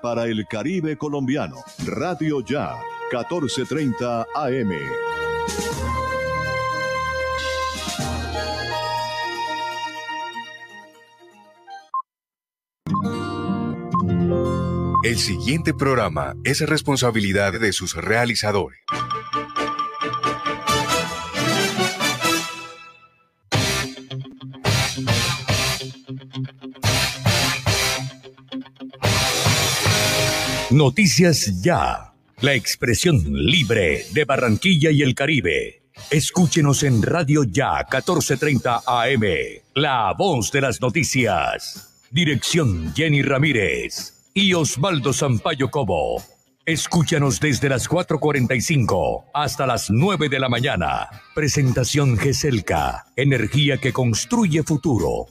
para 0.00 0.26
el 0.26 0.46
Caribe 0.46 0.96
colombiano. 0.96 1.56
Radio 1.84 2.40
Ya, 2.44 2.76
1430 3.10 4.26
AM. 4.36 4.72
El 15.02 15.18
siguiente 15.18 15.74
programa 15.74 16.34
es 16.44 16.60
responsabilidad 16.60 17.58
de 17.58 17.72
sus 17.72 17.96
realizadores. 17.96 18.78
Noticias 30.70 31.62
Ya, 31.62 32.12
la 32.42 32.52
expresión 32.52 33.22
libre 33.24 34.04
de 34.12 34.26
Barranquilla 34.26 34.90
y 34.90 35.00
el 35.00 35.14
Caribe. 35.14 35.84
Escúchenos 36.10 36.82
en 36.82 37.00
Radio 37.00 37.42
Ya 37.44 37.86
1430 37.90 38.82
AM, 38.86 39.22
la 39.74 40.12
voz 40.12 40.52
de 40.52 40.60
las 40.60 40.78
noticias. 40.82 42.04
Dirección 42.10 42.92
Jenny 42.94 43.22
Ramírez 43.22 44.30
y 44.34 44.52
Osvaldo 44.52 45.14
Sampaio 45.14 45.70
Cobo. 45.70 46.22
Escúchanos 46.66 47.40
desde 47.40 47.70
las 47.70 47.88
4.45 47.88 49.24
hasta 49.32 49.66
las 49.66 49.88
9 49.88 50.28
de 50.28 50.38
la 50.38 50.50
mañana. 50.50 51.08
Presentación 51.34 52.18
GESELCA, 52.18 53.06
energía 53.16 53.78
que 53.78 53.94
construye 53.94 54.62
futuro. 54.62 55.28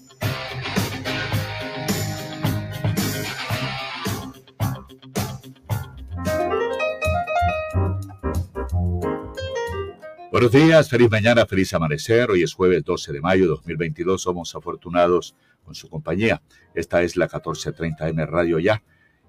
Buenos 10.39 10.52
días, 10.52 10.88
feliz 10.88 11.09
mañana, 11.09 11.47
feliz 11.47 11.73
amanecer. 11.73 12.30
Hoy 12.30 12.43
es 12.43 12.53
jueves 12.53 12.83
12 12.83 13.11
de 13.11 13.21
mayo 13.21 13.45
de 13.45 13.47
2022. 13.47 14.21
Somos 14.21 14.53
afortunados 14.53 15.35
con 15.66 15.73
su 15.73 15.89
compañía. 15.89 16.43
Esta 16.75 17.02
es 17.02 17.16
la 17.16 17.27
1430M 17.27 18.27
Radio 18.27 18.59
Ya. 18.59 18.83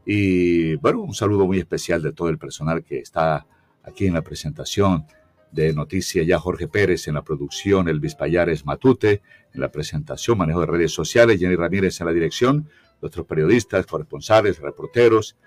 Y 0.04 0.74
bueno, 0.76 1.00
un 1.00 1.14
saludo 1.14 1.46
muy 1.46 1.60
especial 1.60 2.02
de 2.02 2.12
todo 2.12 2.28
el 2.28 2.36
personal 2.36 2.84
que 2.84 2.98
está 2.98 3.46
aquí 3.84 4.04
en 4.04 4.12
la 4.12 4.20
presentación 4.20 5.06
de 5.50 5.72
Noticias 5.72 6.26
Ya. 6.26 6.38
Jorge 6.38 6.68
Pérez 6.68 7.08
en 7.08 7.14
la 7.14 7.22
producción, 7.22 7.88
Elvis 7.88 8.14
Payares 8.14 8.66
Matute 8.66 9.22
en 9.54 9.62
la 9.62 9.72
presentación, 9.72 10.36
manejo 10.36 10.60
de 10.60 10.66
redes 10.66 10.92
sociales, 10.92 11.40
Jenny 11.40 11.56
Ramírez 11.56 11.98
en 12.02 12.06
la 12.06 12.12
dirección, 12.12 12.68
nuestros 13.00 13.24
periodistas, 13.24 13.86
corresponsales, 13.86 14.58
reporteros. 14.58 15.38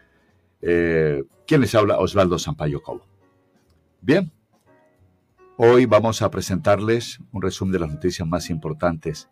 Eh, 0.60 1.22
¿Quién 1.46 1.62
les 1.62 1.76
habla? 1.76 2.00
Osvaldo 2.00 2.40
Sampaio 2.40 2.82
Cobo. 2.82 3.06
Bien, 4.02 4.32
Hoy 5.64 5.86
vamos 5.86 6.24
a 6.24 6.32
presentarles 6.32 7.20
un 7.32 7.44
resumen 7.44 7.74
de 7.74 7.78
las 7.78 7.92
noticias 7.92 8.28
más 8.28 8.50
importantes. 8.50 9.30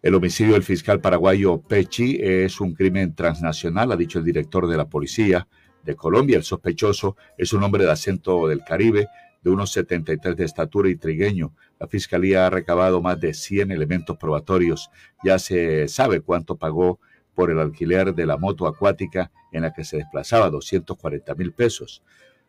El 0.00 0.14
homicidio 0.14 0.54
del 0.54 0.62
fiscal 0.62 1.02
paraguayo 1.02 1.60
Pechi 1.60 2.16
es 2.18 2.58
un 2.58 2.72
crimen 2.72 3.14
transnacional, 3.14 3.92
ha 3.92 3.98
dicho 3.98 4.18
el 4.18 4.24
director 4.24 4.66
de 4.66 4.78
la 4.78 4.88
policía 4.88 5.46
de 5.84 5.94
Colombia. 5.94 6.38
El 6.38 6.42
sospechoso 6.42 7.18
es 7.36 7.52
un 7.52 7.62
hombre 7.62 7.84
de 7.84 7.90
acento 7.90 8.48
del 8.48 8.64
Caribe, 8.64 9.08
de 9.42 9.50
unos 9.50 9.72
73 9.72 10.36
de 10.36 10.44
estatura 10.46 10.88
y 10.88 10.96
trigueño. 10.96 11.52
La 11.78 11.86
fiscalía 11.86 12.46
ha 12.46 12.50
recabado 12.50 13.02
más 13.02 13.20
de 13.20 13.34
100 13.34 13.72
elementos 13.72 14.16
probatorios. 14.16 14.88
Ya 15.22 15.38
se 15.38 15.86
sabe 15.88 16.22
cuánto 16.22 16.56
pagó 16.56 16.98
por 17.34 17.50
el 17.50 17.58
alquiler 17.58 18.14
de 18.14 18.24
la 18.24 18.38
moto 18.38 18.66
acuática 18.66 19.30
en 19.52 19.64
la 19.64 19.74
que 19.74 19.84
se 19.84 19.98
desplazaba, 19.98 20.48
240 20.48 21.34
mil 21.34 21.52
pesos. 21.52 22.02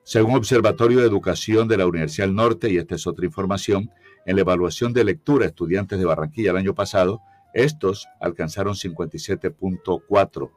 Según 0.03 0.35
Observatorio 0.35 0.99
de 0.99 1.07
Educación 1.07 1.67
de 1.67 1.77
la 1.77 1.85
Universidad 1.85 2.27
del 2.27 2.35
Norte, 2.35 2.69
y 2.71 2.77
esta 2.77 2.95
es 2.95 3.05
otra 3.07 3.25
información, 3.25 3.91
en 4.25 4.35
la 4.35 4.41
evaluación 4.41 4.93
de 4.93 5.03
lectura 5.03 5.45
estudiantes 5.45 5.99
de 5.99 6.05
Barranquilla 6.05 6.51
el 6.51 6.57
año 6.57 6.75
pasado, 6.75 7.21
estos 7.53 8.07
alcanzaron 8.19 8.75
57.4, 8.75 10.51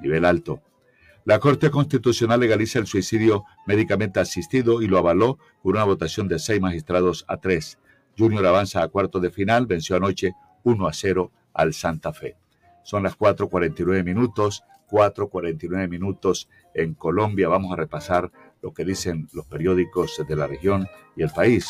nivel 0.00 0.24
alto. 0.24 0.62
La 1.24 1.38
Corte 1.38 1.70
Constitucional 1.70 2.40
legaliza 2.40 2.80
el 2.80 2.86
suicidio 2.86 3.44
médicamente 3.66 4.18
asistido 4.18 4.82
y 4.82 4.88
lo 4.88 4.98
avaló 4.98 5.38
con 5.62 5.72
una 5.72 5.84
votación 5.84 6.26
de 6.26 6.38
seis 6.38 6.60
magistrados 6.60 7.24
a 7.28 7.36
tres. 7.36 7.78
Junior 8.18 8.44
avanza 8.44 8.82
a 8.82 8.88
cuarto 8.88 9.20
de 9.20 9.30
final, 9.30 9.66
venció 9.66 9.96
anoche 9.96 10.32
1 10.64 10.86
a 10.86 10.92
0 10.92 11.30
al 11.54 11.74
Santa 11.74 12.12
Fe. 12.12 12.36
Son 12.82 13.04
las 13.04 13.16
4.49 13.16 14.04
minutos, 14.04 14.64
4.49 14.90 15.88
minutos 15.88 16.48
en 16.74 16.94
Colombia. 16.94 17.48
Vamos 17.48 17.72
a 17.72 17.76
repasar 17.76 18.32
lo 18.62 18.72
que 18.72 18.84
dicen 18.84 19.28
los 19.32 19.44
periódicos 19.46 20.22
de 20.26 20.36
la 20.36 20.46
región 20.46 20.86
y 21.16 21.22
el 21.22 21.30
país. 21.30 21.66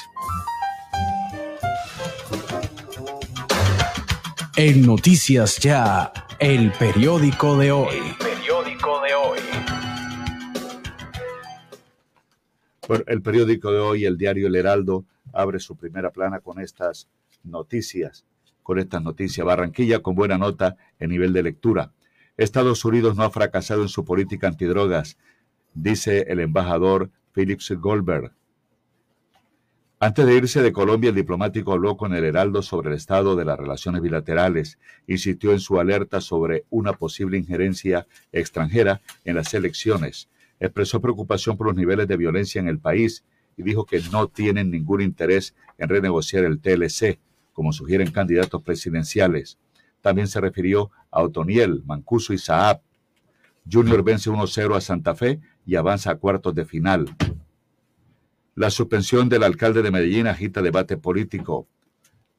En 4.56 4.86
Noticias 4.86 5.58
Ya, 5.58 6.12
el 6.38 6.70
periódico 6.72 7.56
de 7.56 7.72
hoy. 7.72 7.96
El 7.96 8.16
periódico 8.16 9.00
de 9.00 9.14
hoy. 9.14 9.38
Bueno, 12.86 13.04
el 13.06 13.22
periódico 13.22 13.72
de 13.72 13.78
hoy, 13.78 14.04
el 14.04 14.18
diario 14.18 14.48
El 14.48 14.56
Heraldo, 14.56 15.06
abre 15.32 15.58
su 15.58 15.76
primera 15.76 16.10
plana 16.10 16.40
con 16.40 16.60
estas 16.60 17.08
noticias. 17.42 18.26
Con 18.62 18.78
estas 18.78 19.02
noticias, 19.02 19.46
Barranquilla 19.46 20.00
con 20.00 20.14
buena 20.14 20.36
nota 20.36 20.76
en 20.98 21.10
nivel 21.10 21.32
de 21.32 21.42
lectura. 21.42 21.92
Estados 22.36 22.84
Unidos 22.84 23.16
no 23.16 23.22
ha 23.22 23.30
fracasado 23.30 23.82
en 23.82 23.88
su 23.88 24.04
política 24.04 24.48
antidrogas 24.48 25.16
dice 25.74 26.26
el 26.28 26.40
embajador 26.40 27.10
Philips 27.32 27.70
Goldberg. 27.72 28.32
Antes 30.04 30.26
de 30.26 30.34
irse 30.34 30.62
de 30.62 30.72
Colombia, 30.72 31.10
el 31.10 31.14
diplomático 31.14 31.72
habló 31.72 31.96
con 31.96 32.12
el 32.12 32.24
Heraldo 32.24 32.60
sobre 32.62 32.90
el 32.90 32.96
estado 32.96 33.36
de 33.36 33.44
las 33.44 33.56
relaciones 33.56 34.02
bilaterales, 34.02 34.80
insistió 35.06 35.52
en 35.52 35.60
su 35.60 35.78
alerta 35.78 36.20
sobre 36.20 36.64
una 36.70 36.94
posible 36.94 37.38
injerencia 37.38 38.08
extranjera 38.32 39.00
en 39.24 39.36
las 39.36 39.54
elecciones, 39.54 40.28
expresó 40.58 41.00
preocupación 41.00 41.56
por 41.56 41.68
los 41.68 41.76
niveles 41.76 42.08
de 42.08 42.16
violencia 42.16 42.60
en 42.60 42.66
el 42.66 42.80
país 42.80 43.24
y 43.56 43.62
dijo 43.62 43.86
que 43.86 44.00
no 44.10 44.26
tienen 44.26 44.72
ningún 44.72 45.02
interés 45.02 45.54
en 45.78 45.88
renegociar 45.88 46.44
el 46.46 46.60
TLC, 46.60 47.20
como 47.52 47.72
sugieren 47.72 48.10
candidatos 48.10 48.60
presidenciales. 48.62 49.58
También 50.00 50.26
se 50.26 50.40
refirió 50.40 50.90
a 51.12 51.22
Otoniel, 51.22 51.84
Mancuso 51.84 52.32
y 52.32 52.38
Saab. 52.38 52.80
Junior 53.70 54.02
vence 54.02 54.28
1-0 54.30 54.76
a 54.76 54.80
Santa 54.80 55.14
Fe 55.14 55.40
y 55.66 55.76
avanza 55.76 56.10
a 56.10 56.16
cuartos 56.16 56.54
de 56.54 56.64
final. 56.64 57.06
La 58.54 58.70
suspensión 58.70 59.28
del 59.28 59.44
alcalde 59.44 59.82
de 59.82 59.90
Medellín 59.90 60.26
agita 60.26 60.60
debate 60.60 60.96
político. 60.96 61.66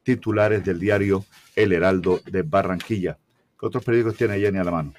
Titulares 0.03 0.63
del 0.63 0.79
diario 0.79 1.25
El 1.55 1.71
Heraldo 1.71 2.19
de 2.29 2.43
Barranquilla. 2.43 3.17
¿Qué 3.59 3.65
otros 3.65 3.83
periódicos 3.83 4.17
tiene 4.17 4.39
Jenny 4.39 4.59
a 4.59 4.63
la 4.63 4.71
mano? 4.71 4.93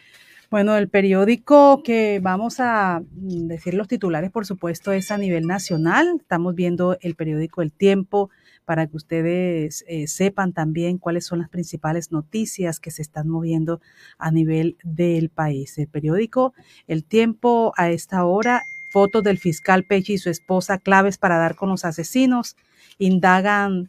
Bueno, 0.51 0.77
el 0.77 0.89
periódico 0.89 1.83
que 1.83 2.21
vamos 2.23 2.61
a 2.61 3.03
decir 3.11 3.75
los 3.75 3.89
titulares, 3.89 4.31
por 4.31 4.47
supuesto, 4.47 4.93
es 4.93 5.11
a 5.11 5.19
nivel 5.19 5.47
nacional. 5.47 6.19
Estamos 6.21 6.55
viendo 6.55 6.97
el 7.01 7.15
periódico 7.15 7.62
El 7.62 7.73
Tiempo 7.73 8.31
para 8.64 8.86
que 8.86 8.97
ustedes 8.97 9.84
eh, 9.86 10.06
sepan 10.06 10.52
también 10.52 10.98
cuáles 10.98 11.26
son 11.26 11.38
las 11.41 11.48
principales 11.48 12.12
noticias 12.12 12.80
que 12.80 12.91
se 12.91 13.02
están 13.02 13.28
moviendo 13.28 13.80
a 14.19 14.30
nivel 14.30 14.76
del 14.82 15.30
país. 15.30 15.78
El 15.78 15.88
periódico 15.88 16.54
El 16.86 17.04
Tiempo 17.04 17.72
a 17.76 17.91
esta 17.91 18.25
hora, 18.25 18.62
fotos 18.92 19.22
del 19.22 19.38
fiscal 19.38 19.84
Pechi 19.84 20.14
y 20.14 20.19
su 20.19 20.30
esposa 20.30 20.78
claves 20.78 21.19
para 21.19 21.38
dar 21.38 21.56
con 21.56 21.69
los 21.69 21.84
asesinos, 21.84 22.56
indagan 22.98 23.88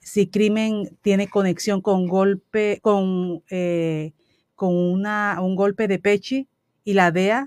si 0.00 0.26
crimen 0.26 0.96
tiene 1.02 1.28
conexión 1.28 1.80
con 1.80 2.08
golpe, 2.08 2.80
con, 2.82 3.42
eh, 3.50 4.12
con 4.54 4.74
una, 4.74 5.38
un 5.40 5.56
golpe 5.56 5.88
de 5.88 5.98
Pechi 5.98 6.48
y 6.84 6.94
la 6.94 7.12
DEA 7.12 7.46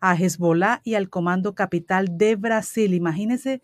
a 0.00 0.14
Hezbollah 0.14 0.80
y 0.84 0.94
al 0.94 1.08
Comando 1.08 1.54
Capital 1.54 2.16
de 2.16 2.36
Brasil. 2.36 2.94
Imagínense 2.94 3.62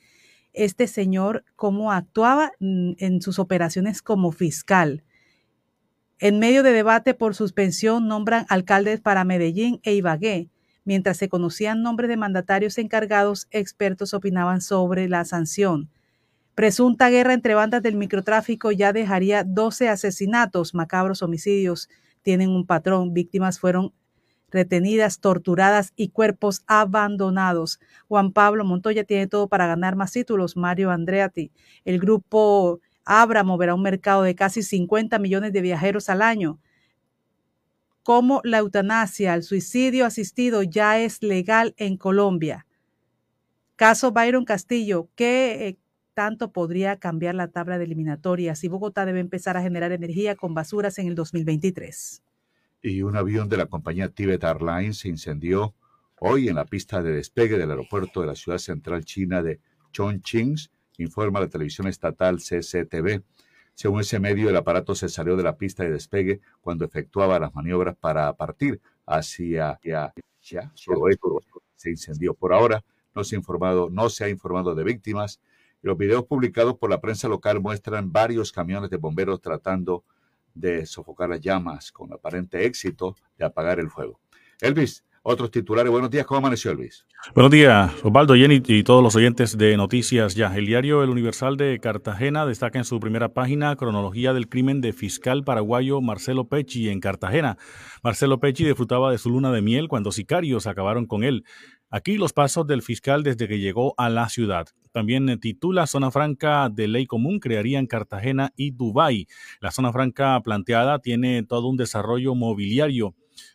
este 0.53 0.87
señor 0.87 1.45
cómo 1.57 1.93
actuaba 1.93 2.53
en 2.61 3.23
sus 3.23 3.39
operaciones 3.39 4.03
como 4.03 4.33
fiscal. 4.33 5.05
En 6.19 6.39
medio 6.39 6.63
de 6.63 6.71
debate 6.71 7.15
por 7.15 7.35
suspensión, 7.35 8.07
nombran 8.07 8.47
alcaldes 8.49 9.01
para 9.01 9.25
Medellín 9.25 9.81
e 9.83 9.95
Ibagué. 9.95 10.51
Mientras 10.85 11.17
se 11.17 11.29
conocían 11.29 11.83
nombres 11.83 12.09
de 12.09 12.17
mandatarios 12.17 12.79
encargados, 12.79 13.49
expertos 13.51 14.15
opinaban 14.15 14.61
sobre 14.61 15.09
la 15.09 15.25
sanción. 15.25 15.91
Presunta 16.55 17.09
guerra 17.09 17.33
entre 17.33 17.55
bandas 17.55 17.83
del 17.83 17.97
microtráfico 17.97 18.71
ya 18.73 18.93
dejaría 18.93 19.43
12 19.43 19.89
asesinatos, 19.89 20.75
macabros 20.75 21.23
homicidios. 21.23 21.89
Tienen 22.23 22.51
un 22.51 22.67
patrón. 22.67 23.15
Víctimas 23.15 23.59
fueron 23.59 23.93
retenidas, 24.53 25.19
torturadas 25.19 25.93
y 25.97 26.09
cuerpos 26.09 26.63
abandonados. 26.67 27.81
Juan 28.09 28.33
Pablo 28.33 28.65
Montoya 28.65 29.05
tiene 29.05 29.27
todo 29.27 29.49
para 29.49 29.67
ganar 29.67 29.97
más 29.97 30.13
títulos. 30.13 30.57
Mario 30.57 30.91
Andreati. 30.91 31.51
El 31.85 31.99
grupo 31.99 32.81
Abra 33.05 33.43
moverá 33.43 33.75
un 33.75 33.83
mercado 33.83 34.23
de 34.23 34.35
casi 34.35 34.63
50 34.63 35.19
millones 35.19 35.53
de 35.53 35.61
viajeros 35.61 36.09
al 36.09 36.23
año. 36.23 36.61
cómo 38.05 38.41
la 38.43 38.59
eutanasia, 38.59 39.35
el 39.35 39.45
suicidio 39.45 40.07
asistido 40.07 40.63
ya 40.65 40.99
es 40.99 41.23
legal 41.23 41.73
en 41.77 41.97
Colombia. 41.97 42.67
Caso 43.77 44.11
Byron 44.13 44.45
Castillo, 44.45 45.09
¿qué 45.15 45.69
eh, 45.69 45.79
tanto 46.15 46.53
podría 46.53 46.99
cambiar 46.99 47.37
la 47.37 47.49
tabla 47.49 47.79
de 47.79 47.85
eliminatorias 47.85 48.65
y 48.65 48.69
Bogotá 48.69 49.07
debe 49.07 49.21
empezar 49.21 49.57
a 49.57 49.63
generar 49.63 49.93
energía 49.93 50.35
con 50.35 50.53
basuras 50.55 50.99
en 50.99 51.07
el 51.09 51.15
2023? 51.15 52.23
Y 52.83 53.03
un 53.03 53.17
avión 53.17 53.49
de 53.49 53.57
la 53.57 53.67
compañía 53.67 54.09
Tibet 54.09 54.43
Airlines 54.43 54.99
se 54.99 55.09
incendió 55.09 55.73
hoy 56.19 56.49
en 56.49 56.57
la 56.57 56.65
pista 56.65 57.01
de 57.01 57.13
despegue 57.13 57.57
del 57.57 57.71
aeropuerto 57.71 58.21
de 58.21 58.27
la 58.27 58.35
ciudad 58.35 58.59
central 58.59 59.05
china 59.05 59.41
de 59.41 59.61
Chongqing, 59.93 60.57
informa 60.99 61.39
la 61.39 61.49
televisión 61.49 61.87
estatal 61.87 62.39
CCTV. 62.39 63.23
Según 63.75 64.01
ese 64.01 64.19
medio, 64.19 64.51
el 64.51 64.57
aparato 64.57 64.97
se 64.97 65.09
salió 65.09 65.37
de 65.37 65.45
la 65.45 65.57
pista 65.57 65.85
de 65.85 65.91
despegue 65.91 66.41
cuando 66.61 66.85
efectuaba 66.85 67.39
las 67.39 67.55
maniobras 67.55 67.97
para 67.97 68.33
partir 68.35 68.81
hacia 69.07 69.79
ya, 69.83 70.13
se 71.77 71.91
incendió. 71.91 72.35
Por 72.35 72.53
ahora 72.53 72.85
no 73.15 73.23
se 73.23 73.37
ha 73.37 73.39
informado, 73.39 73.91
no 73.91 74.09
se 74.11 74.25
ha 74.25 74.29
informado 74.29 74.75
de 74.75 74.83
víctimas. 74.83 75.41
Los 75.83 75.97
videos 75.97 76.25
publicados 76.25 76.79
por 76.79 76.91
la 76.91 77.01
prensa 77.01 77.29
local 77.29 77.61
muestran 77.61 78.13
varios 78.13 78.51
camiones 78.51 78.91
de 78.91 78.97
bomberos 78.97 79.41
tratando 79.41 79.99
de 80.01 80.22
sofocar 80.87 81.31
las 81.31 81.41
llamas 81.41 81.93
con 81.93 82.13
aparente 82.13 82.65
éxito 82.65 83.17
de 83.37 83.45
apagar 83.45 83.81
el 83.81 83.91
fuego. 83.91 84.21
Elvis, 84.61 85.05
otros 85.23 85.51
titulares. 85.51 85.91
Buenos 85.91 86.11
días, 86.11 86.27
¿cómo 86.27 86.39
amaneció 86.39 86.75
Luis? 86.75 87.07
Buenos 87.35 87.53
días, 87.53 87.93
Osvaldo, 88.03 88.35
Jenny 88.35 88.61
y 88.67 88.83
todos 88.83 89.03
los 89.03 89.15
oyentes 89.15 89.57
de 89.57 89.77
Noticias 89.77 90.35
Ya. 90.35 90.55
El 90.57 90.67
diario 90.67 91.03
El 91.03 91.11
Universal 91.11 91.57
de 91.57 91.79
Cartagena 91.79 92.45
destaca 92.45 92.79
en 92.79 92.85
su 92.85 92.99
primera 92.99 93.29
página 93.29 93.77
cronología 93.77 94.33
del 94.33 94.49
crimen 94.49 94.81
de 94.81 94.93
fiscal 94.93 95.45
paraguayo 95.45 96.01
Marcelo 96.01 96.49
Pecci 96.49 96.89
en 96.89 97.01
Cartagena. 97.01 97.57
Marcelo 98.03 98.41
Pecci 98.41 98.65
disfrutaba 98.65 99.13
de 99.13 99.19
su 99.19 99.31
luna 99.31 99.53
de 99.53 99.63
miel 99.63 99.89
cuando 99.89 100.11
sicarios 100.11 100.67
acabaron 100.67 101.07
con 101.07 101.23
él. 101.23 101.45
Aquí 101.91 102.17
los 102.17 102.33
pasos 102.33 102.67
del 102.67 102.83
fiscal 102.83 103.23
desde 103.23 103.47
que 103.47 103.61
llegó 103.61 103.95
a 103.99 104.09
la 104.09 104.29
ciudad. 104.29 104.67
También 104.93 105.39
titula 105.39 105.87
Zona 105.87 106.11
Franca 106.11 106.69
de 106.69 106.89
Ley 106.89 107.07
Común 107.07 107.39
crearía 107.39 107.79
en 107.79 107.87
Cartagena 107.87 108.53
y 108.57 108.73
Dubái. 108.73 109.27
La 109.61 109.71
zona 109.71 109.93
franca 109.93 110.41
planteada 110.43 110.99
tiene 110.99 111.43
todo 111.45 111.69
un 111.69 111.77
desarrollo 111.77 112.35
mobiliario 112.35 113.15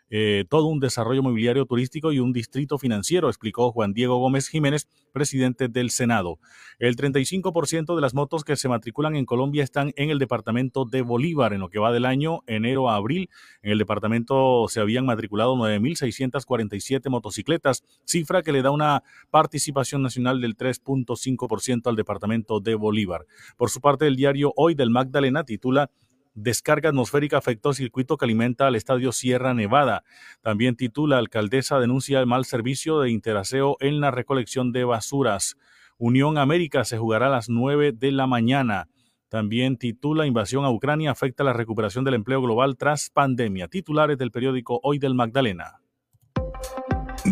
eh, 0.10 0.46
todo 0.50 0.68
un 0.68 0.80
desarrollo 0.80 1.24
mobiliario 1.24 1.66
turístico 1.66 2.12
y 2.12 2.20
un 2.20 2.34
distrito 2.34 2.78
financiero, 2.78 3.28
explicó 3.28 3.72
Juan 3.72 3.94
Diego 3.94 4.18
Gómez 4.18 4.48
Jiménez, 4.48 4.88
presidente 5.12 5.68
del 5.68 5.90
Senado. 5.90 6.40
El 6.80 6.96
35% 6.96 7.96
de 7.96 8.02
las 8.02 8.14
motos 8.14 8.44
que 8.44 8.56
se 8.56 8.70
matriculan 8.70 9.16
en 9.16 9.26
Colombia 9.26 9.64
están 9.64 9.94
en 9.96 10.10
el 10.10 10.20
departamento 10.20 10.86
de 10.86 11.02
Bolívar. 11.02 11.54
En 11.54 11.60
lo 11.60 11.70
que 11.70 11.80
va 11.80 11.92
del 11.92 12.06
año, 12.06 12.44
enero 12.48 12.90
a 12.90 12.96
abril, 12.96 13.30
en 13.62 13.72
el 13.72 13.80
departamento 13.80 14.68
se 14.70 14.80
habían 14.80 15.06
matriculado 15.06 15.56
9.647 15.56 17.10
motocicletas, 17.10 17.84
cifra 18.06 18.44
que 18.44 18.52
le 18.52 18.62
da 18.62 18.72
una 18.72 19.04
participación 19.32 20.02
nacional 20.04 20.40
del 20.40 20.56
3.5% 20.56 21.88
al 21.88 21.96
departamento 21.96 22.60
de 22.60 22.76
Bolívar. 22.76 23.26
Por 23.58 23.70
su 23.70 23.82
parte, 23.82 24.08
el 24.08 24.16
diario 24.16 24.54
Hoy 24.56 24.76
del 24.76 24.90
Magdalena 24.90 25.44
titula 25.44 25.90
Descarga 26.40 26.90
atmosférica 26.90 27.40
afectó 27.40 27.74
circuito 27.74 28.16
que 28.16 28.26
alimenta 28.26 28.68
al 28.68 28.76
estadio 28.76 29.12
Sierra 29.12 29.56
Nevada. 29.56 30.04
También 30.42 30.76
titula 30.76 31.18
Alcaldesa 31.18 31.80
denuncia 31.80 32.20
el 32.20 32.28
mal 32.28 32.46
servicio 32.46 33.00
de 33.00 33.10
interaseo 33.10 33.76
en 33.80 34.00
la 34.02 34.12
recolección 34.12 34.72
de 34.72 34.84
basuras. 34.84 35.58
Unión 35.98 36.38
América 36.38 36.86
se 36.86 37.00
jugará 37.00 37.26
a 37.26 37.32
las 37.32 37.50
9 37.50 37.92
de 37.92 38.12
la 38.12 38.28
mañana. 38.28 38.88
También 39.30 39.78
titula 39.78 40.28
Invasión 40.28 40.64
a 40.64 40.70
Ucrania 40.70 41.10
afecta 41.10 41.44
la 41.44 41.54
recuperación 41.54 42.06
del 42.06 42.14
empleo 42.14 42.40
global 42.40 42.78
tras 42.78 43.10
pandemia. 43.10 43.68
Titulares 43.68 44.20
del 44.20 44.30
periódico 44.30 44.80
Hoy 44.84 45.00
del 45.00 45.16
Magdalena. 45.16 45.82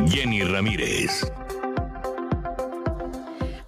Jenny 0.08 0.42
Ramírez. 0.42 1.32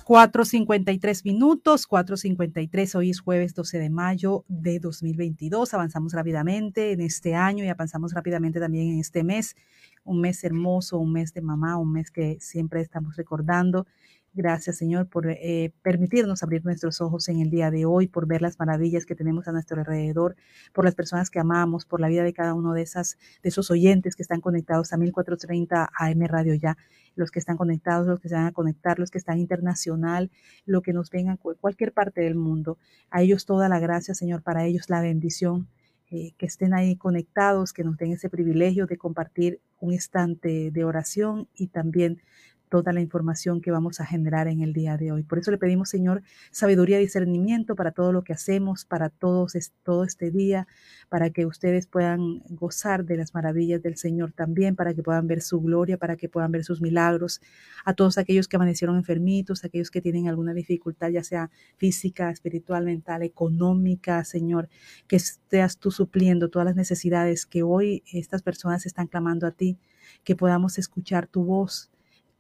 4.53 0.07 1.25
minutos, 1.25 1.85
4.53, 1.85 2.95
hoy 2.95 3.09
es 3.09 3.19
jueves 3.19 3.53
12 3.53 3.77
de 3.77 3.89
mayo 3.89 4.45
de 4.47 4.79
2022, 4.79 5.73
avanzamos 5.73 6.13
rápidamente 6.13 6.93
en 6.93 7.01
este 7.01 7.35
año 7.35 7.65
y 7.65 7.67
avanzamos 7.67 8.13
rápidamente 8.13 8.61
también 8.61 8.87
en 8.87 8.99
este 8.99 9.25
mes, 9.25 9.57
un 10.05 10.21
mes 10.21 10.41
hermoso, 10.45 10.97
un 10.97 11.11
mes 11.11 11.33
de 11.33 11.41
mamá, 11.41 11.75
un 11.75 11.91
mes 11.91 12.09
que 12.09 12.37
siempre 12.39 12.79
estamos 12.79 13.17
recordando. 13.17 13.85
Gracias, 14.33 14.77
Señor, 14.77 15.09
por 15.09 15.27
eh, 15.27 15.73
permitirnos 15.81 16.43
abrir 16.43 16.63
nuestros 16.63 17.01
ojos 17.01 17.27
en 17.27 17.41
el 17.41 17.49
día 17.49 17.69
de 17.69 17.85
hoy, 17.85 18.07
por 18.07 18.27
ver 18.27 18.41
las 18.41 18.59
maravillas 18.59 19.05
que 19.05 19.15
tenemos 19.15 19.47
a 19.47 19.51
nuestro 19.51 19.79
alrededor, 19.79 20.37
por 20.73 20.85
las 20.85 20.95
personas 20.95 21.29
que 21.29 21.39
amamos, 21.39 21.85
por 21.85 21.99
la 21.99 22.07
vida 22.07 22.23
de 22.23 22.33
cada 22.33 22.53
uno 22.53 22.73
de, 22.73 22.83
esas, 22.83 23.17
de 23.43 23.49
esos 23.49 23.71
oyentes 23.71 24.15
que 24.15 24.21
están 24.21 24.39
conectados 24.39 24.93
a 24.93 24.97
1430 24.97 25.89
AM 25.91 26.21
Radio 26.27 26.53
Ya, 26.53 26.77
los 27.17 27.31
que 27.31 27.39
están 27.39 27.57
conectados, 27.57 28.07
los 28.07 28.19
que 28.19 28.29
se 28.29 28.35
van 28.35 28.45
a 28.45 28.51
conectar, 28.51 28.99
los 28.99 29.11
que 29.11 29.17
están 29.17 29.39
internacional, 29.39 30.31
lo 30.65 30.81
que 30.81 30.93
nos 30.93 31.09
vengan 31.09 31.37
cualquier 31.37 31.91
parte 31.93 32.21
del 32.21 32.35
mundo. 32.35 32.77
A 33.09 33.21
ellos 33.21 33.45
toda 33.45 33.67
la 33.67 33.79
gracia, 33.79 34.13
Señor, 34.13 34.43
para 34.43 34.65
ellos 34.65 34.89
la 34.89 35.01
bendición. 35.01 35.67
Eh, 36.09 36.31
que 36.37 36.45
estén 36.45 36.73
ahí 36.73 36.95
conectados, 36.95 37.73
que 37.73 37.83
nos 37.83 37.97
den 37.97 38.13
ese 38.13 38.29
privilegio 38.29 38.87
de 38.87 38.95
compartir 38.95 39.59
un 39.81 39.91
instante 39.91 40.71
de 40.71 40.83
oración 40.85 41.49
y 41.53 41.67
también 41.67 42.21
toda 42.69 42.93
la 42.93 43.01
información 43.01 43.61
que 43.61 43.71
vamos 43.71 43.99
a 43.99 44.05
generar 44.05 44.47
en 44.47 44.61
el 44.61 44.73
día 44.73 44.97
de 44.97 45.11
hoy. 45.11 45.23
Por 45.23 45.39
eso 45.39 45.51
le 45.51 45.57
pedimos, 45.57 45.89
Señor, 45.89 46.23
sabiduría 46.51 46.99
y 46.99 47.03
discernimiento 47.03 47.75
para 47.75 47.91
todo 47.91 48.11
lo 48.11 48.23
que 48.23 48.33
hacemos, 48.33 48.85
para 48.85 49.09
todos, 49.09 49.53
todo 49.83 50.03
este 50.03 50.31
día, 50.31 50.67
para 51.09 51.29
que 51.29 51.45
ustedes 51.45 51.87
puedan 51.87 52.39
gozar 52.49 53.05
de 53.05 53.17
las 53.17 53.33
maravillas 53.33 53.81
del 53.81 53.95
Señor 53.95 54.33
también, 54.33 54.75
para 54.75 54.93
que 54.93 55.03
puedan 55.03 55.27
ver 55.27 55.41
su 55.41 55.61
gloria, 55.61 55.97
para 55.97 56.15
que 56.17 56.29
puedan 56.29 56.51
ver 56.51 56.63
sus 56.63 56.81
milagros. 56.81 57.41
A 57.85 57.93
todos 57.93 58.17
aquellos 58.17 58.47
que 58.47 58.57
amanecieron 58.57 58.97
enfermitos, 58.97 59.63
aquellos 59.63 59.91
que 59.91 60.01
tienen 60.01 60.27
alguna 60.27 60.53
dificultad, 60.53 61.09
ya 61.09 61.23
sea 61.23 61.49
física, 61.77 62.29
espiritual, 62.29 62.85
mental, 62.85 63.23
económica, 63.23 64.23
Señor, 64.23 64.69
que 65.07 65.15
estés 65.15 65.77
tú 65.77 65.91
supliendo 65.91 66.49
todas 66.49 66.65
las 66.65 66.75
necesidades 66.75 67.45
que 67.45 67.63
hoy 67.63 68.03
estas 68.11 68.41
personas 68.41 68.85
están 68.85 69.07
clamando 69.07 69.47
a 69.47 69.51
ti, 69.51 69.77
que 70.23 70.35
podamos 70.35 70.77
escuchar 70.77 71.27
tu 71.27 71.43
voz 71.43 71.89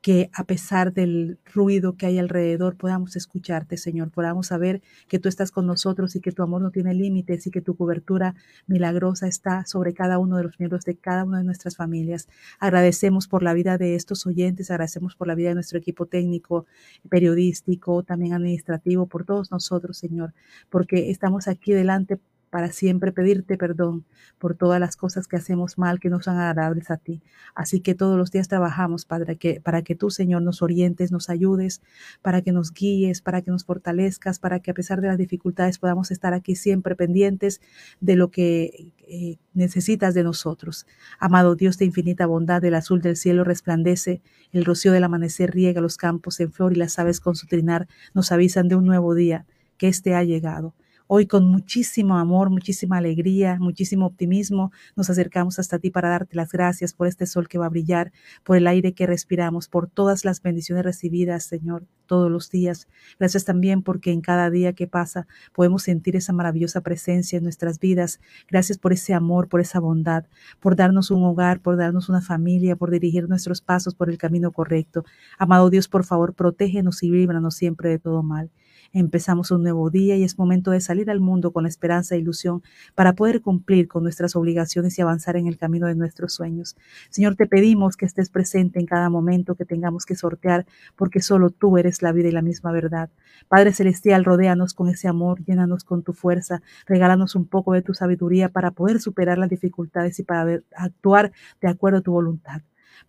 que 0.07 0.29
a 0.31 0.45
pesar 0.45 0.93
del 0.93 1.37
ruido 1.53 1.97
que 1.97 2.05
hay 2.05 2.17
alrededor 2.17 2.77
podamos 2.77 3.17
escucharte, 3.17 3.75
Señor, 3.75 4.09
podamos 4.09 4.47
saber 4.47 4.81
que 5.09 5.19
tú 5.19 5.27
estás 5.27 5.51
con 5.51 5.67
nosotros 5.67 6.15
y 6.15 6.21
que 6.21 6.31
tu 6.31 6.43
amor 6.43 6.61
no 6.61 6.71
tiene 6.71 6.93
límites 6.93 7.45
y 7.45 7.51
que 7.51 7.59
tu 7.59 7.75
cobertura 7.75 8.33
milagrosa 8.67 9.27
está 9.27 9.65
sobre 9.65 9.93
cada 9.93 10.17
uno 10.17 10.37
de 10.37 10.43
los 10.43 10.57
miembros 10.59 10.85
de 10.85 10.95
cada 10.95 11.25
una 11.25 11.39
de 11.39 11.43
nuestras 11.43 11.75
familias. 11.75 12.29
Agradecemos 12.57 13.27
por 13.27 13.43
la 13.43 13.53
vida 13.53 13.77
de 13.77 13.95
estos 13.95 14.25
oyentes, 14.25 14.71
agradecemos 14.71 15.17
por 15.17 15.27
la 15.27 15.35
vida 15.35 15.49
de 15.49 15.55
nuestro 15.55 15.77
equipo 15.77 16.05
técnico, 16.05 16.67
periodístico, 17.09 18.01
también 18.03 18.31
administrativo, 18.31 19.07
por 19.07 19.25
todos 19.25 19.51
nosotros, 19.51 19.97
Señor, 19.97 20.33
porque 20.69 21.11
estamos 21.11 21.49
aquí 21.49 21.73
delante 21.73 22.17
para 22.49 22.71
siempre 22.71 23.11
pedirte 23.11 23.57
perdón 23.57 24.05
por 24.37 24.55
todas 24.55 24.79
las 24.79 24.95
cosas 24.95 25.27
que 25.27 25.35
hacemos 25.35 25.77
mal 25.77 25.99
que 25.99 26.09
no 26.09 26.21
son 26.21 26.37
agradables 26.37 26.89
a 26.91 26.97
ti. 26.97 27.21
Así 27.55 27.79
que 27.81 27.95
todos 27.95 28.17
los 28.17 28.31
días 28.31 28.47
trabajamos, 28.47 29.05
Padre, 29.05 29.35
que, 29.35 29.61
para 29.61 29.81
que 29.81 29.95
tú, 29.95 30.09
Señor, 30.09 30.41
nos 30.41 30.61
orientes, 30.61 31.11
nos 31.11 31.29
ayudes, 31.29 31.81
para 32.21 32.41
que 32.41 32.51
nos 32.51 32.73
guíes, 32.73 33.21
para 33.21 33.41
que 33.41 33.51
nos 33.51 33.65
fortalezcas, 33.65 34.39
para 34.39 34.59
que 34.59 34.71
a 34.71 34.73
pesar 34.73 35.01
de 35.01 35.07
las 35.07 35.17
dificultades 35.17 35.79
podamos 35.79 36.11
estar 36.11 36.33
aquí 36.33 36.55
siempre 36.55 36.95
pendientes 36.95 37.61
de 37.99 38.15
lo 38.15 38.29
que 38.31 38.93
eh, 39.07 39.37
necesitas 39.53 40.13
de 40.13 40.23
nosotros. 40.23 40.85
Amado 41.19 41.55
Dios 41.55 41.77
de 41.77 41.85
infinita 41.85 42.25
bondad, 42.25 42.63
el 42.63 42.75
azul 42.75 43.01
del 43.01 43.15
cielo 43.17 43.43
resplandece, 43.43 44.21
el 44.51 44.65
rocío 44.65 44.91
del 44.91 45.03
amanecer 45.03 45.51
riega 45.51 45.81
los 45.81 45.97
campos 45.97 46.39
en 46.39 46.51
flor 46.51 46.73
y 46.73 46.75
las 46.75 46.99
aves 46.99 47.19
con 47.19 47.35
su 47.35 47.47
trinar 47.47 47.87
nos 48.13 48.31
avisan 48.31 48.67
de 48.67 48.75
un 48.75 48.85
nuevo 48.85 49.15
día, 49.15 49.45
que 49.77 49.87
éste 49.87 50.15
ha 50.15 50.23
llegado. 50.23 50.73
Hoy 51.09 51.25
con 51.25 51.45
muchísimo 51.45 52.17
amor, 52.17 52.49
muchísima 52.49 52.97
alegría, 52.97 53.57
muchísimo 53.61 54.05
optimismo 54.05 54.73
nos 54.97 55.09
acercamos 55.09 55.57
hasta 55.57 55.79
ti 55.79 55.89
para 55.89 56.09
darte 56.09 56.35
las 56.35 56.51
gracias 56.51 56.93
por 56.93 57.07
este 57.07 57.25
sol 57.25 57.47
que 57.47 57.57
va 57.57 57.67
a 57.67 57.69
brillar, 57.69 58.11
por 58.43 58.57
el 58.57 58.67
aire 58.67 58.93
que 58.93 59.07
respiramos, 59.07 59.69
por 59.69 59.89
todas 59.89 60.25
las 60.25 60.41
bendiciones 60.41 60.83
recibidas, 60.83 61.45
Señor, 61.45 61.85
todos 62.07 62.29
los 62.29 62.49
días. 62.49 62.89
Gracias 63.19 63.45
también 63.45 63.83
porque 63.83 64.11
en 64.11 64.19
cada 64.19 64.49
día 64.49 64.73
que 64.73 64.85
pasa 64.87 65.27
podemos 65.53 65.83
sentir 65.83 66.17
esa 66.17 66.33
maravillosa 66.33 66.81
presencia 66.81 67.37
en 67.37 67.43
nuestras 67.43 67.79
vidas. 67.79 68.19
Gracias 68.49 68.77
por 68.77 68.91
ese 68.91 69.13
amor, 69.13 69.47
por 69.47 69.61
esa 69.61 69.79
bondad, 69.79 70.25
por 70.59 70.75
darnos 70.75 71.09
un 71.09 71.23
hogar, 71.23 71.61
por 71.61 71.77
darnos 71.77 72.09
una 72.09 72.19
familia, 72.21 72.75
por 72.75 72.91
dirigir 72.91 73.29
nuestros 73.29 73.61
pasos 73.61 73.95
por 73.95 74.09
el 74.09 74.17
camino 74.17 74.51
correcto. 74.51 75.05
Amado 75.37 75.69
Dios, 75.69 75.87
por 75.87 76.03
favor, 76.03 76.33
protégenos 76.33 77.01
y 77.01 77.09
líbranos 77.09 77.55
siempre 77.55 77.89
de 77.89 77.99
todo 77.99 78.23
mal. 78.23 78.51
Empezamos 78.93 79.51
un 79.51 79.63
nuevo 79.63 79.89
día 79.89 80.15
y 80.15 80.23
es 80.23 80.37
momento 80.37 80.71
de 80.71 80.81
salir 80.81 81.09
al 81.09 81.19
mundo 81.19 81.51
con 81.51 81.65
esperanza 81.65 82.15
e 82.15 82.19
ilusión 82.19 82.63
para 82.95 83.13
poder 83.13 83.41
cumplir 83.41 83.87
con 83.87 84.03
nuestras 84.03 84.35
obligaciones 84.35 84.97
y 84.97 85.01
avanzar 85.01 85.35
en 85.37 85.47
el 85.47 85.57
camino 85.57 85.87
de 85.87 85.95
nuestros 85.95 86.33
sueños. 86.33 86.75
Señor, 87.09 87.35
te 87.35 87.47
pedimos 87.47 87.97
que 87.97 88.05
estés 88.05 88.29
presente 88.29 88.79
en 88.79 88.85
cada 88.85 89.09
momento 89.09 89.55
que 89.55 89.65
tengamos 89.65 90.05
que 90.05 90.15
sortear, 90.15 90.65
porque 90.95 91.21
solo 91.21 91.49
tú 91.49 91.77
eres 91.77 92.01
la 92.01 92.11
vida 92.11 92.29
y 92.29 92.31
la 92.31 92.41
misma 92.41 92.71
verdad. 92.71 93.09
Padre 93.47 93.73
Celestial, 93.73 94.25
rodéanos 94.25 94.73
con 94.73 94.89
ese 94.89 95.07
amor, 95.07 95.43
llénanos 95.45 95.83
con 95.83 96.03
tu 96.03 96.13
fuerza, 96.13 96.61
regálanos 96.85 97.35
un 97.35 97.45
poco 97.45 97.73
de 97.73 97.81
tu 97.81 97.93
sabiduría 97.93 98.49
para 98.49 98.71
poder 98.71 98.99
superar 98.99 99.37
las 99.37 99.49
dificultades 99.49 100.19
y 100.19 100.23
para 100.23 100.61
actuar 100.75 101.31
de 101.61 101.67
acuerdo 101.67 101.99
a 101.99 102.01
tu 102.01 102.11
voluntad. 102.11 102.61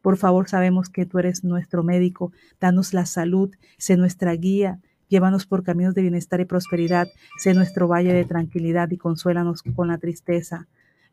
Por 0.02 0.16
favor, 0.16 0.48
sabemos 0.48 0.88
que 0.88 1.06
tú 1.06 1.18
eres 1.18 1.44
nuestro 1.44 1.82
médico. 1.82 2.32
Danos 2.60 2.94
la 2.94 3.06
salud, 3.06 3.50
sé 3.78 3.96
nuestra 3.96 4.32
guía. 4.32 4.80
Llévanos 5.08 5.46
por 5.46 5.62
caminos 5.62 5.94
de 5.94 6.02
bienestar 6.02 6.40
y 6.40 6.44
prosperidad. 6.44 7.08
Sé 7.38 7.54
nuestro 7.54 7.88
valle 7.88 8.12
de 8.12 8.24
tranquilidad 8.24 8.90
y 8.90 8.98
consuélanos 8.98 9.62
con 9.62 9.88
la 9.88 9.98
tristeza. 9.98 10.68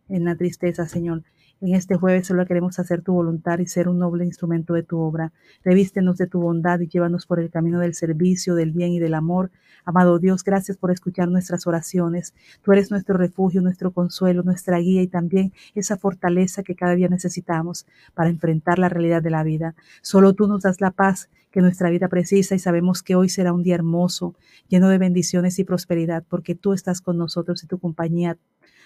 En 0.09 0.25
la 0.25 0.35
tristeza, 0.35 0.87
Señor. 0.87 1.23
En 1.61 1.73
este 1.73 1.95
jueves 1.95 2.27
solo 2.27 2.45
queremos 2.45 2.77
hacer 2.79 3.01
tu 3.01 3.13
voluntad 3.13 3.59
y 3.59 3.65
ser 3.65 3.87
un 3.87 3.99
noble 3.99 4.25
instrumento 4.25 4.73
de 4.73 4.83
tu 4.83 4.99
obra. 4.99 5.31
Revístenos 5.63 6.17
de 6.17 6.27
tu 6.27 6.41
bondad 6.41 6.81
y 6.81 6.87
llévanos 6.87 7.25
por 7.25 7.39
el 7.39 7.49
camino 7.49 7.79
del 7.79 7.95
servicio, 7.95 8.55
del 8.55 8.71
bien 8.71 8.91
y 8.91 8.99
del 8.99 9.13
amor. 9.13 9.51
Amado 9.85 10.19
Dios, 10.19 10.43
gracias 10.43 10.75
por 10.75 10.91
escuchar 10.91 11.29
nuestras 11.29 11.65
oraciones. 11.65 12.33
Tú 12.61 12.73
eres 12.73 12.91
nuestro 12.91 13.17
refugio, 13.17 13.61
nuestro 13.61 13.91
consuelo, 13.91 14.43
nuestra 14.43 14.79
guía 14.79 15.01
y 15.01 15.07
también 15.07 15.53
esa 15.73 15.95
fortaleza 15.95 16.61
que 16.61 16.75
cada 16.75 16.95
día 16.95 17.07
necesitamos 17.07 17.87
para 18.13 18.29
enfrentar 18.29 18.77
la 18.77 18.89
realidad 18.89 19.23
de 19.23 19.29
la 19.29 19.43
vida. 19.43 19.75
Solo 20.01 20.33
tú 20.33 20.47
nos 20.47 20.63
das 20.63 20.81
la 20.81 20.91
paz 20.91 21.29
que 21.55 21.61
nuestra 21.61 21.89
vida 21.89 22.09
precisa 22.09 22.53
y 22.53 22.59
sabemos 22.59 23.01
que 23.01 23.15
hoy 23.15 23.29
será 23.29 23.53
un 23.53 23.63
día 23.63 23.75
hermoso, 23.75 24.35
lleno 24.67 24.89
de 24.89 24.97
bendiciones 24.97 25.57
y 25.57 25.63
prosperidad, 25.63 26.25
porque 26.27 26.53
tú 26.53 26.73
estás 26.73 26.99
con 26.99 27.17
nosotros 27.17 27.63
y 27.63 27.67
tu 27.67 27.79
compañía 27.79 28.37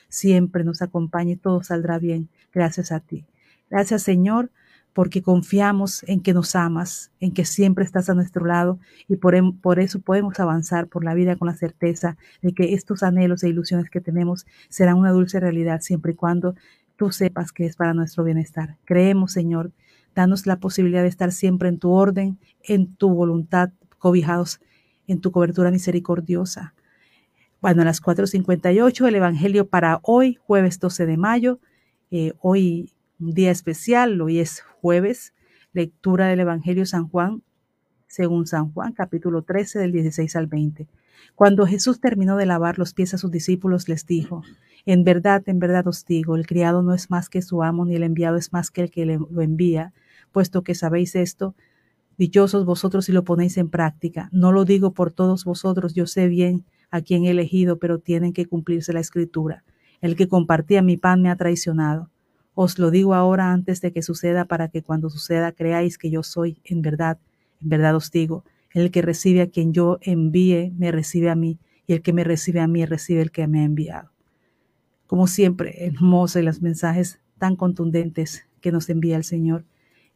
siempre 0.08 0.64
nos 0.64 0.84
acompañe, 0.84 1.36
todo 1.36 1.64
saldrá 1.64 1.98
bien, 1.98 2.30
gracias 2.54 2.92
a 2.92 3.00
ti. 3.00 3.26
Gracias 3.72 4.04
Señor, 4.04 4.52
porque 4.94 5.24
confiamos 5.24 6.04
en 6.04 6.22
que 6.22 6.32
nos 6.32 6.56
amas, 6.56 7.10
en 7.20 7.34
que 7.34 7.44
siempre 7.44 7.84
estás 7.84 8.08
a 8.08 8.14
nuestro 8.14 8.46
lado 8.46 8.78
y 9.08 9.16
por, 9.16 9.34
em, 9.34 9.52
por, 9.52 9.80
eso 9.80 10.00
podemos 10.00 10.40
avanzar 10.40 10.86
por 10.86 11.04
la 11.04 11.16
vida 11.16 11.38
con 11.38 11.48
la 11.48 11.56
certeza 11.56 12.18
de 12.44 12.54
que 12.54 12.76
estos 12.76 13.02
anhelos 13.02 13.44
e 13.44 13.50
ilusiones 13.50 13.90
que 13.90 14.00
tenemos 14.00 14.46
serán 14.70 14.98
una 14.98 15.10
dulce 15.10 15.40
realidad 15.40 15.82
siempre 15.82 16.12
y 16.12 16.16
cuando 16.16 16.54
tú 16.98 17.12
sepas 17.12 17.52
que 17.52 17.66
es 17.66 17.76
para 17.76 17.96
nuestro 17.96 18.24
bienestar. 18.24 18.78
Creemos, 18.86 19.32
Señor, 19.32 19.72
danos 20.20 20.46
la 20.46 20.60
posibilidad 20.60 21.02
de 21.02 21.08
estar 21.08 21.32
siempre 21.32 21.70
en 21.70 21.80
tu 21.80 21.92
orden, 21.92 22.40
en 22.62 22.94
tu 22.94 23.10
voluntad, 23.10 23.72
cobijados 24.00 24.60
en 25.08 25.22
tu 25.22 25.32
cobertura 25.32 25.72
misericordiosa. 25.72 26.74
Bueno, 27.62 27.84
a 27.84 27.86
las 27.86 28.04
4.58 28.04 29.08
el 29.08 29.16
Evangelio 29.16 29.70
para 29.70 30.02
hoy, 30.04 30.38
jueves 30.46 30.78
12 30.82 31.06
de 31.06 31.16
mayo. 31.16 31.60
Eh, 32.12 32.34
hoy 32.42 32.92
un 33.18 33.34
día 33.34 33.50
especial, 33.50 34.20
hoy 34.20 34.40
es 34.40 34.62
jueves, 34.82 35.34
lectura 35.72 36.28
del 36.28 36.42
Evangelio 36.42 36.86
San 36.86 37.08
Juan, 37.08 37.42
según 38.08 38.46
San 38.46 38.74
Juan, 38.74 38.92
capítulo 38.92 39.44
13 39.44 39.80
del 39.80 39.94
16 39.94 40.36
al 40.36 40.48
20. 40.48 40.90
Cuando 41.36 41.66
Jesús 41.66 42.02
terminó 42.02 42.36
de 42.36 42.46
lavar 42.46 42.78
los 42.78 42.94
pies 42.94 43.14
a 43.14 43.18
sus 43.18 43.32
discípulos, 43.32 43.88
les 43.88 44.06
dijo, 44.06 44.44
En 44.86 45.06
verdad, 45.06 45.44
en 45.46 45.60
verdad 45.60 45.88
os 45.88 46.06
digo, 46.06 46.36
el 46.36 46.46
criado 46.46 46.82
no 46.82 46.94
es 46.94 47.10
más 47.10 47.30
que 47.30 47.42
su 47.42 47.64
amo, 47.64 47.86
ni 47.86 47.96
el 47.96 48.04
enviado 48.04 48.36
es 48.36 48.52
más 48.52 48.70
que 48.70 48.82
el 48.82 48.92
que 48.92 49.06
lo 49.06 49.42
envía, 49.42 49.94
puesto 50.32 50.64
que 50.64 50.76
sabéis 50.76 51.16
esto, 51.16 51.56
dichosos 52.18 52.66
vosotros 52.66 53.06
si 53.06 53.12
lo 53.12 53.24
ponéis 53.24 53.58
en 53.58 53.70
práctica. 53.70 54.30
No 54.32 54.52
lo 54.52 54.66
digo 54.66 54.94
por 54.94 55.12
todos 55.12 55.46
vosotros, 55.46 55.94
yo 55.94 56.06
sé 56.06 56.28
bien 56.28 56.66
a 56.92 57.02
quien 57.02 57.26
he 57.26 57.32
elegido, 57.32 57.78
pero 57.78 58.00
tienen 58.00 58.34
que 58.34 58.46
cumplirse 58.46 58.94
la 58.94 59.00
escritura. 59.00 59.64
El 60.02 60.16
que 60.16 60.28
compartía 60.28 60.82
mi 60.82 60.98
pan 60.98 61.22
me 61.22 61.30
ha 61.30 61.36
traicionado. 61.36 62.10
Os 62.56 62.78
lo 62.78 62.92
digo 62.92 63.14
ahora 63.14 63.54
antes 63.54 63.80
de 63.82 63.92
que 63.92 64.02
suceda, 64.02 64.46
para 64.46 64.68
que 64.68 64.82
cuando 64.82 65.10
suceda 65.10 65.52
creáis 65.52 65.98
que 65.98 66.10
yo 66.10 66.24
soy 66.24 66.60
en 66.66 66.82
verdad. 66.82 67.20
En 67.62 67.70
verdad 67.70 67.96
os 67.96 68.12
digo, 68.12 68.44
el 68.74 68.92
que 68.92 69.02
recibe 69.02 69.42
a 69.42 69.50
quien 69.50 69.74
yo 69.74 69.98
envíe, 70.02 70.72
me 70.78 70.92
recibe 70.92 71.30
a 71.30 71.36
mí, 71.36 71.60
y 71.88 71.94
el 71.94 72.02
que 72.02 72.14
me 72.14 72.24
recibe 72.24 72.60
a 72.60 72.68
mí, 72.68 72.86
recibe 72.86 73.22
el 73.22 73.32
que 73.32 73.48
me 73.48 73.62
ha 73.62 73.64
enviado. 73.64 74.12
Como 75.08 75.26
siempre, 75.28 75.86
hermoso 75.86 76.40
y 76.40 76.44
los 76.44 76.62
mensajes 76.62 77.20
tan 77.40 77.56
contundentes 77.56 78.46
que 78.62 78.72
nos 78.72 78.90
envía 78.90 79.18
el 79.18 79.24
Señor. 79.24 79.66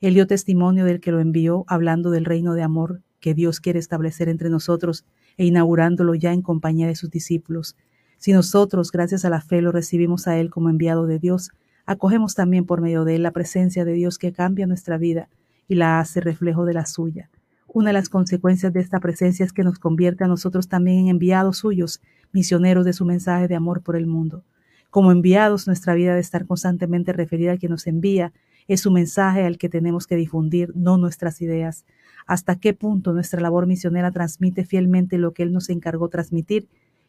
Él 0.04 0.16
dio 0.16 0.28
testimonio 0.28 0.84
del 0.84 1.00
que 1.00 1.14
lo 1.14 1.22
envió, 1.22 1.64
hablando 1.70 2.12
del 2.12 2.26
reino 2.26 2.56
de 2.56 2.62
amor 2.62 3.02
que 3.22 3.34
Dios 3.34 3.62
quiere 3.62 3.80
establecer 3.80 4.28
entre 4.28 4.50
nosotros 4.50 5.06
e 5.38 5.46
inaugurándolo 5.46 6.14
ya 6.14 6.34
en 6.34 6.42
compañía 6.42 6.88
de 6.88 6.96
sus 6.98 7.10
discípulos. 7.10 7.78
Si 8.18 8.34
nosotros, 8.34 8.92
gracias 8.92 9.24
a 9.24 9.30
la 9.30 9.40
fe, 9.40 9.62
lo 9.62 9.72
recibimos 9.72 10.28
a 10.28 10.38
Él 10.38 10.50
como 10.50 10.70
enviado 10.70 11.08
de 11.08 11.20
Dios, 11.20 11.52
acogemos 11.86 12.36
también 12.36 12.66
por 12.66 12.82
medio 12.82 13.06
de 13.06 13.16
Él 13.16 13.24
la 13.24 13.32
presencia 13.32 13.86
de 13.86 13.94
Dios 13.94 14.18
que 14.18 14.34
cambia 14.34 14.68
nuestra 14.68 14.98
vida 14.98 15.30
y 15.70 15.76
la 15.76 16.02
hace 16.02 16.20
reflejo 16.20 16.66
de 16.66 16.74
la 16.74 16.86
suya. 16.86 17.30
Una 17.70 17.92
de 17.92 17.94
las 17.94 18.10
consecuencias 18.10 18.74
de 18.74 18.82
esta 18.82 19.00
presencia 19.00 19.46
es 19.46 19.54
que 19.54 19.64
nos 19.64 19.80
convierte 19.80 20.26
a 20.26 20.28
nosotros 20.28 20.68
también 20.68 21.00
en 21.00 21.08
enviados 21.08 21.60
suyos, 21.60 22.02
misioneros 22.34 22.84
de 22.84 22.92
su 22.92 23.06
mensaje 23.06 23.48
de 23.48 23.56
amor 23.56 23.82
por 23.82 23.96
el 23.96 24.08
mundo. 24.08 24.44
Como 24.90 25.14
enviados, 25.14 25.66
nuestra 25.66 25.94
vida 25.94 26.10
debe 26.10 26.20
estar 26.20 26.46
constantemente 26.46 27.14
referida 27.14 27.54
a 27.54 27.58
quien 27.58 27.72
nos 27.72 27.88
envía, 27.88 28.34
es 28.68 28.82
su 28.82 28.92
mensaje 28.92 29.46
al 29.46 29.58
que 29.58 29.70
tenemos 29.70 30.08
que 30.08 30.16
difundir, 30.16 30.72
no 30.76 30.98
nuestras 30.98 31.42
ideas 31.42 31.86
hasta 32.26 32.56
qué 32.56 32.74
punto 32.74 33.14
nuestra 33.14 33.42
labor 33.42 33.68
misionera 33.68 34.12
transmite 34.12 34.66
fielmente 34.66 35.18
lo 35.18 35.34
que 35.34 35.44
Él 35.44 35.54
nos 35.54 35.70
encargó 35.70 36.10
transmitir 36.10 36.68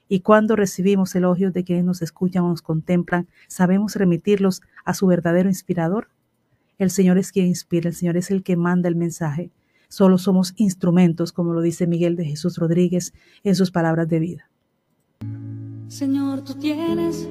y 0.08 0.20
cuando 0.20 0.56
recibimos 0.56 1.14
elogios 1.14 1.52
de 1.52 1.64
quienes 1.64 1.84
nos 1.84 2.02
escuchan 2.02 2.44
o 2.44 2.49
nos 2.49 2.62
contemplan, 2.62 3.26
sabemos 3.49 3.96
remitirlos 3.96 4.61
a 4.84 4.92
su 4.92 5.06
verdadero 5.06 5.49
inspirador. 5.49 6.08
El 6.78 6.90
Señor 6.90 7.16
es 7.16 7.32
quien 7.32 7.46
inspira, 7.46 7.88
el 7.88 7.94
Señor 7.94 8.16
es 8.16 8.30
el 8.30 8.42
que 8.42 8.56
manda 8.56 8.88
el 8.88 8.96
mensaje. 8.96 9.50
Solo 9.88 10.18
somos 10.18 10.52
instrumentos, 10.56 11.32
como 11.32 11.54
lo 11.54 11.62
dice 11.62 11.87
Miguel 11.87 12.16
de 12.16 12.26
Jesús 12.26 12.58
Rodríguez 12.58 13.14
en 13.44 13.54
sus 13.54 13.70
palabras 13.70 14.08
de 14.08 14.18
vida. 14.18 14.50
Señor, 15.88 16.42
tú 16.42 16.54
tienes 16.54 17.28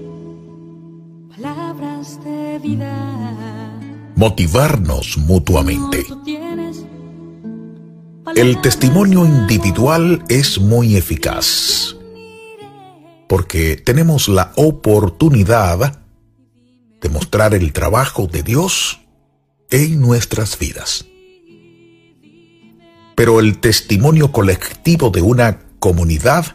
palabras 1.30 2.24
de 2.24 2.60
vida. 2.60 3.73
Motivarnos 4.24 5.18
mutuamente. 5.18 6.06
El 8.38 8.62
testimonio 8.62 9.26
individual 9.26 10.24
es 10.30 10.62
muy 10.62 10.96
eficaz 10.96 11.98
porque 13.28 13.76
tenemos 13.76 14.30
la 14.30 14.54
oportunidad 14.56 16.00
de 17.02 17.10
mostrar 17.10 17.54
el 17.54 17.74
trabajo 17.74 18.28
de 18.28 18.44
Dios 18.44 19.02
en 19.70 20.00
nuestras 20.00 20.58
vidas. 20.58 21.06
Pero 23.16 23.42
el 23.42 23.60
testimonio 23.60 24.32
colectivo 24.32 25.10
de 25.10 25.22
una 25.22 25.60
comunidad 25.80 26.46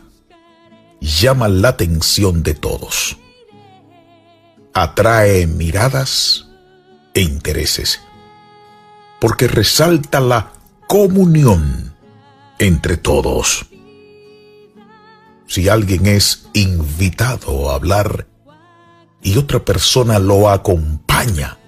llama 1.02 1.48
la 1.48 1.68
atención 1.68 2.42
de 2.42 2.54
todos. 2.54 3.18
Atrae 4.72 5.46
miradas 5.46 6.47
e 7.18 7.22
intereses, 7.22 8.00
porque 9.18 9.48
resalta 9.48 10.20
la 10.20 10.52
comunión 10.86 11.96
entre 12.60 12.96
todos. 12.96 13.66
Si 15.48 15.68
alguien 15.68 16.06
es 16.06 16.46
invitado 16.52 17.70
a 17.70 17.74
hablar 17.74 18.28
y 19.20 19.36
otra 19.36 19.64
persona 19.64 20.20
lo 20.20 20.48
acompaña 20.48 21.58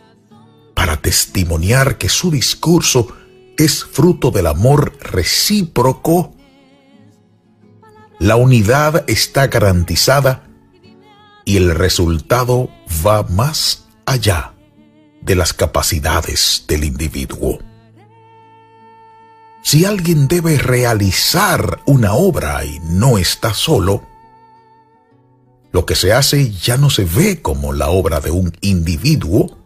para 0.74 0.98
testimoniar 0.98 1.98
que 1.98 2.08
su 2.08 2.30
discurso 2.30 3.08
es 3.58 3.84
fruto 3.84 4.30
del 4.30 4.46
amor 4.46 4.96
recíproco, 5.00 6.32
la 8.20 8.36
unidad 8.36 9.04
está 9.10 9.48
garantizada 9.48 10.44
y 11.44 11.56
el 11.56 11.74
resultado 11.74 12.70
va 13.04 13.24
más 13.24 13.88
allá 14.06 14.54
de 15.20 15.34
las 15.34 15.52
capacidades 15.52 16.64
del 16.66 16.84
individuo. 16.84 17.58
Si 19.62 19.84
alguien 19.84 20.26
debe 20.26 20.58
realizar 20.58 21.80
una 21.86 22.14
obra 22.14 22.64
y 22.64 22.80
no 22.80 23.18
está 23.18 23.52
solo, 23.52 24.06
lo 25.72 25.86
que 25.86 25.94
se 25.94 26.12
hace 26.12 26.50
ya 26.50 26.76
no 26.76 26.90
se 26.90 27.04
ve 27.04 27.42
como 27.42 27.72
la 27.72 27.90
obra 27.90 28.20
de 28.20 28.30
un 28.30 28.56
individuo, 28.60 29.58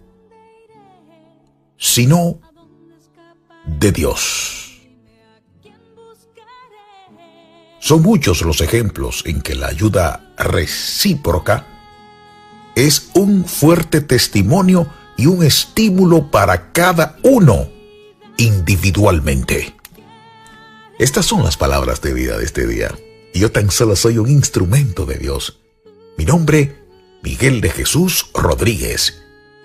sino 1.79 2.41
de 3.67 3.93
Dios. 3.93 4.65
Son 7.79 8.03
muchos 8.03 8.43
los 8.43 8.61
ejemplos 8.61 9.23
en 9.27 9.43
que 9.43 9.55
la 9.55 9.69
ayuda 9.69 10.33
recíproca 10.39 11.67
es 12.75 13.11
un 13.15 13.45
fuerte 13.45 14.01
testimonio 14.01 14.89
y 15.17 15.27
un 15.27 15.45
estímulo 15.45 16.31
para 16.31 16.73
cada 16.73 17.17
uno 17.23 17.69
individualmente. 18.37 19.75
Estas 20.99 21.27
son 21.27 21.43
las 21.43 21.57
palabras 21.57 22.01
de 22.01 22.15
vida 22.15 22.39
de 22.39 22.45
este 22.45 22.67
día. 22.67 22.95
y 23.33 23.41
yo 23.41 23.51
tan 23.51 23.71
solo 23.71 23.97
soy 23.97 24.19
un 24.19 24.31
instrumento 24.31 25.07
de 25.07 25.19
Dios. 25.19 25.59
Mi 26.17 26.25
nombre, 26.25 26.77
Miguel 27.23 27.61
de 27.61 27.71
Jesús 27.71 28.31
Rodríguez. 28.33 29.23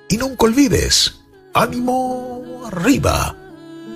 Y 0.09 0.17
nunca 0.17 0.45
olvides, 0.45 1.19
ánimo 1.53 2.63
arriba, 2.65 3.35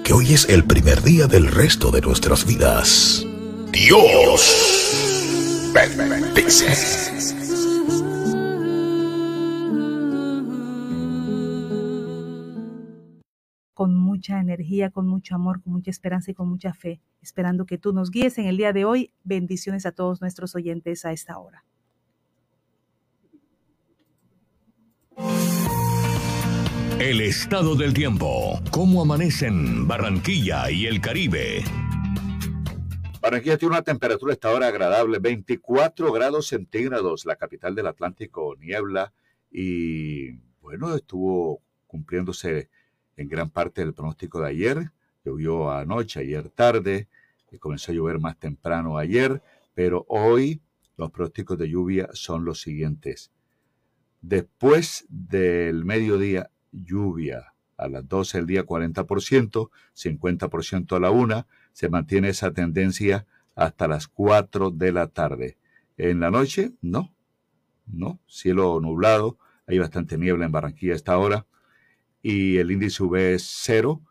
que 0.04 0.14
hoy 0.14 0.34
es 0.34 0.48
el 0.48 0.64
primer 0.66 1.02
día 1.02 1.26
del 1.26 1.48
resto 1.48 1.90
de 1.90 2.02
nuestras 2.02 2.46
vidas. 2.46 3.26
Dios 3.72 4.94
bendice. 5.74 7.43
Con 13.74 13.96
mucha 13.96 14.40
energía, 14.40 14.92
con 14.92 15.08
mucho 15.08 15.36
amor, 15.36 15.62
con 15.62 15.74
mucha 15.74 15.92
esperanza 15.92 16.32
y 16.32 16.34
con 16.34 16.48
mucha 16.48 16.74
fe, 16.74 17.02
esperando 17.22 17.66
que 17.66 17.78
tú 17.78 17.94
nos 17.94 18.12
guíes 18.12 18.38
en 18.38 18.46
el 18.46 18.58
día 18.58 18.74
de 18.74 18.86
hoy. 18.86 19.14
Bendiciones 19.24 19.86
a 19.86 19.92
todos 19.92 20.22
nuestros 20.22 20.56
oyentes 20.56 21.06
a 21.06 21.12
esta 21.12 21.38
hora. 21.38 21.66
El 27.00 27.22
estado 27.22 27.76
del 27.76 27.94
tiempo. 27.94 28.62
¿Cómo 28.72 29.02
amanecen 29.02 29.88
Barranquilla 29.88 30.72
y 30.72 30.86
el 30.86 31.02
Caribe? 31.02 31.64
Barranquilla 33.22 33.58
tiene 33.58 33.76
una 33.76 33.84
temperatura 33.84 34.34
esta 34.34 34.52
hora 34.52 34.68
agradable, 34.68 35.20
24 35.20 36.12
grados 36.12 36.48
centígrados, 36.48 37.26
la 37.26 37.36
capital 37.36 37.74
del 37.74 37.88
Atlántico, 37.88 38.56
niebla 38.58 39.14
y 39.52 40.32
bueno, 40.62 40.96
estuvo 40.96 41.62
cumpliéndose 41.88 42.70
en 43.18 43.28
gran 43.28 43.50
parte 43.50 43.82
del 43.82 43.94
pronóstico 43.94 44.42
de 44.42 44.50
ayer. 44.50 44.92
Llovió 45.24 45.72
anoche, 45.72 46.20
ayer 46.20 46.50
tarde, 46.50 47.08
y 47.52 47.58
comenzó 47.58 47.92
a 47.92 47.96
llover 47.96 48.20
más 48.20 48.38
temprano 48.38 48.98
ayer, 48.98 49.42
pero 49.74 50.06
hoy 50.10 50.62
los 50.98 51.12
pronósticos 51.12 51.58
de 51.58 51.70
lluvia 51.70 52.10
son 52.14 52.46
los 52.46 52.62
siguientes. 52.62 53.32
Después 54.22 55.06
del 55.10 55.86
mediodía, 55.86 56.50
lluvia. 56.72 57.54
A 57.76 57.88
las 57.88 58.08
12 58.08 58.38
del 58.38 58.48
día 58.48 58.66
40%, 58.66 59.70
50% 59.96 60.96
a 60.96 61.00
la 61.00 61.12
1. 61.12 61.48
Se 61.74 61.90
mantiene 61.90 62.30
esa 62.30 62.54
tendencia 62.54 63.26
hasta 63.56 63.88
las 63.88 64.08
4 64.08 64.72
de 64.72 64.92
la 64.92 65.08
tarde. 65.08 65.58
En 65.98 66.20
la 66.20 66.32
noche, 66.32 66.72
no. 66.82 67.14
No, 67.86 68.20
cielo 68.28 68.80
nublado. 68.80 69.38
Hay 69.68 69.80
bastante 69.80 70.18
niebla 70.18 70.46
en 70.46 70.52
Barranquilla 70.52 70.94
a 70.94 70.96
esta 70.96 71.18
hora 71.18 71.46
y 72.24 72.58
el 72.58 72.72
índice 72.72 73.04
UV 73.04 73.34
es 73.36 73.44
cero. 73.44 74.02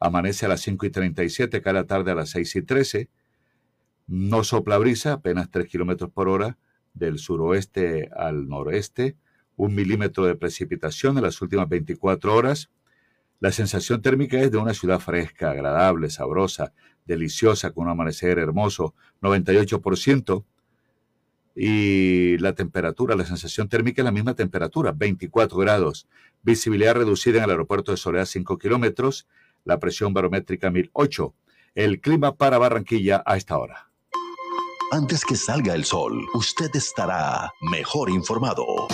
Amanece 0.00 0.46
a 0.46 0.48
las 0.48 0.62
5 0.62 0.86
y 0.86 0.90
37, 0.90 1.60
cae 1.60 1.72
la 1.72 1.84
tarde 1.84 2.10
a 2.10 2.14
las 2.14 2.30
6 2.30 2.56
y 2.56 2.62
13. 2.62 3.08
No 4.06 4.42
sopla 4.42 4.78
brisa, 4.78 5.12
apenas 5.12 5.50
3 5.50 5.68
kilómetros 5.68 6.10
por 6.10 6.28
hora 6.28 6.56
del 6.94 7.18
suroeste 7.18 8.08
al 8.16 8.48
noreste. 8.48 9.16
Un 9.56 9.74
milímetro 9.74 10.24
de 10.24 10.34
precipitación 10.34 11.18
en 11.18 11.24
las 11.24 11.40
últimas 11.42 11.68
24 11.68 12.34
horas. 12.34 12.70
La 13.40 13.52
sensación 13.52 14.00
térmica 14.00 14.40
es 14.40 14.50
de 14.50 14.58
una 14.58 14.72
ciudad 14.72 14.98
fresca, 14.98 15.50
agradable, 15.50 16.10
sabrosa, 16.10 16.72
deliciosa, 17.04 17.70
con 17.72 17.84
un 17.84 17.90
amanecer 17.90 18.38
hermoso, 18.38 18.94
98% 19.20 20.44
y 21.60 22.38
la 22.38 22.52
temperatura, 22.52 23.16
la 23.16 23.26
sensación 23.26 23.68
térmica 23.68 24.00
es 24.00 24.04
la 24.04 24.12
misma 24.12 24.34
temperatura, 24.34 24.92
24 24.92 25.58
grados. 25.58 26.06
Visibilidad 26.42 26.94
reducida 26.94 27.38
en 27.38 27.44
el 27.44 27.50
aeropuerto 27.50 27.90
de 27.90 27.96
Soledad 27.96 28.26
5 28.26 28.58
kilómetros, 28.58 29.26
la 29.64 29.78
presión 29.78 30.14
barométrica 30.14 30.70
1008. 30.70 31.34
El 31.74 32.00
clima 32.00 32.36
para 32.36 32.58
Barranquilla 32.58 33.22
a 33.26 33.36
esta 33.36 33.58
hora. 33.58 33.90
Antes 34.90 35.24
que 35.24 35.36
salga 35.36 35.74
el 35.74 35.84
sol, 35.84 36.24
usted 36.32 36.70
estará 36.74 37.52
mejor 37.60 38.08
informado. 38.08 38.88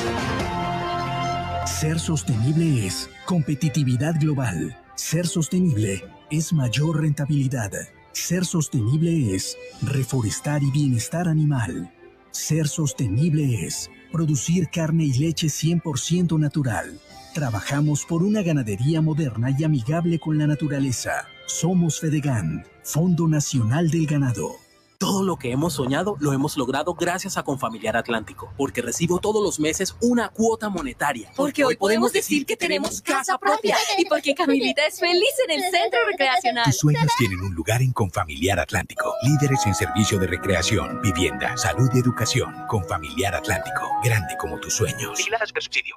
Ser 1.67 2.01
sostenible 2.01 2.87
es 2.87 3.09
competitividad 3.27 4.19
global. 4.21 4.77
Ser 4.97 5.27
sostenible 5.27 6.05
es 6.31 6.53
mayor 6.53 7.01
rentabilidad. 7.01 7.71
Ser 8.13 8.45
sostenible 8.45 9.35
es 9.35 9.57
reforestar 9.83 10.63
y 10.63 10.71
bienestar 10.71 11.29
animal. 11.29 11.93
Ser 12.33 12.67
sostenible 12.67 13.65
es 13.65 13.91
producir 14.11 14.69
carne 14.71 15.05
y 15.05 15.13
leche 15.15 15.47
100% 15.47 16.39
natural. 16.39 17.01
Trabajamos 17.35 18.05
por 18.05 18.23
una 18.23 18.43
ganadería 18.43 19.03
moderna 19.03 19.49
y 19.59 19.65
amigable 19.65 20.21
con 20.21 20.39
la 20.39 20.47
naturaleza. 20.47 21.27
Somos 21.47 21.99
Fedegan, 21.99 22.65
Fondo 22.85 23.27
Nacional 23.27 23.91
del 23.91 24.07
Ganado. 24.07 24.53
Todo 24.99 25.25
lo 25.25 25.37
que 25.37 25.51
hemos 25.51 25.73
soñado 25.73 26.17
lo 26.21 26.33
hemos 26.33 26.57
logrado 26.57 26.95
gracias 26.95 27.37
a 27.37 27.43
Confamiliar 27.43 27.97
Atlántico, 27.97 28.53
porque 28.57 28.83
recibo 28.83 29.19
todos 29.19 29.43
los 29.43 29.59
meses 29.59 29.97
una 30.01 30.29
cuota 30.29 30.69
monetaria. 30.69 31.33
Porque, 31.35 31.65
hoy 31.65 31.75
podemos 31.75 32.13
decir 32.13 32.47
que 32.47 32.57
tenemos 32.57 33.03
casa 33.03 33.37
propia 33.37 33.77
y 33.99 34.05
porque 34.05 34.33
Camilita 34.33 34.87
es 34.87 35.01
feliz 35.01 35.35
en 35.49 35.61
el 35.61 35.63
centro 35.73 35.99
recreacional. 36.09 36.67
Tus 36.67 36.79
sueños 36.79 37.11
tienen 37.19 37.41
un 37.41 37.53
lugar 37.53 37.83
en 37.83 37.93
Confamiliar 37.93 38.61
Atlántico. 38.61 39.13
Líderes 39.25 39.67
en 39.67 39.75
servicio 39.75 40.21
de 40.21 40.29
recreación, 40.29 41.03
vivienda, 41.03 41.57
salud 41.57 41.91
y 41.95 41.99
educación. 41.99 42.55
Confamiliar 42.69 43.35
Atlántico, 43.35 43.91
grande 44.05 44.37
como 44.39 44.61
tus 44.61 44.75
sueños. 44.75 45.19
subsidio. 45.53 45.97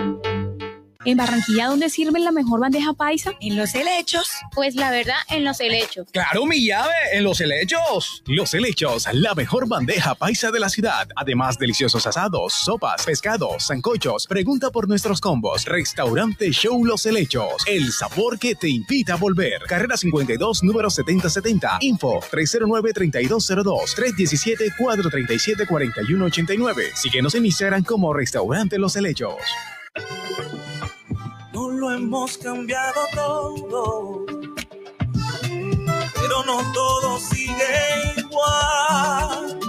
En 1.03 1.17
Barranquilla, 1.17 1.65
¿dónde 1.67 1.89
sirven 1.89 2.23
la 2.23 2.31
mejor 2.31 2.59
bandeja 2.59 2.93
paisa? 2.93 3.31
En 3.41 3.57
los 3.57 3.73
helechos. 3.73 4.29
Pues 4.53 4.75
la 4.75 4.91
verdad, 4.91 5.15
en 5.29 5.43
los 5.43 5.59
helechos. 5.59 6.07
¡Claro, 6.11 6.45
mi 6.45 6.63
llave! 6.63 6.93
¡En 7.13 7.23
los 7.23 7.41
helechos! 7.41 8.21
Los 8.27 8.53
helechos, 8.53 9.07
la 9.11 9.33
mejor 9.33 9.67
bandeja 9.67 10.13
paisa 10.13 10.51
de 10.51 10.59
la 10.59 10.69
ciudad. 10.69 11.07
Además, 11.15 11.57
deliciosos 11.57 12.05
asados, 12.05 12.53
sopas, 12.53 13.03
pescados, 13.03 13.65
zancochos. 13.65 14.27
Pregunta 14.27 14.69
por 14.69 14.87
nuestros 14.87 15.19
combos. 15.19 15.65
Restaurante 15.65 16.51
Show 16.51 16.85
Los 16.85 17.07
Helechos. 17.07 17.63
El 17.65 17.91
sabor 17.91 18.37
que 18.37 18.53
te 18.53 18.69
invita 18.69 19.13
a 19.13 19.17
volver. 19.17 19.63
Carrera 19.67 19.97
52, 19.97 20.61
número 20.61 20.91
7070. 20.91 21.79
Info 21.81 22.19
309-3202. 22.31 23.95
317-437-4189. 24.77 26.93
Síguenos 26.93 27.33
en 27.33 27.47
Instagram 27.47 27.83
como 27.83 28.13
Restaurante 28.13 28.77
Los 28.77 28.95
Helechos 28.95 29.37
no 31.53 31.69
lo 31.69 31.91
hemos 31.91 32.37
cambiado 32.37 33.01
todo, 33.13 34.25
pero 36.15 36.43
no 36.45 36.71
todo 36.73 37.19
sigue 37.19 38.13
igual. 38.17 39.59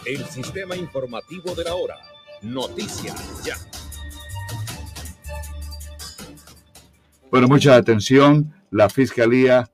El 0.04 0.24
sistema 0.26 0.76
informativo 0.76 1.54
de 1.54 1.64
la 1.64 1.74
hora. 1.74 1.96
Noticias 2.42 3.44
Ya. 3.44 3.56
Bueno, 7.30 7.48
mucha 7.48 7.76
atención. 7.76 8.54
La 8.70 8.88
Fiscalía 8.88 9.70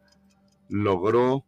logró 0.68 1.44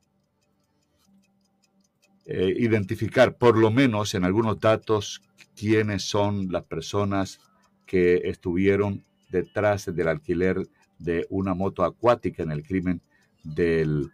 eh, 2.27 2.55
identificar, 2.59 3.37
por 3.37 3.57
lo 3.57 3.71
menos 3.71 4.15
en 4.15 4.25
algunos 4.25 4.61
datos, 4.61 5.23
quiénes 5.55 6.03
son 6.03 6.51
las 6.51 6.65
personas 6.65 7.41
que 7.87 8.23
estuvieron 8.25 9.05
detrás 9.31 9.87
del 9.95 10.09
alquiler 10.09 10.67
de 10.99 11.27
una 11.31 11.55
moto 11.55 11.85
acuática 11.85 12.43
en 12.43 12.51
el 12.51 12.63
crimen 12.63 13.01
del, 13.45 14.11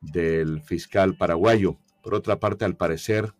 del 0.00 0.62
fiscal 0.62 1.16
paraguayo. 1.16 1.76
Por 2.02 2.14
otra 2.14 2.38
parte, 2.38 2.64
al 2.64 2.76
parecer, 2.76 3.32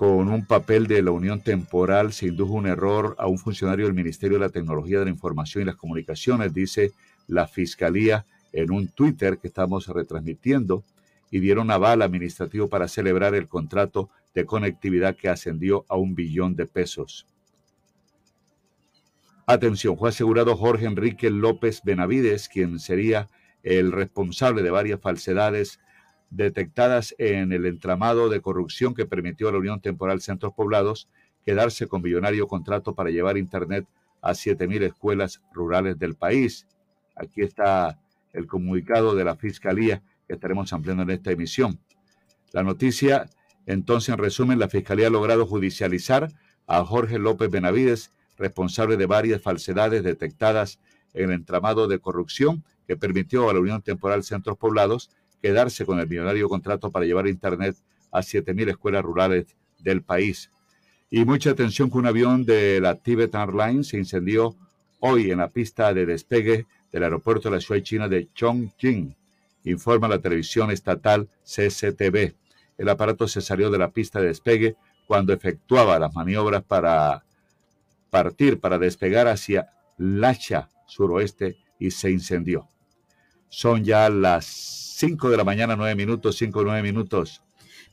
con 0.00 0.28
un 0.30 0.46
papel 0.46 0.86
de 0.86 1.02
la 1.02 1.10
Unión 1.10 1.42
Temporal 1.42 2.12
se 2.12 2.28
indujo 2.28 2.54
un 2.54 2.66
error 2.66 3.14
a 3.18 3.26
un 3.26 3.38
funcionario 3.38 3.84
del 3.84 3.94
Ministerio 3.94 4.38
de 4.38 4.46
la 4.46 4.50
Tecnología 4.50 4.98
de 4.98 5.04
la 5.04 5.10
Información 5.10 5.62
y 5.62 5.66
las 5.66 5.76
Comunicaciones, 5.76 6.54
dice 6.54 6.92
la 7.28 7.46
Fiscalía 7.46 8.24
en 8.52 8.72
un 8.72 8.88
Twitter 8.88 9.38
que 9.38 9.48
estamos 9.48 9.86
retransmitiendo, 9.88 10.84
y 11.30 11.40
dieron 11.40 11.70
aval 11.70 12.02
administrativo 12.02 12.68
para 12.68 12.88
celebrar 12.88 13.34
el 13.34 13.48
contrato 13.48 14.10
de 14.34 14.44
conectividad 14.44 15.16
que 15.16 15.28
ascendió 15.28 15.84
a 15.88 15.96
un 15.96 16.14
billón 16.14 16.56
de 16.56 16.66
pesos. 16.66 17.26
Atención, 19.46 19.96
fue 19.96 20.10
asegurado 20.10 20.56
Jorge 20.56 20.86
Enrique 20.86 21.30
López 21.30 21.82
Benavides, 21.84 22.48
quien 22.48 22.78
sería 22.78 23.28
el 23.62 23.92
responsable 23.92 24.62
de 24.62 24.70
varias 24.70 25.00
falsedades 25.00 25.80
detectadas 26.30 27.14
en 27.18 27.52
el 27.52 27.66
entramado 27.66 28.28
de 28.28 28.40
corrupción 28.40 28.94
que 28.94 29.06
permitió 29.06 29.48
a 29.48 29.52
la 29.52 29.58
Unión 29.58 29.80
Temporal 29.80 30.20
Centros 30.20 30.52
Poblados 30.54 31.08
quedarse 31.44 31.88
con 31.88 32.02
millonario 32.02 32.46
contrato 32.46 32.94
para 32.94 33.10
llevar 33.10 33.36
Internet 33.36 33.86
a 34.22 34.32
7.000 34.32 34.82
escuelas 34.82 35.42
rurales 35.52 35.98
del 35.98 36.14
país. 36.14 36.66
Aquí 37.16 37.42
está 37.42 37.98
el 38.32 38.46
comunicado 38.46 39.14
de 39.14 39.24
la 39.24 39.36
Fiscalía 39.36 40.02
que 40.30 40.34
estaremos 40.34 40.72
ampliando 40.72 41.02
en 41.02 41.10
esta 41.10 41.32
emisión. 41.32 41.80
La 42.52 42.62
noticia, 42.62 43.28
entonces, 43.66 44.10
en 44.10 44.18
resumen, 44.18 44.60
la 44.60 44.68
Fiscalía 44.68 45.08
ha 45.08 45.10
logrado 45.10 45.44
judicializar 45.44 46.30
a 46.68 46.84
Jorge 46.84 47.18
López 47.18 47.50
Benavides, 47.50 48.12
responsable 48.38 48.96
de 48.96 49.06
varias 49.06 49.42
falsedades 49.42 50.04
detectadas 50.04 50.78
en 51.14 51.24
el 51.24 51.32
entramado 51.32 51.88
de 51.88 51.98
corrupción 51.98 52.62
que 52.86 52.96
permitió 52.96 53.50
a 53.50 53.54
la 53.54 53.58
Unión 53.58 53.82
Temporal 53.82 54.22
Centros 54.22 54.56
Poblados 54.56 55.10
quedarse 55.42 55.84
con 55.84 55.98
el 55.98 56.06
millonario 56.06 56.48
contrato 56.48 56.92
para 56.92 57.06
llevar 57.06 57.26
Internet 57.26 57.76
a 58.12 58.20
7.000 58.20 58.70
escuelas 58.70 59.02
rurales 59.02 59.46
del 59.80 60.02
país. 60.02 60.52
Y 61.10 61.24
mucha 61.24 61.50
atención 61.50 61.90
que 61.90 61.98
un 61.98 62.06
avión 62.06 62.44
de 62.44 62.80
la 62.80 62.94
Tibet 62.94 63.34
Airlines 63.34 63.88
se 63.88 63.98
incendió 63.98 64.54
hoy 65.00 65.32
en 65.32 65.38
la 65.38 65.48
pista 65.48 65.92
de 65.92 66.06
despegue 66.06 66.66
del 66.92 67.02
aeropuerto 67.02 67.50
de 67.50 67.56
la 67.56 67.60
ciudad 67.60 67.82
china 67.82 68.08
de 68.08 68.28
Chongqing, 68.32 69.16
informa 69.64 70.08
la 70.08 70.20
televisión 70.20 70.70
estatal 70.70 71.28
CCTV. 71.44 72.34
El 72.78 72.88
aparato 72.88 73.28
se 73.28 73.40
salió 73.40 73.70
de 73.70 73.78
la 73.78 73.90
pista 73.90 74.20
de 74.20 74.28
despegue 74.28 74.76
cuando 75.06 75.32
efectuaba 75.32 75.98
las 75.98 76.14
maniobras 76.14 76.62
para 76.62 77.24
partir, 78.10 78.60
para 78.60 78.78
despegar 78.78 79.28
hacia 79.28 79.70
Lacha, 79.98 80.68
suroeste, 80.86 81.58
y 81.78 81.90
se 81.90 82.10
incendió. 82.10 82.68
Son 83.48 83.84
ya 83.84 84.08
las 84.08 84.46
5 84.46 85.30
de 85.30 85.36
la 85.36 85.44
mañana, 85.44 85.76
9 85.76 85.94
minutos, 85.94 86.36
5 86.36 86.62
9 86.62 86.82
minutos. 86.82 87.42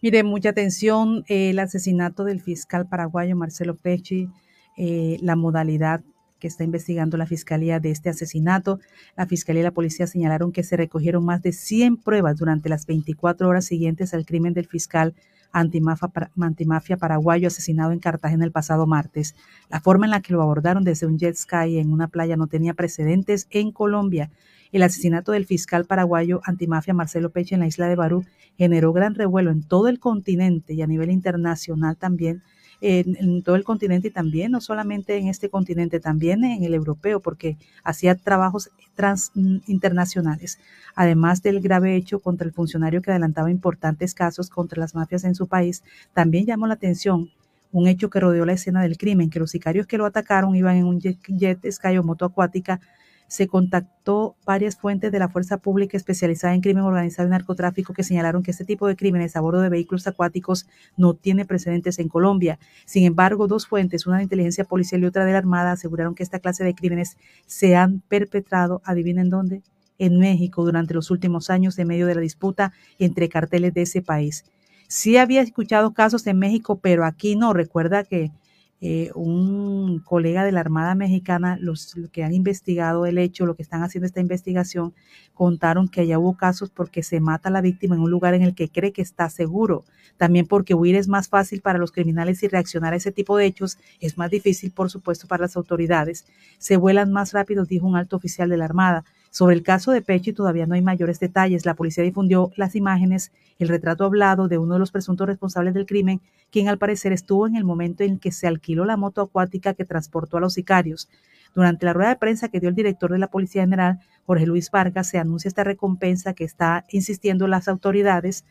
Mire, 0.01 0.23
mucha 0.23 0.49
atención, 0.49 1.23
el 1.27 1.57
asesinato 1.57 2.23
del 2.23 2.41
fiscal 2.41 2.87
paraguayo 2.87 3.35
Marcelo 3.35 3.75
Pecci, 3.75 4.29
eh, 4.77 5.17
la 5.21 5.35
modalidad 5.35 6.03
que 6.39 6.47
está 6.47 6.63
investigando 6.63 7.17
la 7.17 7.25
fiscalía 7.25 7.79
de 7.79 7.91
este 7.91 8.09
asesinato. 8.09 8.79
La 9.15 9.25
fiscalía 9.25 9.61
y 9.61 9.63
la 9.63 9.71
policía 9.71 10.07
señalaron 10.07 10.51
que 10.51 10.63
se 10.63 10.77
recogieron 10.77 11.25
más 11.25 11.41
de 11.41 11.51
100 11.51 11.97
pruebas 11.97 12.37
durante 12.37 12.69
las 12.69 12.85
24 12.85 13.47
horas 13.47 13.65
siguientes 13.65 14.13
al 14.13 14.25
crimen 14.25 14.53
del 14.53 14.67
fiscal 14.67 15.15
antimafia, 15.51 16.97
paraguayo 16.97 17.47
asesinado 17.47 17.91
en 17.91 17.99
Cartagena 17.99 18.45
el 18.45 18.51
pasado 18.51 18.85
martes. 18.85 19.35
La 19.69 19.79
forma 19.79 20.05
en 20.05 20.11
la 20.11 20.21
que 20.21 20.33
lo 20.33 20.41
abordaron 20.41 20.83
desde 20.83 21.07
un 21.07 21.17
jet 21.17 21.35
sky 21.35 21.77
en 21.77 21.91
una 21.91 22.07
playa 22.07 22.37
no 22.37 22.47
tenía 22.47 22.73
precedentes 22.73 23.47
en 23.49 23.71
Colombia. 23.71 24.29
El 24.71 24.83
asesinato 24.83 25.31
del 25.31 25.45
fiscal 25.45 25.85
paraguayo 25.85 26.41
antimafia 26.43 26.93
Marcelo 26.93 27.29
Peche 27.29 27.55
en 27.55 27.61
la 27.61 27.67
isla 27.67 27.87
de 27.87 27.95
Barú 27.95 28.25
generó 28.57 28.91
gran 28.91 29.15
revuelo 29.15 29.51
en 29.51 29.63
todo 29.63 29.87
el 29.87 29.99
continente 29.99 30.73
y 30.73 30.81
a 30.81 30.87
nivel 30.87 31.09
internacional 31.09 31.95
también, 31.95 32.43
en, 32.81 33.41
todo 33.43 33.55
el 33.55 33.63
continente 33.63 34.09
y 34.09 34.11
también, 34.11 34.51
no 34.51 34.61
solamente 34.61 35.17
en 35.17 35.27
este 35.27 35.49
continente, 35.49 35.99
también 35.99 36.43
en 36.43 36.63
el 36.63 36.73
europeo, 36.73 37.19
porque 37.19 37.57
hacía 37.83 38.15
trabajos 38.15 38.69
trans, 38.95 39.31
mm, 39.35 39.57
internacionales. 39.67 40.59
Además 40.95 41.41
del 41.41 41.59
grave 41.59 41.95
hecho 41.95 42.19
contra 42.19 42.45
el 42.45 42.53
funcionario 42.53 43.01
que 43.01 43.11
adelantaba 43.11 43.51
importantes 43.51 44.13
casos 44.13 44.49
contra 44.49 44.79
las 44.79 44.95
mafias 44.95 45.23
en 45.23 45.35
su 45.35 45.47
país, 45.47 45.83
también 46.13 46.45
llamó 46.45 46.67
la 46.67 46.75
atención 46.75 47.29
un 47.71 47.87
hecho 47.87 48.09
que 48.09 48.19
rodeó 48.19 48.45
la 48.45 48.53
escena 48.53 48.81
del 48.81 48.97
crimen, 48.97 49.29
que 49.29 49.39
los 49.39 49.51
sicarios 49.51 49.87
que 49.87 49.97
lo 49.97 50.05
atacaron 50.05 50.55
iban 50.55 50.77
en 50.77 50.85
un 50.85 50.99
jet, 50.99 51.17
jet 51.27 51.59
sky 51.71 51.97
o 51.97 52.03
moto 52.03 52.25
acuática 52.25 52.79
se 53.27 53.47
contactó 53.47 54.35
varias 54.45 54.77
fuentes 54.77 55.11
de 55.11 55.19
la 55.19 55.29
Fuerza 55.29 55.57
Pública 55.57 55.97
especializada 55.97 56.53
en 56.53 56.61
crimen 56.61 56.83
organizado 56.83 57.27
y 57.27 57.31
narcotráfico 57.31 57.93
que 57.93 58.03
señalaron 58.03 58.43
que 58.43 58.51
este 58.51 58.65
tipo 58.65 58.87
de 58.87 58.95
crímenes 58.95 59.35
a 59.35 59.41
bordo 59.41 59.61
de 59.61 59.69
vehículos 59.69 60.07
acuáticos 60.07 60.67
no 60.95 61.13
tiene 61.13 61.45
precedentes 61.45 61.99
en 61.99 62.07
Colombia. 62.07 62.59
Sin 62.85 63.03
embargo, 63.03 63.47
dos 63.47 63.67
fuentes, 63.67 64.07
una 64.07 64.17
de 64.17 64.23
inteligencia 64.23 64.63
policial 64.63 65.01
y 65.01 65.05
otra 65.05 65.25
de 65.25 65.33
la 65.33 65.37
Armada, 65.37 65.73
aseguraron 65.73 66.15
que 66.15 66.23
esta 66.23 66.39
clase 66.39 66.63
de 66.63 66.73
crímenes 66.73 67.17
se 67.45 67.75
han 67.75 68.01
perpetrado, 68.07 68.81
adivinen 68.85 69.29
dónde, 69.29 69.61
en 69.99 70.19
México 70.19 70.63
durante 70.63 70.93
los 70.93 71.11
últimos 71.11 71.49
años 71.49 71.77
en 71.79 71.87
medio 71.87 72.07
de 72.07 72.15
la 72.15 72.21
disputa 72.21 72.71
entre 72.99 73.29
carteles 73.29 73.73
de 73.73 73.81
ese 73.81 74.01
país. 74.01 74.45
Sí 74.87 75.17
había 75.17 75.41
escuchado 75.41 75.93
casos 75.93 76.25
en 76.27 76.39
México, 76.39 76.79
pero 76.79 77.03
aquí 77.03 77.35
no. 77.35 77.53
Recuerda 77.53 78.03
que 78.03 78.31
eh, 78.79 79.09
un 79.15 79.99
colega 79.99 80.45
de 80.45 80.51
la 80.51 80.59
Armada 80.59 80.93
Mexicana, 80.93 81.57
los, 81.59 81.95
que 82.11 82.23
han 82.23 82.33
investigado 82.33 83.07
el 83.07 83.17
hecho, 83.17 83.47
lo 83.47 83.55
que 83.55 83.63
están 83.63 83.81
haciendo 83.81 84.05
esta 84.05 84.19
investigación, 84.19 84.93
contaron 85.33 85.87
que 85.87 86.01
allá 86.01 86.19
hubo 86.19 86.37
casos 86.37 86.69
porque 86.69 87.01
se 87.01 87.19
mata 87.19 87.49
a 87.49 87.51
la 87.51 87.61
víctima 87.61 87.95
en 87.95 88.01
un 88.01 88.11
lugar 88.11 88.35
en 88.35 88.43
el 88.43 88.53
que 88.53 88.69
cree 88.69 88.91
que 88.91 89.01
está 89.01 89.29
seguro. 89.29 89.83
También 90.17 90.45
porque 90.45 90.75
huir 90.75 90.95
es 90.95 91.07
más 91.07 91.27
fácil 91.27 91.61
para 91.61 91.79
los 91.79 91.91
criminales 91.91 92.43
y 92.43 92.47
reaccionar 92.47 92.93
a 92.93 92.97
ese 92.97 93.11
tipo 93.11 93.35
de 93.35 93.45
hechos 93.45 93.79
es 93.99 94.17
más 94.17 94.29
difícil, 94.29 94.71
por 94.71 94.91
supuesto, 94.91 95.27
para 95.27 95.41
las 95.41 95.57
autoridades. 95.57 96.25
Se 96.59 96.77
vuelan 96.77 97.11
más 97.11 97.33
rápido, 97.33 97.65
dijo 97.65 97.87
un 97.87 97.95
alto 97.95 98.15
oficial 98.15 98.49
de 98.49 98.57
la 98.57 98.65
Armada. 98.65 99.05
Sobre 99.31 99.55
el 99.55 99.63
caso 99.63 99.91
de 99.91 100.01
Pechi 100.01 100.33
todavía 100.33 100.65
no 100.65 100.75
hay 100.75 100.81
mayores 100.81 101.19
detalles. 101.19 101.65
La 101.65 101.75
policía 101.75 102.03
difundió 102.03 102.51
las 102.55 102.75
imágenes, 102.75 103.31
el 103.59 103.67
retrato 103.67 104.05
hablado 104.05 104.47
de 104.47 104.57
uno 104.57 104.73
de 104.73 104.79
los 104.79 104.91
presuntos 104.91 105.27
responsables 105.27 105.73
del 105.73 105.85
crimen, 105.85 106.21
quien 106.51 106.69
al 106.69 106.77
parecer 106.77 107.11
estuvo 107.11 107.47
en 107.47 107.55
el 107.55 107.63
momento 107.63 108.03
en 108.03 108.19
que 108.19 108.31
se 108.31 108.47
alquiló 108.47 108.85
la 108.85 108.97
moto 108.97 109.21
acuática 109.21 109.73
que 109.73 109.85
transportó 109.85 110.37
a 110.37 110.41
los 110.41 110.53
sicarios. 110.53 111.09
Durante 111.53 111.85
la 111.85 111.93
rueda 111.93 112.09
de 112.09 112.17
prensa 112.17 112.49
que 112.49 112.59
dio 112.59 112.69
el 112.69 112.75
director 112.75 113.11
de 113.11 113.19
la 113.19 113.27
Policía 113.27 113.63
General, 113.63 113.99
Jorge 114.25 114.45
Luis 114.45 114.69
Vargas, 114.71 115.09
se 115.09 115.17
anuncia 115.17 115.49
esta 115.49 115.63
recompensa 115.63 116.33
que 116.33 116.43
está 116.43 116.85
insistiendo 116.89 117.47
las 117.47 117.67
autoridades, 117.67 118.45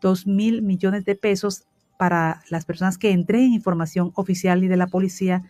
dos 0.00 0.26
mil 0.26 0.62
millones 0.62 1.04
de 1.04 1.14
pesos 1.14 1.64
para 1.98 2.42
las 2.50 2.64
personas 2.64 2.98
que 2.98 3.12
entreguen 3.12 3.52
información 3.52 4.12
oficial 4.14 4.64
y 4.64 4.68
de 4.68 4.76
la 4.76 4.88
policía 4.88 5.44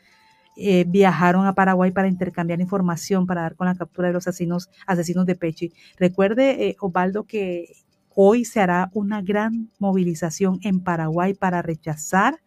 eh, 0.57 0.85
viajaron 0.87 1.47
a 1.47 1.55
Paraguay 1.55 1.91
para 1.93 2.09
intercambiar 2.09 2.61
información 2.61 3.27
para 3.27 3.43
dar 3.43 3.57
con 3.57 3.67
la 3.67 3.75
captura 3.75 4.09
de 4.09 4.15
los 4.15 4.29
asesinos, 4.29 4.69
de 4.87 5.35
Pechi. 5.35 5.73
Recuerde, 5.99 6.69
eh, 6.69 6.77
Osvaldo, 6.81 7.25
que 7.25 7.73
hoy 8.15 8.45
se 8.45 8.61
hará 8.61 8.91
una 8.93 9.23
gran 9.23 9.71
movilización 9.79 10.61
en 10.63 10.81
Paraguay 10.81 11.33
para 11.33 11.63
rechazar 11.63 12.41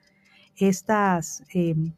estas, 0.56 1.44
em, 1.54 1.94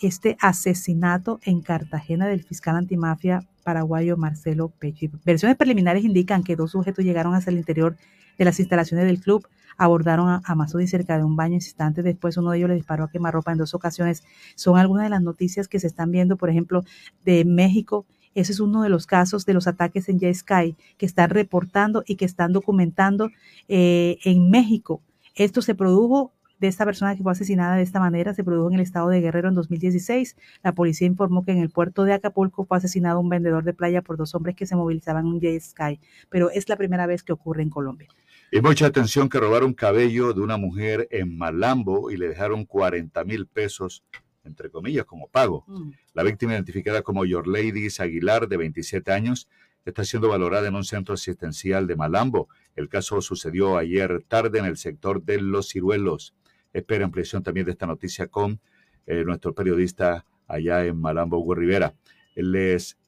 este 0.00 0.36
asesinato 0.40 1.40
en 1.42 1.60
Cartagena 1.60 2.26
del 2.26 2.42
fiscal 2.42 2.76
antimafia 2.76 3.46
paraguayo 3.62 4.16
Marcelo 4.16 4.70
Pechi. 4.70 5.10
Versiones 5.24 5.58
preliminares 5.58 6.04
indican 6.04 6.42
que 6.42 6.56
dos 6.56 6.70
sujetos 6.70 7.04
llegaron 7.04 7.34
hacia 7.34 7.50
el 7.50 7.58
interior 7.58 7.96
de 8.38 8.44
las 8.46 8.58
instalaciones 8.58 9.06
del 9.06 9.20
club 9.20 9.46
abordaron 9.80 10.28
a, 10.28 10.42
a 10.44 10.86
cerca 10.86 11.16
de 11.16 11.24
un 11.24 11.36
baño 11.36 11.54
instantes 11.54 12.04
después 12.04 12.36
uno 12.36 12.50
de 12.50 12.58
ellos 12.58 12.68
le 12.68 12.74
disparó 12.74 13.04
a 13.04 13.10
quemarropa 13.10 13.50
en 13.50 13.56
dos 13.58 13.72
ocasiones. 13.74 14.22
Son 14.54 14.76
algunas 14.76 15.04
de 15.04 15.10
las 15.10 15.22
noticias 15.22 15.68
que 15.68 15.80
se 15.80 15.86
están 15.86 16.10
viendo, 16.10 16.36
por 16.36 16.50
ejemplo, 16.50 16.84
de 17.24 17.46
México. 17.46 18.04
Ese 18.34 18.52
es 18.52 18.60
uno 18.60 18.82
de 18.82 18.90
los 18.90 19.06
casos 19.06 19.46
de 19.46 19.54
los 19.54 19.66
ataques 19.66 20.10
en 20.10 20.20
Sky 20.34 20.76
que 20.98 21.06
están 21.06 21.30
reportando 21.30 22.04
y 22.06 22.16
que 22.16 22.26
están 22.26 22.52
documentando 22.52 23.30
eh, 23.68 24.18
en 24.24 24.50
México. 24.50 25.00
Esto 25.34 25.62
se 25.62 25.74
produjo 25.74 26.34
de 26.60 26.68
esta 26.68 26.84
persona 26.84 27.16
que 27.16 27.22
fue 27.22 27.32
asesinada 27.32 27.76
de 27.76 27.82
esta 27.82 28.00
manera 28.00 28.34
se 28.34 28.44
produjo 28.44 28.68
en 28.68 28.74
el 28.74 28.80
estado 28.82 29.08
de 29.08 29.22
Guerrero 29.22 29.48
en 29.48 29.54
2016. 29.54 30.36
La 30.62 30.72
policía 30.72 31.06
informó 31.06 31.42
que 31.42 31.52
en 31.52 31.58
el 31.58 31.70
puerto 31.70 32.04
de 32.04 32.12
Acapulco 32.12 32.66
fue 32.66 32.76
asesinado 32.76 33.18
un 33.18 33.30
vendedor 33.30 33.64
de 33.64 33.72
playa 33.72 34.02
por 34.02 34.18
dos 34.18 34.34
hombres 34.34 34.56
que 34.56 34.66
se 34.66 34.76
movilizaban 34.76 35.26
en 35.26 35.32
un 35.32 35.40
J 35.40 35.58
Sky, 35.58 35.98
pero 36.28 36.50
es 36.50 36.68
la 36.68 36.76
primera 36.76 37.06
vez 37.06 37.22
que 37.22 37.32
ocurre 37.32 37.62
en 37.62 37.70
Colombia. 37.70 38.08
Y 38.52 38.60
mucha 38.60 38.86
atención 38.86 39.28
que 39.28 39.38
robaron 39.38 39.74
cabello 39.74 40.32
de 40.32 40.40
una 40.40 40.56
mujer 40.56 41.06
en 41.12 41.38
Malambo 41.38 42.10
y 42.10 42.16
le 42.16 42.28
dejaron 42.28 42.64
40 42.64 43.22
mil 43.24 43.46
pesos, 43.46 44.02
entre 44.42 44.70
comillas, 44.70 45.04
como 45.04 45.28
pago. 45.28 45.64
Mm. 45.68 45.90
La 46.14 46.24
víctima 46.24 46.54
identificada 46.54 47.02
como 47.02 47.24
Your 47.24 47.46
Ladies 47.46 48.00
Aguilar, 48.00 48.48
de 48.48 48.56
27 48.56 49.12
años, 49.12 49.48
está 49.84 50.04
siendo 50.04 50.28
valorada 50.28 50.66
en 50.66 50.74
un 50.74 50.82
centro 50.82 51.14
asistencial 51.14 51.86
de 51.86 51.94
Malambo. 51.94 52.48
El 52.74 52.88
caso 52.88 53.20
sucedió 53.20 53.78
ayer 53.78 54.24
tarde 54.26 54.58
en 54.58 54.64
el 54.64 54.76
sector 54.76 55.22
de 55.22 55.40
Los 55.40 55.68
Ciruelos. 55.68 56.34
Espera 56.72 57.04
ampliación 57.04 57.44
también 57.44 57.66
de 57.66 57.72
esta 57.72 57.86
noticia 57.86 58.26
con 58.26 58.60
eh, 59.06 59.22
nuestro 59.24 59.54
periodista 59.54 60.24
allá 60.48 60.84
en 60.84 61.00
Malambo, 61.00 61.38
Hugo 61.38 61.54
Rivera. 61.54 61.94
Les 62.34 62.98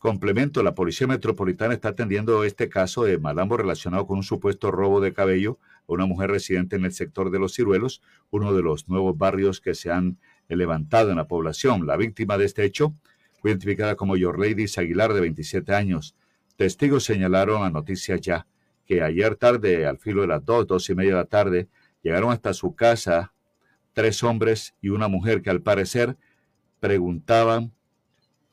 Complemento, 0.00 0.62
la 0.62 0.74
Policía 0.74 1.06
Metropolitana 1.06 1.74
está 1.74 1.90
atendiendo 1.90 2.42
este 2.44 2.70
caso 2.70 3.04
de 3.04 3.18
Malambo 3.18 3.58
relacionado 3.58 4.06
con 4.06 4.16
un 4.16 4.22
supuesto 4.22 4.70
robo 4.70 4.98
de 5.02 5.12
cabello 5.12 5.58
a 5.86 5.92
una 5.92 6.06
mujer 6.06 6.30
residente 6.30 6.76
en 6.76 6.86
el 6.86 6.92
sector 6.92 7.30
de 7.30 7.38
Los 7.38 7.54
Ciruelos, 7.54 8.00
uno 8.30 8.54
de 8.54 8.62
los 8.62 8.88
nuevos 8.88 9.18
barrios 9.18 9.60
que 9.60 9.74
se 9.74 9.90
han 9.90 10.16
levantado 10.48 11.10
en 11.10 11.18
la 11.18 11.28
población. 11.28 11.86
La 11.86 11.98
víctima 11.98 12.38
de 12.38 12.46
este 12.46 12.64
hecho 12.64 12.94
fue 13.42 13.50
identificada 13.50 13.94
como 13.94 14.16
Your 14.16 14.38
Ladies 14.38 14.78
Aguilar, 14.78 15.12
de 15.12 15.20
27 15.20 15.74
años. 15.74 16.16
Testigos 16.56 17.04
señalaron 17.04 17.62
a 17.62 17.68
Noticias 17.68 18.22
Ya 18.22 18.46
que 18.86 19.02
ayer 19.02 19.36
tarde, 19.36 19.84
al 19.84 19.98
filo 19.98 20.22
de 20.22 20.28
las 20.28 20.42
dos, 20.42 20.66
dos 20.66 20.88
y 20.88 20.94
media 20.94 21.10
de 21.10 21.18
la 21.18 21.26
tarde, 21.26 21.68
llegaron 22.02 22.32
hasta 22.32 22.54
su 22.54 22.74
casa 22.74 23.34
tres 23.92 24.22
hombres 24.22 24.74
y 24.80 24.88
una 24.88 25.08
mujer 25.08 25.42
que 25.42 25.50
al 25.50 25.60
parecer 25.60 26.16
preguntaban 26.80 27.74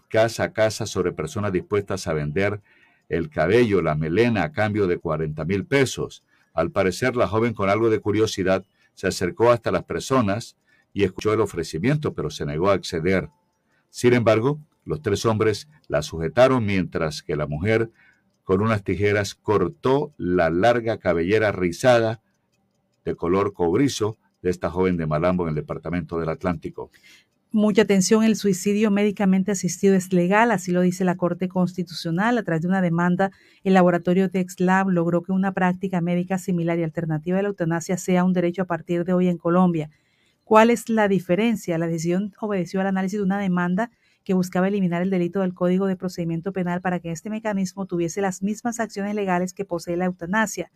casa 0.08 0.44
a 0.44 0.54
casa 0.54 0.86
sobre 0.86 1.12
personas 1.12 1.52
dispuestas 1.52 2.08
a 2.08 2.14
vender 2.14 2.62
el 3.10 3.30
cabello, 3.30 3.82
la 3.82 3.96
melena 3.96 4.44
a 4.44 4.52
cambio 4.52 4.88
de 4.88 4.98
40 4.98 5.46
mil 5.46 5.66
pesos. 5.66 6.24
Al 6.54 6.72
parecer, 6.72 7.16
la 7.16 7.28
joven 7.28 7.54
con 7.54 7.70
algo 7.70 7.90
de 7.90 8.00
curiosidad 8.00 8.66
se 8.94 9.08
acercó 9.08 9.52
hasta 9.52 9.72
las 9.72 9.84
personas 9.84 10.58
y 10.94 11.04
escuchó 11.04 11.34
el 11.34 11.42
ofrecimiento, 11.42 12.14
pero 12.14 12.30
se 12.30 12.46
negó 12.46 12.70
a 12.70 12.74
acceder. 12.74 13.30
Sin 13.90 14.14
embargo, 14.14 14.60
los 14.84 15.02
tres 15.02 15.26
hombres 15.26 15.68
la 15.88 16.02
sujetaron 16.02 16.66
mientras 16.66 17.22
que 17.22 17.36
la 17.36 17.46
mujer, 17.46 17.92
con 18.44 18.62
unas 18.62 18.84
tijeras, 18.84 19.36
cortó 19.36 20.14
la 20.18 20.50
larga 20.50 20.98
cabellera 20.98 21.52
rizada 21.52 22.22
de 23.06 23.16
color 23.16 23.54
cobrizo 23.54 24.18
de 24.42 24.50
esta 24.50 24.70
joven 24.70 24.98
de 24.98 25.06
Malambo 25.06 25.44
en 25.44 25.50
el 25.50 25.56
departamento 25.56 26.20
del 26.20 26.30
Atlántico. 26.30 26.90
Mucha 27.58 27.82
atención, 27.82 28.24
el 28.24 28.36
suicidio 28.36 28.92
médicamente 28.92 29.52
asistido 29.52 29.96
es 29.96 30.14
legal, 30.14 30.52
así 30.52 30.72
lo 30.72 30.82
dice 30.82 31.04
la 31.04 31.18
Corte 31.18 31.50
Constitucional. 31.50 32.38
A 32.38 32.44
través 32.44 32.62
de 32.62 32.68
una 32.68 32.84
demanda, 32.84 33.32
el 33.64 33.74
laboratorio 33.74 34.30
TexLab 34.30 34.90
logró 34.90 35.24
que 35.24 35.32
una 35.32 35.54
práctica 35.54 36.00
médica 36.00 36.38
similar 36.38 36.78
y 36.78 36.84
alternativa 36.84 37.40
a 37.40 37.42
la 37.42 37.48
eutanasia 37.48 37.98
sea 37.98 38.24
un 38.26 38.34
derecho 38.34 38.62
a 38.62 38.66
partir 38.66 39.06
de 39.06 39.14
hoy 39.14 39.28
en 39.28 39.40
Colombia. 39.40 39.90
¿Cuál 40.44 40.70
es 40.70 40.88
la 40.88 41.08
diferencia? 41.08 41.80
La 41.80 41.88
decisión 41.88 42.32
obedeció 42.40 42.80
al 42.80 42.86
análisis 42.86 43.18
de 43.18 43.26
una 43.26 43.40
demanda 43.40 43.90
que 44.24 44.36
buscaba 44.36 44.68
eliminar 44.68 45.02
el 45.02 45.10
delito 45.10 45.40
del 45.40 45.56
Código 45.56 45.88
de 45.88 45.96
Procedimiento 45.96 46.54
Penal 46.54 46.82
para 46.82 47.00
que 47.00 47.10
este 47.10 47.32
mecanismo 47.32 47.88
tuviese 47.88 48.22
las 48.22 48.44
mismas 48.44 48.80
acciones 48.80 49.16
legales 49.16 49.56
que 49.56 49.66
posee 49.66 49.98
la 49.98 50.06
eutanasia. 50.06 50.72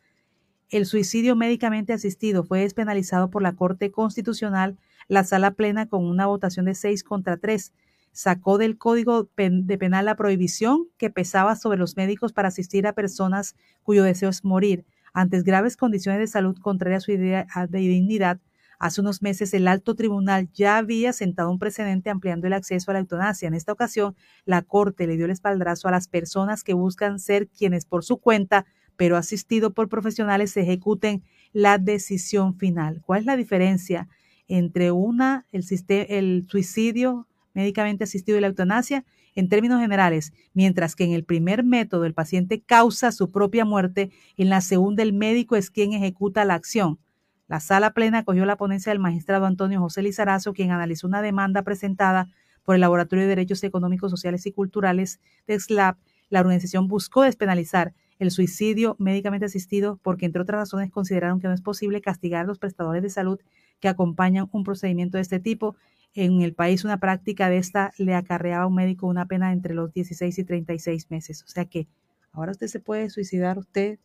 El 0.72 0.88
suicidio 0.88 1.36
médicamente 1.36 1.94
asistido 1.94 2.44
fue 2.44 2.62
despenalizado 2.62 3.30
por 3.30 3.44
la 3.44 3.54
Corte 3.54 3.92
Constitucional 3.92 4.80
la 5.08 5.24
sala 5.24 5.52
plena 5.52 5.88
con 5.88 6.06
una 6.06 6.26
votación 6.28 6.66
de 6.66 6.76
6 6.76 7.04
contra 7.04 7.38
3 7.38 7.74
sacó 8.12 8.58
del 8.58 8.78
Código 8.78 9.30
de 9.38 9.78
Penal 9.78 10.06
la 10.06 10.16
prohibición 10.16 10.88
que 10.98 11.10
pesaba 11.10 11.56
sobre 11.56 11.78
los 11.78 11.96
médicos 11.96 12.34
para 12.34 12.50
asistir 12.50 12.86
a 12.88 12.94
personas 12.94 13.56
cuyo 13.84 14.04
deseo 14.04 14.30
es 14.30 14.44
morir. 14.44 14.86
Ante 15.14 15.42
graves 15.42 15.78
condiciones 15.78 16.20
de 16.20 16.28
salud 16.28 16.58
contrarias 16.58 17.04
a 17.04 17.06
su 17.06 17.12
idea 17.12 17.48
de 17.70 17.80
dignidad, 17.80 18.40
hace 18.80 19.02
unos 19.02 19.22
meses 19.22 19.54
el 19.54 19.68
alto 19.68 19.96
tribunal 19.96 20.50
ya 20.54 20.78
había 20.78 21.14
sentado 21.14 21.52
un 21.52 21.60
precedente 21.60 22.10
ampliando 22.10 22.48
el 22.48 22.54
acceso 22.54 22.92
a 22.92 22.94
la 22.96 23.00
eutanasia. 23.02 23.48
En 23.48 23.54
esta 23.54 23.72
ocasión, 23.72 24.16
la 24.46 24.62
Corte 24.62 25.08
le 25.08 25.18
dio 25.18 25.26
el 25.26 25.32
espaldrazo 25.32 25.88
a 25.88 25.92
las 25.92 26.08
personas 26.08 26.64
que 26.64 26.74
buscan 26.74 27.20
ser 27.20 27.48
quienes 27.48 27.86
por 27.86 28.04
su 28.04 28.18
cuenta, 28.18 28.66
pero 28.98 29.18
asistido 29.18 29.74
por 29.74 29.90
profesionales, 29.90 30.56
ejecuten 30.58 31.24
la 31.54 31.78
decisión 31.78 32.58
final. 32.58 33.02
¿Cuál 33.06 33.22
es 33.22 33.26
la 33.26 33.36
diferencia? 33.38 34.08
Entre 34.52 34.92
una, 34.92 35.46
el, 35.54 36.46
suicidio 36.50 37.26
médicamente 37.54 38.04
asistido 38.04 38.38
y 38.38 38.42
la 38.42 38.48
eutanasia 38.48 39.06
en 39.34 39.48
términos 39.48 39.80
generales, 39.80 40.34
mientras 40.54 40.94
que 40.94 41.06
en 41.06 41.14
el 41.14 41.24
primer 41.24 41.64
método 41.64 42.04
el 42.04 42.14
paciente 42.14 42.62
causa 42.62 43.14
su 43.14 43.32
propia 43.32 43.64
muerte, 43.64 44.12
en 44.36 44.50
la 44.50 44.60
segunda 44.60 45.04
el 45.04 45.14
médico 45.14 45.56
es 45.56 45.70
quien 45.70 45.94
ejecuta 45.94 46.44
la 46.44 46.56
acción. 46.56 47.00
La 47.48 47.62
sala 47.62 47.92
plena 47.92 48.20
acogió 48.20 48.46
la 48.46 48.58
ponencia 48.58 48.92
del 48.92 49.00
magistrado 49.00 49.46
Antonio 49.46 49.80
José 49.80 50.02
Lizarazo, 50.02 50.52
quien 50.52 50.72
analizó 50.72 51.08
una 51.08 51.22
demanda 51.22 51.62
presentada 51.62 52.28
por 52.64 52.76
el 52.76 52.82
Laboratorio 52.82 53.24
de 53.24 53.30
Derechos 53.30 53.64
Económicos, 53.64 54.12
Sociales 54.12 54.46
y 54.46 54.52
Culturales 54.52 55.22
de 55.48 55.58
SLAP. 55.62 55.98
La 56.30 56.42
organización 56.42 56.90
buscó 56.90 57.24
despenalizar 57.24 57.94
el 58.20 58.32
suicidio 58.32 58.98
médicamente 59.00 59.46
asistido 59.46 59.98
porque, 60.04 60.26
entre 60.26 60.42
otras 60.42 60.60
razones, 60.60 60.92
consideraron 60.92 61.40
que 61.40 61.48
no 61.48 61.54
es 61.54 61.62
posible 61.62 62.02
castigar 62.02 62.44
a 62.44 62.48
los 62.48 62.60
prestadores 62.60 63.02
de 63.02 63.10
salud 63.10 63.40
que 63.82 63.90
acompañan 63.90 64.48
un 64.54 64.64
procedimiento 64.64 65.18
de 65.18 65.24
este 65.24 65.40
tipo. 65.40 65.76
En 66.14 66.42
el 66.42 66.54
país 66.54 66.86
una 66.86 67.00
práctica 67.00 67.50
de 67.50 67.58
esta 67.58 67.92
le 67.98 68.16
acarreaba 68.16 68.64
a 68.64 68.68
un 68.68 68.76
médico 68.76 69.08
una 69.08 69.26
pena 69.26 69.52
entre 69.52 69.74
los 69.74 69.92
16 69.94 70.40
y 70.40 70.44
36 70.46 71.12
meses. 71.12 71.44
O 71.44 71.48
sea 71.48 71.66
que 71.66 71.88
ahora 72.32 72.52
usted 72.52 72.68
se 72.68 72.80
puede 72.80 73.10
suicidar 73.10 73.58
usted 73.58 74.00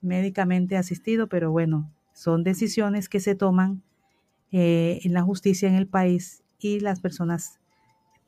médicamente 0.00 0.76
asistido, 0.76 1.28
pero 1.28 1.50
bueno, 1.50 1.90
son 2.12 2.44
decisiones 2.44 3.08
que 3.08 3.18
se 3.18 3.34
toman 3.34 3.82
eh, 4.52 5.00
en 5.02 5.12
la 5.12 5.22
justicia 5.22 5.68
en 5.68 5.74
el 5.74 5.86
país 5.86 6.44
y 6.58 6.80
las 6.80 7.00
personas 7.00 7.58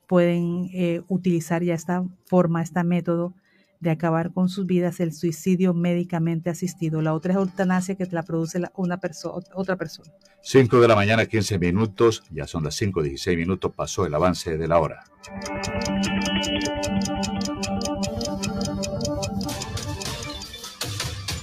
pueden 0.07 0.69
eh, 0.73 1.03
utilizar 1.07 1.63
ya 1.63 1.73
esta 1.73 2.03
forma, 2.25 2.61
este 2.61 2.83
método 2.83 3.33
de 3.81 3.89
acabar 3.89 4.31
con 4.31 4.47
sus 4.47 4.65
vidas, 4.65 4.99
el 4.99 5.11
suicidio 5.11 5.73
médicamente 5.73 6.49
asistido. 6.49 7.01
La 7.01 7.13
otra 7.13 7.33
es 7.33 7.37
eutanasia 7.37 7.95
que 7.95 8.07
la 8.11 8.23
produce 8.23 8.61
una 8.75 8.99
persona, 8.99 9.43
otra 9.53 9.75
persona. 9.75 10.09
5 10.43 10.79
de 10.79 10.87
la 10.87 10.95
mañana, 10.95 11.25
15 11.25 11.59
minutos, 11.59 12.23
ya 12.29 12.47
son 12.47 12.63
las 12.63 12.75
5, 12.75 13.01
16 13.01 13.37
minutos, 13.37 13.73
pasó 13.75 14.05
el 14.05 14.13
avance 14.13 14.57
de 14.57 14.67
la 14.67 14.79
hora. 14.79 15.03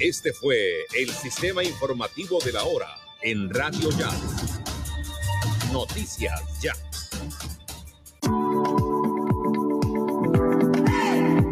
Este 0.01 0.33
fue 0.33 0.57
el 0.97 1.11
sistema 1.11 1.65
informativo 1.65 2.39
de 2.45 2.53
la 2.53 2.63
hora 2.63 2.89
en 3.23 3.51
Radio 3.51 3.91
Ya. 3.99 4.11
Noticias 5.73 6.41
Ya. 6.63 6.73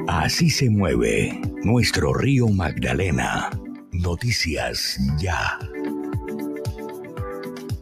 Así 0.09 0.51
se 0.51 0.71
mueve 0.71 1.41
nuestro 1.65 2.15
río 2.15 2.47
Magdalena. 2.49 3.51
Noticias 3.91 4.99
ya. 5.19 5.59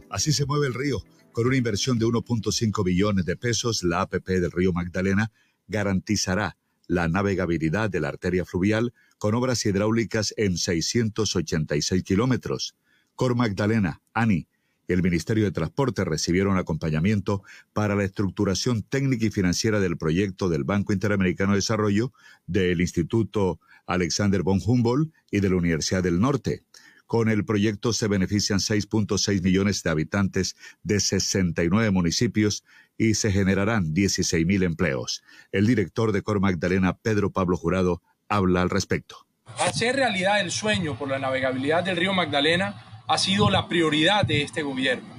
Así 0.09 0.33
se 0.33 0.47
mueve 0.47 0.65
el 0.65 0.73
río. 0.73 1.03
Con 1.31 1.45
una 1.45 1.55
inversión 1.55 1.99
de 1.99 2.07
1.5 2.07 2.83
billones 2.83 3.25
de 3.25 3.37
pesos, 3.37 3.83
la 3.83 4.01
APP 4.01 4.27
del 4.27 4.51
río 4.51 4.73
Magdalena 4.73 5.31
garantizará 5.67 6.57
la 6.87 7.07
navegabilidad 7.07 7.91
de 7.91 7.99
la 7.99 8.07
arteria 8.07 8.43
fluvial 8.43 8.91
con 9.19 9.35
obras 9.35 9.63
hidráulicas 9.63 10.33
en 10.35 10.57
686 10.57 12.03
kilómetros. 12.03 12.75
Cor 13.13 13.35
Magdalena, 13.35 14.01
ANI 14.15 14.47
y 14.87 14.93
el 14.93 15.03
Ministerio 15.03 15.43
de 15.43 15.51
Transporte 15.51 16.03
recibieron 16.03 16.57
acompañamiento 16.57 17.43
para 17.73 17.95
la 17.95 18.03
estructuración 18.03 18.83
técnica 18.83 19.25
y 19.25 19.31
financiera 19.31 19.79
del 19.79 19.97
proyecto 19.97 20.49
del 20.49 20.63
Banco 20.63 20.93
Interamericano 20.93 21.51
de 21.51 21.57
Desarrollo, 21.57 22.13
del 22.47 22.81
Instituto 22.81 23.59
Alexander 23.85 24.43
von 24.43 24.61
Humboldt 24.65 25.13
y 25.31 25.39
de 25.39 25.49
la 25.49 25.55
Universidad 25.55 26.03
del 26.03 26.19
Norte. 26.19 26.63
Con 27.07 27.29
el 27.29 27.45
proyecto 27.45 27.93
se 27.93 28.07
benefician 28.07 28.59
6.6 28.59 29.43
millones 29.43 29.83
de 29.83 29.89
habitantes 29.91 30.55
de 30.81 30.99
69 30.99 31.91
municipios 31.91 32.63
y 32.97 33.13
se 33.13 33.31
generarán 33.31 33.93
16.000 33.93 34.63
empleos. 34.63 35.23
El 35.51 35.67
director 35.67 36.11
de 36.11 36.23
Cor 36.23 36.39
Magdalena, 36.39 36.97
Pedro 36.97 37.29
Pablo 37.31 37.57
Jurado, 37.57 38.01
habla 38.27 38.63
al 38.63 38.71
respecto. 38.71 39.27
Hacer 39.59 39.95
realidad 39.95 40.41
el 40.41 40.49
sueño 40.49 40.97
por 40.97 41.07
la 41.07 41.19
navegabilidad 41.19 41.83
del 41.83 41.97
río 41.97 42.13
Magdalena 42.13 42.94
ha 43.07 43.17
sido 43.17 43.49
la 43.49 43.67
prioridad 43.67 44.25
de 44.25 44.41
este 44.41 44.63
gobierno 44.63 45.13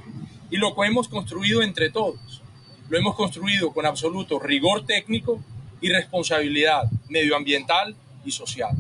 y 0.50 0.56
lo 0.56 0.74
que 0.74 0.86
hemos 0.86 1.08
construido 1.08 1.62
entre 1.62 1.90
todos. 1.90 2.42
Lo 2.88 2.98
hemos 2.98 3.16
construido 3.16 3.72
con 3.72 3.84
absoluto 3.84 4.38
rigor 4.38 4.86
técnico 4.86 5.42
y 5.80 5.88
responsabilidad 5.88 6.84
medioambiental 7.08 7.96
y 8.24 8.30
social 8.30 8.76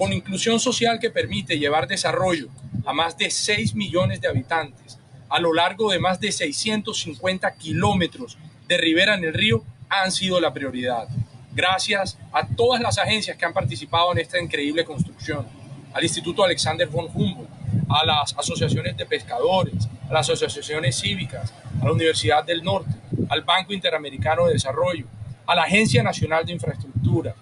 con 0.00 0.14
inclusión 0.14 0.58
social 0.58 0.98
que 0.98 1.10
permite 1.10 1.58
llevar 1.58 1.86
desarrollo 1.86 2.48
a 2.86 2.94
más 2.94 3.18
de 3.18 3.30
6 3.30 3.74
millones 3.74 4.22
de 4.22 4.28
habitantes 4.28 4.98
a 5.28 5.38
lo 5.38 5.52
largo 5.52 5.90
de 5.90 5.98
más 5.98 6.18
de 6.20 6.32
650 6.32 7.54
kilómetros 7.56 8.38
de 8.66 8.78
ribera 8.78 9.14
en 9.14 9.24
el 9.24 9.34
río 9.34 9.62
han 9.90 10.10
sido 10.10 10.40
la 10.40 10.54
prioridad. 10.54 11.06
Gracias 11.52 12.18
a 12.32 12.46
todas 12.46 12.80
las 12.80 12.98
agencias 12.98 13.36
que 13.36 13.44
han 13.44 13.52
participado 13.52 14.10
en 14.12 14.18
esta 14.18 14.40
increíble 14.40 14.86
construcción, 14.86 15.46
al 15.92 16.02
Instituto 16.02 16.44
Alexander 16.44 16.88
von 16.88 17.08
Humboldt, 17.12 17.50
a 17.88 18.04
las 18.04 18.36
asociaciones 18.36 18.96
de 18.96 19.06
pescadores, 19.06 19.88
a 20.08 20.12
las 20.12 20.28
asociaciones 20.28 20.98
cívicas, 20.98 21.52
a 21.80 21.84
la 21.84 21.92
Universidad 21.92 22.44
del 22.44 22.62
Norte, 22.62 22.90
al 23.28 23.42
Banco 23.42 23.72
Interamericano 23.72 24.46
de 24.46 24.54
Desarrollo, 24.54 25.06
a 25.46 25.54
la 25.54 25.62
Agencia 25.62 26.02
Nacional 26.02 26.46
de 26.46 26.52
Infraestructura, 26.52 27.34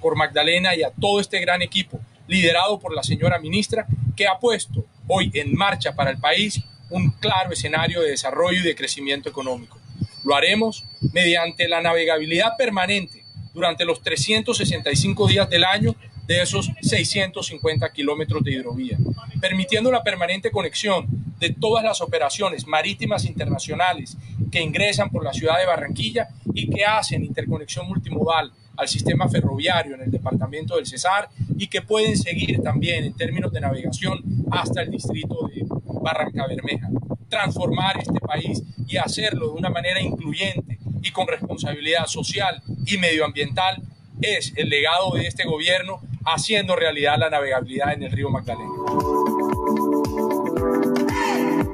por 0.00 0.16
Magdalena 0.16 0.74
y 0.76 0.82
a 0.82 0.90
todo 0.90 1.20
este 1.20 1.40
gran 1.40 1.62
equipo 1.62 2.00
liderado 2.28 2.78
por 2.78 2.94
la 2.94 3.02
señora 3.02 3.38
ministra, 3.38 3.86
que 4.14 4.26
ha 4.26 4.38
puesto 4.38 4.84
hoy 5.06 5.30
en 5.34 5.54
marcha 5.54 5.94
para 5.94 6.10
el 6.10 6.18
país 6.18 6.62
un 6.90 7.10
claro 7.10 7.52
escenario 7.52 8.00
de 8.00 8.10
desarrollo 8.10 8.60
y 8.60 8.66
de 8.66 8.76
crecimiento 8.76 9.28
económico. 9.28 9.78
Lo 10.24 10.34
haremos 10.34 10.84
mediante 11.12 11.68
la 11.68 11.80
navegabilidad 11.80 12.56
permanente 12.56 13.24
durante 13.52 13.84
los 13.84 14.02
365 14.02 15.26
días 15.26 15.48
del 15.48 15.64
año 15.64 15.94
de 16.26 16.42
esos 16.42 16.70
650 16.82 17.92
kilómetros 17.92 18.42
de 18.42 18.52
hidrovía, 18.52 18.98
permitiendo 19.40 19.90
la 19.90 20.02
permanente 20.02 20.50
conexión 20.50 21.06
de 21.38 21.50
todas 21.50 21.84
las 21.84 22.00
operaciones 22.00 22.66
marítimas 22.66 23.24
internacionales 23.24 24.16
que 24.50 24.62
ingresan 24.62 25.10
por 25.10 25.24
la 25.24 25.32
ciudad 25.32 25.58
de 25.58 25.66
Barranquilla 25.66 26.28
y 26.54 26.68
que 26.70 26.84
hacen 26.84 27.24
interconexión 27.24 27.86
multimodal 27.86 28.52
al 28.76 28.88
sistema 28.88 29.28
ferroviario 29.28 29.94
en 29.94 30.02
el 30.02 30.10
departamento 30.10 30.76
del 30.76 30.86
Cesar 30.86 31.28
y 31.56 31.66
que 31.68 31.82
pueden 31.82 32.16
seguir 32.16 32.62
también 32.62 33.04
en 33.04 33.14
términos 33.14 33.52
de 33.52 33.60
navegación 33.60 34.22
hasta 34.50 34.82
el 34.82 34.90
distrito 34.90 35.48
de 35.48 35.64
Barranca 36.02 36.46
Bermeja. 36.46 36.88
Transformar 37.28 37.98
este 37.98 38.20
país 38.20 38.62
y 38.86 38.96
hacerlo 38.96 39.48
de 39.48 39.58
una 39.58 39.70
manera 39.70 40.00
incluyente 40.00 40.78
y 41.02 41.10
con 41.10 41.26
responsabilidad 41.26 42.06
social 42.06 42.62
y 42.86 42.98
medioambiental 42.98 43.82
es 44.20 44.52
el 44.56 44.68
legado 44.68 45.12
de 45.14 45.26
este 45.26 45.44
gobierno 45.44 46.00
haciendo 46.26 46.76
realidad 46.76 47.18
la 47.18 47.30
navegabilidad 47.30 47.92
en 47.92 48.02
el 48.02 48.12
río 48.12 48.28
Magdalena. 48.30 48.70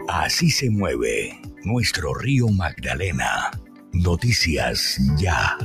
Así 0.08 0.50
se 0.50 0.70
mueve 0.70 1.40
nuestro 1.64 2.14
río 2.14 2.48
Magdalena. 2.48 3.50
Noticias 3.92 4.98
ya. 5.16 5.56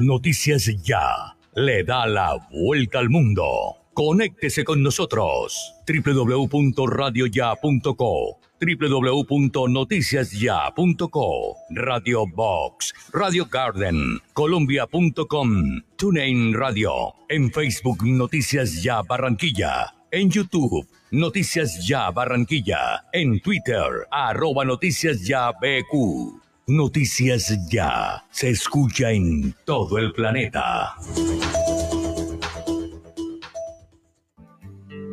Noticias 0.00 0.66
Ya 0.84 1.36
le 1.54 1.82
da 1.82 2.06
la 2.06 2.36
vuelta 2.50 3.00
al 3.00 3.10
mundo. 3.10 3.76
Conéctese 3.94 4.64
con 4.64 4.82
nosotros. 4.82 5.74
www.radioya.co 5.88 8.37
www.noticiasya.co 8.60 11.56
Radio 11.70 12.26
Box, 12.26 12.92
Radio 13.12 13.46
Garden, 13.46 14.20
Colombia.com, 14.32 15.82
TuneIn 15.96 16.54
Radio, 16.54 17.14
en 17.28 17.50
Facebook 17.50 18.04
Noticias 18.04 18.82
Ya 18.82 19.02
Barranquilla, 19.02 19.94
en 20.10 20.30
YouTube 20.30 20.86
Noticias 21.10 21.86
Ya 21.86 22.10
Barranquilla, 22.10 23.04
en 23.12 23.40
Twitter 23.40 24.06
arroba 24.10 24.64
Noticias 24.64 25.26
Ya 25.26 25.52
BQ. 25.52 26.42
Noticias 26.66 27.56
Ya 27.70 28.26
se 28.30 28.50
escucha 28.50 29.10
en 29.10 29.54
todo 29.64 29.96
el 29.96 30.12
planeta. 30.12 30.96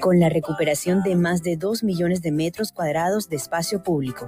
Con 0.00 0.20
la 0.20 0.28
recuperación 0.28 1.02
de 1.02 1.16
más 1.16 1.42
de 1.42 1.56
2 1.56 1.82
millones 1.82 2.22
de 2.22 2.32
metros 2.32 2.72
cuadrados 2.72 3.28
de 3.28 3.36
espacio 3.36 3.82
público. 3.82 4.26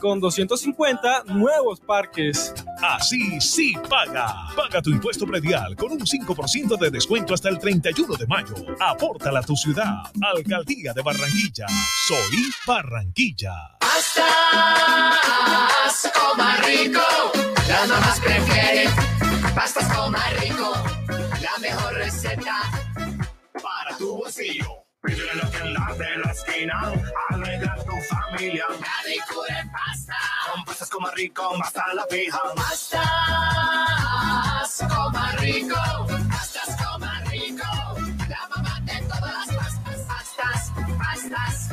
Con 0.00 0.20
250 0.20 1.24
nuevos 1.26 1.80
parques. 1.80 2.52
Así 2.82 3.40
sí 3.40 3.74
paga. 3.88 4.34
Paga 4.56 4.82
tu 4.82 4.90
impuesto 4.90 5.26
predial 5.26 5.76
con 5.76 5.92
un 5.92 6.00
5% 6.00 6.78
de 6.78 6.90
descuento 6.90 7.34
hasta 7.34 7.48
el 7.48 7.58
31 7.58 8.16
de 8.16 8.26
mayo. 8.26 8.54
Apórtala 8.80 9.40
a 9.40 9.42
tu 9.42 9.56
ciudad. 9.56 10.02
Alcaldía 10.20 10.92
de 10.92 11.02
Barranquilla. 11.02 11.66
Soy 12.08 12.50
Barranquilla. 12.66 13.52
Pastas 13.78 14.26
más 16.36 16.66
Rico. 16.66 17.00
Las 17.68 17.88
mamás 17.88 18.20
prefieren 18.20 18.90
pastas 19.54 19.88
más 20.10 20.40
Rico. 20.40 20.72
La 20.72 20.72
mejor 20.72 20.91
para 22.22 23.96
tu 23.98 24.16
bolsillo. 24.16 24.84
Pídele 25.02 25.34
lo 25.34 25.50
que 25.50 25.56
en 25.58 25.74
de 25.98 26.16
la 26.18 26.30
esquina, 26.30 26.92
alegra 27.30 27.74
tu 27.84 27.96
familia. 28.14 28.66
La 28.68 28.76
de 29.08 29.18
pasta. 29.72 30.16
Con 30.52 30.64
pastas 30.64 30.88
como 30.90 31.10
rico, 31.10 31.52
hasta 31.60 31.94
la 31.94 32.06
fija. 32.06 32.40
Pastas 32.54 33.00
como 34.88 35.26
rico. 35.38 35.74
Pastas 36.30 36.76
como 36.76 37.10
rico. 37.30 37.70
La 38.28 38.48
mamá 38.54 38.80
de 38.82 39.00
todas 39.02 39.46
las 39.48 39.48
pastas. 39.48 40.06
Pastas, 40.06 40.70
pastas 40.98 41.68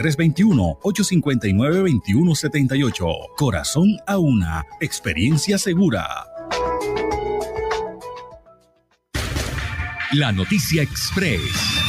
321-859-2178. 2.02 3.36
Corazón 3.38 3.98
a 4.06 4.18
una. 4.18 4.66
Experiencia 4.80 5.58
segura. 5.58 6.26
La 10.14 10.32
noticia 10.32 10.84
express. 10.84 11.87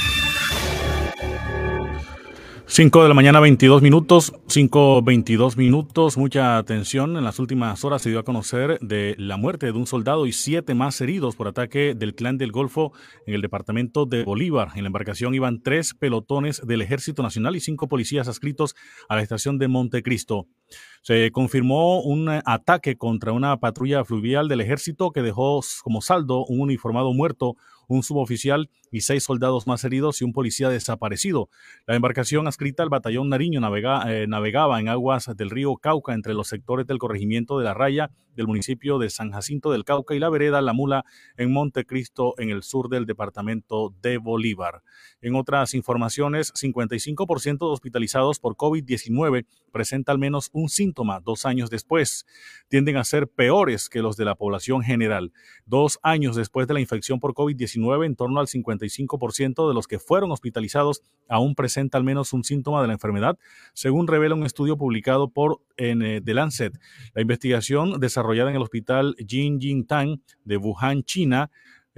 5 2.71 3.03
de 3.03 3.09
la 3.09 3.15
mañana, 3.15 3.41
22 3.41 3.81
minutos, 3.81 4.35
5, 4.47 5.01
22 5.03 5.57
minutos, 5.57 6.19
mucha 6.19 6.59
atención. 6.59 7.17
En 7.17 7.25
las 7.25 7.39
últimas 7.39 7.83
horas 7.83 8.03
se 8.03 8.11
dio 8.11 8.19
a 8.19 8.25
conocer 8.25 8.79
de 8.81 9.15
la 9.19 9.39
muerte 9.39 9.65
de 9.65 9.73
un 9.73 9.87
soldado 9.87 10.27
y 10.27 10.33
siete 10.33 10.75
más 10.75 11.01
heridos 11.01 11.35
por 11.35 11.49
ataque 11.49 11.95
del 11.95 12.15
clan 12.15 12.37
del 12.37 12.53
Golfo 12.53 12.93
en 13.27 13.35
el 13.35 13.41
departamento 13.41 14.05
de 14.05 14.23
Bolívar. 14.23 14.73
En 14.75 14.83
la 14.83 14.89
embarcación 14.89 15.35
iban 15.35 15.63
tres 15.63 15.95
pelotones 15.95 16.61
del 16.65 16.83
Ejército 16.83 17.23
Nacional 17.23 17.57
y 17.57 17.61
cinco 17.61 17.89
policías 17.89 18.29
adscritos 18.29 18.77
a 19.09 19.17
la 19.17 19.23
estación 19.23 19.59
de 19.59 19.67
Montecristo. 19.69 20.47
Se 21.01 21.31
confirmó 21.33 22.03
un 22.03 22.29
ataque 22.29 22.99
contra 22.99 23.33
una 23.33 23.57
patrulla 23.57 24.05
fluvial 24.05 24.47
del 24.47 24.61
ejército 24.61 25.11
que 25.11 25.23
dejó 25.23 25.63
como 25.83 26.03
saldo 26.03 26.45
un 26.45 26.61
uniformado 26.61 27.15
muerto, 27.15 27.57
un 27.89 28.03
suboficial 28.03 28.69
y 28.91 29.03
seis 29.03 29.25
soldados 29.25 29.67
más 29.67 29.85
heridos 29.85 30.21
y 30.21 30.25
un 30.25 30.33
policía 30.33 30.69
desaparecido. 30.69 31.49
La 31.87 31.97
embarcación 31.97 32.47
adscrita 32.47 32.83
al 32.83 32.89
batallón 32.89 33.29
Nariño 33.29 33.61
eh, 34.07 34.27
navegaba 34.29 34.81
en 34.81 34.89
aguas 34.89 35.31
del 35.37 35.51
río 35.51 35.77
Cauca 35.77 36.15
entre 36.15 36.35
los 36.35 36.49
sectores 36.49 36.87
del 36.87 36.99
corregimiento 36.99 37.59
de 37.59 37.65
La 37.65 37.75
Raya 37.75 38.11
del 38.39 38.47
municipio 38.47 38.99
de 38.99 39.11
San 39.11 39.33
Jacinto 39.33 39.73
del 39.73 39.85
Cauca 39.85 40.15
y 40.15 40.21
la 40.21 40.31
vereda 40.31 40.63
La 40.63 40.73
Mula 40.73 41.05
en 41.37 41.53
Montecristo 41.53 42.35
en 42.39 42.51
el 42.51 42.63
sur 42.63 42.89
del 42.89 43.05
departamento 43.05 43.93
de 44.01 44.19
Bolívar. 44.19 44.83
En 45.21 45.35
otras 45.35 45.75
informaciones, 45.75 46.55
55% 46.55 47.59
de 47.59 47.67
hospitalizados 47.67 48.39
por 48.39 48.55
COVID-19 48.55 49.45
presenta 49.73 50.13
al 50.13 50.19
menos 50.19 50.51
un 50.53 50.69
síntoma 50.69 51.21
dos 51.21 51.47
años 51.47 51.69
después. 51.69 52.27
Tienden 52.69 52.97
a 52.97 53.05
ser 53.05 53.27
peores 53.27 53.89
que 53.89 54.03
los 54.03 54.17
de 54.17 54.25
la 54.25 54.37
población 54.37 54.83
general. 54.83 55.33
Dos 55.67 55.99
años 56.05 56.37
después 56.37 56.69
de 56.69 56.75
la 56.75 56.81
infección 56.81 57.19
por 57.19 57.35
COVID-19, 57.35 58.07
en 58.07 58.15
torno 58.15 58.39
al 58.39 58.47
55% 58.79 59.69
de 59.69 59.75
los 59.75 59.87
que 59.87 59.99
fueron 59.99 60.31
hospitalizados 60.31 61.03
aún 61.29 61.55
presenta 61.55 61.99
al 61.99 62.05
menos 62.05 62.33
un 62.33 62.45
síntoma 62.45 62.81
de 62.81 62.89
la 62.89 62.95
enfermedad, 62.95 63.39
según 63.75 64.07
revela 64.07 64.35
un 64.35 64.47
estudio 64.47 64.77
publicado 64.77 65.29
por 65.29 65.61
en, 65.77 66.03
eh, 66.03 66.21
The 66.21 66.35
Lancet. 66.35 66.79
La 67.15 67.23
investigación 67.23 68.01
desarrollada 68.01 68.51
en 68.51 68.57
el 68.57 68.63
hospital 68.63 69.17
Tang 69.87 70.21
de 70.45 70.57
Wuhan, 70.57 71.03
China, 71.03 71.51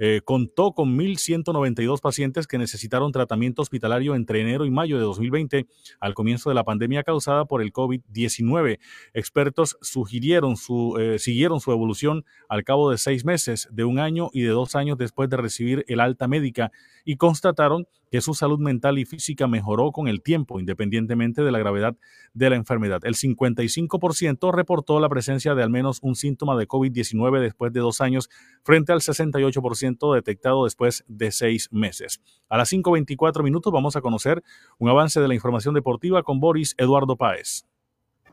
eh, 0.03 0.21
contó 0.25 0.73
con 0.73 0.97
1.192 0.97 2.01
pacientes 2.01 2.47
que 2.47 2.57
necesitaron 2.57 3.11
tratamiento 3.11 3.61
hospitalario 3.61 4.15
entre 4.15 4.41
enero 4.41 4.65
y 4.65 4.71
mayo 4.71 4.97
de 4.97 5.03
2020, 5.03 5.67
al 5.99 6.15
comienzo 6.15 6.49
de 6.49 6.55
la 6.55 6.63
pandemia 6.63 7.03
causada 7.03 7.45
por 7.45 7.61
el 7.61 7.71
COVID-19. 7.71 8.79
Expertos 9.13 9.77
sugirieron 9.79 10.57
su, 10.57 10.97
eh, 10.99 11.19
siguieron 11.19 11.59
su 11.59 11.71
evolución 11.71 12.25
al 12.49 12.63
cabo 12.63 12.89
de 12.89 12.97
seis 12.97 13.25
meses, 13.25 13.69
de 13.71 13.83
un 13.83 13.99
año 13.99 14.31
y 14.33 14.41
de 14.41 14.49
dos 14.49 14.75
años 14.75 14.97
después 14.97 15.29
de 15.29 15.37
recibir 15.37 15.85
el 15.87 15.99
alta 15.99 16.27
médica 16.27 16.71
y 17.05 17.17
constataron 17.17 17.87
que 18.11 18.21
su 18.21 18.33
salud 18.33 18.59
mental 18.59 18.99
y 18.99 19.05
física 19.05 19.47
mejoró 19.47 19.91
con 19.91 20.09
el 20.09 20.21
tiempo, 20.21 20.59
independientemente 20.59 21.43
de 21.43 21.51
la 21.51 21.59
gravedad 21.59 21.95
de 22.33 22.49
la 22.49 22.57
enfermedad. 22.57 22.99
El 23.03 23.15
55% 23.15 24.53
reportó 24.53 24.99
la 24.99 25.07
presencia 25.07 25.55
de 25.55 25.63
al 25.63 25.69
menos 25.69 25.99
un 26.01 26.15
síntoma 26.15 26.57
de 26.57 26.67
COVID-19 26.67 27.39
después 27.39 27.71
de 27.71 27.79
dos 27.79 28.01
años, 28.01 28.29
frente 28.63 28.91
al 28.91 28.99
68% 28.99 30.13
detectado 30.13 30.65
después 30.65 31.05
de 31.07 31.31
seis 31.31 31.69
meses. 31.71 32.21
A 32.49 32.57
las 32.57 32.71
5.24 32.71 33.43
minutos 33.43 33.71
vamos 33.71 33.95
a 33.95 34.01
conocer 34.01 34.43
un 34.77 34.89
avance 34.89 35.21
de 35.21 35.27
la 35.29 35.33
información 35.33 35.73
deportiva 35.73 36.23
con 36.23 36.41
Boris 36.41 36.75
Eduardo 36.77 37.15
Páez. 37.15 37.65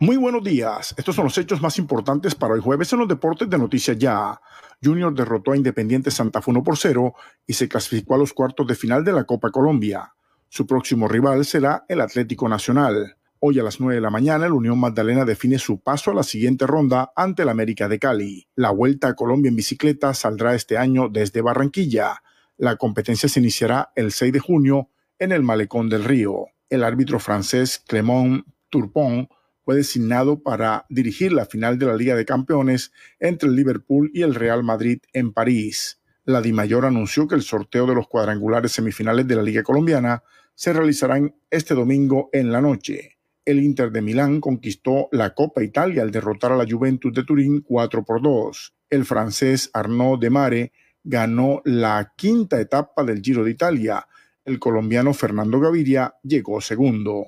Muy 0.01 0.17
buenos 0.17 0.45
días. 0.45 0.95
Estos 0.97 1.17
son 1.17 1.25
los 1.25 1.37
hechos 1.39 1.61
más 1.61 1.77
importantes 1.77 2.37
para 2.37 2.55
hoy 2.55 2.61
jueves 2.61 2.93
en 2.93 3.01
los 3.01 3.09
deportes 3.09 3.51
de 3.51 3.59
Noticias 3.59 3.99
Ya. 3.99 4.41
Junior 4.81 5.13
derrotó 5.13 5.51
a 5.51 5.57
Independiente 5.57 6.13
Santa 6.13 6.41
Fe 6.41 6.53
1 6.53 6.63
por 6.63 6.79
0 6.79 7.15
y 7.49 7.53
se 7.55 7.69
clasificó 7.69 8.15
a 8.15 8.19
los 8.19 8.33
cuartos 8.33 8.65
de 8.69 8.77
final 8.77 9.03
de 9.03 9.13
la 9.13 9.25
Copa 9.25 9.51
Colombia. 9.51 10.15
Su 10.49 10.69
próximo 10.69 11.09
rival 11.09 11.45
será 11.45 11.85
el 11.89 12.01
Atlético 12.01 12.49
Nacional. 12.49 13.17
Hoy 13.41 13.59
a 13.59 13.65
las 13.65 13.81
9 13.81 13.97
de 13.97 14.01
la 14.01 14.11
mañana, 14.11 14.47
el 14.47 14.53
Unión 14.53 14.79
Magdalena 14.79 15.25
define 15.25 15.59
su 15.59 15.81
paso 15.81 16.13
a 16.13 16.15
la 16.15 16.23
siguiente 16.23 16.65
ronda 16.65 17.11
ante 17.17 17.43
el 17.43 17.49
América 17.49 17.89
de 17.89 17.99
Cali. 17.99 18.47
La 18.55 18.71
Vuelta 18.71 19.09
a 19.09 19.15
Colombia 19.17 19.49
en 19.49 19.57
bicicleta 19.57 20.15
saldrá 20.15 20.55
este 20.55 20.79
año 20.79 21.09
desde 21.09 21.43
Barranquilla. 21.43 22.23
La 22.57 22.77
competencia 22.77 23.29
se 23.29 23.41
iniciará 23.41 23.91
el 23.97 24.13
6 24.13 24.33
de 24.33 24.39
junio 24.39 24.91
en 25.19 25.33
el 25.33 25.43
Malecón 25.43 25.89
del 25.89 26.05
Río. 26.05 26.47
El 26.71 26.85
árbitro 26.85 27.19
francés 27.19 27.83
Clément 27.85 28.47
Turpon 28.71 29.29
fue 29.69 29.77
designado 29.77 30.43
para 30.43 30.87
dirigir 30.89 31.31
la 31.31 31.45
final 31.45 31.79
de 31.79 31.85
la 31.85 31.95
Liga 31.95 32.17
de 32.17 32.25
Campeones 32.25 32.91
entre 33.21 33.51
el 33.51 33.55
Liverpool 33.55 34.11
y 34.15 34.23
el 34.23 34.35
Real 34.35 34.65
Madrid 34.65 35.01
en 35.13 35.35
París. 35.35 36.01
La 36.25 36.41
Dimayor 36.41 36.87
anunció 36.87 37.29
que 37.29 37.35
el 37.35 37.43
sorteo 37.43 37.85
de 37.85 37.95
los 37.95 38.09
cuadrangulares 38.09 38.73
semifinales 38.73 39.29
de 39.29 39.37
la 39.37 39.43
Liga 39.43 39.63
Colombiana 39.63 40.23
se 40.55 40.73
realizarán 40.73 41.35
este 41.51 41.75
domingo 41.75 42.31
en 42.33 42.51
la 42.51 42.63
noche. 42.63 43.19
El 43.45 43.63
Inter 43.63 43.93
de 43.93 44.01
Milán 44.01 44.41
conquistó 44.41 45.11
la 45.13 45.35
Copa 45.35 45.63
Italia 45.63 46.01
al 46.01 46.13
derrotar 46.13 46.51
a 46.53 46.57
la 46.57 46.65
Juventus 46.67 47.13
de 47.13 47.25
Turín 47.25 47.61
4 47.61 48.07
por 48.07 48.23
2. 48.23 48.75
El 48.89 49.05
francés 49.05 49.69
Arnaud 49.75 50.19
Demare 50.19 50.73
ganó 51.05 51.61
la 51.67 52.15
quinta 52.17 52.59
etapa 52.59 53.05
del 53.05 53.21
Giro 53.21 53.45
de 53.45 53.51
Italia. 53.51 54.07
El 54.47 54.59
colombiano 54.59 55.13
Fernando 55.13 55.61
Gaviria 55.61 56.15
llegó 56.23 56.59
segundo. 56.63 57.27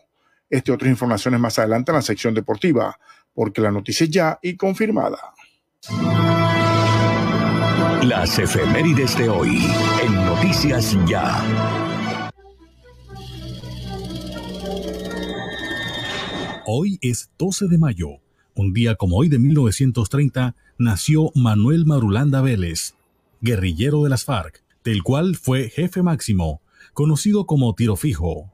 Este 0.51 0.73
otras 0.73 0.91
informaciones 0.91 1.39
más 1.39 1.59
adelante 1.61 1.93
en 1.93 1.97
la 1.97 2.03
sección 2.03 2.35
deportiva, 2.35 2.99
porque 3.33 3.61
la 3.61 3.71
noticia 3.71 4.05
es 4.05 4.11
ya 4.11 4.39
y 4.43 4.57
confirmada. 4.57 5.19
Las 8.03 8.37
efemérides 8.39 9.17
de 9.17 9.29
hoy 9.29 9.65
en 10.03 10.15
Noticias 10.17 10.97
Ya. 11.07 12.31
Hoy 16.67 16.99
es 17.01 17.31
12 17.39 17.69
de 17.69 17.79
mayo. 17.79 18.09
Un 18.55 18.73
día 18.73 18.97
como 18.97 19.19
hoy 19.19 19.29
de 19.29 19.39
1930 19.39 20.57
nació 20.79 21.31
Manuel 21.37 21.87
Marulanda 21.87 22.41
Vélez, 22.41 22.95
guerrillero 23.41 24.03
de 24.03 24.11
las 24.11 24.25
FARC, 24.25 24.65
del 24.83 25.03
cual 25.05 25.37
fue 25.37 25.69
jefe 25.69 26.03
máximo, 26.03 26.61
conocido 26.93 27.47
como 27.47 27.75
Tiro 27.75 27.95
Fijo. 27.97 28.51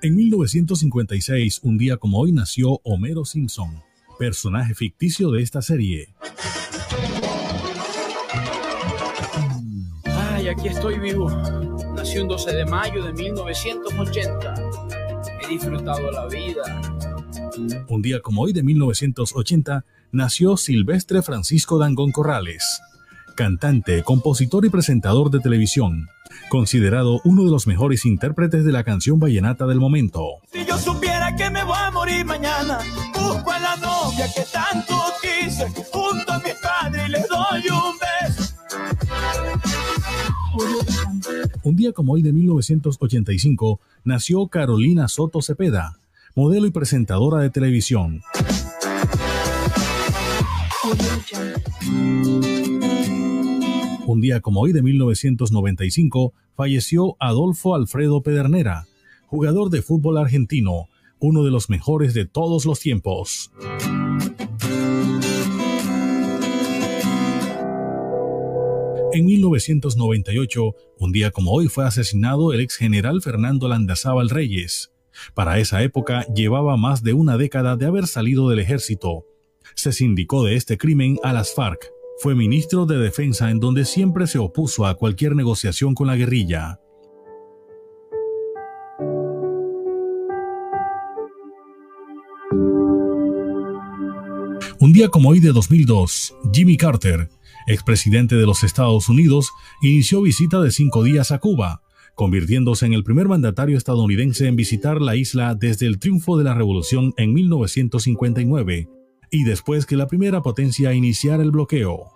En 0.00 0.14
1956, 0.14 1.60
un 1.64 1.76
día 1.76 1.96
como 1.96 2.20
hoy, 2.20 2.30
nació 2.30 2.80
Homero 2.84 3.24
Simpson, 3.24 3.82
personaje 4.16 4.72
ficticio 4.74 5.32
de 5.32 5.42
esta 5.42 5.60
serie. 5.60 6.14
Ay, 10.04 10.46
aquí 10.46 10.68
estoy 10.68 11.00
vivo. 11.00 11.28
Nací 11.96 12.18
un 12.18 12.28
12 12.28 12.54
de 12.54 12.64
mayo 12.64 13.02
de 13.02 13.12
1980. 13.12 14.54
He 15.42 15.48
disfrutado 15.48 16.12
la 16.12 16.28
vida. 16.28 16.80
Un 17.88 18.00
día 18.00 18.20
como 18.20 18.42
hoy 18.42 18.52
de 18.52 18.62
1980, 18.62 19.84
nació 20.12 20.56
Silvestre 20.56 21.22
Francisco 21.22 21.76
Dangón 21.76 22.12
Corrales, 22.12 22.80
cantante, 23.38 24.02
compositor 24.02 24.66
y 24.66 24.68
presentador 24.68 25.30
de 25.30 25.38
televisión, 25.38 26.08
considerado 26.48 27.20
uno 27.22 27.44
de 27.44 27.52
los 27.52 27.68
mejores 27.68 28.04
intérpretes 28.04 28.64
de 28.64 28.72
la 28.72 28.82
canción 28.82 29.20
vallenata 29.20 29.64
del 29.68 29.78
momento. 29.78 30.26
Si 30.52 30.66
yo 30.66 30.76
supiera 30.76 31.36
que 31.36 31.48
me 31.48 31.62
voy 31.62 31.76
a 31.78 31.92
morir 31.92 32.24
mañana, 32.24 32.80
busco 33.14 33.52
a 33.52 33.60
la 33.60 33.76
novia 33.76 34.26
que 34.34 34.42
tanto 34.52 34.92
quise, 35.22 35.68
junto 35.92 36.32
a 36.32 36.38
mi 36.40 36.50
padre 36.60 37.06
y 37.06 37.10
le 37.10 37.20
doy 37.20 37.62
un 37.70 37.94
beso. 38.02 38.54
Un 41.62 41.76
día 41.76 41.92
como 41.92 42.14
hoy 42.14 42.22
de 42.22 42.32
1985 42.32 43.78
nació 44.02 44.48
Carolina 44.48 45.06
Soto 45.06 45.42
Cepeda, 45.42 46.00
modelo 46.34 46.66
y 46.66 46.72
presentadora 46.72 47.38
de 47.38 47.50
televisión. 47.50 48.20
Un 54.08 54.22
día 54.22 54.40
como 54.40 54.62
hoy 54.62 54.72
de 54.72 54.80
1995 54.80 56.32
falleció 56.56 57.16
Adolfo 57.20 57.74
Alfredo 57.74 58.22
Pedernera, 58.22 58.86
jugador 59.26 59.68
de 59.68 59.82
fútbol 59.82 60.16
argentino, 60.16 60.88
uno 61.18 61.44
de 61.44 61.50
los 61.50 61.68
mejores 61.68 62.14
de 62.14 62.24
todos 62.24 62.64
los 62.64 62.80
tiempos. 62.80 63.50
En 69.12 69.26
1998, 69.26 70.74
un 71.00 71.12
día 71.12 71.30
como 71.30 71.52
hoy, 71.52 71.68
fue 71.68 71.84
asesinado 71.84 72.54
el 72.54 72.60
ex 72.60 72.76
general 72.76 73.20
Fernando 73.20 73.68
Landazábal 73.68 74.30
Reyes. 74.30 74.90
Para 75.34 75.58
esa 75.58 75.82
época 75.82 76.24
llevaba 76.34 76.78
más 76.78 77.02
de 77.02 77.12
una 77.12 77.36
década 77.36 77.76
de 77.76 77.84
haber 77.84 78.06
salido 78.06 78.48
del 78.48 78.60
ejército. 78.60 79.26
Se 79.74 79.92
sindicó 79.92 80.44
de 80.44 80.56
este 80.56 80.78
crimen 80.78 81.18
a 81.22 81.34
las 81.34 81.54
FARC. 81.54 81.97
Fue 82.20 82.34
ministro 82.34 82.84
de 82.84 82.98
Defensa 82.98 83.48
en 83.48 83.60
donde 83.60 83.84
siempre 83.84 84.26
se 84.26 84.40
opuso 84.40 84.86
a 84.86 84.96
cualquier 84.96 85.36
negociación 85.36 85.94
con 85.94 86.08
la 86.08 86.16
guerrilla. 86.16 86.80
Un 94.80 94.92
día 94.92 95.10
como 95.10 95.28
hoy 95.28 95.38
de 95.38 95.52
2002, 95.52 96.34
Jimmy 96.52 96.76
Carter, 96.76 97.28
expresidente 97.68 98.34
de 98.34 98.46
los 98.46 98.64
Estados 98.64 99.08
Unidos, 99.08 99.52
inició 99.80 100.20
visita 100.20 100.60
de 100.60 100.72
cinco 100.72 101.04
días 101.04 101.30
a 101.30 101.38
Cuba, 101.38 101.82
convirtiéndose 102.16 102.84
en 102.84 102.94
el 102.94 103.04
primer 103.04 103.28
mandatario 103.28 103.78
estadounidense 103.78 104.48
en 104.48 104.56
visitar 104.56 105.00
la 105.00 105.14
isla 105.14 105.54
desde 105.54 105.86
el 105.86 106.00
triunfo 106.00 106.36
de 106.36 106.42
la 106.42 106.54
revolución 106.54 107.14
en 107.16 107.32
1959 107.32 108.88
y 109.30 109.44
después 109.44 109.86
que 109.86 109.96
la 109.96 110.06
primera 110.06 110.42
potencia 110.42 110.92
iniciara 110.92 111.42
el 111.42 111.50
bloqueo. 111.50 112.12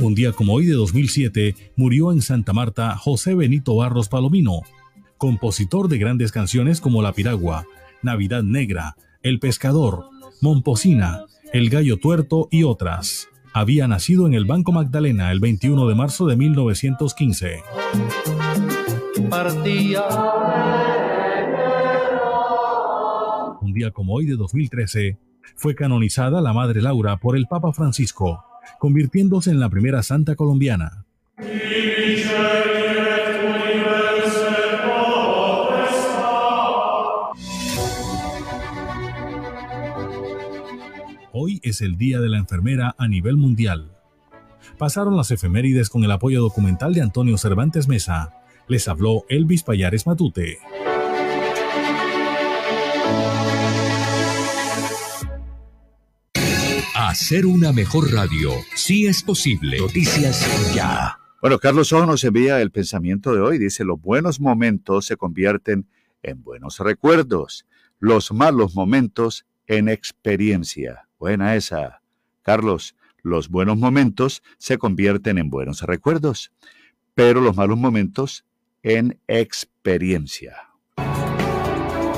Un 0.00 0.14
día 0.16 0.32
como 0.32 0.54
hoy 0.54 0.66
de 0.66 0.74
2007 0.74 1.54
murió 1.76 2.12
en 2.12 2.22
Santa 2.22 2.52
Marta 2.52 2.96
José 2.96 3.34
Benito 3.34 3.76
Barros 3.76 4.08
Palomino, 4.08 4.62
compositor 5.16 5.88
de 5.88 5.98
grandes 5.98 6.32
canciones 6.32 6.80
como 6.80 7.02
La 7.02 7.12
Piragua, 7.12 7.66
Navidad 8.02 8.42
Negra, 8.42 8.96
El 9.22 9.38
Pescador, 9.38 10.06
Momposina, 10.40 11.26
El 11.52 11.70
Gallo 11.70 11.98
Tuerto 11.98 12.48
y 12.50 12.64
otras. 12.64 13.28
Había 13.54 13.86
nacido 13.86 14.26
en 14.26 14.34
el 14.34 14.44
Banco 14.44 14.72
Magdalena 14.72 15.30
el 15.30 15.38
21 15.38 15.86
de 15.86 15.94
marzo 15.94 16.26
de 16.26 16.36
1915. 16.36 17.58
Un 19.18 21.01
como 23.90 24.14
hoy 24.14 24.26
de 24.26 24.36
2013, 24.36 25.18
fue 25.56 25.74
canonizada 25.74 26.40
la 26.40 26.52
Madre 26.52 26.80
Laura 26.80 27.18
por 27.18 27.36
el 27.36 27.46
Papa 27.46 27.72
Francisco, 27.72 28.44
convirtiéndose 28.78 29.50
en 29.50 29.60
la 29.60 29.68
primera 29.68 30.02
santa 30.02 30.36
colombiana. 30.36 31.04
Hoy 41.34 41.60
es 41.62 41.80
el 41.80 41.96
Día 41.96 42.20
de 42.20 42.28
la 42.28 42.38
Enfermera 42.38 42.94
a 42.98 43.08
nivel 43.08 43.36
mundial. 43.36 43.96
Pasaron 44.78 45.16
las 45.16 45.30
efemérides 45.30 45.88
con 45.88 46.04
el 46.04 46.10
apoyo 46.10 46.40
documental 46.40 46.94
de 46.94 47.02
Antonio 47.02 47.38
Cervantes 47.38 47.88
Mesa. 47.88 48.34
Les 48.68 48.86
habló 48.86 49.24
Elvis 49.28 49.62
Payares 49.62 50.06
Matute. 50.06 50.58
Hacer 57.12 57.44
una 57.44 57.74
mejor 57.74 58.10
radio, 58.10 58.52
sí 58.74 59.06
es 59.06 59.22
posible. 59.22 59.76
Noticias 59.78 60.74
ya. 60.74 61.18
Bueno, 61.42 61.58
Carlos 61.58 61.92
Ojo 61.92 62.06
nos 62.06 62.24
envía 62.24 62.62
el 62.62 62.70
pensamiento 62.70 63.34
de 63.34 63.42
hoy. 63.42 63.58
Dice, 63.58 63.84
los 63.84 64.00
buenos 64.00 64.40
momentos 64.40 65.04
se 65.04 65.18
convierten 65.18 65.86
en 66.22 66.42
buenos 66.42 66.78
recuerdos, 66.78 67.66
los 67.98 68.32
malos 68.32 68.74
momentos 68.74 69.44
en 69.66 69.90
experiencia. 69.90 71.06
Buena 71.18 71.54
esa. 71.54 72.00
Carlos, 72.40 72.96
los 73.22 73.50
buenos 73.50 73.76
momentos 73.76 74.42
se 74.56 74.78
convierten 74.78 75.36
en 75.36 75.50
buenos 75.50 75.82
recuerdos, 75.82 76.50
pero 77.12 77.42
los 77.42 77.54
malos 77.54 77.76
momentos 77.76 78.46
en 78.82 79.20
experiencia. 79.28 80.56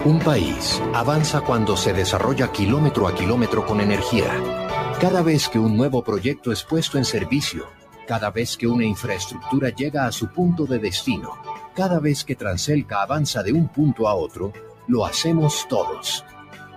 Un 0.05 0.21
país 0.21 0.81
avanza 0.95 1.41
cuando 1.41 1.77
se 1.77 1.93
desarrolla 1.93 2.53
kilómetro 2.53 3.09
a 3.09 3.15
kilómetro 3.17 3.67
con 3.67 3.81
energía. 3.81 4.64
Cada 5.01 5.23
vez 5.23 5.49
que 5.49 5.59
un 5.59 5.77
nuevo 5.77 6.03
proyecto 6.03 6.51
es 6.53 6.63
puesto 6.63 6.99
en 6.99 7.05
servicio, 7.05 7.67
cada 8.07 8.31
vez 8.31 8.57
que 8.57 8.67
una 8.67 8.85
infraestructura 8.85 9.71
llega 9.71 10.07
a 10.07 10.13
su 10.13 10.29
punto 10.29 10.67
de 10.67 10.79
destino, 10.79 11.33
cada 11.75 11.99
vez 12.01 12.25
que 12.25 12.37
Transelca 12.37 13.03
avanza 13.03 13.43
de 13.43 13.53
un 13.53 13.69
punto 13.69 14.09
a 14.09 14.15
otro, 14.15 14.53
lo 14.87 15.05
hacemos 15.05 15.67
todos. 15.69 16.25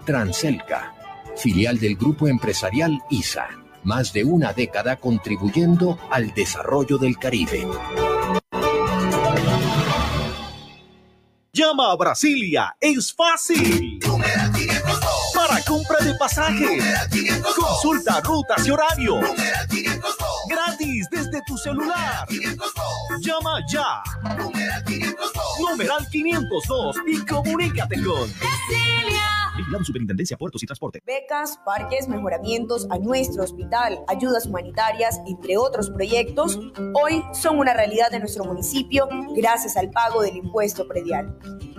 Transelca 0.06 0.94
filial 1.38 1.80
del 1.80 1.96
grupo 1.96 2.28
empresarial 2.28 3.00
ISA. 3.10 3.48
Más 3.84 4.12
de 4.12 4.24
una 4.24 4.54
década 4.54 4.98
contribuyendo 4.98 5.98
al 6.10 6.34
desarrollo 6.34 6.98
del 6.98 7.18
Caribe. 7.18 7.66
Llama 11.54 11.92
a 11.92 11.96
Brasilia, 11.96 12.76
es 12.82 13.14
fácil. 13.14 14.00
Para 14.02 14.52
compra 15.68 16.00
de 16.00 16.14
pasajes, 16.16 16.84
consulta 17.56 18.22
rutas 18.22 18.66
y 18.66 18.72
horario. 18.72 19.20
Gratis 20.50 21.08
desde 21.12 21.42
tu 21.46 21.58
celular. 21.58 22.28
Llama 23.20 23.60
ya. 23.70 24.02
Numeral 25.60 26.08
502 26.10 26.96
y 27.08 27.26
comunícate 27.26 28.02
con 28.04 28.34
Superintendencia 29.84 30.38
Puertos 30.38 30.64
y 30.64 30.66
Transporte. 30.66 31.02
Becas, 31.06 31.60
parques, 31.66 32.08
mejoramientos 32.08 32.88
a 32.90 32.98
nuestro 32.98 33.44
hospital, 33.44 34.00
ayudas 34.08 34.46
humanitarias, 34.46 35.20
entre 35.28 35.58
otros 35.58 35.90
proyectos, 35.90 36.60
hoy 36.94 37.24
son 37.34 37.60
una 37.60 37.74
realidad 37.74 38.10
de 38.12 38.20
nuestro 38.20 38.46
municipio 38.46 39.08
gracias 39.36 39.78
al 39.78 39.92
pago 39.92 40.22
del 40.22 40.38
impuesto 40.38 40.88
predial. 40.88 41.38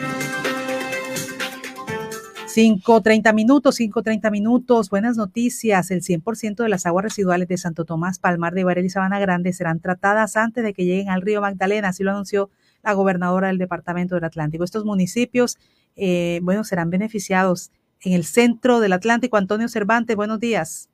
5.30 2.55 3.33
minutos, 3.33 3.81
5.30 3.81 4.31
minutos. 4.31 4.91
Buenas 4.91 5.17
noticias. 5.17 5.91
El 5.91 6.03
100% 6.03 6.57
de 6.57 6.69
las 6.69 6.85
aguas 6.85 7.05
residuales 7.05 7.49
de 7.49 7.57
Santo 7.57 7.87
Tomás, 7.87 8.19
Palmar 8.19 8.53
de 8.53 8.63
Varela 8.63 8.87
y 8.87 8.91
Sabana 8.91 9.19
Grande 9.19 9.55
serán 9.55 9.81
tratadas 9.81 10.37
antes 10.37 10.63
de 10.63 10.75
que 10.75 10.85
lleguen 10.85 11.09
al 11.09 11.23
río 11.23 11.41
Magdalena. 11.41 11.89
Así 11.89 12.03
lo 12.05 12.11
anunció 12.11 12.51
la 12.83 12.93
gobernadora 12.93 13.49
del 13.49 13.57
Departamento 13.57 14.17
del 14.17 14.25
Atlántico. 14.25 14.65
Estos 14.65 14.85
municipios, 14.85 15.57
eh, 15.97 16.41
bueno, 16.43 16.63
serán 16.63 16.91
beneficiados 16.91 17.73
en 18.05 18.13
el 18.13 18.25
centro 18.25 18.81
del 18.81 18.93
Atlántico. 18.93 19.39
Antonio 19.39 19.67
Cervantes, 19.69 20.15
buenos 20.15 20.39
días. 20.39 20.91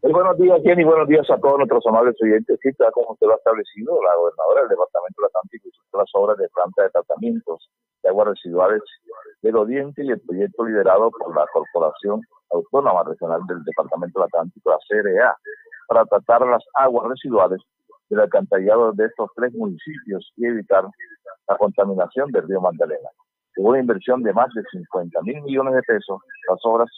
Muy 0.00 0.12
buenos 0.12 0.38
días, 0.38 0.60
Jenny. 0.62 0.84
Buenos 0.84 1.08
días 1.08 1.28
a 1.28 1.38
todos 1.38 1.58
nuestros 1.58 1.84
amables 1.88 2.14
oyentes. 2.22 2.56
Sí, 2.62 2.70
como 2.92 3.14
usted 3.14 3.26
lo 3.26 3.32
ha 3.32 3.36
establecido, 3.36 4.00
la 4.04 4.14
gobernadora 4.14 4.60
del 4.60 4.68
Departamento 4.68 5.22
del 5.22 5.26
Atlántico 5.26 5.68
hizo 5.68 5.98
las 5.98 6.10
obras 6.12 6.38
de 6.38 6.48
planta 6.50 6.84
de 6.84 6.90
tratamientos 6.90 7.68
de 8.04 8.08
aguas 8.10 8.28
residuales 8.28 8.82
del 9.42 9.56
Oriente 9.56 10.04
y 10.04 10.10
el 10.10 10.20
proyecto 10.20 10.64
liderado 10.64 11.10
por 11.10 11.34
la 11.34 11.46
Corporación 11.52 12.20
Autónoma 12.50 13.04
Regional 13.04 13.40
del 13.46 13.62
Departamento 13.64 14.20
del 14.20 14.26
Atlántico, 14.26 14.70
la 14.70 14.78
CRA, 14.88 15.36
para 15.88 16.04
tratar 16.06 16.46
las 16.46 16.64
aguas 16.74 17.08
residuales 17.08 17.60
del 18.10 18.20
alcantarillado 18.20 18.92
de 18.92 19.06
estos 19.06 19.30
tres 19.36 19.52
municipios 19.54 20.32
y 20.36 20.46
evitar 20.46 20.84
la 21.48 21.56
contaminación 21.56 22.30
del 22.32 22.48
río 22.48 22.60
Magdalena. 22.60 23.08
Según 23.54 23.70
una 23.70 23.80
inversión 23.80 24.22
de 24.22 24.32
más 24.32 24.52
de 24.54 24.62
50 24.70 25.22
mil 25.22 25.42
millones 25.42 25.74
de 25.74 25.82
pesos, 25.82 26.20
las 26.48 26.60
obras 26.64 26.88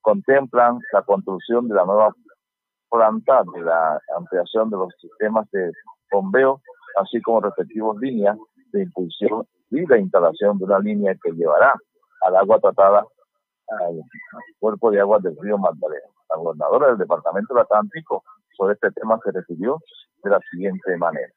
contemplan 0.00 0.78
la 0.92 1.02
construcción 1.02 1.68
de 1.68 1.74
la 1.74 1.84
nueva 1.84 2.14
planta 2.90 3.42
de 3.54 3.62
la 3.62 4.00
ampliación 4.16 4.68
de 4.68 4.76
los 4.76 4.92
sistemas 5.00 5.50
de 5.52 5.72
bombeo, 6.10 6.60
así 6.96 7.20
como 7.22 7.40
respectivos 7.40 7.98
líneas 8.00 8.36
de 8.72 8.82
impulsión 8.82 9.46
y 9.72 9.86
la 9.86 9.98
instalación 9.98 10.58
de 10.58 10.64
una 10.64 10.78
línea 10.78 11.16
que 11.22 11.32
llevará 11.32 11.74
al 12.22 12.36
agua 12.36 12.60
tratada 12.60 13.04
al 13.68 14.02
cuerpo 14.60 14.90
de 14.90 15.00
agua 15.00 15.18
del 15.20 15.36
río 15.40 15.56
Magdalena. 15.56 16.06
La 16.28 16.36
gobernadora 16.36 16.88
del 16.88 16.98
Departamento 16.98 17.54
del 17.54 17.62
Atlántico 17.62 18.22
sobre 18.56 18.74
este 18.74 18.90
tema 18.92 19.18
se 19.24 19.32
refirió 19.32 19.78
de 20.22 20.30
la 20.30 20.40
siguiente 20.50 20.96
manera. 20.96 21.32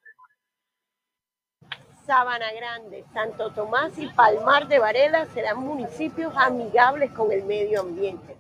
Sabana 2.06 2.52
Grande, 2.54 3.04
Santo 3.14 3.52
Tomás 3.52 3.98
y 3.98 4.08
Palmar 4.08 4.68
de 4.68 4.80
Varela 4.80 5.26
serán 5.28 5.60
municipios 5.60 6.34
amigables 6.38 7.12
con 7.12 7.32
el 7.32 7.44
medio 7.46 7.82
ambiente, 7.82 8.38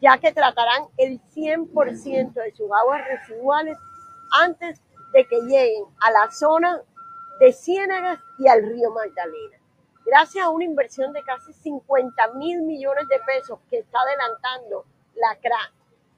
ya 0.00 0.18
que 0.18 0.32
tratarán 0.32 0.84
el 0.96 1.20
100% 1.34 2.32
de 2.34 2.52
sus 2.52 2.70
aguas 2.70 3.04
residuales 3.08 3.76
antes 4.40 4.80
de 5.12 5.24
que 5.24 5.40
lleguen 5.40 5.84
a 6.00 6.10
la 6.12 6.30
zona 6.30 6.80
de 7.40 7.54
Ciénagas 7.54 8.20
y 8.38 8.48
al 8.48 8.62
río 8.62 8.90
Magdalena. 8.90 9.56
Gracias 10.04 10.44
a 10.44 10.50
una 10.50 10.64
inversión 10.64 11.10
de 11.14 11.22
casi 11.22 11.54
50 11.54 12.34
mil 12.34 12.60
millones 12.62 13.08
de 13.08 13.18
pesos 13.20 13.58
que 13.70 13.78
está 13.78 13.98
adelantando 13.98 14.84
la 15.14 15.34
CRA 15.40 15.72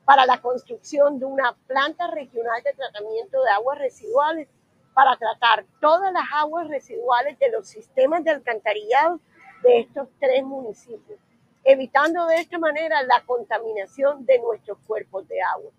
para 0.04 0.26
la 0.26 0.40
construcción 0.40 1.20
de 1.20 1.24
una 1.24 1.56
planta 1.68 2.08
regional 2.08 2.60
de 2.64 2.72
tratamiento 2.74 3.40
de 3.40 3.50
aguas 3.50 3.78
residuales 3.78 4.48
para 4.94 5.16
tratar 5.16 5.64
todas 5.80 6.12
las 6.12 6.24
aguas 6.34 6.66
residuales 6.66 7.38
de 7.38 7.52
los 7.52 7.68
sistemas 7.68 8.24
de 8.24 8.32
alcantarillado 8.32 9.20
de 9.62 9.78
estos 9.78 10.08
tres 10.18 10.42
municipios, 10.42 11.20
evitando 11.62 12.26
de 12.26 12.40
esta 12.40 12.58
manera 12.58 13.00
la 13.04 13.22
contaminación 13.24 14.26
de 14.26 14.40
nuestros 14.40 14.76
cuerpos 14.88 15.28
de 15.28 15.40
agua. 15.40 15.70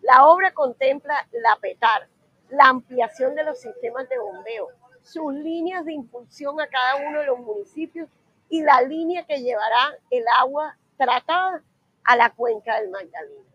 La 0.00 0.26
obra 0.26 0.54
contempla 0.54 1.26
la 1.32 1.56
PETAR, 1.60 2.08
la 2.50 2.68
ampliación 2.68 3.34
de 3.34 3.44
los 3.44 3.60
sistemas 3.60 4.08
de 4.08 4.18
bombeo, 4.18 4.68
sus 5.02 5.32
líneas 5.32 5.84
de 5.84 5.92
impulsión 5.92 6.60
a 6.60 6.66
cada 6.66 7.08
uno 7.08 7.20
de 7.20 7.26
los 7.26 7.38
municipios 7.38 8.08
y 8.48 8.62
la 8.62 8.82
línea 8.82 9.24
que 9.24 9.40
llevará 9.40 9.96
el 10.10 10.24
agua 10.38 10.76
tratada 10.96 11.62
a 12.04 12.16
la 12.16 12.30
cuenca 12.30 12.80
del 12.80 12.90
Magdalena. 12.90 13.50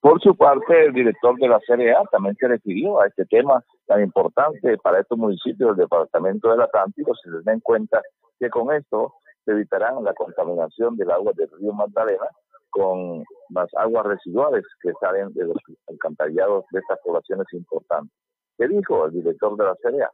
Por 0.00 0.20
su 0.20 0.36
parte, 0.36 0.84
el 0.84 0.92
director 0.92 1.34
de 1.38 1.48
la 1.48 1.58
CRA 1.60 2.04
también 2.12 2.36
se 2.36 2.46
refirió 2.46 3.00
a 3.00 3.06
este 3.06 3.24
tema 3.24 3.64
tan 3.86 4.02
importante 4.02 4.76
para 4.78 5.00
estos 5.00 5.16
municipios 5.16 5.70
del 5.70 5.86
Departamento 5.86 6.50
del 6.50 6.60
Atlántico. 6.60 7.14
Se 7.14 7.30
les 7.30 7.46
en 7.46 7.60
cuenta 7.60 8.02
que 8.38 8.50
con 8.50 8.70
esto 8.74 9.14
se 9.46 9.52
evitarán 9.52 10.04
la 10.04 10.12
contaminación 10.12 10.96
del 10.96 11.10
agua 11.10 11.32
del 11.34 11.50
río 11.58 11.72
Magdalena 11.72 12.26
con 12.68 13.24
las 13.54 13.72
aguas 13.76 14.04
residuales 14.06 14.64
que 14.82 14.92
salen 15.00 15.32
de 15.32 15.44
los 15.44 15.56
alcantarillados 15.88 16.64
de 16.72 16.80
estas 16.80 16.98
poblaciones 17.04 17.46
importantes. 17.52 18.12
¿Qué 18.58 18.68
dijo 18.68 19.06
el 19.06 19.12
director 19.12 19.56
de 19.56 19.64
la 19.64 19.76
CRA? 19.76 20.10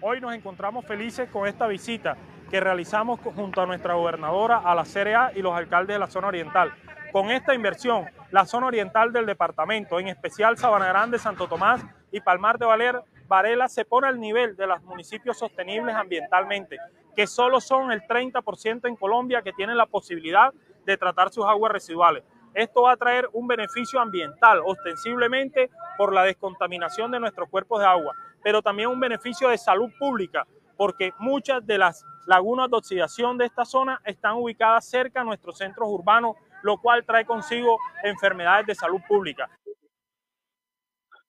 Hoy 0.00 0.20
nos 0.20 0.34
encontramos 0.34 0.86
felices 0.86 1.28
con 1.30 1.46
esta 1.46 1.66
visita 1.66 2.16
que 2.50 2.60
realizamos 2.60 3.20
junto 3.20 3.60
a 3.60 3.66
nuestra 3.66 3.94
gobernadora, 3.94 4.58
a 4.58 4.74
la 4.74 4.84
CRA 4.84 5.32
y 5.34 5.42
los 5.42 5.52
alcaldes 5.52 5.96
de 5.96 5.98
la 5.98 6.06
zona 6.06 6.28
oriental. 6.28 6.72
Con 7.12 7.30
esta 7.30 7.54
inversión, 7.54 8.06
la 8.30 8.44
zona 8.46 8.66
oriental 8.66 9.12
del 9.12 9.26
departamento, 9.26 9.98
en 9.98 10.08
especial 10.08 10.56
Sabana 10.56 10.88
Grande, 10.88 11.18
Santo 11.18 11.48
Tomás 11.48 11.84
y 12.12 12.20
Palmar 12.20 12.58
de 12.58 12.66
Valer, 12.66 13.00
Varela, 13.28 13.68
se 13.68 13.84
pone 13.84 14.08
al 14.08 14.18
nivel 14.18 14.56
de 14.56 14.66
los 14.66 14.82
municipios 14.82 15.38
sostenibles 15.38 15.94
ambientalmente, 15.94 16.78
que 17.14 17.26
solo 17.26 17.60
son 17.60 17.92
el 17.92 18.02
30% 18.02 18.88
en 18.88 18.96
Colombia 18.96 19.42
que 19.42 19.52
tienen 19.52 19.76
la 19.76 19.86
posibilidad 19.86 20.52
de 20.84 20.96
tratar 20.96 21.30
sus 21.30 21.44
aguas 21.44 21.70
residuales. 21.70 22.24
Esto 22.54 22.82
va 22.82 22.92
a 22.92 22.96
traer 22.96 23.28
un 23.34 23.46
beneficio 23.46 24.00
ambiental, 24.00 24.62
ostensiblemente 24.64 25.70
por 25.98 26.14
la 26.14 26.24
descontaminación 26.24 27.10
de 27.10 27.20
nuestros 27.20 27.48
cuerpos 27.50 27.80
de 27.80 27.86
agua, 27.86 28.14
pero 28.42 28.62
también 28.62 28.88
un 28.88 28.98
beneficio 28.98 29.50
de 29.50 29.58
salud 29.58 29.90
pública, 29.98 30.46
porque 30.76 31.12
muchas 31.18 31.64
de 31.66 31.76
las 31.76 32.04
lagunas 32.26 32.70
de 32.70 32.76
oxidación 32.76 33.36
de 33.36 33.44
esta 33.44 33.64
zona 33.64 34.00
están 34.04 34.34
ubicadas 34.34 34.88
cerca 34.88 35.20
a 35.20 35.24
nuestros 35.24 35.58
centros 35.58 35.88
urbanos, 35.90 36.36
lo 36.62 36.78
cual 36.78 37.04
trae 37.04 37.26
consigo 37.26 37.78
enfermedades 38.02 38.66
de 38.66 38.74
salud 38.74 39.00
pública. 39.06 39.50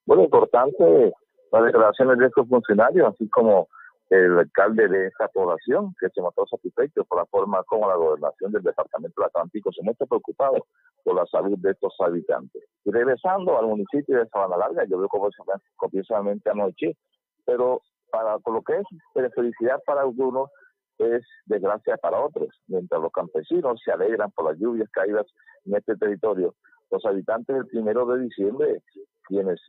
Bueno, 0.05 0.23
importante 0.23 1.13
las 1.51 1.63
declaraciones 1.63 2.17
de 2.17 2.27
estos 2.27 2.47
funcionarios, 2.47 3.13
así 3.13 3.29
como 3.29 3.67
el 4.09 4.39
alcalde 4.39 4.87
de 4.87 5.07
esta 5.07 5.27
población, 5.27 5.93
que 5.99 6.09
se 6.09 6.21
mostró 6.21 6.45
satisfecho 6.47 7.03
por 7.05 7.19
la 7.19 7.25
forma 7.27 7.63
como 7.63 7.87
la 7.87 7.95
gobernación 7.95 8.51
del 8.51 8.63
departamento 8.63 9.21
del 9.21 9.27
Atlántico 9.27 9.71
se 9.71 9.83
muestra 9.83 10.07
preocupado 10.07 10.65
por 11.03 11.15
la 11.15 11.25
salud 11.27 11.57
de 11.59 11.71
estos 11.71 11.93
habitantes. 11.99 12.63
Y 12.85 12.91
regresando 12.91 13.57
al 13.59 13.67
municipio 13.67 14.17
de 14.17 14.27
Sabana 14.29 14.57
Larga, 14.57 14.85
yo 14.85 14.97
veo 14.97 15.07
como 15.09 15.29
copiosamente 15.75 16.49
anoche, 16.49 16.97
pero 17.45 17.81
para 18.11 18.37
lo 18.45 18.61
que 18.63 18.77
es 18.77 19.33
felicidad 19.35 19.79
para 19.85 20.01
algunos, 20.01 20.49
es 20.97 21.23
desgracia 21.45 21.97
para 21.97 22.19
otros. 22.19 22.49
Mientras 22.67 23.01
los 23.01 23.11
campesinos 23.11 23.79
se 23.83 23.91
alegran 23.91 24.31
por 24.31 24.45
las 24.45 24.59
lluvias 24.59 24.89
caídas 24.89 25.25
en 25.65 25.75
este 25.75 25.95
territorio, 25.95 26.55
los 26.91 27.05
habitantes 27.05 27.55
del 27.55 27.67
primero 27.67 28.05
de 28.07 28.23
diciembre, 28.23 28.81
quienes 29.27 29.59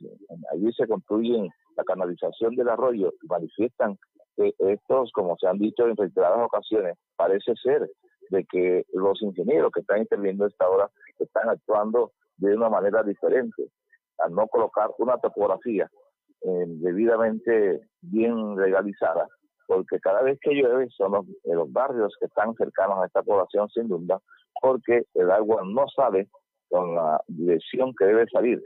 allí 0.51 0.71
se 0.73 0.87
construyen 0.87 1.49
la 1.75 1.83
canalización 1.83 2.55
del 2.55 2.69
arroyo 2.69 3.13
y 3.21 3.27
manifiestan 3.27 3.97
que 4.35 4.53
estos, 4.59 5.11
como 5.13 5.35
se 5.37 5.47
han 5.47 5.57
dicho 5.57 5.87
en 5.87 5.95
reiteradas 5.95 6.45
ocasiones, 6.45 6.97
parece 7.15 7.53
ser 7.61 7.89
de 8.29 8.45
que 8.45 8.85
los 8.93 9.21
ingenieros 9.21 9.71
que 9.71 9.81
están 9.81 9.99
interviniendo 9.99 10.47
esta 10.47 10.69
hora 10.69 10.89
están 11.19 11.49
actuando 11.49 12.11
de 12.37 12.55
una 12.55 12.69
manera 12.69 13.03
diferente, 13.03 13.69
al 14.19 14.33
no 14.33 14.47
colocar 14.47 14.89
una 14.97 15.17
topografía 15.17 15.89
eh, 16.43 16.65
debidamente 16.67 17.81
bien 18.01 18.55
legalizada, 18.55 19.27
porque 19.67 19.99
cada 19.99 20.21
vez 20.23 20.39
que 20.41 20.53
llueve 20.53 20.87
son 20.89 21.11
los, 21.11 21.25
los, 21.43 21.71
barrios 21.71 22.15
que 22.19 22.25
están 22.25 22.53
cercanos 22.55 22.99
a 22.99 23.05
esta 23.05 23.21
población 23.21 23.69
sin 23.69 23.87
duda, 23.87 24.19
porque 24.61 25.03
el 25.13 25.29
agua 25.29 25.61
no 25.65 25.85
sale 25.95 26.29
con 26.69 26.95
la 26.95 27.21
dirección 27.27 27.93
que 27.97 28.05
debe 28.05 28.25
salir 28.27 28.61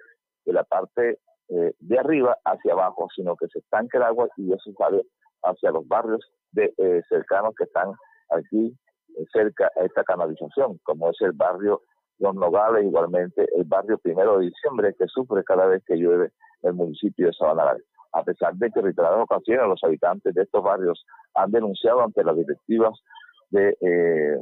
de 0.46 0.54
la 0.54 0.64
parte 0.64 1.20
eh, 1.50 1.74
de 1.80 2.00
arriba 2.00 2.38
hacia 2.44 2.74
abajo, 2.74 3.08
sino 3.16 3.36
que 3.36 3.48
se 3.48 3.60
estanca 3.60 3.98
el 3.98 4.04
agua 4.04 4.28
y 4.38 4.52
eso 4.52 4.72
sale 4.78 5.04
hacia 5.44 5.72
los 5.72 5.88
barrios 5.88 6.22
de, 6.52 6.74
eh, 6.78 7.02
cercanos 7.08 7.54
que 7.56 7.66
están 7.66 7.94
aquí 8.32 8.76
eh, 9.18 9.26
cerca 9.32 9.70
a 9.76 9.84
esta 9.84 10.04
canalización, 10.04 10.80
como 10.84 11.10
es 11.10 11.18
el 11.22 11.34
barrio 11.34 11.82
Los 12.20 12.36
Nogales, 12.36 12.86
igualmente 12.86 13.46
el 13.56 13.66
barrio 13.66 13.98
Primero 13.98 14.40
de 14.40 14.46
Diciembre, 14.48 14.96
que 14.98 15.06
sufre 15.08 15.44
cada 15.44 15.68
vez 15.68 15.84
que 15.86 15.96
llueve 15.96 16.32
el 16.64 16.74
municipio 16.74 17.28
de 17.28 17.34
Sabana 17.34 17.76
A 18.14 18.24
pesar 18.24 18.56
de 18.56 18.70
que 18.72 18.80
en 18.80 18.86
reiteradas 18.86 19.22
ocasiones 19.22 19.68
los 19.68 19.84
habitantes 19.84 20.34
de 20.34 20.44
estos 20.44 20.64
barrios 20.64 21.06
han 21.36 21.52
denunciado 21.52 22.02
ante 22.02 22.24
las 22.24 22.36
directivas 22.36 23.00
de, 23.52 23.78
eh, 23.82 24.40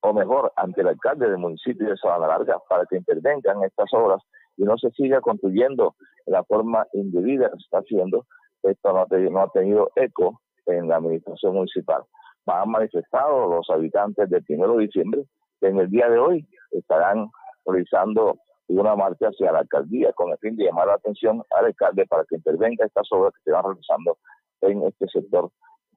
o 0.00 0.12
mejor, 0.12 0.52
ante 0.56 0.80
el 0.80 0.88
alcalde 0.88 1.28
del 1.28 1.38
municipio 1.38 1.88
de 1.88 1.96
Sabana 1.96 2.28
Larga 2.28 2.58
para 2.68 2.86
que 2.86 2.96
intervengan 2.96 3.62
estas 3.64 3.92
obras 3.92 4.22
y 4.56 4.64
no 4.64 4.76
se 4.78 4.90
siga 4.90 5.20
construyendo 5.20 5.94
de 6.26 6.32
la 6.32 6.44
forma 6.44 6.86
indebida 6.92 7.50
que 7.50 7.56
se 7.56 7.64
está 7.64 7.78
haciendo, 7.78 8.26
esto 8.62 8.92
no 8.92 9.00
ha, 9.40 9.48
tenido, 9.48 9.90
eco 9.96 10.40
en 10.66 10.88
la 10.88 10.96
administración 10.96 11.54
municipal. 11.54 12.02
Han 12.46 12.70
manifestado 12.70 13.48
los 13.48 13.68
habitantes 13.70 14.28
del 14.30 14.44
1 14.48 14.76
de 14.76 14.82
diciembre 14.84 15.24
que 15.60 15.68
en 15.68 15.78
el 15.78 15.90
día 15.90 16.08
de 16.08 16.18
hoy 16.18 16.46
estarán 16.70 17.28
realizando 17.66 18.38
una 18.68 18.96
marcha 18.96 19.28
hacia 19.28 19.52
la 19.52 19.60
alcaldía 19.60 20.12
con 20.12 20.30
el 20.30 20.38
fin 20.38 20.56
de 20.56 20.64
llamar 20.64 20.86
la 20.86 20.94
atención 20.94 21.42
al 21.50 21.66
alcalde 21.66 22.06
para 22.06 22.24
que 22.24 22.36
intervenga 22.36 22.86
estas 22.86 23.06
obras 23.12 23.32
que 23.34 23.42
se 23.44 23.52
van 23.52 23.64
realizando 23.64 24.18
en 24.62 24.82
este 24.84 25.06
sector, 25.08 25.50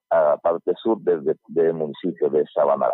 a 0.10 0.22
la 0.22 0.38
parte 0.38 0.74
sur 0.82 1.00
del, 1.02 1.38
del 1.48 1.74
municipio 1.74 2.30
de 2.30 2.46
Sabana 2.54 2.88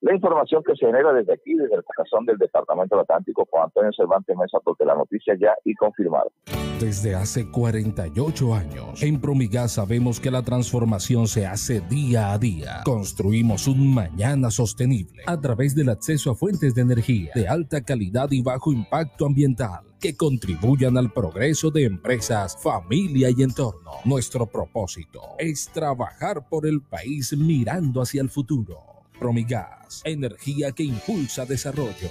la 0.00 0.14
información 0.14 0.62
que 0.62 0.74
se 0.76 0.86
genera 0.86 1.12
desde 1.12 1.34
aquí, 1.34 1.54
desde 1.54 1.74
el 1.74 1.84
corazón 1.84 2.24
del 2.24 2.38
Departamento 2.38 2.98
Atlántico, 3.00 3.44
con 3.46 3.62
Antonio 3.62 3.90
Cervantes 3.92 4.36
Mesa, 4.36 4.58
porque 4.62 4.84
la 4.84 4.94
noticia 4.94 5.34
ya 5.38 5.54
y 5.64 5.74
confirmada. 5.74 6.26
Desde 6.78 7.16
hace 7.16 7.50
48 7.50 8.54
años, 8.54 9.02
en 9.02 9.20
Promigas 9.20 9.72
sabemos 9.72 10.20
que 10.20 10.30
la 10.30 10.42
transformación 10.42 11.26
se 11.26 11.44
hace 11.44 11.80
día 11.80 12.32
a 12.32 12.38
día. 12.38 12.82
Construimos 12.84 13.66
un 13.66 13.92
mañana 13.92 14.52
sostenible 14.52 15.24
a 15.26 15.40
través 15.40 15.74
del 15.74 15.88
acceso 15.88 16.30
a 16.30 16.36
fuentes 16.36 16.76
de 16.76 16.82
energía 16.82 17.32
de 17.34 17.48
alta 17.48 17.80
calidad 17.80 18.30
y 18.30 18.42
bajo 18.42 18.72
impacto 18.72 19.26
ambiental 19.26 19.80
que 20.00 20.16
contribuyan 20.16 20.96
al 20.96 21.10
progreso 21.10 21.72
de 21.72 21.84
empresas, 21.84 22.56
familia 22.62 23.28
y 23.36 23.42
entorno. 23.42 23.90
Nuestro 24.04 24.46
propósito 24.46 25.20
es 25.38 25.68
trabajar 25.72 26.48
por 26.48 26.64
el 26.68 26.80
país 26.80 27.36
mirando 27.36 28.00
hacia 28.00 28.22
el 28.22 28.28
futuro. 28.28 28.97
Promigas, 29.18 30.02
energía 30.04 30.72
que 30.72 30.84
impulsa 30.84 31.44
desarrollo. 31.44 32.10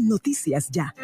Noticias 0.00 0.70
Ya. 0.70 0.94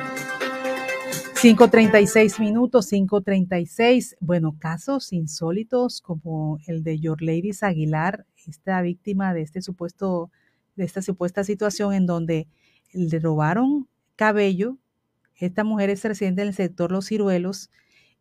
5.36 1.42 2.38
minutos, 2.38 2.92
5.36. 2.92 4.16
Bueno, 4.20 4.56
casos 4.58 5.12
insólitos 5.12 6.00
como 6.02 6.58
el 6.66 6.82
de 6.82 6.98
Your 6.98 7.22
Ladies 7.22 7.62
Aguilar, 7.62 8.26
esta 8.46 8.82
víctima 8.82 9.32
de 9.32 9.42
este 9.42 9.62
supuesto, 9.62 10.30
de 10.76 10.84
esta 10.84 11.00
supuesta 11.00 11.44
situación 11.44 11.94
en 11.94 12.06
donde 12.06 12.46
le 12.92 13.18
robaron 13.18 13.88
cabello. 14.16 14.76
Esta 15.36 15.64
mujer 15.64 15.88
es 15.88 16.04
residente 16.04 16.42
del 16.44 16.52
sector 16.52 16.92
Los 16.92 17.06
Ciruelos 17.06 17.70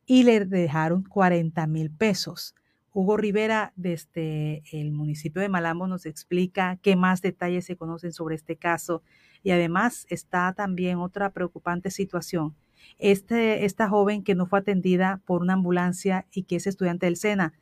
y 0.05 0.23
le 0.23 0.45
dejaron 0.45 1.03
40 1.03 1.67
mil 1.67 1.91
pesos. 1.91 2.55
Hugo 2.93 3.17
Rivera, 3.17 3.73
desde 3.75 4.63
el 4.71 4.91
municipio 4.91 5.41
de 5.41 5.49
Malambo, 5.49 5.87
nos 5.87 6.05
explica 6.05 6.79
qué 6.81 6.95
más 6.95 7.21
detalles 7.21 7.65
se 7.65 7.75
conocen 7.75 8.13
sobre 8.13 8.35
este 8.35 8.55
caso 8.55 9.03
y 9.43 9.51
además 9.51 10.05
está 10.09 10.53
también 10.53 10.99
otra 10.99 11.31
preocupante 11.31 11.91
situación. 11.91 12.55
Este, 12.97 13.65
esta 13.65 13.87
joven 13.87 14.23
que 14.23 14.35
no 14.35 14.45
fue 14.45 14.59
atendida 14.59 15.21
por 15.25 15.41
una 15.41 15.53
ambulancia 15.53 16.25
y 16.31 16.43
que 16.43 16.57
es 16.57 16.67
estudiante 16.67 17.05
del 17.05 17.15
SENA. 17.15 17.53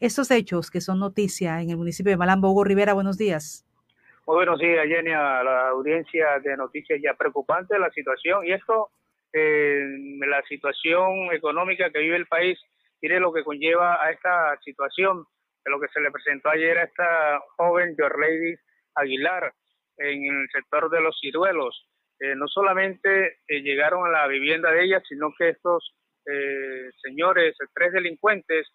Estos 0.00 0.30
hechos 0.30 0.70
que 0.70 0.80
son 0.80 0.98
noticia 0.98 1.62
en 1.62 1.70
el 1.70 1.76
municipio 1.76 2.10
de 2.10 2.16
Malambo, 2.16 2.50
Hugo 2.50 2.64
Rivera, 2.64 2.92
buenos 2.92 3.18
días. 3.18 3.64
Muy 4.26 4.36
buenos 4.36 4.58
días, 4.58 4.86
Jenny, 4.86 5.10
a 5.10 5.42
la 5.42 5.68
audiencia 5.68 6.38
de 6.40 6.56
noticias 6.56 7.00
ya 7.02 7.14
preocupante 7.14 7.78
la 7.78 7.90
situación 7.90 8.46
y 8.46 8.52
esto, 8.52 8.90
eh, 9.32 9.84
la 10.26 10.42
situación 10.42 11.32
económica 11.32 11.90
que 11.90 11.98
vive 11.98 12.16
el 12.16 12.26
país, 12.26 12.58
tiene 13.00 13.18
lo 13.18 13.32
que 13.32 13.42
conlleva 13.42 14.00
a 14.00 14.12
esta 14.12 14.56
situación 14.64 15.24
de 15.64 15.70
lo 15.70 15.80
que 15.80 15.88
se 15.88 16.00
le 16.00 16.10
presentó 16.10 16.50
ayer 16.50 16.78
a 16.78 16.84
esta 16.84 17.40
joven 17.56 17.96
Lady 17.98 18.54
Aguilar, 18.94 19.52
en 20.02 20.24
el 20.24 20.48
sector 20.52 20.90
de 20.90 21.00
los 21.00 21.18
ciruelos. 21.20 21.86
Eh, 22.20 22.34
no 22.36 22.46
solamente 22.46 23.38
eh, 23.48 23.62
llegaron 23.62 24.06
a 24.06 24.10
la 24.10 24.26
vivienda 24.28 24.70
de 24.70 24.84
ella, 24.84 25.02
sino 25.08 25.32
que 25.36 25.48
estos 25.50 25.94
eh, 26.24 26.90
señores, 27.02 27.56
tres 27.74 27.92
delincuentes, 27.92 28.68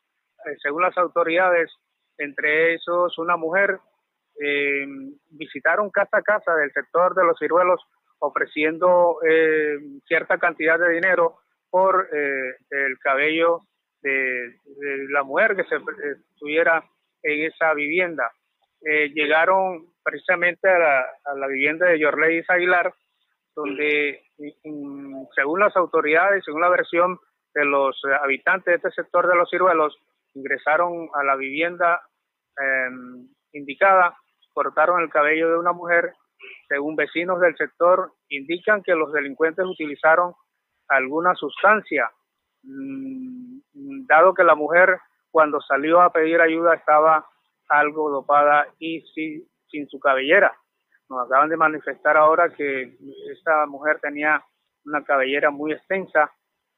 según 0.61 0.81
las 0.81 0.97
autoridades, 0.97 1.71
entre 2.17 2.73
esos 2.73 3.17
una 3.17 3.37
mujer, 3.37 3.79
visitaron 5.31 5.89
casa 5.89 6.17
a 6.17 6.21
casa 6.21 6.55
del 6.55 6.71
sector 6.71 7.15
de 7.15 7.23
los 7.23 7.37
ciruelos 7.39 7.81
ofreciendo 8.19 9.17
cierta 10.07 10.37
cantidad 10.37 10.79
de 10.79 10.93
dinero 10.93 11.37
por 11.71 12.07
el 12.11 12.99
cabello 12.99 13.61
de, 14.01 14.55
la 15.09 15.23
mujer 15.23 15.55
que 15.55 15.63
se 15.63 15.75
estuviera 15.75 16.83
en 17.23 17.45
esa 17.45 17.73
vivienda. 17.73 18.31
Llegaron 18.81 19.87
precisamente 20.03 20.69
a 20.69 20.77
la, 21.35 21.47
vivienda 21.47 21.87
de 21.87 21.99
Yorleis 21.99 22.49
Aguilar, 22.49 22.93
donde 23.55 24.23
según 25.35 25.59
las 25.59 25.75
autoridades, 25.75 26.43
según 26.45 26.61
la 26.61 26.69
versión 26.69 27.19
de 27.53 27.65
los 27.65 27.99
habitantes 28.23 28.65
de 28.65 28.75
este 28.75 29.01
sector 29.01 29.27
de 29.27 29.35
los 29.35 29.49
ciruelos, 29.49 29.97
ingresaron 30.33 31.09
a 31.13 31.23
la 31.23 31.35
vivienda 31.35 32.01
em, 32.57 33.27
indicada, 33.53 34.15
cortaron 34.53 35.01
el 35.01 35.09
cabello 35.09 35.49
de 35.49 35.57
una 35.57 35.73
mujer. 35.73 36.13
Según 36.69 36.95
vecinos 36.95 37.41
del 37.41 37.55
sector, 37.57 38.13
indican 38.29 38.83
que 38.83 38.93
los 38.93 39.11
delincuentes 39.11 39.65
utilizaron 39.65 40.33
alguna 40.87 41.33
sustancia, 41.35 42.09
mm, 42.63 44.05
dado 44.07 44.33
que 44.33 44.43
la 44.43 44.55
mujer 44.55 44.99
cuando 45.31 45.59
salió 45.61 46.01
a 46.01 46.11
pedir 46.11 46.39
ayuda 46.39 46.75
estaba 46.75 47.27
algo 47.69 48.09
dopada 48.09 48.67
y 48.79 49.01
sí 49.13 49.47
sin 49.69 49.87
su 49.87 49.99
cabellera. 49.99 50.55
Nos 51.09 51.25
acaban 51.25 51.49
de 51.49 51.57
manifestar 51.57 52.17
ahora 52.17 52.49
que 52.49 52.97
esta 53.31 53.65
mujer 53.65 53.99
tenía 54.01 54.43
una 54.85 55.03
cabellera 55.03 55.51
muy 55.51 55.73
extensa, 55.73 56.31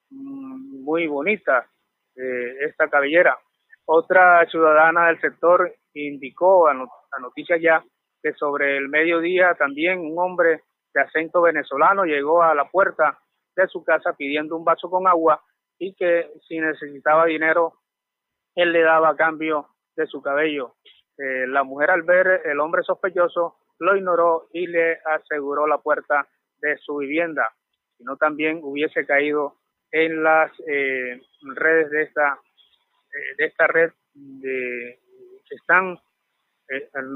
mm, 0.09 0.83
muy 0.83 1.07
bonita, 1.07 1.67
eh, 2.15 2.65
esta 2.65 2.89
cabellera. 2.89 3.37
Otra 3.85 4.45
ciudadana 4.47 5.07
del 5.07 5.21
sector 5.21 5.73
indicó 5.93 6.67
a, 6.67 6.71
a 6.71 7.19
Noticias 7.19 7.59
Ya 7.61 7.83
que 8.21 8.33
sobre 8.33 8.77
el 8.77 8.89
mediodía 8.89 9.55
también 9.55 9.99
un 9.99 10.19
hombre 10.19 10.63
de 10.93 11.01
acento 11.01 11.41
venezolano 11.41 12.03
llegó 12.03 12.43
a 12.43 12.53
la 12.53 12.69
puerta 12.69 13.17
de 13.55 13.67
su 13.67 13.83
casa 13.83 14.13
pidiendo 14.13 14.57
un 14.57 14.65
vaso 14.65 14.89
con 14.89 15.07
agua 15.07 15.41
y 15.77 15.93
que 15.95 16.31
si 16.47 16.59
necesitaba 16.59 17.25
dinero, 17.25 17.73
él 18.55 18.73
le 18.73 18.81
daba 18.81 19.09
a 19.09 19.15
cambio 19.15 19.67
de 19.99 20.07
su 20.07 20.21
cabello. 20.21 20.75
Eh, 21.17 21.45
la 21.47 21.63
mujer 21.63 21.91
al 21.91 22.03
ver 22.03 22.41
el 22.45 22.59
hombre 22.59 22.81
sospechoso 22.83 23.57
lo 23.79 23.95
ignoró 23.95 24.47
y 24.53 24.65
le 24.67 24.99
aseguró 25.05 25.67
la 25.67 25.77
puerta 25.77 26.25
de 26.61 26.77
su 26.77 26.97
vivienda, 26.97 27.49
si 27.97 28.03
no 28.03 28.15
también 28.15 28.61
hubiese 28.63 29.05
caído 29.05 29.55
en 29.91 30.23
las 30.23 30.51
eh, 30.67 31.21
redes 31.55 31.89
de 31.91 32.03
esta 32.03 32.39
eh, 33.13 33.35
de 33.37 33.45
esta 33.45 33.67
red 33.67 33.91
de, 34.13 34.99
que 35.47 35.55
están 35.55 35.97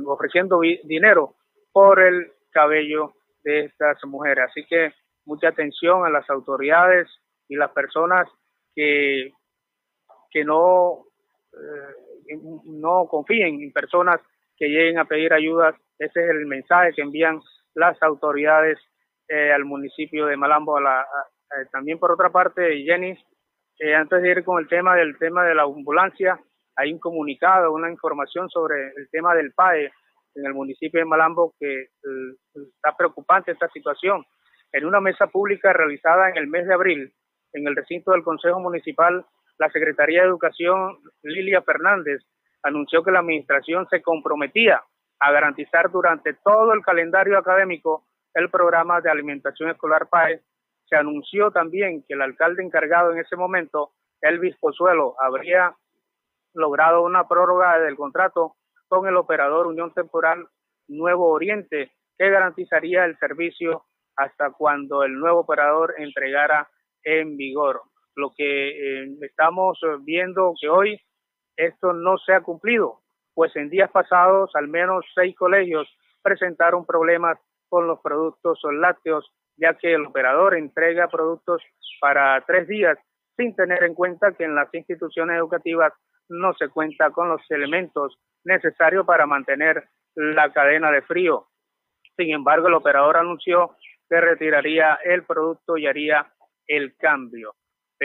ofreciendo 0.07 0.61
dinero 0.83 1.35
por 1.71 2.01
el 2.01 2.31
cabello 2.51 3.13
de 3.43 3.65
estas 3.65 4.03
mujeres. 4.05 4.45
Así 4.49 4.65
que 4.65 4.91
mucha 5.25 5.49
atención 5.49 6.05
a 6.05 6.09
las 6.09 6.27
autoridades 6.29 7.07
y 7.47 7.55
las 7.55 7.71
personas 7.71 8.27
que, 8.73 9.31
que 10.31 10.43
no 10.43 11.05
no 12.65 13.07
confíen 13.07 13.61
en 13.61 13.71
personas 13.71 14.19
que 14.57 14.67
lleguen 14.67 14.99
a 14.99 15.05
pedir 15.05 15.33
ayudas. 15.33 15.75
Ese 15.97 16.23
es 16.23 16.29
el 16.29 16.45
mensaje 16.45 16.93
que 16.93 17.01
envían 17.01 17.39
las 17.75 18.01
autoridades 18.03 18.77
eh, 19.27 19.51
al 19.51 19.65
municipio 19.65 20.25
de 20.27 20.37
Malambo. 20.37 20.79
también 21.71 21.99
por 21.99 22.11
otra 22.11 22.29
parte, 22.29 22.83
Jenny, 22.83 23.17
eh, 23.79 23.95
antes 23.95 24.21
de 24.21 24.29
ir 24.29 24.43
con 24.43 24.61
el 24.61 24.67
tema 24.67 24.95
del 24.95 25.17
tema 25.17 25.43
de 25.43 25.55
la 25.55 25.63
ambulancia, 25.63 26.39
hay 26.75 26.93
un 26.93 26.99
comunicado, 26.99 27.71
una 27.71 27.89
información 27.89 28.49
sobre 28.49 28.87
el 28.95 29.09
tema 29.11 29.35
del 29.35 29.53
PAE 29.53 29.91
en 30.35 30.45
el 30.45 30.53
municipio 30.53 30.99
de 30.99 31.05
Malambo 31.05 31.53
que 31.59 31.81
eh, 31.81 31.87
está 32.53 32.95
preocupante 32.97 33.51
esta 33.51 33.69
situación. 33.69 34.25
En 34.71 34.85
una 34.85 34.99
mesa 34.99 35.27
pública 35.27 35.71
realizada 35.73 36.29
en 36.29 36.37
el 36.37 36.47
mes 36.47 36.67
de 36.67 36.73
abril 36.73 37.13
en 37.53 37.67
el 37.67 37.75
recinto 37.75 38.11
del 38.11 38.23
Consejo 38.23 38.59
Municipal 38.59 39.25
la 39.57 39.69
Secretaría 39.69 40.21
de 40.21 40.27
Educación, 40.27 40.97
Lilia 41.21 41.61
Fernández, 41.61 42.21
anunció 42.63 43.03
que 43.03 43.11
la 43.11 43.19
administración 43.19 43.87
se 43.89 44.01
comprometía 44.01 44.81
a 45.19 45.31
garantizar 45.31 45.91
durante 45.91 46.33
todo 46.33 46.73
el 46.73 46.81
calendario 46.81 47.37
académico 47.37 48.05
el 48.33 48.49
programa 48.49 49.01
de 49.01 49.11
alimentación 49.11 49.69
escolar 49.69 50.07
PAE. 50.09 50.41
Se 50.85 50.95
anunció 50.95 51.51
también 51.51 52.03
que 52.07 52.13
el 52.13 52.21
alcalde 52.21 52.63
encargado 52.63 53.11
en 53.11 53.19
ese 53.19 53.35
momento, 53.35 53.91
Elvis 54.21 54.57
Pozuelo, 54.57 55.15
habría 55.19 55.75
logrado 56.53 57.03
una 57.03 57.27
prórroga 57.27 57.79
del 57.79 57.95
contrato 57.95 58.55
con 58.87 59.07
el 59.07 59.15
operador 59.17 59.67
Unión 59.67 59.93
Temporal 59.93 60.47
Nuevo 60.87 61.29
Oriente, 61.29 61.91
que 62.17 62.29
garantizaría 62.29 63.05
el 63.05 63.17
servicio 63.17 63.85
hasta 64.15 64.51
cuando 64.51 65.03
el 65.03 65.13
nuevo 65.13 65.39
operador 65.39 65.95
entregara 65.97 66.69
en 67.03 67.35
vigor 67.37 67.81
lo 68.15 68.33
que 68.35 68.69
eh, 69.03 69.07
estamos 69.21 69.79
viendo 70.01 70.53
que 70.59 70.69
hoy 70.69 71.01
esto 71.55 71.93
no 71.93 72.17
se 72.17 72.33
ha 72.33 72.41
cumplido, 72.41 73.01
pues 73.33 73.55
en 73.55 73.69
días 73.69 73.91
pasados 73.91 74.51
al 74.55 74.67
menos 74.67 75.05
seis 75.13 75.35
colegios 75.35 75.87
presentaron 76.21 76.85
problemas 76.85 77.37
con 77.69 77.87
los 77.87 77.99
productos 78.01 78.59
lácteos, 78.71 79.29
ya 79.57 79.75
que 79.75 79.93
el 79.93 80.05
operador 80.05 80.55
entrega 80.55 81.07
productos 81.07 81.61
para 81.99 82.43
tres 82.45 82.67
días 82.67 82.97
sin 83.35 83.55
tener 83.55 83.83
en 83.83 83.95
cuenta 83.95 84.33
que 84.33 84.43
en 84.43 84.55
las 84.55 84.71
instituciones 84.73 85.37
educativas 85.37 85.93
no 86.29 86.53
se 86.53 86.69
cuenta 86.69 87.11
con 87.11 87.29
los 87.29 87.41
elementos 87.49 88.17
necesarios 88.43 89.05
para 89.05 89.25
mantener 89.25 89.83
la 90.15 90.51
cadena 90.51 90.91
de 90.91 91.01
frío. 91.01 91.47
Sin 92.15 92.31
embargo, 92.31 92.67
el 92.67 92.75
operador 92.75 93.17
anunció 93.17 93.75
que 94.09 94.21
retiraría 94.21 94.99
el 95.03 95.23
producto 95.23 95.77
y 95.77 95.87
haría 95.87 96.31
el 96.67 96.95
cambio. 96.97 97.55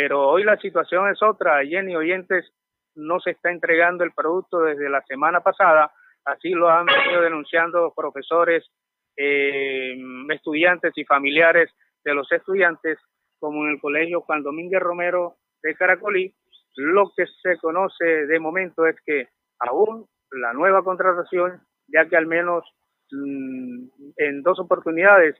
Pero 0.00 0.28
hoy 0.28 0.44
la 0.44 0.56
situación 0.58 1.10
es 1.10 1.20
otra, 1.24 1.66
Jenny 1.66 1.96
Oyentes 1.96 2.48
no 2.94 3.18
se 3.18 3.32
está 3.32 3.50
entregando 3.50 4.04
el 4.04 4.12
producto 4.12 4.60
desde 4.60 4.88
la 4.88 5.02
semana 5.02 5.40
pasada, 5.40 5.90
así 6.24 6.50
lo 6.50 6.70
han 6.70 6.86
venido 6.86 7.20
denunciando 7.20 7.92
profesores 7.96 8.64
eh, 9.16 9.96
estudiantes 10.32 10.92
y 10.94 11.04
familiares 11.04 11.72
de 12.04 12.14
los 12.14 12.30
estudiantes, 12.30 13.00
como 13.40 13.64
en 13.64 13.72
el 13.72 13.80
colegio 13.80 14.20
Juan 14.20 14.44
Domínguez 14.44 14.80
Romero 14.80 15.34
de 15.64 15.74
Caracolí. 15.74 16.32
Lo 16.76 17.10
que 17.16 17.26
se 17.42 17.58
conoce 17.58 18.04
de 18.04 18.38
momento 18.38 18.86
es 18.86 18.94
que 19.04 19.26
aún 19.58 20.06
la 20.30 20.52
nueva 20.52 20.84
contratación, 20.84 21.60
ya 21.88 22.08
que 22.08 22.16
al 22.16 22.28
menos 22.28 22.62
mm, 23.10 23.88
en 24.16 24.42
dos 24.44 24.60
oportunidades 24.60 25.34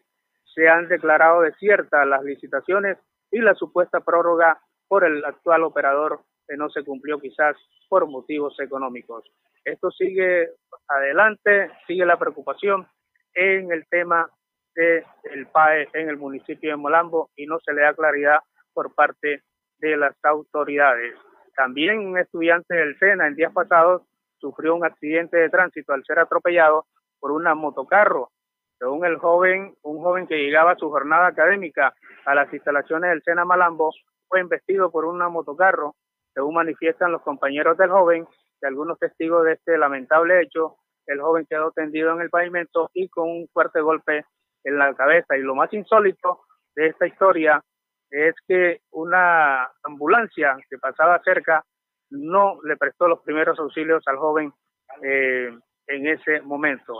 se 0.52 0.68
han 0.68 0.88
declarado 0.88 1.42
desiertas 1.42 2.04
las 2.08 2.24
licitaciones 2.24 2.98
y 3.30 3.38
la 3.40 3.54
supuesta 3.54 4.00
prórroga 4.00 4.60
por 4.86 5.04
el 5.04 5.24
actual 5.24 5.64
operador 5.64 6.20
que 6.46 6.56
no 6.56 6.70
se 6.70 6.84
cumplió 6.84 7.18
quizás 7.18 7.56
por 7.88 8.06
motivos 8.08 8.58
económicos. 8.60 9.24
Esto 9.64 9.90
sigue 9.90 10.48
adelante, 10.88 11.70
sigue 11.86 12.06
la 12.06 12.18
preocupación 12.18 12.86
en 13.34 13.70
el 13.70 13.86
tema 13.88 14.30
del 14.74 15.46
PAE 15.52 15.88
en 15.92 16.08
el 16.08 16.16
municipio 16.16 16.70
de 16.70 16.76
Molambo 16.76 17.30
y 17.36 17.46
no 17.46 17.58
se 17.60 17.72
le 17.72 17.82
da 17.82 17.94
claridad 17.94 18.38
por 18.72 18.94
parte 18.94 19.42
de 19.78 19.96
las 19.96 20.14
autoridades. 20.22 21.14
También 21.56 21.98
un 21.98 22.18
estudiante 22.18 22.74
del 22.74 22.96
SENA 22.98 23.26
en 23.26 23.34
días 23.34 23.52
pasados 23.52 24.02
sufrió 24.38 24.74
un 24.74 24.84
accidente 24.84 25.36
de 25.36 25.50
tránsito 25.50 25.92
al 25.92 26.04
ser 26.04 26.20
atropellado 26.20 26.86
por 27.18 27.32
una 27.32 27.54
motocarro. 27.54 28.30
Según 28.78 29.04
el 29.04 29.18
joven, 29.18 29.74
un 29.82 30.02
joven 30.02 30.26
que 30.26 30.36
llegaba 30.38 30.72
a 30.72 30.76
su 30.76 30.88
jornada 30.88 31.26
académica 31.26 31.94
a 32.24 32.34
las 32.34 32.52
instalaciones 32.52 33.10
del 33.10 33.22
SENA 33.22 33.44
Malambo, 33.44 33.92
fue 34.28 34.40
investido 34.40 34.90
por 34.90 35.04
una 35.04 35.28
motocarro. 35.28 35.96
Según 36.32 36.54
manifiestan 36.54 37.10
los 37.10 37.22
compañeros 37.22 37.76
del 37.76 37.90
joven 37.90 38.26
y 38.60 38.66
algunos 38.66 38.98
testigos 38.98 39.44
de 39.44 39.54
este 39.54 39.76
lamentable 39.78 40.40
hecho, 40.42 40.76
el 41.06 41.20
joven 41.20 41.46
quedó 41.48 41.72
tendido 41.72 42.12
en 42.12 42.20
el 42.20 42.30
pavimento 42.30 42.90
y 42.92 43.08
con 43.08 43.28
un 43.28 43.48
fuerte 43.52 43.80
golpe 43.80 44.24
en 44.62 44.78
la 44.78 44.94
cabeza. 44.94 45.36
Y 45.36 45.40
lo 45.40 45.54
más 45.54 45.72
insólito 45.72 46.42
de 46.76 46.88
esta 46.88 47.06
historia 47.06 47.62
es 48.10 48.34
que 48.46 48.82
una 48.90 49.70
ambulancia 49.82 50.56
que 50.68 50.78
pasaba 50.78 51.20
cerca 51.24 51.64
no 52.10 52.60
le 52.62 52.76
prestó 52.76 53.08
los 53.08 53.20
primeros 53.20 53.58
auxilios 53.58 54.02
al 54.06 54.16
joven 54.16 54.52
eh, 55.02 55.50
en 55.86 56.06
ese 56.06 56.40
momento. 56.42 56.94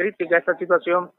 Crítica 0.00 0.38
esta 0.38 0.56
situación 0.56 1.10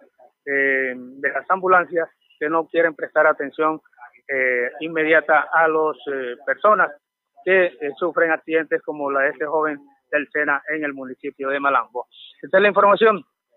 eh, 0.46 0.94
de 0.96 1.30
las 1.30 1.46
ambulancias 1.50 2.10
que 2.40 2.50
no 2.50 2.68
quieren 2.68 2.96
prestar 2.96 3.28
atención 3.28 3.80
eh, 4.28 4.72
inmediata 4.80 5.48
a 5.54 5.68
las 5.68 5.98
personas 6.46 6.90
que 7.46 7.72
sufren 7.98 8.32
accidentes 8.32 8.82
como 8.82 9.12
la 9.12 9.22
de 9.22 9.30
este 9.30 9.46
joven 9.46 9.80
del 10.12 10.28
SENA 10.32 10.64
en 10.70 10.84
el 10.84 10.94
municipio 10.94 11.50
de 11.50 11.60
Malambo. 11.60 12.08
Esta 12.42 12.58
es 12.58 12.62
la 12.62 12.70
información. 12.70 13.24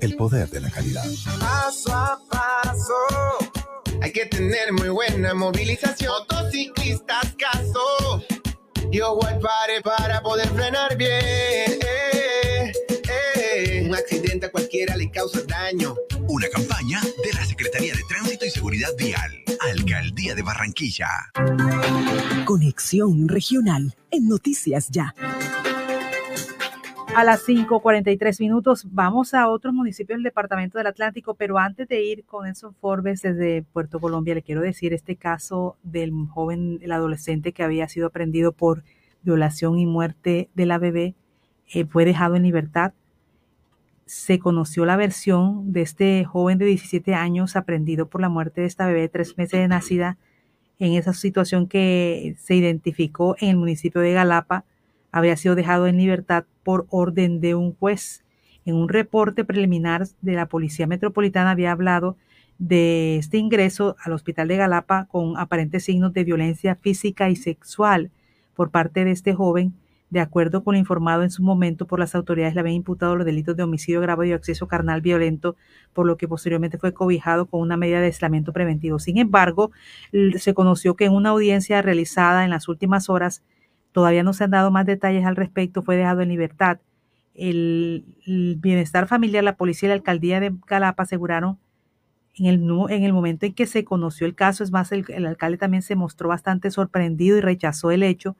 el 0.00 0.16
poder 0.16 0.48
de 0.50 0.60
la 0.60 0.70
calidad. 0.70 1.04
Paso 1.38 1.92
a 1.92 2.20
paso, 2.30 2.94
hay 4.02 4.12
que 4.12 4.26
tener 4.26 4.72
muy 4.72 4.88
buena 4.88 5.34
movilización. 5.34 6.12
Motociclistas, 6.28 7.34
caso. 7.38 8.22
Yo 8.90 9.16
voy 9.16 9.32
pare 9.40 9.80
para 9.82 10.22
poder 10.22 10.48
frenar 10.48 10.96
bien. 10.96 11.10
Eh, 11.10 12.72
eh. 13.08 13.84
Un 13.86 13.94
accidente 13.94 14.46
a 14.46 14.50
cualquiera 14.50 14.96
le 14.96 15.10
causa 15.10 15.40
daño. 15.46 15.94
Una 16.28 16.48
campaña 16.48 17.00
de 17.24 17.32
la 17.32 17.44
Secretaría 17.44 17.94
de 17.94 18.02
Tránsito 18.08 18.44
y 18.44 18.50
Seguridad 18.50 18.90
Vial, 18.98 19.32
Alcaldía 19.60 20.34
de 20.34 20.42
Barranquilla. 20.42 21.08
Conexión 22.44 23.28
Regional 23.28 23.96
en 24.10 24.28
Noticias 24.28 24.88
Ya. 24.90 25.14
A 27.16 27.22
las 27.22 27.46
5.43 27.46 28.40
minutos 28.40 28.88
vamos 28.90 29.34
a 29.34 29.48
otros 29.48 29.72
municipios 29.72 30.16
del 30.16 30.24
Departamento 30.24 30.78
del 30.78 30.88
Atlántico, 30.88 31.34
pero 31.34 31.58
antes 31.58 31.86
de 31.86 32.02
ir 32.02 32.24
con 32.24 32.44
Nelson 32.44 32.74
Forbes 32.74 33.22
desde 33.22 33.62
Puerto 33.62 34.00
Colombia, 34.00 34.34
le 34.34 34.42
quiero 34.42 34.62
decir 34.62 34.92
este 34.92 35.14
caso 35.14 35.76
del 35.84 36.12
joven, 36.28 36.80
el 36.82 36.90
adolescente 36.90 37.52
que 37.52 37.62
había 37.62 37.88
sido 37.88 38.08
aprendido 38.08 38.50
por 38.50 38.82
violación 39.22 39.78
y 39.78 39.86
muerte 39.86 40.50
de 40.54 40.66
la 40.66 40.78
bebé, 40.78 41.14
eh, 41.72 41.84
fue 41.84 42.04
dejado 42.04 42.34
en 42.34 42.42
libertad. 42.42 42.94
Se 44.06 44.40
conoció 44.40 44.84
la 44.84 44.96
versión 44.96 45.72
de 45.72 45.82
este 45.82 46.24
joven 46.24 46.58
de 46.58 46.64
17 46.64 47.14
años 47.14 47.54
aprendido 47.54 48.08
por 48.08 48.22
la 48.22 48.28
muerte 48.28 48.62
de 48.62 48.66
esta 48.66 48.88
bebé 48.88 49.08
tres 49.08 49.38
meses 49.38 49.60
de 49.60 49.68
nacida 49.68 50.18
en 50.80 50.94
esa 50.94 51.12
situación 51.12 51.68
que 51.68 52.34
se 52.40 52.56
identificó 52.56 53.36
en 53.38 53.50
el 53.50 53.56
municipio 53.56 54.00
de 54.00 54.12
Galapa 54.12 54.64
había 55.14 55.36
sido 55.36 55.54
dejado 55.54 55.86
en 55.86 55.96
libertad 55.96 56.44
por 56.64 56.86
orden 56.90 57.40
de 57.40 57.54
un 57.54 57.72
juez. 57.72 58.24
En 58.64 58.74
un 58.74 58.88
reporte 58.88 59.44
preliminar 59.44 60.08
de 60.22 60.32
la 60.32 60.46
Policía 60.46 60.88
Metropolitana 60.88 61.52
había 61.52 61.70
hablado 61.70 62.16
de 62.58 63.18
este 63.18 63.38
ingreso 63.38 63.94
al 64.02 64.12
hospital 64.12 64.48
de 64.48 64.56
Galapa 64.56 65.06
con 65.06 65.36
aparentes 65.36 65.84
signos 65.84 66.12
de 66.14 66.24
violencia 66.24 66.74
física 66.74 67.30
y 67.30 67.36
sexual 67.36 68.10
por 68.54 68.70
parte 68.72 69.04
de 69.04 69.12
este 69.12 69.34
joven. 69.34 69.74
De 70.10 70.18
acuerdo 70.18 70.64
con 70.64 70.74
lo 70.74 70.80
informado 70.80 71.22
en 71.22 71.30
su 71.30 71.44
momento 71.44 71.86
por 71.86 72.00
las 72.00 72.16
autoridades, 72.16 72.54
le 72.54 72.60
habían 72.60 72.74
imputado 72.74 73.14
los 73.14 73.24
delitos 73.24 73.56
de 73.56 73.62
homicidio 73.62 74.00
grave 74.00 74.26
y 74.26 74.32
acceso 74.32 74.66
carnal 74.66 75.00
violento, 75.00 75.54
por 75.92 76.06
lo 76.06 76.16
que 76.16 76.26
posteriormente 76.26 76.76
fue 76.76 76.92
cobijado 76.92 77.46
con 77.46 77.60
una 77.60 77.76
medida 77.76 78.00
de 78.00 78.06
aislamiento 78.06 78.52
preventivo. 78.52 78.98
Sin 78.98 79.18
embargo, 79.18 79.70
se 80.38 80.54
conoció 80.54 80.96
que 80.96 81.04
en 81.04 81.12
una 81.12 81.30
audiencia 81.30 81.82
realizada 81.82 82.44
en 82.44 82.50
las 82.50 82.68
últimas 82.68 83.08
horas, 83.08 83.44
Todavía 83.94 84.24
no 84.24 84.32
se 84.32 84.42
han 84.42 84.50
dado 84.50 84.72
más 84.72 84.86
detalles 84.86 85.24
al 85.24 85.36
respecto, 85.36 85.80
fue 85.80 85.96
dejado 85.96 86.20
en 86.20 86.28
libertad. 86.28 86.80
El, 87.32 88.04
bienestar 88.58 89.06
familiar, 89.06 89.44
la 89.44 89.54
policía 89.54 89.86
y 89.86 89.90
la 89.90 89.94
alcaldía 89.94 90.40
de 90.40 90.52
Galapa 90.66 91.04
aseguraron 91.04 91.60
en 92.34 92.46
el, 92.46 92.68
en 92.90 93.04
el 93.04 93.12
momento 93.12 93.46
en 93.46 93.54
que 93.54 93.66
se 93.66 93.84
conoció 93.84 94.26
el 94.26 94.34
caso, 94.34 94.64
es 94.64 94.72
más, 94.72 94.90
el, 94.90 95.04
el 95.10 95.26
alcalde 95.26 95.58
también 95.58 95.84
se 95.84 95.94
mostró 95.94 96.28
bastante 96.28 96.72
sorprendido 96.72 97.38
y 97.38 97.40
rechazó 97.40 97.92
el 97.92 98.02
hecho 98.02 98.36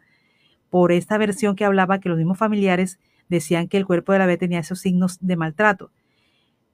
por 0.71 0.91
esta 0.91 1.19
versión 1.19 1.55
que 1.55 1.65
hablaba 1.65 2.01
que 2.01 2.09
los 2.09 2.19
mismos 2.19 2.37
familiares 2.37 2.99
decían 3.29 3.69
que 3.69 3.77
el 3.77 3.87
cuerpo 3.87 4.11
de 4.11 4.19
la 4.19 4.27
bebé 4.27 4.39
tenía 4.39 4.59
esos 4.59 4.81
signos 4.81 5.19
de 5.21 5.37
maltrato. 5.37 5.93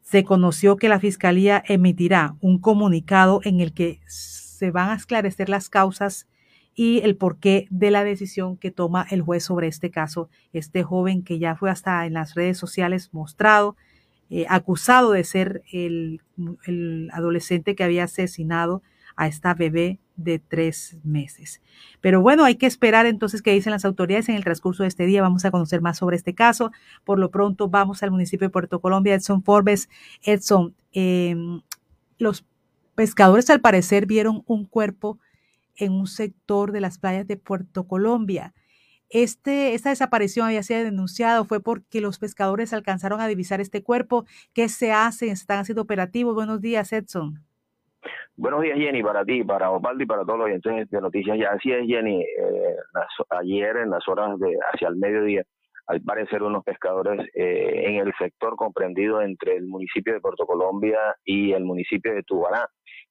Se 0.01 0.25
conoció 0.25 0.79
que 0.79 0.89
la 0.89 1.01
fiscalía 1.01 1.63
emitirá 1.69 2.35
un 2.41 2.59
comunicado 2.59 3.43
en 3.45 3.61
el 3.61 3.75
que 3.75 4.01
se 4.07 4.71
van 4.71 4.89
a 4.89 4.95
esclarecer 4.95 5.51
las 5.51 5.69
causas 5.69 6.27
y 6.75 7.01
el 7.01 7.17
porqué 7.17 7.67
de 7.71 7.91
la 7.91 8.05
decisión 8.05 8.57
que 8.57 8.71
toma 8.71 9.07
el 9.11 9.23
juez 9.23 9.45
sobre 9.45 9.69
este 9.69 9.91
caso. 9.91 10.29
Este 10.53 10.83
joven 10.83 11.23
que 11.23 11.39
ya 11.39 11.57
fue 11.57 11.71
hasta 11.71 12.07
en 12.07 12.15
las 12.15 12.35
redes 12.35 12.59
sociales 12.59 13.11
mostrado, 13.13 13.77
eh, 14.31 14.47
acusado 14.49 15.13
de 15.13 15.25
ser 15.25 15.63
el, 15.73 16.23
el 16.67 17.11
adolescente 17.13 17.75
que 17.75 17.85
había 17.85 18.05
asesinado 18.05 18.83
a 19.17 19.27
esta 19.27 19.55
bebé 19.55 19.99
de 20.17 20.39
tres 20.39 20.99
meses. 21.03 21.61
Pero 22.01 22.21
bueno, 22.21 22.45
hay 22.45 22.57
que 22.57 22.67
esperar 22.67 23.07
entonces 23.07 23.43
qué 23.43 23.53
dicen 23.53 23.73
las 23.73 23.85
autoridades 23.85 24.29
en 24.29 24.37
el 24.37 24.45
transcurso 24.45 24.83
de 24.83 24.89
este 24.89 25.07
día. 25.07 25.23
Vamos 25.23 25.45
a 25.45 25.51
conocer 25.51 25.81
más 25.81 25.99
sobre 25.99 26.17
este 26.17 26.35
caso. 26.35 26.71
Por 27.05 27.19
lo 27.19 27.31
pronto 27.31 27.69
vamos 27.69 28.03
al 28.03 28.11
municipio 28.11 28.47
de 28.47 28.53
Puerto 28.53 28.81
Colombia. 28.81 29.15
Edson 29.15 29.43
Forbes. 29.43 29.89
Edson, 30.23 30.75
em, 30.93 31.63
los 32.19 32.45
pescadores 32.95 33.49
al 33.51 33.61
parecer 33.61 34.07
vieron 34.07 34.43
un 34.47 34.65
cuerpo 34.67 35.19
en 35.81 35.93
un 35.93 36.07
sector 36.07 36.73
de 36.73 36.81
las 36.81 36.99
playas 36.99 37.27
de 37.27 37.37
Puerto 37.37 37.89
Colombia. 37.89 38.55
Este, 39.09 39.75
esta 39.75 39.91
desaparición 39.91 40.47
había 40.47 40.63
sido 40.63 40.85
denunciada, 40.85 41.45
fue 41.45 41.61
porque 41.61 42.01
los 42.01 42.21
pescadores 42.21 42.73
alcanzaron 42.73 43.21
a 43.21 43.27
divisar 43.27 43.61
este 43.61 43.83
cuerpo. 43.83 44.25
¿Qué 44.55 44.69
se 44.69 44.93
hace? 44.93 45.31
¿Están 45.31 45.59
haciendo 45.59 45.83
operativos? 45.83 46.35
Buenos 46.35 46.61
días, 46.61 46.93
Edson. 46.93 47.45
Buenos 48.37 48.63
días, 48.63 48.79
Jenny, 48.79 49.03
para 49.03 49.25
ti, 49.25 49.43
para 49.43 49.71
Osvaldo 49.71 50.03
y 50.03 50.07
para 50.07 50.25
todos 50.25 50.39
los 50.39 50.47
oyentes 50.47 50.89
de 50.89 51.01
noticias. 51.01 51.37
Ya 51.39 51.51
así 51.51 51.73
es, 51.73 51.87
Jenny. 51.87 52.23
Eh, 52.23 52.77
ayer, 53.31 53.77
en 53.79 53.91
las 53.91 54.07
horas 54.09 54.39
de 54.39 54.57
hacia 54.73 54.89
el 54.89 54.97
mediodía, 54.97 55.43
al 55.87 56.01
parecer 56.03 56.43
unos 56.45 56.63
pescadores 56.63 57.29
eh, 57.35 57.83
en 57.87 57.97
el 57.97 58.13
sector 58.17 58.55
comprendido 58.55 59.21
entre 59.23 59.57
el 59.57 59.67
municipio 59.67 60.13
de 60.13 60.21
Puerto 60.21 60.47
Colombia 60.47 61.17
y 61.25 61.53
el 61.53 61.65
municipio 61.65 62.15
de 62.15 62.23
Tubará, 62.23 62.69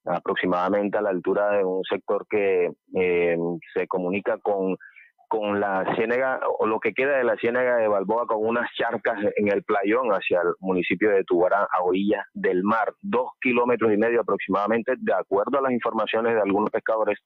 aproximadamente 0.10 0.98
a 0.98 1.02
la 1.02 1.10
altura 1.10 1.58
de 1.58 1.64
un 1.64 1.84
sector 1.84 2.26
que 2.30 2.72
eh, 2.96 3.38
se 3.74 3.88
comunica 3.88 4.38
con 4.38 4.76
con 5.30 5.60
la 5.60 5.86
ciénaga 5.96 6.40
o 6.58 6.66
lo 6.66 6.80
que 6.80 6.92
queda 6.92 7.18
de 7.18 7.24
la 7.24 7.36
ciénaga 7.36 7.78
de 7.78 7.88
Balboa 7.88 8.26
con 8.26 8.44
unas 8.44 8.68
charcas 8.74 9.20
en 9.38 9.48
el 9.48 9.64
playón 9.64 10.10
hacia 10.10 10.42
el 10.42 10.56
municipio 10.60 11.12
de 11.12 11.24
Tubará 11.24 11.68
a 11.72 11.84
orillas 11.84 12.26
del 12.34 12.64
mar, 12.64 12.94
dos 13.02 13.30
kilómetros 13.40 13.94
y 13.94 13.98
medio 13.98 14.22
aproximadamente, 14.22 14.94
de 14.98 15.14
acuerdo 15.14 15.60
a 15.60 15.62
las 15.62 15.72
informaciones 15.72 16.34
de 16.34 16.42
algunos 16.42 16.72
pescadores, 16.72 17.20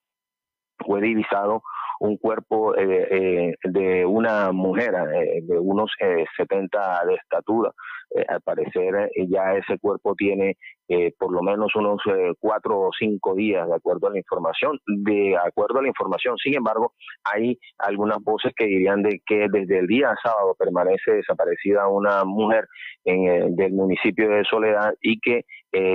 fue 0.85 0.99
divisado 0.99 1.63
un 2.01 2.17
cuerpo 2.17 2.75
eh, 2.75 3.07
eh, 3.09 3.55
de 3.63 4.05
una 4.05 4.51
mujer 4.51 4.93
eh, 4.93 5.41
de 5.41 5.57
unos 5.57 5.89
70 6.35 7.05
de 7.05 7.15
estatura. 7.15 7.71
Al 8.27 8.41
parecer 8.41 9.09
ya 9.27 9.55
ese 9.55 9.77
cuerpo 9.79 10.15
tiene 10.15 10.57
por 11.17 11.31
lo 11.31 11.41
menos 11.41 11.75
unos 11.75 12.01
cuatro 12.39 12.79
o 12.79 12.89
cinco 12.97 13.33
días, 13.33 13.67
de 13.67 13.75
acuerdo 13.75 14.07
a 14.07 14.11
la 14.11 14.17
información. 14.17 14.79
De 14.85 15.35
acuerdo 15.37 15.79
a 15.79 15.81
la 15.81 15.87
información, 15.87 16.37
sin 16.37 16.55
embargo, 16.55 16.93
hay 17.23 17.57
algunas 17.79 18.19
voces 18.21 18.53
que 18.55 18.65
dirían 18.65 19.01
de 19.01 19.21
que 19.25 19.47
desde 19.51 19.79
el 19.79 19.87
día 19.87 20.13
sábado 20.21 20.55
permanece 20.57 21.11
desaparecida 21.11 21.87
una 21.87 22.23
mujer 22.25 22.67
en, 23.05 23.55
del 23.55 23.73
municipio 23.73 24.29
de 24.29 24.43
Soledad 24.43 24.93
y 25.01 25.19
que 25.19 25.41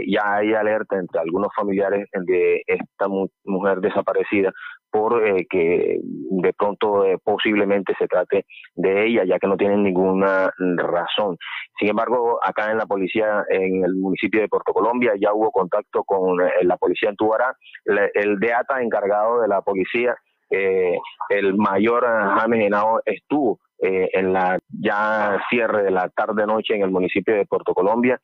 ya 0.07 0.35
hay 0.35 0.55
alerta 0.55 0.99
entre 0.99 1.21
algunos 1.21 1.49
familiares 1.55 2.09
de 2.13 2.63
esta 2.67 3.07
mujer 3.45 3.79
desaparecida 3.81 4.53
por 4.91 5.27
eh, 5.27 5.47
que 5.49 6.01
de 6.03 6.53
pronto 6.53 7.05
eh, 7.05 7.19
posiblemente 7.23 7.95
se 7.99 8.07
trate 8.07 8.47
de 8.75 9.07
ella, 9.07 9.25
ya 9.25 9.39
que 9.39 9.47
no 9.47 9.57
tienen 9.57 9.83
ninguna 9.83 10.53
razón. 10.77 11.37
Sin 11.79 11.91
embargo, 11.91 12.39
acá 12.43 12.71
en 12.71 12.79
la 12.79 12.87
policía, 12.87 13.45
en 13.49 13.85
el 13.85 13.95
municipio 13.95 14.41
de 14.41 14.49
Puerto 14.49 14.73
Colombia, 14.73 15.13
ya 15.21 15.33
hubo 15.33 15.51
contacto 15.51 16.05
con 16.05 16.41
eh, 16.41 16.51
la 16.63 16.77
policía 16.77 17.11
en 17.11 17.17
Tubará, 17.17 17.55
el 17.85 18.39
DEATA 18.39 18.83
encargado 18.83 19.41
de 19.41 19.49
la 19.49 19.63
policía, 19.63 20.17
el 20.51 21.57
mayor 21.57 22.07
James 22.07 22.65
Henao 22.65 23.03
estuvo 23.05 23.61
en 23.81 24.33
la 24.33 24.59
ya 24.81 25.39
cierre 25.51 25.83
de 25.83 25.91
la 25.91 26.09
tarde-noche 26.09 26.75
en 26.75 26.83
el 26.83 26.91
municipio 26.91 27.35
de 27.35 27.45
Puerto 27.45 27.75
Colombia, 27.75 28.19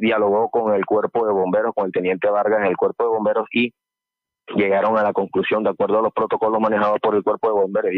dialogó 0.00 0.50
con 0.50 0.72
el 0.72 0.86
cuerpo 0.86 1.26
de 1.26 1.32
bomberos, 1.32 1.72
con 1.74 1.86
el 1.86 1.92
teniente 1.92 2.30
Vargas 2.30 2.60
en 2.60 2.66
el 2.66 2.76
cuerpo 2.76 3.02
de 3.02 3.10
bomberos 3.10 3.48
y 3.52 3.72
llegaron 4.56 4.98
a 4.98 5.02
la 5.02 5.12
conclusión, 5.12 5.62
de 5.62 5.70
acuerdo 5.70 5.98
a 5.98 6.02
los 6.02 6.12
protocolos 6.12 6.60
manejados 6.60 6.98
por 7.00 7.14
el 7.14 7.22
cuerpo 7.22 7.48
de 7.48 7.54
bomberos, 7.54 7.92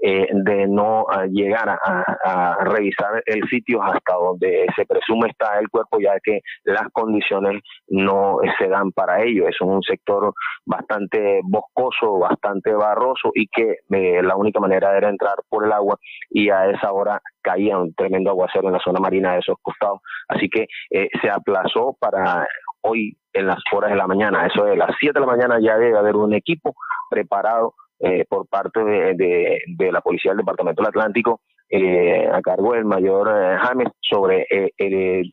eh, 0.00 0.26
de 0.32 0.66
no 0.66 1.06
ah, 1.10 1.26
llegar 1.26 1.68
a, 1.68 2.56
revisar 2.60 3.22
el 3.26 3.42
sitio 3.48 3.82
hasta 3.82 4.14
donde 4.14 4.66
se 4.76 4.84
presume 4.86 5.30
está 5.30 5.58
el 5.58 5.68
cuerpo, 5.68 5.98
ya 6.00 6.18
que 6.22 6.40
las 6.64 6.88
condiciones 6.92 7.62
no 7.88 8.38
se 8.58 8.68
dan 8.68 8.92
para 8.92 9.22
ello. 9.22 9.48
Es 9.48 9.60
un 9.60 9.82
sector 9.82 10.32
bastante 10.64 11.40
boscoso, 11.44 12.18
bastante 12.18 12.72
barroso 12.72 13.30
y 13.34 13.46
que 13.48 13.78
eh, 13.90 14.22
la 14.22 14.36
única 14.36 14.60
manera 14.60 14.96
era 14.96 15.08
entrar 15.08 15.36
por 15.48 15.64
el 15.64 15.72
agua 15.72 15.98
y 16.30 16.50
a 16.50 16.70
esa 16.70 16.92
hora 16.92 17.20
caía 17.42 17.78
un 17.78 17.94
tremendo 17.94 18.30
aguacero 18.30 18.68
en 18.68 18.74
la 18.74 18.80
zona 18.80 19.00
marina 19.00 19.32
de 19.32 19.40
esos 19.40 19.56
costados. 19.62 20.00
Así 20.28 20.48
que 20.48 20.66
eh, 20.90 21.08
se 21.20 21.30
aplazó 21.30 21.96
para 21.98 22.46
hoy 22.88 23.16
en 23.32 23.46
las 23.46 23.58
horas 23.72 23.90
de 23.90 23.96
la 23.96 24.06
mañana. 24.06 24.46
Eso 24.46 24.64
de 24.64 24.76
las 24.76 24.90
7 24.98 25.14
de 25.14 25.20
la 25.20 25.32
mañana 25.32 25.58
ya 25.60 25.76
debe 25.76 25.98
haber 25.98 26.16
un 26.16 26.34
equipo 26.34 26.74
preparado 27.10 27.74
eh, 28.00 28.24
por 28.28 28.46
parte 28.46 28.80
de, 28.84 29.60
de, 29.66 29.92
la 29.92 30.00
Policía 30.00 30.30
del 30.30 30.38
Departamento 30.38 30.82
del 30.82 30.90
Atlántico 30.90 31.40
eh, 31.68 32.28
a 32.32 32.40
cargo 32.40 32.74
del 32.74 32.84
mayor 32.84 33.28
eh, 33.28 33.56
James 33.60 33.88
sobre 34.00 34.46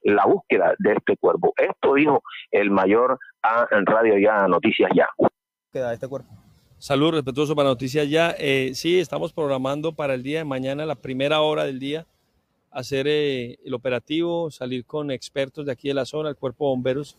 la 0.04 0.26
búsqueda 0.26 0.74
de 0.80 0.94
este 0.94 1.16
cuerpo. 1.18 1.54
Esto 1.58 1.94
dijo 1.94 2.24
el 2.52 2.72
mayor 2.72 3.20
a 3.44 3.68
en 3.72 3.86
Radio 3.86 4.18
Ya, 4.18 4.48
Noticias 4.48 4.90
Ya. 4.96 5.08
Queda 5.72 5.94
este 5.94 6.08
cuerpo. 6.08 6.30
Salud, 6.80 7.12
respetuoso 7.12 7.56
para 7.56 7.70
Noticias 7.70 8.10
Ya. 8.10 8.36
sí, 8.74 9.00
estamos 9.00 9.32
programando 9.32 9.94
para 9.94 10.16
el 10.16 10.24
día 10.24 10.40
de 10.40 10.46
mañana, 10.46 10.86
la 10.88 10.96
primera 10.96 11.42
hora 11.42 11.66
del 11.66 11.78
día, 11.78 12.08
hacer 12.72 13.08
el 13.08 13.74
operativo, 13.74 14.50
salir 14.50 14.86
con 14.86 15.12
expertos 15.12 15.68
de 15.68 15.72
aquí 15.72 15.88
de 15.88 15.94
la 15.94 16.06
zona, 16.06 16.30
el 16.30 16.36
cuerpo 16.36 16.66
de 16.66 16.70
bomberos 16.72 17.18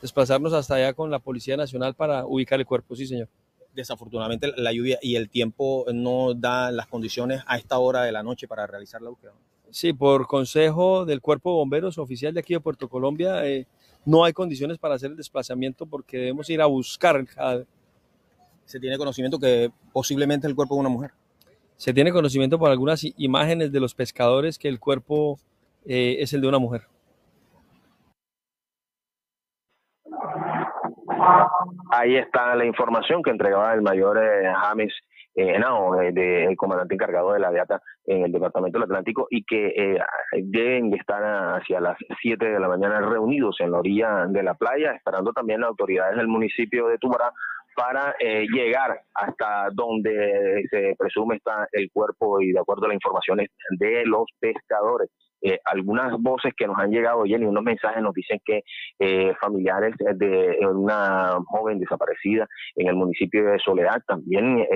desplazarnos 0.00 0.52
hasta 0.52 0.76
allá 0.76 0.92
con 0.92 1.10
la 1.10 1.18
Policía 1.18 1.56
Nacional 1.56 1.94
para 1.94 2.26
ubicar 2.26 2.60
el 2.60 2.66
cuerpo, 2.66 2.94
sí 2.94 3.06
señor. 3.06 3.28
Desafortunadamente 3.74 4.52
la 4.56 4.72
lluvia 4.72 4.98
y 5.02 5.16
el 5.16 5.28
tiempo 5.28 5.86
no 5.92 6.34
da 6.34 6.70
las 6.70 6.86
condiciones 6.86 7.42
a 7.46 7.56
esta 7.56 7.78
hora 7.78 8.02
de 8.02 8.12
la 8.12 8.22
noche 8.22 8.48
para 8.48 8.66
realizar 8.66 9.00
la 9.02 9.10
búsqueda. 9.10 9.32
Sí, 9.70 9.92
por 9.92 10.26
consejo 10.26 11.04
del 11.04 11.20
Cuerpo 11.20 11.50
de 11.50 11.56
Bomberos 11.56 11.98
oficial 11.98 12.32
de 12.32 12.40
aquí 12.40 12.54
de 12.54 12.60
Puerto 12.60 12.88
Colombia, 12.88 13.46
eh, 13.46 13.66
no 14.04 14.24
hay 14.24 14.32
condiciones 14.32 14.78
para 14.78 14.94
hacer 14.94 15.10
el 15.10 15.16
desplazamiento 15.16 15.84
porque 15.84 16.16
debemos 16.16 16.48
ir 16.48 16.62
a 16.62 16.66
buscar. 16.66 17.26
¿Se 18.64 18.80
tiene 18.80 18.96
conocimiento 18.96 19.38
que 19.38 19.70
posiblemente 19.92 20.46
el 20.46 20.54
cuerpo 20.54 20.74
de 20.74 20.80
una 20.80 20.88
mujer? 20.88 21.10
Se 21.76 21.92
tiene 21.92 22.10
conocimiento 22.10 22.58
por 22.58 22.70
algunas 22.70 23.04
imágenes 23.18 23.70
de 23.70 23.80
los 23.80 23.94
pescadores 23.94 24.58
que 24.58 24.68
el 24.68 24.80
cuerpo 24.80 25.38
eh, 25.84 26.16
es 26.20 26.32
el 26.32 26.40
de 26.40 26.48
una 26.48 26.58
mujer. 26.58 26.82
Ahí 31.90 32.16
está 32.16 32.54
la 32.54 32.64
información 32.64 33.22
que 33.22 33.30
entregaba 33.30 33.74
el 33.74 33.82
mayor 33.82 34.18
eh, 34.18 34.52
James 34.62 34.92
eh, 35.40 36.46
el 36.48 36.56
comandante 36.56 36.94
encargado 36.94 37.32
de 37.32 37.38
la 37.38 37.52
DEATA 37.52 37.80
en 38.06 38.24
el 38.24 38.32
Departamento 38.32 38.78
del 38.78 38.84
Atlántico, 38.84 39.28
y 39.30 39.44
que 39.44 39.68
eh, 39.68 39.98
deben 40.42 40.92
estar 40.94 41.22
hacia 41.22 41.80
las 41.80 41.96
7 42.20 42.44
de 42.44 42.58
la 42.58 42.66
mañana 42.66 43.00
reunidos 43.00 43.56
en 43.60 43.70
la 43.70 43.78
orilla 43.78 44.26
de 44.26 44.42
la 44.42 44.54
playa, 44.54 44.92
esperando 44.92 45.32
también 45.32 45.60
las 45.60 45.68
autoridades 45.68 46.16
del 46.16 46.26
municipio 46.26 46.88
de 46.88 46.98
Tubará 46.98 47.30
para 47.76 48.16
eh, 48.18 48.46
llegar 48.52 49.00
hasta 49.14 49.68
donde 49.72 50.64
se 50.68 50.96
presume 50.98 51.36
está 51.36 51.68
el 51.70 51.88
cuerpo 51.92 52.40
y 52.40 52.50
de 52.50 52.58
acuerdo 52.58 52.86
a 52.86 52.88
las 52.88 52.96
informaciones 52.96 53.50
de 53.78 54.04
los 54.06 54.24
pescadores. 54.40 55.10
Eh, 55.42 55.58
algunas 55.64 56.12
voces 56.20 56.52
que 56.56 56.66
nos 56.66 56.78
han 56.78 56.90
llegado, 56.90 57.24
y 57.26 57.34
unos 57.34 57.62
mensajes 57.62 58.02
nos 58.02 58.14
dicen 58.14 58.40
que 58.44 58.62
eh, 58.98 59.34
familiares 59.40 59.94
de 59.98 60.58
una 60.66 61.38
joven 61.46 61.78
desaparecida 61.78 62.46
en 62.76 62.88
el 62.88 62.96
municipio 62.96 63.44
de 63.44 63.58
Soledad 63.58 64.02
también 64.06 64.66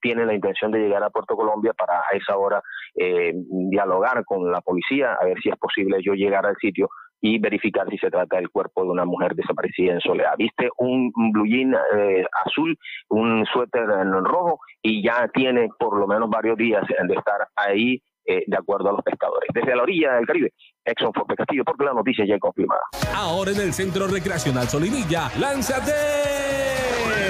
tienen 0.00 0.26
la 0.26 0.34
intención 0.34 0.70
de 0.70 0.80
llegar 0.80 1.02
a 1.02 1.10
Puerto 1.10 1.36
Colombia 1.36 1.72
para 1.72 2.00
a 2.00 2.16
esa 2.16 2.36
hora 2.36 2.62
dialogar 2.94 4.24
con 4.24 4.50
la 4.50 4.60
policía, 4.60 5.14
a 5.14 5.24
ver 5.24 5.38
si 5.42 5.48
es 5.48 5.56
posible 5.56 5.98
yo 6.02 6.14
llegar 6.14 6.46
al 6.46 6.56
sitio 6.56 6.88
y 7.20 7.38
verificar 7.38 7.88
si 7.90 7.98
se 7.98 8.10
trata 8.10 8.36
del 8.36 8.50
cuerpo 8.50 8.82
de 8.84 8.90
una 8.90 9.04
mujer 9.04 9.34
desaparecida 9.34 9.92
en 9.92 10.00
soledad. 10.00 10.34
Viste 10.38 10.70
un 10.78 11.12
blue 11.32 11.46
jean 11.46 11.74
eh, 11.96 12.24
azul, 12.46 12.76
un 13.08 13.44
suéter 13.46 13.88
en 13.90 14.12
rojo 14.24 14.58
y 14.82 15.02
ya 15.02 15.28
tiene 15.28 15.68
por 15.78 15.98
lo 15.98 16.06
menos 16.06 16.30
varios 16.30 16.56
días 16.56 16.82
de 16.86 17.14
estar 17.14 17.48
ahí 17.56 18.02
eh, 18.30 18.44
de 18.46 18.56
acuerdo 18.56 18.90
a 18.90 18.92
los 18.92 19.02
pescadores. 19.02 19.48
Desde 19.52 19.74
la 19.74 19.82
orilla 19.82 20.14
del 20.14 20.26
Caribe, 20.26 20.52
Exxon 20.84 21.12
Forte 21.12 21.34
Castillo, 21.34 21.64
porque 21.64 21.84
la 21.84 21.92
noticia 21.92 22.24
ya 22.24 22.36
es 22.36 22.40
confirmada. 22.40 22.82
Ahora 23.12 23.50
en 23.50 23.60
el 23.60 23.72
Centro 23.72 24.06
Recreacional 24.06 24.68
Solinilla, 24.68 25.30
lánzate 25.40 25.92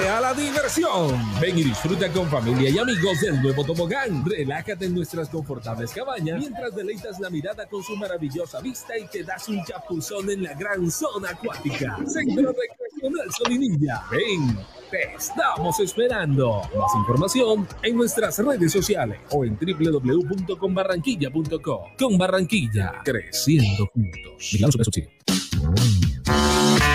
a 0.07 0.21
la 0.21 0.33
diversión. 0.35 1.17
Ven 1.41 1.57
y 1.57 1.63
disfruta 1.63 2.11
con 2.11 2.27
familia 2.27 2.69
y 2.69 2.77
amigos 2.77 3.19
del 3.21 3.41
nuevo 3.41 3.65
tobogán. 3.65 4.23
Relájate 4.23 4.85
en 4.85 4.93
nuestras 4.93 5.27
confortables 5.29 5.91
cabañas 5.91 6.37
mientras 6.37 6.75
deleitas 6.75 7.19
la 7.19 7.31
mirada 7.31 7.67
con 7.67 7.81
su 7.81 7.95
maravillosa 7.95 8.61
vista 8.61 8.95
y 8.95 9.07
te 9.07 9.23
das 9.23 9.49
un 9.49 9.63
chapuzón 9.63 10.29
en 10.29 10.43
la 10.43 10.53
gran 10.53 10.91
zona 10.91 11.31
acuática. 11.31 11.97
Centro 12.05 12.53
Recreacional 12.53 13.31
Solinilla. 13.31 14.03
Ven 14.11 14.80
te 14.91 15.15
estamos 15.15 15.79
esperando. 15.79 16.61
Más 16.77 16.93
información 16.95 17.67
en 17.81 17.95
nuestras 17.95 18.37
redes 18.37 18.71
sociales 18.71 19.19
o 19.31 19.43
en 19.45 19.57
www.conbarranquilla.com. 19.57 21.79
Con 21.97 22.17
Barranquilla, 22.17 23.01
creciendo 23.03 23.87
juntos. 23.87 24.53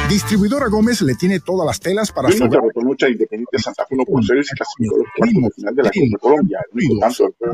Distribuidora 0.09 0.69
Gómez 0.69 1.03
le 1.03 1.17
tiene 1.17 1.41
todas 1.41 1.67
las 1.67 1.81
telas 1.81 2.13
para 2.13 2.31
su 2.31 2.45
Rotonucha 2.45 3.09
Independiente 3.09 3.59
Santa 3.59 3.85
Fe 3.87 3.97
1 3.97 4.05
por 4.05 4.25
0 4.25 4.41
se 4.45 4.55
clasificó 4.55 4.99
los 4.99 5.09
final 5.53 5.75
de 5.75 5.83
la 5.83 5.91
Copa 5.91 6.19
Colombia. 6.21 6.61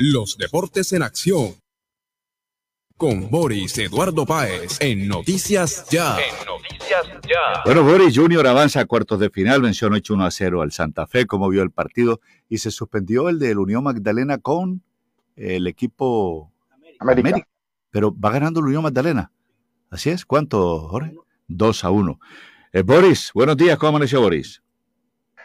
Los 0.00 0.36
deportes 0.36 0.92
en 0.92 1.04
acción. 1.04 1.54
Con 2.96 3.30
Boris 3.30 3.78
Eduardo 3.78 4.26
Páez 4.26 4.78
en 4.80 5.06
Noticias 5.06 5.86
Ya. 5.90 6.16
En 6.18 6.44
Noticias 6.44 7.06
Ya. 7.22 7.62
Bueno, 7.64 7.84
Boris 7.84 8.18
Junior 8.18 8.44
avanza 8.48 8.80
a 8.80 8.84
cuartos 8.84 9.20
de 9.20 9.30
final, 9.30 9.62
venció 9.62 9.86
anoche 9.86 10.12
1 10.12 10.24
a 10.24 10.30
0 10.32 10.62
al 10.62 10.72
Santa 10.72 11.06
Fe, 11.06 11.26
como 11.26 11.48
vio 11.48 11.62
el 11.62 11.70
partido, 11.70 12.20
y 12.48 12.58
se 12.58 12.72
suspendió 12.72 13.28
el 13.28 13.38
de 13.38 13.54
la 13.54 13.60
Unión 13.60 13.84
Magdalena 13.84 14.38
con 14.38 14.82
el 15.36 15.68
equipo 15.68 16.52
América. 16.98 17.46
Pero 17.90 18.12
va 18.12 18.32
ganando 18.32 18.60
la 18.60 18.66
Unión 18.66 18.82
Magdalena. 18.82 19.30
Así 19.88 20.10
es. 20.10 20.24
¿Cuánto, 20.24 20.88
Jorge? 20.88 21.14
2 21.46 21.84
a 21.84 21.90
1. 21.90 22.20
Eh, 22.70 22.82
Boris, 22.82 23.30
buenos 23.32 23.56
días. 23.56 23.78
¿Cómo 23.78 23.90
amaneció 23.90 24.20
Boris? 24.20 24.62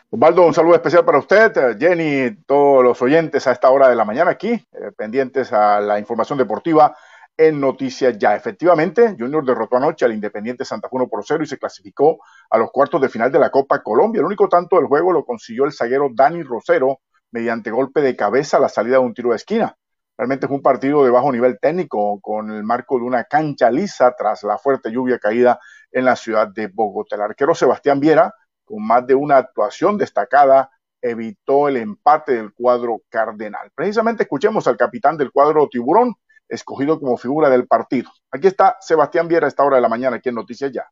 Osvaldo, 0.09 0.45
un 0.45 0.53
saludo 0.53 0.75
especial 0.75 1.05
para 1.05 1.19
usted, 1.19 1.55
eh, 1.57 1.77
Jenny, 1.79 2.43
todos 2.45 2.83
los 2.83 3.01
oyentes 3.01 3.47
a 3.47 3.53
esta 3.53 3.69
hora 3.69 3.87
de 3.87 3.95
la 3.95 4.03
mañana 4.03 4.31
aquí, 4.31 4.49
eh, 4.49 4.91
pendientes 4.95 5.53
a 5.53 5.79
la 5.79 5.97
información 5.99 6.37
deportiva 6.37 6.95
en 7.37 7.61
Noticias 7.61 8.17
Ya. 8.17 8.35
Efectivamente, 8.35 9.15
Junior 9.17 9.43
derrotó 9.45 9.77
anoche 9.77 10.03
al 10.03 10.13
Independiente 10.13 10.65
Santa 10.65 10.89
Fe 10.89 10.97
1 10.97 11.07
por 11.07 11.23
0 11.25 11.43
y 11.43 11.47
se 11.47 11.57
clasificó 11.57 12.19
a 12.49 12.57
los 12.57 12.71
cuartos 12.71 12.99
de 13.01 13.07
final 13.07 13.31
de 13.31 13.39
la 13.39 13.49
Copa 13.49 13.81
Colombia. 13.81 14.19
El 14.19 14.25
único 14.25 14.49
tanto 14.49 14.75
del 14.75 14.87
juego 14.87 15.13
lo 15.13 15.23
consiguió 15.23 15.63
el 15.63 15.71
zaguero 15.71 16.09
Dani 16.13 16.43
Rosero 16.43 16.99
mediante 17.31 17.71
golpe 17.71 18.01
de 18.01 18.17
cabeza 18.17 18.57
a 18.57 18.59
la 18.59 18.69
salida 18.69 18.97
de 18.97 19.03
un 19.03 19.13
tiro 19.13 19.29
de 19.29 19.37
esquina. 19.37 19.77
Realmente 20.17 20.47
fue 20.47 20.57
un 20.57 20.61
partido 20.61 21.03
de 21.05 21.09
bajo 21.09 21.31
nivel 21.31 21.57
técnico, 21.59 22.19
con 22.21 22.51
el 22.51 22.63
marco 22.63 22.97
de 22.99 23.05
una 23.05 23.23
cancha 23.23 23.71
lisa 23.71 24.13
tras 24.15 24.43
la 24.43 24.59
fuerte 24.59 24.91
lluvia 24.91 25.17
caída 25.17 25.59
en 25.93 26.05
la 26.05 26.15
ciudad 26.15 26.47
de 26.49 26.67
Bogotá. 26.67 27.15
El 27.15 27.21
arquero 27.21 27.55
Sebastián 27.55 27.99
Viera, 27.99 28.33
con 28.65 28.85
más 28.85 29.05
de 29.07 29.15
una 29.15 29.37
actuación 29.37 29.97
destacada, 29.97 30.69
evitó 31.01 31.67
el 31.67 31.77
empate 31.77 32.33
del 32.33 32.53
cuadro 32.53 33.01
cardenal. 33.09 33.69
Precisamente 33.75 34.23
escuchemos 34.23 34.67
al 34.67 34.77
capitán 34.77 35.17
del 35.17 35.31
cuadro 35.31 35.67
Tiburón, 35.69 36.15
escogido 36.49 36.99
como 36.99 37.17
figura 37.17 37.49
del 37.49 37.67
partido. 37.67 38.09
Aquí 38.31 38.47
está 38.47 38.77
Sebastián 38.79 39.27
Viera 39.27 39.45
a 39.45 39.49
esta 39.49 39.63
hora 39.63 39.75
de 39.75 39.81
la 39.81 39.89
mañana, 39.89 40.17
aquí 40.17 40.29
en 40.29 40.35
Noticias 40.35 40.71
Ya. 40.71 40.85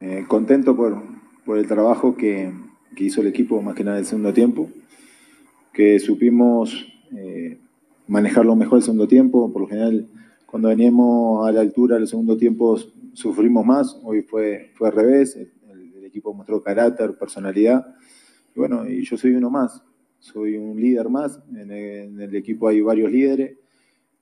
Eh, 0.00 0.24
contento 0.26 0.74
por, 0.74 1.00
por, 1.44 1.58
el 1.58 1.68
trabajo 1.68 2.16
que, 2.16 2.52
que, 2.96 3.04
hizo 3.04 3.20
el 3.20 3.28
equipo, 3.28 3.62
más 3.62 3.74
que 3.74 3.84
nada 3.84 3.98
el 3.98 4.06
segundo 4.06 4.32
tiempo, 4.32 4.68
que 5.72 5.98
supimos 5.98 6.86
eh, 7.16 7.60
manejarlo 8.08 8.56
mejor 8.56 8.78
el 8.78 8.84
segundo 8.84 9.06
tiempo. 9.06 9.52
Por 9.52 9.62
lo 9.62 9.68
general, 9.68 10.08
cuando 10.46 10.68
veníamos 10.68 11.46
a 11.46 11.52
la 11.52 11.60
altura, 11.60 11.98
los 11.98 12.10
segundos 12.10 12.38
tiempos 12.38 12.92
sufrimos 13.14 13.64
más. 13.64 13.98
Hoy 14.02 14.22
fue, 14.22 14.70
fue 14.74 14.88
al 14.88 14.94
revés. 14.94 15.36
El, 15.36 15.50
equipo 16.04 16.32
mostró 16.32 16.62
carácter, 16.62 17.18
personalidad. 17.18 17.84
Y 18.54 18.60
bueno, 18.60 18.88
y 18.88 19.02
yo 19.04 19.16
soy 19.16 19.32
uno 19.32 19.50
más. 19.50 19.82
Soy 20.20 20.56
un 20.56 20.80
líder 20.80 21.08
más. 21.08 21.40
En 21.52 21.70
el, 22.20 22.36
equipo 22.36 22.68
hay 22.68 22.80
varios 22.80 23.10
líderes. 23.10 23.58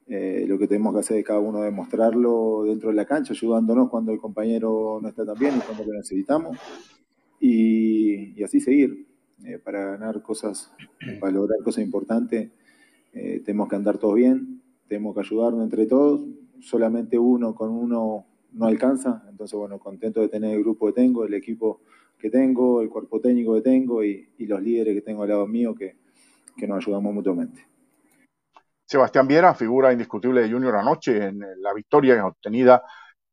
Eh, 0.06 0.46
lo 0.48 0.58
que 0.58 0.66
tenemos 0.66 0.94
que 0.94 1.00
hacer 1.00 1.18
es 1.18 1.24
cada 1.24 1.40
uno 1.40 1.60
demostrarlo 1.60 2.64
dentro 2.64 2.88
de 2.88 2.96
la 2.96 3.04
cancha, 3.04 3.34
ayudándonos 3.34 3.90
cuando 3.90 4.12
el 4.12 4.18
compañero 4.18 4.98
no 5.02 5.08
está 5.08 5.24
tan 5.26 5.38
bien 5.38 5.56
y 5.56 5.60
cuando 5.60 5.84
lo 5.84 5.92
necesitamos. 5.92 6.56
Y, 7.40 8.42
así 8.42 8.60
seguir. 8.60 9.06
Eh, 9.44 9.58
para 9.58 9.96
ganar 9.96 10.22
cosas, 10.22 10.72
para 11.20 11.32
lograr 11.32 11.58
cosas 11.64 11.84
importantes 11.84 12.50
eh, 13.12 13.42
tenemos 13.44 13.68
que 13.68 13.76
andar 13.76 13.98
todos 13.98 14.14
bien, 14.14 14.62
tenemos 14.88 15.14
que 15.14 15.20
ayudarnos 15.20 15.64
entre 15.64 15.86
todos, 15.86 16.24
solamente 16.60 17.18
uno 17.18 17.54
con 17.54 17.70
uno 17.70 18.26
no 18.52 18.66
alcanza, 18.66 19.22
entonces 19.28 19.58
bueno, 19.58 19.78
contento 19.78 20.20
de 20.20 20.28
tener 20.28 20.54
el 20.54 20.62
grupo 20.62 20.86
que 20.86 20.92
tengo, 20.92 21.24
el 21.24 21.34
equipo 21.34 21.80
que 22.18 22.30
tengo, 22.30 22.80
el 22.80 22.88
cuerpo 22.88 23.20
técnico 23.20 23.54
que 23.54 23.62
tengo 23.62 24.04
y, 24.04 24.28
los 24.38 24.62
líderes 24.62 24.94
que 24.94 25.02
tengo 25.02 25.22
al 25.22 25.30
lado 25.30 25.46
mío 25.46 25.74
que, 25.74 25.96
que 26.56 26.66
nos 26.66 26.84
ayudamos 26.84 27.14
mutuamente. 27.14 27.66
Sebastián 28.86 29.26
Viera, 29.26 29.54
figura 29.54 29.92
indiscutible 29.92 30.42
de 30.42 30.50
Junior 30.50 30.76
anoche 30.76 31.26
en 31.26 31.40
la 31.60 31.72
victoria 31.72 32.26
obtenida 32.26 32.82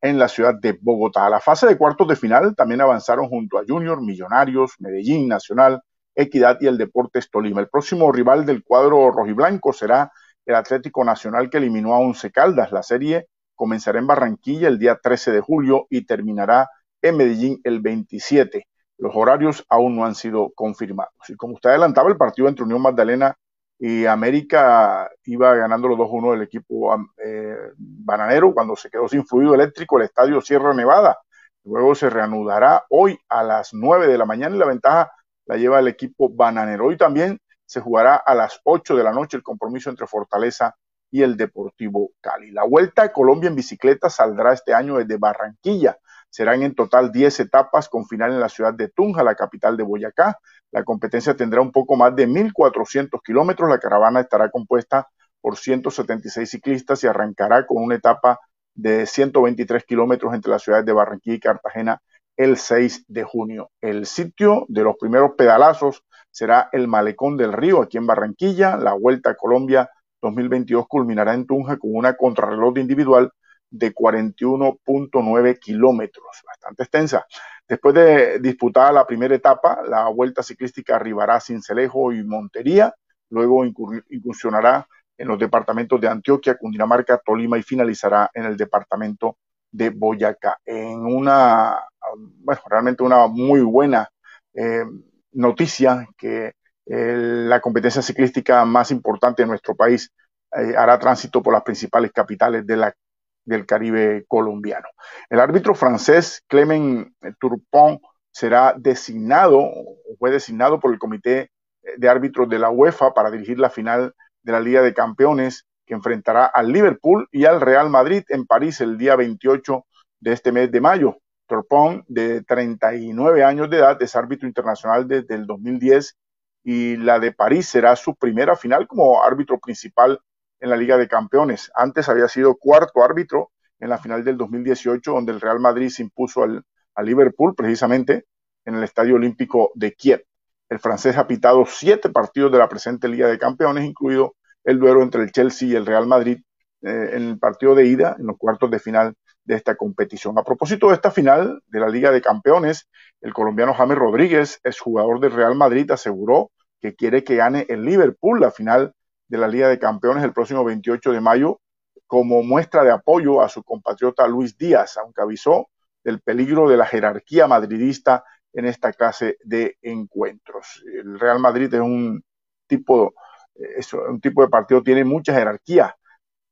en 0.00 0.18
la 0.18 0.28
ciudad 0.28 0.54
de 0.54 0.78
Bogotá. 0.80 1.26
A 1.26 1.30
la 1.30 1.40
fase 1.40 1.66
de 1.66 1.76
cuartos 1.76 2.08
de 2.08 2.16
final 2.16 2.54
también 2.56 2.80
avanzaron 2.80 3.28
junto 3.28 3.58
a 3.58 3.64
Junior, 3.66 4.00
Millonarios, 4.00 4.72
Medellín, 4.78 5.28
Nacional, 5.28 5.82
Equidad 6.14 6.58
y 6.60 6.66
el 6.66 6.78
Deportes 6.78 7.30
Tolima. 7.30 7.60
El 7.60 7.68
próximo 7.68 8.10
rival 8.10 8.46
del 8.46 8.64
cuadro 8.64 9.10
rojiblanco 9.10 9.72
será 9.72 10.10
el 10.46 10.54
Atlético 10.54 11.04
Nacional 11.04 11.50
que 11.50 11.58
eliminó 11.58 11.94
a 11.94 11.98
Once 11.98 12.30
Caldas. 12.30 12.72
La 12.72 12.82
serie 12.82 13.28
comenzará 13.60 13.98
en 13.98 14.06
Barranquilla 14.06 14.68
el 14.68 14.78
día 14.78 14.98
13 15.02 15.32
de 15.32 15.40
julio 15.42 15.86
y 15.90 16.06
terminará 16.06 16.70
en 17.02 17.18
Medellín 17.18 17.60
el 17.62 17.80
27. 17.80 18.66
Los 18.96 19.14
horarios 19.14 19.66
aún 19.68 19.96
no 19.96 20.06
han 20.06 20.14
sido 20.14 20.50
confirmados. 20.54 21.12
Y 21.28 21.36
como 21.36 21.56
usted 21.56 21.68
adelantaba, 21.68 22.08
el 22.08 22.16
partido 22.16 22.48
entre 22.48 22.64
Unión 22.64 22.80
Magdalena 22.80 23.36
y 23.78 24.06
América 24.06 25.10
iba 25.24 25.54
ganando 25.56 25.88
los 25.88 25.98
2-1 25.98 26.32
del 26.32 26.42
equipo 26.42 26.96
eh, 27.22 27.54
bananero 27.76 28.54
cuando 28.54 28.74
se 28.76 28.88
quedó 28.88 29.06
sin 29.06 29.26
fluido 29.26 29.54
eléctrico 29.54 29.98
el 29.98 30.04
estadio 30.04 30.40
Sierra 30.40 30.72
Nevada. 30.72 31.18
Luego 31.64 31.94
se 31.94 32.08
reanudará 32.08 32.86
hoy 32.88 33.18
a 33.28 33.42
las 33.42 33.74
9 33.74 34.06
de 34.06 34.16
la 34.16 34.24
mañana 34.24 34.56
y 34.56 34.58
la 34.58 34.66
ventaja 34.66 35.12
la 35.44 35.58
lleva 35.58 35.80
el 35.80 35.88
equipo 35.88 36.30
bananero. 36.30 36.86
Hoy 36.86 36.96
también 36.96 37.38
se 37.66 37.82
jugará 37.82 38.16
a 38.16 38.34
las 38.34 38.58
8 38.64 38.96
de 38.96 39.04
la 39.04 39.12
noche 39.12 39.36
el 39.36 39.42
compromiso 39.42 39.90
entre 39.90 40.06
Fortaleza 40.06 40.74
y 41.10 41.22
el 41.22 41.36
Deportivo 41.36 42.10
Cali. 42.20 42.50
La 42.50 42.64
Vuelta 42.64 43.02
a 43.02 43.12
Colombia 43.12 43.48
en 43.48 43.56
bicicleta 43.56 44.08
saldrá 44.08 44.52
este 44.52 44.74
año 44.74 44.98
desde 44.98 45.16
Barranquilla. 45.16 45.98
Serán 46.28 46.62
en 46.62 46.74
total 46.74 47.10
10 47.10 47.40
etapas 47.40 47.88
con 47.88 48.06
final 48.06 48.32
en 48.32 48.40
la 48.40 48.48
ciudad 48.48 48.72
de 48.72 48.88
Tunja, 48.88 49.24
la 49.24 49.34
capital 49.34 49.76
de 49.76 49.82
Boyacá. 49.82 50.38
La 50.70 50.84
competencia 50.84 51.34
tendrá 51.34 51.60
un 51.60 51.72
poco 51.72 51.96
más 51.96 52.14
de 52.14 52.28
1.400 52.28 53.20
kilómetros. 53.24 53.68
La 53.68 53.78
caravana 53.78 54.20
estará 54.20 54.48
compuesta 54.50 55.08
por 55.40 55.56
176 55.56 56.48
ciclistas 56.48 57.02
y 57.02 57.08
arrancará 57.08 57.66
con 57.66 57.82
una 57.82 57.96
etapa 57.96 58.38
de 58.74 59.06
123 59.06 59.84
kilómetros 59.84 60.32
entre 60.34 60.52
las 60.52 60.62
ciudades 60.62 60.86
de 60.86 60.92
Barranquilla 60.92 61.36
y 61.36 61.40
Cartagena 61.40 62.00
el 62.36 62.56
6 62.56 63.04
de 63.08 63.24
junio. 63.24 63.70
El 63.82 64.06
sitio 64.06 64.64
de 64.68 64.82
los 64.82 64.96
primeros 64.98 65.32
pedalazos 65.36 66.04
será 66.30 66.70
el 66.72 66.88
Malecón 66.88 67.36
del 67.36 67.52
Río, 67.52 67.82
aquí 67.82 67.98
en 67.98 68.06
Barranquilla. 68.06 68.76
La 68.76 68.94
Vuelta 68.94 69.30
a 69.30 69.34
Colombia 69.34 69.90
2022 70.20 70.86
culminará 70.88 71.34
en 71.34 71.46
Tunja 71.46 71.78
con 71.78 71.94
una 71.94 72.14
contrarreloj 72.14 72.78
individual 72.78 73.32
de 73.70 73.94
41.9 73.94 75.58
kilómetros, 75.58 76.26
bastante 76.46 76.82
extensa. 76.82 77.24
Después 77.68 77.94
de 77.94 78.40
disputada 78.40 78.92
la 78.92 79.06
primera 79.06 79.34
etapa, 79.34 79.80
la 79.88 80.08
vuelta 80.08 80.42
ciclística 80.42 80.96
arribará 80.96 81.36
a 81.36 81.40
Cincelejo 81.40 82.12
y 82.12 82.24
Montería, 82.24 82.92
luego 83.30 83.64
incursionará 83.64 84.86
en 85.16 85.28
los 85.28 85.38
departamentos 85.38 86.00
de 86.00 86.08
Antioquia, 86.08 86.56
Cundinamarca, 86.56 87.20
Tolima 87.24 87.58
y 87.58 87.62
finalizará 87.62 88.30
en 88.34 88.44
el 88.44 88.56
departamento 88.56 89.36
de 89.70 89.90
Boyacá. 89.90 90.58
En 90.64 91.04
una 91.06 91.78
bueno, 92.16 92.60
realmente 92.68 93.02
una 93.02 93.26
muy 93.26 93.60
buena 93.60 94.08
eh, 94.54 94.84
noticia 95.32 96.08
que 96.16 96.54
la 96.90 97.60
competencia 97.60 98.02
ciclística 98.02 98.64
más 98.64 98.90
importante 98.90 99.42
de 99.42 99.48
nuestro 99.48 99.76
país 99.76 100.10
eh, 100.56 100.74
hará 100.76 100.98
tránsito 100.98 101.40
por 101.40 101.52
las 101.52 101.62
principales 101.62 102.10
capitales 102.12 102.66
del 102.66 103.66
Caribe 103.66 104.24
colombiano. 104.26 104.88
El 105.28 105.38
árbitro 105.38 105.74
francés 105.74 106.42
Clement 106.48 107.12
Turpin 107.38 108.00
será 108.32 108.74
designado 108.76 109.60
o 109.60 110.16
fue 110.18 110.32
designado 110.32 110.80
por 110.80 110.92
el 110.92 110.98
Comité 110.98 111.50
de 111.96 112.08
Árbitros 112.08 112.48
de 112.48 112.58
la 112.58 112.70
UEFA 112.70 113.14
para 113.14 113.30
dirigir 113.30 113.60
la 113.60 113.70
final 113.70 114.12
de 114.42 114.52
la 114.52 114.60
Liga 114.60 114.82
de 114.82 114.92
Campeones 114.92 115.66
que 115.86 115.94
enfrentará 115.94 116.46
al 116.46 116.72
Liverpool 116.72 117.28
y 117.30 117.44
al 117.44 117.60
Real 117.60 117.88
Madrid 117.88 118.24
en 118.28 118.46
París 118.46 118.80
el 118.80 118.98
día 118.98 119.14
28 119.14 119.84
de 120.20 120.32
este 120.32 120.50
mes 120.50 120.70
de 120.72 120.80
mayo. 120.80 121.18
Torpón, 121.46 122.04
de 122.06 122.42
39 122.42 123.42
años 123.42 123.70
de 123.70 123.78
edad, 123.78 124.00
es 124.00 124.14
árbitro 124.14 124.46
internacional 124.46 125.08
desde 125.08 125.34
el 125.34 125.46
2010 125.46 126.16
y 126.62 126.96
la 126.96 127.18
de 127.18 127.32
París 127.32 127.68
será 127.68 127.96
su 127.96 128.14
primera 128.14 128.56
final 128.56 128.86
como 128.86 129.22
árbitro 129.22 129.58
principal 129.58 130.20
en 130.60 130.70
la 130.70 130.76
Liga 130.76 130.98
de 130.98 131.08
Campeones. 131.08 131.70
Antes 131.74 132.08
había 132.08 132.28
sido 132.28 132.56
cuarto 132.56 133.02
árbitro 133.02 133.50
en 133.78 133.88
la 133.88 133.98
final 133.98 134.24
del 134.24 134.36
2018, 134.36 135.12
donde 135.12 135.32
el 135.32 135.40
Real 135.40 135.58
Madrid 135.58 135.88
se 135.88 136.02
impuso 136.02 136.42
al, 136.42 136.64
Liverpool, 137.02 137.54
precisamente 137.54 138.26
en 138.66 138.74
el 138.74 138.84
Estadio 138.84 139.14
Olímpico 139.14 139.72
de 139.74 139.94
Kiev. 139.94 140.26
El 140.68 140.80
francés 140.80 141.16
ha 141.16 141.26
pitado 141.26 141.64
siete 141.64 142.10
partidos 142.10 142.52
de 142.52 142.58
la 142.58 142.68
presente 142.68 143.08
Liga 143.08 143.26
de 143.26 143.38
Campeones, 143.38 143.84
incluido 143.84 144.36
el 144.64 144.78
duelo 144.78 145.02
entre 145.02 145.22
el 145.22 145.32
Chelsea 145.32 145.68
y 145.68 145.76
el 145.76 145.86
Real 145.86 146.06
Madrid 146.06 146.42
eh, 146.82 147.10
en 147.14 147.22
el 147.22 147.38
partido 147.38 147.74
de 147.74 147.86
ida, 147.86 148.16
en 148.18 148.26
los 148.26 148.36
cuartos 148.36 148.70
de 148.70 148.78
final 148.80 149.14
de 149.44 149.56
esta 149.56 149.76
competición. 149.76 150.38
A 150.38 150.44
propósito 150.44 150.88
de 150.88 150.94
esta 150.94 151.10
final 151.10 151.62
de 151.66 151.80
la 151.80 151.88
Liga 151.88 152.10
de 152.10 152.22
Campeones, 152.22 152.88
el 153.20 153.32
colombiano 153.32 153.74
James 153.74 153.98
Rodríguez, 153.98 154.60
jugador 154.78 155.20
del 155.20 155.32
Real 155.32 155.54
Madrid, 155.54 155.90
aseguró 155.90 156.50
que 156.80 156.94
quiere 156.94 157.24
que 157.24 157.36
gane 157.36 157.66
el 157.68 157.84
Liverpool 157.84 158.40
la 158.40 158.50
final 158.50 158.94
de 159.28 159.38
la 159.38 159.48
Liga 159.48 159.68
de 159.68 159.78
Campeones 159.78 160.24
el 160.24 160.32
próximo 160.32 160.64
28 160.64 161.12
de 161.12 161.20
mayo 161.20 161.60
como 162.06 162.42
muestra 162.42 162.82
de 162.82 162.90
apoyo 162.90 163.40
a 163.40 163.48
su 163.48 163.62
compatriota 163.62 164.26
Luis 164.26 164.58
Díaz, 164.58 164.96
aunque 164.96 165.22
avisó 165.22 165.68
del 166.02 166.20
peligro 166.20 166.68
de 166.68 166.76
la 166.76 166.86
jerarquía 166.86 167.46
madridista 167.46 168.24
en 168.52 168.64
esta 168.64 168.92
clase 168.92 169.36
de 169.44 169.76
encuentros. 169.80 170.82
El 170.92 171.20
Real 171.20 171.38
Madrid 171.38 171.72
es 171.72 171.80
un 171.80 172.22
tipo, 172.66 173.14
es 173.54 173.92
un 173.92 174.20
tipo 174.20 174.42
de 174.42 174.48
partido, 174.48 174.82
tiene 174.82 175.04
mucha 175.04 175.32
jerarquía, 175.32 175.94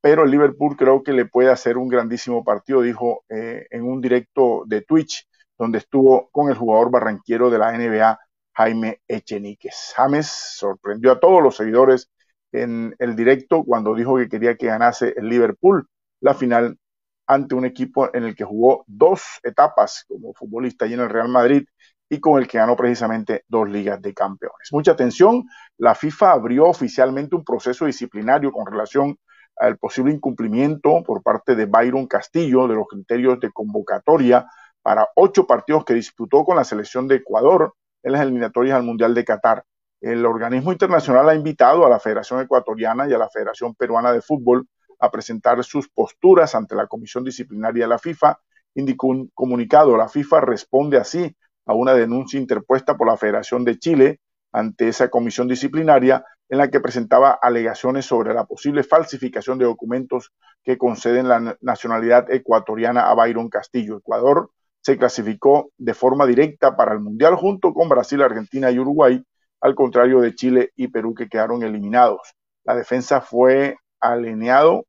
pero 0.00 0.24
el 0.24 0.30
Liverpool 0.30 0.76
creo 0.76 1.02
que 1.02 1.12
le 1.12 1.26
puede 1.26 1.50
hacer 1.50 1.76
un 1.76 1.88
grandísimo 1.88 2.44
partido, 2.44 2.82
dijo 2.82 3.24
eh, 3.28 3.66
en 3.70 3.84
un 3.84 4.00
directo 4.00 4.64
de 4.66 4.82
Twitch, 4.82 5.26
donde 5.56 5.78
estuvo 5.78 6.28
con 6.30 6.50
el 6.50 6.56
jugador 6.56 6.90
barranquero 6.90 7.50
de 7.50 7.58
la 7.58 7.72
NBA, 7.72 8.18
Jaime 8.54 9.00
Echenique. 9.08 9.70
James 9.94 10.26
sorprendió 10.26 11.12
a 11.12 11.20
todos 11.20 11.42
los 11.42 11.56
seguidores 11.56 12.10
en 12.52 12.94
el 12.98 13.16
directo 13.16 13.64
cuando 13.64 13.94
dijo 13.94 14.16
que 14.16 14.28
quería 14.28 14.56
que 14.56 14.66
ganase 14.66 15.14
el 15.16 15.28
Liverpool 15.28 15.86
la 16.20 16.34
final 16.34 16.78
ante 17.26 17.54
un 17.54 17.66
equipo 17.66 18.12
en 18.14 18.24
el 18.24 18.34
que 18.34 18.44
jugó 18.44 18.84
dos 18.86 19.22
etapas 19.42 20.04
como 20.08 20.32
futbolista 20.32 20.86
y 20.86 20.94
en 20.94 21.00
el 21.00 21.10
Real 21.10 21.28
Madrid 21.28 21.64
y 22.08 22.20
con 22.20 22.40
el 22.40 22.48
que 22.48 22.58
ganó 22.58 22.74
precisamente 22.74 23.44
dos 23.48 23.68
ligas 23.68 24.00
de 24.00 24.14
campeones. 24.14 24.68
Mucha 24.72 24.92
atención, 24.92 25.44
la 25.76 25.94
FIFA 25.94 26.32
abrió 26.32 26.66
oficialmente 26.66 27.36
un 27.36 27.44
proceso 27.44 27.84
disciplinario 27.84 28.50
con 28.50 28.66
relación 28.66 29.18
al 29.58 29.78
posible 29.78 30.12
incumplimiento 30.12 31.02
por 31.04 31.22
parte 31.22 31.54
de 31.54 31.66
Byron 31.66 32.06
Castillo 32.06 32.68
de 32.68 32.74
los 32.74 32.86
criterios 32.86 33.40
de 33.40 33.50
convocatoria 33.50 34.46
para 34.82 35.08
ocho 35.16 35.46
partidos 35.46 35.84
que 35.84 35.94
disputó 35.94 36.44
con 36.44 36.56
la 36.56 36.64
selección 36.64 37.08
de 37.08 37.16
Ecuador 37.16 37.74
en 38.02 38.12
las 38.12 38.22
eliminatorias 38.22 38.76
al 38.76 38.84
Mundial 38.84 39.14
de 39.14 39.24
Qatar. 39.24 39.64
El 40.00 40.24
organismo 40.24 40.72
internacional 40.72 41.28
ha 41.28 41.34
invitado 41.34 41.84
a 41.84 41.90
la 41.90 41.98
Federación 41.98 42.40
Ecuatoriana 42.40 43.08
y 43.08 43.12
a 43.12 43.18
la 43.18 43.28
Federación 43.28 43.74
Peruana 43.74 44.12
de 44.12 44.22
Fútbol 44.22 44.66
a 45.00 45.10
presentar 45.10 45.62
sus 45.64 45.88
posturas 45.88 46.54
ante 46.54 46.74
la 46.74 46.86
Comisión 46.86 47.24
Disciplinaria 47.24 47.84
de 47.84 47.88
la 47.88 47.98
FIFA. 47.98 48.38
Indicó 48.74 49.08
un 49.08 49.30
comunicado, 49.34 49.96
la 49.96 50.08
FIFA 50.08 50.40
responde 50.42 50.98
así 50.98 51.36
a 51.66 51.74
una 51.74 51.94
denuncia 51.94 52.38
interpuesta 52.38 52.96
por 52.96 53.08
la 53.08 53.16
Federación 53.16 53.64
de 53.64 53.78
Chile 53.78 54.20
ante 54.52 54.88
esa 54.88 55.10
comisión 55.10 55.48
disciplinaria 55.48 56.24
en 56.48 56.58
la 56.58 56.68
que 56.68 56.80
presentaba 56.80 57.30
alegaciones 57.30 58.06
sobre 58.06 58.32
la 58.32 58.44
posible 58.44 58.82
falsificación 58.82 59.58
de 59.58 59.66
documentos 59.66 60.32
que 60.64 60.78
conceden 60.78 61.28
la 61.28 61.56
nacionalidad 61.60 62.30
ecuatoriana 62.30 63.10
a 63.10 63.14
Byron 63.14 63.48
Castillo. 63.48 63.98
Ecuador 63.98 64.50
se 64.80 64.96
clasificó 64.96 65.70
de 65.76 65.94
forma 65.94 66.26
directa 66.26 66.76
para 66.76 66.92
el 66.92 67.00
Mundial 67.00 67.34
junto 67.34 67.74
con 67.74 67.88
Brasil, 67.88 68.22
Argentina 68.22 68.70
y 68.70 68.78
Uruguay, 68.78 69.22
al 69.60 69.74
contrario 69.74 70.20
de 70.20 70.34
Chile 70.34 70.72
y 70.76 70.88
Perú 70.88 71.14
que 71.14 71.28
quedaron 71.28 71.62
eliminados. 71.62 72.34
La 72.64 72.74
defensa 72.74 73.20
fue 73.20 73.76
alineado 74.00 74.86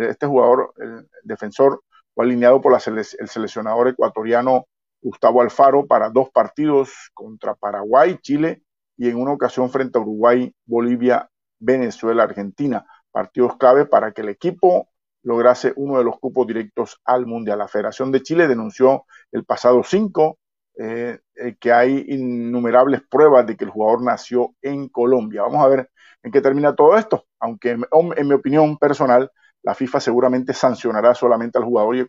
este 0.00 0.26
jugador, 0.26 0.72
el 0.78 1.08
defensor, 1.24 1.82
fue 2.14 2.24
alineado 2.24 2.60
por 2.60 2.72
el 2.74 3.04
seleccionador 3.28 3.88
ecuatoriano 3.88 4.66
Gustavo 5.02 5.42
Alfaro 5.42 5.86
para 5.86 6.10
dos 6.10 6.30
partidos 6.30 6.90
contra 7.14 7.54
Paraguay, 7.54 8.18
Chile 8.22 8.62
y 8.96 9.08
en 9.08 9.16
una 9.16 9.32
ocasión 9.32 9.70
frente 9.70 9.98
a 9.98 10.02
Uruguay, 10.02 10.52
Bolivia, 10.64 11.28
Venezuela, 11.58 12.24
Argentina. 12.24 12.86
Partidos 13.10 13.56
clave 13.56 13.86
para 13.86 14.12
que 14.12 14.22
el 14.22 14.28
equipo 14.28 14.88
lograse 15.22 15.72
uno 15.76 15.98
de 15.98 16.04
los 16.04 16.18
cupos 16.18 16.46
directos 16.46 17.00
al 17.04 17.26
Mundial. 17.26 17.58
La 17.58 17.68
Federación 17.68 18.12
de 18.12 18.22
Chile 18.22 18.46
denunció 18.46 19.04
el 19.32 19.44
pasado 19.44 19.82
5 19.82 20.38
eh, 20.78 21.18
eh, 21.34 21.56
que 21.58 21.72
hay 21.72 22.04
innumerables 22.08 23.02
pruebas 23.08 23.46
de 23.46 23.56
que 23.56 23.64
el 23.64 23.70
jugador 23.70 24.02
nació 24.02 24.54
en 24.60 24.88
Colombia. 24.88 25.42
Vamos 25.42 25.64
a 25.64 25.68
ver 25.68 25.90
en 26.22 26.30
qué 26.30 26.40
termina 26.40 26.74
todo 26.74 26.96
esto, 26.96 27.24
aunque 27.38 27.70
en 27.70 28.28
mi 28.28 28.34
opinión 28.34 28.76
personal 28.76 29.30
la 29.62 29.74
FIFA 29.74 30.00
seguramente 30.00 30.52
sancionará 30.52 31.14
solamente 31.14 31.58
al 31.58 31.64
jugador 31.64 31.96
y 31.96 32.06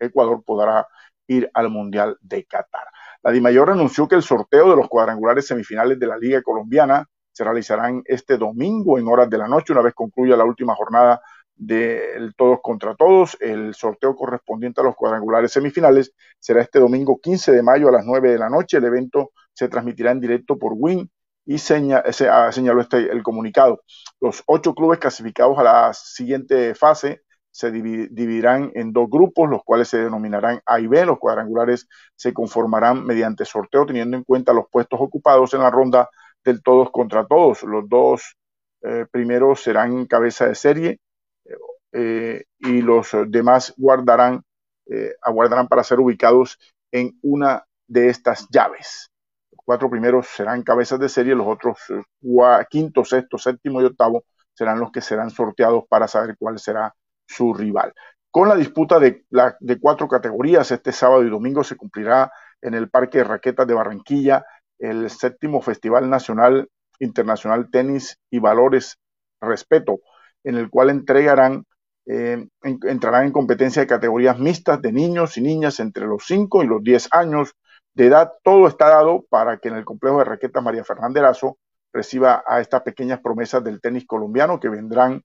Ecuador, 0.00 0.42
podrá 0.44 0.86
ir 1.28 1.50
al 1.54 1.70
Mundial 1.70 2.16
de 2.20 2.44
Qatar. 2.44 2.86
La 3.22 3.32
DIMAYOR 3.32 3.70
anunció 3.70 4.06
que 4.08 4.14
el 4.14 4.22
sorteo 4.22 4.70
de 4.70 4.76
los 4.76 4.88
cuadrangulares 4.88 5.46
semifinales 5.46 5.98
de 5.98 6.06
la 6.06 6.16
Liga 6.16 6.42
Colombiana 6.42 7.06
se 7.32 7.44
realizarán 7.44 8.02
este 8.06 8.38
domingo 8.38 8.98
en 8.98 9.08
horas 9.08 9.28
de 9.28 9.38
la 9.38 9.48
noche, 9.48 9.72
una 9.72 9.82
vez 9.82 9.94
concluya 9.94 10.36
la 10.36 10.44
última 10.44 10.74
jornada 10.74 11.20
del 11.54 12.34
todos 12.34 12.60
contra 12.62 12.94
todos. 12.94 13.36
El 13.40 13.74
sorteo 13.74 14.14
correspondiente 14.14 14.80
a 14.80 14.84
los 14.84 14.94
cuadrangulares 14.94 15.52
semifinales 15.52 16.12
será 16.38 16.60
este 16.60 16.78
domingo 16.78 17.18
15 17.20 17.52
de 17.52 17.62
mayo 17.62 17.88
a 17.88 17.92
las 17.92 18.04
9 18.04 18.30
de 18.30 18.38
la 18.38 18.48
noche. 18.48 18.76
El 18.76 18.84
evento 18.84 19.32
se 19.52 19.68
transmitirá 19.68 20.12
en 20.12 20.20
directo 20.20 20.58
por 20.58 20.72
Win 20.76 21.10
y 21.46 21.58
seña, 21.58 22.02
ah, 22.30 22.52
señaló 22.52 22.80
este, 22.80 23.10
el 23.10 23.22
comunicado. 23.22 23.82
Los 24.20 24.42
ocho 24.46 24.74
clubes 24.74 24.98
clasificados 24.98 25.58
a 25.58 25.62
la 25.62 25.92
siguiente 25.94 26.74
fase 26.74 27.22
se 27.56 27.70
dividirán 27.70 28.70
en 28.74 28.92
dos 28.92 29.08
grupos, 29.08 29.48
los 29.48 29.62
cuales 29.64 29.88
se 29.88 29.98
denominarán 29.98 30.60
A 30.66 30.80
y 30.80 30.86
B. 30.86 31.06
Los 31.06 31.18
cuadrangulares 31.18 31.88
se 32.14 32.32
conformarán 32.32 33.04
mediante 33.04 33.44
sorteo, 33.44 33.86
teniendo 33.86 34.16
en 34.16 34.24
cuenta 34.24 34.52
los 34.52 34.66
puestos 34.70 35.00
ocupados 35.00 35.54
en 35.54 35.60
la 35.60 35.70
ronda 35.70 36.08
del 36.44 36.62
todos 36.62 36.90
contra 36.90 37.26
todos. 37.26 37.62
Los 37.62 37.88
dos 37.88 38.36
eh, 38.82 39.06
primeros 39.10 39.62
serán 39.62 40.06
cabeza 40.06 40.46
de 40.46 40.54
serie 40.54 41.00
eh, 41.92 42.44
y 42.58 42.82
los 42.82 43.10
demás 43.28 43.72
guardarán, 43.76 44.42
eh, 44.86 45.14
aguardarán 45.22 45.68
para 45.68 45.84
ser 45.84 45.98
ubicados 46.00 46.58
en 46.92 47.18
una 47.22 47.64
de 47.88 48.08
estas 48.08 48.46
llaves 48.50 49.10
cuatro 49.66 49.90
primeros 49.90 50.28
serán 50.28 50.62
cabezas 50.62 50.98
de 51.00 51.08
serie, 51.08 51.34
los 51.34 51.46
otros 51.46 51.78
eh, 51.90 52.64
quinto, 52.70 53.04
sexto, 53.04 53.36
séptimo 53.36 53.82
y 53.82 53.84
octavo 53.84 54.24
serán 54.54 54.78
los 54.78 54.92
que 54.92 55.00
serán 55.00 55.28
sorteados 55.28 55.84
para 55.88 56.08
saber 56.08 56.36
cuál 56.38 56.58
será 56.58 56.94
su 57.26 57.54
rival. 57.54 57.92
Con 58.30 58.48
la 58.48 58.56
disputa 58.56 58.98
de, 58.98 59.24
de 59.60 59.80
cuatro 59.80 60.08
categorías, 60.08 60.70
este 60.70 60.92
sábado 60.92 61.24
y 61.24 61.30
domingo 61.30 61.64
se 61.64 61.76
cumplirá 61.76 62.30
en 62.60 62.74
el 62.74 62.90
Parque 62.90 63.18
de 63.18 63.24
Raquetas 63.24 63.66
de 63.66 63.74
Barranquilla 63.74 64.44
el 64.78 65.08
séptimo 65.10 65.62
Festival 65.62 66.08
Nacional 66.10 66.68
Internacional 66.98 67.70
Tenis 67.70 68.18
y 68.30 68.38
Valores 68.38 68.98
Respeto, 69.40 70.00
en 70.44 70.56
el 70.56 70.70
cual 70.70 70.90
entregarán, 70.90 71.64
eh, 72.06 72.46
entrarán 72.62 73.26
en 73.26 73.32
competencia 73.32 73.82
de 73.82 73.88
categorías 73.88 74.38
mixtas 74.38 74.80
de 74.80 74.92
niños 74.92 75.36
y 75.36 75.42
niñas 75.42 75.80
entre 75.80 76.06
los 76.06 76.24
5 76.26 76.62
y 76.62 76.66
los 76.66 76.82
10 76.82 77.08
años, 77.12 77.54
de 77.94 78.06
edad, 78.08 78.32
todo 78.44 78.68
está 78.68 78.88
dado 78.90 79.24
para 79.30 79.56
que 79.56 79.68
en 79.68 79.76
el 79.76 79.86
complejo 79.86 80.18
de 80.18 80.24
raquetas 80.24 80.62
María 80.62 80.84
Fernández 80.84 81.20
Erazo 81.20 81.56
reciba 81.94 82.44
a 82.46 82.60
estas 82.60 82.82
pequeñas 82.82 83.20
promesas 83.20 83.64
del 83.64 83.80
tenis 83.80 84.06
colombiano 84.06 84.60
que 84.60 84.68
vendrán 84.68 85.22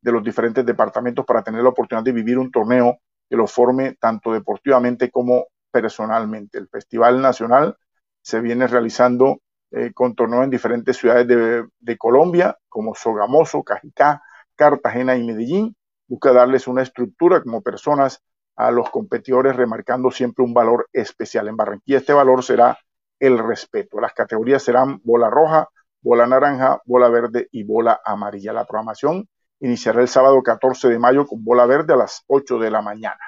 de 0.00 0.12
los 0.12 0.22
diferentes 0.22 0.64
departamentos 0.64 1.24
para 1.24 1.42
tener 1.42 1.62
la 1.62 1.70
oportunidad 1.70 2.04
de 2.04 2.12
vivir 2.12 2.38
un 2.38 2.50
torneo 2.50 2.98
que 3.28 3.36
lo 3.36 3.46
forme 3.46 3.96
tanto 4.00 4.32
deportivamente 4.32 5.10
como 5.10 5.46
personalmente. 5.70 6.58
El 6.58 6.68
Festival 6.68 7.20
Nacional 7.20 7.76
se 8.22 8.40
viene 8.40 8.66
realizando 8.66 9.40
eh, 9.70 9.92
con 9.92 10.14
torneos 10.14 10.44
en 10.44 10.50
diferentes 10.50 10.96
ciudades 10.96 11.26
de, 11.26 11.66
de, 11.78 11.98
Colombia, 11.98 12.56
como 12.68 12.94
Sogamoso, 12.94 13.62
Cajicá, 13.62 14.22
Cartagena 14.56 15.16
y 15.16 15.24
Medellín. 15.24 15.76
Busca 16.06 16.32
darles 16.32 16.66
una 16.66 16.82
estructura 16.82 17.42
como 17.42 17.60
personas 17.60 18.22
a 18.56 18.70
los 18.70 18.90
competidores, 18.90 19.56
remarcando 19.56 20.10
siempre 20.10 20.44
un 20.44 20.54
valor 20.54 20.88
especial. 20.92 21.48
En 21.48 21.56
Barranquilla 21.56 21.98
este 21.98 22.12
valor 22.12 22.42
será 22.42 22.78
el 23.20 23.38
respeto. 23.38 24.00
Las 24.00 24.14
categorías 24.14 24.62
serán 24.62 25.00
bola 25.04 25.28
roja, 25.28 25.68
bola 26.00 26.26
naranja, 26.26 26.80
bola 26.84 27.08
verde 27.08 27.48
y 27.52 27.62
bola 27.62 28.00
amarilla. 28.04 28.52
La 28.52 28.64
programación 28.64 29.28
iniciará 29.60 30.00
el 30.00 30.08
sábado 30.08 30.42
14 30.42 30.88
de 30.88 30.98
mayo 30.98 31.26
con 31.26 31.44
bola 31.44 31.66
verde 31.66 31.94
a 31.94 31.96
las 31.96 32.24
8 32.26 32.58
de 32.58 32.70
la 32.70 32.82
mañana. 32.82 33.20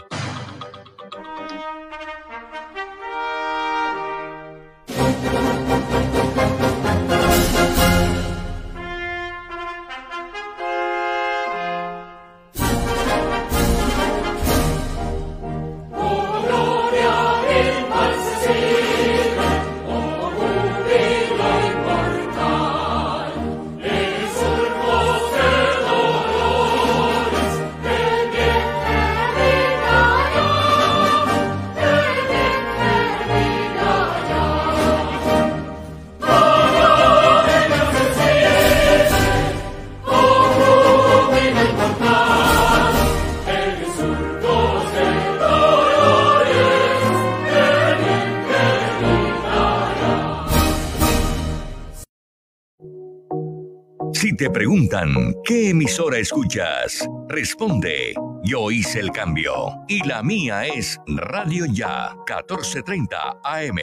emisora 55.69 56.17
escuchas, 56.17 57.07
responde, 57.27 58.13
yo 58.43 58.71
hice 58.71 58.99
el 58.99 59.11
cambio 59.11 59.53
y 59.87 60.01
la 60.07 60.23
mía 60.23 60.65
es 60.65 60.97
Radio 61.07 61.65
Ya 61.65 62.15
1430 62.25 63.39
AM. 63.43 63.75
1430 63.75 63.75
AM. 63.75 63.77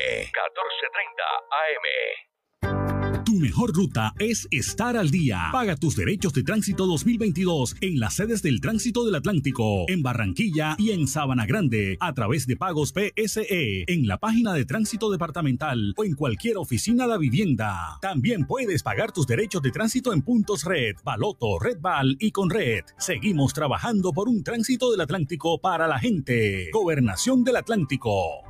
Mejor 3.45 3.75
ruta 3.75 4.15
es 4.19 4.49
estar 4.51 4.97
al 4.97 5.11
día. 5.11 5.51
Paga 5.53 5.77
tus 5.77 5.97
derechos 5.97 6.33
de 6.33 6.43
tránsito 6.43 6.87
2022 6.87 7.77
en 7.83 8.01
las 8.01 8.15
sedes 8.15 8.41
del 8.41 8.59
Tránsito 8.63 9.05
del 9.05 9.17
Atlántico, 9.17 9.85
en 9.87 10.03
Barranquilla 10.03 10.77
y 10.79 10.93
en 10.93 11.07
Sabana 11.07 11.45
Grande, 11.45 11.99
a 12.01 12.15
través 12.15 12.47
de 12.47 12.57
pagos 12.57 12.95
PSE, 12.95 13.85
en 13.87 14.07
la 14.07 14.17
página 14.17 14.55
de 14.55 14.65
Tránsito 14.65 15.11
Departamental 15.11 15.93
o 15.95 16.05
en 16.05 16.15
cualquier 16.15 16.57
oficina 16.57 17.07
de 17.07 17.19
vivienda. 17.19 17.99
También 18.01 18.47
puedes 18.47 18.83
pagar 18.83 19.13
tus 19.13 19.27
derechos 19.27 19.61
de 19.61 19.73
tránsito 19.73 20.15
en 20.15 20.23
puntos 20.23 20.65
Red, 20.65 20.97
Baloto, 21.05 21.59
Red 21.59 21.81
Val 21.83 22.17
y 22.21 22.31
con 22.31 22.49
Red. 22.49 22.85
Seguimos 22.97 23.53
trabajando 23.53 24.15
por 24.15 24.31
un 24.31 24.43
tránsito 24.43 24.91
del 24.91 25.03
Atlántico 25.03 25.61
para 25.61 25.87
la 25.87 25.99
gente. 25.99 26.71
Gobernación 26.73 27.45
del 27.45 27.57
Atlántico. 27.57 28.43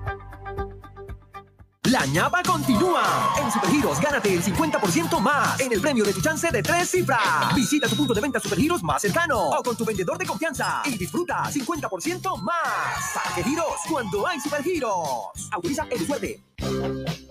La 1.91 2.07
ñapa 2.07 2.43
continúa. 2.43 3.35
En 3.39 3.53
Supergiros, 3.53 4.01
gánate 4.01 4.33
el 4.33 4.43
50% 4.43 5.21
más 5.21 5.61
en 5.61 5.71
el 5.71 5.83
premio 5.83 6.03
de 6.03 6.15
tu 6.15 6.23
chance 6.23 6.51
de 6.51 6.63
tres 6.63 6.89
cifras. 6.89 7.55
Visita 7.55 7.87
tu 7.87 7.97
punto 7.97 8.15
de 8.15 8.23
venta 8.23 8.41
Supergiros 8.41 8.83
más 8.83 9.03
cercano 9.03 9.51
o 9.51 9.63
con 9.63 9.77
tu 9.77 9.85
vendedor 9.85 10.17
de 10.17 10.25
confianza 10.25 10.81
y 10.87 10.97
disfruta 10.97 11.43
50% 11.45 12.41
más. 12.41 13.13
¿Para 13.13 13.35
qué 13.35 13.45
giros? 13.45 13.67
Cuando 13.91 14.27
hay 14.27 14.41
Supergiros. 14.41 15.51
Autoriza 15.51 15.87
el 15.91 16.07
suerte. 16.07 16.41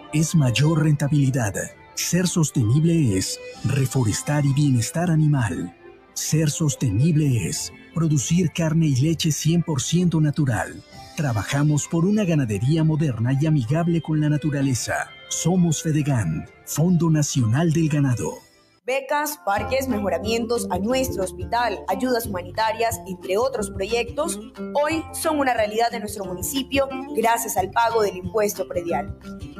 es 0.13 0.35
mayor 0.35 0.83
rentabilidad. 0.83 1.53
Ser 1.95 2.27
sostenible 2.27 3.17
es 3.17 3.39
reforestar 3.63 4.45
y 4.45 4.53
bienestar 4.53 5.09
animal. 5.09 5.75
Ser 6.13 6.49
sostenible 6.49 7.47
es 7.47 7.71
producir 7.93 8.51
carne 8.51 8.87
y 8.87 8.95
leche 8.95 9.29
100% 9.29 10.21
natural. 10.21 10.83
Trabajamos 11.15 11.87
por 11.87 12.05
una 12.05 12.23
ganadería 12.25 12.83
moderna 12.83 13.37
y 13.39 13.45
amigable 13.45 14.01
con 14.01 14.19
la 14.19 14.29
naturaleza. 14.29 15.09
Somos 15.29 15.81
Fedegan, 15.81 16.45
Fondo 16.65 17.09
Nacional 17.09 17.71
del 17.71 17.89
Ganado. 17.89 18.50
Becas, 18.83 19.37
parques, 19.45 19.87
mejoramientos 19.87 20.67
a 20.71 20.79
nuestro 20.79 21.23
hospital, 21.23 21.85
ayudas 21.87 22.25
humanitarias, 22.25 22.99
entre 23.05 23.37
otros 23.37 23.69
proyectos, 23.69 24.39
hoy 24.73 25.05
son 25.13 25.37
una 25.37 25.53
realidad 25.53 25.91
de 25.91 25.99
nuestro 25.99 26.25
municipio 26.25 26.89
gracias 27.15 27.57
al 27.57 27.69
pago 27.69 28.01
del 28.01 28.17
impuesto 28.17 28.67
predial. 28.67 29.15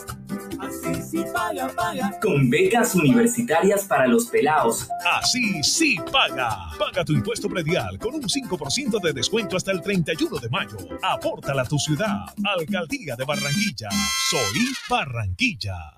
Así 0.58 1.00
sí 1.00 1.24
paga, 1.32 1.68
paga. 1.68 2.18
Con 2.20 2.50
becas 2.50 2.94
universitarias 2.96 3.84
para 3.84 4.08
los 4.08 4.26
pelados. 4.26 4.88
Así 5.04 5.62
sí 5.62 5.96
paga. 6.10 6.70
Paga 6.76 7.04
tu 7.04 7.12
impuesto 7.12 7.48
predial 7.48 7.98
con 7.98 8.14
un 8.14 8.22
5% 8.22 9.00
de 9.00 9.12
descuento 9.12 9.56
hasta 9.56 9.70
el 9.70 9.80
31 9.80 10.38
de 10.38 10.48
mayo. 10.48 10.76
Apórtala 11.02 11.62
a 11.62 11.66
tu 11.66 11.78
ciudad. 11.78 12.26
Alcaldía 12.44 13.14
de 13.14 13.24
Barranquilla. 13.24 13.90
Soy 14.30 14.60
Barranquilla. 14.90 15.92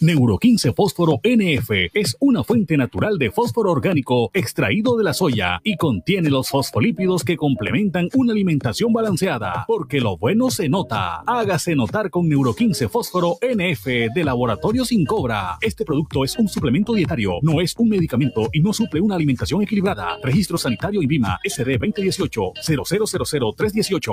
Neuro 0.00 0.36
15 0.38 0.72
Fósforo 0.72 1.20
NF 1.22 1.70
es 1.94 2.16
una 2.20 2.44
fuente 2.44 2.76
natural 2.76 3.16
de 3.18 3.30
fósforo 3.30 3.72
orgánico 3.72 4.30
extraído 4.34 4.96
de 4.96 5.04
la 5.04 5.14
soya 5.14 5.60
y 5.64 5.76
contiene 5.76 6.28
los 6.28 6.50
fosfolípidos 6.50 7.24
que 7.24 7.36
complementan 7.36 8.08
una 8.14 8.32
alimentación 8.32 8.92
balanceada, 8.92 9.64
porque 9.66 10.00
lo 10.00 10.18
bueno 10.18 10.50
se 10.50 10.68
nota. 10.68 11.22
Hágase 11.26 11.74
notar 11.74 12.10
con 12.10 12.28
Neuro 12.28 12.54
15 12.54 12.88
Fósforo 12.88 13.38
NF 13.40 13.86
de 14.14 14.24
Laboratorio 14.24 14.84
Sin 14.84 15.06
Cobra. 15.06 15.56
Este 15.62 15.84
producto 15.84 16.24
es 16.24 16.36
un 16.38 16.48
suplemento 16.48 16.92
dietario, 16.92 17.38
no 17.40 17.60
es 17.60 17.74
un 17.78 17.88
medicamento 17.88 18.48
y 18.52 18.60
no 18.60 18.72
suple 18.74 19.00
una 19.00 19.14
alimentación 19.14 19.62
equilibrada. 19.62 20.18
Registro 20.22 20.58
sanitario 20.58 21.00
INVIMA 21.00 21.40
SD 21.42 21.78
2018 21.78 22.52
0000318. 22.62 24.12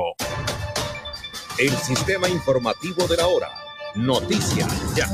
El 1.59 1.71
sistema 1.71 2.29
informativo 2.29 3.05
de 3.07 3.17
la 3.17 3.27
hora. 3.27 3.49
Noticias 3.95 4.95
ya. 4.95 5.07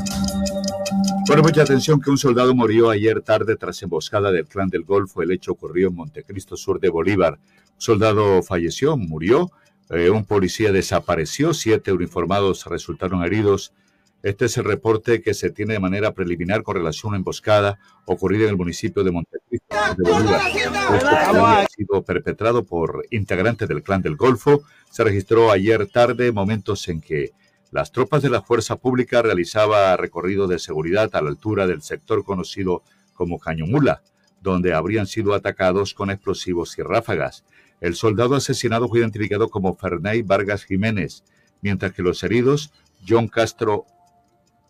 Bueno, 1.26 1.42
mucha 1.42 1.62
atención 1.62 2.00
que 2.00 2.10
un 2.10 2.18
soldado 2.18 2.54
murió 2.54 2.90
ayer 2.90 3.20
tarde 3.22 3.56
tras 3.56 3.82
emboscada 3.82 4.32
del 4.32 4.46
clan 4.46 4.68
del 4.68 4.84
Golfo. 4.84 5.22
El 5.22 5.30
hecho 5.30 5.52
ocurrió 5.52 5.88
en 5.88 5.94
Montecristo 5.94 6.56
Sur 6.56 6.80
de 6.80 6.88
Bolívar. 6.88 7.34
Un 7.34 7.80
soldado 7.80 8.42
falleció, 8.42 8.96
murió. 8.96 9.50
Eh, 9.90 10.10
un 10.10 10.24
policía 10.24 10.72
desapareció. 10.72 11.54
Siete 11.54 11.92
uniformados 11.92 12.66
resultaron 12.66 13.22
heridos. 13.24 13.72
Este 14.22 14.46
es 14.46 14.56
el 14.58 14.64
reporte 14.64 15.22
que 15.22 15.34
se 15.34 15.50
tiene 15.50 15.74
de 15.74 15.80
manera 15.80 16.12
preliminar 16.12 16.62
con 16.62 16.76
relación 16.76 17.06
a 17.06 17.10
una 17.10 17.18
emboscada 17.18 17.78
ocurrida 18.04 18.44
en 18.44 18.50
el 18.50 18.56
municipio 18.56 19.02
de 19.02 19.10
Montecristo 19.10 19.76
de 19.96 20.10
Bolívar. 20.10 20.40
Este 20.94 21.08
ha 21.08 21.66
sido 21.68 22.02
perpetrado 22.02 22.64
por 22.64 23.06
integrantes 23.10 23.68
del 23.68 23.82
clan 23.82 24.02
del 24.02 24.16
Golfo. 24.16 24.62
Se 24.90 25.04
registró 25.04 25.50
ayer 25.50 25.86
tarde, 25.86 26.32
momentos 26.32 26.86
en 26.88 27.00
que 27.00 27.32
las 27.70 27.92
tropas 27.92 28.22
de 28.22 28.30
la 28.30 28.42
fuerza 28.42 28.76
pública 28.76 29.22
realizaba 29.22 29.96
recorrido 29.96 30.46
de 30.46 30.58
seguridad 30.58 31.10
a 31.14 31.22
la 31.22 31.30
altura 31.30 31.66
del 31.66 31.82
sector 31.82 32.24
conocido 32.24 32.82
como 33.14 33.38
Cañomula, 33.38 34.02
donde 34.40 34.74
habrían 34.74 35.06
sido 35.06 35.34
atacados 35.34 35.94
con 35.94 36.10
explosivos 36.10 36.76
y 36.78 36.82
ráfagas. 36.82 37.44
El 37.80 37.94
soldado 37.94 38.34
asesinado 38.34 38.88
fue 38.88 39.00
identificado 39.00 39.48
como 39.48 39.76
Ferney 39.76 40.22
Vargas 40.22 40.64
Jiménez, 40.64 41.24
mientras 41.62 41.92
que 41.92 42.02
los 42.02 42.22
heridos, 42.22 42.72
John 43.06 43.28
Castro 43.28 43.86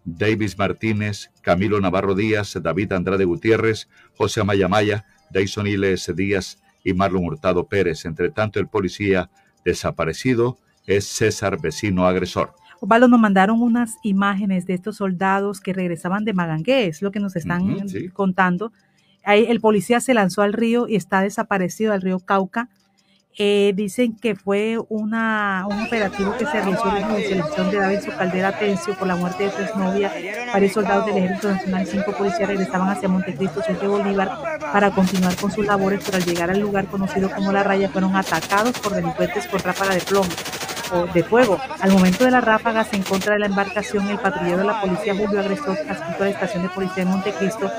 Davis 0.04 0.58
Martínez, 0.58 1.30
Camilo 1.42 1.80
Navarro 1.80 2.14
Díaz, 2.14 2.58
David 2.60 2.92
Andrade 2.92 3.24
Gutiérrez, 3.24 3.88
José 4.16 4.40
Amaya 4.40 4.68
Maya, 4.68 5.06
Dyson 5.30 5.66
Iles 5.66 6.10
Díaz 6.14 6.58
y 6.84 6.94
Marlon 6.94 7.24
Hurtado 7.24 7.66
Pérez. 7.66 8.04
Entre 8.04 8.30
tanto, 8.30 8.58
el 8.60 8.68
policía 8.68 9.30
desaparecido 9.64 10.58
es 10.86 11.06
César 11.06 11.60
Vecino 11.60 12.06
Agresor. 12.06 12.54
Osvaldo, 12.80 13.08
nos 13.08 13.20
mandaron 13.20 13.62
unas 13.62 13.98
imágenes 14.02 14.66
de 14.66 14.74
estos 14.74 14.96
soldados 14.96 15.60
que 15.60 15.74
regresaban 15.74 16.24
de 16.24 16.32
Magangué, 16.32 16.86
es 16.86 17.02
lo 17.02 17.10
que 17.10 17.20
nos 17.20 17.36
están 17.36 17.88
sí. 17.88 18.08
contando. 18.08 18.72
Ahí 19.22 19.44
el 19.48 19.60
policía 19.60 20.00
se 20.00 20.14
lanzó 20.14 20.40
al 20.40 20.54
río 20.54 20.88
y 20.88 20.96
está 20.96 21.20
desaparecido 21.20 21.92
al 21.92 22.00
río 22.00 22.20
Cauca. 22.20 22.70
Eh, 23.38 23.72
dicen 23.76 24.16
que 24.16 24.34
fue 24.34 24.76
una, 24.88 25.64
un 25.70 25.86
operativo 25.86 26.32
que 26.36 26.46
se 26.46 26.52
realizó 26.52 26.88
en 26.88 27.02
la 27.02 27.16
selección 27.16 27.70
de 27.70 27.76
Davidson 27.76 28.14
Caldera 28.18 28.58
Tencio 28.58 28.98
por 28.98 29.06
la 29.06 29.14
muerte 29.14 29.44
de 29.44 29.50
su 29.50 29.62
exnovia. 29.62 30.12
Varios 30.52 30.72
soldados 30.72 31.06
del 31.06 31.18
Ejército 31.18 31.50
Nacional 31.52 31.82
y 31.82 31.86
cinco 31.86 32.12
policías 32.12 32.48
regresaban 32.48 32.88
hacia 32.88 33.08
Montecristo, 33.08 33.62
sur 33.62 33.78
de 33.78 33.86
Bolívar, 33.86 34.30
para 34.72 34.90
continuar 34.90 35.36
con 35.36 35.52
sus 35.52 35.64
labores, 35.64 36.02
pero 36.04 36.16
al 36.16 36.24
llegar 36.24 36.50
al 36.50 36.60
lugar 36.60 36.86
conocido 36.86 37.30
como 37.30 37.52
La 37.52 37.62
Raya 37.62 37.88
fueron 37.90 38.16
atacados 38.16 38.78
por 38.80 38.94
delincuentes 38.94 39.46
con 39.46 39.60
ráfaga 39.60 39.94
de 39.94 40.00
plomo 40.00 40.28
de 41.12 41.22
fuego. 41.22 41.58
Al 41.80 41.92
momento 41.92 42.24
de 42.24 42.30
las 42.30 42.44
ráfagas 42.44 42.92
en 42.92 43.02
contra 43.02 43.34
de 43.34 43.38
la 43.40 43.46
embarcación, 43.46 44.08
el 44.08 44.18
patrullero 44.18 44.58
de 44.58 44.64
la 44.64 44.80
policía 44.80 45.14
Julio 45.14 45.40
Agresor, 45.40 45.76
adscrito 45.88 46.22
a 46.22 46.26
la 46.26 46.30
estación 46.30 46.62
de 46.62 46.68
policía 46.70 47.04
de 47.04 47.10
Montecristo, 47.10 47.70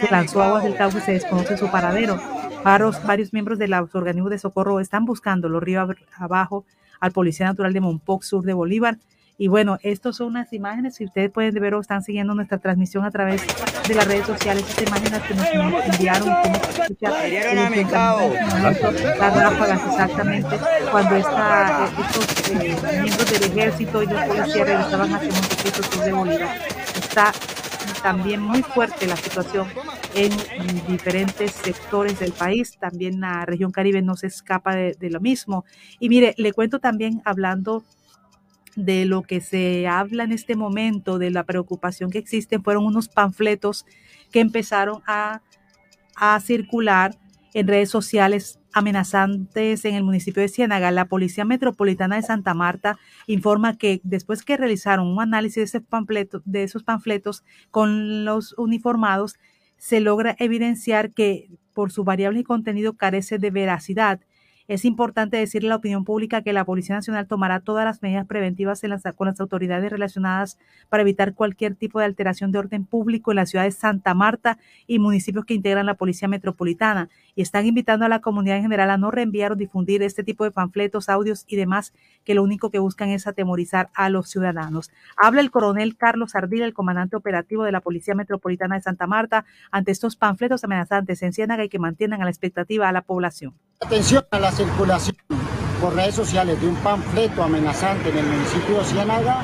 se 0.00 0.08
lanzó 0.10 0.42
aguas 0.42 0.62
del 0.64 0.76
Cauca 0.76 0.98
y 0.98 1.00
se 1.00 1.12
desconoce 1.12 1.56
su 1.56 1.70
paradero. 1.70 2.18
Varios, 2.64 3.04
varios 3.04 3.32
miembros 3.32 3.58
de 3.58 3.66
los 3.68 3.92
organismos 3.94 4.30
de 4.30 4.38
socorro 4.38 4.78
están 4.80 5.04
buscando 5.04 5.48
los 5.48 5.62
ríos 5.62 5.88
ab- 5.88 5.96
abajo 6.16 6.64
al 7.00 7.10
Policía 7.10 7.46
Natural 7.46 7.72
de 7.72 7.80
Monpox, 7.80 8.26
sur 8.28 8.44
de 8.44 8.52
Bolívar. 8.52 8.98
Y 9.42 9.48
bueno, 9.48 9.76
estas 9.82 10.14
son 10.14 10.28
unas 10.28 10.52
imágenes, 10.52 10.94
si 10.94 11.04
ustedes 11.04 11.28
pueden 11.28 11.52
ver 11.54 11.74
o 11.74 11.80
están 11.80 12.04
siguiendo 12.04 12.32
nuestra 12.32 12.58
transmisión 12.58 13.04
a 13.04 13.10
través 13.10 13.42
de 13.88 13.94
las 13.96 14.06
redes 14.06 14.24
sociales, 14.24 14.64
estas 14.68 14.86
imágenes 14.86 15.20
que 15.22 15.34
nos 15.34 15.48
enviaron 15.92 16.28
momento, 16.28 16.68
las 19.18 19.36
ráfagas 19.36 19.80
exactamente, 19.84 20.56
cuando 20.92 21.16
esta, 21.16 21.86
eh, 21.86 21.88
estos 22.06 22.50
eh, 22.52 22.76
miembros 23.02 23.32
del 23.32 23.42
ejército 23.42 24.04
y 24.04 24.06
los 24.06 24.22
policías 24.22 24.68
regresaban 24.68 25.12
hacia 25.12 25.32
Montecristo, 25.32 25.82
sur 25.82 26.04
de 26.04 26.12
Bolívar. 26.12 26.56
Está 26.94 27.32
también 28.00 28.40
muy 28.40 28.62
fuerte 28.62 29.08
la 29.08 29.16
situación 29.16 29.66
en 30.14 30.30
diferentes 30.86 31.50
sectores 31.50 32.20
del 32.20 32.30
país. 32.30 32.78
También 32.78 33.20
la 33.20 33.44
región 33.44 33.72
Caribe 33.72 34.02
no 34.02 34.14
se 34.14 34.28
escapa 34.28 34.76
de, 34.76 34.96
de 35.00 35.10
lo 35.10 35.18
mismo. 35.18 35.64
Y 35.98 36.08
mire, 36.08 36.32
le 36.38 36.52
cuento 36.52 36.78
también 36.78 37.20
hablando 37.24 37.82
de 38.76 39.04
lo 39.04 39.22
que 39.22 39.40
se 39.40 39.86
habla 39.86 40.24
en 40.24 40.32
este 40.32 40.56
momento, 40.56 41.18
de 41.18 41.30
la 41.30 41.44
preocupación 41.44 42.10
que 42.10 42.18
existe, 42.18 42.58
fueron 42.58 42.84
unos 42.84 43.08
panfletos 43.08 43.86
que 44.30 44.40
empezaron 44.40 45.02
a, 45.06 45.40
circular 46.40 47.18
en 47.54 47.66
redes 47.66 47.90
sociales 47.90 48.60
amenazantes 48.72 49.84
en 49.84 49.94
el 49.94 50.04
municipio 50.04 50.40
de 50.40 50.48
Ciénaga. 50.48 50.90
La 50.90 51.06
Policía 51.06 51.44
Metropolitana 51.44 52.16
de 52.16 52.22
Santa 52.22 52.54
Marta 52.54 52.98
informa 53.26 53.76
que 53.76 54.00
después 54.04 54.44
que 54.44 54.56
realizaron 54.56 55.08
un 55.08 55.20
análisis 55.20 55.72
de, 55.72 56.40
de 56.44 56.62
esos 56.62 56.84
panfletos 56.84 57.44
con 57.70 58.24
los 58.24 58.54
uniformados, 58.56 59.36
se 59.78 60.00
logra 60.00 60.36
evidenciar 60.38 61.12
que 61.12 61.48
por 61.72 61.90
su 61.90 62.04
variable 62.04 62.40
y 62.40 62.44
contenido 62.44 62.96
carece 62.96 63.38
de 63.38 63.50
veracidad. 63.50 64.20
Es 64.72 64.86
importante 64.86 65.36
decirle 65.36 65.68
a 65.68 65.72
la 65.72 65.76
opinión 65.76 66.02
pública 66.02 66.40
que 66.40 66.54
la 66.54 66.64
Policía 66.64 66.94
Nacional 66.94 67.26
tomará 67.26 67.60
todas 67.60 67.84
las 67.84 68.00
medidas 68.00 68.26
preventivas 68.26 68.80
con 69.14 69.26
las 69.26 69.38
autoridades 69.38 69.92
relacionadas 69.92 70.58
para 70.88 71.02
evitar 71.02 71.34
cualquier 71.34 71.74
tipo 71.74 71.98
de 71.98 72.06
alteración 72.06 72.52
de 72.52 72.58
orden 72.60 72.86
público 72.86 73.32
en 73.32 73.36
la 73.36 73.44
ciudad 73.44 73.64
de 73.64 73.70
Santa 73.70 74.14
Marta 74.14 74.56
y 74.86 74.98
municipios 74.98 75.44
que 75.44 75.52
integran 75.52 75.84
la 75.84 75.92
Policía 75.92 76.26
Metropolitana. 76.26 77.10
Y 77.34 77.42
están 77.42 77.66
invitando 77.66 78.04
a 78.04 78.08
la 78.08 78.20
comunidad 78.20 78.56
en 78.56 78.62
general 78.62 78.90
a 78.90 78.98
no 78.98 79.10
reenviar 79.10 79.52
o 79.52 79.56
difundir 79.56 80.02
este 80.02 80.22
tipo 80.22 80.44
de 80.44 80.50
panfletos, 80.50 81.08
audios 81.08 81.44
y 81.46 81.56
demás 81.56 81.92
que 82.24 82.34
lo 82.34 82.42
único 82.42 82.70
que 82.70 82.78
buscan 82.78 83.08
es 83.08 83.26
atemorizar 83.26 83.90
a 83.94 84.10
los 84.10 84.28
ciudadanos. 84.28 84.90
Habla 85.16 85.40
el 85.40 85.50
coronel 85.50 85.96
Carlos 85.96 86.34
Ardila, 86.34 86.66
el 86.66 86.74
comandante 86.74 87.16
operativo 87.16 87.64
de 87.64 87.72
la 87.72 87.80
Policía 87.80 88.14
Metropolitana 88.14 88.76
de 88.76 88.82
Santa 88.82 89.06
Marta, 89.06 89.44
ante 89.70 89.92
estos 89.92 90.16
panfletos 90.16 90.64
amenazantes 90.64 91.22
en 91.22 91.32
Ciénaga 91.32 91.64
y 91.64 91.68
que 91.68 91.78
mantienen 91.78 92.20
a 92.20 92.24
la 92.24 92.30
expectativa 92.30 92.88
a 92.88 92.92
la 92.92 93.02
población. 93.02 93.54
Atención 93.80 94.24
a 94.30 94.38
la 94.38 94.52
circulación 94.52 95.16
por 95.80 95.94
redes 95.94 96.14
sociales 96.14 96.60
de 96.60 96.68
un 96.68 96.76
panfleto 96.76 97.42
amenazante 97.42 98.10
en 98.10 98.18
el 98.18 98.26
municipio 98.26 98.78
de 98.78 98.84
Ciénaga, 98.84 99.42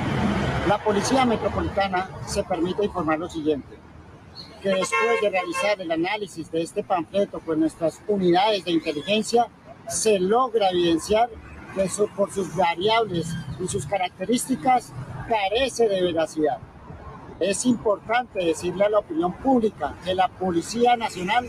la 0.69 0.78
Policía 0.78 1.24
Metropolitana 1.24 2.10
se 2.27 2.44
permite 2.44 2.85
informar 2.85 3.19
lo 3.19 3.28
siguiente, 3.28 3.77
que 4.68 4.80
después 4.80 5.20
de 5.22 5.30
realizar 5.30 5.80
el 5.80 5.90
análisis 5.90 6.50
de 6.50 6.62
este 6.62 6.82
panfleto 6.84 7.40
con 7.40 7.60
nuestras 7.60 8.00
unidades 8.06 8.64
de 8.64 8.72
inteligencia, 8.72 9.46
se 9.88 10.18
logra 10.18 10.68
evidenciar 10.70 11.30
que 11.74 11.88
su- 11.88 12.08
por 12.08 12.30
sus 12.32 12.54
variables 12.54 13.26
y 13.60 13.68
sus 13.68 13.86
características 13.86 14.92
carece 15.28 15.88
de 15.88 16.02
veracidad. 16.02 16.58
Es 17.40 17.64
importante 17.66 18.44
decirle 18.44 18.84
a 18.84 18.88
la 18.90 18.98
opinión 18.98 19.32
pública 19.34 19.94
que 20.04 20.14
la 20.14 20.28
Policía 20.28 20.96
Nacional 20.96 21.46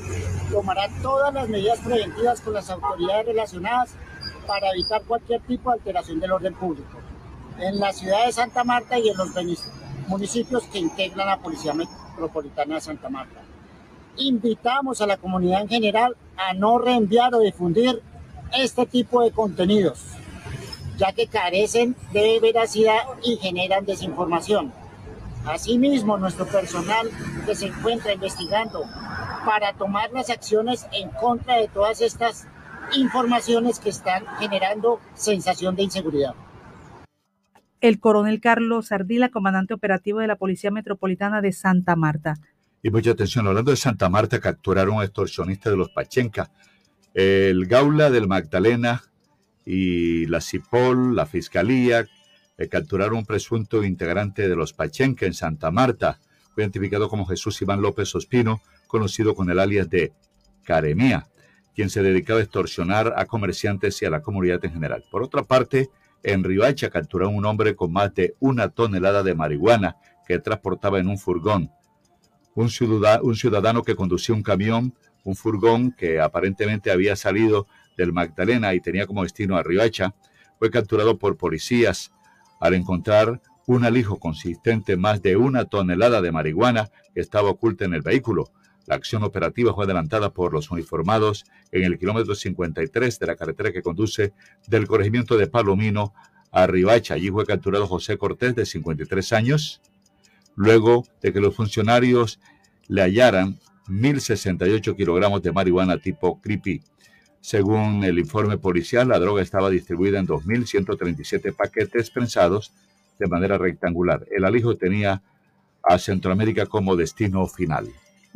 tomará 0.51 0.87
todas 1.01 1.33
las 1.33 1.49
medidas 1.49 1.79
preventivas 1.79 2.41
con 2.41 2.53
las 2.53 2.69
autoridades 2.69 3.25
relacionadas 3.25 3.89
para 4.47 4.71
evitar 4.71 5.01
cualquier 5.03 5.41
tipo 5.41 5.71
de 5.71 5.77
alteración 5.77 6.19
del 6.19 6.31
orden 6.31 6.53
público 6.53 6.97
en 7.59 7.79
la 7.79 7.91
ciudad 7.91 8.25
de 8.25 8.31
Santa 8.31 8.63
Marta 8.63 8.97
y 8.99 9.09
en 9.09 9.17
los 9.17 9.29
municipios 10.07 10.63
que 10.71 10.79
integran 10.79 11.27
la 11.27 11.39
Policía 11.39 11.73
Metropolitana 11.73 12.08
de 12.19 12.81
Santa 12.81 13.09
Marta. 13.09 13.41
Invitamos 14.17 15.01
a 15.01 15.07
la 15.07 15.17
comunidad 15.17 15.61
en 15.61 15.69
general 15.69 16.17
a 16.37 16.53
no 16.53 16.77
reenviar 16.77 17.33
o 17.33 17.39
difundir 17.39 18.01
este 18.57 18.85
tipo 18.85 19.21
de 19.21 19.31
contenidos, 19.31 20.03
ya 20.97 21.13
que 21.13 21.27
carecen 21.27 21.95
de 22.11 22.39
veracidad 22.41 22.99
y 23.23 23.37
generan 23.37 23.85
desinformación. 23.85 24.73
Asimismo, 25.45 26.17
nuestro 26.17 26.45
personal 26.45 27.09
que 27.45 27.55
se 27.55 27.67
encuentra 27.67 28.13
investigando 28.13 28.83
para 29.45 29.73
tomar 29.73 30.11
las 30.11 30.29
acciones 30.29 30.85
en 30.91 31.09
contra 31.11 31.55
de 31.55 31.69
todas 31.69 32.01
estas 32.01 32.45
informaciones 32.95 33.79
que 33.79 33.89
están 33.89 34.25
generando 34.39 34.99
sensación 35.13 35.75
de 35.75 35.83
inseguridad. 35.83 36.35
El 37.81 37.99
coronel 37.99 38.41
Carlos 38.41 38.91
Ardila, 38.91 39.29
comandante 39.29 39.73
operativo 39.73 40.19
de 40.19 40.27
la 40.27 40.35
Policía 40.35 40.71
Metropolitana 40.71 41.41
de 41.41 41.51
Santa 41.51 41.95
Marta. 41.95 42.35
Y 42.81 42.89
mucha 42.89 43.11
atención, 43.11 43.47
hablando 43.47 43.71
de 43.71 43.77
Santa 43.77 44.09
Marta, 44.09 44.39
capturaron 44.39 44.95
a 44.95 44.97
un 44.97 45.03
extorsionista 45.03 45.69
de 45.69 45.77
los 45.77 45.89
Pachenca. 45.89 46.51
El 47.13 47.65
Gaula 47.65 48.09
del 48.09 48.27
Magdalena 48.27 49.03
y 49.65 50.25
la 50.27 50.41
CIPOL, 50.41 51.15
la 51.15 51.25
Fiscalía, 51.25 52.07
eh, 52.57 52.67
capturaron 52.67 53.19
un 53.19 53.25
presunto 53.25 53.83
integrante 53.83 54.47
de 54.47 54.55
los 54.55 54.73
Pachenca 54.73 55.25
en 55.25 55.33
Santa 55.33 55.71
Marta. 55.71 56.19
Fue 56.53 56.63
identificado 56.63 57.09
como 57.09 57.25
Jesús 57.25 57.61
Iván 57.61 57.81
López 57.81 58.13
Ospino, 58.15 58.61
conocido 58.87 59.35
con 59.35 59.49
el 59.49 59.59
alias 59.59 59.89
de 59.89 60.13
Caremía, 60.63 61.27
quien 61.75 61.89
se 61.89 62.01
dedicaba 62.01 62.39
a 62.39 62.43
extorsionar 62.43 63.13
a 63.15 63.25
comerciantes 63.25 64.01
y 64.01 64.05
a 64.05 64.09
la 64.09 64.21
comunidad 64.21 64.63
en 64.63 64.73
general. 64.73 65.03
Por 65.11 65.23
otra 65.23 65.43
parte, 65.43 65.89
en 66.23 66.43
Riohacha 66.43 66.89
capturaron 66.89 67.35
un 67.35 67.45
hombre 67.45 67.75
con 67.75 67.91
más 67.91 68.13
de 68.13 68.35
una 68.39 68.69
tonelada 68.69 69.23
de 69.23 69.35
marihuana 69.35 69.97
que 70.27 70.39
transportaba 70.39 70.99
en 70.99 71.07
un 71.07 71.17
furgón. 71.17 71.71
Un 72.55 72.69
ciudadano, 72.69 73.23
un 73.23 73.35
ciudadano 73.35 73.83
que 73.83 73.95
conducía 73.95 74.35
un 74.35 74.43
camión, 74.43 74.93
un 75.23 75.35
furgón 75.35 75.91
que 75.91 76.19
aparentemente 76.19 76.91
había 76.91 77.15
salido 77.15 77.67
del 77.97 78.13
Magdalena 78.13 78.73
y 78.73 78.81
tenía 78.81 79.07
como 79.07 79.23
destino 79.23 79.57
a 79.57 79.63
Riohacha, 79.63 80.15
fue 80.57 80.69
capturado 80.69 81.17
por 81.17 81.37
policías 81.37 82.11
al 82.59 82.73
encontrar 82.73 83.41
un 83.65 83.85
alijo 83.85 84.17
consistente 84.19 84.97
más 84.97 85.21
de 85.21 85.37
una 85.37 85.65
tonelada 85.65 86.21
de 86.21 86.31
marihuana 86.31 86.89
que 87.13 87.21
estaba 87.21 87.49
oculta 87.49 87.85
en 87.85 87.93
el 87.93 88.01
vehículo. 88.01 88.51
La 88.85 88.95
acción 88.95 89.23
operativa 89.23 89.73
fue 89.73 89.85
adelantada 89.85 90.31
por 90.31 90.53
los 90.53 90.71
uniformados 90.71 91.45
en 91.71 91.83
el 91.83 91.99
kilómetro 91.99 92.35
53 92.35 93.19
de 93.19 93.27
la 93.27 93.35
carretera 93.35 93.71
que 93.71 93.83
conduce 93.83 94.33
del 94.67 94.87
corregimiento 94.87 95.37
de 95.37 95.47
Palomino 95.47 96.13
a 96.51 96.67
Ribacha. 96.67 97.13
Allí 97.13 97.29
fue 97.29 97.45
capturado 97.45 97.87
José 97.87 98.17
Cortés, 98.17 98.55
de 98.55 98.65
53 98.65 99.33
años, 99.33 99.81
luego 100.55 101.05
de 101.21 101.31
que 101.31 101.39
los 101.39 101.55
funcionarios 101.55 102.39
le 102.87 103.01
hallaran 103.01 103.59
1.068 103.87 104.95
kilogramos 104.95 105.41
de 105.41 105.51
marihuana 105.51 105.97
tipo 105.97 106.41
creepy. 106.41 106.81
Según 107.41 108.03
el 108.03 108.19
informe 108.19 108.57
policial, 108.57 109.07
la 109.07 109.19
droga 109.19 109.41
estaba 109.41 109.69
distribuida 109.69 110.19
en 110.19 110.27
2.137 110.27 111.55
paquetes 111.55 112.09
prensados 112.11 112.73
de 113.17 113.27
manera 113.27 113.57
rectangular. 113.57 114.25
El 114.31 114.45
alijo 114.45 114.75
tenía 114.75 115.21
a 115.83 115.97
Centroamérica 115.97 116.65
como 116.65 116.95
destino 116.95 117.47
final. 117.47 117.89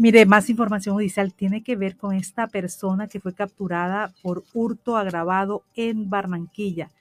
Mire, 0.03 0.25
más 0.25 0.49
información 0.49 0.95
judicial 0.95 1.33
tiene 1.33 1.63
que 1.63 1.77
ver 1.77 1.95
con 1.95 2.13
esta 2.13 2.47
persona 2.47 3.07
que 3.07 3.21
fue 3.21 3.33
capturada 3.33 4.13
por 4.21 4.43
hurto 4.53 4.97
agravado 4.97 5.63
en 5.75 6.09
Barranquilla. 6.09 6.91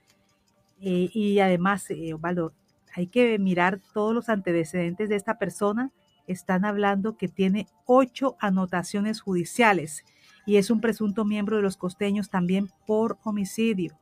Eh, 0.81 1.11
y 1.13 1.41
además, 1.41 1.91
eh, 1.91 2.15
Osvaldo, 2.15 2.53
hay 2.95 3.09
que 3.09 3.41
mirar 3.41 3.81
todos 3.93 4.15
los 4.15 4.29
antecedentes 4.29 5.09
de 5.09 5.17
esta 5.17 5.37
persona. 5.37 5.91
Están 6.29 6.65
hablando 6.65 7.17
que 7.17 7.27
tiene 7.27 7.67
ocho 7.87 8.37
anotaciones 8.39 9.21
judiciales 9.21 10.05
y 10.47 10.59
es 10.59 10.71
un 10.71 10.81
presunto 10.81 11.25
miembro 11.25 11.57
de 11.57 11.63
los 11.63 11.77
costeños 11.77 12.31
también 12.31 12.71
por 12.87 13.19
homicidio. 13.25 13.99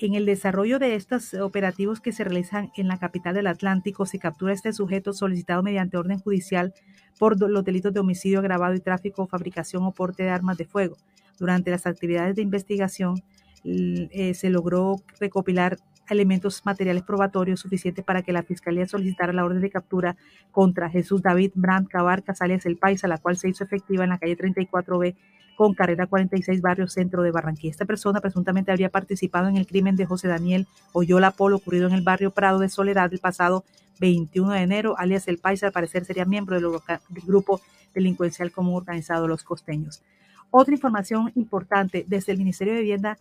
En 0.00 0.14
el 0.14 0.26
desarrollo 0.26 0.78
de 0.78 0.94
estos 0.94 1.34
operativos 1.34 2.00
que 2.00 2.12
se 2.12 2.22
realizan 2.22 2.70
en 2.76 2.86
la 2.86 2.98
capital 2.98 3.34
del 3.34 3.48
Atlántico, 3.48 4.06
se 4.06 4.20
captura 4.20 4.52
este 4.52 4.72
sujeto 4.72 5.12
solicitado 5.12 5.60
mediante 5.64 5.96
orden 5.96 6.20
judicial 6.20 6.72
por 7.18 7.40
los 7.40 7.64
delitos 7.64 7.92
de 7.92 7.98
homicidio 7.98 8.38
agravado 8.38 8.74
y 8.74 8.80
tráfico, 8.80 9.26
fabricación 9.26 9.82
o 9.82 9.90
porte 9.90 10.22
de 10.22 10.30
armas 10.30 10.56
de 10.56 10.66
fuego. 10.66 10.96
Durante 11.40 11.72
las 11.72 11.84
actividades 11.84 12.36
de 12.36 12.42
investigación 12.42 13.24
eh, 13.64 14.34
se 14.34 14.50
logró 14.50 15.02
recopilar 15.18 15.78
elementos 16.10 16.64
materiales 16.64 17.02
probatorios 17.02 17.60
suficientes 17.60 18.04
para 18.04 18.22
que 18.22 18.32
la 18.32 18.42
Fiscalía 18.42 18.86
solicitara 18.86 19.32
la 19.32 19.44
orden 19.44 19.60
de 19.60 19.70
captura 19.70 20.16
contra 20.52 20.90
Jesús 20.90 21.22
David 21.22 21.52
Brandt 21.54 21.88
Cabarcas, 21.88 22.42
alias 22.42 22.66
El 22.66 22.76
Paisa, 22.76 23.08
la 23.08 23.18
cual 23.18 23.36
se 23.36 23.48
hizo 23.48 23.64
efectiva 23.64 24.04
en 24.04 24.10
la 24.10 24.18
calle 24.18 24.36
34B 24.36 25.14
con 25.58 25.74
carrera 25.74 26.06
46, 26.06 26.60
barrio 26.62 26.86
centro 26.86 27.24
de 27.24 27.32
Barranquilla. 27.32 27.72
Esta 27.72 27.84
persona 27.84 28.20
presuntamente 28.20 28.70
habría 28.70 28.90
participado 28.90 29.48
en 29.48 29.56
el 29.56 29.66
crimen 29.66 29.96
de 29.96 30.06
José 30.06 30.28
Daniel 30.28 30.68
Oyola 30.92 31.32
Polo 31.32 31.56
ocurrido 31.56 31.88
en 31.88 31.94
el 31.94 32.02
barrio 32.02 32.30
Prado 32.30 32.60
de 32.60 32.68
Soledad 32.68 33.12
el 33.12 33.18
pasado 33.18 33.64
21 33.98 34.52
de 34.52 34.60
enero, 34.60 34.94
alias 34.98 35.26
El 35.26 35.38
Paisa, 35.38 35.66
al 35.66 35.72
parecer 35.72 36.04
sería 36.04 36.24
miembro 36.24 36.54
del, 36.54 36.80
grupo 37.26 37.60
delincuencial 37.92 38.52
común 38.52 38.76
organizado 38.76 39.26
Los 39.26 39.42
Costeños. 39.42 40.02
Otra 40.50 40.74
información 40.74 41.32
importante, 41.34 42.04
desde 42.06 42.30
el 42.30 42.38
Ministerio 42.38 42.74
de 42.74 42.80
Vivienda 42.80 43.18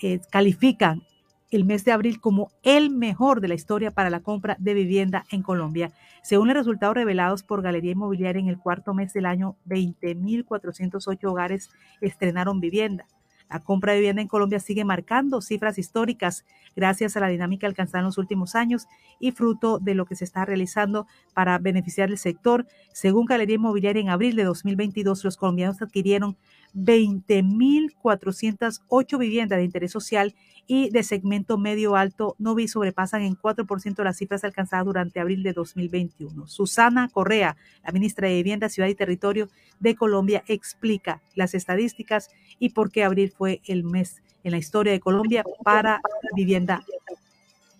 eh, 0.00 0.20
califican 0.30 1.02
el 1.50 1.64
mes 1.64 1.84
de 1.84 1.92
abril 1.92 2.20
como 2.20 2.52
el 2.62 2.90
mejor 2.90 3.40
de 3.40 3.48
la 3.48 3.54
historia 3.54 3.90
para 3.90 4.10
la 4.10 4.20
compra 4.20 4.56
de 4.58 4.74
vivienda 4.74 5.24
en 5.30 5.42
Colombia. 5.42 5.92
Según 6.22 6.48
los 6.48 6.56
resultados 6.56 6.94
revelados 6.94 7.42
por 7.42 7.62
Galería 7.62 7.92
Inmobiliaria 7.92 8.40
en 8.40 8.48
el 8.48 8.58
cuarto 8.58 8.94
mes 8.94 9.12
del 9.12 9.26
año, 9.26 9.56
20.408 9.66 11.24
hogares 11.24 11.70
estrenaron 12.00 12.60
vivienda. 12.60 13.06
La 13.50 13.58
compra 13.58 13.92
de 13.92 13.98
vivienda 13.98 14.22
en 14.22 14.28
Colombia 14.28 14.60
sigue 14.60 14.84
marcando 14.84 15.40
cifras 15.40 15.76
históricas 15.76 16.44
gracias 16.76 17.16
a 17.16 17.20
la 17.20 17.26
dinámica 17.26 17.66
alcanzada 17.66 17.98
en 17.98 18.04
los 18.04 18.16
últimos 18.16 18.54
años 18.54 18.86
y 19.18 19.32
fruto 19.32 19.80
de 19.80 19.96
lo 19.96 20.06
que 20.06 20.14
se 20.14 20.24
está 20.24 20.44
realizando 20.44 21.08
para 21.34 21.58
beneficiar 21.58 22.10
el 22.10 22.18
sector. 22.18 22.68
Según 22.92 23.26
Galería 23.26 23.56
Inmobiliaria, 23.56 24.00
en 24.00 24.08
abril 24.08 24.36
de 24.36 24.44
2022 24.44 25.24
los 25.24 25.36
colombianos 25.36 25.82
adquirieron 25.82 26.36
20.408 26.74 29.18
viviendas 29.18 29.58
de 29.58 29.64
interés 29.64 29.92
social 29.92 30.34
y 30.66 30.90
de 30.90 31.02
segmento 31.02 31.56
medio 31.58 31.96
alto 31.96 32.36
no 32.38 32.54
vi 32.54 32.68
sobrepasan 32.68 33.22
en 33.22 33.36
4% 33.36 34.04
las 34.04 34.18
cifras 34.18 34.44
alcanzadas 34.44 34.86
durante 34.86 35.18
abril 35.18 35.42
de 35.42 35.52
2021. 35.52 36.46
Susana 36.46 37.08
Correa, 37.08 37.56
la 37.84 37.90
ministra 37.90 38.28
de 38.28 38.34
Vivienda, 38.34 38.68
Ciudad 38.68 38.88
y 38.88 38.94
Territorio 38.94 39.48
de 39.80 39.96
Colombia, 39.96 40.44
explica 40.46 41.20
las 41.34 41.54
estadísticas 41.54 42.30
y 42.58 42.68
por 42.70 42.92
qué 42.92 43.02
abril 43.02 43.32
fue 43.36 43.60
el 43.66 43.82
mes 43.82 44.22
en 44.44 44.52
la 44.52 44.58
historia 44.58 44.92
de 44.92 45.00
Colombia 45.00 45.42
para 45.64 46.00
vivienda 46.34 46.84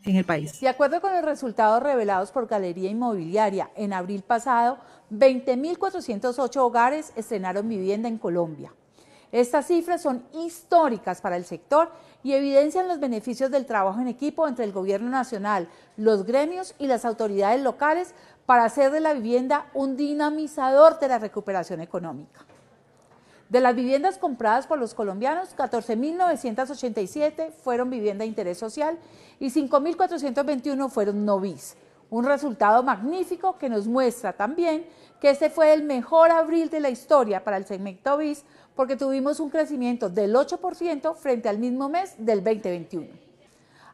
en 0.05 0.17
el 0.17 0.25
país. 0.25 0.61
De 0.61 0.69
acuerdo 0.69 1.01
con 1.01 1.13
los 1.13 1.25
resultados 1.25 1.83
revelados 1.83 2.31
por 2.31 2.47
Galería 2.47 2.91
Inmobiliaria, 2.91 3.71
en 3.77 3.93
abril 3.93 4.23
pasado, 4.23 4.79
20.408 5.11 6.57
hogares 6.57 7.13
estrenaron 7.17 7.69
vivienda 7.69 8.09
en 8.09 8.19
Colombia. 8.19 8.73
Estas 9.33 9.67
cifras 9.69 10.03
son 10.03 10.25
históricas 10.33 11.21
para 11.21 11.37
el 11.37 11.45
sector 11.45 11.93
y 12.23 12.33
evidencian 12.33 12.89
los 12.89 12.99
beneficios 12.99 13.51
del 13.51 13.65
trabajo 13.65 14.01
en 14.01 14.09
equipo 14.09 14.49
entre 14.49 14.65
el 14.65 14.73
Gobierno 14.73 15.09
Nacional, 15.09 15.69
los 15.97 16.25
gremios 16.25 16.75
y 16.79 16.89
las 16.89 17.05
autoridades 17.05 17.63
locales 17.63 18.15
para 18.45 18.65
hacer 18.65 18.91
de 18.91 18.99
la 18.99 19.15
vivienda 19.15 19.67
un 19.73 19.97
dinamizador 19.97 20.99
de 20.99 21.09
la 21.09 21.21
recuperación 21.21 21.81
económica. 21.81 22.45
De 23.51 23.61
las 23.61 23.75
viviendas 23.75 24.17
compradas 24.17 24.69
por 24.69 24.79
los 24.79 24.95
colombianos, 24.95 25.57
14.987 25.57 27.51
fueron 27.51 27.91
vivienda 27.91 28.23
de 28.23 28.29
interés 28.29 28.59
social 28.59 28.97
y 29.41 29.51
5.421 29.51 30.89
fueron 30.89 31.25
novis. 31.25 31.77
Un 32.11 32.27
resultado 32.27 32.85
magnífico 32.85 33.59
que 33.59 33.69
nos 33.69 33.89
muestra 33.89 34.35
también 34.35 34.87
que 35.21 35.31
este 35.31 35.51
fue 35.51 35.73
el 35.73 35.83
mejor 35.83 36.31
abril 36.31 36.71
de 36.71 36.79
la 36.79 36.91
historia 36.91 37.43
para 37.43 37.57
el 37.57 37.65
segmento 37.67 38.17
BIS 38.17 38.45
porque 38.77 38.95
tuvimos 38.95 39.41
un 39.41 39.51
crecimiento 39.51 40.09
del 40.09 40.33
8% 40.33 41.17
frente 41.17 41.49
al 41.49 41.59
mismo 41.59 41.89
mes 41.89 42.15
del 42.19 42.45
2021. 42.45 43.09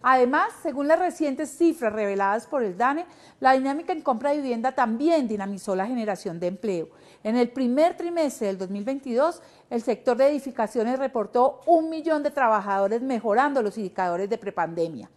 Además, 0.02 0.52
según 0.62 0.86
las 0.86 0.98
recientes 0.98 1.48
cifras 1.50 1.94
reveladas 1.94 2.46
por 2.46 2.62
el 2.62 2.76
DANE, 2.76 3.06
la 3.40 3.54
dinámica 3.54 3.94
en 3.94 4.02
compra 4.02 4.30
de 4.30 4.36
vivienda 4.36 4.72
también 4.72 5.26
dinamizó 5.26 5.74
la 5.74 5.86
generación 5.86 6.38
de 6.38 6.48
empleo. 6.48 6.88
En 7.26 7.34
el 7.34 7.48
primer 7.48 7.96
trimestre 7.96 8.46
del 8.46 8.56
2022, 8.56 9.42
el 9.68 9.82
sector 9.82 10.16
de 10.16 10.28
edificaciones 10.28 10.96
reportó 10.96 11.60
un 11.66 11.90
millón 11.90 12.22
de 12.22 12.30
trabajadores 12.30 13.02
mejorando 13.02 13.62
los 13.62 13.76
indicadores 13.76 14.30
de 14.30 14.38
prepandemia. 14.38 15.10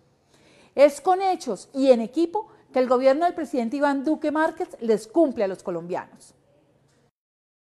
Es 0.73 1.02
con 1.02 1.22
hechos 1.22 1.69
y 1.72 1.91
en 1.91 2.02
equipo 2.02 2.48
que 2.73 2.80
el 2.80 2.88
gobierno 2.88 3.26
del 3.26 3.36
presidente 3.36 3.77
Iván 3.77 4.03
Duque 4.03 4.31
Márquez 4.31 4.69
les 4.81 5.06
cumple 5.06 5.44
a 5.44 5.48
los 5.48 5.61
colombianos 5.61 6.34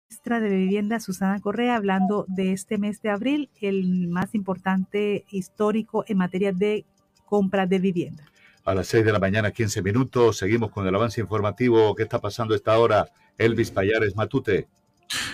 ministra 0.08 0.40
de 0.40 0.48
Vivienda, 0.48 1.00
Susana 1.00 1.40
Correa, 1.40 1.76
hablando 1.76 2.24
de 2.28 2.52
este 2.52 2.78
mes 2.78 3.00
de 3.00 3.10
abril, 3.10 3.48
el 3.60 4.08
más 4.08 4.34
importante 4.34 5.24
histórico 5.30 6.04
en 6.06 6.18
materia 6.18 6.52
de 6.52 6.84
compra 7.26 7.66
de 7.66 7.78
vivienda. 7.78 8.24
A 8.64 8.74
las 8.74 8.88
6 8.88 9.04
de 9.04 9.12
la 9.12 9.18
mañana, 9.18 9.52
15 9.52 9.82
minutos, 9.82 10.36
seguimos 10.36 10.70
con 10.70 10.86
el 10.86 10.94
avance 10.94 11.20
informativo. 11.20 11.94
¿Qué 11.94 12.02
está 12.02 12.20
pasando 12.20 12.54
esta 12.54 12.78
hora? 12.78 13.08
Elvis 13.38 13.70
Payares 13.70 14.16
Matute. 14.16 14.68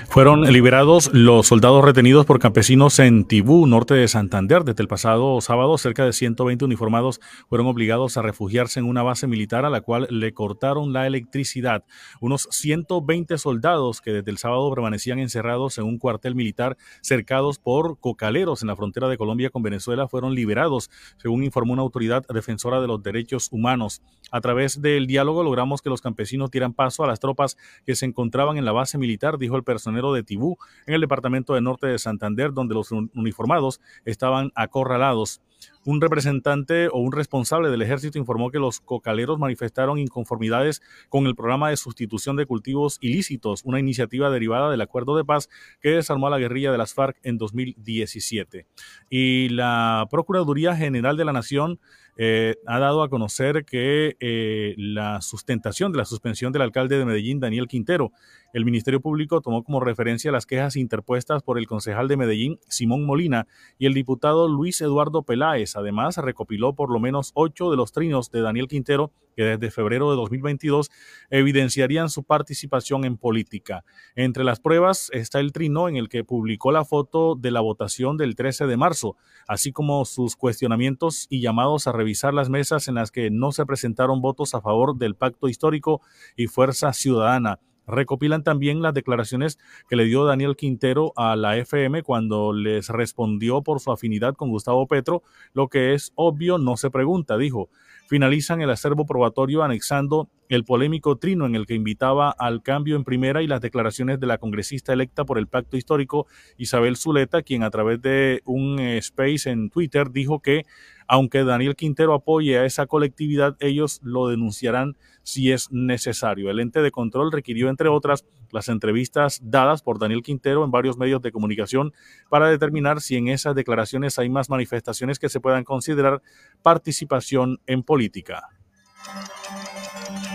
Fueron 0.09 0.51
liberados 0.51 1.11
los 1.13 1.49
soldados 1.49 1.85
retenidos 1.85 2.25
por 2.25 2.39
campesinos 2.39 2.99
en 2.99 3.27
Tibú, 3.27 3.67
norte 3.67 3.93
de 3.93 4.09
Santander. 4.09 4.65
Desde 4.65 4.83
el 4.83 4.89
pasado 4.89 5.41
sábado, 5.43 5.77
cerca 5.77 6.07
de 6.07 6.15
120 6.15 6.65
uniformados 6.65 7.21
fueron 7.49 7.67
obligados 7.67 8.17
a 8.17 8.23
refugiarse 8.23 8.81
en 8.81 8.87
una 8.87 9.03
base 9.03 9.27
militar 9.27 9.67
a 9.67 9.71
la 9.71 9.83
cual 9.83 10.07
le 10.11 10.33
cortaron 10.33 10.95
la 10.95 11.07
electricidad. 11.07 11.85
Unos 12.21 12.49
120 12.51 13.37
soldados 13.37 14.01
que 14.01 14.13
desde 14.13 14.31
el 14.31 14.39
sábado 14.39 14.71
permanecían 14.71 15.19
encerrados 15.19 15.77
en 15.77 15.85
un 15.85 15.99
cuartel 15.99 16.35
militar 16.35 16.79
cercados 17.03 17.59
por 17.59 18.01
cocaleros 18.01 18.63
en 18.63 18.69
la 18.69 18.77
frontera 18.77 19.09
de 19.09 19.19
Colombia 19.19 19.51
con 19.51 19.63
Venezuela 19.63 20.09
fueron 20.09 20.35
liberados, 20.35 20.91
según 21.19 21.45
informó 21.45 21.75
una 21.75 21.83
autoridad 21.83 22.25
defensora 22.33 22.81
de 22.81 22.87
los 22.87 23.03
derechos 23.03 23.49
humanos. 23.51 24.01
A 24.31 24.41
través 24.41 24.81
del 24.81 25.07
diálogo 25.07 25.43
logramos 25.43 25.83
que 25.83 25.91
los 25.91 26.01
campesinos 26.01 26.51
dieran 26.51 26.73
paso 26.73 27.05
a 27.05 27.07
las 27.07 27.21
tropas 27.21 27.59
que 27.85 27.95
se 27.95 28.07
encontraban 28.07 28.57
en 28.57 28.65
la 28.65 28.73
base 28.73 28.97
militar, 28.97 29.37
dijo 29.37 29.57
el 29.57 29.66
personero 29.67 30.15
de 30.15 30.23
Tibú, 30.23 30.57
en 30.87 30.95
el 30.95 31.03
departamento 31.03 31.53
de 31.53 31.61
norte 31.61 31.87
de 31.89 31.99
Santander, 31.99 32.55
donde 32.55 32.75
los 32.75 32.91
uniformados 32.91 33.83
estaban 34.07 34.51
acorralados. 34.55 35.43
Un 35.85 36.01
representante 36.01 36.89
o 36.89 36.99
un 36.99 37.13
responsable 37.13 37.71
del 37.71 37.81
ejército 37.81 38.19
informó 38.19 38.51
que 38.51 38.59
los 38.59 38.81
cocaleros 38.81 39.39
manifestaron 39.39 39.99
inconformidades 39.99 40.83
con 41.09 41.27
el 41.27 41.37
programa 41.37 41.71
de 41.71 41.77
sustitución 41.77 42.37
de 42.37 42.47
cultivos 42.47 42.99
ilícitos, 43.01 43.63
una 43.65 43.79
iniciativa 43.79 44.29
derivada 44.31 44.71
del 44.71 44.81
acuerdo 44.81 45.17
de 45.17 45.25
paz 45.25 45.49
que 45.81 45.91
desarmó 45.91 46.27
a 46.27 46.31
la 46.31 46.39
guerrilla 46.39 46.73
de 46.73 46.79
las 46.79 46.93
FARC 46.93 47.17
en 47.23 47.39
2017. 47.39 48.67
Y 49.11 49.49
la 49.51 50.09
Procuraduría 50.11 50.75
General 50.75 51.17
de 51.17 51.25
la 51.25 51.33
Nación 51.33 51.79
eh, 52.19 52.57
ha 52.67 52.79
dado 52.79 53.03
a 53.03 53.11
conocer 53.11 53.65
que 53.67 54.17
eh, 54.21 54.75
la 54.79 55.21
sustentación 55.21 55.93
de 55.93 55.99
la 55.99 56.07
suspensión 56.07 56.51
del 56.51 56.63
alcalde 56.63 56.99
de 56.99 57.05
Medellín, 57.05 57.41
Daniel 57.41 57.69
Quintero, 57.69 58.11
el 58.57 58.65
Ministerio 58.65 59.03
Público 59.03 59.43
tomó 59.43 59.63
como 59.63 59.81
referencia 59.81 60.33
las 60.33 60.47
quejas 60.47 60.77
interpuestas 60.77 61.43
por 61.43 61.59
el 61.59 61.67
concejal 61.67 62.09
de 62.09 62.17
Medellín, 62.17 62.59
Simón 62.69 63.05
Molina, 63.05 63.47
y 63.79 63.85
el 63.85 63.93
diputado 63.93 64.49
Luis 64.49 64.81
Eduardo 64.81 65.25
Peláez. 65.25 65.77
Además, 65.77 66.17
recopiló 66.17 66.75
por 66.75 66.91
lo 66.91 66.99
menos 66.99 67.33
ocho 67.35 67.71
de 67.71 67.77
los 67.77 67.93
trinos 67.93 68.31
de 68.31 68.41
Daniel 68.41 68.67
Quintero 68.67 69.13
que 69.37 69.45
desde 69.45 69.71
febrero 69.71 70.11
de 70.11 70.17
2022 70.17 70.91
evidenciarían 71.29 72.09
su 72.09 72.25
participación 72.25 73.05
en 73.05 73.19
política. 73.19 73.85
Entre 74.15 74.43
las 74.43 74.59
pruebas 74.59 75.11
está 75.13 75.39
el 75.41 75.53
trino 75.53 75.91
en 75.91 75.97
el 75.97 76.09
que 76.09 76.25
publicó 76.25 76.73
la 76.73 76.87
foto 76.87 77.35
de 77.35 77.51
la 77.51 77.61
votación 77.61 78.17
del 78.17 78.37
13 78.37 78.67
de 78.67 78.79
marzo, 78.79 79.19
así 79.47 79.71
como 79.71 80.07
sus 80.07 80.35
cuestionamientos 80.35 81.27
y 81.29 81.43
llamados 81.43 81.87
a 81.87 81.93
revisar 81.93 82.33
las 82.33 82.49
mesas 82.49 82.89
en 82.89 82.95
las 82.95 83.11
que 83.11 83.31
no 83.31 83.53
se 83.53 83.67
presentaron 83.67 84.23
votos 84.23 84.55
a 84.55 84.63
favor 84.63 84.97
del 84.97 85.15
pacto 85.15 85.47
histórico 85.47 86.01
y 86.37 86.47
fuerza 86.47 86.95
ciudadana 86.95 87.61
recopilan 87.87 88.43
también 88.43 88.83
las 88.83 88.95
declaraciones 88.95 89.59
que 89.89 89.97
le 89.97 90.05
dio 90.05 90.25
Daniel 90.25 90.57
Quintero 90.57 91.13
a 91.17 91.37
la 91.37 91.57
FM 91.57 92.03
cuando 92.03 92.53
les 92.53 92.89
respondió 92.89 93.63
por 93.63 93.81
su 93.81 93.93
afinidad 93.93 94.35
con 94.35 94.51
Gustavo 94.51 94.87
Petro, 94.87 95.23
lo 95.53 95.69
que 95.69 95.95
es 95.95 96.13
obvio 96.15 96.59
no 96.59 96.77
se 96.77 96.91
pregunta, 96.91 97.37
dijo. 97.37 97.69
Finalizan 98.07 98.61
el 98.61 98.71
acervo 98.71 99.05
probatorio 99.05 99.63
anexando 99.63 100.29
el 100.49 100.65
polémico 100.65 101.17
trino 101.17 101.47
en 101.47 101.55
el 101.57 101.67
que 101.67 101.75
invitaba 101.75 102.31
al 102.31 102.63
cambio 102.63 102.97
en 102.97 103.05
primera 103.05 103.43
y 103.43 103.47
las 103.47 103.61
declaraciones 103.61 104.21
de 104.21 104.27
la 104.27 104.39
congresista 104.39 104.93
electa 104.93 105.25
por 105.25 105.39
el 105.39 105.49
pacto 105.49 105.77
histórico 105.77 106.27
Isabel 106.57 106.97
Zuleta, 106.97 107.43
quien 107.43 107.63
a 107.63 107.71
través 107.71 108.01
de 108.01 108.43
un 108.45 108.79
eh, 108.79 108.99
space 108.99 109.51
en 109.51 109.71
Twitter 109.71 110.11
dijo 110.13 110.41
que 110.41 110.65
aunque 111.09 111.45
Daniel 111.45 111.77
Quintero 111.77 112.15
apoye 112.15 112.59
a 112.59 112.65
esa 112.65 112.87
colectividad, 112.87 113.57
ellos 113.61 114.01
lo 114.03 114.29
denunciarán 114.29 114.97
si 115.23 115.53
es 115.53 115.71
necesario. 115.71 116.51
El 116.51 116.61
ente 116.61 116.83
de 116.83 116.91
control 116.91 117.33
requirió, 117.33 117.69
entre 117.69 117.89
otras, 117.89 118.25
las 118.57 118.69
entrevistas 118.69 119.41
dadas 119.43 119.83
por 119.83 119.99
Daniel 119.99 120.23
Quintero 120.23 120.65
en 120.65 120.71
varios 120.71 120.99
medios 120.99 121.23
de 121.23 121.31
comunicación 121.31 121.93
para 122.29 122.49
determinar 122.49 123.01
si 123.01 123.17
en 123.17 123.29
esas 123.29 123.55
declaraciones 123.55 124.19
hay 124.19 124.29
más 124.29 124.51
manifestaciones 124.51 125.19
que 125.19 125.29
se 125.29 125.41
puedan 125.41 125.63
considerar 125.63 126.23
participación 126.63 127.61
en 127.67 127.85
política. 127.85 128.49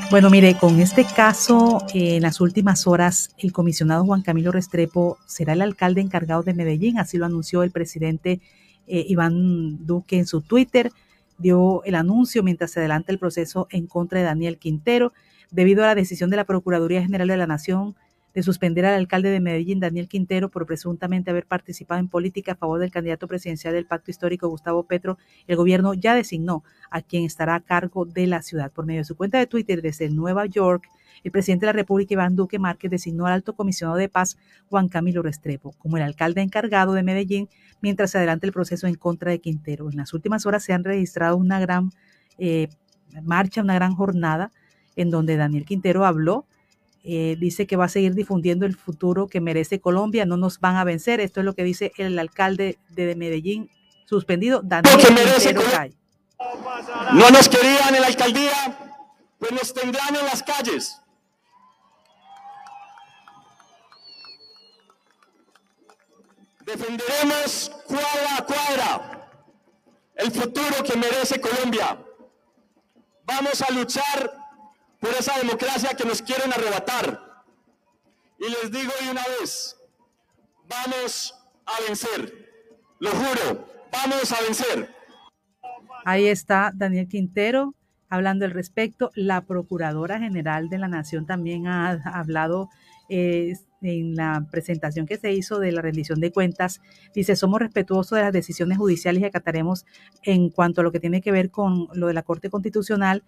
Bueno, 0.09 0.29
mire, 0.29 0.57
con 0.57 0.79
este 0.79 1.05
caso, 1.05 1.85
en 1.93 2.21
las 2.21 2.41
últimas 2.41 2.87
horas, 2.87 3.35
el 3.37 3.51
comisionado 3.51 4.05
Juan 4.05 4.21
Camilo 4.21 4.51
Restrepo 4.51 5.17
será 5.25 5.53
el 5.53 5.61
alcalde 5.61 6.01
encargado 6.01 6.43
de 6.43 6.53
Medellín, 6.53 6.99
así 6.99 7.17
lo 7.17 7.25
anunció 7.25 7.63
el 7.63 7.71
presidente 7.71 8.41
eh, 8.87 9.05
Iván 9.07 9.85
Duque 9.85 10.17
en 10.17 10.25
su 10.25 10.41
Twitter 10.41 10.91
dio 11.41 11.83
el 11.83 11.95
anuncio 11.95 12.43
mientras 12.43 12.71
se 12.71 12.79
adelanta 12.79 13.11
el 13.11 13.19
proceso 13.19 13.67
en 13.71 13.87
contra 13.87 14.19
de 14.19 14.25
Daniel 14.25 14.57
Quintero, 14.57 15.11
debido 15.49 15.83
a 15.83 15.87
la 15.87 15.95
decisión 15.95 16.29
de 16.29 16.37
la 16.37 16.45
Procuraduría 16.45 17.01
General 17.01 17.27
de 17.27 17.37
la 17.37 17.47
Nación 17.47 17.95
de 18.33 18.43
suspender 18.43 18.85
al 18.85 18.95
alcalde 18.95 19.29
de 19.29 19.39
Medellín, 19.39 19.79
Daniel 19.79 20.07
Quintero, 20.07 20.49
por 20.49 20.65
presuntamente 20.65 21.31
haber 21.31 21.45
participado 21.45 21.99
en 21.99 22.07
política 22.07 22.53
a 22.53 22.55
favor 22.55 22.79
del 22.79 22.91
candidato 22.91 23.27
presidencial 23.27 23.73
del 23.73 23.85
Pacto 23.85 24.11
Histórico, 24.11 24.47
Gustavo 24.47 24.83
Petro, 24.83 25.17
el 25.47 25.55
gobierno 25.55 25.93
ya 25.93 26.15
designó 26.15 26.63
a 26.89 27.01
quien 27.01 27.25
estará 27.25 27.55
a 27.55 27.59
cargo 27.59 28.05
de 28.05 28.27
la 28.27 28.41
ciudad. 28.41 28.71
Por 28.71 28.85
medio 28.85 29.01
de 29.01 29.05
su 29.05 29.15
cuenta 29.15 29.37
de 29.37 29.47
Twitter 29.47 29.81
desde 29.81 30.09
Nueva 30.09 30.45
York, 30.45 30.87
el 31.23 31.31
presidente 31.31 31.65
de 31.65 31.73
la 31.73 31.77
República, 31.77 32.13
Iván 32.13 32.35
Duque 32.35 32.57
Márquez, 32.57 32.89
designó 32.89 33.25
al 33.27 33.33
alto 33.33 33.53
comisionado 33.53 33.97
de 33.97 34.09
paz, 34.09 34.37
Juan 34.69 34.87
Camilo 34.87 35.21
Restrepo, 35.21 35.73
como 35.77 35.97
el 35.97 36.03
alcalde 36.03 36.41
encargado 36.41 36.93
de 36.93 37.03
Medellín 37.03 37.49
mientras 37.81 38.11
se 38.11 38.17
adelanta 38.17 38.47
el 38.47 38.53
proceso 38.53 38.87
en 38.87 38.95
contra 38.95 39.31
de 39.31 39.39
Quintero. 39.39 39.89
En 39.89 39.97
las 39.97 40.13
últimas 40.13 40.45
horas 40.45 40.63
se 40.63 40.73
han 40.73 40.83
registrado 40.83 41.37
una 41.37 41.59
gran 41.59 41.91
eh, 42.37 42.69
marcha, 43.23 43.61
una 43.61 43.75
gran 43.75 43.95
jornada 43.95 44.51
en 44.95 45.09
donde 45.09 45.37
Daniel 45.37 45.65
Quintero 45.65 46.05
habló. 46.05 46.45
Eh, 47.03 47.35
dice 47.39 47.65
que 47.65 47.77
va 47.77 47.85
a 47.85 47.89
seguir 47.89 48.13
difundiendo 48.13 48.65
el 48.65 48.75
futuro 48.75 49.27
que 49.27 49.41
merece 49.41 49.79
Colombia, 49.79 50.25
no 50.25 50.37
nos 50.37 50.59
van 50.59 50.75
a 50.75 50.83
vencer. 50.83 51.19
Esto 51.19 51.39
es 51.39 51.45
lo 51.45 51.55
que 51.55 51.63
dice 51.63 51.91
el 51.97 52.17
alcalde 52.19 52.77
de 52.89 53.15
Medellín, 53.15 53.69
suspendido, 54.05 54.61
Daniel 54.63 54.97
Quintero 54.97 55.31
No 57.13 57.31
nos 57.31 57.49
querían 57.49 57.95
en 57.95 58.01
la 58.01 58.07
alcaldía, 58.07 58.97
pues 59.39 59.51
nos 59.51 59.73
tendrán 59.73 60.15
en 60.15 60.25
las 60.25 60.43
calles. 60.43 60.97
Defenderemos 66.65 67.71
cuadra 67.87 68.37
a 68.37 68.45
cuadra 68.45 69.27
el 70.15 70.31
futuro 70.31 70.83
que 70.83 70.95
merece 70.95 71.41
Colombia. 71.41 71.97
Vamos 73.25 73.61
a 73.61 73.71
luchar 73.71 74.40
por 75.01 75.09
esa 75.09 75.37
democracia 75.39 75.89
que 75.97 76.05
nos 76.05 76.21
quieren 76.21 76.53
arrebatar. 76.53 77.43
Y 78.39 78.49
les 78.49 78.71
digo 78.71 78.91
de 79.01 79.11
una 79.11 79.23
vez, 79.39 79.75
vamos 80.69 81.35
a 81.65 81.81
vencer. 81.85 82.49
Lo 82.99 83.09
juro, 83.09 83.67
vamos 83.91 84.31
a 84.31 84.41
vencer. 84.41 84.95
Ahí 86.05 86.27
está 86.27 86.71
Daniel 86.73 87.07
Quintero 87.07 87.75
hablando 88.09 88.45
al 88.45 88.51
respecto. 88.51 89.11
La 89.15 89.41
Procuradora 89.41 90.19
General 90.19 90.69
de 90.69 90.77
la 90.77 90.87
Nación 90.87 91.25
también 91.25 91.67
ha 91.67 91.99
hablado 92.05 92.69
eh, 93.09 93.53
en 93.81 94.15
la 94.15 94.47
presentación 94.51 95.05
que 95.05 95.17
se 95.17 95.33
hizo 95.33 95.59
de 95.59 95.71
la 95.71 95.81
rendición 95.81 96.19
de 96.19 96.31
cuentas, 96.31 96.81
dice, 97.13 97.35
somos 97.35 97.59
respetuosos 97.59 98.15
de 98.15 98.23
las 98.23 98.31
decisiones 98.31 98.77
judiciales 98.77 99.21
y 99.21 99.25
acataremos 99.25 99.85
en 100.23 100.49
cuanto 100.49 100.81
a 100.81 100.83
lo 100.83 100.91
que 100.91 100.99
tiene 100.99 101.21
que 101.21 101.31
ver 101.31 101.49
con 101.49 101.87
lo 101.93 102.07
de 102.07 102.13
la 102.13 102.21
Corte 102.21 102.49
Constitucional, 102.49 103.23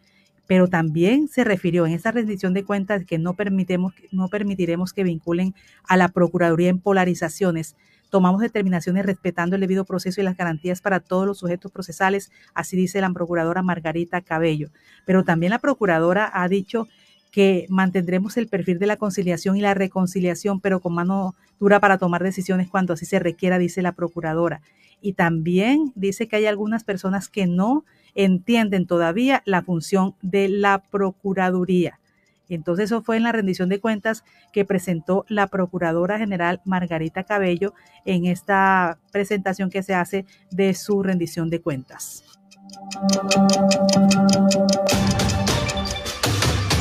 pero 0.47 0.67
también 0.67 1.27
se 1.27 1.43
refirió 1.43 1.85
en 1.85 1.93
esa 1.93 2.11
rendición 2.11 2.53
de 2.53 2.63
cuentas 2.63 3.05
que 3.05 3.17
no, 3.17 3.33
permitemos, 3.33 3.93
no 4.11 4.27
permitiremos 4.27 4.93
que 4.93 5.03
vinculen 5.03 5.53
a 5.87 5.97
la 5.97 6.09
Procuraduría 6.09 6.69
en 6.69 6.79
polarizaciones. 6.79 7.75
Tomamos 8.09 8.41
determinaciones 8.41 9.05
respetando 9.05 9.55
el 9.55 9.61
debido 9.61 9.85
proceso 9.85 10.21
y 10.21 10.23
las 10.23 10.37
garantías 10.37 10.81
para 10.81 10.99
todos 10.99 11.25
los 11.25 11.39
sujetos 11.39 11.71
procesales, 11.71 12.31
así 12.53 12.77
dice 12.77 13.01
la 13.01 13.09
procuradora 13.11 13.63
Margarita 13.63 14.21
Cabello. 14.21 14.69
Pero 15.05 15.23
también 15.23 15.49
la 15.51 15.59
procuradora 15.59 16.29
ha 16.33 16.47
dicho 16.47 16.87
que 17.31 17.65
mantendremos 17.69 18.37
el 18.37 18.47
perfil 18.47 18.77
de 18.77 18.85
la 18.85 18.97
conciliación 18.97 19.57
y 19.57 19.61
la 19.61 19.73
reconciliación, 19.73 20.59
pero 20.59 20.81
con 20.81 20.93
mano 20.93 21.33
dura 21.59 21.79
para 21.79 21.97
tomar 21.97 22.21
decisiones 22.21 22.69
cuando 22.69 22.93
así 22.93 23.07
se 23.07 23.17
requiera, 23.17 23.57
dice 23.57 23.81
la 23.81 23.93
procuradora. 23.93 24.61
Y 25.03 25.13
también 25.13 25.91
dice 25.95 26.29
que 26.29 26.37
hay 26.37 26.45
algunas 26.45 26.85
personas 26.85 27.27
que 27.27 27.45
no 27.45 27.83
entienden 28.15 28.87
todavía 28.87 29.43
la 29.45 29.61
función 29.61 30.15
de 30.21 30.47
la 30.47 30.81
Procuraduría. 30.81 31.99
Entonces 32.47 32.85
eso 32.85 33.01
fue 33.01 33.17
en 33.17 33.23
la 33.23 33.33
rendición 33.33 33.67
de 33.67 33.81
cuentas 33.81 34.23
que 34.53 34.63
presentó 34.63 35.25
la 35.27 35.47
Procuradora 35.47 36.17
General 36.17 36.61
Margarita 36.63 37.23
Cabello 37.23 37.73
en 38.05 38.25
esta 38.25 38.97
presentación 39.11 39.69
que 39.69 39.83
se 39.83 39.93
hace 39.93 40.25
de 40.51 40.73
su 40.73 41.03
rendición 41.03 41.49
de 41.49 41.59
cuentas. 41.59 42.23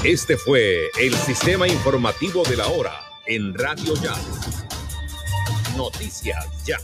Este 0.05 0.37
fue 0.37 0.87
el 1.01 1.15
sistema 1.15 1.67
informativo 1.67 2.45
de 2.45 2.57
la 2.57 2.69
hora 2.69 2.93
en 3.27 3.53
Radio 3.55 3.95
Ya. 3.97 4.15
Noticias 5.77 6.47
Ya. 6.65 6.79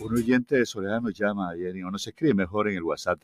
Un 0.00 0.14
oyente 0.14 0.56
de 0.56 0.64
Soledad 0.64 1.00
nos 1.00 1.12
llama, 1.12 1.52
Jenny, 1.56 1.82
o 1.82 1.90
nos 1.90 2.06
escribe 2.06 2.32
mejor 2.32 2.68
en 2.68 2.76
el 2.76 2.84
WhatsApp 2.84 3.20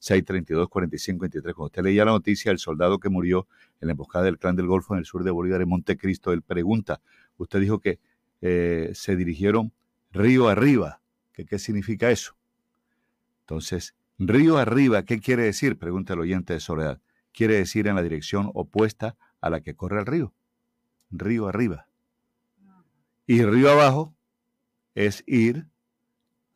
318-632-4523. 0.00 1.40
Cuando 1.42 1.66
usted 1.66 1.84
leía 1.84 2.04
la 2.04 2.10
noticia 2.10 2.50
del 2.50 2.58
soldado 2.58 2.98
que 2.98 3.08
murió 3.08 3.46
en 3.80 3.86
la 3.86 3.92
emboscada 3.92 4.24
del 4.24 4.38
clan 4.38 4.56
del 4.56 4.66
Golfo 4.66 4.94
en 4.94 4.98
el 4.98 5.04
sur 5.04 5.22
de 5.22 5.30
Bolívar, 5.30 5.62
en 5.62 5.68
Montecristo, 5.68 6.32
él 6.32 6.42
pregunta, 6.42 7.00
usted 7.36 7.60
dijo 7.60 7.78
que 7.78 8.00
eh, 8.40 8.90
se 8.92 9.14
dirigieron 9.14 9.72
río 10.10 10.48
arriba. 10.48 11.00
¿Qué, 11.32 11.46
¿Qué 11.46 11.60
significa 11.60 12.10
eso? 12.10 12.36
Entonces, 13.42 13.94
río 14.18 14.58
arriba, 14.58 15.04
¿qué 15.04 15.20
quiere 15.20 15.44
decir? 15.44 15.78
Pregunta 15.78 16.14
el 16.14 16.20
oyente 16.20 16.54
de 16.54 16.60
Soledad. 16.60 17.00
Quiere 17.32 17.54
decir 17.54 17.86
en 17.86 17.94
la 17.94 18.02
dirección 18.02 18.50
opuesta 18.52 19.16
a 19.40 19.48
la 19.48 19.60
que 19.60 19.76
corre 19.76 20.00
el 20.00 20.06
río. 20.06 20.34
Río 21.12 21.46
arriba. 21.46 21.86
Y 23.26 23.44
río 23.44 23.70
abajo 23.70 24.17
es 24.98 25.22
ir 25.28 25.68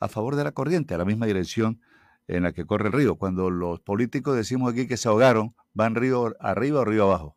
a 0.00 0.08
favor 0.08 0.34
de 0.34 0.42
la 0.42 0.50
corriente, 0.50 0.94
a 0.94 0.98
la 0.98 1.04
misma 1.04 1.26
dirección 1.26 1.80
en 2.26 2.42
la 2.42 2.52
que 2.52 2.66
corre 2.66 2.88
el 2.88 2.92
río. 2.92 3.14
Cuando 3.14 3.50
los 3.50 3.78
políticos 3.78 4.34
decimos 4.34 4.72
aquí 4.72 4.88
que 4.88 4.96
se 4.96 5.08
ahogaron, 5.08 5.54
van 5.74 5.94
río 5.94 6.34
arriba 6.40 6.80
o 6.80 6.84
río 6.84 7.04
abajo. 7.04 7.36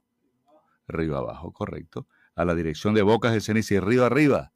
Río 0.88 1.16
abajo, 1.16 1.54
correcto. 1.54 2.08
A 2.34 2.44
la 2.44 2.56
dirección 2.56 2.96
de 2.96 3.04
Bocas 3.04 3.34
de 3.34 3.42
Ceniza 3.42 3.76
y 3.76 3.80
río 3.80 4.04
arriba. 4.04 4.52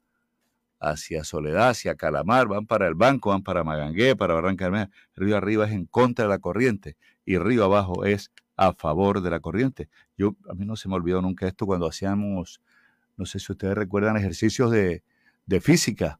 Hacia 0.80 1.22
Soledad, 1.22 1.68
hacia 1.68 1.94
Calamar, 1.94 2.48
van 2.48 2.66
para 2.66 2.88
el 2.88 2.94
banco, 2.96 3.30
van 3.30 3.44
para 3.44 3.62
Magangué, 3.62 4.16
para 4.16 4.34
Barranca. 4.34 4.90
Río 5.14 5.36
arriba 5.36 5.66
es 5.66 5.72
en 5.72 5.86
contra 5.86 6.24
de 6.24 6.30
la 6.30 6.40
corriente 6.40 6.96
y 7.24 7.38
río 7.38 7.64
abajo 7.64 8.04
es 8.04 8.32
a 8.56 8.72
favor 8.72 9.20
de 9.20 9.30
la 9.30 9.38
corriente. 9.38 9.88
Yo, 10.16 10.34
a 10.48 10.54
mí 10.54 10.64
no 10.64 10.74
se 10.74 10.88
me 10.88 10.96
olvidó 10.96 11.22
nunca 11.22 11.46
esto 11.46 11.64
cuando 11.64 11.86
hacíamos, 11.86 12.60
no 13.16 13.24
sé 13.24 13.38
si 13.38 13.52
ustedes 13.52 13.76
recuerdan, 13.76 14.16
ejercicios 14.16 14.72
de, 14.72 15.04
de 15.46 15.60
física 15.60 16.18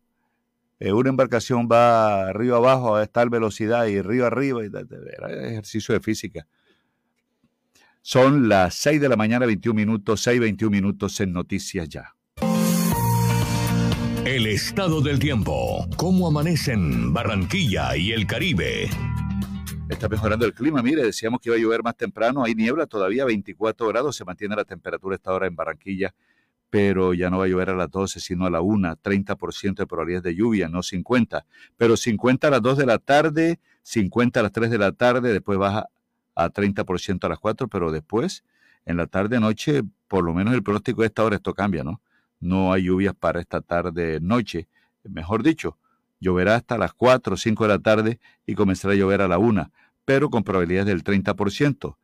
eh, 0.80 0.94
una 0.94 1.10
embarcación 1.10 1.68
va 1.70 2.32
río 2.32 2.56
abajo 2.56 2.96
a 2.96 3.06
tal 3.06 3.28
velocidad 3.28 3.84
y 3.86 4.00
río 4.00 4.24
arriba, 4.24 4.64
y, 4.64 4.68
era 4.68 5.48
ejercicio 5.48 5.92
de 5.92 6.00
física. 6.00 6.46
Son 8.00 8.48
las 8.48 8.76
6 8.76 8.98
de 8.98 9.10
la 9.10 9.16
mañana, 9.16 9.44
21 9.44 9.76
minutos, 9.76 10.22
6, 10.22 10.40
21 10.40 10.70
minutos 10.70 11.20
en 11.20 11.34
Noticias 11.34 11.86
Ya. 11.86 12.16
El 14.24 14.46
estado 14.46 15.02
del 15.02 15.18
tiempo. 15.18 15.86
¿Cómo 15.98 16.26
amanecen 16.26 17.12
Barranquilla 17.12 17.94
y 17.94 18.12
el 18.12 18.26
Caribe? 18.26 18.88
Está 19.90 20.08
mejorando 20.08 20.46
el 20.46 20.54
clima. 20.54 20.82
Mire, 20.82 21.02
decíamos 21.02 21.40
que 21.40 21.50
iba 21.50 21.56
a 21.56 21.60
llover 21.60 21.82
más 21.82 21.96
temprano. 21.96 22.42
Hay 22.42 22.54
niebla 22.54 22.86
todavía, 22.86 23.26
24 23.26 23.88
grados. 23.88 24.16
Se 24.16 24.24
mantiene 24.24 24.56
la 24.56 24.64
temperatura 24.64 25.16
esta 25.16 25.32
hora 25.32 25.46
en 25.46 25.54
Barranquilla 25.54 26.14
pero 26.70 27.12
ya 27.14 27.28
no 27.30 27.38
va 27.38 27.44
a 27.44 27.48
llover 27.48 27.70
a 27.70 27.74
las 27.74 27.90
12, 27.90 28.20
sino 28.20 28.46
a 28.46 28.50
la 28.50 28.60
1, 28.60 28.96
30% 29.02 29.74
de 29.74 29.86
probabilidades 29.86 30.24
de 30.24 30.36
lluvia, 30.36 30.68
no 30.68 30.82
50, 30.82 31.44
pero 31.76 31.96
50 31.96 32.46
a 32.46 32.50
las 32.50 32.62
2 32.62 32.78
de 32.78 32.86
la 32.86 32.98
tarde, 32.98 33.58
50 33.82 34.38
a 34.40 34.42
las 34.44 34.52
3 34.52 34.70
de 34.70 34.78
la 34.78 34.92
tarde, 34.92 35.32
después 35.32 35.58
baja 35.58 35.88
a 36.36 36.48
30% 36.48 37.24
a 37.24 37.28
las 37.28 37.38
4, 37.40 37.68
pero 37.68 37.90
después, 37.90 38.44
en 38.86 38.96
la 38.96 39.06
tarde, 39.06 39.40
noche, 39.40 39.82
por 40.06 40.24
lo 40.24 40.32
menos 40.32 40.54
el 40.54 40.62
pronóstico 40.62 41.02
de 41.02 41.08
esta 41.08 41.24
hora, 41.24 41.36
esto 41.36 41.54
cambia, 41.54 41.82
¿no? 41.82 42.00
No 42.38 42.72
hay 42.72 42.84
lluvias 42.84 43.14
para 43.14 43.40
esta 43.40 43.60
tarde, 43.60 44.20
noche, 44.20 44.68
mejor 45.02 45.42
dicho, 45.42 45.76
lloverá 46.20 46.54
hasta 46.54 46.78
las 46.78 46.94
4 46.94 47.34
o 47.34 47.36
5 47.36 47.64
de 47.64 47.68
la 47.68 47.78
tarde 47.80 48.20
y 48.46 48.54
comenzará 48.54 48.94
a 48.94 48.96
llover 48.96 49.22
a 49.22 49.28
la 49.28 49.38
1, 49.38 49.70
pero 50.04 50.30
con 50.30 50.44
probabilidades 50.44 50.86
del 50.86 51.02
30%. 51.02 51.96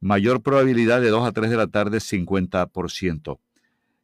Mayor 0.00 0.42
probabilidad 0.42 1.00
de 1.00 1.08
2 1.08 1.26
a 1.26 1.32
3 1.32 1.50
de 1.50 1.56
la 1.56 1.66
tarde, 1.68 1.98
50%. 1.98 3.38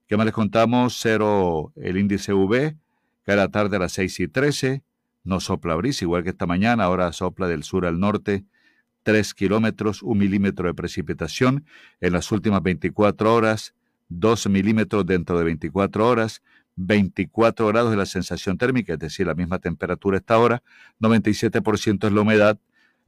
¿Qué 0.07 0.19
más 0.19 0.27
les 0.27 0.35
contamos? 0.35 0.99
Cero 1.01 1.73
el 1.77 1.97
índice 1.97 2.35
V, 2.35 2.77
cada 3.23 3.49
tarde 3.49 3.77
a 3.77 3.79
las 3.79 3.93
6 3.93 4.21
y 4.21 4.29
13. 4.29 4.83
No 5.25 5.41
sopla 5.41 5.75
brisa, 5.77 6.05
igual 6.05 6.23
que 6.23 6.31
esta 6.31 6.45
mañana, 6.47 6.85
ahora 6.85 7.11
sopla 7.13 7.49
del 7.49 7.63
sur 7.63 7.87
al 7.87 7.99
norte. 7.99 8.45
3 9.05 9.33
kilómetros, 9.33 10.03
1 10.03 10.15
milímetro 10.15 10.67
de 10.67 10.75
precipitación 10.75 11.65
en 12.01 12.13
las 12.13 12.31
últimas 12.33 12.63
24 12.63 13.35
horas, 13.35 13.75
2 14.09 14.49
milímetros 14.49 15.07
dentro 15.07 15.39
de 15.39 15.45
24 15.45 16.07
horas, 16.07 16.43
24 16.77 17.67
grados 17.69 17.91
de 17.91 17.97
la 17.97 18.07
sensación 18.07 18.59
térmica, 18.59 18.95
es 18.95 18.99
decir, 18.99 19.27
la 19.27 19.35
misma 19.35 19.59
temperatura 19.59 20.19
esta 20.19 20.39
hora, 20.39 20.63
97% 21.01 22.07
es 22.07 22.13
la 22.13 22.21
humedad, 22.21 22.59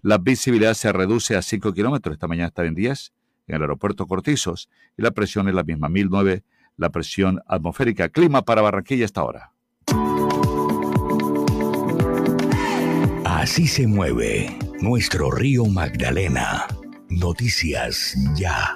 la 0.02 0.18
visibilidad 0.18 0.74
se 0.74 0.92
reduce 0.92 1.36
a 1.36 1.42
5 1.42 1.72
kilómetros, 1.72 2.14
esta 2.14 2.28
mañana 2.28 2.48
está 2.48 2.64
en 2.64 2.74
10 2.74 3.12
en 3.48 3.56
el 3.56 3.62
aeropuerto 3.62 4.06
Cortizos 4.06 4.68
y 4.96 5.02
la 5.02 5.10
presión 5.12 5.48
es 5.48 5.54
la 5.54 5.62
misma, 5.62 5.88
1009 5.88 6.42
la 6.76 6.90
presión 6.90 7.40
atmosférica. 7.46 8.08
Clima 8.08 8.44
para 8.44 8.62
Barranquilla 8.62 9.04
esta 9.04 9.24
hora. 9.24 9.52
Así 13.24 13.66
se 13.66 13.86
mueve 13.86 14.58
nuestro 14.80 15.30
río 15.30 15.66
Magdalena. 15.66 16.66
Noticias 17.08 18.16
ya. 18.34 18.74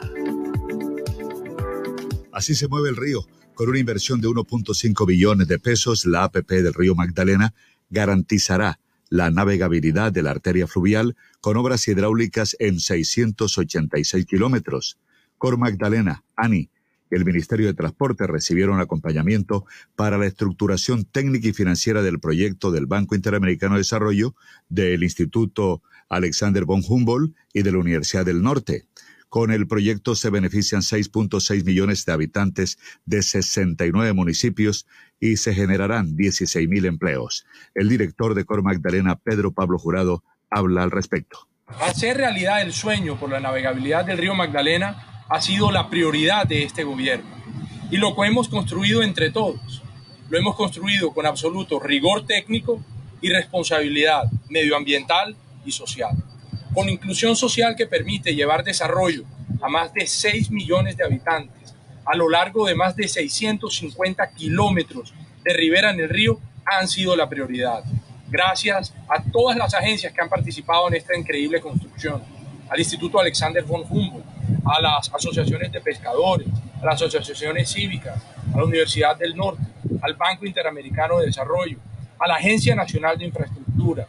Así 2.33 2.55
se 2.55 2.69
mueve 2.69 2.91
el 2.91 2.97
río. 2.97 3.27
Con 3.55 3.69
una 3.69 3.79
inversión 3.79 4.21
de 4.21 4.29
1.5 4.29 5.07
billones 5.07 5.49
de 5.49 5.59
pesos, 5.59 6.07
la 6.07 6.25
APP 6.25 6.49
del 6.49 6.73
río 6.73 6.95
Magdalena 6.95 7.53
garantizará 7.91 8.79
la 9.09 9.31
navegabilidad 9.31 10.13
de 10.13 10.23
la 10.23 10.31
arteria 10.31 10.67
fluvial 10.67 11.17
con 11.41 11.57
obras 11.57 11.87
hidráulicas 11.89 12.57
en 12.61 12.79
686 12.79 14.25
kilómetros. 14.25 14.99
Cor 15.37 15.59
Magdalena, 15.59 16.23
ANI, 16.37 16.71
el 17.11 17.25
Ministerio 17.25 17.67
de 17.67 17.75
Transporte 17.75 18.27
recibieron 18.27 18.81
acompañamiento 18.81 19.67
para 19.97 20.19
la 20.19 20.27
estructuración 20.27 21.05
técnica 21.05 21.49
y 21.49 21.53
financiera 21.53 22.03
del 22.03 22.21
proyecto 22.21 22.71
del 22.71 22.87
Banco 22.87 23.15
Interamericano 23.15 23.75
de 23.75 23.81
Desarrollo, 23.81 24.35
del 24.69 25.03
Instituto 25.03 25.83
Alexander 26.09 26.65
von 26.65 26.83
Humboldt 26.87 27.35
y 27.53 27.63
de 27.63 27.73
la 27.73 27.79
Universidad 27.79 28.25
del 28.25 28.43
Norte. 28.43 28.87
Con 29.29 29.53
el 29.53 29.69
proyecto 29.69 30.17
se 30.17 30.29
benefician 30.29 30.81
6.6 30.81 31.65
millones 31.65 32.05
de 32.05 32.13
habitantes 32.13 32.79
de 33.05 33.23
69 33.23 34.13
municipios 34.13 34.87
y 35.21 35.37
se 35.37 35.55
generarán 35.55 36.17
16 36.17 36.69
mil 36.69 36.85
empleos. 36.85 37.47
El 37.75 37.89
director 37.89 38.35
de 38.35 38.45
Cor 38.45 38.63
Magdalena, 38.65 39.17
Pedro 39.17 39.53
Pablo 39.53 39.79
Jurado, 39.79 40.25
habla 40.51 40.83
al 40.83 40.91
respecto. 40.91 41.47
Hacer 41.81 42.17
realidad 42.17 42.63
el 42.63 42.73
sueño 42.73 43.21
por 43.21 43.31
la 43.31 43.39
navegabilidad 43.39 44.05
del 44.05 44.19
río 44.19 44.35
Magdalena 44.35 45.10
ha 45.31 45.41
sido 45.41 45.71
la 45.71 45.89
prioridad 45.89 46.47
de 46.47 46.65
este 46.65 46.85
gobierno 46.85 47.31
y 47.91 47.97
lo 47.97 48.15
que 48.15 48.27
hemos 48.27 48.49
construido 48.49 49.03
entre 49.03 49.31
todos. 49.31 49.83
Lo 50.29 50.39
hemos 50.39 50.57
construido 50.57 51.13
con 51.13 51.25
absoluto 51.25 51.81
rigor 51.81 52.27
técnico 52.27 52.81
y 53.23 53.31
responsabilidad 53.31 54.25
medioambiental 54.49 55.37
y 55.65 55.73
social, 55.73 56.11
con 56.75 56.89
inclusión 56.89 57.37
social 57.37 57.75
que 57.77 57.87
permite 57.87 58.35
llevar 58.35 58.65
desarrollo 58.65 59.25
a 59.63 59.69
más 59.69 59.93
de 59.95 60.07
6 60.07 60.51
millones 60.51 60.97
de 60.97 61.05
habitantes 61.05 61.61
a 62.05 62.17
lo 62.17 62.29
largo 62.29 62.67
de 62.67 62.75
más 62.75 62.97
de 62.97 63.07
650 63.07 64.31
kilómetros 64.33 65.15
de 65.45 65.53
ribera 65.55 65.91
en 65.91 66.01
el 66.01 66.09
río 66.09 66.41
han 66.65 66.89
sido 66.89 67.15
la 67.15 67.29
prioridad. 67.29 67.85
Gracias 68.29 68.93
a 69.09 69.23
todas 69.23 69.57
las 69.57 69.75
agencias 69.75 70.13
que 70.13 70.21
han 70.21 70.29
participado 70.29 70.89
en 70.89 70.95
esta 70.95 71.17
increíble 71.17 71.61
construcción, 71.61 72.23
al 72.69 72.79
Instituto 72.79 73.21
Alexander 73.21 73.63
von 73.63 73.85
Humboldt, 73.89 74.40
a 74.65 74.81
las 74.81 75.13
asociaciones 75.13 75.73
de 75.73 75.81
pescadores, 75.81 76.47
a 76.81 76.87
las 76.87 77.03
asociaciones 77.03 77.71
cívicas, 77.71 78.23
a 78.53 78.59
la 78.59 78.65
Universidad 78.65 79.17
del 79.17 79.37
Norte, 79.37 79.63
al 80.03 80.15
Banco 80.15 80.47
Interamericano 80.47 81.19
de 81.19 81.27
Desarrollo, 81.27 81.79
a 82.19 82.29
la 82.29 82.35
Agencia 82.35 82.75
Nacional 82.75 83.19
de 83.19 83.27
Infraestructura, 83.27 84.07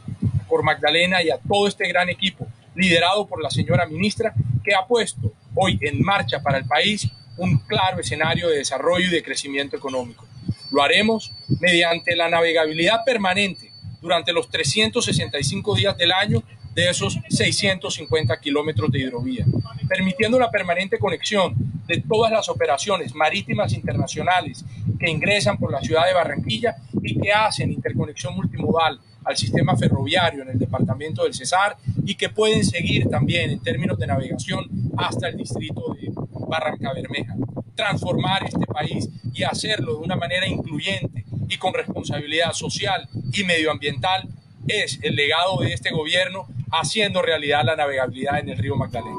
por 0.47 0.63
Magdalena 0.63 1.23
y 1.23 1.29
a 1.29 1.37
todo 1.37 1.67
este 1.67 1.87
gran 1.87 2.09
equipo, 2.09 2.45
liderado 2.75 3.25
por 3.25 3.41
la 3.41 3.49
señora 3.49 3.85
ministra, 3.85 4.33
que 4.63 4.75
ha 4.75 4.85
puesto 4.85 5.33
hoy 5.55 5.79
en 5.81 6.01
marcha 6.01 6.41
para 6.41 6.57
el 6.57 6.65
país 6.65 7.09
un 7.37 7.57
claro 7.59 7.99
escenario 7.99 8.49
de 8.49 8.57
desarrollo 8.57 9.07
y 9.07 9.11
de 9.11 9.23
crecimiento 9.23 9.77
económico. 9.77 10.25
Lo 10.71 10.83
haremos 10.83 11.31
mediante 11.59 12.15
la 12.15 12.29
navegabilidad 12.29 13.03
permanente 13.05 13.71
durante 14.01 14.33
los 14.33 14.49
365 14.49 15.75
días 15.75 15.97
del 15.97 16.11
año 16.11 16.43
de 16.73 16.89
esos 16.89 17.19
650 17.29 18.39
kilómetros 18.39 18.91
de 18.91 18.99
hidrovía, 18.99 19.45
permitiendo 19.87 20.39
la 20.39 20.49
permanente 20.49 20.97
conexión 20.97 21.53
de 21.87 22.01
todas 22.01 22.31
las 22.31 22.47
operaciones 22.47 23.13
marítimas 23.13 23.73
internacionales 23.73 24.63
que 24.99 25.09
ingresan 25.09 25.57
por 25.57 25.71
la 25.71 25.81
ciudad 25.81 26.05
de 26.05 26.13
Barranquilla 26.13 26.77
y 27.01 27.19
que 27.19 27.31
hacen 27.31 27.71
interconexión 27.71 28.35
multimodal 28.35 28.99
al 29.25 29.37
sistema 29.37 29.75
ferroviario 29.75 30.43
en 30.43 30.49
el 30.49 30.59
departamento 30.59 31.23
del 31.23 31.33
Cesar 31.33 31.77
y 32.05 32.15
que 32.15 32.29
pueden 32.29 32.63
seguir 32.63 33.09
también 33.09 33.51
en 33.51 33.59
términos 33.59 33.97
de 33.99 34.07
navegación 34.07 34.67
hasta 34.97 35.27
el 35.27 35.37
distrito 35.37 35.95
de 35.99 36.11
Barranca 36.47 36.93
Bermeja. 36.93 37.35
Transformar 37.75 38.45
este 38.45 38.65
país 38.65 39.09
y 39.33 39.43
hacerlo 39.43 39.95
de 39.95 39.99
una 39.99 40.15
manera 40.15 40.47
incluyente 40.47 41.25
y 41.47 41.57
con 41.57 41.73
responsabilidad 41.73 42.53
social 42.53 43.07
y 43.33 43.43
medioambiental 43.43 44.27
es 44.67 44.99
el 45.01 45.15
legado 45.15 45.59
de 45.59 45.73
este 45.73 45.91
gobierno 45.91 46.47
haciendo 46.71 47.21
realidad 47.21 47.63
la 47.65 47.75
navegabilidad 47.75 48.39
en 48.39 48.49
el 48.49 48.57
río 48.57 48.75
Magdalena. 48.75 49.17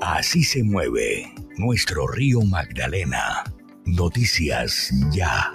Así 0.00 0.44
se 0.44 0.62
mueve 0.62 1.32
nuestro 1.56 2.06
río 2.06 2.42
Magdalena. 2.42 3.44
Noticias 3.86 4.90
ya. 5.10 5.50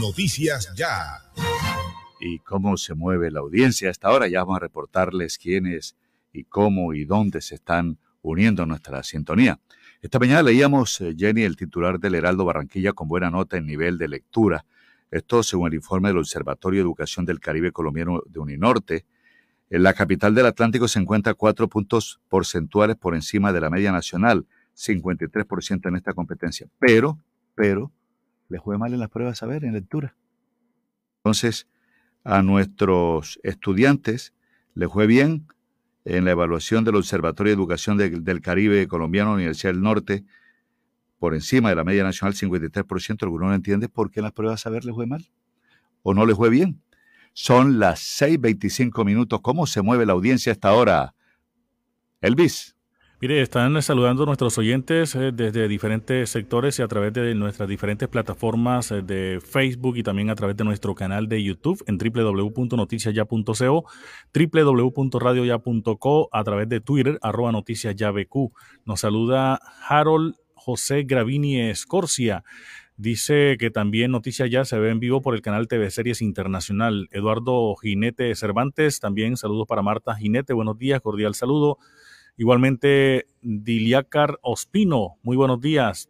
Noticias 0.00 0.72
ya. 0.76 1.22
Y 2.20 2.38
cómo 2.40 2.76
se 2.76 2.94
mueve 2.94 3.30
la 3.30 3.40
audiencia. 3.40 3.90
Hasta 3.90 4.08
ahora 4.08 4.28
ya 4.28 4.40
vamos 4.40 4.56
a 4.56 4.60
reportarles 4.60 5.38
quiénes 5.38 5.96
y 6.32 6.44
cómo 6.44 6.94
y 6.94 7.04
dónde 7.04 7.40
se 7.40 7.56
están 7.56 7.98
uniendo 8.22 8.62
a 8.62 8.66
nuestra 8.66 9.02
sintonía. 9.02 9.60
Esta 10.02 10.18
mañana 10.18 10.42
leíamos, 10.42 11.00
eh, 11.00 11.14
Jenny, 11.16 11.44
el 11.44 11.54
titular 11.54 12.00
del 12.00 12.16
Heraldo 12.16 12.44
Barranquilla 12.44 12.92
con 12.92 13.06
buena 13.06 13.30
nota 13.30 13.56
en 13.56 13.66
nivel 13.66 13.98
de 13.98 14.08
lectura. 14.08 14.66
Esto 15.12 15.44
según 15.44 15.68
el 15.68 15.74
informe 15.74 16.08
del 16.08 16.18
Observatorio 16.18 16.80
de 16.80 16.82
Educación 16.82 17.24
del 17.24 17.38
Caribe 17.38 17.70
Colombiano 17.70 18.20
de 18.26 18.40
Uninorte. 18.40 19.06
En 19.70 19.84
la 19.84 19.94
capital 19.94 20.34
del 20.34 20.46
Atlántico 20.46 20.88
se 20.88 20.98
encuentra 20.98 21.34
cuatro 21.34 21.68
puntos 21.68 22.20
porcentuales 22.28 22.96
por 22.96 23.14
encima 23.14 23.52
de 23.52 23.60
la 23.60 23.70
media 23.70 23.92
nacional, 23.92 24.44
53% 24.74 25.88
en 25.88 25.94
esta 25.94 26.14
competencia. 26.14 26.66
Pero, 26.80 27.20
pero, 27.54 27.92
le 28.48 28.58
fue 28.58 28.78
mal 28.78 28.92
en 28.92 28.98
las 28.98 29.08
pruebas 29.08 29.40
a 29.44 29.46
ver, 29.46 29.64
en 29.64 29.74
lectura. 29.74 30.16
Entonces, 31.18 31.68
a 32.24 32.42
nuestros 32.42 33.38
estudiantes 33.44 34.34
le 34.74 34.88
fue 34.88 35.06
bien 35.06 35.46
en 36.04 36.24
la 36.24 36.32
evaluación 36.32 36.84
del 36.84 36.96
Observatorio 36.96 37.50
de 37.50 37.54
Educación 37.54 37.96
del 37.96 38.40
Caribe 38.40 38.88
Colombiano, 38.88 39.34
Universidad 39.34 39.72
del 39.72 39.82
Norte, 39.82 40.24
por 41.18 41.34
encima 41.34 41.68
de 41.68 41.76
la 41.76 41.84
media 41.84 42.02
nacional, 42.02 42.34
53%. 42.34 43.22
Algunos 43.22 43.48
no 43.48 43.54
entiende 43.54 43.88
por 43.88 44.10
qué 44.10 44.20
en 44.20 44.24
las 44.24 44.32
pruebas 44.32 44.66
a 44.66 44.70
ver 44.70 44.84
le 44.84 44.92
fue 44.92 45.06
mal 45.06 45.30
o 46.02 46.14
no 46.14 46.26
le 46.26 46.34
fue 46.34 46.50
bien. 46.50 46.82
Son 47.32 47.78
las 47.78 48.00
6.25 48.20 49.04
minutos. 49.04 49.40
¿Cómo 49.40 49.66
se 49.66 49.82
mueve 49.82 50.04
la 50.04 50.12
audiencia 50.12 50.50
a 50.50 50.54
esta 50.54 50.72
hora? 50.72 51.14
Elvis. 52.20 52.76
Mire, 53.22 53.40
están 53.40 53.80
saludando 53.82 54.26
nuestros 54.26 54.58
oyentes 54.58 55.14
eh, 55.14 55.30
desde 55.32 55.68
diferentes 55.68 56.28
sectores 56.28 56.80
y 56.80 56.82
a 56.82 56.88
través 56.88 57.12
de 57.12 57.36
nuestras 57.36 57.68
diferentes 57.68 58.08
plataformas 58.08 58.90
eh, 58.90 59.00
de 59.00 59.40
Facebook 59.40 59.96
y 59.96 60.02
también 60.02 60.28
a 60.28 60.34
través 60.34 60.56
de 60.56 60.64
nuestro 60.64 60.96
canal 60.96 61.28
de 61.28 61.40
YouTube 61.40 61.84
en 61.86 61.98
www.noticiasya.co, 61.98 63.84
www.radioya.co, 64.34 66.28
a 66.32 66.42
través 66.42 66.68
de 66.68 66.80
Twitter, 66.80 67.20
arroba 67.22 67.52
noticiasyabq. 67.52 68.50
Nos 68.86 68.98
saluda 68.98 69.60
Harold 69.86 70.34
José 70.54 71.04
Gravini 71.04 71.60
Escorcia. 71.60 72.42
Dice 72.96 73.56
que 73.56 73.70
también 73.70 74.10
Noticias 74.10 74.50
Ya 74.50 74.64
se 74.64 74.80
ve 74.80 74.90
en 74.90 74.98
vivo 74.98 75.22
por 75.22 75.36
el 75.36 75.42
canal 75.42 75.68
TV 75.68 75.92
Series 75.92 76.22
Internacional. 76.22 77.08
Eduardo 77.12 77.76
Jinete 77.76 78.34
Cervantes, 78.34 78.98
también 78.98 79.36
saludos 79.36 79.68
para 79.68 79.82
Marta 79.82 80.16
Jinete. 80.16 80.54
Buenos 80.54 80.76
días, 80.76 81.00
cordial 81.00 81.36
saludo. 81.36 81.78
Igualmente, 82.36 83.26
Diliacar 83.42 84.38
Ospino, 84.40 85.18
muy 85.22 85.36
buenos 85.36 85.60
días. 85.60 86.08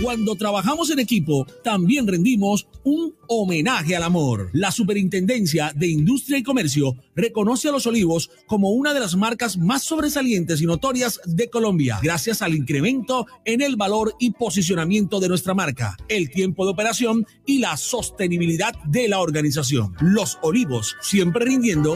Cuando 0.03 0.35
trabajamos 0.35 0.89
en 0.89 0.99
equipo, 0.99 1.47
también 1.63 2.05
rendimos 2.05 2.67
un 2.83 3.15
homenaje 3.29 3.95
al 3.95 4.03
amor. 4.03 4.49
La 4.51 4.69
Superintendencia 4.69 5.71
de 5.73 5.87
Industria 5.87 6.37
y 6.37 6.43
Comercio 6.43 6.97
reconoce 7.15 7.69
a 7.69 7.71
Los 7.71 7.87
Olivos 7.87 8.29
como 8.45 8.71
una 8.71 8.93
de 8.93 8.99
las 8.99 9.15
marcas 9.15 9.57
más 9.57 9.83
sobresalientes 9.83 10.61
y 10.61 10.65
notorias 10.65 11.21
de 11.25 11.49
Colombia, 11.49 11.99
gracias 12.03 12.41
al 12.41 12.53
incremento 12.53 13.27
en 13.45 13.61
el 13.61 13.77
valor 13.77 14.13
y 14.19 14.31
posicionamiento 14.31 15.21
de 15.21 15.29
nuestra 15.29 15.53
marca, 15.53 15.95
el 16.09 16.29
tiempo 16.29 16.65
de 16.65 16.71
operación 16.71 17.25
y 17.45 17.59
la 17.59 17.77
sostenibilidad 17.77 18.73
de 18.83 19.07
la 19.07 19.21
organización. 19.21 19.95
Los 20.01 20.37
Olivos, 20.41 20.97
siempre 20.99 21.45
rindiendo 21.45 21.95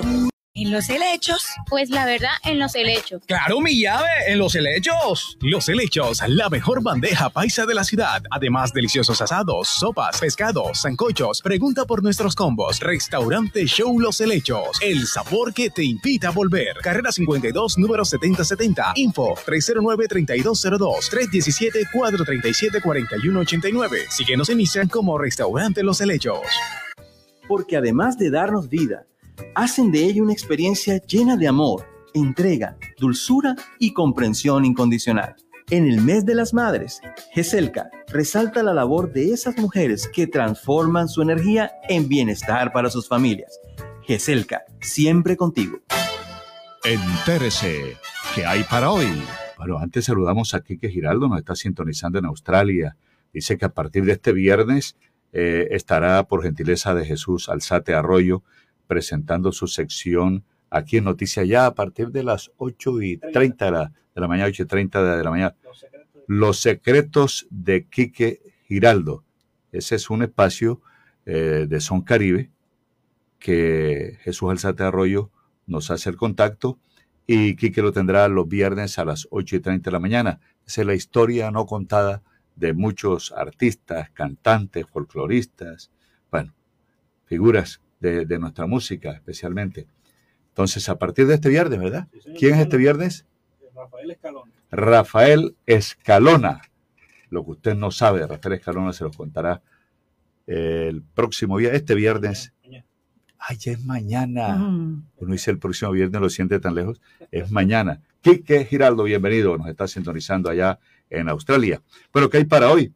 ¿En 0.60 0.72
los 0.72 0.90
helechos? 0.90 1.46
Pues 1.70 1.92
la 1.92 2.08
verdad, 2.08 2.32
en 2.44 2.58
los 2.58 2.74
helechos. 2.74 3.22
¡Claro, 3.28 3.62
mi 3.62 3.80
llave! 3.80 4.08
¡En 4.28 4.40
los 4.40 4.56
helechos! 4.56 5.38
Los 5.40 5.70
helechos, 5.70 6.24
la 6.28 6.50
mejor 6.50 6.82
bandeja 6.82 7.30
paisa 7.30 7.68
de 7.68 7.76
la 7.76 7.84
ciudad. 7.84 8.24
Además, 8.32 8.74
deliciosos 8.74 9.22
asados, 9.22 9.68
sopas, 9.68 10.20
pescados, 10.20 10.82
zancochos. 10.82 11.44
Pregunta 11.44 11.86
por 11.86 12.02
nuestros 12.02 12.34
combos. 12.34 12.80
Restaurante 12.80 13.68
Show 13.68 14.00
Los 14.00 14.20
Helechos. 14.20 14.80
El 14.82 15.06
sabor 15.06 15.54
que 15.54 15.70
te 15.70 15.84
invita 15.84 16.30
a 16.30 16.32
volver. 16.32 16.78
Carrera 16.82 17.12
52, 17.12 17.78
número 17.78 18.04
7070. 18.04 18.94
Info 18.96 19.36
309-3202. 19.36 21.12
317-437-4189. 21.94 24.10
Síguenos 24.10 24.50
en 24.50 24.62
Instagram 24.62 24.90
como 24.90 25.20
Restaurante 25.20 25.84
Los 25.84 26.02
Helechos. 26.02 26.40
Porque 27.48 27.78
además 27.78 28.18
de 28.18 28.32
darnos 28.32 28.70
vida, 28.70 29.06
hacen 29.56 29.92
de 29.92 30.04
ella 30.04 30.24
una 30.24 30.34
experiencia 30.34 30.98
llena 30.98 31.38
de 31.38 31.48
amor, 31.48 31.86
entrega, 32.14 32.78
dulzura 32.98 33.56
y 33.80 33.94
comprensión 33.94 34.66
incondicional. 34.66 35.36
En 35.70 35.86
el 35.86 36.02
mes 36.02 36.26
de 36.26 36.34
las 36.34 36.54
madres, 36.54 37.02
GESELCA 37.34 37.90
resalta 38.08 38.64
la 38.64 38.74
labor 38.74 39.12
de 39.12 39.34
esas 39.34 39.58
mujeres 39.58 40.08
que 40.08 40.26
transforman 40.26 41.10
su 41.10 41.22
energía 41.22 41.74
en 41.90 42.08
bienestar 42.08 42.72
para 42.72 42.90
sus 42.90 43.08
familias. 43.08 43.60
GESELCA, 44.04 44.64
siempre 44.80 45.36
contigo. 45.36 45.80
Entérese, 46.86 47.98
¿qué 48.34 48.46
hay 48.46 48.64
para 48.64 48.92
hoy? 48.92 49.08
Bueno, 49.58 49.78
antes 49.80 50.06
saludamos 50.06 50.54
a 50.54 50.62
Kike 50.62 50.90
Giraldo, 50.90 51.28
nos 51.28 51.40
está 51.40 51.54
sintonizando 51.54 52.18
en 52.18 52.26
Australia. 52.26 52.96
Dice 53.34 53.58
que 53.58 53.66
a 53.66 53.74
partir 53.74 54.06
de 54.06 54.14
este 54.14 54.32
viernes 54.32 54.96
eh, 55.34 55.68
estará, 55.72 56.24
por 56.24 56.44
gentileza 56.44 56.94
de 56.94 57.06
Jesús 57.06 57.50
Alzate 57.50 57.94
Arroyo, 57.94 58.44
presentando 58.88 59.52
su 59.52 59.68
sección 59.68 60.44
aquí 60.70 60.98
en 60.98 61.06
Noticias 61.06 61.48
Ya 61.48 61.66
a 61.66 61.76
partir 61.76 62.10
de 62.10 62.24
las 62.24 62.52
8 62.58 63.02
y 63.02 63.18
30 63.18 63.66
de 63.66 63.72
la, 63.72 63.92
de 64.16 64.22
la 64.22 64.28
mañana, 64.28 64.48
8 64.48 64.64
y 64.64 64.66
30 64.66 65.18
de 65.18 65.24
la 65.24 65.30
mañana. 65.30 65.56
Los 66.28 66.60
secretos 66.60 67.48
de 67.50 67.86
Quique 67.86 68.42
Giraldo. 68.68 69.24
Ese 69.72 69.96
es 69.96 70.10
un 70.10 70.24
espacio 70.24 70.82
eh, 71.26 71.68
de 71.70 71.80
Son 71.80 72.02
Caribe 72.02 72.52
que 73.40 74.18
Jesús 74.22 74.50
Alzate 74.50 74.84
Arroyo 74.84 75.30
nos 75.68 75.92
hace 75.92 76.10
el 76.10 76.18
contacto 76.18 76.80
y 77.28 77.56
Quique 77.56 77.82
lo 77.82 77.92
tendrá 77.92 78.28
los 78.28 78.48
viernes 78.48 78.98
a 79.00 79.06
las 79.06 79.28
8 79.30 79.58
y 79.58 79.60
30 79.60 79.90
de 79.90 79.94
la 79.94 80.00
mañana. 80.00 80.40
Esa 80.66 80.82
es 80.82 80.88
la 80.88 80.96
historia 80.96 81.52
no 81.52 81.66
contada 81.66 82.24
de 82.56 82.74
muchos 82.74 83.32
artistas, 83.32 84.10
cantantes, 84.12 84.88
folcloristas, 84.88 85.92
bueno, 86.32 86.54
figuras 87.26 87.82
de, 88.00 88.40
nuestra 88.40 88.68
música 88.68 89.12
especialmente. 89.12 89.88
Entonces, 90.50 90.90
a 90.90 90.98
partir 90.98 91.28
de 91.28 91.36
este 91.36 91.50
viernes, 91.50 91.80
¿verdad? 91.80 92.08
¿Quién 92.38 92.56
es 92.56 92.62
este 92.62 92.78
viernes? 92.78 93.26
Rafael 93.76 94.12
Escalona. 94.12 94.52
Rafael 94.72 95.56
Escalona. 95.66 96.62
Lo 97.30 97.44
que 97.44 97.52
usted 97.52 97.76
no 97.76 97.92
sabe 97.92 98.22
de 98.22 98.28
Rafael 98.28 98.56
Escalona 98.56 98.94
se 98.94 99.04
lo 99.04 99.12
contará 99.12 99.62
el 100.48 101.04
próximo 101.04 101.58
día, 101.58 101.74
este 101.74 101.94
viernes. 101.94 102.54
Ay, 103.40 103.58
ya 103.58 103.74
es 103.74 103.86
mañana. 103.86 104.56
Uno 104.58 105.32
dice 105.32 105.52
el 105.52 105.60
próximo 105.60 105.92
viernes, 105.92 106.20
lo 106.20 106.30
siente 106.30 106.60
tan 106.60 106.74
lejos. 106.74 107.02
Es 107.32 107.52
mañana. 107.52 108.02
Quique 108.22 108.66
Giraldo, 108.66 109.04
bienvenido. 109.04 109.58
Nos 109.58 109.68
está 109.68 109.88
sintonizando 109.88 110.50
allá 110.50 110.80
en 111.10 111.30
Australia. 111.30 111.82
Pero 112.12 112.30
¿qué 112.30 112.38
hay 112.38 112.46
para 112.46 112.72
hoy? 112.72 112.94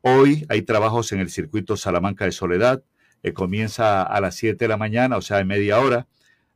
Hoy 0.00 0.44
hay 0.48 0.62
trabajos 0.62 1.12
en 1.12 1.20
el 1.20 1.30
circuito 1.30 1.76
Salamanca 1.76 2.24
de 2.24 2.32
Soledad. 2.32 2.82
Que 3.24 3.32
comienza 3.32 4.02
a 4.02 4.20
las 4.20 4.34
7 4.34 4.62
de 4.62 4.68
la 4.68 4.76
mañana, 4.76 5.16
o 5.16 5.22
sea, 5.22 5.40
en 5.40 5.46
media 5.46 5.80
hora, 5.80 6.06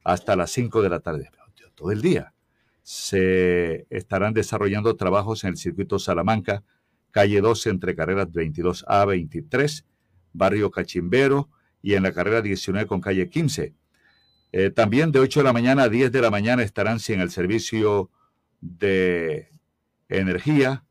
hasta 0.05 0.37
las 0.37 0.51
5 0.51 0.83
de 0.83 0.91
la 0.91 1.01
tarde. 1.01 1.31
Todo 1.75 1.93
el 1.93 2.03
día. 2.03 2.35
Se 2.83 3.87
estarán 3.89 4.35
desarrollando 4.35 4.95
trabajos 4.95 5.45
en 5.45 5.51
el 5.51 5.57
circuito 5.57 5.99
Salamanca, 5.99 6.63
calle 7.11 7.41
12 7.41 7.71
entre 7.71 7.97
carreras 7.97 8.29
22A 8.29 9.07
23, 9.07 9.87
barrio 10.35 10.71
Cachimbero 10.71 11.49
y 11.81 11.95
en 11.95 12.03
la 12.03 12.13
carrera 12.13 12.43
19 12.43 12.87
con 12.87 13.01
calle 13.01 13.31
15. 13.31 13.75
Eh, 14.53 14.71
también 14.71 15.11
de 15.11 15.21
8 15.21 15.41
de 15.41 15.45
la 15.45 15.55
mañana 15.55 15.85
a 15.85 15.89
10 15.89 16.13
de 16.13 16.21
la 16.21 16.31
mañana 16.31 16.63
estarán 16.63 16.99
en 17.09 17.21
el 17.23 17.31
servicio 17.31 18.11
de 18.61 19.53
energía 20.11 20.85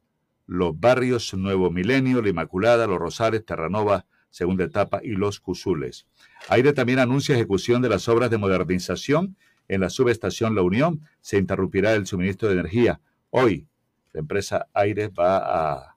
los 0.47 0.79
barrios 0.79 1.35
Nuevo 1.35 1.69
Milenio, 1.69 2.23
La 2.23 2.29
Inmaculada, 2.29 2.87
Los 2.87 2.97
Rosales, 2.97 3.45
Terranova, 3.45 4.07
segunda 4.29 4.65
etapa 4.65 4.99
y 5.03 5.11
Los 5.11 5.39
Cusules. 5.39 6.05
Aire 6.49 6.73
también 6.73 6.99
anuncia 6.99 7.35
ejecución 7.35 7.81
de 7.81 7.89
las 7.89 8.07
obras 8.07 8.29
de 8.29 8.37
modernización 8.37 9.35
en 9.67 9.81
la 9.81 9.89
subestación 9.89 10.55
La 10.55 10.61
Unión. 10.61 11.01
Se 11.21 11.37
interrumpirá 11.37 11.93
el 11.93 12.05
suministro 12.05 12.47
de 12.47 12.55
energía. 12.55 13.01
Hoy, 13.29 13.67
la 14.13 14.21
empresa 14.21 14.67
Aire 14.73 15.09
va 15.09 15.37
a, 15.73 15.93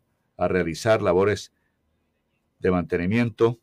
realizar 0.49 1.03
labores 1.03 1.53
de 2.61 2.71
mantenimiento 2.71 3.61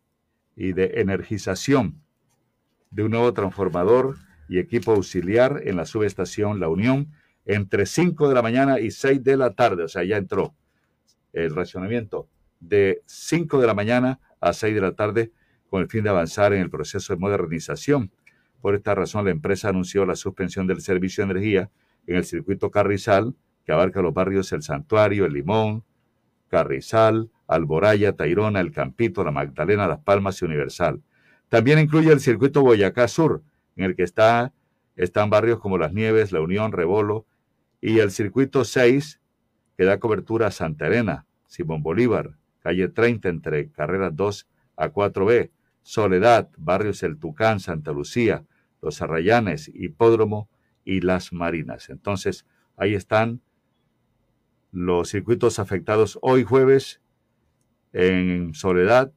y 0.55 0.73
de 0.73 1.01
energización 1.01 2.03
de 2.91 3.01
un 3.01 3.11
nuevo 3.11 3.33
transformador 3.33 4.15
y 4.47 4.59
equipo 4.59 4.91
auxiliar 4.91 5.61
en 5.65 5.75
la 5.75 5.85
subestación 5.85 6.59
La 6.59 6.69
Unión 6.69 7.11
entre 7.45 7.87
5 7.87 8.29
de 8.29 8.35
la 8.35 8.43
mañana 8.43 8.79
y 8.79 8.91
6 8.91 9.23
de 9.23 9.37
la 9.37 9.55
tarde, 9.55 9.85
o 9.85 9.87
sea, 9.87 10.03
ya 10.03 10.17
entró 10.17 10.53
el 11.33 11.55
racionamiento 11.55 12.29
de 12.59 13.01
5 13.07 13.59
de 13.59 13.67
la 13.67 13.73
mañana 13.73 14.19
a 14.39 14.53
6 14.53 14.75
de 14.75 14.81
la 14.81 14.93
tarde 14.93 15.31
con 15.69 15.81
el 15.81 15.89
fin 15.89 16.03
de 16.03 16.09
avanzar 16.09 16.53
en 16.53 16.61
el 16.61 16.69
proceso 16.69 17.13
de 17.13 17.19
modernización. 17.19 18.11
Por 18.61 18.75
esta 18.75 18.95
razón, 18.95 19.25
la 19.25 19.31
empresa 19.31 19.69
anunció 19.69 20.05
la 20.05 20.15
suspensión 20.15 20.67
del 20.67 20.81
servicio 20.81 21.25
de 21.25 21.31
energía 21.31 21.69
en 22.07 22.15
el 22.15 22.25
circuito 22.25 22.71
Carrizal, 22.71 23.35
que 23.65 23.71
abarca 23.71 24.01
los 24.01 24.13
barrios 24.13 24.51
El 24.53 24.63
Santuario, 24.63 25.25
El 25.25 25.33
Limón, 25.33 25.83
Carrizal, 26.47 27.29
Alboraya, 27.47 28.13
Tairona, 28.13 28.61
El 28.61 28.71
Campito, 28.71 29.23
La 29.23 29.31
Magdalena, 29.31 29.87
Las 29.87 29.99
Palmas 29.99 30.41
y 30.41 30.45
Universal. 30.45 31.01
También 31.49 31.79
incluye 31.79 32.11
el 32.11 32.19
circuito 32.19 32.61
Boyacá 32.61 33.07
Sur, 33.07 33.43
en 33.75 33.85
el 33.85 33.95
que 33.95 34.03
está, 34.03 34.53
están 34.95 35.29
barrios 35.29 35.59
como 35.59 35.77
Las 35.77 35.93
Nieves, 35.93 36.31
La 36.31 36.41
Unión, 36.41 36.71
Rebolo, 36.71 37.25
y 37.81 37.99
el 37.99 38.11
circuito 38.11 38.63
6, 38.63 39.19
que 39.77 39.85
da 39.85 39.99
cobertura 39.99 40.47
a 40.47 40.51
Santa 40.51 40.87
Elena, 40.87 41.25
Simón 41.45 41.83
Bolívar, 41.83 42.31
calle 42.67 42.89
30 42.89 43.29
entre 43.29 43.71
carreras 43.71 44.13
2 44.13 44.45
a 44.75 44.91
4B, 44.91 45.51
Soledad, 45.83 46.49
barrios 46.57 47.01
El 47.01 47.17
Tucán, 47.17 47.61
Santa 47.61 47.93
Lucía, 47.93 48.43
Los 48.81 49.01
Arrayanes, 49.01 49.71
Hipódromo 49.73 50.49
y 50.83 50.99
Las 50.99 51.31
Marinas. 51.31 51.89
Entonces, 51.89 52.45
ahí 52.75 52.93
están 52.93 53.39
los 54.73 55.07
circuitos 55.07 55.59
afectados 55.59 56.19
hoy 56.21 56.43
jueves 56.43 56.99
en 57.93 58.53
Soledad, 58.53 59.13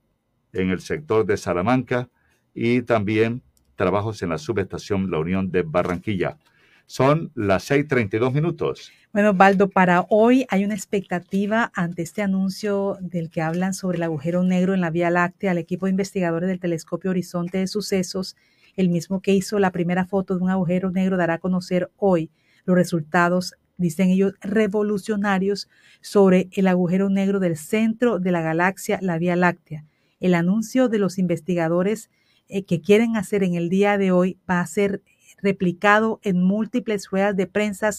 en 0.53 0.71
el 0.71 0.79
sector 0.79 1.27
de 1.27 1.37
Salamanca 1.37 2.09
y 2.55 2.83
también 2.83 3.43
trabajos 3.75 4.23
en 4.23 4.29
la 4.29 4.39
subestación 4.39 5.11
La 5.11 5.19
Unión 5.19 5.51
de 5.51 5.63
Barranquilla. 5.63 6.39
Son 6.87 7.33
las 7.35 7.69
6.32 7.69 8.33
minutos. 8.33 8.93
Bueno, 9.13 9.35
Baldo, 9.35 9.69
para 9.69 10.07
hoy 10.09 10.47
hay 10.51 10.65
una 10.65 10.77
expectativa 10.77 11.73
ante 11.75 12.03
este 12.03 12.23
anuncio 12.23 12.97
del 13.01 13.29
que 13.29 13.43
hablan 13.43 13.75
sobre 13.75 13.97
el 13.97 14.05
agujero 14.05 14.45
negro 14.45 14.73
en 14.73 14.81
la 14.81 14.91
Vía 14.91 15.11
Láctea 15.11 15.51
al 15.51 15.59
equipo 15.59 15.87
de 15.87 15.91
investigadores 15.91 16.49
del 16.49 16.61
Telescopio 16.61 17.11
Horizonte 17.11 17.59
de 17.59 17.67
Sucesos, 17.67 18.37
el 18.77 18.89
mismo 18.89 19.21
que 19.21 19.35
hizo 19.35 19.59
la 19.59 19.73
primera 19.73 20.07
foto 20.07 20.37
de 20.37 20.45
un 20.45 20.51
agujero 20.51 20.93
negro, 20.93 21.17
dará 21.17 21.35
a 21.35 21.39
conocer 21.39 21.91
hoy 21.97 22.31
los 22.65 22.77
resultados, 22.77 23.55
dicen 23.79 24.11
ellos, 24.11 24.35
revolucionarios 24.43 25.69
sobre 26.01 26.49
el 26.53 26.69
agujero 26.69 27.11
negro 27.11 27.41
del 27.41 27.57
centro 27.57 28.21
de 28.21 28.31
la 28.31 28.43
galaxia, 28.43 29.01
la 29.03 29.19
Vía 29.19 29.35
Láctea. 29.35 29.87
El 30.21 30.35
anuncio 30.35 30.89
de 30.89 31.01
los 31.01 31.19
investigadores 31.19 32.11
eh, 32.47 32.63
que 32.63 32.81
quieren 32.81 33.17
hacer 33.17 33.43
en 33.43 33.57
el 33.57 33.71
día 33.71 33.99
de 33.99 34.13
hoy 34.13 34.39
va 34.49 34.61
a 34.61 34.67
ser 34.69 35.03
replicado 35.43 36.21
en 36.23 36.45
múltiples 36.45 37.09
ruedas 37.11 37.35
de 37.35 37.49
prensa 37.49 37.91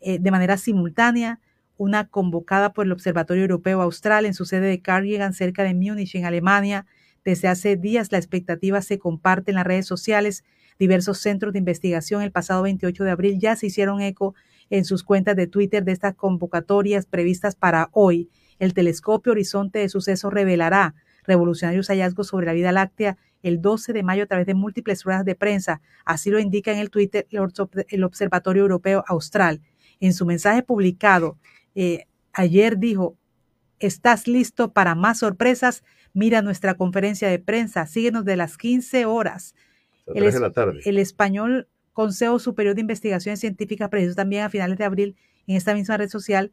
eh, 0.00 0.18
de 0.18 0.30
manera 0.30 0.56
simultánea, 0.56 1.40
una 1.76 2.08
convocada 2.08 2.72
por 2.72 2.86
el 2.86 2.92
Observatorio 2.92 3.42
Europeo 3.42 3.82
Austral 3.82 4.24
en 4.24 4.34
su 4.34 4.44
sede 4.44 4.66
de 4.66 4.80
Cardigan, 4.80 5.34
cerca 5.34 5.62
de 5.62 5.74
Múnich, 5.74 6.14
en 6.14 6.24
Alemania. 6.24 6.86
Desde 7.24 7.48
hace 7.48 7.76
días 7.76 8.12
la 8.12 8.18
expectativa 8.18 8.80
se 8.82 8.98
comparte 8.98 9.50
en 9.50 9.56
las 9.56 9.66
redes 9.66 9.86
sociales. 9.86 10.44
Diversos 10.78 11.18
centros 11.18 11.52
de 11.52 11.58
investigación 11.58 12.22
el 12.22 12.32
pasado 12.32 12.62
28 12.62 13.04
de 13.04 13.10
abril 13.10 13.38
ya 13.38 13.56
se 13.56 13.66
hicieron 13.66 14.00
eco 14.00 14.34
en 14.70 14.84
sus 14.84 15.02
cuentas 15.02 15.36
de 15.36 15.46
Twitter 15.46 15.84
de 15.84 15.92
estas 15.92 16.14
convocatorias 16.14 17.06
previstas 17.06 17.54
para 17.54 17.88
hoy. 17.92 18.30
El 18.58 18.74
telescopio 18.74 19.32
Horizonte 19.32 19.78
de 19.78 19.88
Sucesos 19.88 20.32
revelará 20.32 20.94
revolucionarios 21.24 21.88
hallazgos 21.88 22.28
sobre 22.28 22.46
la 22.46 22.52
vida 22.52 22.72
láctea 22.72 23.18
el 23.42 23.60
12 23.60 23.92
de 23.92 24.02
mayo 24.02 24.24
a 24.24 24.26
través 24.26 24.46
de 24.46 24.54
múltiples 24.54 25.04
ruedas 25.04 25.24
de 25.24 25.34
prensa. 25.34 25.80
Así 26.04 26.30
lo 26.30 26.38
indica 26.38 26.72
en 26.72 26.78
el 26.78 26.90
Twitter 26.90 27.26
el 27.30 28.04
Observatorio 28.04 28.62
Europeo 28.62 29.04
Austral. 29.06 29.60
En 30.00 30.12
su 30.12 30.26
mensaje 30.26 30.62
publicado 30.62 31.38
eh, 31.74 32.06
ayer 32.32 32.78
dijo, 32.78 33.16
¿estás 33.78 34.26
listo 34.26 34.72
para 34.72 34.94
más 34.94 35.20
sorpresas? 35.20 35.84
Mira 36.12 36.42
nuestra 36.42 36.74
conferencia 36.74 37.28
de 37.28 37.38
prensa, 37.38 37.86
síguenos 37.86 38.24
de 38.24 38.36
las 38.36 38.56
15 38.56 39.06
horas. 39.06 39.54
El, 40.06 40.24
el 40.84 40.98
español 40.98 41.68
Consejo 41.92 42.38
Superior 42.38 42.74
de 42.74 42.82
Investigaciones 42.82 43.40
Científicas 43.40 43.88
precisó 43.88 44.14
también 44.14 44.44
a 44.44 44.50
finales 44.50 44.78
de 44.78 44.84
abril 44.84 45.16
en 45.46 45.56
esta 45.56 45.74
misma 45.74 45.96
red 45.96 46.08
social 46.08 46.52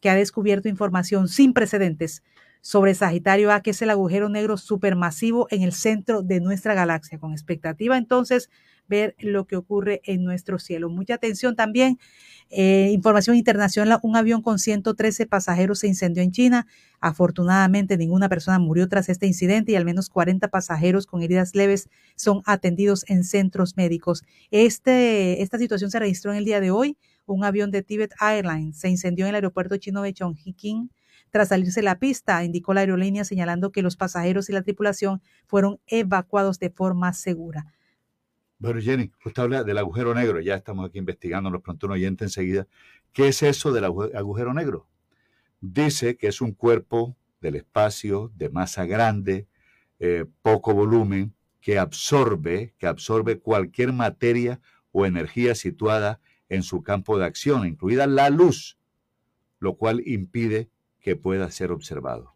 que 0.00 0.10
ha 0.10 0.14
descubierto 0.14 0.68
información 0.68 1.28
sin 1.28 1.52
precedentes 1.52 2.22
sobre 2.60 2.94
Sagitario 2.94 3.52
A, 3.52 3.60
que 3.62 3.70
es 3.70 3.82
el 3.82 3.90
agujero 3.90 4.28
negro 4.28 4.56
supermasivo 4.56 5.46
en 5.50 5.62
el 5.62 5.72
centro 5.72 6.22
de 6.22 6.40
nuestra 6.40 6.74
galaxia, 6.74 7.18
con 7.18 7.32
expectativa 7.32 7.96
entonces 7.96 8.50
ver 8.90 9.14
lo 9.18 9.46
que 9.46 9.56
ocurre 9.56 10.02
en 10.04 10.22
nuestro 10.22 10.58
cielo. 10.58 10.90
Mucha 10.90 11.14
atención 11.14 11.56
también. 11.56 11.98
Eh, 12.50 12.90
información 12.92 13.36
internacional, 13.36 14.00
un 14.02 14.16
avión 14.16 14.42
con 14.42 14.58
113 14.58 15.26
pasajeros 15.26 15.78
se 15.78 15.86
incendió 15.86 16.22
en 16.22 16.32
China. 16.32 16.66
Afortunadamente, 17.00 17.96
ninguna 17.96 18.28
persona 18.28 18.58
murió 18.58 18.88
tras 18.88 19.08
este 19.08 19.26
incidente 19.26 19.72
y 19.72 19.76
al 19.76 19.86
menos 19.86 20.10
40 20.10 20.48
pasajeros 20.48 21.06
con 21.06 21.22
heridas 21.22 21.54
leves 21.54 21.88
son 22.16 22.42
atendidos 22.44 23.04
en 23.08 23.24
centros 23.24 23.76
médicos. 23.78 24.24
Este, 24.50 25.40
esta 25.40 25.56
situación 25.56 25.90
se 25.90 26.00
registró 26.00 26.32
en 26.32 26.38
el 26.38 26.44
día 26.44 26.60
de 26.60 26.70
hoy. 26.70 26.98
Un 27.24 27.44
avión 27.44 27.70
de 27.70 27.82
Tibet 27.82 28.12
Airlines 28.20 28.78
se 28.78 28.90
incendió 28.90 29.24
en 29.24 29.30
el 29.30 29.36
aeropuerto 29.36 29.76
chino 29.76 30.02
de 30.02 30.12
Chongqing 30.12 30.90
tras 31.30 31.48
salirse 31.48 31.82
la 31.82 31.98
pista, 31.98 32.44
indicó 32.44 32.74
la 32.74 32.80
aerolínea 32.80 33.24
señalando 33.24 33.70
que 33.70 33.82
los 33.82 33.96
pasajeros 33.96 34.48
y 34.50 34.52
la 34.52 34.62
tripulación 34.62 35.22
fueron 35.46 35.80
evacuados 35.86 36.58
de 36.58 36.70
forma 36.70 37.12
segura. 37.12 37.72
Bueno, 38.60 38.78
Jenny, 38.78 39.10
usted 39.24 39.42
habla 39.42 39.64
del 39.64 39.78
agujero 39.78 40.14
negro, 40.14 40.38
ya 40.38 40.54
estamos 40.54 40.86
aquí 40.86 40.98
investigando, 40.98 41.48
nos 41.48 41.62
preguntó 41.62 41.86
un 41.86 41.94
oyente 41.94 42.24
enseguida, 42.24 42.66
¿qué 43.14 43.28
es 43.28 43.42
eso 43.42 43.72
del 43.72 43.84
agujero 43.84 44.52
negro? 44.52 44.86
Dice 45.62 46.18
que 46.18 46.26
es 46.26 46.42
un 46.42 46.52
cuerpo 46.52 47.16
del 47.40 47.56
espacio 47.56 48.30
de 48.36 48.50
masa 48.50 48.84
grande, 48.84 49.48
eh, 49.98 50.26
poco 50.42 50.74
volumen, 50.74 51.34
que 51.62 51.78
absorbe, 51.78 52.74
que 52.76 52.86
absorbe 52.86 53.38
cualquier 53.38 53.94
materia 53.94 54.60
o 54.92 55.06
energía 55.06 55.54
situada 55.54 56.20
en 56.50 56.62
su 56.62 56.82
campo 56.82 57.18
de 57.18 57.24
acción, 57.24 57.66
incluida 57.66 58.06
la 58.06 58.28
luz, 58.28 58.78
lo 59.58 59.78
cual 59.78 60.02
impide 60.06 60.68
que 61.00 61.16
pueda 61.16 61.50
ser 61.50 61.72
observado. 61.72 62.34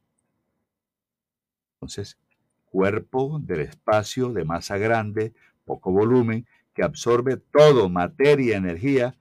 Entonces, 1.74 2.18
cuerpo 2.64 3.40
del 3.42 3.60
espacio 3.60 4.32
de 4.32 4.44
masa 4.46 4.78
grande, 4.78 5.34
poco 5.64 5.92
volumen, 5.92 6.46
que 6.74 6.82
absorbe 6.82 7.36
todo, 7.36 7.88
materia, 7.88 8.56
energía 8.56 9.16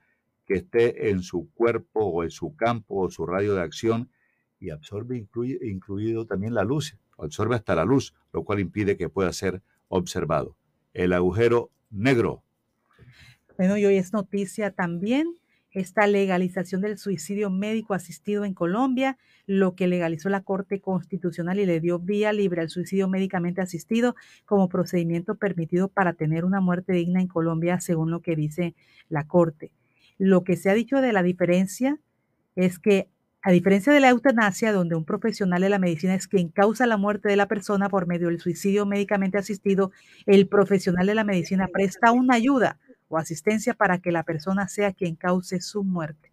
que 0.46 0.54
esté 0.54 1.10
en 1.10 1.22
su 1.22 1.50
cuerpo 1.54 2.04
o 2.04 2.22
en 2.22 2.30
su 2.30 2.54
campo 2.56 2.96
o 2.96 3.10
su 3.10 3.26
radio 3.26 3.54
de 3.54 3.62
acción 3.62 4.10
y 4.60 4.70
absorbe 4.70 5.16
incluye, 5.16 5.58
incluido 5.62 6.26
también 6.26 6.54
la 6.54 6.64
luz, 6.64 6.96
absorbe 7.18 7.56
hasta 7.56 7.74
la 7.74 7.84
luz, 7.84 8.14
lo 8.32 8.44
cual 8.44 8.60
impide 8.60 8.96
que 8.96 9.08
pueda 9.08 9.32
ser 9.32 9.62
observado. 9.88 10.56
El 10.92 11.12
agujero 11.12 11.70
negro. 11.90 12.42
Bueno, 13.56 13.76
y 13.76 13.84
hoy 13.84 13.96
es 13.96 14.12
noticia 14.12 14.70
también 14.70 15.38
esta 15.74 16.06
legalización 16.06 16.80
del 16.80 16.98
suicidio 16.98 17.50
médico 17.50 17.94
asistido 17.94 18.44
en 18.44 18.54
Colombia, 18.54 19.18
lo 19.46 19.74
que 19.74 19.88
legalizó 19.88 20.28
la 20.28 20.42
Corte 20.42 20.80
Constitucional 20.80 21.58
y 21.58 21.66
le 21.66 21.80
dio 21.80 21.98
vía 21.98 22.32
libre 22.32 22.62
al 22.62 22.70
suicidio 22.70 23.08
médicamente 23.08 23.60
asistido 23.60 24.14
como 24.46 24.68
procedimiento 24.68 25.34
permitido 25.34 25.88
para 25.88 26.14
tener 26.14 26.44
una 26.44 26.60
muerte 26.60 26.92
digna 26.92 27.20
en 27.20 27.28
Colombia, 27.28 27.80
según 27.80 28.12
lo 28.12 28.20
que 28.20 28.36
dice 28.36 28.74
la 29.08 29.26
Corte. 29.26 29.72
Lo 30.16 30.44
que 30.44 30.56
se 30.56 30.70
ha 30.70 30.74
dicho 30.74 31.00
de 31.00 31.12
la 31.12 31.24
diferencia 31.24 31.98
es 32.54 32.78
que 32.78 33.08
a 33.42 33.50
diferencia 33.50 33.92
de 33.92 34.00
la 34.00 34.08
eutanasia, 34.08 34.72
donde 34.72 34.94
un 34.94 35.04
profesional 35.04 35.60
de 35.60 35.68
la 35.68 35.78
medicina 35.78 36.14
es 36.14 36.28
quien 36.28 36.48
causa 36.48 36.86
la 36.86 36.96
muerte 36.96 37.28
de 37.28 37.36
la 37.36 37.46
persona 37.46 37.90
por 37.90 38.06
medio 38.06 38.28
del 38.28 38.40
suicidio 38.40 38.86
médicamente 38.86 39.36
asistido, 39.36 39.90
el 40.24 40.48
profesional 40.48 41.06
de 41.06 41.14
la 41.14 41.24
medicina 41.24 41.68
presta 41.70 42.12
una 42.12 42.36
ayuda 42.36 42.78
o 43.14 43.18
asistencia 43.18 43.74
para 43.74 43.98
que 43.98 44.12
la 44.12 44.24
persona 44.24 44.68
sea 44.68 44.92
quien 44.92 45.14
cause 45.14 45.60
su 45.60 45.84
muerte. 45.84 46.32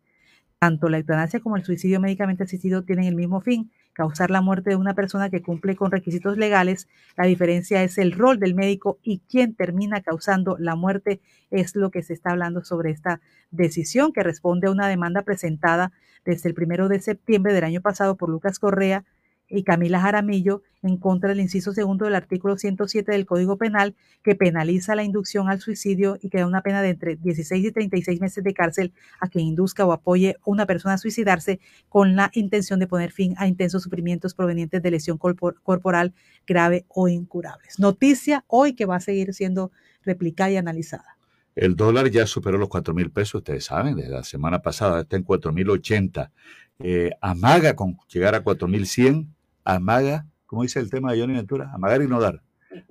Tanto 0.59 0.89
la 0.89 0.97
eutanasia 0.99 1.39
como 1.39 1.57
el 1.57 1.63
suicidio 1.63 1.99
médicamente 1.99 2.43
asistido 2.43 2.83
tienen 2.83 3.05
el 3.05 3.15
mismo 3.15 3.41
fin, 3.41 3.71
causar 3.93 4.29
la 4.29 4.41
muerte 4.41 4.71
de 4.71 4.75
una 4.75 4.93
persona 4.93 5.29
que 5.29 5.41
cumple 5.41 5.75
con 5.75 5.91
requisitos 5.91 6.37
legales. 6.37 6.87
La 7.17 7.25
diferencia 7.25 7.83
es 7.83 7.97
el 7.97 8.11
rol 8.11 8.39
del 8.39 8.53
médico 8.53 8.99
y 9.01 9.21
quien 9.27 9.55
termina 9.55 10.01
causando 10.01 10.57
la 10.59 10.75
muerte 10.75 11.19
es 11.49 11.75
lo 11.75 11.89
que 11.89 12.03
se 12.03 12.13
está 12.13 12.31
hablando 12.31 12.63
sobre 12.63 12.91
esta 12.91 13.21
decisión 13.49 14.13
que 14.13 14.23
responde 14.23 14.67
a 14.67 14.71
una 14.71 14.87
demanda 14.87 15.23
presentada 15.23 15.91
desde 16.25 16.49
el 16.49 16.55
primero 16.55 16.89
de 16.89 16.99
septiembre 16.99 17.53
del 17.53 17.63
año 17.63 17.81
pasado 17.81 18.15
por 18.15 18.29
Lucas 18.29 18.59
Correa 18.59 19.03
y 19.49 19.63
Camila 19.63 19.99
Jaramillo 19.99 20.61
en 20.83 20.97
contra 20.97 21.29
del 21.29 21.39
inciso 21.39 21.73
segundo 21.73 22.05
del 22.05 22.15
artículo 22.15 22.57
107 22.57 23.11
del 23.11 23.25
Código 23.25 23.57
Penal 23.57 23.95
que 24.23 24.35
penaliza 24.35 24.95
la 24.95 25.03
inducción 25.03 25.49
al 25.49 25.59
suicidio 25.59 26.17
y 26.21 26.29
que 26.29 26.39
da 26.39 26.47
una 26.47 26.61
pena 26.61 26.81
de 26.81 26.89
entre 26.89 27.15
16 27.15 27.65
y 27.65 27.71
36 27.71 28.21
meses 28.21 28.43
de 28.43 28.53
cárcel 28.53 28.93
a 29.19 29.27
quien 29.27 29.47
induzca 29.47 29.85
o 29.85 29.91
apoye 29.91 30.37
a 30.39 30.49
una 30.49 30.65
persona 30.65 30.95
a 30.95 30.97
suicidarse 30.97 31.59
con 31.89 32.15
la 32.15 32.31
intención 32.33 32.79
de 32.79 32.87
poner 32.87 33.11
fin 33.11 33.35
a 33.37 33.47
intensos 33.47 33.83
sufrimientos 33.83 34.33
provenientes 34.33 34.81
de 34.81 34.91
lesión 34.91 35.17
corporal 35.17 36.13
grave 36.47 36.85
o 36.89 37.07
incurables. 37.07 37.79
Noticia 37.79 38.43
hoy 38.47 38.73
que 38.73 38.85
va 38.85 38.97
a 38.97 39.01
seguir 39.01 39.33
siendo 39.33 39.71
replicada 40.03 40.51
y 40.51 40.57
analizada. 40.57 41.17
El 41.53 41.75
dólar 41.75 42.09
ya 42.09 42.25
superó 42.25 42.57
los 42.57 42.69
4 42.69 42.93
mil 42.93 43.11
pesos, 43.11 43.35
ustedes 43.35 43.65
saben, 43.65 43.95
desde 43.95 44.11
la 44.11 44.23
semana 44.23 44.61
pasada 44.61 45.01
está 45.01 45.17
en 45.17 45.23
4 45.23 45.51
mil 45.51 45.69
80. 45.69 46.31
Eh, 46.79 47.11
amaga 47.19 47.75
con 47.75 47.97
llegar 48.07 48.35
a 48.35 48.41
4 48.41 48.67
mil 48.67 48.87
100 48.87 49.27
amaga, 49.63 50.27
como 50.51 50.63
dice 50.63 50.81
el 50.81 50.89
tema 50.89 51.13
de 51.13 51.21
Johnny 51.21 51.33
Ventura, 51.33 51.71
amagar 51.73 52.01
y 52.01 52.09
no 52.09 52.19
dar. 52.19 52.41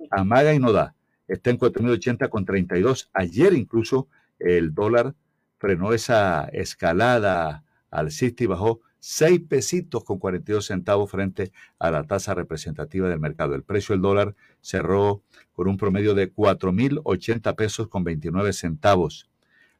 Amaga 0.09 0.51
y 0.51 0.57
no 0.57 0.71
da. 0.71 0.95
Está 1.27 1.51
en 1.51 1.59
4.080 1.59 2.27
con 2.29 2.43
32. 2.43 3.11
Ayer 3.13 3.53
incluso 3.53 4.07
el 4.39 4.73
dólar 4.73 5.13
frenó 5.59 5.93
esa 5.93 6.45
escalada 6.45 7.63
alcista 7.91 8.43
y 8.43 8.47
bajó 8.47 8.81
6 8.97 9.41
pesitos 9.47 10.03
con 10.03 10.17
42 10.17 10.65
centavos 10.65 11.11
frente 11.11 11.51
a 11.77 11.91
la 11.91 12.03
tasa 12.03 12.33
representativa 12.33 13.07
del 13.07 13.19
mercado. 13.19 13.53
El 13.53 13.61
precio 13.61 13.93
del 13.93 14.01
dólar 14.01 14.35
cerró 14.61 15.21
con 15.53 15.67
un 15.67 15.77
promedio 15.77 16.15
de 16.15 16.33
4.080 16.33 17.55
pesos 17.55 17.89
con 17.89 18.03
29 18.03 18.53
centavos, 18.53 19.29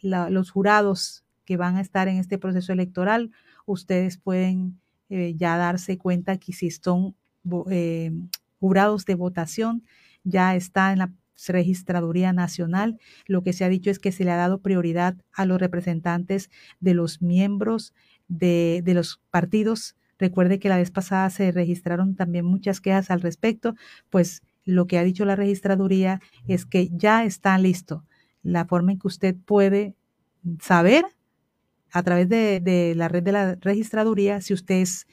los 0.00 0.50
jurados 0.50 1.24
que 1.44 1.56
van 1.56 1.76
a 1.76 1.80
estar 1.80 2.08
en 2.08 2.16
este 2.16 2.38
proceso 2.38 2.72
electoral. 2.72 3.30
Ustedes 3.64 4.18
pueden 4.18 4.80
eh, 5.08 5.34
ya 5.36 5.56
darse 5.56 5.98
cuenta 5.98 6.36
que 6.38 6.52
si 6.52 6.70
son 6.70 7.14
eh, 7.70 8.12
jurados 8.58 9.04
de 9.04 9.14
votación, 9.14 9.84
ya 10.24 10.56
está 10.56 10.92
en 10.92 10.98
la 10.98 11.12
registraduría 11.48 12.32
nacional. 12.32 12.98
Lo 13.26 13.42
que 13.42 13.52
se 13.52 13.64
ha 13.64 13.68
dicho 13.68 13.90
es 13.90 13.98
que 13.98 14.10
se 14.10 14.24
le 14.24 14.32
ha 14.32 14.36
dado 14.36 14.58
prioridad 14.58 15.16
a 15.32 15.46
los 15.46 15.60
representantes 15.60 16.50
de 16.80 16.94
los 16.94 17.22
miembros 17.22 17.94
de 18.26 18.82
los 18.86 19.20
partidos 19.30 19.94
Recuerde 20.18 20.58
que 20.58 20.68
la 20.68 20.78
vez 20.78 20.90
pasada 20.90 21.28
se 21.30 21.52
registraron 21.52 22.14
también 22.14 22.44
muchas 22.44 22.80
quejas 22.80 23.10
al 23.10 23.20
respecto, 23.20 23.74
pues 24.10 24.42
lo 24.64 24.86
que 24.86 24.98
ha 24.98 25.04
dicho 25.04 25.24
la 25.24 25.36
registraduría 25.36 26.20
es 26.48 26.66
que 26.66 26.88
ya 26.92 27.24
está 27.24 27.56
listo 27.58 28.04
la 28.42 28.64
forma 28.64 28.92
en 28.92 28.98
que 28.98 29.08
usted 29.08 29.34
puede 29.44 29.94
saber 30.60 31.04
a 31.92 32.02
través 32.02 32.28
de, 32.28 32.94
la 32.96 33.08
red 33.08 33.22
de 33.22 33.32
la 33.32 33.54
registraduría 33.56 34.40
si 34.40 34.54
usted 34.54 34.76
es 34.76 35.06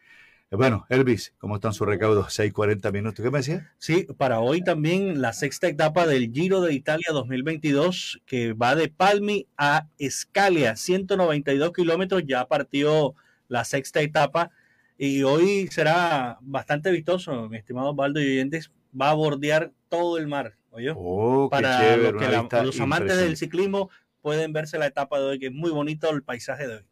Bueno, 0.53 0.85
Elvis, 0.89 1.33
¿cómo 1.37 1.55
están 1.55 1.73
sus 1.73 1.87
recaudos? 1.87 2.37
6:40 2.37 2.91
minutos. 2.91 3.23
¿Qué 3.23 3.31
me 3.31 3.37
decía? 3.37 3.71
Sí, 3.77 4.05
para 4.17 4.41
hoy 4.41 4.61
también 4.61 5.21
la 5.21 5.31
sexta 5.31 5.69
etapa 5.69 6.05
del 6.05 6.29
Giro 6.33 6.59
de 6.59 6.73
Italia 6.73 7.07
2022 7.13 8.21
que 8.25 8.51
va 8.51 8.75
de 8.75 8.89
Palmi 8.89 9.47
a 9.55 9.87
Escalia, 9.97 10.75
192 10.75 11.71
kilómetros. 11.71 12.23
Ya 12.27 12.45
partió 12.49 13.15
la 13.47 13.63
sexta 13.63 14.01
etapa 14.01 14.51
y 14.97 15.23
hoy 15.23 15.69
será 15.71 16.37
bastante 16.41 16.91
vistoso, 16.91 17.47
mi 17.47 17.55
estimado 17.55 17.95
Baldo 17.95 18.21
y 18.21 18.25
oyentes. 18.25 18.71
Va 18.99 19.09
a 19.11 19.13
bordear 19.13 19.71
todo 19.89 20.17
el 20.17 20.27
mar, 20.27 20.55
¿oyó? 20.71 20.93
Oh, 20.97 21.49
para 21.49 21.79
chévere, 21.79 22.11
los, 22.13 22.21
que 22.21 22.27
la- 22.29 22.63
los 22.63 22.79
amantes 22.79 23.17
del 23.17 23.37
ciclismo 23.37 23.89
pueden 24.21 24.53
verse 24.53 24.77
la 24.77 24.87
etapa 24.87 25.19
de 25.19 25.25
hoy, 25.25 25.39
que 25.39 25.47
es 25.47 25.53
muy 25.53 25.71
bonito 25.71 26.09
el 26.11 26.23
paisaje 26.23 26.67
de 26.67 26.75
hoy. 26.77 26.85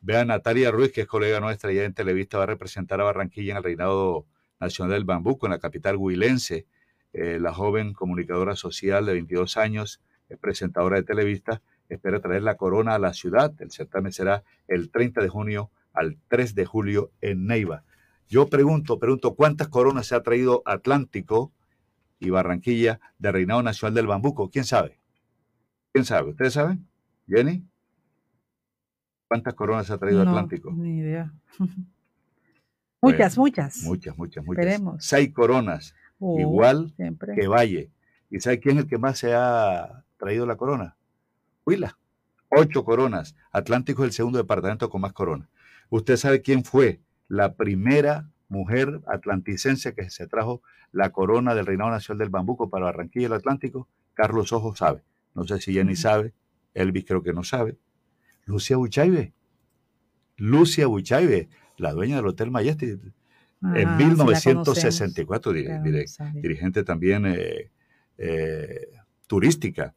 Vean, 0.00 0.28
Natalia 0.28 0.70
Ruiz, 0.72 0.92
que 0.92 1.02
es 1.02 1.06
colega 1.06 1.38
nuestra 1.40 1.72
ya 1.72 1.84
en 1.84 1.94
Televista, 1.94 2.36
va 2.38 2.44
a 2.44 2.46
representar 2.46 3.00
a 3.00 3.04
Barranquilla 3.04 3.52
en 3.52 3.56
el 3.58 3.62
reinado 3.62 4.26
nacional 4.58 4.94
del 4.94 5.04
bambuco, 5.04 5.46
en 5.46 5.52
la 5.52 5.58
capital 5.60 5.96
huilense. 5.96 6.66
Eh, 7.12 7.38
la 7.40 7.52
joven 7.52 7.92
comunicadora 7.92 8.56
social 8.56 9.06
de 9.06 9.12
22 9.12 9.56
años, 9.58 10.00
es 10.28 10.38
presentadora 10.38 10.96
de 10.96 11.02
Televista, 11.02 11.60
espera 11.88 12.20
traer 12.20 12.42
la 12.42 12.56
corona 12.56 12.94
a 12.94 12.98
la 12.98 13.12
ciudad. 13.12 13.52
El 13.60 13.70
certamen 13.70 14.12
será 14.12 14.42
el 14.66 14.90
30 14.90 15.20
de 15.20 15.28
junio 15.28 15.70
al 15.92 16.16
3 16.28 16.54
de 16.54 16.64
julio 16.64 17.10
en 17.20 17.46
Neiva. 17.46 17.84
Yo 18.28 18.48
pregunto, 18.48 18.98
pregunto, 18.98 19.34
¿cuántas 19.34 19.68
coronas 19.68 20.06
se 20.06 20.14
ha 20.14 20.22
traído 20.22 20.62
Atlántico 20.64 21.52
y 22.18 22.30
Barranquilla 22.30 23.00
de 23.18 23.32
reinado 23.32 23.62
nacional 23.62 23.94
del 23.94 24.06
bambuco? 24.06 24.50
¿Quién 24.50 24.64
sabe? 24.64 24.98
¿Quién 25.92 26.04
sabe? 26.04 26.30
¿Ustedes 26.30 26.54
saben? 26.54 26.86
¿Jenny? 27.28 27.64
¿Cuántas 29.28 29.54
coronas 29.54 29.86
se 29.86 29.92
ha 29.92 29.98
traído 29.98 30.24
No, 30.24 30.30
Atlántico? 30.30 30.72
Ni 30.72 30.98
idea. 30.98 31.32
Bueno, 33.04 33.16
muchas, 33.18 33.36
muchas. 33.36 33.76
Muchas, 33.82 34.16
muchas, 34.16 34.44
muchas. 34.44 34.64
Esperemos. 34.64 35.04
Seis 35.04 35.32
coronas, 35.34 35.92
Oh, 36.20 36.38
igual 36.38 36.92
siempre. 36.94 37.34
que 37.34 37.48
Valle. 37.48 37.90
¿Y 38.30 38.38
sabe 38.38 38.60
quién 38.60 38.76
es 38.78 38.84
el 38.84 38.88
que 38.88 38.96
más 38.96 39.18
se 39.18 39.34
ha 39.34 40.04
traído 40.18 40.46
la 40.46 40.54
corona? 40.54 40.96
Huila. 41.66 41.98
Ocho 42.48 42.84
coronas. 42.84 43.34
Atlántico 43.50 44.04
es 44.04 44.06
el 44.10 44.12
segundo 44.12 44.38
departamento 44.38 44.88
con 44.88 45.00
más 45.00 45.12
coronas. 45.12 45.48
¿Usted 45.90 46.16
sabe 46.16 46.42
quién 46.42 46.62
fue 46.62 47.00
la 47.32 47.54
primera 47.54 48.28
mujer 48.50 49.00
atlanticense 49.06 49.94
que 49.94 50.10
se 50.10 50.26
trajo 50.26 50.60
la 50.92 51.12
corona 51.12 51.54
del 51.54 51.64
Reinado 51.64 51.90
Nacional 51.90 52.18
del 52.18 52.28
Bambuco 52.28 52.68
para 52.68 52.84
Barranquilla 52.84 53.22
y 53.22 53.26
el 53.26 53.32
Atlántico? 53.32 53.88
Carlos 54.12 54.52
Ojo 54.52 54.76
sabe. 54.76 55.00
No 55.34 55.44
sé 55.44 55.58
si 55.58 55.72
Jenny 55.72 55.96
sabe. 55.96 56.34
Elvis 56.74 57.06
creo 57.06 57.22
que 57.22 57.32
no 57.32 57.42
sabe. 57.42 57.78
Lucia 58.44 58.76
Buchaibe. 58.76 59.32
Lucia 60.36 60.86
Buchaibe, 60.86 61.48
la 61.78 61.92
dueña 61.92 62.16
del 62.16 62.26
Hotel 62.26 62.50
Majestic. 62.50 63.00
Ah, 63.62 63.72
en 63.76 63.82
sí 63.82 63.86
la 63.86 63.96
1964, 63.96 65.52
dir- 65.54 66.06
sabía. 66.06 66.42
dirigente 66.42 66.84
también 66.84 67.24
eh, 67.26 67.70
eh, 68.18 68.88
turística. 69.26 69.94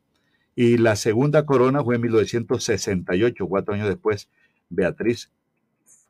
Y 0.56 0.78
la 0.78 0.96
segunda 0.96 1.46
corona 1.46 1.84
fue 1.84 1.96
en 1.96 2.02
1968, 2.04 3.46
cuatro 3.48 3.74
años 3.74 3.90
después, 3.90 4.30
Beatriz 4.70 5.32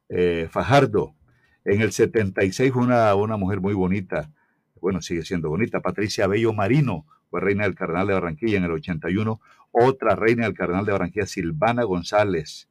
eh, 0.09 0.47
Fajardo. 0.51 1.15
En 1.63 1.81
el 1.81 1.91
76 1.91 2.71
fue 2.71 2.83
una, 2.83 3.13
una 3.15 3.37
mujer 3.37 3.59
muy 3.59 3.73
bonita, 3.73 4.31
bueno, 4.79 5.01
sigue 5.01 5.23
siendo 5.23 5.49
bonita, 5.49 5.81
Patricia 5.81 6.27
Bello 6.27 6.53
Marino, 6.53 7.05
fue 7.29 7.41
reina 7.41 7.63
del 7.63 7.75
Carnaval 7.75 8.07
de 8.07 8.13
Barranquilla 8.13 8.57
en 8.57 8.65
el 8.65 8.71
81, 8.71 9.41
otra 9.71 10.15
reina 10.15 10.45
del 10.45 10.53
Carnaval 10.53 10.85
de 10.85 10.91
Barranquilla, 10.91 11.25
Silvana 11.25 11.83
González. 11.83 12.69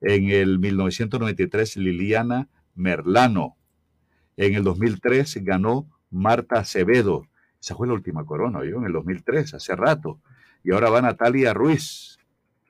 En 0.00 0.30
el 0.30 0.58
1993, 0.58 1.78
Liliana 1.78 2.48
Merlano. 2.74 3.56
En 4.36 4.54
el 4.54 4.62
2003 4.62 5.42
ganó 5.42 5.88
Marta 6.10 6.60
Acevedo. 6.60 7.26
Esa 7.60 7.74
fue 7.74 7.88
la 7.88 7.94
última 7.94 8.24
corona, 8.26 8.58
¿oyó? 8.58 8.78
En 8.78 8.84
el 8.84 8.92
2003, 8.92 9.54
hace 9.54 9.74
rato. 9.74 10.20
Y 10.62 10.72
ahora 10.72 10.90
va 10.90 11.00
Natalia 11.00 11.54
Ruiz 11.54 12.18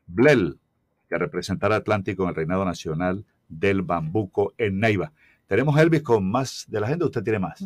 Blel, 0.07 0.61
que 1.09 1.19
representará 1.19 1.77
Atlántico 1.77 2.23
en 2.23 2.31
el 2.31 2.35
Reinado 2.37 2.65
Nacional 2.65 3.25
del 3.49 3.83
Bambuco 3.83 4.55
en 4.59 4.81
Neiva. 4.81 5.13
Tenemos 5.47 5.77
a 5.77 5.83
Elvis 5.83 6.03
con 6.03 6.29
más 6.29 6.65
de 6.69 6.81
la 6.81 6.87
agenda. 6.87 7.07
¿Usted 7.07 7.23
tiene 7.23 7.39
más? 7.39 7.65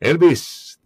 Elvis. 0.00 0.80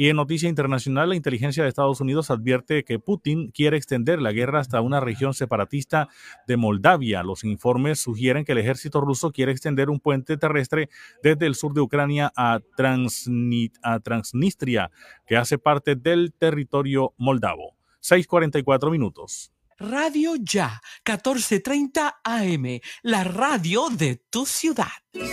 Y 0.00 0.08
en 0.08 0.16
noticia 0.16 0.48
internacional, 0.48 1.10
la 1.10 1.14
inteligencia 1.14 1.62
de 1.62 1.68
Estados 1.68 2.00
Unidos 2.00 2.30
advierte 2.30 2.84
que 2.84 2.98
Putin 2.98 3.50
quiere 3.50 3.76
extender 3.76 4.22
la 4.22 4.32
guerra 4.32 4.58
hasta 4.60 4.80
una 4.80 4.98
región 4.98 5.34
separatista 5.34 6.08
de 6.46 6.56
Moldavia. 6.56 7.22
Los 7.22 7.44
informes 7.44 8.00
sugieren 8.00 8.46
que 8.46 8.52
el 8.52 8.58
ejército 8.58 9.02
ruso 9.02 9.30
quiere 9.30 9.52
extender 9.52 9.90
un 9.90 10.00
puente 10.00 10.38
terrestre 10.38 10.88
desde 11.22 11.44
el 11.44 11.54
sur 11.54 11.74
de 11.74 11.82
Ucrania 11.82 12.32
a, 12.34 12.60
Transni- 12.78 13.72
a 13.82 14.00
Transnistria, 14.00 14.90
que 15.26 15.36
hace 15.36 15.58
parte 15.58 15.96
del 15.96 16.32
territorio 16.32 17.12
moldavo. 17.18 17.76
6:44 18.00 18.90
minutos. 18.90 19.52
Radio 19.78 20.32
Ya, 20.38 20.80
1430 21.06 22.20
AM, 22.24 22.80
la 23.02 23.24
radio 23.24 23.90
de 23.90 24.16
tu 24.30 24.46
ciudad. 24.46 24.88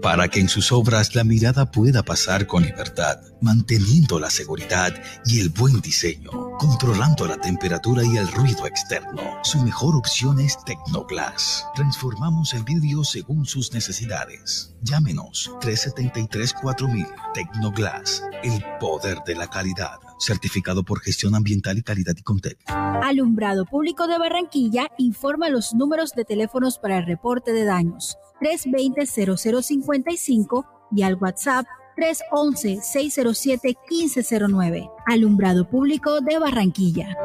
Para 0.01 0.27
que 0.27 0.39
en 0.39 0.49
sus 0.49 0.71
obras 0.71 1.15
la 1.15 1.23
mirada 1.23 1.71
pueda 1.71 2.03
pasar 2.03 2.47
con 2.47 2.63
libertad, 2.63 3.19
manteniendo 3.41 4.19
la 4.19 4.29
seguridad 4.29 4.93
y 5.25 5.39
el 5.39 5.49
buen 5.49 5.81
diseño, 5.81 6.29
controlando 6.57 7.25
la 7.25 7.37
temperatura 7.37 8.03
y 8.03 8.17
el 8.17 8.27
ruido 8.27 8.67
externo. 8.67 9.21
Su 9.43 9.61
mejor 9.63 9.95
opción 9.95 10.39
es 10.39 10.63
Tecnoglass. 10.65 11.65
Transformamos 11.75 12.53
el 12.53 12.63
vidrio 12.63 13.03
según 13.03 13.45
sus 13.45 13.73
necesidades. 13.73 14.75
Llámenos 14.81 15.51
373-4000 15.61 17.07
Tecnoglass, 17.33 18.23
el 18.43 18.63
poder 18.79 19.17
de 19.25 19.35
la 19.35 19.47
calidad. 19.47 19.97
Certificado 20.19 20.83
por 20.83 20.99
gestión 20.99 21.35
ambiental 21.35 21.77
y 21.77 21.83
calidad 21.83 22.15
y 22.17 22.23
Contec. 22.23 22.57
Alumbrado 22.67 23.65
Público 23.65 24.07
de 24.07 24.17
Barranquilla 24.17 24.87
informa 24.97 25.49
los 25.49 25.73
números 25.73 26.11
de 26.13 26.25
teléfonos 26.25 26.79
para 26.79 26.97
el 26.97 27.05
reporte 27.05 27.53
de 27.53 27.65
daños 27.65 28.17
320-0055 28.41 30.65
y 30.91 31.03
al 31.03 31.15
WhatsApp 31.15 31.65
311-607-1509. 31.97 34.89
Alumbrado 35.05 35.67
Público 35.67 36.21
de 36.21 36.39
Barranquilla. 36.39 37.17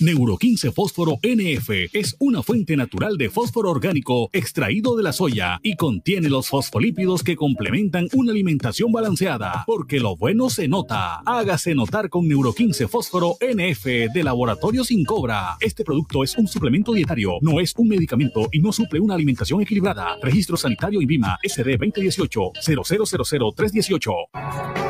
Neuro 0.00 0.38
15 0.38 0.72
Fósforo 0.72 1.18
NF 1.22 1.68
es 1.92 2.16
una 2.20 2.42
fuente 2.42 2.74
natural 2.74 3.18
de 3.18 3.28
fósforo 3.28 3.70
orgánico 3.70 4.30
extraído 4.32 4.96
de 4.96 5.02
la 5.02 5.12
soya 5.12 5.60
y 5.62 5.76
contiene 5.76 6.30
los 6.30 6.48
fosfolípidos 6.48 7.22
que 7.22 7.36
complementan 7.36 8.08
una 8.14 8.32
alimentación 8.32 8.92
balanceada, 8.92 9.64
porque 9.66 10.00
lo 10.00 10.16
bueno 10.16 10.48
se 10.48 10.68
nota. 10.68 11.16
Hágase 11.26 11.74
notar 11.74 12.08
con 12.08 12.26
Neuro 12.26 12.54
15 12.54 12.88
Fósforo 12.88 13.36
NF 13.42 13.84
de 13.84 14.24
Laboratorio 14.24 14.84
Sin 14.84 15.04
Cobra. 15.04 15.58
Este 15.60 15.84
producto 15.84 16.24
es 16.24 16.34
un 16.38 16.48
suplemento 16.48 16.94
dietario, 16.94 17.34
no 17.42 17.60
es 17.60 17.74
un 17.76 17.88
medicamento 17.88 18.48
y 18.50 18.60
no 18.60 18.72
suple 18.72 19.00
una 19.00 19.16
alimentación 19.16 19.60
equilibrada. 19.60 20.16
Registro 20.22 20.56
sanitario 20.56 21.02
INVIMA 21.02 21.38
SD 21.44 21.76
2018 21.76 22.52
0000318. 22.64 24.89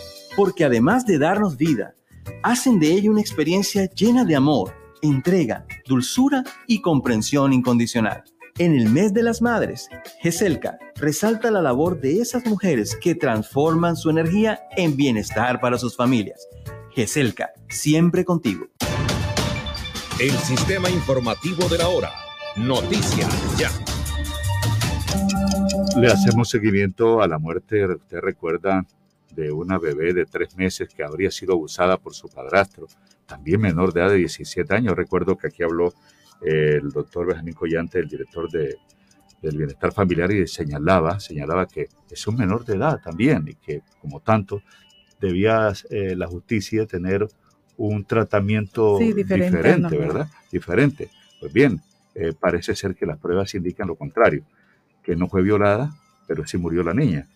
porque 0.35 0.65
además 0.65 1.05
de 1.05 1.17
darnos 1.17 1.57
vida, 1.57 1.95
hacen 2.43 2.79
de 2.79 2.91
ella 2.91 3.11
una 3.11 3.21
experiencia 3.21 3.89
llena 3.89 4.25
de 4.25 4.35
amor, 4.35 4.73
entrega, 5.01 5.65
dulzura 5.87 6.43
y 6.67 6.81
comprensión 6.81 7.53
incondicional. 7.53 8.23
En 8.57 8.75
el 8.75 8.89
mes 8.89 9.13
de 9.13 9.23
las 9.23 9.41
madres, 9.41 9.89
GESELCA 10.21 10.77
resalta 10.95 11.49
la 11.51 11.61
labor 11.61 11.99
de 11.99 12.19
esas 12.19 12.45
mujeres 12.45 12.95
que 12.95 13.15
transforman 13.15 13.95
su 13.95 14.09
energía 14.09 14.59
en 14.75 14.95
bienestar 14.95 15.59
para 15.61 15.77
sus 15.77 15.95
familias. 15.95 16.47
GESELCA, 16.93 17.51
siempre 17.69 18.25
contigo. 18.25 18.67
El 20.19 20.31
sistema 20.31 20.89
informativo 20.89 21.67
de 21.69 21.77
la 21.77 21.87
hora. 21.87 22.11
Noticias 22.57 23.57
ya. 23.57 23.71
Le 25.97 26.07
hacemos 26.07 26.49
seguimiento 26.49 27.21
a 27.21 27.27
la 27.27 27.39
muerte, 27.39 27.85
usted 27.85 28.19
recuerda, 28.19 28.85
de 29.35 29.51
una 29.51 29.77
bebé 29.77 30.13
de 30.13 30.25
tres 30.25 30.55
meses 30.57 30.89
que 30.89 31.03
habría 31.03 31.31
sido 31.31 31.53
abusada 31.53 31.97
por 31.97 32.13
su 32.13 32.29
padrastro, 32.29 32.87
también 33.25 33.61
menor 33.61 33.93
de 33.93 34.01
edad 34.01 34.09
de 34.09 34.17
17 34.17 34.73
años. 34.73 34.95
Recuerdo 34.95 35.37
que 35.37 35.47
aquí 35.47 35.63
habló 35.63 35.93
eh, 36.41 36.79
el 36.81 36.89
doctor 36.89 37.27
Benjamín 37.27 37.53
Collante, 37.53 37.99
el 37.99 38.07
director 38.07 38.49
de, 38.51 38.77
del 39.41 39.57
Bienestar 39.57 39.93
Familiar, 39.93 40.31
y 40.31 40.47
señalaba, 40.47 41.19
señalaba 41.19 41.67
que 41.67 41.87
es 42.09 42.27
un 42.27 42.35
menor 42.35 42.65
de 42.65 42.75
edad 42.75 42.99
también 43.01 43.47
y 43.47 43.55
que, 43.55 43.81
como 43.99 44.19
tanto, 44.19 44.61
debía 45.19 45.71
eh, 45.89 46.15
la 46.15 46.27
justicia 46.27 46.85
tener 46.85 47.27
un 47.77 48.03
tratamiento 48.05 48.97
diferente, 48.99 49.97
¿verdad? 49.97 50.27
Diferente. 50.51 51.09
Pues 51.39 51.53
bien, 51.53 51.81
eh, 52.13 52.33
parece 52.37 52.75
ser 52.75 52.95
que 52.95 53.05
las 53.05 53.17
pruebas 53.17 53.55
indican 53.55 53.87
lo 53.87 53.95
contrario, 53.95 54.43
que 55.03 55.15
no 55.15 55.27
fue 55.27 55.41
violada, 55.41 55.91
pero 56.27 56.45
sí 56.45 56.57
murió 56.57 56.83
la 56.83 56.93
niña. 56.93 57.27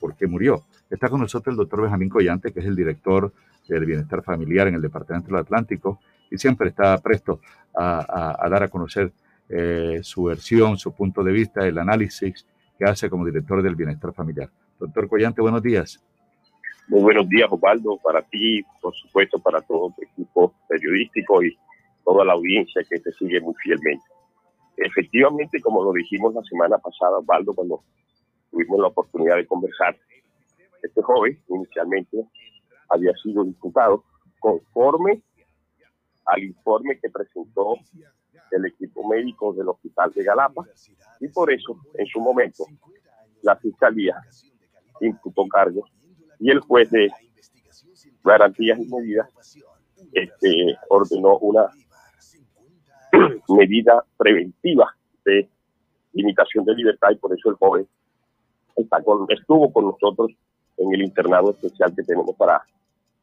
¿Por 0.00 0.16
qué 0.16 0.26
murió? 0.26 0.64
Está 0.90 1.08
con 1.08 1.20
nosotros 1.20 1.52
el 1.52 1.56
doctor 1.56 1.82
Benjamín 1.82 2.08
Collante, 2.08 2.52
que 2.52 2.60
es 2.60 2.66
el 2.66 2.74
director 2.74 3.32
del 3.68 3.84
bienestar 3.84 4.22
familiar 4.22 4.68
en 4.68 4.74
el 4.74 4.82
Departamento 4.82 5.28
del 5.28 5.36
Atlántico 5.36 6.00
y 6.30 6.38
siempre 6.38 6.70
está 6.70 6.98
presto 6.98 7.40
a, 7.74 8.48
dar 8.50 8.62
a 8.62 8.68
conocer 8.68 9.12
eh, 9.48 10.00
su 10.02 10.24
versión, 10.24 10.76
su 10.76 10.92
punto 10.92 11.22
de 11.22 11.32
vista, 11.32 11.66
el 11.66 11.78
análisis 11.78 12.44
que 12.78 12.84
hace 12.84 13.08
como 13.08 13.24
director 13.24 13.62
del 13.62 13.76
bienestar 13.76 14.12
familiar. 14.12 14.50
Doctor 14.78 15.08
Collante, 15.08 15.40
buenos 15.40 15.62
días. 15.62 16.02
Muy 16.88 17.02
buenos 17.02 17.28
días, 17.28 17.48
Osvaldo, 17.50 17.98
para 18.02 18.22
ti, 18.22 18.62
por 18.80 18.94
supuesto, 18.94 19.38
para 19.38 19.60
todo 19.60 19.92
tu 19.94 20.02
equipo 20.02 20.54
periodístico 20.68 21.42
y 21.42 21.56
toda 22.04 22.24
la 22.24 22.32
audiencia 22.32 22.82
que 22.88 22.98
te 22.98 23.12
sigue 23.12 23.40
muy 23.40 23.54
fielmente. 23.62 24.04
Efectivamente, 24.76 25.60
como 25.60 25.82
lo 25.82 25.92
dijimos 25.92 26.34
la 26.34 26.42
semana 26.42 26.78
pasada, 26.78 27.18
Osvaldo, 27.18 27.54
cuando 27.54 27.82
tuvimos 28.50 28.80
la 28.80 28.88
oportunidad 28.88 29.36
de 29.36 29.46
conversar, 29.46 29.96
este 30.82 31.02
joven 31.02 31.40
inicialmente 31.48 32.26
había 32.88 33.12
sido 33.22 33.44
diputado 33.44 34.04
conforme 34.38 35.22
al 36.26 36.42
informe 36.42 36.98
que 37.00 37.10
presentó 37.10 37.76
el 38.50 38.66
equipo 38.66 39.06
médico 39.08 39.52
del 39.52 39.68
hospital 39.68 40.12
de 40.12 40.24
Galapa 40.24 40.64
y 41.20 41.28
por 41.28 41.52
eso 41.52 41.76
en 41.94 42.06
su 42.06 42.20
momento 42.20 42.64
la 43.42 43.56
fiscalía 43.56 44.20
imputó 45.00 45.46
cargos 45.48 45.90
y 46.38 46.50
el 46.50 46.60
juez 46.60 46.90
de 46.90 47.10
garantías 48.24 48.78
y 48.78 48.86
medidas 48.86 49.28
este, 50.12 50.76
ordenó 50.88 51.38
una 51.38 51.68
medida 53.48 54.04
preventiva 54.16 54.94
de 55.24 55.48
limitación 56.12 56.64
de 56.64 56.74
libertad 56.74 57.10
y 57.10 57.16
por 57.16 57.36
eso 57.36 57.50
el 57.50 57.56
joven 57.56 57.88
estuvo 59.28 59.72
con 59.72 59.86
nosotros 59.86 60.30
en 60.76 60.94
el 60.94 61.02
internado 61.02 61.50
especial 61.50 61.94
que 61.94 62.02
tenemos 62.02 62.36
para 62.36 62.62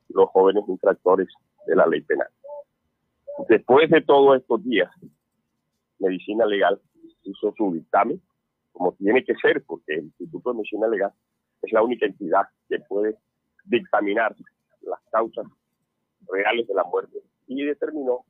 los 0.10 0.30
jóvenes 0.30 0.64
infractores 0.68 1.28
de 1.66 1.76
la 1.76 1.88
ley 1.88 2.02
penal. 2.02 2.28
Después 3.50 3.90
de 3.90 4.02
todos 4.02 4.38
estos 4.38 4.64
días, 4.64 4.90
Medicina 6.00 6.46
Legal 6.46 6.80
hizo 7.24 7.54
su 7.58 7.74
dictamen, 7.74 8.22
como 8.72 8.94
tiene 8.94 9.24
que 9.24 9.36
ser, 9.36 9.64
porque 9.66 9.96
el 9.96 10.06
Instituto 10.06 10.52
de 10.52 10.58
Medicina 10.58 10.88
Legal 10.88 11.12
es 11.62 11.72
la 11.72 11.82
única 11.82 12.06
entidad 12.06 12.44
que 12.70 12.80
puede 12.80 13.18
dictaminar 13.66 14.36
las 14.82 15.00
causas 15.12 15.48
reales 16.28 16.68
de 16.68 16.74
la 16.74 16.84
muerte 16.84 17.20
y 17.48 17.64
determinó 17.64 18.26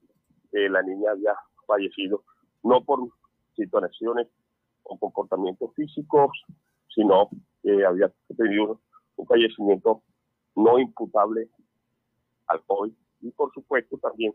que 0.51 0.69
la 0.69 0.81
niña 0.81 1.11
había 1.11 1.33
fallecido 1.65 2.23
no 2.63 2.83
por 2.83 2.99
situaciones 3.55 4.27
o 4.83 4.97
comportamientos 4.97 5.73
físicos, 5.75 6.31
sino 6.95 7.29
que 7.61 7.85
había 7.85 8.11
tenido 8.35 8.79
un 9.17 9.27
fallecimiento 9.27 10.01
no 10.55 10.79
imputable 10.79 11.49
al 12.47 12.63
COVID 12.65 12.93
y 13.21 13.31
por 13.31 13.51
supuesto 13.53 13.97
también 13.97 14.33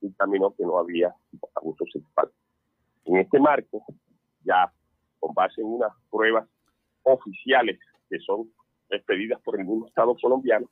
dictaminó 0.00 0.54
que 0.54 0.64
no 0.64 0.78
había 0.78 1.14
abuso 1.54 1.84
sexual. 1.92 2.30
En 3.04 3.18
este 3.18 3.38
marco, 3.38 3.84
ya 4.42 4.72
con 5.18 5.34
base 5.34 5.60
en 5.60 5.66
unas 5.66 5.92
pruebas 6.10 6.48
oficiales 7.02 7.78
que 8.08 8.18
son 8.20 8.50
expedidas 8.88 9.40
por 9.42 9.58
el 9.60 9.66
mismo 9.66 9.86
Estado 9.86 10.16
colombiano, 10.20 10.70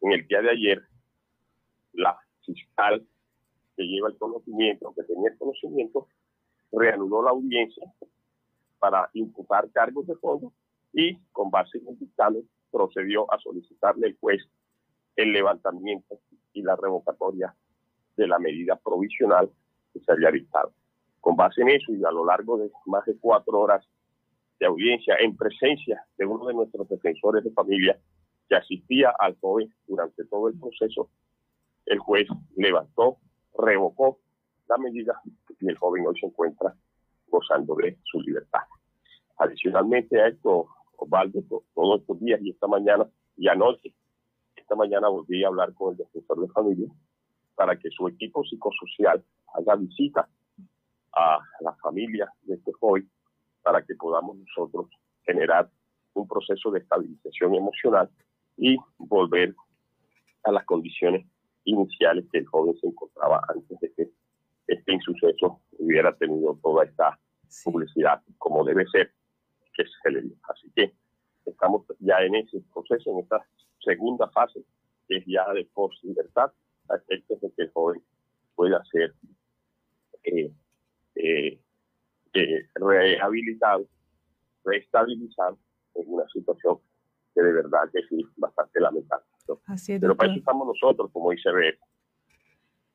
en 0.00 0.12
el 0.12 0.26
día 0.26 0.40
de 0.40 0.50
ayer, 0.50 0.82
la 1.92 2.18
fiscal 2.44 3.06
que 3.76 3.84
lleva 3.84 4.08
el 4.08 4.18
conocimiento, 4.18 4.92
que 4.94 5.04
tenía 5.04 5.30
el 5.30 5.38
conocimiento, 5.38 6.08
reanudó 6.72 7.22
la 7.22 7.30
audiencia 7.30 7.84
para 8.78 9.08
imputar 9.12 9.70
cargos 9.70 10.06
de 10.06 10.16
fondo 10.16 10.52
y 10.92 11.16
con 11.32 11.50
base 11.50 11.78
en 11.78 11.88
el 11.88 11.98
dictamen 11.98 12.48
procedió 12.70 13.32
a 13.32 13.38
solicitarle 13.38 14.08
al 14.08 14.16
juez 14.18 14.42
el 15.16 15.32
levantamiento 15.32 16.18
y 16.52 16.62
la 16.62 16.76
revocatoria 16.76 17.54
de 18.16 18.26
la 18.26 18.38
medida 18.38 18.76
provisional 18.76 19.50
que 19.92 20.00
se 20.00 20.12
había 20.12 20.30
dictado. 20.30 20.72
Con 21.20 21.36
base 21.36 21.62
en 21.62 21.68
eso 21.68 21.92
y 21.92 22.04
a 22.04 22.10
lo 22.10 22.24
largo 22.24 22.58
de 22.58 22.70
más 22.86 23.04
de 23.06 23.16
cuatro 23.18 23.60
horas 23.60 23.86
de 24.58 24.66
audiencia 24.66 25.16
en 25.20 25.36
presencia 25.36 26.04
de 26.16 26.26
uno 26.26 26.46
de 26.46 26.54
nuestros 26.54 26.88
defensores 26.88 27.44
de 27.44 27.50
familia 27.52 27.98
que 28.48 28.56
asistía 28.56 29.14
al 29.18 29.36
joven 29.40 29.72
durante 29.86 30.24
todo 30.24 30.48
el 30.48 30.58
proceso, 30.58 31.10
el 31.86 31.98
juez 31.98 32.26
levantó, 32.56 33.18
revocó 33.58 34.18
la 34.68 34.78
medida 34.78 35.20
y 35.60 35.68
el 35.68 35.76
joven 35.76 36.06
hoy 36.06 36.18
se 36.18 36.26
encuentra 36.26 36.74
gozando 37.28 37.74
de 37.76 37.98
su 38.04 38.20
libertad. 38.20 38.60
Adicionalmente 39.38 40.20
a 40.20 40.28
esto, 40.28 40.68
Osvaldo 41.02 41.42
todos 41.74 42.00
estos 42.00 42.20
días 42.20 42.40
y 42.42 42.50
esta 42.50 42.66
mañana 42.66 43.08
y 43.36 43.48
anoche. 43.48 43.92
Esta 44.56 44.74
mañana 44.74 45.08
volví 45.08 45.42
a 45.44 45.48
hablar 45.48 45.74
con 45.74 45.92
el 45.92 45.98
defensor 45.98 46.40
de 46.40 46.48
familia 46.48 46.88
para 47.54 47.78
que 47.78 47.90
su 47.90 48.06
equipo 48.08 48.44
psicosocial 48.44 49.24
haga 49.54 49.76
visita 49.76 50.28
a 51.12 51.38
la 51.60 51.74
familia 51.74 52.32
de 52.42 52.54
este 52.54 52.72
joven 52.72 53.10
para 53.62 53.84
que 53.84 53.94
podamos 53.94 54.36
nosotros 54.36 54.88
generar 55.24 55.70
un 56.14 56.26
proceso 56.26 56.70
de 56.70 56.80
estabilización 56.80 57.54
emocional 57.54 58.08
y 58.56 58.76
volver 58.98 59.54
a 60.44 60.52
las 60.52 60.64
condiciones 60.64 61.26
iniciales 61.64 62.24
que 62.30 62.38
el 62.38 62.46
joven 62.46 62.76
se 62.80 62.86
encontraba 62.86 63.40
antes 63.48 63.78
de 63.80 63.92
que 63.92 64.10
este 64.66 64.92
insuceso 64.92 65.60
hubiera 65.78 66.14
tenido 66.16 66.58
toda 66.62 66.84
esta 66.84 67.18
publicidad 67.64 68.22
como 68.38 68.64
debe 68.64 68.86
ser 68.88 69.12
que 69.74 69.84
se 69.84 70.10
le 70.10 70.22
dio. 70.22 70.36
Así 70.48 70.70
que 70.74 70.92
estamos 71.46 71.84
ya 72.00 72.20
en 72.20 72.34
ese 72.36 72.60
proceso, 72.72 73.10
en 73.10 73.20
esta 73.20 73.44
segunda 73.84 74.28
fase, 74.30 74.62
que 75.08 75.18
es 75.18 75.24
ya 75.26 75.50
de 75.52 75.64
post-libertad, 75.72 76.52
a 76.88 76.96
efectos 76.96 77.40
de 77.40 77.52
que 77.52 77.62
el 77.62 77.70
joven 77.72 78.02
pueda 78.54 78.82
ser 78.90 79.14
eh, 80.24 80.52
eh, 81.16 81.60
eh, 82.34 82.68
rehabilitado, 82.74 83.86
reestabilizado 84.64 85.58
en 85.94 86.04
una 86.06 86.26
situación 86.28 86.78
que 87.34 87.42
de 87.42 87.52
verdad 87.52 87.90
que 87.92 88.02
sí, 88.08 88.24
bastante 88.36 88.80
lamentable. 88.80 89.24
Pero 90.00 90.16
para 90.16 90.30
eso 90.30 90.38
estamos 90.38 90.66
nosotros, 90.66 91.10
como 91.12 91.30
dice 91.30 91.50
Red. 91.50 91.74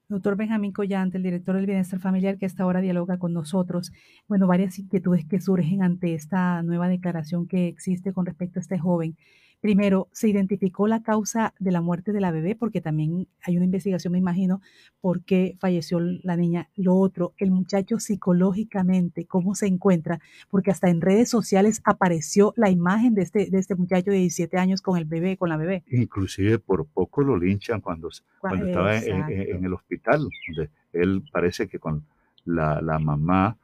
Doctor 0.09 0.37
Benjamín 0.37 0.71
Collante, 0.71 1.17
el 1.17 1.23
director 1.23 1.53
del 1.53 1.65
Bienestar 1.65 1.99
Familiar, 1.99 2.37
que 2.37 2.45
hasta 2.45 2.63
ahora 2.63 2.79
dialoga 2.79 3.19
con 3.19 3.33
nosotros. 3.33 3.91
Bueno, 4.29 4.47
varias 4.47 4.79
inquietudes 4.79 5.25
que 5.25 5.41
surgen 5.41 5.83
ante 5.83 6.13
esta 6.13 6.63
nueva 6.63 6.87
declaración 6.87 7.45
que 7.45 7.67
existe 7.67 8.13
con 8.13 8.25
respecto 8.25 8.57
a 8.57 8.61
este 8.61 8.79
joven. 8.79 9.17
Primero, 9.59 10.07
¿se 10.11 10.29
identificó 10.29 10.87
la 10.87 11.01
causa 11.01 11.53
de 11.59 11.71
la 11.71 11.81
muerte 11.81 12.11
de 12.11 12.21
la 12.21 12.31
bebé? 12.31 12.55
Porque 12.55 12.79
también 12.79 13.27
hay 13.41 13.57
una 13.57 13.65
investigación, 13.65 14.13
me 14.13 14.19
imagino, 14.19 14.61
por 15.01 15.23
qué 15.23 15.57
falleció 15.59 15.99
la 15.99 16.37
niña. 16.37 16.69
Lo 16.75 16.95
otro, 16.95 17.33
el 17.37 17.49
muchacho 17.49 17.99
psicológicamente, 17.99 19.25
¿cómo 19.25 19.55
se 19.55 19.65
encuentra? 19.65 20.19
Porque 20.49 20.69
hasta 20.69 20.89
en 20.89 21.01
redes 21.01 21.29
sociales 21.29 21.81
apareció 21.85 22.53
la 22.55 22.69
imagen 22.69 23.15
de 23.15 23.23
este, 23.23 23.49
de 23.49 23.57
este 23.57 23.73
muchacho 23.73 24.11
de 24.11 24.17
17 24.17 24.57
años 24.57 24.81
con 24.81 24.97
el 24.97 25.05
bebé, 25.05 25.37
con 25.37 25.49
la 25.49 25.57
bebé. 25.57 25.83
Inclusive 25.89 26.59
por 26.59 26.85
poco 26.85 27.23
lo 27.23 27.35
linchan 27.35 27.81
cuando, 27.81 28.09
cuando 28.39 28.67
estaba 28.67 28.95
en, 28.97 29.65
el 29.65 29.73
hospital, 29.73 30.27
donde 30.47 30.69
él 30.93 31.23
parece 31.31 31.67
que 31.67 31.79
con 31.79 32.05
la, 32.45 32.99
mamá 32.99 33.57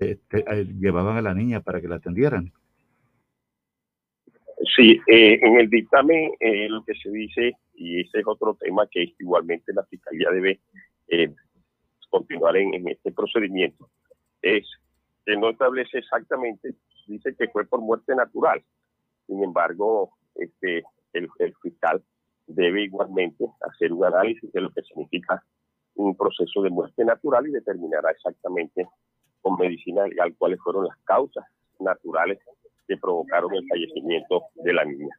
eh, 0.00 0.18
eh, 0.30 0.64
llevaban 0.78 1.16
a 1.16 1.22
la 1.22 1.34
niña 1.34 1.60
para 1.60 1.80
que 1.80 1.88
la 1.88 1.96
atendieran 1.96 2.52
Sí, 4.76 5.00
eh, 5.08 5.38
en 5.42 5.58
el 5.58 5.68
dictamen 5.68 6.32
eh, 6.38 6.68
lo 6.68 6.84
que 6.84 6.94
se 6.94 7.10
dice, 7.10 7.52
y 7.74 8.00
ese 8.00 8.20
es 8.20 8.26
otro 8.26 8.54
tema 8.54 8.86
que 8.90 9.14
igualmente 9.18 9.72
la 9.72 9.84
Fiscalía 9.84 10.30
debe 10.30 10.60
eh, 11.08 11.34
continuar 12.08 12.56
en, 12.56 12.88
este 12.88 13.10
procedimiento, 13.12 13.90
es 14.42 14.64
que 15.26 15.36
no 15.36 15.50
establece 15.50 15.98
exactamente, 15.98 16.74
dice 17.06 17.34
que 17.36 17.48
fue 17.48 17.66
por 17.66 17.80
muerte 17.80 18.14
natural. 18.14 18.62
Sin 19.26 19.42
embargo, 19.42 20.12
este, 20.36 20.84
el, 21.12 21.28
fiscal 21.60 22.02
debe 22.46 22.84
igualmente 22.84 23.44
hacer 23.62 23.92
un 23.92 24.04
análisis 24.04 24.52
de 24.52 24.60
lo 24.60 24.70
que 24.70 24.82
significa 24.82 25.42
un 25.96 26.16
proceso 26.16 26.62
de 26.62 26.70
muerte 26.70 27.04
natural 27.04 27.46
y 27.48 27.52
determinará 27.52 28.10
exactamente 28.10 28.86
con 29.42 29.56
medicina 29.58 30.06
legal 30.06 30.34
cuáles 30.38 30.60
fueron 30.60 30.84
las 30.86 30.96
causas 31.04 31.44
naturales 31.80 32.38
que 32.86 32.96
provocaron 32.96 33.54
el 33.54 33.66
fallecimiento 33.68 34.44
de 34.54 34.72
la 34.72 34.84
niña. 34.84 35.16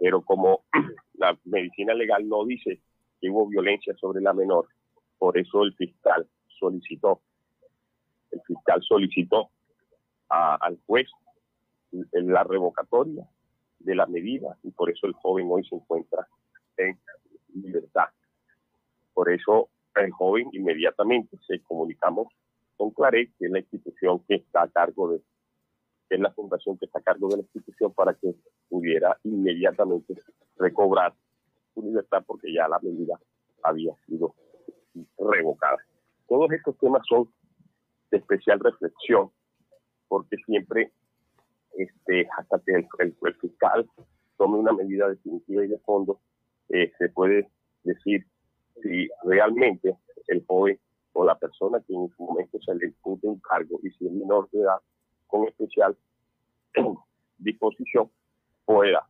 Pero 0.00 0.22
como 0.22 0.64
la 1.14 1.38
medicina 1.44 1.94
legal 1.94 2.28
no 2.28 2.44
dice 2.44 2.80
que 3.20 3.30
hubo 3.30 3.46
violencia 3.46 3.94
sobre 3.96 4.20
la 4.20 4.32
menor, 4.32 4.68
por 5.18 5.36
eso 5.38 5.64
el 5.64 5.74
fiscal 5.74 6.28
solicitó, 6.46 7.20
el 8.30 8.40
fiscal 8.42 8.82
solicitó 8.82 9.50
al 10.28 10.78
juez 10.86 11.08
la 12.12 12.44
revocatoria 12.44 13.26
de 13.78 13.94
la 13.94 14.06
medida 14.06 14.58
y 14.62 14.70
por 14.70 14.90
eso 14.90 15.06
el 15.06 15.14
joven 15.14 15.48
hoy 15.50 15.64
se 15.64 15.74
encuentra 15.74 16.28
en 16.76 16.98
libertad. 17.54 18.08
Por 19.14 19.32
eso 19.32 19.70
el 19.96 20.10
joven 20.12 20.48
inmediatamente 20.52 21.38
se 21.46 21.60
comunicamos 21.60 22.28
con 22.76 22.90
Claret, 22.90 23.30
que 23.38 23.46
es 23.46 23.50
la 23.50 23.58
institución 23.58 24.20
que 24.28 24.36
está 24.36 24.62
a 24.62 24.68
cargo 24.68 25.12
de 25.12 25.20
que 26.08 26.16
es 26.16 26.20
la 26.20 26.32
fundación 26.32 26.78
que 26.78 26.86
está 26.86 26.98
a 27.00 27.02
cargo 27.02 27.28
de 27.28 27.36
la 27.36 27.42
institución 27.42 27.92
para 27.92 28.14
que 28.14 28.34
pudiera 28.68 29.18
inmediatamente 29.24 30.14
recobrar 30.56 31.14
su 31.74 31.82
libertad 31.82 32.22
porque 32.26 32.52
ya 32.52 32.68
la 32.68 32.78
medida 32.80 33.18
había 33.62 33.94
sido 34.06 34.34
revocada. 35.18 35.78
Todos 36.26 36.50
estos 36.52 36.76
temas 36.78 37.02
son 37.08 37.28
de 38.10 38.18
especial 38.18 38.60
reflexión 38.60 39.30
porque 40.08 40.36
siempre 40.46 40.92
este, 41.76 42.28
hasta 42.36 42.58
que 42.60 42.72
el, 42.74 43.14
fiscal 43.40 43.88
tome 44.36 44.58
una 44.58 44.72
medida 44.72 45.08
definitiva 45.08 45.64
y 45.64 45.68
de 45.68 45.78
fondo, 45.80 46.20
eh, 46.70 46.92
se 46.98 47.08
puede 47.10 47.48
decir 47.84 48.26
si 48.82 49.08
realmente 49.24 49.96
el 50.28 50.44
joven 50.46 50.78
o 51.12 51.24
la 51.24 51.38
persona 51.38 51.80
que 51.86 51.94
en 51.94 52.08
su 52.16 52.22
momento 52.24 52.58
se 52.60 52.74
le 52.74 52.86
impute 52.86 53.26
un 53.26 53.40
cargo 53.40 53.78
y 53.82 53.90
si 53.90 54.06
es 54.06 54.12
menor 54.12 54.48
de 54.50 54.60
edad 54.60 54.78
con 55.28 55.46
especial 55.46 55.96
disposición 57.38 58.10
pueda 58.64 59.08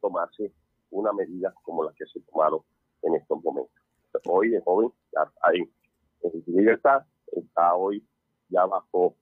tomarse 0.00 0.52
una 0.90 1.12
medida 1.12 1.52
como 1.62 1.84
la 1.84 1.92
que 1.92 2.06
se 2.06 2.20
tomaron 2.20 2.60
en 3.02 3.14
estos 3.16 3.42
momentos. 3.44 3.74
Hoy 4.26 4.54
el 4.54 4.62
joven 4.62 4.90
está 5.04 5.30
en, 5.52 5.70
libertad, 6.46 7.02
está 7.32 7.74
hoy 7.74 8.04
ya 8.48 8.64
bajo 8.66 9.14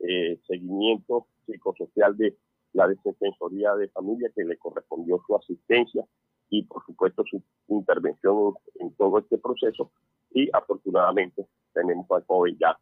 eh, 0.00 0.40
seguimiento 0.46 1.26
psicosocial 1.46 2.16
de 2.16 2.36
la 2.72 2.88
Defensoría 2.88 3.74
de 3.74 3.88
Familia 3.88 4.30
que 4.34 4.44
le 4.44 4.56
correspondió 4.56 5.22
su 5.26 5.36
asistencia 5.36 6.04
y 6.50 6.62
por 6.64 6.84
supuesto 6.84 7.24
su 7.30 7.42
intervención 7.68 8.54
en 8.76 8.92
todo 8.94 9.18
este 9.18 9.38
proceso 9.38 9.90
y 10.30 10.48
afortunadamente 10.52 11.46
tenemos 11.72 12.10
al 12.10 12.24
joven 12.24 12.56
ya 12.58 12.78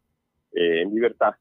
eh, 0.53 0.81
en 0.81 0.93
libertad 0.93 1.35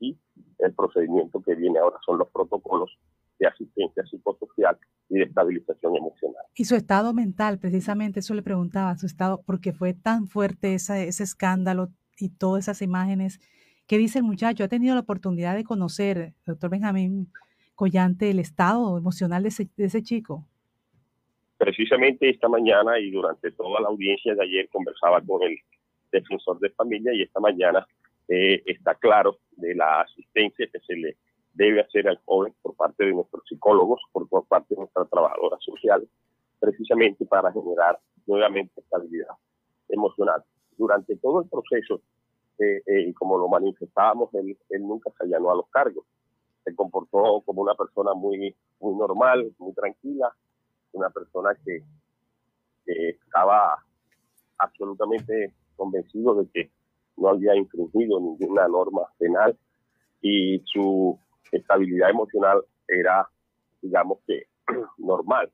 y 0.00 0.18
el 0.58 0.74
procedimiento 0.74 1.40
que 1.42 1.54
viene 1.54 1.78
ahora 1.78 1.98
son 2.04 2.18
los 2.18 2.28
protocolos 2.30 2.90
de 3.38 3.46
asistencia 3.46 4.04
psicosocial 4.06 4.76
y 5.08 5.18
de 5.18 5.24
estabilización 5.24 5.96
emocional. 5.96 6.44
Y 6.54 6.64
su 6.64 6.74
estado 6.74 7.14
mental, 7.14 7.58
precisamente 7.58 8.20
eso 8.20 8.34
le 8.34 8.42
preguntaba, 8.42 8.96
su 8.96 9.06
estado, 9.06 9.42
porque 9.46 9.72
fue 9.72 9.94
tan 9.94 10.26
fuerte 10.26 10.74
ese 10.74 11.08
escándalo 11.08 11.88
y 12.18 12.30
todas 12.30 12.64
esas 12.64 12.82
imágenes. 12.82 13.40
¿Qué 13.86 13.98
dice 13.98 14.18
el 14.18 14.24
muchacho? 14.24 14.62
¿Ha 14.62 14.68
tenido 14.68 14.94
la 14.94 15.00
oportunidad 15.00 15.56
de 15.56 15.64
conocer, 15.64 16.34
doctor 16.46 16.70
Benjamín 16.70 17.32
Collante, 17.74 18.30
el 18.30 18.38
estado 18.38 18.96
emocional 18.98 19.42
de 19.42 19.48
ese, 19.48 19.68
de 19.76 19.86
ese 19.86 20.02
chico? 20.02 20.46
Precisamente 21.56 22.30
esta 22.30 22.48
mañana 22.48 22.98
y 22.98 23.10
durante 23.10 23.50
toda 23.52 23.80
la 23.80 23.88
audiencia 23.88 24.34
de 24.34 24.44
ayer 24.44 24.68
conversaba 24.68 25.20
con 25.22 25.42
el 25.42 25.58
defensor 26.12 26.58
de 26.60 26.70
familia 26.70 27.12
y 27.14 27.22
esta 27.22 27.40
mañana 27.40 27.86
eh, 28.32 28.62
está 28.64 28.94
claro 28.94 29.38
de 29.56 29.74
la 29.74 30.02
asistencia 30.02 30.68
que 30.72 30.78
se 30.78 30.94
le 30.94 31.16
debe 31.52 31.80
hacer 31.80 32.08
al 32.08 32.20
joven 32.24 32.54
por 32.62 32.76
parte 32.76 33.04
de 33.04 33.12
nuestros 33.12 33.42
psicólogos, 33.48 34.00
por, 34.12 34.28
parte 34.46 34.72
de 34.72 34.82
nuestras 34.82 35.10
trabajadoras 35.10 35.60
sociales, 35.64 36.08
precisamente 36.60 37.26
para 37.26 37.52
generar 37.52 37.98
nuevamente 38.26 38.80
estabilidad 38.80 39.34
emocional. 39.88 40.44
Durante 40.78 41.16
todo 41.16 41.42
el 41.42 41.48
proceso, 41.48 42.02
eh, 42.58 42.80
eh, 42.86 43.12
como 43.14 43.36
lo 43.36 43.48
manifestábamos, 43.48 44.32
él, 44.34 44.56
nunca 44.78 45.10
se 45.18 45.24
allanó 45.24 45.50
a 45.50 45.56
los 45.56 45.68
cargos. 45.68 46.06
Se 46.62 46.72
comportó 46.76 47.42
como 47.44 47.62
una 47.62 47.74
persona 47.74 48.14
muy, 48.14 48.54
muy 48.78 48.94
normal, 48.94 49.52
muy 49.58 49.72
tranquila, 49.72 50.32
una 50.92 51.10
persona 51.10 51.56
que, 51.64 51.82
que 52.86 53.08
estaba 53.08 53.84
absolutamente 54.56 55.52
convencido 55.74 56.36
de 56.36 56.48
que 56.50 56.70
no 57.20 57.28
había 57.28 57.54
infringido 57.54 58.18
ninguna 58.18 58.66
norma 58.66 59.02
penal 59.18 59.56
y 60.20 60.62
su 60.64 61.18
estabilidad 61.52 62.10
emocional 62.10 62.62
era, 62.88 63.28
digamos 63.80 64.18
que, 64.26 64.44
normal. 64.98 65.50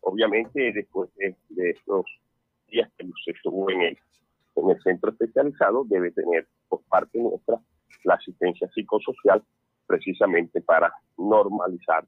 Obviamente, 0.00 0.72
después 0.72 1.10
de, 1.16 1.36
estos 1.70 2.06
días 2.68 2.90
que 2.96 3.06
se 3.24 3.30
estuvo 3.32 3.70
en 3.70 3.82
el, 3.82 3.98
en 4.56 4.70
el 4.70 4.82
centro 4.82 5.10
especializado, 5.10 5.84
debe 5.84 6.10
tener 6.12 6.48
por 6.68 6.82
parte 6.84 7.18
nuestra 7.18 7.60
la 8.04 8.14
asistencia 8.14 8.68
psicosocial 8.74 9.44
precisamente 9.86 10.60
para 10.60 10.92
normalizar. 11.18 12.06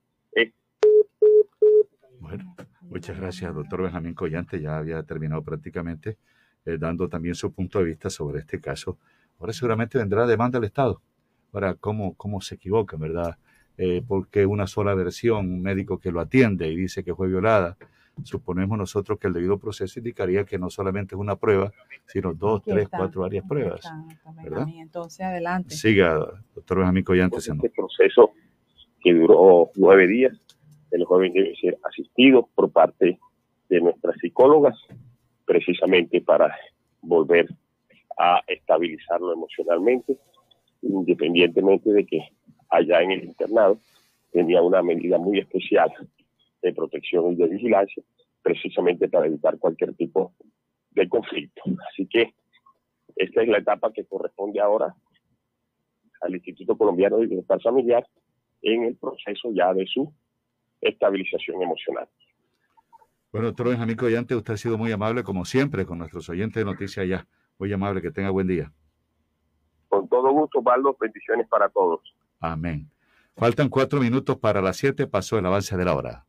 Bueno, 2.21 2.57
muchas 2.81 3.21
gracias, 3.21 3.55
doctor 3.55 3.83
Benjamín 3.83 4.15
Collante. 4.15 4.61
Ya 4.61 4.79
había 4.79 5.03
terminado 5.03 5.43
prácticamente. 5.43 6.19
Eh, 6.67 6.79
dando 6.79 7.09
también 7.09 7.35
su 7.35 7.53
punto 7.53 7.79
de 7.79 7.85
vista 7.85 8.09
sobre 8.09 8.41
este 8.41 8.61
caso. 8.61 8.99
Ahora 9.39 9.53
seguramente 9.53 9.99
vendrá 9.99 10.27
demanda 10.27 10.59
al 10.59 10.65
Estado. 10.65 11.01
Ahora, 11.53 11.75
¿cómo, 11.75 12.15
cómo 12.15 12.41
se 12.41 12.55
equivocan, 12.55 13.01
verdad? 13.01 13.37
Eh, 13.77 14.03
porque 14.07 14.47
una 14.47 14.67
sola 14.67 14.95
versión, 14.95 15.53
un 15.53 15.63
médico 15.63 15.99
que 15.99 16.11
lo 16.11 16.21
atiende 16.21 16.69
y 16.69 16.77
dice 16.77 17.05
que 17.05 17.15
fue 17.15 17.29
violada, 17.29 17.77
suponemos 18.23 18.79
nosotros 18.79 19.19
que 19.19 19.27
el 19.27 19.33
debido 19.33 19.59
proceso 19.59 19.99
indicaría 19.99 20.45
que 20.45 20.59
no 20.59 20.71
solamente 20.71 21.15
es 21.15 21.21
una 21.21 21.37
prueba, 21.37 21.73
sino 22.07 22.33
dos, 22.33 22.63
tres, 22.63 22.89
cuatro 22.89 23.23
varias 23.23 23.45
pruebas. 23.47 23.83
¿verdad? 24.43 24.67
Entonces, 24.77 25.21
adelante. 25.21 25.75
Siga, 25.75 26.19
doctor 26.55 26.79
Benjamín 26.79 27.05
Collante. 27.05 27.39
Este 27.39 27.71
proceso 27.71 28.33
que 29.01 29.13
duró 29.13 29.71
nueve 29.75 30.07
días, 30.07 30.33
el 30.91 31.05
joven 31.05 31.33
debe 31.33 31.55
ser 31.57 31.79
asistido 31.85 32.49
por 32.55 32.71
parte 32.71 33.19
de 33.69 33.81
nuestras 33.81 34.17
psicólogas, 34.21 34.79
precisamente 35.45 36.21
para 36.21 36.55
volver 37.03 37.49
a 38.19 38.43
estabilizarlo 38.47 39.33
emocionalmente, 39.33 40.19
independientemente 40.83 41.93
de 41.93 42.07
que 42.07 42.29
allá 42.69 43.03
en 43.03 43.13
el 43.13 43.25
internado 43.25 43.79
tenía 44.33 44.63
una 44.63 44.83
medida 44.83 45.19
muy 45.19 45.39
especial 45.39 45.93
de 46.63 46.73
protección 46.73 47.33
y 47.33 47.37
de 47.37 47.49
vigilancia, 47.49 48.03
precisamente 48.43 49.09
para 49.09 49.27
evitar 49.27 49.59
cualquier 49.59 49.95
tipo 49.95 50.33
de 50.91 51.09
conflicto. 51.09 51.63
Así 51.91 52.07
que 52.07 52.35
esta 53.17 53.43
es 53.43 53.49
la 53.49 53.59
etapa 53.59 53.93
que 53.93 54.05
corresponde 54.05 54.61
ahora 54.61 54.95
al 56.21 56.35
Instituto 56.35 56.77
Colombiano 56.77 57.19
de 57.19 57.27
Bienestar 57.27 57.61
Familiar 57.61 58.07
en 58.63 58.85
el 58.85 58.97
proceso 58.97 59.51
ya 59.53 59.73
de 59.75 59.87
su 59.87 60.13
estabilización 60.81 61.63
emocional. 61.63 62.09
Bueno, 63.35 63.49
doctor 63.49 63.71
Benjamín 63.71 63.97
Collante, 63.97 64.37
usted 64.37 64.55
ha 64.55 64.57
sido 64.57 64.79
muy 64.79 64.93
amable, 64.93 65.25
como 65.25 65.45
siempre, 65.45 65.85
con 65.85 65.99
nuestros 65.99 66.29
oyentes 66.29 66.55
de 66.55 66.65
Noticias 66.65 67.09
Ya. 67.09 67.27
Muy 67.59 67.73
amable, 67.73 68.01
que 68.01 68.13
tenga 68.13 68.31
buen 68.31 68.47
día. 68.47 68.73
Con 69.89 70.09
todo 70.09 70.31
gusto, 70.31 70.63
Valdo, 70.63 70.97
bendiciones 71.01 71.49
para 71.49 71.69
todos. 71.69 72.01
Amén. 72.39 72.89
Faltan 73.37 73.69
cuatro 73.71 73.99
minutos 73.99 74.39
para 74.39 74.63
las 74.63 74.77
siete, 74.77 75.09
pasó 75.09 75.37
el 75.37 75.47
avance 75.47 75.77
de 75.77 75.85
la 75.85 75.97
hora. 75.97 76.25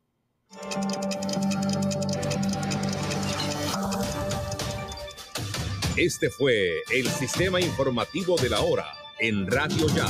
Este 5.96 6.28
fue 6.28 6.72
el 6.92 7.06
sistema 7.06 7.60
informativo 7.60 8.34
de 8.34 8.48
la 8.48 8.62
hora 8.62 8.86
en 9.20 9.46
Radio 9.46 9.86
Ya. 9.94 10.08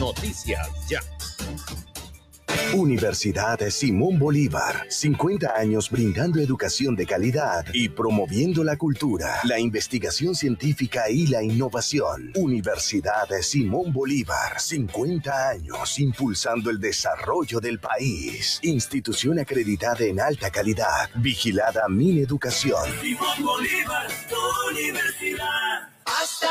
Noticias 0.00 0.88
Ya. 0.88 1.00
Universidad 2.74 3.58
Simón 3.70 4.18
Bolívar, 4.18 4.86
50 4.88 5.56
años 5.56 5.90
brindando 5.90 6.40
educación 6.40 6.96
de 6.96 7.06
calidad 7.06 7.64
y 7.72 7.88
promoviendo 7.88 8.64
la 8.64 8.76
cultura, 8.76 9.40
la 9.44 9.58
investigación 9.58 10.34
científica 10.34 11.08
y 11.08 11.26
la 11.26 11.42
innovación. 11.42 12.32
Universidad 12.34 13.28
Simón 13.40 13.92
Bolívar, 13.92 14.60
50 14.60 15.48
años 15.48 15.98
impulsando 15.98 16.70
el 16.70 16.80
desarrollo 16.80 17.60
del 17.60 17.78
país. 17.78 18.58
Institución 18.62 19.38
acreditada 19.38 20.04
en 20.04 20.20
alta 20.20 20.50
calidad, 20.50 21.10
vigilada 21.14 21.88
Min 21.88 22.18
Educación. 22.18 22.84
Simón 23.00 23.42
Bolívar, 23.42 24.06
tu 24.28 24.70
universidad. 24.70 25.88
Hasta 26.04 26.48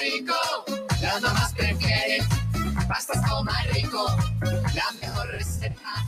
rico, 0.00 0.34
las 1.00 1.22
mamás 2.88 3.06
prefieren 3.06 3.24
pastas 3.46 3.72
rico, 3.72 4.06
la 4.74 4.92
mejor 5.00 5.28
receta 5.28 6.04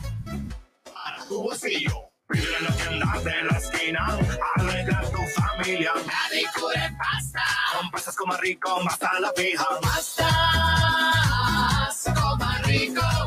para 0.93 1.23
tu 1.27 1.43
bolsillo. 1.43 2.03
Pide 2.27 2.59
la 2.59 2.69
tienda 2.75 3.19
de 3.23 3.43
la 3.43 3.57
esquina, 3.57 4.17
alegra 4.55 5.01
tu 5.01 5.23
familia. 5.41 5.93
La 5.95 6.29
de 6.69 6.89
pasta. 6.97 7.43
Con 7.77 7.89
pastas 7.89 8.15
como 8.15 8.33
rico, 8.37 8.83
basta 8.83 9.19
la 9.19 9.31
fija. 9.33 9.65
Pastas 9.81 10.25
como 12.13 12.45
rico, 12.65 13.26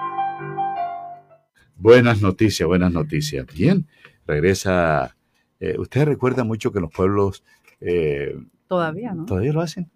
Buenas 1.77 2.21
noticias, 2.21 2.67
buenas 2.67 2.93
noticias. 2.93 3.47
Bien, 3.55 3.87
regresa. 4.27 5.17
Eh, 5.61 5.77
Usted 5.79 6.05
recuerda 6.05 6.45
mucho 6.45 6.71
que 6.73 6.81
los 6.81 6.91
pueblos 6.91 7.43
eh, 7.81 8.37
Todavía, 8.69 9.15
¿no? 9.15 9.25
todavía 9.25 9.53
lo 9.53 9.61
hacen. 9.63 9.91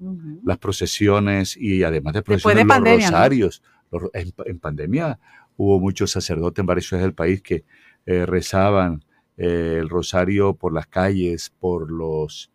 Las 0.44 0.56
procesiones 0.58 1.56
y 1.58 1.82
además 1.84 2.14
de 2.14 2.22
procesiones, 2.22 2.56
de 2.56 2.64
los 2.64 2.74
pandemia, 2.74 3.10
¿no? 3.10 3.16
rosarios. 3.16 3.62
Los- 3.90 4.10
en, 4.14 4.32
en 4.46 4.58
pandemia 4.58 5.18
hubo 5.56 5.78
muchos 5.78 6.10
sacerdotes 6.10 6.60
en 6.62 6.66
varias 6.66 6.86
ciudades 6.86 7.04
del 7.04 7.14
país 7.14 7.42
que 7.42 7.64
eh, 8.06 8.24
rezaban 8.24 9.04
eh, 9.36 9.78
el 9.80 9.88
rosario 9.88 10.54
por 10.54 10.72
las 10.72 10.86
calles, 10.86 11.50
por 11.50 11.90
los 11.90 12.50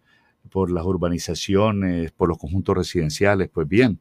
por 0.49 0.71
las 0.71 0.85
urbanizaciones, 0.85 2.11
por 2.11 2.29
los 2.29 2.37
conjuntos 2.37 2.77
residenciales. 2.77 3.49
Pues 3.49 3.67
bien, 3.67 3.99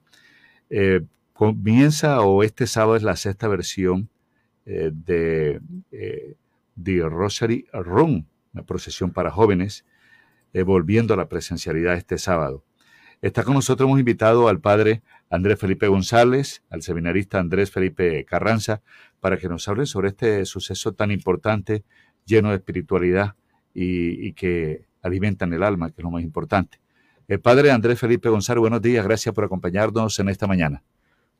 eh, 0.70 1.00
comienza 1.32 2.20
o 2.20 2.44
este 2.44 2.68
sábado 2.68 2.96
es 2.96 3.02
la 3.02 3.16
sexta 3.16 3.48
versión 3.48 4.08
eh, 4.64 4.92
de 4.92 5.60
The 6.80 7.00
Rosary 7.02 7.66
Run, 7.72 8.28
una 8.54 8.62
procesión 8.64 9.10
para 9.10 9.32
jóvenes, 9.32 9.84
volviendo 10.64 11.12
a 11.12 11.16
la 11.18 11.28
presencialidad 11.28 11.94
este 11.94 12.16
sábado. 12.16 12.64
Está 13.22 13.44
con 13.44 13.54
nosotros, 13.54 13.88
hemos 13.88 13.98
invitado 13.98 14.46
al 14.46 14.60
padre 14.60 15.02
Andrés 15.30 15.58
Felipe 15.58 15.88
González, 15.88 16.62
al 16.68 16.82
seminarista 16.82 17.38
Andrés 17.38 17.70
Felipe 17.70 18.24
Carranza, 18.26 18.82
para 19.20 19.38
que 19.38 19.48
nos 19.48 19.66
hable 19.68 19.86
sobre 19.86 20.08
este 20.08 20.44
suceso 20.44 20.92
tan 20.92 21.10
importante, 21.10 21.82
lleno 22.26 22.50
de 22.50 22.56
espiritualidad 22.56 23.34
y, 23.72 24.26
y 24.26 24.32
que 24.34 24.84
alimentan 25.02 25.52
el 25.52 25.62
alma, 25.62 25.90
que 25.90 26.00
es 26.00 26.04
lo 26.04 26.10
más 26.10 26.22
importante. 26.22 26.78
El 27.28 27.40
padre 27.40 27.70
Andrés 27.70 27.98
Felipe 27.98 28.28
González, 28.28 28.60
buenos 28.60 28.82
días, 28.82 29.04
gracias 29.04 29.34
por 29.34 29.44
acompañarnos 29.44 30.18
en 30.20 30.28
esta 30.28 30.46
mañana. 30.46 30.82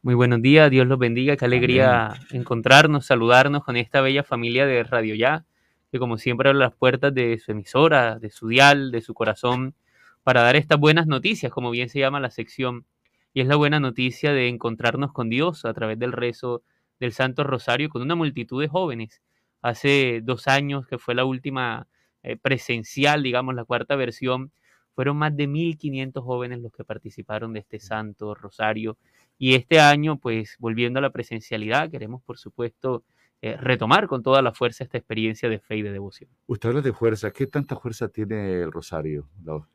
Muy 0.02 0.14
buenos 0.14 0.40
días, 0.40 0.70
Dios 0.70 0.86
los 0.86 0.98
bendiga, 0.98 1.36
qué 1.36 1.44
alegría 1.44 2.14
encontrarnos, 2.30 3.06
saludarnos 3.06 3.64
con 3.64 3.76
esta 3.76 4.00
bella 4.00 4.22
familia 4.22 4.66
de 4.66 4.84
Radio 4.84 5.14
Ya, 5.14 5.44
que 5.90 5.98
como 5.98 6.18
siempre 6.18 6.48
abre 6.48 6.60
las 6.60 6.74
puertas 6.74 7.12
de 7.12 7.38
su 7.38 7.52
emisora, 7.52 8.18
de 8.18 8.30
su 8.30 8.48
dial, 8.48 8.92
de 8.92 9.00
su 9.00 9.14
corazón, 9.14 9.74
para 10.22 10.42
dar 10.42 10.56
estas 10.56 10.78
buenas 10.78 11.06
noticias, 11.06 11.52
como 11.52 11.70
bien 11.70 11.88
se 11.88 11.98
llama 11.98 12.20
la 12.20 12.30
sección. 12.30 12.84
Y 13.32 13.40
es 13.40 13.48
la 13.48 13.56
buena 13.56 13.80
noticia 13.80 14.32
de 14.32 14.48
encontrarnos 14.48 15.12
con 15.12 15.28
Dios 15.28 15.64
a 15.64 15.72
través 15.72 15.98
del 15.98 16.12
rezo 16.12 16.62
del 17.00 17.12
Santo 17.12 17.44
Rosario 17.44 17.88
con 17.88 18.02
una 18.02 18.14
multitud 18.14 18.60
de 18.60 18.68
jóvenes. 18.68 19.22
Hace 19.68 20.20
dos 20.22 20.48
años, 20.48 20.86
que 20.86 20.98
fue 20.98 21.14
la 21.14 21.24
última 21.24 21.86
eh, 22.22 22.36
presencial, 22.36 23.22
digamos, 23.22 23.55
la 23.55 23.64
cuarta 23.64 23.97
versión, 23.97 24.52
fueron 24.94 25.16
más 25.18 25.36
de 25.36 25.47
1.500 25.47 26.24
jóvenes 26.24 26.60
los 26.60 26.72
que 26.72 26.84
participaron 26.84 27.52
de 27.52 27.60
este 27.60 27.78
Santo 27.80 28.34
Rosario. 28.34 28.97
Y 29.38 29.55
este 29.55 29.80
año, 29.80 30.18
pues 30.18 30.56
volviendo 30.59 30.98
a 30.98 31.02
la 31.02 31.10
presencialidad, 31.10 31.90
queremos, 31.90 32.22
por 32.22 32.38
supuesto, 32.38 33.02
eh, 33.43 33.56
retomar 33.56 34.06
con 34.06 34.22
toda 34.22 34.40
la 34.40 34.52
fuerza 34.52 34.84
esta 34.84 34.98
experiencia 34.98 35.48
de 35.48 35.59
fe 35.59 35.76
y 35.76 35.82
de 35.82 35.93
devoción. 35.93 36.30
Usted 36.47 36.68
habla 36.70 36.80
de 36.80 36.93
fuerza, 36.93 37.30
¿qué 37.32 37.47
tanta 37.47 37.76
fuerza 37.76 38.09
tiene 38.09 38.62
el 38.62 38.72
rosario? 38.72 39.28
La- 39.44 39.66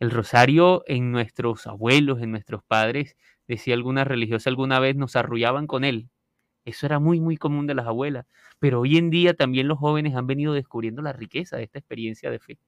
El 0.00 0.10
rosario 0.10 0.82
en 0.86 1.12
nuestros 1.12 1.66
abuelos, 1.66 2.20
en 2.22 2.30
nuestros 2.30 2.62
padres, 2.64 3.16
decía 3.46 3.74
alguna 3.74 4.04
religiosa 4.04 4.50
alguna 4.50 4.80
vez, 4.80 4.96
nos 4.96 5.14
arrullaban 5.16 5.66
con 5.66 5.84
él. 5.84 6.08
Eso 6.64 6.86
era 6.86 6.98
muy, 6.98 7.20
muy 7.20 7.36
común 7.36 7.66
de 7.66 7.74
las 7.74 7.86
abuelas. 7.86 8.26
Pero 8.58 8.80
hoy 8.80 8.96
en 8.96 9.10
día 9.10 9.34
también 9.34 9.68
los 9.68 9.78
jóvenes 9.78 10.14
han 10.14 10.26
venido 10.26 10.52
descubriendo 10.52 11.02
la 11.02 11.12
riqueza 11.12 11.56
de 11.56 11.64
esta 11.64 11.78
experiencia 11.78 12.30
de 12.30 12.38
fe, 12.38 12.58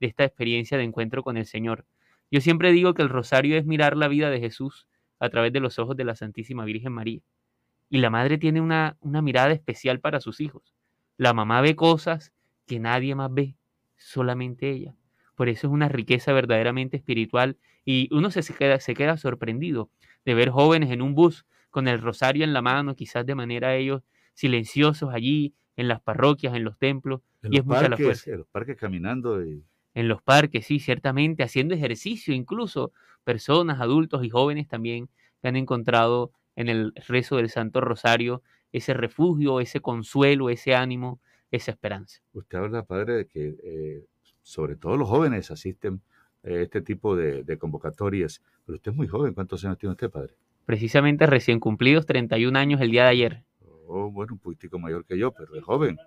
de 0.00 0.06
esta 0.06 0.24
experiencia 0.24 0.78
de 0.78 0.84
encuentro 0.84 1.22
con 1.22 1.36
el 1.36 1.46
Señor. 1.46 1.84
Yo 2.30 2.40
siempre 2.40 2.72
digo 2.72 2.94
que 2.94 3.02
el 3.02 3.10
rosario 3.10 3.56
es 3.58 3.66
mirar 3.66 3.96
la 3.96 4.08
vida 4.08 4.30
de 4.30 4.40
Jesús 4.40 4.86
a 5.18 5.28
través 5.28 5.52
de 5.52 5.60
los 5.60 5.78
ojos 5.78 5.96
de 5.96 6.04
la 6.04 6.16
Santísima 6.16 6.64
Virgen 6.64 6.92
María. 6.92 7.20
Y 7.90 7.98
la 7.98 8.10
madre 8.10 8.38
tiene 8.38 8.60
una, 8.60 8.96
una 9.00 9.20
mirada 9.20 9.52
especial 9.52 10.00
para 10.00 10.20
sus 10.20 10.40
hijos. 10.40 10.74
La 11.18 11.34
mamá 11.34 11.60
ve 11.60 11.76
cosas 11.76 12.32
que 12.66 12.80
nadie 12.80 13.14
más 13.14 13.32
ve, 13.32 13.54
solamente 13.96 14.70
ella. 14.70 14.96
Por 15.34 15.48
eso 15.48 15.66
es 15.66 15.72
una 15.72 15.88
riqueza 15.88 16.32
verdaderamente 16.32 16.96
espiritual 16.96 17.58
y 17.84 18.08
uno 18.14 18.30
se, 18.30 18.42
queda, 18.54 18.80
se 18.80 18.94
queda 18.94 19.16
sorprendido 19.16 19.90
de 20.24 20.34
ver 20.34 20.50
jóvenes 20.50 20.90
en 20.90 21.02
un 21.02 21.14
bus 21.14 21.46
con 21.72 21.88
el 21.88 22.00
rosario 22.00 22.44
en 22.44 22.52
la 22.54 22.62
mano, 22.62 22.94
quizás 22.96 23.26
de 23.26 23.34
manera 23.34 23.74
ellos 23.76 24.04
silenciosos 24.34 25.12
allí, 25.12 25.54
en 25.76 25.88
las 25.88 26.00
parroquias, 26.02 26.54
en 26.54 26.64
los 26.64 26.78
templos, 26.78 27.22
En 27.42 27.52
y 27.52 27.56
los, 27.56 27.62
es 27.62 27.66
mucha 27.66 27.88
la 27.88 27.98
parques, 27.98 28.04
fuerza. 28.04 28.30
en 28.30 28.38
los 28.38 28.48
parques 28.48 28.76
caminando 28.76 29.44
y 29.44 29.64
En 29.94 30.08
los 30.08 30.22
parques, 30.22 30.66
sí, 30.66 30.80
ciertamente, 30.80 31.42
haciendo 31.42 31.74
ejercicio, 31.74 32.34
incluso 32.34 32.92
personas, 33.24 33.80
adultos 33.80 34.24
y 34.24 34.30
jóvenes 34.30 34.68
también 34.68 35.08
que 35.40 35.48
han 35.48 35.56
encontrado 35.56 36.32
en 36.56 36.68
el 36.68 36.92
rezo 37.08 37.36
del 37.36 37.48
Santo 37.50 37.80
Rosario 37.80 38.42
ese 38.72 38.94
refugio, 38.94 39.60
ese 39.60 39.80
consuelo, 39.80 40.48
ese 40.50 40.74
ánimo, 40.74 41.20
esa 41.50 41.72
esperanza. 41.72 42.22
Usted 42.32 42.58
habla, 42.58 42.84
padre, 42.84 43.14
de 43.14 43.26
que 43.26 43.54
eh, 43.62 44.06
sobre 44.42 44.76
todo 44.76 44.96
los 44.96 45.08
jóvenes 45.08 45.50
asisten 45.50 46.02
a 46.44 46.50
este 46.50 46.80
tipo 46.82 47.14
de, 47.16 47.44
de 47.44 47.58
convocatorias. 47.58 48.42
Pero 48.64 48.76
usted 48.76 48.90
es 48.92 48.96
muy 48.96 49.08
joven. 49.08 49.34
¿Cuántos 49.34 49.64
años 49.64 49.78
tiene 49.78 49.92
usted, 49.92 50.10
padre? 50.10 50.34
Precisamente 50.64 51.26
recién 51.26 51.60
cumplidos 51.60 52.06
31 52.06 52.58
años 52.58 52.80
el 52.80 52.90
día 52.90 53.04
de 53.04 53.10
ayer. 53.10 53.44
Oh, 53.86 54.10
bueno, 54.10 54.34
un 54.34 54.38
poquitico 54.38 54.78
mayor 54.78 55.04
que 55.04 55.18
yo, 55.18 55.32
pero 55.32 55.54
es 55.54 55.62
joven. 55.64 55.98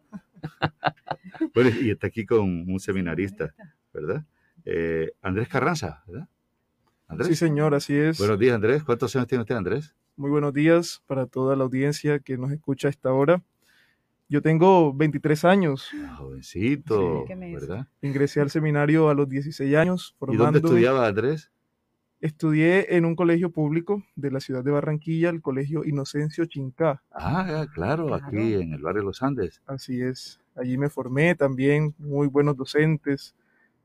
bueno, 1.54 1.70
y 1.82 1.92
está 1.92 2.08
aquí 2.08 2.26
con 2.26 2.42
un 2.70 2.80
seminarista, 2.80 3.54
¿verdad? 3.94 4.24
Eh, 4.64 5.12
Andrés 5.22 5.48
Carranza, 5.48 6.04
¿verdad? 6.08 6.28
Andrés. 7.08 7.28
Sí, 7.30 7.36
señor, 7.36 7.76
así 7.76 7.96
es. 7.96 8.18
Buenos 8.18 8.40
días, 8.40 8.56
Andrés. 8.56 8.84
¿Cuántos 8.84 9.16
años 9.16 9.28
tiene 9.28 9.44
usted, 9.44 9.56
Andrés? 9.56 9.94
Muy 10.16 10.32
buenos 10.32 10.54
días 10.54 11.04
para 11.06 11.28
toda 11.28 11.56
la 11.56 11.64
audiencia 11.66 12.20
que 12.20 12.38
nos 12.38 12.52
escucha 12.52 12.88
a 12.88 12.92
esta 12.92 13.12
hora. 13.14 13.44
Yo 14.28 14.42
tengo 14.42 14.92
23 14.92 15.46
años. 15.46 15.92
Jovencito, 16.18 17.26
Sí. 17.28 17.34
¿verdad? 17.54 17.88
Ingresé 18.02 18.42
al 18.42 18.50
seminario 18.50 19.10
a 19.10 19.14
los 19.14 19.30
16 19.30 19.76
años. 19.76 20.16
¿Y 20.16 20.26
dónde 20.26 20.38
formándome. 20.38 20.58
estudiaba, 20.68 21.06
Andrés? 21.08 21.52
Estudié 22.26 22.96
en 22.98 23.06
un 23.06 23.16
colegio 23.16 23.52
público 23.52 24.02
de 24.16 24.32
la 24.32 24.40
ciudad 24.40 24.64
de 24.64 24.72
Barranquilla, 24.72 25.30
el 25.30 25.44
colegio 25.44 25.86
Inocencio 25.86 26.48
Chincá. 26.48 27.04
Ah, 27.12 27.68
claro, 27.72 28.16
aquí 28.16 28.56
en 28.56 28.74
el 28.74 28.82
barrio 28.82 29.04
Los 29.04 29.22
Andes. 29.22 29.62
Así 29.68 30.02
es. 30.02 30.40
Allí 30.56 30.76
me 30.80 30.90
formé 30.90 31.36
también, 31.36 31.94
muy 32.00 32.26
buenos 32.26 32.58
docentes, 32.58 33.36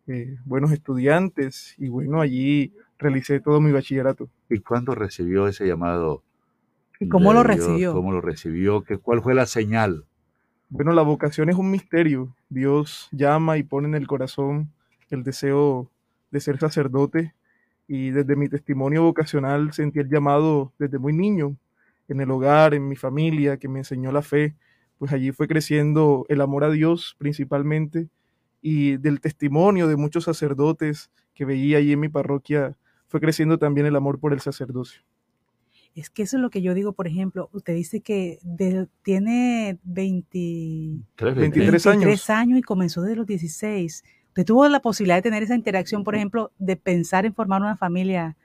eh, 0.07 0.39
buenos 0.47 0.73
estudiantes 0.73 1.75
y 1.77 1.91
bueno, 1.91 2.23
allí 2.23 2.73
realicé 2.99 3.41
todo 3.41 3.61
mi 3.61 3.73
bachillerato. 3.73 4.31
¿Y 4.49 4.61
cuándo 4.61 4.95
recibió 4.95 5.47
ese 5.47 5.67
llamado? 5.67 6.23
¿Y 6.99 7.11
cómo 7.11 7.35
lo 7.35 7.45
Dios? 7.45 7.59
recibió? 7.59 7.93
¿Cómo 7.93 8.11
lo 8.11 8.23
recibió? 8.23 8.85
¿Qué, 8.85 8.97
¿Cuál 8.97 9.21
fue 9.21 9.35
la 9.35 9.45
señal? 9.45 10.07
Bueno, 10.71 10.95
la 10.95 11.03
vocación 11.03 11.51
es 11.51 11.57
un 11.57 11.71
misterio. 11.71 12.35
Dios 12.49 13.11
llama 13.13 13.59
y 13.59 13.65
pone 13.65 13.89
en 13.89 13.97
el 13.97 14.07
corazón 14.07 14.73
el 15.11 15.25
deseo 15.25 15.91
de 16.31 16.41
ser 16.41 16.59
sacerdote 16.59 17.35
y 17.93 18.11
desde 18.11 18.37
mi 18.37 18.49
testimonio 18.49 19.03
vocacional 19.03 19.73
sentí 19.73 19.99
el 19.99 20.09
llamado 20.09 20.73
desde 20.79 20.99
muy 21.01 21.13
niño, 21.13 21.57
en 22.07 22.21
el 22.21 22.31
hogar, 22.31 22.73
en 22.73 22.87
mi 22.87 22.95
familia, 22.95 23.57
que 23.57 23.67
me 23.67 23.81
enseñó 23.81 24.13
la 24.13 24.23
fe, 24.23 24.55
pues 24.99 25.11
allí 25.13 25.33
fue 25.33 25.49
creciendo 25.49 26.25
el 26.29 26.41
amor 26.41 26.63
a 26.63 26.71
Dios 26.71 27.17
principalmente 27.19 28.09
y 28.63 28.97
del 28.99 29.21
testimonio 29.21 29.89
de 29.89 29.97
muchos 29.97 30.23
sacerdotes 30.25 31.11
que 31.35 31.45
veía 31.45 31.79
allí 31.79 31.93
en 31.93 31.99
mi 32.01 32.09
parroquia, 32.09 32.77
fue 33.09 33.19
creciendo 33.21 33.59
también 33.59 33.87
el 33.89 33.97
amor 33.97 34.21
por 34.21 34.33
el 34.33 34.41
sacerdocio. 34.41 35.03
Es 35.97 36.11
que 36.11 36.23
eso 36.23 36.37
es 36.37 36.43
lo 36.43 36.51
que 36.51 36.63
yo 36.63 36.75
digo, 36.75 36.93
por 36.93 37.09
ejemplo, 37.09 37.49
usted 37.53 37.75
dice 37.75 38.01
que 38.03 38.39
de- 38.43 38.87
tiene 39.03 39.81
20 39.83 41.03
Tres, 41.17 41.35
23 41.35 41.87
años. 41.87 42.05
23 42.05 42.31
años 42.31 42.59
y 42.61 42.63
comenzó 42.63 43.03
desde 43.03 43.17
los 43.17 43.27
16. 43.27 44.05
Usted 44.41 44.55
tuvo 44.55 44.67
la 44.69 44.81
posibilidad 44.81 45.17
de 45.17 45.23
tener 45.23 45.43
esa 45.43 45.55
interacción, 45.55 46.03
por 46.03 46.15
ejemplo, 46.15 46.51
de 46.59 46.75
pensar 46.75 47.27
en 47.27 47.35
formar 47.35 47.61
una 47.61 47.77
familia. 47.77 48.39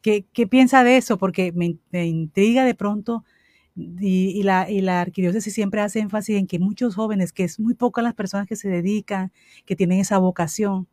¿Qué, 0.00 0.24
qué 0.32 0.46
piensa 0.46 0.84
de 0.84 0.96
eso? 0.96 1.18
Porque 1.18 1.52
me, 1.52 1.76
me 1.90 2.06
intriga 2.06 2.64
de 2.64 2.74
pronto 2.74 3.22
y, 3.76 4.30
y 4.30 4.42
la, 4.42 4.70
y 4.70 4.80
la 4.80 5.02
arquidiócesis 5.02 5.52
siempre 5.52 5.82
hace 5.82 6.00
énfasis 6.00 6.38
en 6.38 6.46
que 6.46 6.58
muchos 6.58 6.94
jóvenes, 6.94 7.34
que 7.34 7.44
es 7.44 7.60
muy 7.60 7.74
pocas 7.74 8.02
las 8.02 8.14
personas 8.14 8.46
que 8.46 8.56
se 8.56 8.70
dedican, 8.70 9.32
que 9.66 9.76
tienen 9.76 10.00
esa 10.00 10.16
vocación. 10.16 10.86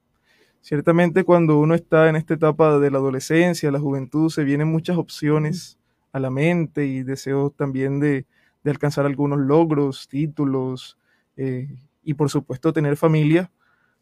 Ciertamente 0.59 1.23
cuando 1.23 1.57
uno 1.57 1.73
está 1.73 2.09
en 2.09 2.17
esta 2.17 2.33
etapa 2.33 2.77
de 2.77 2.91
la 2.91 2.97
adolescencia, 2.97 3.71
la 3.71 3.79
juventud, 3.79 4.29
se 4.29 4.43
vienen 4.43 4.67
muchas 4.67 4.97
opciones 4.97 5.79
a 6.11 6.19
la 6.19 6.29
mente 6.29 6.85
y 6.85 7.03
deseos 7.03 7.55
también 7.55 8.01
de, 8.01 8.25
de 8.65 8.71
alcanzar 8.71 9.05
algunos 9.05 9.39
logros, 9.39 10.09
títulos 10.09 10.97
eh, 11.37 11.69
y 12.03 12.15
por 12.15 12.29
supuesto 12.29 12.73
tener 12.73 12.97
familia, 12.97 13.49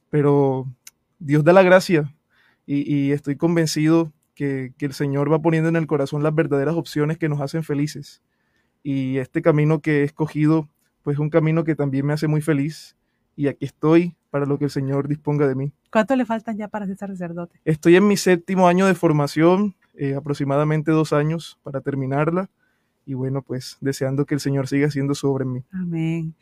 pero 0.10 0.68
Dios 1.19 1.44
da 1.44 1.53
la 1.53 1.64
gracia 1.64 2.14
y, 2.66 2.94
y 2.94 3.11
estoy 3.11 3.36
convencido 3.36 4.11
que, 4.36 4.74
que 4.77 4.86
el 4.86 4.94
Señor 4.94 5.32
va 5.32 5.42
poniendo 5.42 5.69
en 5.69 5.76
el 5.76 5.88
corazón 5.88 6.24
las 6.24 6.36
verdaderas 6.36 6.76
opciones 6.76 7.18
que 7.18 7.30
nos 7.30 7.42
hacen 7.42 7.64
felices. 7.64 8.22
Y 8.84 9.18
este 9.18 9.42
camino 9.42 9.82
que 9.82 10.02
he 10.02 10.03
escogido, 10.03 10.69
pues 11.03 11.16
es 11.16 11.19
un 11.19 11.30
camino 11.30 11.64
que 11.64 11.76
también 11.76 12.06
me 12.06 12.14
hace 12.14 12.27
muy 12.27 12.42
feliz 12.42 12.95
y 13.38 13.48
aquí 13.48 13.66
estoy 13.66 14.16
para 14.32 14.45
lo 14.45 14.58
que 14.58 14.66
el 14.66 14.72
Señor 14.72 15.08
disponga 15.08 15.48
de 15.48 15.56
mí. 15.56 15.72
¿Cuánto 15.92 16.16
le 16.16 16.26
faltan 16.26 16.58
ya 16.58 16.68
para 16.68 16.86
ser 16.88 16.98
sacerdote? 16.98 17.61
Estoy 17.64 17.95
en 17.95 18.08
mi 18.08 18.18
séptimo 18.18 18.68
año 18.68 18.88
de 18.88 18.95
formación, 18.95 19.76
eh, 19.94 20.16
aproximadamente 20.16 20.92
dos 20.92 21.14
años 21.14 21.60
para 21.64 21.80
terminarla. 21.80 22.50
Y 23.06 23.14
bueno, 23.14 23.42
pues 23.42 23.77
deseando 23.80 24.26
que 24.26 24.34
el 24.34 24.42
Señor 24.42 24.68
siga 24.68 24.88
haciendo 24.88 25.14
en 25.40 25.53
mí. 25.53 25.64
Amén. 25.72 26.36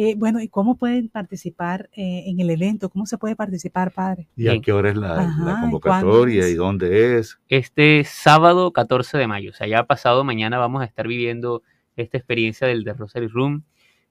Eh, 0.00 0.14
bueno, 0.16 0.40
¿y 0.40 0.46
cómo 0.46 0.76
pueden 0.76 1.08
participar 1.08 1.90
eh, 1.92 2.22
en 2.26 2.38
el 2.38 2.50
evento? 2.50 2.88
¿Cómo 2.88 3.04
se 3.04 3.18
puede 3.18 3.34
participar, 3.34 3.90
padre? 3.90 4.28
¿Y 4.36 4.46
a 4.46 4.60
qué 4.60 4.72
hora 4.72 4.90
es 4.90 4.96
la, 4.96 5.08
la 5.08 5.22
Ajá, 5.22 5.32
¿y 5.32 5.44
cuándo 5.44 5.60
convocatoria 5.62 6.44
es? 6.44 6.52
y 6.52 6.54
dónde 6.54 7.18
es? 7.18 7.40
Este 7.48 8.04
sábado 8.04 8.72
14 8.72 9.18
de 9.18 9.26
mayo, 9.26 9.50
o 9.50 9.54
sea, 9.54 9.66
ya 9.66 9.82
pasado 9.86 10.22
mañana 10.22 10.56
vamos 10.58 10.82
a 10.82 10.84
estar 10.84 11.08
viviendo 11.08 11.62
esta 11.96 12.16
experiencia 12.16 12.68
del 12.68 12.84
The 12.84 12.92
Rosary 12.92 13.26
Room. 13.26 13.64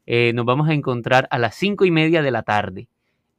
Eh, 0.06 0.34
nos 0.34 0.46
vamos 0.46 0.68
a 0.68 0.74
encontrar 0.74 1.26
a 1.32 1.40
las 1.40 1.56
cinco 1.56 1.86
y 1.86 1.92
media 1.92 2.22
de 2.22 2.32
la 2.32 2.44
tarde 2.44 2.90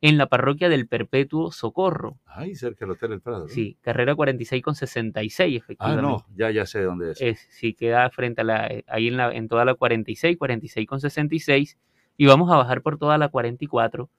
en 0.00 0.16
la 0.16 0.26
parroquia 0.28 0.70
del 0.70 0.88
Perpetuo 0.88 1.50
Socorro. 1.52 2.18
Ahí 2.24 2.54
cerca 2.54 2.86
del 2.86 2.92
Hotel 2.92 3.12
El 3.12 3.20
Prado. 3.20 3.40
¿no? 3.42 3.48
Sí, 3.48 3.76
carrera 3.82 4.14
46 4.14 4.62
con 4.62 4.74
66, 4.74 5.54
Ah, 5.60 5.64
efectivamente. 5.64 6.02
no, 6.02 6.26
ya, 6.34 6.50
ya 6.50 6.64
sé 6.64 6.80
dónde 6.82 7.10
es. 7.12 7.20
Es, 7.20 7.46
sí, 7.50 7.74
queda 7.74 8.08
frente 8.08 8.40
a 8.40 8.44
la, 8.44 8.66
eh, 8.68 8.84
ahí 8.88 9.08
en, 9.08 9.18
la, 9.18 9.34
en 9.34 9.48
toda 9.48 9.66
la 9.66 9.74
46, 9.74 10.38
46 10.38 10.86
con 10.86 11.00
66, 11.00 11.76
y 12.18 12.26
vamos 12.26 12.50
a 12.50 12.56
bajar 12.56 12.82
por 12.82 12.98
toda 12.98 13.16
la 13.16 13.28
44 13.28 14.10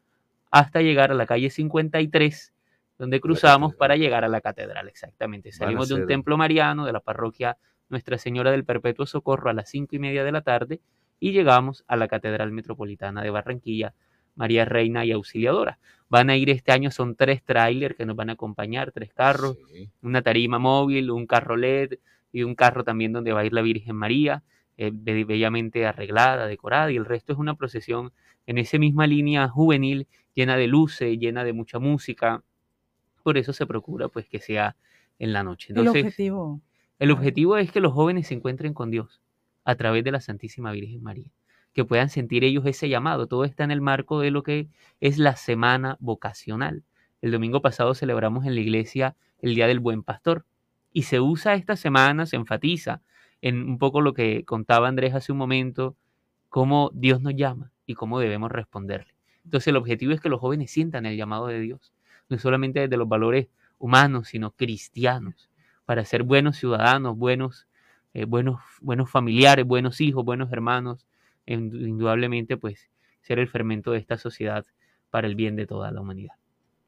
hasta 0.49 0.81
llegar 0.81 1.11
a 1.11 1.13
la 1.13 1.27
calle 1.27 1.51
53, 1.51 2.53
donde 2.97 3.19
cruzamos 3.19 3.75
para 3.75 3.97
llegar 3.97 4.23
a 4.23 4.29
la 4.29 4.41
catedral, 4.41 4.87
exactamente. 4.87 5.51
Salimos 5.51 5.89
de 5.89 5.95
un 5.95 6.07
templo 6.07 6.37
mariano 6.37 6.85
de 6.85 6.93
la 6.93 7.01
parroquia 7.01 7.57
Nuestra 7.89 8.17
Señora 8.17 8.51
del 8.51 8.65
Perpetuo 8.65 9.05
Socorro 9.05 9.49
a 9.49 9.53
las 9.53 9.69
cinco 9.69 9.95
y 9.95 9.99
media 9.99 10.23
de 10.23 10.31
la 10.31 10.41
tarde 10.41 10.79
y 11.19 11.33
llegamos 11.33 11.83
a 11.87 11.97
la 11.97 12.07
Catedral 12.07 12.51
Metropolitana 12.51 13.21
de 13.21 13.29
Barranquilla, 13.29 13.93
María 14.35 14.63
Reina 14.63 15.03
y 15.05 15.11
Auxiliadora. 15.11 15.77
Van 16.07 16.29
a 16.29 16.37
ir 16.37 16.49
este 16.49 16.71
año, 16.71 16.91
son 16.91 17.15
tres 17.15 17.43
trailers 17.43 17.95
que 17.95 18.05
nos 18.05 18.15
van 18.15 18.29
a 18.29 18.33
acompañar, 18.33 18.91
tres 18.91 19.13
carros, 19.13 19.57
una 20.01 20.21
tarima 20.21 20.57
móvil, 20.57 21.11
un 21.11 21.27
carro 21.27 21.57
LED 21.57 21.95
y 22.31 22.43
un 22.43 22.55
carro 22.55 22.83
también 22.83 23.11
donde 23.11 23.33
va 23.33 23.41
a 23.41 23.45
ir 23.45 23.53
la 23.53 23.61
Virgen 23.61 23.97
María, 23.97 24.43
eh, 24.81 24.91
be- 24.93 25.25
bellamente 25.25 25.85
arreglada, 25.85 26.47
decorada, 26.47 26.89
y 26.91 26.95
el 26.95 27.05
resto 27.05 27.33
es 27.33 27.39
una 27.39 27.55
procesión 27.55 28.13
en 28.47 28.57
esa 28.57 28.77
misma 28.79 29.05
línea 29.07 29.47
juvenil, 29.49 30.07
llena 30.33 30.55
de 30.55 30.67
luces, 30.67 31.19
llena 31.19 31.43
de 31.43 31.51
mucha 31.53 31.79
música. 31.79 32.41
Por 33.23 33.37
eso 33.37 33.51
se 33.51 33.65
procura 33.65 34.07
pues 34.07 34.25
que 34.27 34.39
sea 34.39 34.75
en 35.19 35.33
la 35.33 35.43
noche. 35.43 35.73
el 35.73 35.79
Entonces, 35.79 36.03
objetivo. 36.05 36.61
el 36.97 37.11
objetivo 37.11 37.57
es 37.57 37.71
que 37.73 37.81
los 37.81 37.91
jóvenes 37.93 38.27
se 38.27 38.33
encuentren 38.35 38.73
con 38.73 38.89
Dios 38.89 39.21
a 39.65 39.75
través 39.75 40.03
de 40.05 40.11
la 40.11 40.21
Santísima 40.21 40.71
Virgen 40.71 41.03
María, 41.03 41.29
que 41.73 41.83
puedan 41.83 42.09
sentir 42.09 42.45
ellos 42.45 42.65
ese 42.65 42.87
llamado. 42.87 43.27
Todo 43.27 43.43
está 43.43 43.65
en 43.65 43.71
el 43.71 43.81
marco 43.81 44.21
de 44.21 44.31
lo 44.31 44.43
que 44.43 44.69
es 45.01 45.17
la 45.17 45.35
semana 45.35 45.97
vocacional. 45.99 46.83
El 47.21 47.31
domingo 47.31 47.61
pasado 47.61 47.93
celebramos 47.93 48.45
en 48.45 48.55
la 48.55 48.61
iglesia 48.61 49.15
el 49.41 49.55
Día 49.55 49.67
del 49.67 49.81
Buen 49.81 50.03
Pastor 50.03 50.45
y 50.93 51.03
se 51.03 51.19
usa 51.19 51.53
esta 51.55 51.75
semana, 51.75 52.25
se 52.25 52.37
enfatiza 52.37 53.01
en 53.41 53.67
un 53.67 53.77
poco 53.77 54.01
lo 54.01 54.13
que 54.13 54.43
contaba 54.45 54.87
Andrés 54.87 55.13
hace 55.13 55.31
un 55.31 55.37
momento, 55.37 55.95
cómo 56.49 56.91
Dios 56.93 57.21
nos 57.21 57.35
llama 57.35 57.71
y 57.85 57.93
cómo 57.93 58.19
debemos 58.19 58.51
responderle. 58.51 59.13
Entonces 59.45 59.67
el 59.67 59.77
objetivo 59.77 60.11
es 60.11 60.21
que 60.21 60.29
los 60.29 60.39
jóvenes 60.39 60.71
sientan 60.71 61.05
el 61.05 61.17
llamado 61.17 61.47
de 61.47 61.59
Dios, 61.59 61.93
no 62.29 62.37
solamente 62.37 62.81
desde 62.81 62.97
los 62.97 63.07
valores 63.07 63.47
humanos, 63.77 64.27
sino 64.27 64.51
cristianos, 64.51 65.49
para 65.85 66.05
ser 66.05 66.23
buenos 66.23 66.57
ciudadanos, 66.57 67.17
buenos, 67.17 67.67
eh, 68.13 68.25
buenos, 68.25 68.59
buenos 68.81 69.09
familiares, 69.09 69.65
buenos 69.65 70.01
hijos, 70.01 70.23
buenos 70.25 70.51
hermanos, 70.51 71.07
indu- 71.47 71.87
indudablemente 71.87 72.57
pues 72.57 72.89
ser 73.21 73.39
el 73.39 73.47
fermento 73.47 73.91
de 73.91 73.99
esta 73.99 74.17
sociedad 74.17 74.65
para 75.09 75.27
el 75.27 75.35
bien 75.35 75.55
de 75.55 75.65
toda 75.65 75.91
la 75.91 76.01
humanidad. 76.01 76.35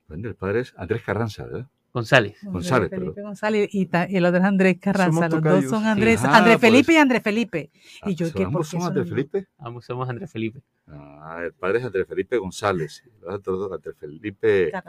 El 0.09 0.35
padre 0.35 0.59
es 0.59 0.73
Andrés 0.77 1.01
Carranza, 1.03 1.45
¿verdad? 1.45 1.67
González. 1.93 2.37
González, 2.43 2.89
Felipe 2.89 3.11
perdón. 3.11 3.23
González 3.29 3.69
y, 3.71 3.85
ta- 3.87 4.07
y 4.09 4.15
el 4.15 4.25
otro 4.25 4.39
es 4.39 4.45
Andrés 4.45 4.77
Carranza. 4.79 5.27
Los 5.29 5.41
dos 5.43 5.65
son 5.65 5.83
Sí. 5.83 5.87
Andrés, 5.89 6.21
Ah, 6.23 6.37
Andrés 6.37 6.55
por 6.55 6.61
Felipe 6.61 6.93
y 6.93 6.95
Andrés 6.97 7.21
Felipe. 7.23 7.71
Y 8.05 8.15
yo, 8.15 8.27
Ah, 8.27 8.29
¿qué? 8.33 8.37
¿Por 8.39 8.45
¿Ambos 8.47 8.67
son 8.69 8.81
Andrés 8.83 9.09
Felipe? 9.09 9.47
Ambos 9.57 9.85
somos 9.85 10.09
Andrés 10.09 10.31
Felipe. 10.31 10.61
Ah, 10.87 11.41
el 11.45 11.53
padre 11.53 11.79
es 11.79 11.85
Andrés 11.85 12.07
Felipe 12.07 12.37
González. 12.37 13.03
y 13.05 13.21
Los 13.25 13.35
otros 13.35 13.59
dos, 13.59 13.71
Andrés 13.73 13.95
Felipe 13.99 14.69
Carranza. 14.71 14.81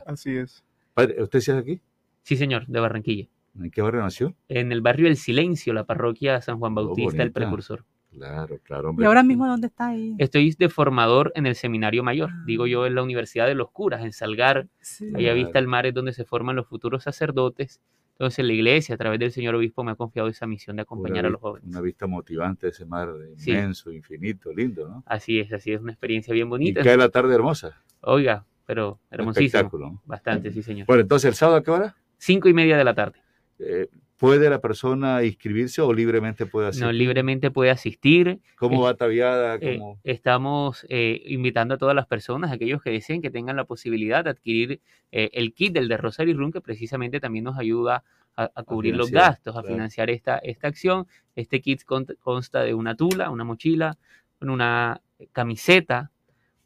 Carranza. 0.00 0.02
Así 0.06 0.36
es. 0.36 0.64
Padre, 0.94 1.22
¿usted 1.22 1.40
sí 1.40 1.50
es 1.50 1.56
de 1.56 1.60
aquí? 1.62 1.80
Sí, 2.22 2.36
señor, 2.36 2.66
de 2.66 2.80
Barranquilla. 2.80 3.28
¿En 3.58 3.70
qué 3.70 3.82
barrio 3.82 4.00
nació? 4.02 4.34
En 4.48 4.72
el 4.72 4.80
barrio 4.80 5.06
El 5.08 5.16
Silencio, 5.16 5.72
la 5.72 5.84
parroquia 5.84 6.40
San 6.40 6.58
Juan 6.58 6.72
Oh, 6.72 6.74
Bautista, 6.86 7.22
el 7.22 7.30
bonita. 7.30 7.40
precursor. 7.40 7.84
Claro, 8.14 8.58
claro, 8.62 8.88
¿Y 8.88 8.90
hombre. 8.90 9.06
ahora 9.06 9.22
mismo 9.22 9.46
dónde 9.46 9.66
está 9.66 9.88
ahí? 9.88 10.14
Estoy 10.18 10.54
de 10.58 10.68
formador 10.68 11.32
en 11.34 11.46
el 11.46 11.54
seminario 11.54 12.02
mayor, 12.04 12.30
digo 12.46 12.66
yo, 12.66 12.86
en 12.86 12.94
la 12.94 13.02
Universidad 13.02 13.46
de 13.46 13.54
los 13.54 13.70
Curas, 13.70 14.02
en 14.04 14.12
Salgar, 14.12 14.68
Sí. 14.80 15.06
allá 15.08 15.18
Claro. 15.18 15.34
vista 15.36 15.58
el 15.58 15.66
mar 15.66 15.86
es 15.86 15.94
donde 15.94 16.12
se 16.12 16.24
forman 16.24 16.54
los 16.56 16.66
futuros 16.68 17.02
sacerdotes. 17.02 17.80
Entonces 18.12 18.44
la 18.44 18.52
iglesia, 18.52 18.94
a 18.94 18.98
través 18.98 19.18
del 19.18 19.32
señor 19.32 19.56
obispo, 19.56 19.82
me 19.82 19.90
ha 19.90 19.96
confiado 19.96 20.28
esa 20.28 20.46
misión 20.46 20.76
de 20.76 20.82
acompañar 20.82 21.20
Una 21.24 21.28
a 21.28 21.30
los 21.32 21.40
jóvenes. 21.40 21.68
Una 21.68 21.80
vista 21.80 22.06
motivante 22.06 22.66
de 22.66 22.70
ese 22.70 22.86
mar 22.86 23.08
Sí. 23.36 23.50
inmenso, 23.50 23.90
infinito, 23.90 24.52
lindo, 24.52 24.88
¿no? 24.88 25.02
Así 25.06 25.40
es, 25.40 25.52
así 25.52 25.72
es, 25.72 25.80
una 25.80 25.90
experiencia 25.90 26.32
bien 26.32 26.46
Y 26.46 26.50
bonita. 26.50 26.82
cae 26.82 26.96
la 26.96 27.08
tarde 27.08 27.34
hermosa. 27.34 27.82
Oiga, 28.02 28.46
pero 28.66 29.00
hermosísimo. 29.10 29.46
espectáculo. 29.46 30.00
Bastante, 30.04 30.52
sí, 30.52 30.62
señor. 30.62 30.86
Bueno, 30.86 31.02
entonces, 31.02 31.26
¿el 31.28 31.34
sábado 31.34 31.58
a 31.58 31.62
qué 31.64 31.70
hora? 31.72 31.96
Cinco 32.18 32.48
y 32.48 32.54
media 32.54 32.76
de 32.78 32.84
la 32.84 32.94
tarde. 32.94 33.18
Eh, 33.58 33.88
¿Puede 34.16 34.48
la 34.48 34.60
persona 34.60 35.24
inscribirse 35.24 35.82
o 35.82 35.92
libremente 35.92 36.46
puede 36.46 36.68
hacer? 36.68 36.82
No, 36.82 36.92
libremente 36.92 37.50
puede 37.50 37.70
asistir. 37.70 38.40
¿Cómo 38.56 38.82
va 38.82 38.90
ataviada? 38.90 39.56
Eh, 39.60 39.80
estamos 40.04 40.86
eh, 40.88 41.20
invitando 41.26 41.74
a 41.74 41.78
todas 41.78 41.96
las 41.96 42.06
personas, 42.06 42.52
aquellos 42.52 42.80
que 42.80 42.90
deseen 42.90 43.20
que 43.20 43.30
tengan 43.30 43.56
la 43.56 43.64
posibilidad 43.64 44.22
de 44.22 44.30
adquirir 44.30 44.80
eh, 45.10 45.30
el 45.32 45.52
kit 45.52 45.72
del 45.72 45.88
de 45.88 45.96
Rosary 45.96 46.32
Room, 46.32 46.52
que 46.52 46.60
precisamente 46.60 47.18
también 47.18 47.44
nos 47.44 47.58
ayuda 47.58 48.04
a, 48.36 48.50
a 48.54 48.62
cubrir 48.62 48.96
los 48.96 49.10
gastos, 49.10 49.56
a 49.56 49.60
claro. 49.60 49.74
financiar 49.74 50.10
esta, 50.10 50.38
esta 50.38 50.68
acción. 50.68 51.06
Este 51.34 51.60
kit 51.60 51.82
consta 51.84 52.62
de 52.62 52.72
una 52.72 52.96
tula, 52.96 53.30
una 53.30 53.44
mochila, 53.44 53.98
una 54.40 55.00
camiseta, 55.32 56.12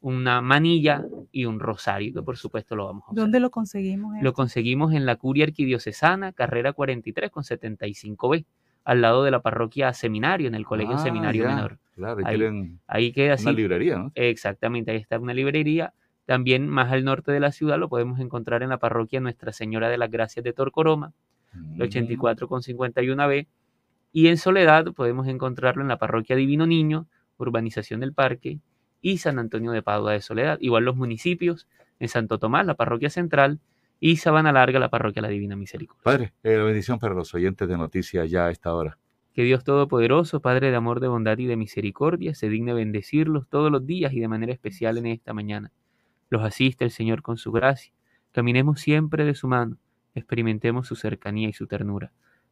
una 0.01 0.41
manilla 0.41 1.03
y 1.31 1.45
un 1.45 1.59
rosario, 1.59 2.13
que 2.13 2.21
por 2.21 2.37
supuesto 2.37 2.75
lo 2.75 2.85
vamos 2.85 3.03
a 3.07 3.11
usar. 3.11 3.15
¿Dónde 3.23 3.39
lo 3.39 3.49
conseguimos? 3.51 4.15
Lo 4.21 4.33
conseguimos 4.33 4.93
en 4.93 5.05
la 5.05 5.15
Curia 5.17 5.45
Arquidiocesana, 5.45 6.31
carrera 6.31 6.73
43 6.73 7.29
con 7.31 7.43
75B, 7.43 8.45
al 8.85 9.01
lado 9.01 9.23
de 9.23 9.31
la 9.31 9.41
parroquia 9.41 9.93
Seminario, 9.93 10.47
en 10.47 10.55
el 10.55 10.65
Colegio 10.65 10.95
Ah, 10.95 10.99
Seminario 10.99 11.43
ya, 11.43 11.55
Menor. 11.55 11.77
Claro, 11.95 12.21
Ahí, 12.25 12.77
ahí 12.87 13.11
queda 13.11 13.33
así. 13.33 13.43
una 13.43 13.51
librería, 13.53 13.97
¿no? 13.97 14.11
Exactamente, 14.15 14.91
ahí 14.91 14.97
está 14.97 15.19
una 15.19 15.33
librería. 15.33 15.93
También 16.25 16.67
más 16.69 16.91
al 16.91 17.03
norte 17.03 17.31
de 17.31 17.39
la 17.41 17.51
ciudad 17.51 17.77
lo 17.77 17.89
podemos 17.89 18.19
encontrar 18.19 18.63
en 18.63 18.69
la 18.69 18.77
parroquia 18.77 19.19
Nuestra 19.19 19.51
Señora 19.51 19.89
de 19.89 19.97
las 19.97 20.09
Gracias 20.09 20.43
de 20.43 20.53
Torcoroma, 20.53 21.11
Mm. 21.53 21.75
el 21.75 21.81
84 21.81 22.47
con 22.47 22.61
51B. 22.61 23.47
Y 24.13 24.27
en 24.27 24.37
Soledad 24.37 24.85
podemos 24.93 25.27
encontrarlo 25.27 25.81
en 25.81 25.87
la 25.87 25.97
parroquia 25.97 26.35
Divino 26.35 26.65
Niño, 26.67 27.07
Urbanización 27.37 27.99
del 27.99 28.13
Parque 28.13 28.59
y 29.01 29.17
San 29.19 29.39
Antonio 29.39 29.71
de 29.71 29.81
Padua 29.81 30.13
de 30.13 30.21
Soledad. 30.21 30.57
Igual 30.61 30.85
los 30.85 30.95
municipios, 30.95 31.67
en 31.99 32.09
Santo 32.09 32.39
Tomás, 32.39 32.65
la 32.65 32.75
parroquia 32.75 33.09
central, 33.09 33.59
y 33.99 34.17
Sabana 34.17 34.51
Larga, 34.51 34.79
la 34.79 34.89
parroquia 34.89 35.21
La 35.21 35.27
Divina 35.27 35.55
Misericordia. 35.55 36.03
Padre, 36.03 36.33
eh, 36.43 36.57
la 36.57 36.63
bendición 36.63 36.99
para 36.99 37.13
los 37.13 37.33
oyentes 37.33 37.67
de 37.67 37.77
noticias 37.77 38.29
ya 38.29 38.45
a 38.45 38.51
esta 38.51 38.73
hora. 38.73 38.97
Que 39.33 39.43
Dios 39.43 39.63
Todopoderoso, 39.63 40.41
Padre 40.41 40.71
de 40.71 40.75
amor, 40.75 40.99
de 40.99 41.07
bondad 41.07 41.37
y 41.37 41.45
de 41.45 41.55
misericordia, 41.55 42.33
se 42.33 42.49
digne 42.49 42.73
bendecirlos 42.73 43.47
todos 43.47 43.71
los 43.71 43.85
días 43.85 44.13
y 44.13 44.19
de 44.19 44.27
manera 44.27 44.53
especial 44.53 44.97
en 44.97 45.07
esta 45.07 45.33
mañana. 45.33 45.71
Los 46.29 46.43
asiste 46.43 46.85
el 46.85 46.91
Señor 46.91 47.21
con 47.21 47.37
su 47.37 47.51
gracia. 47.51 47.93
Caminemos 48.31 48.79
siempre 48.79 49.25
de 49.25 49.35
su 49.35 49.47
mano, 49.47 49.77
experimentemos 50.15 50.87
su 50.87 50.95
cercanía 50.95 51.49
y 51.49 51.53
su 51.53 51.67
ternura. 51.67 52.11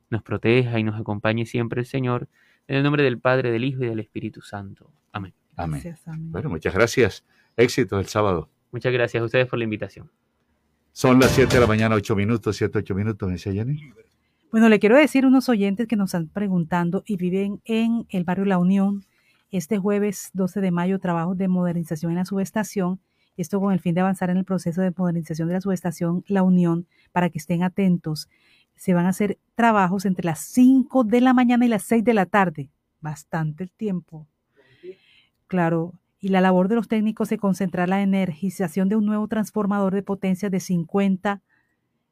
Nos 0.09 0.23
proteja 0.23 0.79
y 0.79 0.83
nos 0.83 0.99
acompañe 0.99 1.45
siempre 1.45 1.81
el 1.81 1.85
Señor, 1.85 2.27
en 2.67 2.77
el 2.77 2.83
nombre 2.83 3.03
del 3.03 3.19
Padre, 3.19 3.51
del 3.51 3.63
Hijo 3.63 3.83
y 3.83 3.87
del 3.87 3.99
Espíritu 3.99 4.41
Santo. 4.41 4.91
Amén. 5.11 5.33
Amén. 5.57 5.81
Gracias, 5.83 6.07
amén. 6.07 6.31
Bueno, 6.31 6.49
muchas 6.49 6.73
gracias. 6.73 7.25
Éxito 7.57 7.99
el 7.99 8.05
sábado. 8.05 8.49
Muchas 8.71 8.93
gracias 8.93 9.21
a 9.21 9.25
ustedes 9.25 9.47
por 9.47 9.59
la 9.59 9.65
invitación. 9.65 10.09
Son 10.91 11.19
las 11.19 11.31
7 11.31 11.53
de 11.53 11.59
la 11.61 11.67
mañana, 11.67 11.95
8 11.95 12.15
minutos, 12.15 12.55
7, 12.55 12.79
8 12.79 12.95
minutos, 12.95 13.29
decía 13.29 13.53
Jenny. 13.53 13.93
Bueno, 14.51 14.69
le 14.69 14.79
quiero 14.79 14.97
decir 14.97 15.25
a 15.25 15.27
unos 15.27 15.49
oyentes 15.49 15.87
que 15.87 15.95
nos 15.95 16.09
están 16.09 16.27
preguntando 16.27 17.03
y 17.05 17.17
viven 17.17 17.61
en 17.65 18.05
el 18.09 18.23
barrio 18.23 18.45
La 18.45 18.57
Unión. 18.57 19.03
Este 19.51 19.77
jueves 19.77 20.29
12 20.33 20.61
de 20.61 20.71
mayo, 20.71 20.99
trabajos 20.99 21.37
de 21.37 21.47
modernización 21.47 22.11
en 22.11 22.17
la 22.17 22.25
subestación. 22.25 22.99
Esto 23.35 23.59
con 23.59 23.73
el 23.73 23.79
fin 23.79 23.93
de 23.93 24.01
avanzar 24.01 24.29
en 24.29 24.37
el 24.37 24.45
proceso 24.45 24.81
de 24.81 24.91
modernización 24.95 25.47
de 25.47 25.55
la 25.55 25.61
subestación 25.61 26.23
La 26.27 26.43
Unión, 26.43 26.87
para 27.11 27.29
que 27.29 27.37
estén 27.37 27.61
atentos. 27.61 28.29
Se 28.75 28.93
van 28.93 29.05
a 29.05 29.09
hacer 29.09 29.37
trabajos 29.55 30.05
entre 30.05 30.25
las 30.25 30.39
5 30.39 31.03
de 31.03 31.21
la 31.21 31.33
mañana 31.33 31.65
y 31.65 31.69
las 31.69 31.83
6 31.83 32.03
de 32.03 32.13
la 32.13 32.25
tarde. 32.25 32.71
Bastante 33.01 33.63
el 33.63 33.71
tiempo. 33.71 34.27
Claro, 35.47 35.93
y 36.19 36.29
la 36.29 36.41
labor 36.41 36.67
de 36.67 36.75
los 36.75 36.87
técnicos 36.87 37.29
se 37.29 37.37
concentrará 37.37 38.01
en 38.01 38.11
la 38.11 38.17
energización 38.17 38.89
de 38.89 38.95
un 38.95 39.05
nuevo 39.05 39.27
transformador 39.27 39.93
de 39.93 40.03
potencia 40.03 40.49
de 40.49 40.59
50 40.59 41.41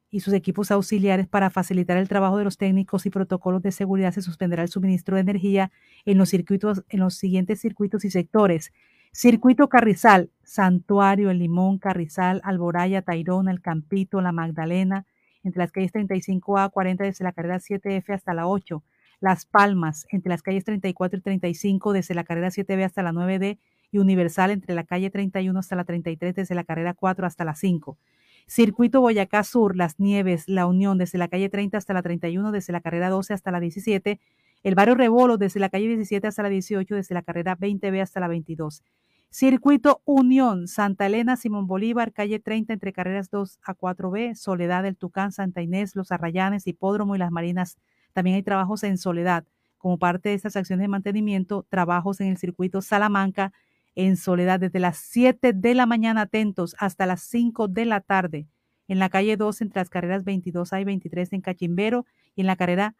y 0.10 0.22
sus 0.22 0.34
equipos 0.34 0.72
auxiliares 0.72 1.28
para 1.28 1.50
facilitar 1.50 1.98
el 1.98 2.08
trabajo 2.08 2.38
de 2.38 2.46
los 2.46 2.58
técnicos 2.58 3.06
y 3.06 3.10
protocolos 3.10 3.62
de 3.62 3.72
seguridad 3.74 4.14
se 4.14 4.22
suspenderá 4.22 4.64
el 4.64 4.70
suministro 4.70 5.16
de 5.16 5.22
energía 5.22 5.72
en 6.06 6.18
los 6.18 6.30
circuitos 6.30 6.86
en 6.90 7.00
los 7.02 7.16
siguientes 7.16 7.60
circuitos 7.60 8.06
y 8.06 8.12
sectores. 8.12 8.72
Circuito 9.12 9.70
Carrizal, 9.70 10.30
Santuario, 10.44 11.30
El 11.30 11.40
Limón, 11.40 11.80
Carrizal, 11.80 12.42
Alboraya, 12.44 13.02
Tairona, 13.02 13.52
El 13.52 13.62
Campito, 13.62 14.22
La 14.22 14.32
Magdalena, 14.32 15.06
entre 15.44 15.60
las 15.60 15.72
calles 15.72 15.92
35A, 15.94 16.72
40 16.72 17.04
desde 17.04 17.24
la 17.24 17.34
carrera 17.34 17.60
7F 17.60 18.14
hasta 18.14 18.34
la 18.34 18.48
8. 18.48 18.84
Las 19.26 19.48
Palmas, 19.48 20.06
entre 20.12 20.30
las 20.30 20.44
calles 20.44 20.66
34 20.66 21.18
y 21.18 21.22
35 21.24 21.94
desde 21.94 22.14
la 22.14 22.24
carrera 22.24 22.50
7B 22.50 22.86
hasta 22.86 23.02
la 23.02 23.12
9D 23.12 23.58
y 23.92 23.98
Universal 23.98 24.52
entre 24.52 24.76
la 24.76 24.84
calle 24.84 25.10
31 25.10 25.58
hasta 25.58 25.76
la 25.76 25.84
33 25.84 26.36
desde 26.36 26.54
la 26.54 26.64
carrera 26.64 26.94
4 26.94 27.26
hasta 27.26 27.44
la 27.44 27.56
5. 27.56 27.98
Circuito 28.46 29.02
Boyacá 29.02 29.44
Sur, 29.44 29.76
Las 29.76 30.00
Nieves, 30.00 30.48
La 30.48 30.68
Unión 30.68 31.00
desde 31.00 31.18
la 31.18 31.28
calle 31.28 31.50
30 31.50 31.76
hasta 31.76 31.96
la 31.96 32.04
31, 32.04 32.52
desde 32.52 32.72
la 32.72 32.82
carrera 32.82 33.10
12 33.10 33.34
hasta 33.34 33.50
la 33.50 33.60
17. 33.60 34.20
El 34.62 34.76
barrio 34.76 34.94
Rebolo 34.94 35.38
desde 35.38 35.60
la 35.60 35.70
calle 35.70 35.88
17 35.88 36.28
hasta 36.28 36.44
la 36.44 36.50
18, 36.50 36.94
desde 36.94 37.16
la 37.16 37.24
carrera 37.24 37.58
20B 37.58 38.04
hasta 38.04 38.20
la 38.20 38.28
22. 38.28 38.84
Circuito 39.32 40.04
Unión, 40.06 40.68
Santa 40.68 41.08
Elena, 41.08 41.36
Simón 41.36 41.66
Bolívar, 41.66 42.14
calle 42.14 42.40
30 42.40 42.74
entre 42.74 42.94
carreras 42.94 43.32
2 43.32 43.58
a 43.64 43.74
4B, 43.74 44.36
Soledad 44.36 44.84
del 44.84 44.98
Tucán, 44.98 45.32
Santa 45.32 45.64
Inés, 45.64 45.96
Los 45.96 46.12
Arrayanes, 46.12 46.68
Hipódromo 46.68 47.16
y 47.16 47.18
Las 47.18 47.32
Marinas. 47.32 47.80
También 48.16 48.38
hay 48.38 48.44
trabajos 48.44 48.84
en 48.86 48.98
Soledad. 48.98 49.44
Como 49.78 50.00
parte 50.00 50.30
de 50.30 50.36
estas 50.36 50.56
acciones 50.56 50.86
de 50.86 50.88
mantenimiento, 50.88 51.66
trabajos 51.68 52.22
en 52.22 52.28
el 52.28 52.38
circuito 52.38 52.82
Salamanca, 52.82 53.52
en 53.94 54.16
Soledad 54.16 54.62
desde 54.62 54.80
las 54.80 54.98
7 54.98 55.52
de 55.52 55.76
la 55.76 55.86
mañana 55.86 56.22
atentos 56.22 56.78
hasta 56.80 57.06
las 57.06 57.22
5 57.24 57.68
de 57.68 57.84
la 57.84 58.00
tarde. 58.00 58.48
En 58.88 59.00
la 59.00 59.10
calle 59.10 59.36
2 59.36 59.60
entre 59.60 59.82
las 59.82 59.90
carreras 59.90 60.24
22A 60.24 60.80
y 60.80 60.86
23 60.86 61.34
en 61.34 61.42
Cachimbero 61.42 62.06
y 62.38 62.42
en 62.42 62.48
la 62.48 62.56
carrera 62.56 62.96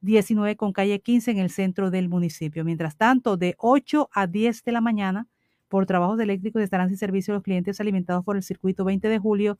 19 0.00 0.56
con 0.56 0.72
calle 0.72 1.00
15 1.00 1.32
en 1.32 1.38
el 1.38 1.50
centro 1.50 1.90
del 1.90 2.08
municipio. 2.08 2.64
Mientras 2.64 2.96
tanto, 2.96 3.36
de 3.36 3.56
8 3.58 4.08
a 4.10 4.26
10 4.26 4.64
de 4.64 4.72
la 4.72 4.80
mañana, 4.80 5.28
por 5.68 5.84
trabajos 5.84 6.18
eléctricos 6.18 6.62
estarán 6.62 6.88
sin 6.88 6.96
servicio 6.96 7.34
los 7.34 7.42
clientes 7.42 7.78
alimentados 7.78 8.24
por 8.24 8.36
el 8.36 8.42
circuito 8.42 8.86
20 8.86 9.06
de 9.06 9.18
julio, 9.18 9.58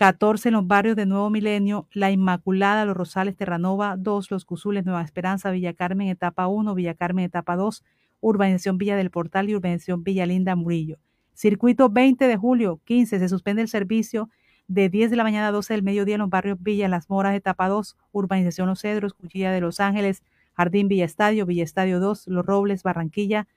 14 0.00 0.48
en 0.48 0.54
los 0.54 0.66
barrios 0.66 0.96
de 0.96 1.04
Nuevo 1.04 1.28
Milenio, 1.28 1.86
La 1.92 2.10
Inmaculada, 2.10 2.86
Los 2.86 2.96
Rosales, 2.96 3.36
Terranova 3.36 3.96
2, 3.98 4.30
Los 4.30 4.46
Cusules, 4.46 4.86
Nueva 4.86 5.02
Esperanza, 5.02 5.50
Villa 5.50 5.74
Carmen, 5.74 6.08
etapa 6.08 6.46
1, 6.46 6.74
Villa 6.74 6.94
Carmen, 6.94 7.26
etapa 7.26 7.54
2, 7.54 7.84
Urbanización 8.22 8.78
Villa 8.78 8.96
del 8.96 9.10
Portal 9.10 9.50
y 9.50 9.56
Urbanización 9.56 10.02
Villa 10.02 10.24
Linda 10.24 10.56
Murillo. 10.56 10.96
Circuito 11.34 11.90
20 11.90 12.28
de 12.28 12.36
julio, 12.38 12.80
15, 12.86 13.18
se 13.18 13.28
suspende 13.28 13.60
el 13.60 13.68
servicio 13.68 14.30
de 14.68 14.88
10 14.88 15.10
de 15.10 15.16
la 15.16 15.22
mañana 15.22 15.48
a 15.48 15.52
12 15.52 15.74
del 15.74 15.82
mediodía 15.82 16.14
en 16.14 16.22
los 16.22 16.30
barrios 16.30 16.56
Villa 16.62 16.88
Las 16.88 17.10
Moras, 17.10 17.34
etapa 17.34 17.68
2, 17.68 17.98
Urbanización 18.12 18.68
Los 18.68 18.80
Cedros, 18.80 19.12
Cuchilla 19.12 19.52
de 19.52 19.60
Los 19.60 19.80
Ángeles, 19.80 20.22
Jardín 20.54 20.88
Villa 20.88 21.04
Estadio, 21.04 21.44
Villa 21.44 21.62
Estadio 21.62 22.00
2, 22.00 22.26
Los 22.28 22.46
Robles, 22.46 22.84
Barranquilla, 22.84 23.48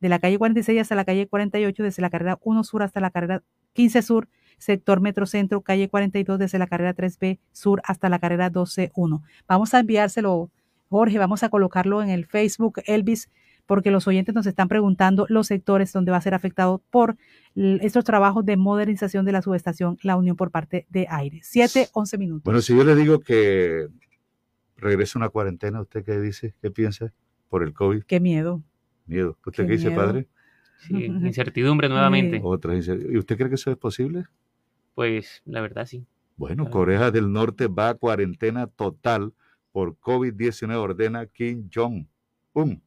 de 0.00 0.08
la 0.08 0.18
calle 0.18 0.38
46 0.38 0.80
hasta 0.80 0.96
la 0.96 1.04
calle 1.04 1.28
48, 1.28 1.84
desde 1.84 2.02
la 2.02 2.10
carrera 2.10 2.40
1 2.42 2.64
Sur 2.64 2.82
hasta 2.82 2.98
la 2.98 3.10
carrera 3.10 3.44
15 3.74 4.02
Sur, 4.02 4.28
sector 4.58 5.00
Metrocentro, 5.00 5.60
calle 5.60 5.88
42, 5.88 6.38
desde 6.38 6.58
la 6.58 6.66
carrera 6.66 6.94
3B 6.94 7.38
Sur 7.52 7.82
hasta 7.84 8.08
la 8.08 8.18
carrera 8.18 8.50
12-1. 8.50 9.22
Vamos 9.48 9.74
a 9.74 9.80
enviárselo, 9.80 10.50
Jorge, 10.88 11.18
vamos 11.18 11.42
a 11.42 11.48
colocarlo 11.48 12.02
en 12.02 12.10
el 12.10 12.26
Facebook, 12.26 12.80
Elvis, 12.86 13.30
porque 13.66 13.90
los 13.90 14.06
oyentes 14.06 14.34
nos 14.34 14.46
están 14.46 14.68
preguntando 14.68 15.26
los 15.28 15.46
sectores 15.46 15.92
donde 15.92 16.10
va 16.10 16.18
a 16.18 16.20
ser 16.20 16.34
afectado 16.34 16.82
por 16.90 17.16
estos 17.54 18.04
trabajos 18.04 18.44
de 18.44 18.56
modernización 18.56 19.24
de 19.24 19.32
la 19.32 19.42
subestación 19.42 19.96
La 20.02 20.16
Unión 20.16 20.36
por 20.36 20.50
parte 20.50 20.86
de 20.90 21.06
Aire. 21.08 21.40
Siete, 21.42 21.88
once 21.92 22.18
minutos. 22.18 22.44
Bueno, 22.44 22.60
si 22.60 22.76
yo 22.76 22.84
le 22.84 22.94
digo 22.94 23.20
que 23.20 23.88
regrese 24.76 25.18
una 25.18 25.28
cuarentena, 25.28 25.80
¿usted 25.80 26.04
qué 26.04 26.20
dice? 26.20 26.54
¿Qué 26.60 26.70
piensa 26.70 27.12
por 27.48 27.62
el 27.62 27.72
COVID? 27.72 28.02
Qué 28.04 28.20
miedo. 28.20 28.62
Miedo. 29.06 29.38
¿Usted 29.44 29.66
qué, 29.66 29.72
dice, 29.72 29.90
padre? 29.90 30.28
Sí, 30.80 31.04
incertidumbre 31.04 31.88
nuevamente. 31.88 32.40
Otra 32.42 32.74
¿Y 32.74 33.16
usted 33.16 33.36
cree 33.36 33.48
que 33.48 33.54
eso 33.54 33.70
es 33.70 33.76
posible? 33.76 34.26
Pues 34.94 35.42
la 35.44 35.60
verdad 35.60 35.86
sí. 35.86 36.06
Bueno, 36.36 36.68
Corea 36.70 37.10
del 37.10 37.32
Norte 37.32 37.68
va 37.68 37.90
a 37.90 37.94
cuarentena 37.94 38.66
total 38.66 39.32
por 39.72 39.96
COVID-19, 39.98 40.74
ordena 40.76 41.26
Kim 41.26 41.68
Jong-un. 41.72 42.82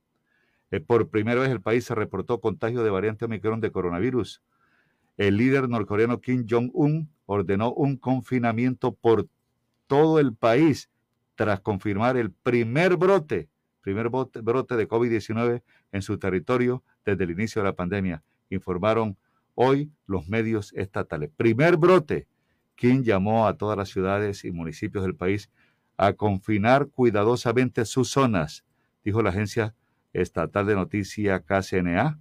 Eh, 0.71 0.79
por 0.81 1.09
primera 1.09 1.41
vez 1.41 1.49
el 1.49 1.61
país 1.61 1.85
se 1.85 1.95
reportó 1.95 2.41
contagio 2.41 2.83
de 2.83 2.89
variante 2.89 3.25
Omicron 3.25 3.61
de 3.61 3.71
coronavirus. 3.71 4.41
El 5.17 5.37
líder 5.37 5.69
norcoreano 5.69 6.19
Kim 6.19 6.45
Jong-un 6.49 7.09
ordenó 7.25 7.73
un 7.73 7.97
confinamiento 7.97 8.93
por 8.93 9.27
todo 9.87 10.19
el 10.19 10.35
país 10.35 10.89
tras 11.35 11.61
confirmar 11.61 12.17
el 12.17 12.31
primer 12.31 12.97
brote, 12.97 13.49
primer 13.81 14.09
brote 14.09 14.75
de 14.75 14.87
COVID-19 14.87 15.61
en 15.91 16.01
su 16.01 16.17
territorio 16.17 16.83
desde 17.05 17.23
el 17.23 17.31
inicio 17.31 17.61
de 17.61 17.69
la 17.69 17.75
pandemia, 17.75 18.23
informaron 18.49 19.17
hoy 19.59 19.91
los 20.05 20.29
medios 20.29 20.71
estatales. 20.73 21.31
Primer 21.35 21.77
brote. 21.77 22.27
Kim 22.75 23.01
llamó 23.03 23.47
a 23.47 23.57
todas 23.57 23.75
las 23.75 23.89
ciudades 23.89 24.45
y 24.45 24.51
municipios 24.51 25.03
del 25.03 25.15
país 25.15 25.49
a 25.97 26.13
confinar 26.13 26.89
cuidadosamente 26.89 27.83
sus 27.85 28.11
zonas, 28.11 28.63
dijo 29.03 29.23
la 29.23 29.31
agencia 29.31 29.73
estatal 30.13 30.67
de 30.67 30.75
noticias 30.75 31.41
KCNA. 31.41 32.19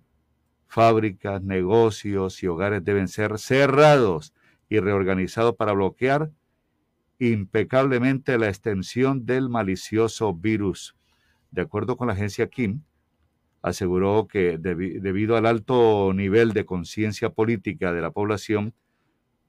Fábricas, 0.67 1.43
negocios 1.43 2.43
y 2.43 2.47
hogares 2.47 2.83
deben 2.83 3.07
ser 3.07 3.39
cerrados 3.39 4.33
y 4.71 4.81
reorganizados 4.81 5.55
para 5.57 5.73
bloquear 5.73 6.31
impecablemente 7.19 8.39
la 8.39 8.49
extensión 8.49 9.27
del 9.27 9.51
malicioso 9.51 10.33
virus. 10.33 10.97
De 11.51 11.63
acuerdo 11.63 11.99
con 11.99 12.09
la 12.09 12.15
agencia 12.15 12.49
Kim, 12.49 12.83
aseguró 13.67 14.29
que 14.29 14.59
debido 14.59 15.37
al 15.37 15.45
alto 15.45 16.13
nivel 16.15 16.53
de 16.53 16.65
conciencia 16.65 17.31
política 17.31 17.93
de 17.93 18.01
la 18.01 18.13
población, 18.13 18.75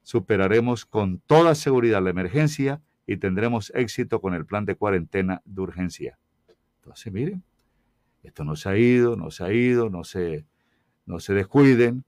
superaremos 0.02 0.86
con 0.86 1.20
toda 1.20 1.54
seguridad 1.54 2.02
la 2.02 2.10
emergencia 2.10 2.82
y 3.06 3.18
tendremos 3.18 3.72
éxito 3.76 4.20
con 4.20 4.34
el 4.34 4.44
plan 4.44 4.66
de 4.66 4.74
cuarentena 4.74 5.44
de 5.46 5.62
urgencia. 5.62 6.18
Entonces, 6.80 7.14
miren, 7.14 7.44
esto 8.24 8.44
no 8.44 8.56
se 8.56 8.70
ha 8.70 8.78
ido, 8.78 9.16
no 9.18 9.30
se 9.30 9.44
ha 9.44 9.54
ido, 9.54 9.92
no 9.92 10.04
se, 10.04 10.48
no 11.06 11.20
se 11.20 11.36
descuiden. 11.36 12.04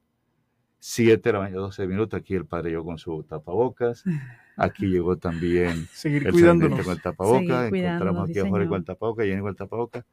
Siete 0.79 1.29
de 1.29 1.33
la 1.33 1.39
mañana, 1.41 1.61
12 1.61 1.85
minutos, 1.85 2.19
aquí 2.19 2.33
el 2.33 2.45
padre 2.47 2.71
llegó 2.71 2.85
con 2.85 2.97
su 2.97 3.21
tapabocas. 3.21 4.03
Aquí 4.57 4.87
llegó 4.87 5.15
también 5.17 5.85
Seguir 5.93 6.25
el 6.25 6.33
cuidándonos. 6.33 6.81
con 6.81 6.93
el 6.93 7.01
tapabocas. 7.03 7.71
Encontramos 7.71 8.29
aquí 8.31 8.39
a 8.39 8.49
Jorge 8.49 8.67
con 8.67 8.77
el 8.79 8.85
tapabocas, 8.85 9.25
Jenny 9.27 9.41
con 9.41 9.49
el 9.49 9.55
tapabocas. 9.55 10.05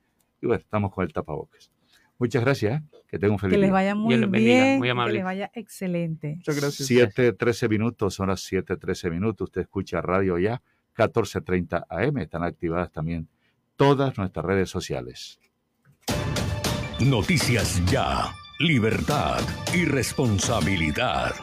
Y 0.42 0.46
bueno, 0.46 0.60
estamos 0.60 0.92
con 0.92 1.04
el 1.04 1.12
tapabocas. 1.14 1.70
Muchas 2.18 2.42
gracias. 2.42 2.82
Que 3.08 3.18
tengan 3.18 3.32
un 3.32 3.38
feliz 3.38 3.52
Que 3.54 3.58
les 3.58 3.68
día. 3.68 3.72
vaya 3.72 3.94
muy 3.94 4.16
bendiga, 4.16 4.38
bien, 4.38 4.78
muy 4.78 4.86
que 4.88 4.90
amable. 4.92 5.14
les 5.14 5.24
vaya 5.24 5.50
excelente. 5.54 6.36
Muchas 6.36 6.56
gracias. 6.60 6.88
7, 6.88 7.32
13 7.34 7.68
minutos, 7.68 8.14
son 8.14 8.28
las 8.28 8.40
7, 8.40 8.76
13 8.76 9.10
minutos. 9.10 9.46
Usted 9.48 9.60
escucha 9.62 10.00
radio 10.00 10.38
ya, 10.38 10.62
14.30 10.96 11.84
AM. 11.88 12.18
Están 12.18 12.42
activadas 12.42 12.90
también 12.90 13.28
todas 13.76 14.16
nuestras 14.18 14.44
redes 14.46 14.70
sociales. 14.70 15.38
Noticias 17.00 17.82
Ya. 17.90 18.32
Libertad 18.58 19.40
y 19.74 19.84
responsabilidad. 19.84 21.34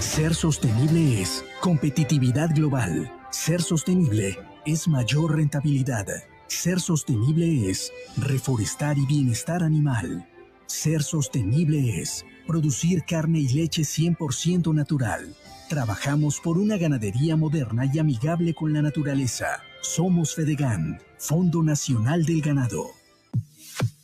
Ser 0.00 0.34
sostenible 0.34 1.22
es 1.22 1.44
competitividad 1.60 2.50
global. 2.52 3.12
Ser 3.30 3.62
sostenible 3.62 4.36
es 4.66 4.88
mayor 4.88 5.36
rentabilidad. 5.36 6.06
Ser 6.52 6.80
sostenible 6.80 7.70
es 7.70 7.90
reforestar 8.16 8.96
y 8.96 9.06
bienestar 9.06 9.64
animal. 9.64 10.28
Ser 10.66 11.02
sostenible 11.02 11.98
es 12.00 12.24
producir 12.46 13.04
carne 13.04 13.40
y 13.40 13.48
leche 13.48 13.82
100% 13.82 14.72
natural. 14.72 15.34
Trabajamos 15.68 16.38
por 16.40 16.58
una 16.58 16.76
ganadería 16.76 17.36
moderna 17.36 17.90
y 17.92 17.98
amigable 17.98 18.54
con 18.54 18.72
la 18.74 18.82
naturaleza. 18.82 19.62
Somos 19.80 20.36
Fedegan, 20.36 21.00
Fondo 21.18 21.64
Nacional 21.64 22.24
del 22.26 22.42
Ganado. 22.42 23.01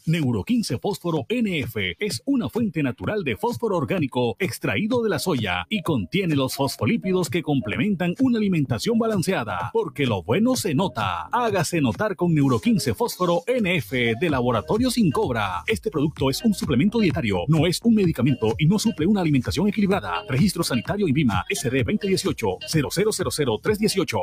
Neuro 0.09 0.43
15 0.43 0.79
Fósforo 0.79 1.27
NF 1.29 1.77
es 1.99 2.23
una 2.25 2.49
fuente 2.49 2.83
natural 2.83 3.25
de 3.25 3.37
fósforo 3.37 3.77
orgánico 3.77 4.37
extraído 4.39 5.03
de 5.03 5.11
la 5.11 5.19
soya 5.19 5.67
y 5.69 5.83
contiene 5.83 6.35
los 6.35 6.55
fosfolípidos 6.55 7.29
que 7.29 7.43
complementan 7.43 8.15
una 8.21 8.39
alimentación 8.39 8.99
balanceada, 8.99 9.71
porque 9.73 10.07
lo 10.07 10.23
bueno 10.23 10.57
se 10.57 10.75
nota. 10.75 11.29
Hágase 11.31 11.83
notar 11.83 12.17
con 12.17 12.35
Neuro 12.35 12.59
15 12.59 12.95
Fósforo 12.95 13.43
NF 13.47 13.93
de 14.19 14.31
Laboratorio 14.31 14.91
Sin 14.91 15.11
Cobra. 15.11 15.63
Este 15.67 15.91
producto 15.91 16.31
es 16.31 16.43
un 16.43 16.55
suplemento 16.55 17.01
dietario, 17.01 17.41
no 17.49 17.67
es 17.67 17.81
un 17.83 17.95
medicamento 17.95 18.55
y 18.59 18.67
no 18.67 18.79
suple 18.79 19.07
una 19.07 19.21
alimentación 19.21 19.69
equilibrada. 19.69 20.25
Registro 20.29 20.65
sanitario 20.65 21.07
INVIMA 21.07 21.45
SD 21.51 21.85
2018 21.85 22.47
0000318. 22.67 24.19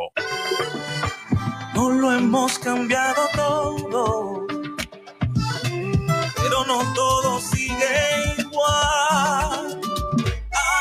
No 1.75 1.91
lo 1.91 2.11
hemos 2.13 2.57
cambiado 2.59 3.21
todo, 3.35 4.44
no 6.63 6.93
todo 6.93 7.39
sigue 7.39 8.35
igual. 8.37 9.81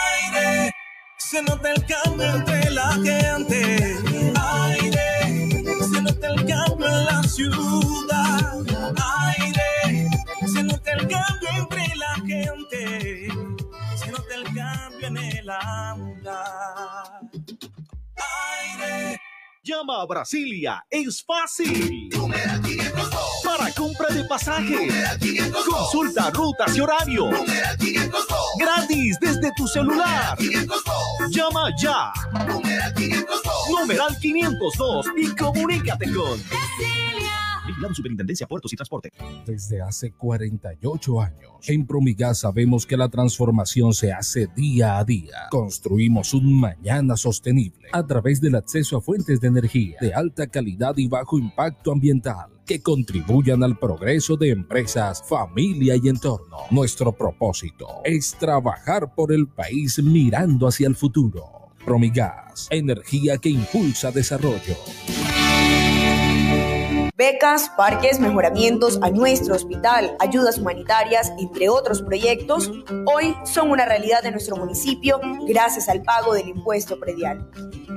Aire, 0.05 0.73
se 1.19 1.43
nota 1.43 1.73
el 1.73 1.85
cambio 1.87 2.27
entre 2.27 2.71
la 2.71 2.93
gente. 2.93 3.99
Aire, 4.37 5.51
se 5.91 6.03
nota 6.03 6.29
el 6.29 6.47
cambio 6.47 6.87
en 6.87 7.05
la 7.05 7.23
ciudad. 7.25 8.53
Aire, 9.27 10.09
se 10.47 10.63
nota 10.63 10.93
el 10.93 11.09
cambio 11.09 11.49
entre 11.57 11.97
la 11.97 12.15
gente. 12.27 13.29
Se 13.97 14.11
nota 14.13 14.35
el 14.35 14.45
cambio 14.55 15.09
en 15.09 15.17
el 15.17 15.51
andar. 15.51 17.21
Aire. 18.17 19.21
Llama 19.65 20.03
a 20.03 20.05
Brasilia, 20.05 20.85
es 20.91 21.25
fácil. 21.25 22.11
Para 23.43 23.73
compra 23.73 24.09
de 24.11 24.23
pasajes, 24.25 24.93
consulta 25.65 26.29
rutas 26.29 26.77
y 26.77 26.81
horario. 26.81 27.31
Gratis 28.59 29.17
desde 29.23 29.51
tu 29.57 29.67
celular. 29.67 30.37
Llama 31.31 31.71
ya. 31.81 32.13
Numeral 33.71 34.19
502 34.21 35.07
y 35.17 35.35
comunícate 35.35 36.13
con 36.13 36.39
Vigilado 37.75 37.95
Superintendencia 37.95 38.47
Puertos 38.47 38.73
y 38.73 38.77
Transporte. 38.77 39.11
Desde 39.45 39.83
hace 39.83 40.13
48 40.13 41.21
años, 41.21 41.51
en 41.67 41.85
Promigas 41.87 42.39
sabemos 42.39 42.87
que 42.87 42.97
la 42.97 43.09
transformación 43.09 43.93
se 43.95 44.13
hace 44.13 44.47
día 44.55 44.99
a 44.99 45.05
día. 45.05 45.49
Construimos 45.51 46.35
un 46.35 46.61
mañana 46.61 47.17
sostenible 47.17 47.89
a 47.93 48.07
través 48.07 48.41
del 48.41 48.55
acceso 48.55 48.97
a 48.97 49.01
fuentes 49.01 49.41
de 49.41 49.49
energía 49.49 49.97
de 50.01 50.15
alta 50.15 50.47
calidad 50.47 50.97
y 50.97 51.09
bajo 51.09 51.37
impacto 51.37 51.91
ambiental 51.91 52.51
que 52.65 52.81
contribuyan 52.81 53.63
al 53.65 53.77
progreso 53.77 54.37
de 54.37 54.51
empresas, 54.51 55.23
familia 55.29 55.97
y 55.97 56.09
entorno. 56.09 56.59
Nuestro 56.71 57.13
propósito 57.13 57.89
es 58.05 58.37
trabajar 58.39 59.15
por 59.15 59.33
el 59.33 59.49
país 59.49 60.01
mirando 60.03 60.69
hacia 60.69 60.87
el 60.87 60.95
futuro. 60.95 61.43
Promigas, 61.85 62.69
energía 62.71 63.37
que 63.37 63.51
impulsa 63.51 64.13
desarrollo. 64.13 64.77
Becas, 67.17 67.71
parques, 67.77 68.19
mejoramientos 68.19 68.99
a 69.01 69.09
nuestro 69.09 69.55
hospital, 69.55 70.17
ayudas 70.19 70.59
humanitarias, 70.59 71.31
entre 71.39 71.69
otros 71.69 72.03
proyectos, 72.03 72.73
hoy 73.07 73.37
son 73.45 73.71
una 73.71 73.85
realidad 73.85 74.25
de 74.25 74.33
nuestro 74.33 74.57
municipio 74.57 75.21
gracias 75.47 75.89
al 75.89 76.03
pago 76.03 76.35
del 76.35 76.49
impuesto 76.49 76.99
predial. 76.99 77.49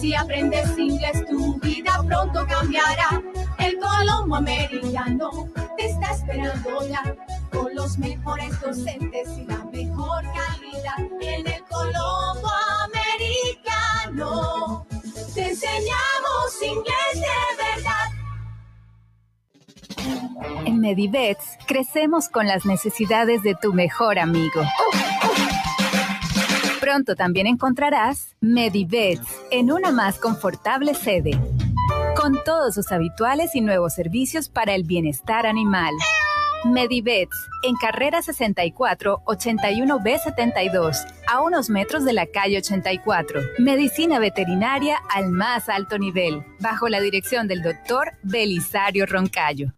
Si 0.00 0.14
aprendes 0.14 0.78
inglés, 0.78 1.24
tu 1.28 1.58
vida 1.60 2.02
pronto 2.06 2.46
cambiará. 2.46 3.20
El 3.58 3.78
Colombo 3.78 4.36
Americano 4.36 5.48
te 5.76 5.86
está 5.86 6.12
esperando 6.12 6.86
ya, 6.88 7.02
con 7.52 7.74
los 7.74 7.98
mejores 7.98 8.58
docentes 8.60 9.28
y 9.36 9.44
la 9.44 9.58
mejor 9.72 10.22
calidad. 10.22 10.98
En 11.20 11.46
el 11.46 11.62
Colombo 11.64 12.50
Americano 12.84 14.86
te 15.34 15.50
enseñamos 15.50 16.62
inglés 16.62 17.14
de. 17.14 17.73
En 20.64 20.80
Medivets 20.80 21.58
crecemos 21.66 22.28
con 22.28 22.46
las 22.46 22.64
necesidades 22.66 23.42
de 23.42 23.54
tu 23.54 23.72
mejor 23.72 24.18
amigo. 24.18 24.62
Pronto 26.80 27.16
también 27.16 27.46
encontrarás 27.46 28.36
Medivets 28.40 29.40
en 29.50 29.72
una 29.72 29.90
más 29.90 30.18
confortable 30.18 30.94
sede, 30.94 31.32
con 32.16 32.38
todos 32.44 32.74
sus 32.74 32.92
habituales 32.92 33.54
y 33.54 33.60
nuevos 33.60 33.94
servicios 33.94 34.48
para 34.48 34.74
el 34.74 34.84
bienestar 34.84 35.46
animal. 35.46 35.94
Medivets, 36.64 37.36
en 37.62 37.74
carrera 37.76 38.22
64, 38.22 39.22
81B72, 39.26 40.96
a 41.26 41.42
unos 41.42 41.68
metros 41.68 42.04
de 42.04 42.12
la 42.12 42.26
calle 42.26 42.58
84. 42.58 43.40
Medicina 43.58 44.18
veterinaria 44.18 44.98
al 45.10 45.30
más 45.30 45.68
alto 45.68 45.98
nivel, 45.98 46.42
bajo 46.60 46.88
la 46.88 47.00
dirección 47.00 47.48
del 47.48 47.62
doctor 47.62 48.12
Belisario 48.22 49.06
Roncayo. 49.06 49.72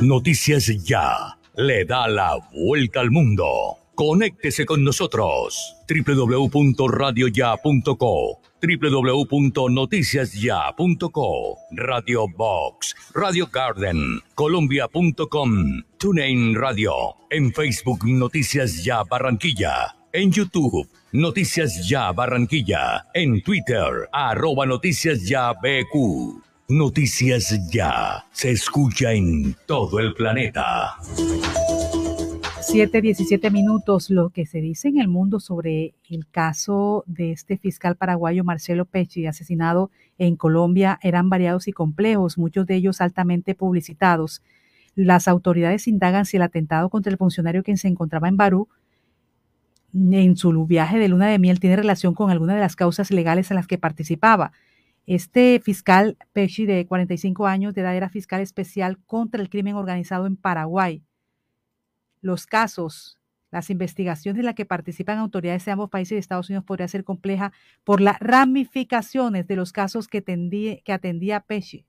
Noticias 0.00 0.66
Ya 0.84 1.36
le 1.56 1.84
da 1.84 2.08
la 2.08 2.38
vuelta 2.52 3.00
al 3.00 3.10
mundo. 3.10 3.76
Conéctese 3.94 4.64
con 4.64 4.82
nosotros. 4.82 5.76
www.radioya.co 5.90 8.40
www.noticiasya.co 8.60 11.56
Radio 11.72 12.28
Box, 12.28 12.94
Radio 13.14 13.46
Garden, 13.46 14.20
Colombia.com, 14.34 15.82
TuneIn 15.98 16.54
Radio, 16.54 17.16
en 17.30 17.50
Facebook 17.52 18.04
Noticias 18.04 18.84
Ya 18.84 19.02
Barranquilla, 19.04 19.96
en 20.12 20.30
YouTube 20.30 20.86
Noticias 21.12 21.88
Ya 21.88 22.12
Barranquilla, 22.12 23.06
en 23.14 23.42
Twitter 23.42 24.08
arroba 24.12 24.66
Noticias 24.66 25.26
Ya 25.26 25.52
BQ. 25.52 26.42
Noticias 26.68 27.58
Ya 27.72 28.24
se 28.30 28.52
escucha 28.52 29.12
en 29.12 29.56
todo 29.66 29.98
el 29.98 30.14
planeta. 30.14 30.98
7, 32.70 33.02
17 33.02 33.50
minutos, 33.50 34.10
lo 34.10 34.30
que 34.30 34.46
se 34.46 34.60
dice 34.60 34.86
en 34.86 35.00
el 35.00 35.08
mundo 35.08 35.40
sobre 35.40 35.96
el 36.08 36.28
caso 36.28 37.02
de 37.08 37.32
este 37.32 37.58
fiscal 37.58 37.96
paraguayo 37.96 38.44
Marcelo 38.44 38.84
Pecci, 38.84 39.26
asesinado 39.26 39.90
en 40.18 40.36
Colombia, 40.36 40.96
eran 41.02 41.28
variados 41.28 41.66
y 41.66 41.72
complejos, 41.72 42.38
muchos 42.38 42.66
de 42.66 42.76
ellos 42.76 43.00
altamente 43.00 43.56
publicitados. 43.56 44.40
Las 44.94 45.26
autoridades 45.26 45.88
indagan 45.88 46.26
si 46.26 46.36
el 46.36 46.44
atentado 46.44 46.90
contra 46.90 47.10
el 47.10 47.18
funcionario 47.18 47.64
quien 47.64 47.76
se 47.76 47.88
encontraba 47.88 48.28
en 48.28 48.36
Barú 48.36 48.68
en 49.92 50.36
su 50.36 50.64
viaje 50.64 51.00
de 51.00 51.08
luna 51.08 51.26
de 51.26 51.40
miel 51.40 51.58
tiene 51.58 51.74
relación 51.74 52.14
con 52.14 52.30
alguna 52.30 52.54
de 52.54 52.60
las 52.60 52.76
causas 52.76 53.10
legales 53.10 53.50
en 53.50 53.56
las 53.56 53.66
que 53.66 53.78
participaba. 53.78 54.52
Este 55.06 55.58
fiscal 55.58 56.16
Pecci, 56.32 56.66
de 56.66 56.86
45 56.86 57.48
años 57.48 57.74
de 57.74 57.80
edad, 57.80 57.96
era 57.96 58.10
fiscal 58.10 58.40
especial 58.40 58.96
contra 59.06 59.42
el 59.42 59.50
crimen 59.50 59.74
organizado 59.74 60.26
en 60.26 60.36
Paraguay 60.36 61.02
los 62.20 62.46
casos, 62.46 63.18
las 63.50 63.70
investigaciones 63.70 64.40
en 64.40 64.46
las 64.46 64.54
que 64.54 64.64
participan 64.64 65.18
autoridades 65.18 65.64
de 65.64 65.72
ambos 65.72 65.90
países 65.90 66.12
y 66.12 66.18
Estados 66.18 66.48
Unidos 66.48 66.64
podría 66.64 66.88
ser 66.88 67.04
compleja 67.04 67.52
por 67.84 68.00
las 68.00 68.18
ramificaciones 68.20 69.46
de 69.46 69.56
los 69.56 69.72
casos 69.72 70.06
que, 70.06 70.18
atendía 70.88 71.40
Pesci. 71.40 71.86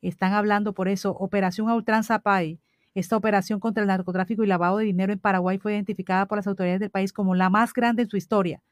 Están 0.00 0.32
hablando 0.32 0.72
por 0.72 0.88
eso, 0.88 1.10
Operación 1.12 1.70
Ultranza 1.70 2.20
Pay. 2.20 2.60
Esta 2.94 3.16
operación 3.16 3.60
contra 3.60 3.82
el 3.82 3.88
narcotráfico 3.88 4.42
y 4.42 4.46
lavado 4.46 4.78
de 4.78 4.86
dinero 4.86 5.12
en 5.12 5.18
Paraguay 5.18 5.58
fue 5.58 5.74
identificada 5.74 6.26
por 6.26 6.38
las 6.38 6.46
autoridades 6.46 6.80
del 6.80 6.90
país 6.90 7.12
como 7.12 7.34
la 7.34 7.50
más 7.50 7.74
grande 7.74 8.02
en 8.02 8.08
su 8.08 8.16
historia. 8.16 8.62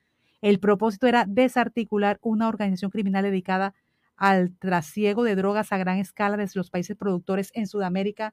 El 0.40 0.60
propósito 0.60 1.06
era 1.06 1.26
desarticular 1.26 2.18
una 2.22 2.48
organización 2.48 2.90
criminal 2.90 3.24
dedicada 3.24 3.74
al 4.16 4.56
trasiego 4.56 5.24
de 5.24 5.34
drogas 5.36 5.72
a 5.72 5.78
gran 5.78 5.98
escala 5.98 6.36
desde 6.36 6.58
los 6.58 6.70
países 6.70 6.96
productores 6.96 7.50
en 7.54 7.66
Sudamérica 7.66 8.32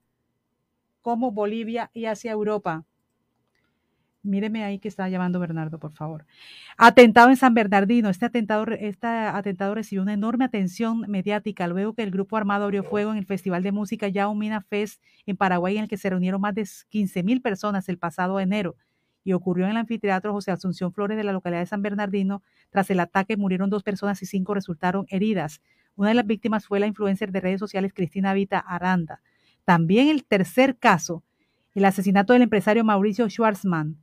como 1.02 1.32
Bolivia 1.32 1.90
y 1.94 2.06
hacia 2.06 2.32
Europa. 2.32 2.86
Míreme 4.24 4.64
ahí 4.64 4.78
que 4.78 4.88
está 4.88 5.10
llamando 5.10 5.40
Bernardo, 5.40 5.80
por 5.80 5.94
favor. 5.94 6.26
Atentado 6.78 7.30
en 7.30 7.38
San 7.38 7.56
Bernardino. 7.56 8.10
Este 8.10 8.26
atentado, 8.26 8.66
este 8.68 9.74
recibió 9.74 10.04
una 10.04 10.14
enorme 10.14 10.46
atención 10.46 11.06
mediática 11.08 11.68
luego 11.68 11.96
que 11.96 12.04
el 12.04 12.12
grupo 12.12 12.38
armado 12.38 12.66
abrió 12.66 12.84
fuego 12.84 13.12
en 13.12 13.18
el 13.18 13.26
Festival 13.26 13.64
de 13.64 13.72
Música 13.72 14.08
Yaumina 14.10 14.62
Fest 14.62 15.02
en 15.26 15.38
Paraguay, 15.38 15.78
en 15.78 15.84
el 15.84 15.90
que 15.90 15.98
se 15.98 16.10
reunieron 16.10 16.40
más 16.40 16.54
de 16.54 16.68
15 16.90 17.24
mil 17.24 17.42
personas 17.42 17.90
el 17.90 17.98
pasado 17.98 18.40
enero. 18.40 18.76
Y 19.24 19.34
ocurrió 19.34 19.66
en 19.66 19.72
el 19.72 19.78
anfiteatro 19.78 20.34
José 20.34 20.52
Asunción 20.52 20.94
Flores 20.94 21.18
de 21.18 21.24
la 21.24 21.34
localidad 21.34 21.62
de 21.62 21.68
San 21.68 21.82
Bernardino. 21.82 22.44
Tras 22.70 22.90
el 22.92 23.00
ataque 23.00 23.38
murieron 23.38 23.72
dos 23.72 23.82
personas 23.82 24.22
y 24.22 24.28
cinco 24.28 24.54
resultaron 24.54 25.06
heridas. 25.10 25.62
Una 25.96 26.10
de 26.10 26.16
las 26.16 26.28
víctimas 26.28 26.68
fue 26.68 26.80
la 26.80 26.88
influencer 26.88 27.32
de 27.32 27.42
redes 27.42 27.60
sociales 27.60 27.92
Cristina 27.94 28.34
Vita 28.34 28.60
Aranda. 28.60 29.22
También 29.72 30.10
el 30.10 30.26
tercer 30.26 30.78
caso, 30.78 31.24
el 31.76 31.86
asesinato 31.86 32.34
del 32.34 32.42
empresario 32.42 32.84
Mauricio 32.84 33.30
Schwarzman. 33.30 33.96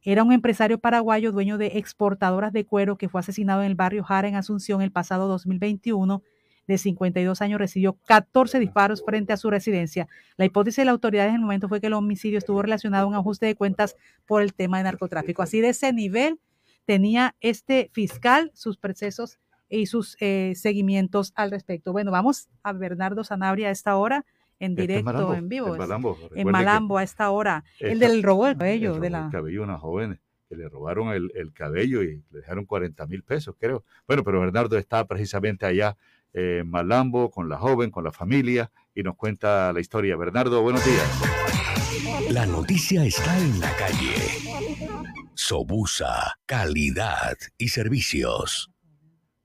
Era 0.00 0.22
un 0.22 0.30
empresario 0.30 0.78
paraguayo 0.78 1.32
dueño 1.32 1.58
de 1.58 1.78
exportadoras 1.78 2.52
de 2.52 2.64
cuero 2.64 2.96
que 2.96 3.08
fue 3.08 3.18
asesinado 3.18 3.62
en 3.62 3.66
el 3.66 3.74
barrio 3.74 4.04
Jara 4.04 4.28
en 4.28 4.36
Asunción 4.36 4.82
el 4.82 4.92
pasado 4.92 5.26
2021. 5.26 6.22
De 6.68 6.78
52 6.78 7.42
años 7.42 7.58
recibió 7.58 7.94
14 8.06 8.60
disparos 8.60 9.02
frente 9.04 9.32
a 9.32 9.36
su 9.36 9.50
residencia. 9.50 10.06
La 10.36 10.44
hipótesis 10.44 10.76
de 10.76 10.84
las 10.84 10.92
autoridades 10.92 11.30
en 11.30 11.34
el 11.34 11.40
momento 11.40 11.68
fue 11.68 11.80
que 11.80 11.88
el 11.88 11.94
homicidio 11.94 12.38
estuvo 12.38 12.62
relacionado 12.62 13.06
a 13.06 13.08
un 13.08 13.16
ajuste 13.16 13.46
de 13.46 13.56
cuentas 13.56 13.96
por 14.26 14.42
el 14.42 14.54
tema 14.54 14.78
de 14.78 14.84
narcotráfico. 14.84 15.42
Así 15.42 15.60
de 15.60 15.70
ese 15.70 15.92
nivel 15.92 16.38
tenía 16.84 17.34
este 17.40 17.90
fiscal 17.92 18.52
sus 18.54 18.76
procesos 18.78 19.40
y 19.68 19.86
sus 19.86 20.16
eh, 20.20 20.52
seguimientos 20.54 21.32
al 21.34 21.50
respecto. 21.50 21.90
Bueno, 21.90 22.12
vamos 22.12 22.48
a 22.62 22.72
Bernardo 22.72 23.24
Sanabria 23.24 23.66
a 23.66 23.72
esta 23.72 23.96
hora 23.96 24.24
en 24.58 24.74
directo, 24.74 25.34
en 25.34 25.48
vivo. 25.48 25.72
En 25.74 25.78
Malambo, 25.78 26.18
en 26.34 26.48
Malambo 26.48 26.98
a 26.98 27.02
esta 27.02 27.30
hora. 27.30 27.64
el 27.80 27.98
del 27.98 28.22
robo 28.22 28.46
del 28.46 28.56
cabello. 28.56 28.98
de 28.98 29.10
la... 29.10 29.26
El 29.26 29.32
cabello 29.32 29.60
de 29.60 29.64
una 29.64 29.78
joven 29.78 30.20
que 30.48 30.56
le 30.56 30.68
robaron 30.68 31.08
el, 31.08 31.32
el, 31.34 31.52
cabello 31.52 32.02
y 32.02 32.22
le 32.30 32.38
dejaron 32.38 32.66
40 32.66 33.06
mil 33.06 33.22
pesos, 33.24 33.56
creo. 33.58 33.84
Bueno, 34.06 34.22
pero 34.22 34.40
Bernardo 34.40 34.78
está 34.78 35.04
precisamente 35.04 35.66
allá 35.66 35.96
en 36.32 36.68
Malambo 36.68 37.30
con 37.30 37.48
la 37.48 37.58
joven, 37.58 37.90
con 37.90 38.04
la 38.04 38.12
familia 38.12 38.70
y 38.94 39.02
nos 39.02 39.16
cuenta 39.16 39.72
la 39.72 39.80
historia. 39.80 40.16
Bernardo, 40.16 40.62
buenos 40.62 40.84
días. 40.84 41.36
La 42.30 42.46
noticia 42.46 43.04
está 43.04 43.38
en 43.38 43.60
la 43.60 43.74
calle. 43.76 44.14
Sobusa, 45.34 46.38
calidad 46.46 47.36
y 47.58 47.68
servicios. 47.68 48.70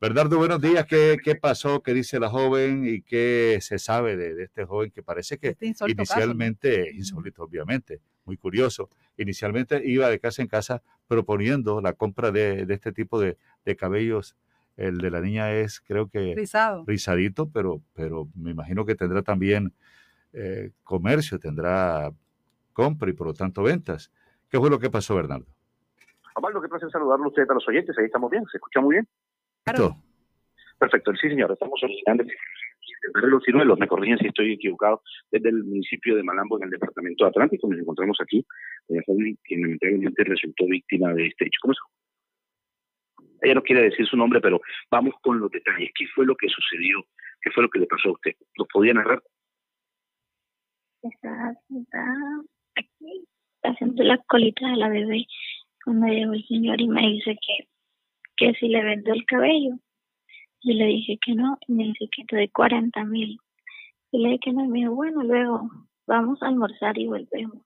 Bernardo, 0.02 0.40
buenos 0.40 0.60
días. 0.60 0.84
¿Qué, 0.88 1.18
¿Qué, 1.24 1.36
pasó? 1.36 1.84
¿Qué 1.84 1.94
dice 1.94 2.20
la 2.20 2.28
joven? 2.28 2.88
¿Y 2.88 3.04
qué 3.04 3.60
se 3.62 3.78
sabe 3.78 4.18
de, 4.18 4.34
de 4.34 4.46
este 4.46 4.66
joven 4.66 4.90
que 4.90 5.04
parece 5.04 5.38
que 5.38 5.50
este 5.50 5.68
inicialmente, 5.88 6.86
caso, 6.86 6.98
insólito, 6.98 7.44
obviamente, 7.44 8.02
muy 8.26 8.36
curioso, 8.36 8.90
inicialmente 9.16 9.80
iba 9.86 10.10
de 10.10 10.20
casa 10.20 10.42
en 10.42 10.48
casa 10.48 10.82
proponiendo 11.08 11.82
la 11.82 11.94
compra 11.94 12.32
de, 12.32 12.66
de 12.66 12.74
este 12.74 12.92
tipo 12.92 13.20
de, 13.20 13.38
de, 13.64 13.76
cabellos. 13.76 14.36
El 14.76 14.98
de 14.98 15.12
la 15.12 15.22
niña 15.22 15.54
es, 15.54 15.80
creo 15.82 16.10
que, 16.10 16.34
Rizado. 16.36 16.84
rizadito, 16.88 17.48
pero, 17.52 17.80
pero 17.94 18.28
me 18.34 18.50
imagino 18.50 18.86
que 18.86 18.96
tendrá 18.96 19.22
también 19.22 19.72
eh, 20.34 20.72
comercio, 20.84 21.38
tendrá 21.38 22.12
compra 22.74 23.08
y 23.12 23.14
por 23.14 23.28
lo 23.28 23.34
tanto 23.36 23.62
ventas. 23.62 24.12
¿Qué 24.50 24.58
fue 24.58 24.72
lo 24.72 24.80
que 24.80 24.90
pasó, 24.90 25.14
Bernardo? 25.14 25.46
Amaldo, 26.34 26.60
qué 26.60 26.70
placer 26.70 26.90
saludarlo 26.90 27.26
a 27.26 27.28
usted 27.28 27.44
a 27.48 27.54
los 27.54 27.68
oyentes. 27.68 27.96
Ahí 28.00 28.06
estamos 28.06 28.32
bien, 28.32 28.44
se 28.52 28.58
escucha 28.58 28.82
muy 28.82 28.96
bien. 28.96 29.08
Claro. 29.64 29.96
Perfecto, 30.80 31.14
sí 31.16 31.30
señor, 31.30 31.52
estamos 31.52 31.82
originando 31.84 32.24
desde 32.24 33.28
los 33.28 33.44
ciruelos, 33.44 33.80
me 33.80 33.88
corrigen 33.88 34.18
si 34.18 34.28
estoy 34.28 34.54
equivocado, 34.54 35.02
desde 35.32 35.50
el 35.50 35.64
municipio 35.64 36.16
de 36.16 36.24
Malambo 36.24 36.58
en 36.58 36.66
el 36.66 36.70
departamento 36.72 37.26
Atlántico, 37.26 37.68
nos 37.68 37.80
encontramos 37.80 38.18
aquí, 38.22 38.46
doña 38.88 39.02
joven 39.06 39.38
que 39.44 39.58
lamentablemente 39.58 40.24
resultó 40.24 40.66
víctima 40.66 41.14
de 41.14 41.28
este 41.28 41.46
hecho. 41.46 41.60
¿Cómo 41.62 41.74
es? 41.74 41.80
Ella 43.42 43.56
no 43.56 43.64
quiere 43.64 43.84
decir 43.84 44.06
su 44.06 44.18
nombre, 44.18 44.40
pero 44.40 44.62
vamos 44.92 45.16
con 45.22 45.40
los 45.40 45.50
detalles. 45.50 45.90
¿Qué 45.96 46.06
fue 46.14 46.26
lo 46.26 46.36
que 46.36 46.48
sucedió? 46.48 47.04
¿Qué 47.42 47.50
fue 47.50 47.64
lo 47.64 47.70
que 47.70 47.80
le 47.80 47.88
pasó 47.88 48.10
a 48.10 48.14
usted? 48.14 48.34
¿Lo 48.56 48.66
podía 48.66 48.94
narrar? 48.94 49.22
Estaba 51.02 51.54
sentada 51.68 52.42
aquí, 52.76 53.26
haciendo 53.64 54.04
las 54.04 54.20
colitas 54.28 54.70
de 54.70 54.78
la 54.78 54.90
bebé, 54.90 55.26
cuando 55.84 56.08
llegó 56.08 56.34
el 56.34 56.46
señor 56.46 56.80
y 56.80 56.88
me 56.88 57.02
dice 57.02 57.36
que 57.36 57.68
que 58.42 58.54
si 58.56 58.70
le 58.70 58.84
vendo 58.84 59.14
el 59.14 59.24
cabello. 59.26 59.76
Yo 60.64 60.74
le 60.74 60.86
dije 60.86 61.20
que 61.24 61.36
no, 61.36 61.58
y 61.68 61.74
me 61.74 61.84
dice 61.86 62.08
que 62.16 62.26
te 62.26 62.36
doy 62.36 62.50
40 62.50 63.04
mil. 63.06 63.40
Y 64.12 64.18
le 64.18 64.30
dije 64.30 64.40
que 64.46 64.54
no, 64.54 64.66
y 64.66 64.68
me 64.68 64.80
dijo, 64.80 64.96
bueno, 64.96 65.24
luego 65.24 65.70
vamos 66.08 66.42
a 66.42 66.48
almorzar 66.48 66.98
y 66.98 67.08
volvemos. 67.08 67.64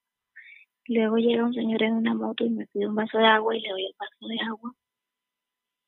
Luego 0.87 1.17
llega 1.17 1.45
un 1.45 1.53
señor 1.53 1.81
en 1.81 1.93
una 1.93 2.13
moto 2.13 2.45
y 2.45 2.49
me 2.49 2.67
pide 2.67 2.87
un 2.87 2.95
vaso 2.95 3.17
de 3.17 3.25
agua 3.25 3.55
y 3.55 3.61
le 3.61 3.69
doy 3.69 3.85
el 3.85 3.95
vaso 3.97 4.27
de 4.27 4.39
agua. 4.45 4.73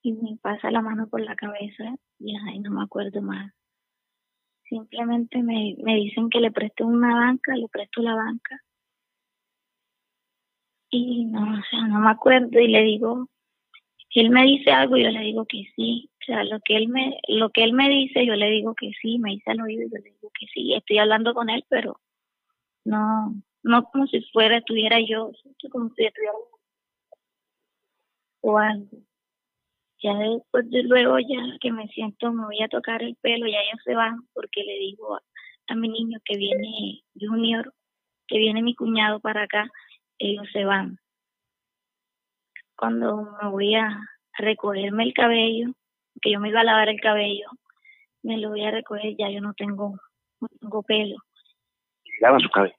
Y 0.03 0.13
me 0.13 0.37
pasa 0.41 0.71
la 0.71 0.81
mano 0.81 1.07
por 1.07 1.19
la 1.21 1.35
cabeza 1.35 1.95
y 2.19 2.35
ay, 2.35 2.59
no 2.59 2.71
me 2.71 2.83
acuerdo 2.83 3.21
más. 3.21 3.53
Simplemente 4.69 5.43
me, 5.43 5.75
me 5.83 5.95
dicen 5.95 6.29
que 6.29 6.39
le 6.39 6.51
presto 6.51 6.87
una 6.87 7.13
banca, 7.13 7.55
le 7.55 7.67
presto 7.67 8.01
la 8.01 8.15
banca. 8.15 8.57
Y 10.89 11.25
no, 11.25 11.59
o 11.59 11.63
sea, 11.69 11.85
no 11.87 11.99
me 11.99 12.09
acuerdo 12.09 12.59
y 12.59 12.67
le 12.69 12.81
digo, 12.83 13.27
si 14.09 14.21
él 14.21 14.29
me 14.29 14.43
dice 14.43 14.71
algo, 14.71 14.97
yo 14.97 15.09
le 15.09 15.19
digo 15.21 15.45
que 15.45 15.65
sí. 15.75 16.09
O 16.21 16.25
sea, 16.25 16.43
lo 16.43 16.59
que 16.61 16.77
él 16.77 16.87
me, 16.89 17.19
lo 17.27 17.49
que 17.49 17.63
él 17.63 17.73
me 17.73 17.89
dice, 17.89 18.25
yo 18.25 18.35
le 18.35 18.49
digo 18.49 18.73
que 18.75 18.91
sí. 19.01 19.19
Me 19.19 19.31
dice 19.31 19.51
al 19.51 19.61
oído, 19.61 19.83
yo 19.83 19.97
le 19.97 20.11
digo 20.11 20.31
que 20.39 20.47
sí. 20.47 20.73
Estoy 20.73 20.99
hablando 20.99 21.33
con 21.33 21.49
él, 21.49 21.65
pero 21.69 21.99
no, 22.85 23.35
no 23.63 23.83
como 23.85 24.07
si 24.07 24.21
fuera, 24.31 24.57
estuviera 24.57 24.99
yo, 25.01 25.31
como 25.71 25.89
si 25.95 26.05
estuviera 26.05 26.33
o 28.41 28.57
algo. 28.57 28.97
Ya 30.01 30.13
después 30.13 30.69
de 30.69 30.83
luego, 30.83 31.19
ya 31.19 31.57
que 31.59 31.71
me 31.71 31.87
siento, 31.89 32.31
me 32.31 32.45
voy 32.45 32.61
a 32.61 32.67
tocar 32.67 33.01
el 33.03 33.15
pelo, 33.15 33.47
ya 33.47 33.59
ellos 33.61 33.81
se 33.83 33.95
van, 33.95 34.19
porque 34.33 34.63
le 34.63 34.77
digo 34.79 35.15
a, 35.15 35.23
a 35.67 35.75
mi 35.75 35.89
niño 35.89 36.19
que 36.23 36.37
viene 36.37 37.01
Junior, 37.19 37.73
que 38.27 38.37
viene 38.37 38.61
mi 38.61 38.75
cuñado 38.75 39.19
para 39.19 39.43
acá, 39.43 39.69
ellos 40.19 40.45
se 40.53 40.65
van 40.65 40.99
cuando 42.77 43.37
me 43.41 43.49
voy 43.49 43.75
a 43.75 43.99
recogerme 44.37 45.03
el 45.03 45.13
cabello, 45.13 45.73
que 46.21 46.31
yo 46.31 46.39
me 46.39 46.49
iba 46.49 46.61
a 46.61 46.63
lavar 46.63 46.89
el 46.89 47.01
cabello, 47.01 47.49
me 48.23 48.37
lo 48.37 48.49
voy 48.49 48.63
a 48.63 48.71
recoger, 48.71 49.15
ya 49.17 49.29
yo 49.29 49.41
no 49.41 49.53
tengo, 49.53 49.99
no 50.39 50.47
tengo 50.59 50.83
pelo. 50.83 51.17
Lava 52.21 52.39
su 52.39 52.49
cabello. 52.49 52.75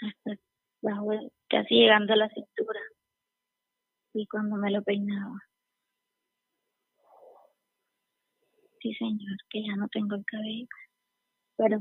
Hasta 0.02 0.40
bajo, 0.82 1.10
casi 1.48 1.74
llegando 1.74 2.12
a 2.12 2.16
la 2.16 2.28
cintura. 2.28 2.80
Y 4.14 4.26
cuando 4.26 4.56
me 4.56 4.70
lo 4.70 4.82
peinaba. 4.82 5.38
Sí, 8.80 8.94
señor, 8.94 9.36
que 9.50 9.64
ya 9.64 9.76
no 9.76 9.88
tengo 9.88 10.16
el 10.16 10.24
cabello. 10.24 10.66
Pero. 11.56 11.78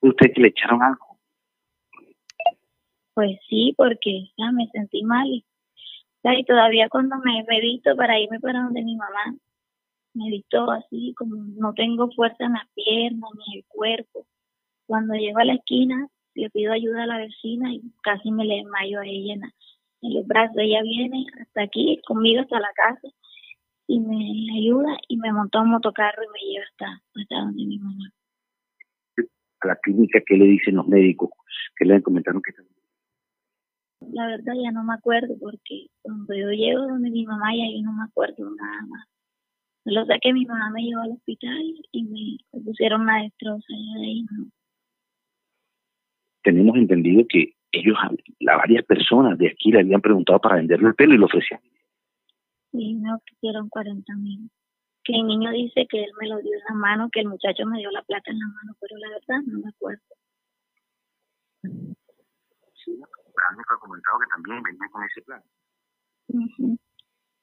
¿Usted 0.00 0.32
que 0.34 0.40
le 0.40 0.48
echaron 0.48 0.82
algo? 0.82 1.18
Pues 3.14 3.38
sí, 3.48 3.74
porque 3.76 4.30
ya 4.38 4.50
me 4.52 4.68
sentí 4.68 5.02
mal 5.02 5.26
y 5.26 5.44
y 6.24 6.44
todavía 6.44 6.88
cuando 6.88 7.16
me, 7.18 7.44
me 7.48 7.96
para 7.96 8.18
irme 8.18 8.40
para 8.40 8.62
donde 8.62 8.82
mi 8.82 8.96
mamá, 8.96 9.36
me 10.14 10.28
visto 10.30 10.70
así 10.70 11.14
como 11.16 11.36
no 11.36 11.72
tengo 11.72 12.10
fuerza 12.10 12.44
en 12.44 12.52
las 12.54 12.68
piernas 12.74 13.30
ni 13.38 13.54
en 13.54 13.58
el 13.58 13.64
cuerpo. 13.68 14.26
Cuando 14.86 15.14
llego 15.14 15.38
a 15.38 15.44
la 15.44 15.54
esquina, 15.54 16.08
le 16.34 16.50
pido 16.50 16.72
ayuda 16.72 17.04
a 17.04 17.06
la 17.06 17.18
vecina 17.18 17.72
y 17.72 17.82
casi 18.02 18.30
me 18.30 18.44
le 18.44 18.56
desmayo 18.56 19.00
a 19.00 19.06
ella 19.06 19.34
en, 19.34 19.42
en 20.02 20.14
los 20.14 20.26
brazos. 20.26 20.56
Ella 20.58 20.82
viene 20.82 21.26
hasta 21.40 21.62
aquí, 21.62 22.00
conmigo 22.06 22.40
hasta 22.40 22.60
la 22.60 22.72
casa 22.74 23.08
y 23.86 24.00
me 24.00 24.58
ayuda 24.58 24.98
y 25.08 25.16
me 25.16 25.32
montó 25.32 25.62
un 25.62 25.70
motocarro 25.70 26.22
y 26.22 26.28
me 26.28 26.52
lleva 26.52 26.64
hasta, 26.70 27.02
hasta 27.20 27.36
donde 27.36 27.64
mi 27.64 27.78
mamá. 27.78 28.12
A 29.60 29.66
la 29.68 29.76
clínica, 29.76 30.20
¿qué 30.26 30.36
le 30.36 30.46
dicen 30.46 30.76
los 30.76 30.86
médicos? 30.86 31.30
que 31.76 31.86
le 31.86 32.02
comentaron 32.02 32.42
que 32.42 32.52
la 34.00 34.26
verdad 34.26 34.54
ya 34.62 34.70
no 34.72 34.82
me 34.82 34.94
acuerdo 34.94 35.36
porque 35.38 35.86
cuando 36.02 36.34
yo 36.34 36.50
llego 36.50 36.86
donde 36.86 37.10
mi 37.10 37.24
mamá 37.26 37.54
ya 37.54 37.64
yo 37.70 37.82
no 37.82 37.92
me 37.92 38.04
acuerdo 38.04 38.50
nada 38.50 38.82
más. 38.88 39.06
Lo 39.84 40.04
sé 40.04 40.18
que 40.20 40.32
mi 40.32 40.44
mamá 40.46 40.70
me 40.70 40.82
llevó 40.82 41.02
al 41.02 41.12
hospital 41.12 41.62
y 41.92 42.04
me 42.04 42.60
pusieron 42.62 43.02
una 43.02 43.22
destroza 43.22 43.66
y 43.68 43.94
de 43.94 44.06
ahí 44.06 44.22
no. 44.30 44.46
Tenemos 46.42 46.76
entendido 46.76 47.24
que 47.28 47.54
ellos, 47.72 47.96
la 48.40 48.56
varias 48.56 48.84
personas 48.84 49.38
de 49.38 49.48
aquí 49.48 49.70
le 49.70 49.80
habían 49.80 50.00
preguntado 50.00 50.40
para 50.40 50.56
venderle 50.56 50.88
el 50.88 50.94
pelo 50.94 51.14
y 51.14 51.18
lo 51.18 51.26
ofrecían. 51.26 51.60
Sí, 52.72 52.94
me 52.94 53.14
ofrecieron 53.14 53.68
40 53.68 54.16
mil. 54.16 54.50
Que 55.04 55.14
el 55.14 55.26
niño 55.26 55.50
dice 55.50 55.86
que 55.88 56.02
él 56.04 56.10
me 56.20 56.28
lo 56.28 56.38
dio 56.38 56.52
en 56.52 56.64
la 56.68 56.74
mano, 56.74 57.08
que 57.10 57.20
el 57.20 57.28
muchacho 57.28 57.64
me 57.66 57.78
dio 57.78 57.90
la 57.90 58.02
plata 58.02 58.30
en 58.30 58.38
la 58.38 58.46
mano, 58.46 58.76
pero 58.80 58.96
la 58.98 59.08
verdad 59.08 59.42
no 59.46 59.60
me 59.60 59.68
acuerdo. 59.68 60.02
Sí, 62.84 62.98
ha 63.40 63.78
comentado 63.78 64.18
que 64.18 64.26
también 64.32 64.62
venía 64.62 64.88
con 64.90 65.04
ese 65.04 65.22
plan. 65.22 65.42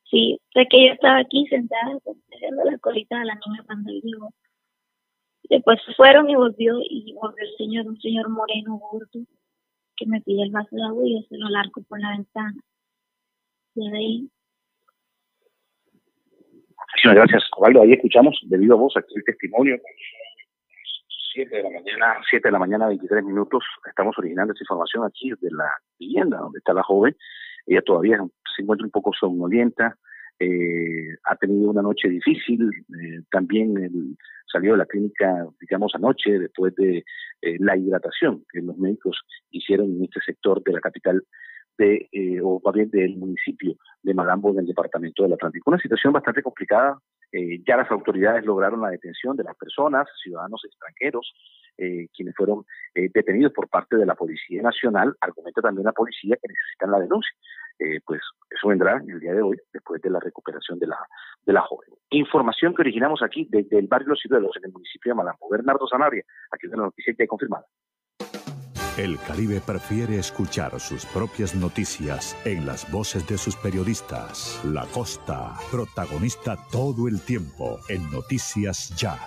Sí, 0.09 0.39
sé 0.53 0.67
que 0.69 0.87
yo 0.87 0.93
estaba 0.93 1.19
aquí 1.19 1.45
sentada 1.47 1.97
haciendo 2.31 2.63
la 2.63 2.77
colita 2.77 3.19
a 3.19 3.25
la 3.25 3.35
niña 3.35 3.63
cuando 3.65 3.91
él 3.91 4.01
llegó. 4.01 4.33
Después 5.49 5.79
fueron 5.95 6.29
y 6.29 6.35
volvió 6.35 6.79
y 6.81 7.13
volvió 7.13 7.43
el 7.43 7.57
señor, 7.57 7.87
un 7.87 7.99
señor 7.99 8.29
moreno 8.29 8.77
gordo, 8.77 9.25
que 9.95 10.05
me 10.05 10.21
pide 10.21 10.43
el 10.43 10.51
vaso 10.51 10.75
de 10.75 10.83
agua 10.83 11.03
y 11.05 11.15
yo 11.15 11.27
se 11.27 11.37
lo 11.37 11.49
largo 11.49 11.81
por 11.83 11.99
la 11.99 12.11
ventana. 12.11 12.59
Y 13.75 13.89
de 13.89 13.97
ahí. 13.97 14.29
Muchísimas 16.79 17.15
gracias, 17.15 17.43
Osvaldo. 17.51 17.81
Ahí 17.81 17.93
escuchamos, 17.93 18.39
debido 18.43 18.75
a 18.75 18.79
vos, 18.79 18.93
aquí 18.97 19.13
el 19.15 19.23
testimonio 19.23 19.77
7 21.37 21.55
de 21.55 21.61
la 21.61 21.69
mañana, 21.69 22.17
7 22.27 22.47
de 22.47 22.51
la 22.51 22.57
mañana, 22.57 22.87
23 22.87 23.23
minutos. 23.23 23.63
Estamos 23.87 24.17
originando 24.17 24.53
esta 24.53 24.63
información 24.63 25.05
aquí 25.05 25.29
de 25.39 25.51
la 25.51 25.69
vivienda 25.99 26.39
donde 26.39 26.57
está 26.57 26.73
la 26.73 26.81
joven. 26.81 27.15
Ella 27.67 27.83
todavía 27.83 28.17
se 28.55 28.63
encuentra 28.63 28.85
un 28.85 28.91
poco 28.91 29.11
somnolienta, 29.13 29.97
eh, 30.39 31.15
ha 31.23 31.35
tenido 31.35 31.69
una 31.69 31.83
noche 31.83 32.09
difícil, 32.09 32.67
eh, 32.71 33.21
también 33.29 33.77
el, 33.77 34.17
salió 34.51 34.71
de 34.71 34.79
la 34.79 34.87
clínica, 34.87 35.45
digamos, 35.61 35.93
anoche, 35.93 36.39
después 36.39 36.73
de 36.75 37.05
eh, 37.43 37.57
la 37.59 37.77
hidratación 37.77 38.43
que 38.51 38.61
los 38.61 38.75
médicos 38.79 39.19
hicieron 39.51 39.91
en 39.95 40.05
este 40.05 40.21
sector 40.21 40.63
de 40.63 40.73
la 40.73 40.81
capital 40.81 41.23
de, 41.77 42.09
eh, 42.11 42.39
o 42.41 42.59
más 42.65 42.73
bien 42.73 42.89
del 42.89 43.15
municipio 43.15 43.75
de 44.01 44.13
Malambo, 44.15 44.51
en 44.53 44.59
el 44.59 44.65
departamento 44.65 45.21
del 45.21 45.33
Atlántico. 45.33 45.69
Una 45.69 45.79
situación 45.79 46.13
bastante 46.13 46.41
complicada. 46.41 46.97
Eh, 47.31 47.61
ya 47.67 47.77
las 47.77 47.91
autoridades 47.91 48.45
lograron 48.45 48.81
la 48.81 48.89
detención 48.89 49.35
de 49.35 49.43
las 49.43 49.55
personas, 49.55 50.07
ciudadanos 50.23 50.63
extranjeros, 50.65 51.33
eh, 51.77 52.07
quienes 52.15 52.35
fueron 52.35 52.63
eh, 52.95 53.09
detenidos 53.13 53.53
por 53.53 53.67
parte 53.67 53.97
de 53.97 54.05
la 54.05 54.15
Policía 54.15 54.61
Nacional. 54.61 55.15
Argumenta 55.21 55.61
también 55.61 55.85
la 55.85 55.91
policía 55.91 56.37
que 56.41 56.47
necesitan 56.47 56.91
la 56.91 56.99
denuncia. 56.99 57.33
Pues 58.05 58.21
eso 58.49 58.69
vendrá 58.69 58.99
el 59.07 59.19
día 59.19 59.33
de 59.33 59.41
hoy, 59.43 59.55
después 59.71 60.01
de 60.01 60.09
la 60.09 60.19
recuperación 60.19 60.79
de 60.79 60.87
la, 60.87 60.97
de 61.45 61.53
la 61.53 61.61
joven. 61.61 61.89
Información 62.09 62.73
que 62.73 62.81
originamos 62.81 63.21
aquí 63.21 63.47
desde 63.51 63.77
el 63.77 63.85
barrio 63.85 64.07
Los 64.09 64.19
Ciruelos, 64.19 64.57
en 64.57 64.65
el 64.65 64.71
municipio 64.71 65.11
de 65.11 65.15
Malambo. 65.15 65.47
Bernardo 65.47 65.87
Sanabria, 65.87 66.23
aquí 66.49 66.65
la 66.65 66.77
noticia 66.77 67.13
ya 67.15 67.27
confirmada. 67.27 67.67
El 68.97 69.19
Caribe 69.19 69.61
prefiere 69.61 70.17
escuchar 70.17 70.79
sus 70.79 71.05
propias 71.05 71.53
noticias 71.53 72.35
en 72.45 72.65
las 72.65 72.89
voces 72.91 73.27
de 73.27 73.37
sus 73.37 73.55
periodistas. 73.55 74.59
La 74.63 74.87
costa, 74.87 75.53
protagonista 75.69 76.57
todo 76.71 77.07
el 77.07 77.21
tiempo 77.21 77.79
en 77.89 78.09
Noticias 78.09 78.91
Ya. 78.97 79.19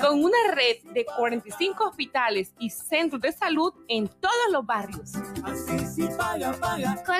Con 0.00 0.24
una 0.24 0.38
red 0.54 0.76
de 0.92 1.04
45 1.04 1.88
hospitales 1.88 2.54
y 2.58 2.70
centros 2.70 3.20
de 3.20 3.30
salud 3.32 3.72
en 3.88 4.08
todos 4.08 4.32
los 4.52 4.64
barrios. 4.64 5.12
Con 5.12 5.42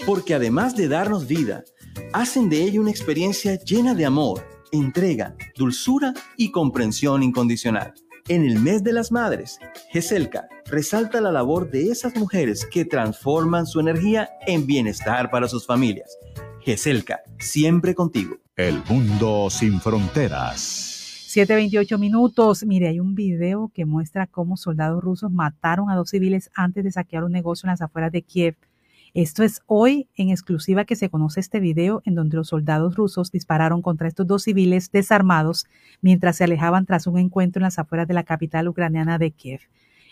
Porque 0.05 0.33
además 0.33 0.75
de 0.75 0.89
darnos 0.89 1.27
vida, 1.27 1.63
hacen 2.11 2.49
de 2.49 2.63
ella 2.63 2.81
una 2.81 2.91
experiencia 2.91 3.57
llena 3.63 3.95
de 3.95 4.05
amor, 4.05 4.45
entrega, 4.71 5.35
dulzura 5.55 6.13
y 6.35 6.51
comprensión 6.51 7.23
incondicional. 7.23 7.93
En 8.29 8.45
el 8.45 8.57
mes 8.57 8.85
de 8.85 8.93
las 8.93 9.11
madres, 9.11 9.59
GESELCA 9.89 10.47
resalta 10.67 11.19
la 11.19 11.29
labor 11.29 11.69
de 11.69 11.91
esas 11.91 12.15
mujeres 12.15 12.65
que 12.65 12.85
transforman 12.85 13.65
su 13.65 13.81
energía 13.81 14.29
en 14.47 14.65
bienestar 14.65 15.29
para 15.29 15.49
sus 15.49 15.67
familias. 15.67 16.17
GESELCA, 16.61 17.19
siempre 17.37 17.93
contigo. 17.93 18.37
El 18.55 18.81
mundo 18.87 19.49
sin 19.49 19.81
fronteras. 19.81 21.27
7.28 21.35 21.99
minutos. 21.99 22.63
Mire, 22.63 22.87
hay 22.87 23.01
un 23.01 23.13
video 23.13 23.69
que 23.73 23.83
muestra 23.83 24.25
cómo 24.25 24.55
soldados 24.55 25.03
rusos 25.03 25.29
mataron 25.29 25.89
a 25.89 25.95
dos 25.97 26.11
civiles 26.11 26.49
antes 26.55 26.85
de 26.85 26.93
saquear 26.93 27.25
un 27.25 27.33
negocio 27.33 27.67
en 27.67 27.71
las 27.71 27.81
afueras 27.81 28.13
de 28.13 28.21
Kiev. 28.21 28.55
Esto 29.13 29.43
es 29.43 29.61
hoy 29.67 30.09
en 30.15 30.29
exclusiva 30.29 30.85
que 30.85 30.95
se 30.95 31.07
conoce 31.07 31.39
este 31.39 31.59
video 31.59 32.01
en 32.03 32.15
donde 32.15 32.35
los 32.35 32.47
soldados 32.47 32.95
rusos 32.95 33.31
dispararon 33.31 33.83
contra 33.83 34.07
estos 34.07 34.25
dos 34.25 34.41
civiles 34.41 34.91
desarmados 34.91 35.67
mientras 36.01 36.37
se 36.37 36.45
alejaban 36.45 36.87
tras 36.87 37.05
un 37.05 37.19
encuentro 37.19 37.59
en 37.59 37.65
las 37.65 37.77
afueras 37.77 38.07
de 38.07 38.15
la 38.15 38.23
capital 38.23 38.67
ucraniana 38.67 39.19
de 39.19 39.29
Kiev. 39.29 39.59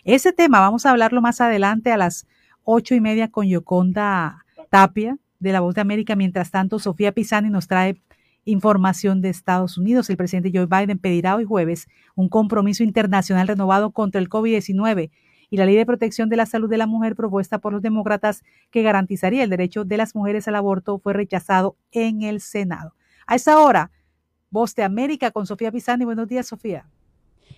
Ese 0.03 0.33
tema 0.33 0.59
vamos 0.59 0.85
a 0.85 0.91
hablarlo 0.91 1.19
más 1.19 1.41
adelante 1.41 1.91
a 1.91 1.97
las 1.97 2.27
ocho 2.63 2.93
y 2.93 3.01
media 3.01 3.31
con 3.31 3.47
Yoconda 3.47 4.45
Tapia 4.69 5.17
de 5.39 5.51
La 5.51 5.61
Voz 5.61 5.73
de 5.73 5.81
América. 5.81 6.15
Mientras 6.15 6.51
tanto, 6.51 6.77
Sofía 6.77 7.11
Pisani 7.11 7.49
nos 7.49 7.67
trae 7.67 7.99
información 8.45 9.21
de 9.21 9.29
Estados 9.29 9.79
Unidos. 9.79 10.11
El 10.11 10.17
presidente 10.17 10.51
Joe 10.53 10.67
Biden 10.67 10.99
pedirá 10.99 11.35
hoy 11.35 11.45
jueves 11.45 11.87
un 12.13 12.29
compromiso 12.29 12.83
internacional 12.83 13.47
renovado 13.47 13.89
contra 13.89 14.21
el 14.21 14.29
COVID-19 14.29 15.09
y 15.51 15.57
la 15.57 15.65
Ley 15.65 15.75
de 15.75 15.85
Protección 15.85 16.29
de 16.29 16.37
la 16.37 16.47
Salud 16.47 16.69
de 16.69 16.79
la 16.79 16.87
Mujer 16.87 17.15
propuesta 17.15 17.59
por 17.59 17.73
los 17.73 17.83
demócratas 17.83 18.43
que 18.71 18.81
garantizaría 18.81 19.43
el 19.43 19.49
derecho 19.51 19.85
de 19.85 19.97
las 19.97 20.15
mujeres 20.15 20.47
al 20.47 20.55
aborto 20.55 20.97
fue 20.97 21.13
rechazado 21.13 21.75
en 21.91 22.23
el 22.23 22.41
Senado. 22.41 22.95
A 23.27 23.35
esa 23.35 23.59
hora, 23.59 23.91
Voz 24.49 24.75
de 24.75 24.83
América 24.83 25.31
con 25.31 25.45
Sofía 25.45 25.71
Pisani. 25.71 26.03
Buenos 26.03 26.27
días, 26.27 26.45
Sofía. 26.45 26.85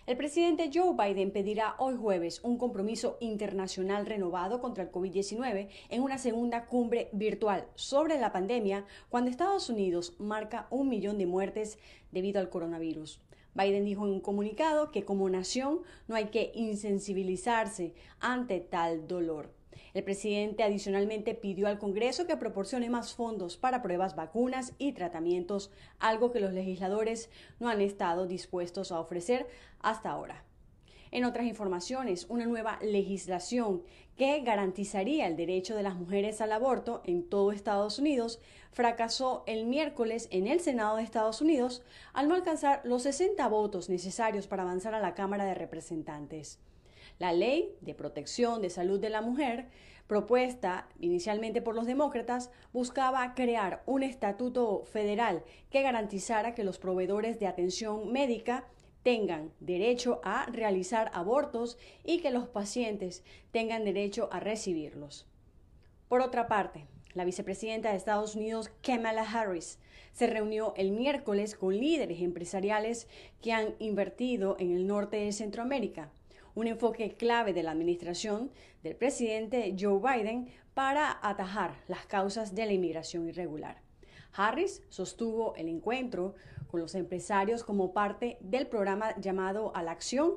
El 0.05 0.15
presidente 0.15 0.69
Joe 0.71 0.95
Biden 0.95 1.31
pedirá 1.31 1.75
hoy 1.79 1.95
jueves 1.95 2.39
un 2.43 2.57
compromiso 2.57 3.17
internacional 3.19 4.05
renovado 4.05 4.61
contra 4.61 4.83
el 4.83 4.91
COVID-19 4.91 5.69
en 5.89 6.01
una 6.03 6.17
segunda 6.17 6.65
cumbre 6.65 7.09
virtual 7.11 7.65
sobre 7.73 8.19
la 8.19 8.31
pandemia 8.31 8.85
cuando 9.09 9.31
Estados 9.31 9.69
Unidos 9.69 10.13
marca 10.19 10.67
un 10.69 10.87
millón 10.87 11.17
de 11.17 11.25
muertes 11.25 11.79
debido 12.11 12.39
al 12.39 12.49
coronavirus. 12.49 13.21
Biden 13.55 13.85
dijo 13.85 14.05
en 14.05 14.13
un 14.13 14.19
comunicado 14.19 14.91
que 14.91 15.05
como 15.05 15.29
nación 15.29 15.81
no 16.07 16.15
hay 16.15 16.25
que 16.25 16.51
insensibilizarse 16.55 17.93
ante 18.19 18.59
tal 18.59 19.07
dolor. 19.07 19.51
El 19.93 20.03
presidente 20.03 20.63
adicionalmente 20.63 21.35
pidió 21.35 21.67
al 21.67 21.77
Congreso 21.77 22.25
que 22.25 22.37
proporcione 22.37 22.89
más 22.89 23.13
fondos 23.13 23.57
para 23.57 23.83
pruebas, 23.83 24.15
vacunas 24.15 24.73
y 24.79 24.93
tratamientos, 24.93 25.71
algo 25.99 26.31
que 26.31 26.39
los 26.39 26.53
legisladores 26.53 27.29
no 27.59 27.69
han 27.69 27.79
estado 27.79 28.25
dispuestos 28.25 28.91
a 28.91 28.99
ofrecer 28.99 29.47
hasta 29.79 30.09
ahora. 30.09 30.43
En 31.11 31.25
otras 31.25 31.45
informaciones, 31.45 32.25
una 32.27 32.47
nueva 32.47 32.79
legislación 32.81 33.83
que 34.17 34.41
garantizaría 34.41 35.27
el 35.27 35.35
derecho 35.35 35.75
de 35.75 35.83
las 35.83 35.95
mujeres 35.95 36.41
al 36.41 36.51
aborto 36.51 37.01
en 37.05 37.27
todo 37.27 37.51
Estados 37.51 37.99
Unidos 37.99 38.39
fracasó 38.71 39.43
el 39.47 39.65
miércoles 39.65 40.27
en 40.31 40.47
el 40.47 40.59
Senado 40.59 40.97
de 40.97 41.03
Estados 41.03 41.41
Unidos 41.41 41.83
al 42.13 42.27
no 42.27 42.35
alcanzar 42.35 42.81
los 42.83 43.03
60 43.03 43.47
votos 43.47 43.89
necesarios 43.89 44.47
para 44.47 44.63
avanzar 44.63 44.93
a 44.93 44.99
la 44.99 45.13
Cámara 45.13 45.45
de 45.45 45.55
Representantes. 45.55 46.59
La 47.19 47.33
Ley 47.33 47.75
de 47.81 47.93
Protección 47.93 48.61
de 48.61 48.69
Salud 48.69 48.99
de 48.99 49.09
la 49.09 49.21
Mujer, 49.21 49.67
propuesta 50.07 50.87
inicialmente 50.99 51.61
por 51.61 51.75
los 51.75 51.85
demócratas, 51.85 52.51
buscaba 52.71 53.33
crear 53.35 53.83
un 53.85 54.03
estatuto 54.03 54.83
federal 54.85 55.43
que 55.69 55.81
garantizara 55.81 56.55
que 56.55 56.63
los 56.63 56.79
proveedores 56.79 57.39
de 57.39 57.47
atención 57.47 58.11
médica 58.11 58.67
tengan 59.03 59.51
derecho 59.59 60.21
a 60.23 60.45
realizar 60.47 61.11
abortos 61.13 61.77
y 62.03 62.19
que 62.19 62.31
los 62.31 62.47
pacientes 62.47 63.23
tengan 63.51 63.83
derecho 63.83 64.29
a 64.31 64.39
recibirlos. 64.39 65.27
Por 66.07 66.21
otra 66.21 66.47
parte, 66.47 66.87
la 67.13 67.25
vicepresidenta 67.25 67.91
de 67.91 67.97
Estados 67.97 68.35
Unidos, 68.35 68.71
Kamala 68.81 69.21
Harris, 69.21 69.79
se 70.13 70.27
reunió 70.27 70.73
el 70.77 70.91
miércoles 70.91 71.55
con 71.55 71.77
líderes 71.77 72.21
empresariales 72.21 73.07
que 73.41 73.51
han 73.51 73.75
invertido 73.79 74.55
en 74.59 74.71
el 74.71 74.87
norte 74.87 75.17
de 75.17 75.31
Centroamérica 75.31 76.11
un 76.55 76.67
enfoque 76.67 77.15
clave 77.15 77.53
de 77.53 77.63
la 77.63 77.71
administración 77.71 78.51
del 78.83 78.95
presidente 78.95 79.75
Joe 79.79 79.99
Biden 79.99 80.49
para 80.73 81.19
atajar 81.21 81.81
las 81.87 82.05
causas 82.05 82.53
de 82.53 82.65
la 82.65 82.73
inmigración 82.73 83.27
irregular. 83.27 83.81
Harris 84.35 84.81
sostuvo 84.89 85.55
el 85.55 85.67
encuentro 85.67 86.35
con 86.73 86.81
los 86.81 86.95
empresarios 86.95 87.63
como 87.63 87.93
parte 87.93 88.39
del 88.39 88.65
programa 88.65 89.15
llamado 89.19 89.71
A 89.75 89.83
la 89.83 89.91
Acción, 89.91 90.31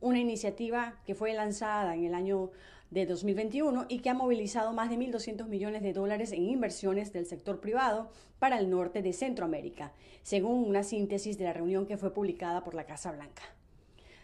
una 0.00 0.20
iniciativa 0.20 0.94
que 1.04 1.16
fue 1.16 1.34
lanzada 1.34 1.96
en 1.96 2.04
el 2.04 2.14
año 2.14 2.52
de 2.90 3.06
2021 3.06 3.86
y 3.88 3.98
que 3.98 4.08
ha 4.08 4.14
movilizado 4.14 4.72
más 4.72 4.88
de 4.88 4.96
1.200 4.96 5.48
millones 5.48 5.82
de 5.82 5.92
dólares 5.92 6.30
en 6.30 6.44
inversiones 6.44 7.12
del 7.12 7.26
sector 7.26 7.58
privado 7.58 8.08
para 8.38 8.60
el 8.60 8.70
norte 8.70 9.02
de 9.02 9.12
Centroamérica, 9.12 9.92
según 10.22 10.64
una 10.64 10.84
síntesis 10.84 11.36
de 11.38 11.46
la 11.46 11.54
reunión 11.54 11.86
que 11.86 11.96
fue 11.96 12.14
publicada 12.14 12.62
por 12.62 12.74
la 12.74 12.86
Casa 12.86 13.10
Blanca. 13.10 13.42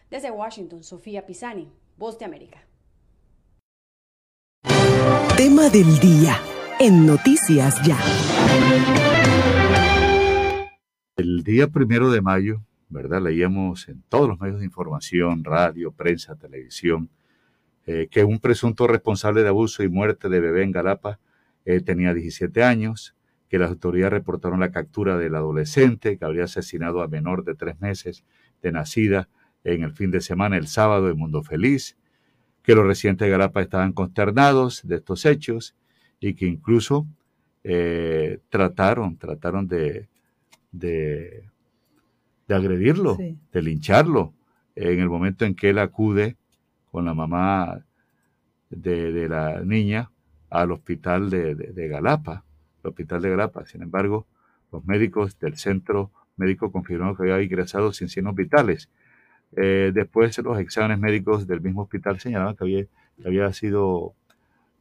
Desde 0.09 0.31
Washington, 0.31 0.85
Sofía 0.85 1.25
Pisani, 1.25 1.69
Voz 1.97 2.17
de 2.17 2.23
América. 2.23 2.65
Tema 5.35 5.67
del 5.69 5.99
día 5.99 6.39
en 6.79 7.05
Noticias 7.05 7.75
Ya. 7.85 7.97
El 11.17 11.43
día 11.43 11.67
primero 11.67 12.11
de 12.11 12.21
mayo, 12.21 12.61
¿verdad? 12.89 13.23
Leíamos 13.23 13.89
en 13.89 14.03
todos 14.07 14.29
los 14.29 14.39
medios 14.39 14.59
de 14.59 14.65
información, 14.65 15.43
radio, 15.43 15.91
prensa, 15.91 16.35
televisión, 16.35 17.09
eh, 17.87 18.07
que 18.11 18.23
un 18.23 18.37
presunto 18.37 18.85
responsable 18.85 19.41
de 19.41 19.47
abuso 19.47 19.81
y 19.81 19.89
muerte 19.89 20.29
de 20.29 20.39
bebé 20.39 20.61
en 20.61 20.71
Galapa 20.71 21.19
eh, 21.65 21.81
tenía 21.81 22.13
17 22.13 22.63
años, 22.63 23.15
que 23.49 23.57
las 23.57 23.71
autoridades 23.71 24.13
reportaron 24.13 24.59
la 24.59 24.71
captura 24.71 25.17
del 25.17 25.33
adolescente 25.33 26.19
que 26.19 26.23
habría 26.23 26.43
asesinado 26.43 27.01
a 27.01 27.07
menor 27.07 27.43
de 27.43 27.55
tres 27.55 27.81
meses 27.81 28.23
de 28.61 28.71
nacida 28.71 29.27
en 29.63 29.81
el 29.81 29.93
fin 29.93 30.11
de 30.11 30.21
semana, 30.21 30.55
el 30.55 30.67
sábado, 30.67 31.09
en 31.09 31.17
Mundo 31.17 31.41
Feliz, 31.41 31.97
que 32.61 32.75
los 32.75 32.85
residentes 32.85 33.25
de 33.25 33.31
Galapa 33.31 33.63
estaban 33.63 33.91
consternados 33.91 34.87
de 34.87 34.97
estos 34.97 35.25
hechos 35.25 35.75
y 36.19 36.35
que 36.35 36.45
incluso 36.45 37.07
eh, 37.63 38.37
trataron, 38.49 39.17
trataron 39.17 39.67
de, 39.67 40.09
de, 40.79 41.43
agredirlo, 42.49 43.17
de 43.17 43.61
lincharlo, 43.61 44.33
en 44.75 44.99
el 44.99 45.09
momento 45.09 45.45
en 45.45 45.55
que 45.55 45.69
él 45.69 45.79
acude 45.79 46.35
con 46.91 47.05
la 47.05 47.13
mamá 47.13 47.83
de, 48.69 49.27
la 49.27 49.61
niña 49.63 50.11
al 50.49 50.71
hospital 50.71 51.29
de, 51.29 51.55
de, 51.55 51.87
Galapa, 51.87 52.43
el 52.83 52.89
hospital 52.89 53.21
de 53.21 53.29
Galapa. 53.29 53.65
Sin 53.65 53.81
embargo, 53.81 54.27
los 54.71 54.85
médicos 54.85 55.39
del 55.39 55.57
centro 55.57 56.11
médico 56.35 56.71
confirmaron 56.71 57.15
que 57.15 57.23
había 57.23 57.41
ingresado 57.41 57.91
sin 57.91 58.09
signos 58.09 58.35
vitales 58.35 58.89
eh, 59.55 59.91
después 59.93 60.37
los 60.39 60.59
exámenes 60.59 60.99
médicos 60.99 61.47
del 61.47 61.61
mismo 61.61 61.83
hospital 61.83 62.19
señalaban 62.19 62.55
que 62.55 62.63
había, 62.63 62.85
había 63.25 63.53
sido 63.53 64.13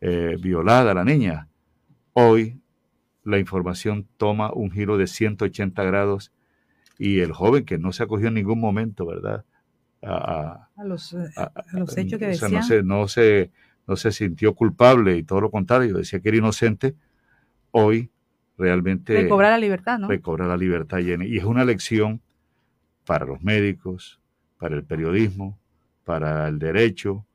eh, 0.01 0.37
violada 0.41 0.95
la 0.95 1.05
niña. 1.05 1.49
Hoy 2.13 2.61
la 3.27 3.39
información 3.39 4.07
toma 4.17 4.53
un 4.53 4.71
giro 4.71 4.97
de 4.97 5.09
180 5.09 5.83
grados 5.83 6.33
y 6.97 7.19
el 7.21 7.33
joven 7.33 7.65
que 7.65 7.77
no 7.77 7.93
se 7.93 8.05
acogió 8.05 8.29
en 8.29 8.35
ningún 8.35 8.61
momento, 8.61 9.05
¿verdad? 9.05 9.45
A, 10.03 10.69
los, 10.85 11.13
eh, 11.13 11.29
hechos 11.97 12.19
que 12.19 12.29
decían. 12.29 12.53
no, 12.53 12.63
se, 12.63 12.83
no, 12.85 13.09
se, 13.09 13.51
no 13.89 13.97
se 13.97 14.13
sintió 14.13 14.55
culpable 14.55 15.17
y 15.17 15.25
todo 15.25 15.41
lo 15.41 15.51
contrario, 15.51 15.97
decía 15.97 16.21
que 16.21 16.29
era 16.29 16.39
inocente. 16.39 16.95
Hoy 17.73 18.11
realmente... 18.57 19.21
Recobra 19.23 19.51
la 19.51 19.59
libertad, 19.59 19.99
¿no? 19.99 20.07
Recobra 20.09 20.47
la 20.47 20.57
libertad 20.57 20.99
y 20.99 21.37
es 21.37 21.45
una 21.45 21.65
lección 21.65 22.21
para 23.05 23.27
los 23.27 23.43
médicos, 23.43 24.21
para 24.59 24.77
el 24.77 24.85
periodismo, 24.85 25.59
para 26.05 26.47
el 26.47 26.61
derecho, 26.61 27.27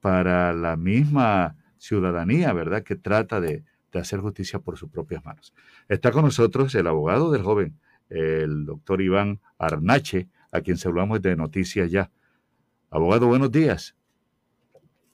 para 0.00 0.54
la 0.54 0.76
misma 0.76 1.56
ciudadanía, 1.76 2.54
¿verdad?, 2.54 2.82
que 2.82 2.96
trata 2.96 3.40
de, 3.40 3.64
hacer 4.00 4.20
justicia 4.20 4.58
por 4.58 4.76
sus 4.76 4.90
propias 4.90 5.24
manos. 5.24 5.54
Está 5.88 6.10
con 6.10 6.24
nosotros 6.24 6.74
el 6.74 6.86
abogado 6.86 7.30
del 7.30 7.42
joven, 7.42 7.78
el 8.08 8.66
doctor 8.66 9.00
Iván 9.00 9.40
Arnache, 9.58 10.28
a 10.52 10.60
quien 10.60 10.76
saludamos 10.76 11.22
de 11.22 11.36
Noticias 11.36 11.90
Ya. 11.90 12.10
Abogado, 12.90 13.26
buenos 13.26 13.50
días. 13.50 13.96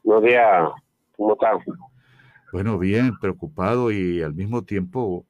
Buenos 0.03 0.25
días, 0.25 0.69
¿cómo 1.17 1.33
está? 1.33 1.53
Bueno, 2.53 2.79
bien, 2.79 3.19
preocupado 3.19 3.91
y 3.91 4.23
al 4.23 4.35
mismo 4.35 4.63
tiempo 4.63 5.25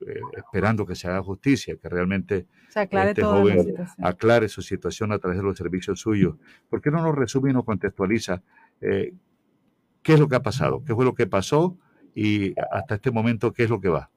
eh, 0.00 0.20
esperando 0.36 0.86
que 0.86 0.94
se 0.94 1.08
haga 1.08 1.22
justicia, 1.22 1.76
que 1.76 1.88
realmente 1.88 2.46
este 2.74 3.22
joven 3.24 3.74
aclare 4.02 4.48
su 4.48 4.62
situación 4.62 5.10
a 5.12 5.18
través 5.18 5.38
de 5.38 5.44
los 5.44 5.56
servicios 5.56 6.00
suyos. 6.00 6.36
¿Por 6.68 6.80
qué 6.80 6.90
no 6.90 7.02
nos 7.02 7.16
resume 7.16 7.50
y 7.50 7.52
nos 7.54 7.64
contextualiza 7.64 8.42
eh, 8.80 9.14
qué 10.02 10.12
es 10.12 10.20
lo 10.20 10.28
que 10.28 10.36
ha 10.36 10.42
pasado, 10.42 10.84
qué 10.84 10.94
fue 10.94 11.04
lo 11.04 11.14
que 11.14 11.26
pasó 11.26 11.76
y 12.14 12.54
hasta 12.70 12.96
este 12.96 13.10
momento 13.10 13.52
qué 13.52 13.64
es 13.64 13.70
lo 13.70 13.80
que 13.80 13.88
va? 13.88 14.10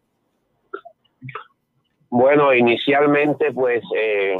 Bueno, 2.09 2.53
inicialmente 2.53 3.51
pues 3.53 3.83
eh, 3.95 4.35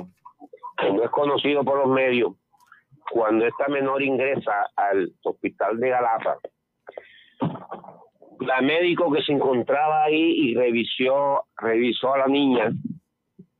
no 0.94 1.04
es 1.04 1.10
conocido 1.10 1.64
por 1.64 1.78
los 1.78 1.88
medios. 1.88 2.34
Cuando 3.12 3.46
esta 3.46 3.68
menor 3.68 4.02
ingresa 4.02 4.68
al 4.76 5.14
hospital 5.24 5.80
de 5.80 5.90
Galapa, 5.90 6.38
la 8.40 8.62
médico 8.62 9.12
que 9.12 9.22
se 9.22 9.34
encontraba 9.34 10.04
ahí 10.04 10.50
y 10.50 10.56
revisó, 10.56 11.46
revisó 11.58 12.14
a 12.14 12.20
la 12.20 12.28
niña, 12.28 12.72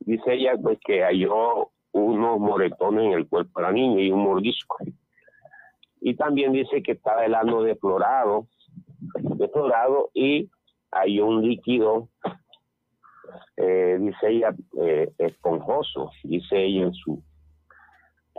dice 0.00 0.34
ella 0.34 0.54
pues 0.60 0.78
que 0.84 1.02
halló 1.02 1.70
unos 1.92 2.38
moretones 2.38 3.04
en 3.06 3.12
el 3.12 3.28
cuerpo 3.28 3.60
de 3.60 3.66
la 3.66 3.72
niña 3.72 4.02
y 4.02 4.10
un 4.10 4.24
mordisco. 4.24 4.78
Y 6.00 6.14
también 6.16 6.52
dice 6.52 6.82
que 6.82 6.92
estaba 6.92 7.24
el 7.24 7.34
ano 7.34 7.62
deplorado, 7.62 8.48
deplorado 9.42 10.10
y 10.14 10.50
halló 10.90 11.26
un 11.26 11.42
líquido, 11.42 12.08
eh, 13.56 13.98
dice 14.00 14.28
ella, 14.28 14.54
eh, 14.82 15.12
esponjoso, 15.18 16.10
dice 16.24 16.64
ella 16.64 16.82
en 16.84 16.94
su 16.94 17.22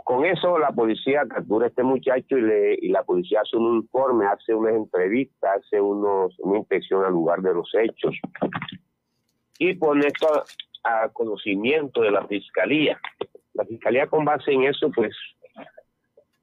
con 0.04 0.26
eso 0.26 0.58
la 0.58 0.70
policía 0.70 1.24
captura 1.26 1.64
a 1.64 1.68
este 1.70 1.82
muchacho 1.82 2.36
y, 2.36 2.42
le, 2.42 2.74
y 2.74 2.88
la 2.90 3.02
policía 3.02 3.40
hace 3.40 3.56
un 3.56 3.76
informe, 3.76 4.26
hace 4.26 4.54
unas 4.54 4.74
entrevistas, 4.74 5.62
hace 5.64 5.80
unos, 5.80 6.38
una 6.40 6.58
inspección 6.58 7.04
al 7.04 7.12
lugar 7.12 7.40
de 7.40 7.54
los 7.54 7.70
hechos 7.74 8.14
y 9.58 9.74
pone 9.74 10.06
esto 10.06 10.28
a, 10.84 11.08
conocimiento 11.08 12.02
de 12.02 12.10
la 12.10 12.26
fiscalía. 12.26 13.00
La 13.54 13.64
fiscalía 13.64 14.06
con 14.06 14.26
base 14.26 14.52
en 14.52 14.64
eso 14.64 14.90
pues 14.94 15.16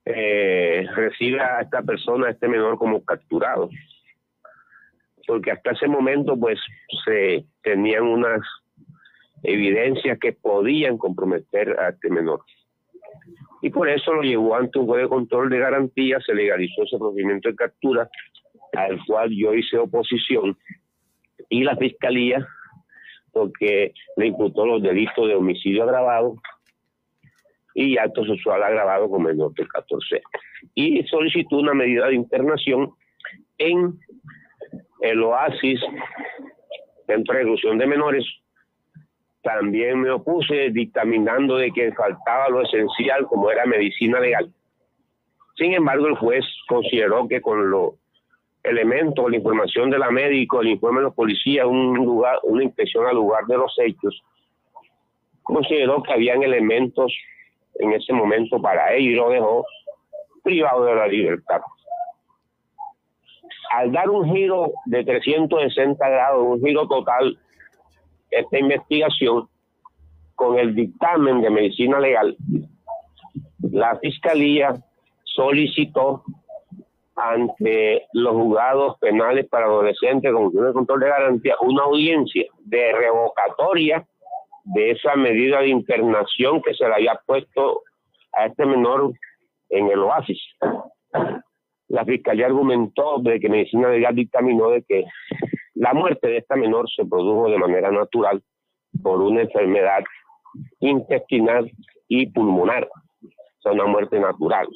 eh, 0.05 0.87
reciba 0.95 1.57
a 1.57 1.61
esta 1.61 1.83
persona, 1.83 2.27
a 2.27 2.31
este 2.31 2.47
menor, 2.47 2.79
como 2.79 3.05
capturado. 3.05 3.69
Porque 5.27 5.51
hasta 5.51 5.71
ese 5.71 5.87
momento, 5.87 6.37
pues, 6.37 6.59
se 7.05 7.45
tenían 7.63 8.03
unas 8.03 8.41
evidencias 9.43 10.19
que 10.19 10.33
podían 10.33 10.97
comprometer 10.97 11.79
a 11.79 11.89
este 11.89 12.09
menor. 12.09 12.41
Y 13.61 13.69
por 13.69 13.89
eso 13.89 14.13
lo 14.13 14.21
llevó 14.23 14.55
ante 14.55 14.79
un 14.79 14.87
juez 14.87 15.03
de 15.03 15.09
control 15.09 15.49
de 15.49 15.59
garantía, 15.59 16.19
se 16.19 16.33
legalizó 16.33 16.83
ese 16.83 16.97
procedimiento 16.97 17.49
de 17.49 17.55
captura, 17.55 18.09
al 18.73 18.99
cual 19.05 19.29
yo 19.31 19.53
hice 19.53 19.77
oposición, 19.77 20.57
y 21.49 21.63
la 21.63 21.75
fiscalía, 21.75 22.47
porque 23.31 23.93
le 24.17 24.27
imputó 24.27 24.65
los 24.65 24.81
delitos 24.81 25.27
de 25.27 25.35
homicidio 25.35 25.83
agravado, 25.83 26.35
y 27.73 27.97
acto 27.97 28.25
sexual 28.25 28.63
agravado 28.63 29.09
con 29.09 29.23
menor 29.23 29.53
de 29.53 29.65
14 29.65 30.21
Y 30.75 31.03
solicitó 31.03 31.57
una 31.57 31.73
medida 31.73 32.07
de 32.07 32.15
internación 32.15 32.91
en 33.57 33.97
el 35.01 35.21
oasis 35.23 35.79
en 37.07 37.23
preclusión 37.23 37.77
de 37.77 37.87
menores. 37.87 38.25
También 39.43 39.99
me 40.01 40.11
opuse 40.11 40.69
dictaminando 40.71 41.57
de 41.57 41.71
que 41.71 41.91
faltaba 41.93 42.49
lo 42.49 42.61
esencial 42.61 43.25
como 43.25 43.49
era 43.51 43.65
medicina 43.65 44.19
legal. 44.19 44.51
Sin 45.55 45.73
embargo, 45.73 46.07
el 46.07 46.15
juez 46.15 46.45
consideró 46.67 47.27
que 47.27 47.41
con 47.41 47.69
los 47.69 47.95
elementos, 48.63 49.29
la 49.29 49.37
información 49.37 49.89
de 49.89 49.97
la 49.97 50.11
médico, 50.11 50.61
el 50.61 50.69
informe 50.69 50.99
de 50.99 51.05
los 51.05 51.15
policías, 51.15 51.65
una 51.67 52.63
inspección 52.63 53.07
al 53.07 53.15
lugar 53.15 53.45
de 53.45 53.57
los 53.57 53.73
hechos, 53.79 54.21
consideró 55.41 56.03
que 56.03 56.13
habían 56.13 56.43
elementos 56.43 57.11
en 57.75 57.93
ese 57.93 58.13
momento 58.13 58.61
para 58.61 58.93
él 58.93 59.01
y 59.01 59.15
lo 59.15 59.29
dejó 59.29 59.65
privado 60.43 60.85
de 60.85 60.95
la 60.95 61.07
libertad. 61.07 61.61
Al 63.73 63.91
dar 63.91 64.09
un 64.09 64.25
giro 64.33 64.71
de 64.85 65.03
360 65.03 66.09
grados, 66.09 66.45
un 66.45 66.61
giro 66.61 66.87
total, 66.87 67.37
esta 68.29 68.59
investigación, 68.59 69.47
con 70.35 70.57
el 70.57 70.75
dictamen 70.75 71.41
de 71.41 71.49
medicina 71.49 71.99
legal, 71.99 72.35
la 73.71 73.97
fiscalía 73.99 74.75
solicitó 75.23 76.23
ante 77.15 78.07
los 78.13 78.33
juzgados 78.33 78.97
penales 78.99 79.47
para 79.47 79.65
adolescentes 79.65 80.31
con 80.33 80.51
de 80.51 80.73
control 80.73 80.99
de 80.99 81.07
garantía 81.09 81.55
una 81.61 81.83
audiencia 81.83 82.45
de 82.65 82.93
revocatoria 82.93 84.05
de 84.63 84.91
esa 84.91 85.15
medida 85.15 85.59
de 85.59 85.69
internación 85.69 86.61
que 86.61 86.73
se 86.73 86.87
le 86.87 86.93
había 86.93 87.19
puesto 87.25 87.83
a 88.33 88.45
este 88.45 88.65
menor 88.65 89.13
en 89.69 89.89
el 89.89 89.99
oasis. 89.99 90.39
La 91.91 92.05
fiscalía 92.05 92.45
argumentó 92.45 93.19
de 93.19 93.37
que 93.37 93.49
medicina 93.49 93.89
legal 93.89 94.15
dictaminó 94.15 94.69
de 94.69 94.81
que 94.83 95.03
la 95.75 95.93
muerte 95.93 96.29
de 96.29 96.37
esta 96.37 96.55
menor 96.55 96.89
se 96.89 97.03
produjo 97.03 97.49
de 97.49 97.57
manera 97.57 97.91
natural 97.91 98.41
por 99.03 99.21
una 99.21 99.41
enfermedad 99.41 100.01
intestinal 100.79 101.69
y 102.07 102.27
pulmonar, 102.27 102.87
o 102.87 103.61
sea, 103.61 103.73
una 103.73 103.87
muerte 103.87 104.21
natural. 104.21 104.67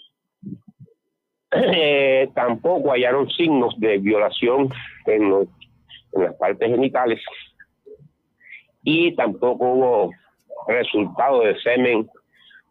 Eh, 1.51 2.27
tampoco 2.35 2.91
hallaron 2.91 3.29
signos 3.29 3.79
de 3.79 3.97
violación 3.97 4.69
en, 5.05 5.23
en 6.11 6.21
las 6.21 6.35
partes 6.35 6.69
genitales 6.69 7.21
y 8.83 9.15
tampoco 9.15 9.71
hubo 9.71 10.11
resultado 10.67 11.43
de 11.43 11.57
semen 11.61 12.09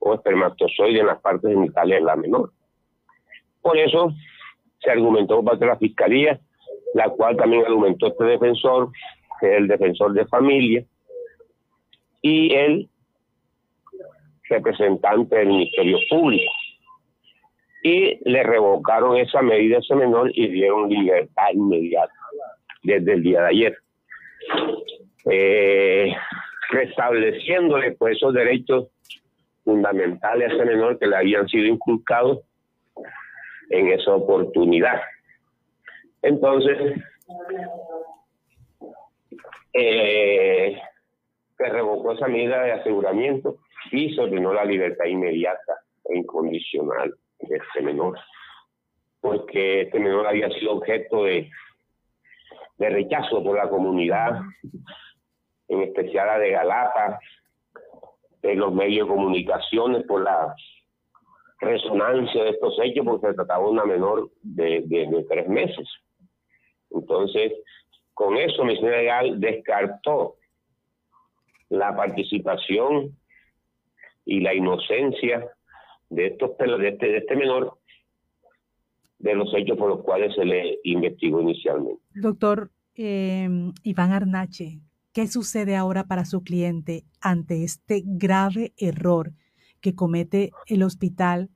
o 0.01 0.13
espermatozoide 0.13 1.01
en 1.01 1.07
las 1.07 1.21
partes 1.23 1.51
genitales 1.51 2.01
de 2.01 2.05
la 2.05 2.17
menor. 2.17 2.53
Por 3.63 3.79
eso 3.79 4.13
se 4.85 4.91
argumentó 4.91 5.37
por 5.37 5.45
parte 5.45 5.65
de 5.65 5.71
la 5.71 5.79
fiscalía, 5.79 6.39
la 6.95 7.09
cual 7.09 7.37
también 7.37 7.65
argumentó 7.65 8.09
este 8.09 8.25
defensor, 8.25 8.91
que 9.41 9.53
es 9.53 9.59
el 9.59 9.69
defensor 9.69 10.13
de 10.13 10.27
familia, 10.27 10.85
y 12.23 12.55
el 12.55 12.89
representante 14.49 15.37
del 15.37 15.49
Ministerio 15.49 15.99
Público. 16.09 16.53
Y 17.83 18.19
le 18.29 18.43
revocaron 18.43 19.17
esa 19.17 19.43
medida 19.43 19.77
a 19.77 19.81
ese 19.81 19.95
menor 19.95 20.31
y 20.35 20.49
dieron 20.49 20.89
libertad 20.89 21.49
inmediata 21.53 22.13
desde 22.83 23.13
el 23.13 23.23
día 23.23 23.41
de 23.43 23.49
ayer 23.49 23.79
eh, 25.31 26.15
restableciéndole 26.71 27.93
pues, 27.93 28.17
esos 28.17 28.35
derechos 28.35 28.89
fundamentales 29.65 30.51
a 30.51 30.55
ese 30.55 30.65
menor 30.65 30.99
que 30.99 31.07
le 31.07 31.17
habían 31.17 31.49
sido 31.49 31.67
inculcados 31.67 32.41
en 33.71 33.89
esa 33.89 34.15
oportunidad. 34.15 35.01
Entonces, 36.23 37.01
eh, 39.73 40.81
se 41.57 41.69
revocó 41.69 42.13
esa 42.13 42.29
medida 42.29 42.63
de 42.63 42.73
aseguramiento 42.73 43.59
y 43.91 44.15
se 44.15 44.21
ordenó 44.21 44.53
la 44.53 44.65
libertad 44.65 45.05
inmediata 45.07 45.81
e 46.05 46.19
incondicional 46.19 47.15
de 47.41 47.57
este 47.57 47.83
menor, 47.83 48.19
porque 49.21 49.83
este 49.83 49.99
menor 49.99 50.27
había 50.27 50.49
sido 50.51 50.73
objeto 50.73 51.25
de, 51.25 51.51
de 52.79 52.91
rechazo 52.91 53.43
por 53.43 53.57
la 53.57 53.69
comunidad, 53.69 54.41
en 55.69 55.83
especial 55.83 56.29
a 56.29 56.39
de 56.39 56.51
Galata, 56.51 57.19
en 58.43 58.59
los 58.59 58.73
medios 58.73 59.09
de 59.09 59.15
comunicaciones 59.15 60.05
por 60.07 60.23
la 60.23 60.55
resonancia 61.65 62.45
de 62.45 62.51
estos 62.51 62.79
hechos, 62.83 63.05
porque 63.05 63.29
se 63.29 63.35
trataba 63.35 63.65
de 63.65 63.71
una 63.71 63.85
menor 63.85 64.31
de, 64.43 65.25
tres 65.29 65.49
meses. 65.49 65.89
Entonces, 66.91 67.53
con 68.13 68.37
eso, 68.37 68.65
Misión 68.65 68.91
Legal 68.91 69.41
descartó 69.41 70.37
la 71.69 71.97
participación 71.97 73.17
y 74.25 74.41
la 74.41 74.55
inocencia 74.55 75.51
de 76.11 76.27
estos 76.29 76.57
de 76.57 76.89
este, 76.89 77.07
de 77.07 77.19
este 77.19 77.37
menor 77.37 77.79
de 79.19 79.35
los 79.35 79.53
hechos 79.55 79.77
por 79.77 79.89
los 79.89 80.03
cuales 80.03 80.35
se 80.35 80.45
le 80.45 80.79
investigó 80.85 81.41
inicialmente. 81.41 82.03
Doctor 82.15 82.71
eh, 82.95 83.49
Iván 83.83 84.13
Arnache, 84.13 84.81
¿Qué 85.15 85.29
sucede 85.29 85.77
ahora 85.77 86.09
para 86.09 86.25
su 86.25 86.43
cliente 86.43 87.05
ante 87.21 87.63
este 87.63 88.03
grave 88.05 88.73
error 88.77 89.33
que 89.81 89.95
comete 89.95 90.51
el 90.67 90.83
hospital? 90.83 91.51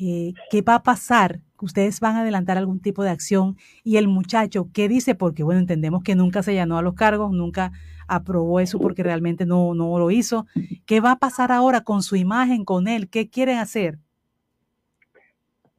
Eh, 0.00 0.32
¿Qué 0.50 0.62
va 0.62 0.76
a 0.76 0.82
pasar? 0.82 1.40
¿Ustedes 1.60 2.00
van 2.00 2.16
a 2.16 2.20
adelantar 2.22 2.58
algún 2.58 2.80
tipo 2.80 3.02
de 3.02 3.10
acción? 3.10 3.56
Y 3.84 3.96
el 3.96 4.08
muchacho, 4.08 4.68
¿qué 4.72 4.88
dice? 4.88 5.14
Porque, 5.14 5.42
bueno, 5.42 5.60
entendemos 5.60 6.02
que 6.02 6.14
nunca 6.14 6.42
se 6.42 6.54
llenó 6.54 6.78
a 6.78 6.82
los 6.82 6.94
cargos, 6.94 7.30
nunca 7.32 7.72
aprobó 8.08 8.60
eso 8.60 8.78
porque 8.78 9.02
realmente 9.02 9.46
no, 9.46 9.74
no 9.74 9.98
lo 9.98 10.10
hizo. 10.10 10.46
¿Qué 10.86 11.00
va 11.00 11.12
a 11.12 11.18
pasar 11.18 11.52
ahora 11.52 11.82
con 11.82 12.02
su 12.02 12.16
imagen, 12.16 12.64
con 12.64 12.88
él? 12.88 13.08
¿Qué 13.10 13.28
quieren 13.28 13.58
hacer? 13.58 13.98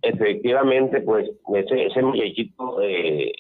Efectivamente, 0.02 1.02
pues 1.02 1.30
ese, 1.56 1.86
ese 1.86 2.02
muchachito 2.02 2.82
eh, 2.82 3.32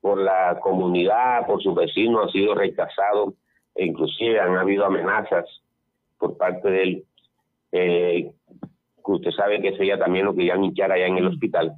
por 0.00 0.18
la 0.18 0.58
comunidad, 0.60 1.46
por 1.46 1.62
sus 1.62 1.74
vecinos, 1.74 2.28
ha 2.28 2.32
sido 2.32 2.54
rechazado 2.54 3.34
e 3.74 3.86
inclusive 3.86 4.40
han 4.40 4.56
habido 4.56 4.84
amenazas 4.84 5.44
por 6.18 6.36
parte 6.36 6.70
de 6.70 6.82
él, 6.82 7.04
eh, 7.72 8.32
que 9.04 9.12
usted 9.12 9.30
sabe 9.30 9.60
que 9.60 9.76
sería 9.76 9.98
también 9.98 10.26
lo 10.26 10.34
que 10.34 10.44
iban 10.44 10.62
a 10.62 10.84
allá 10.84 11.06
en 11.06 11.18
el 11.18 11.26
hospital. 11.26 11.72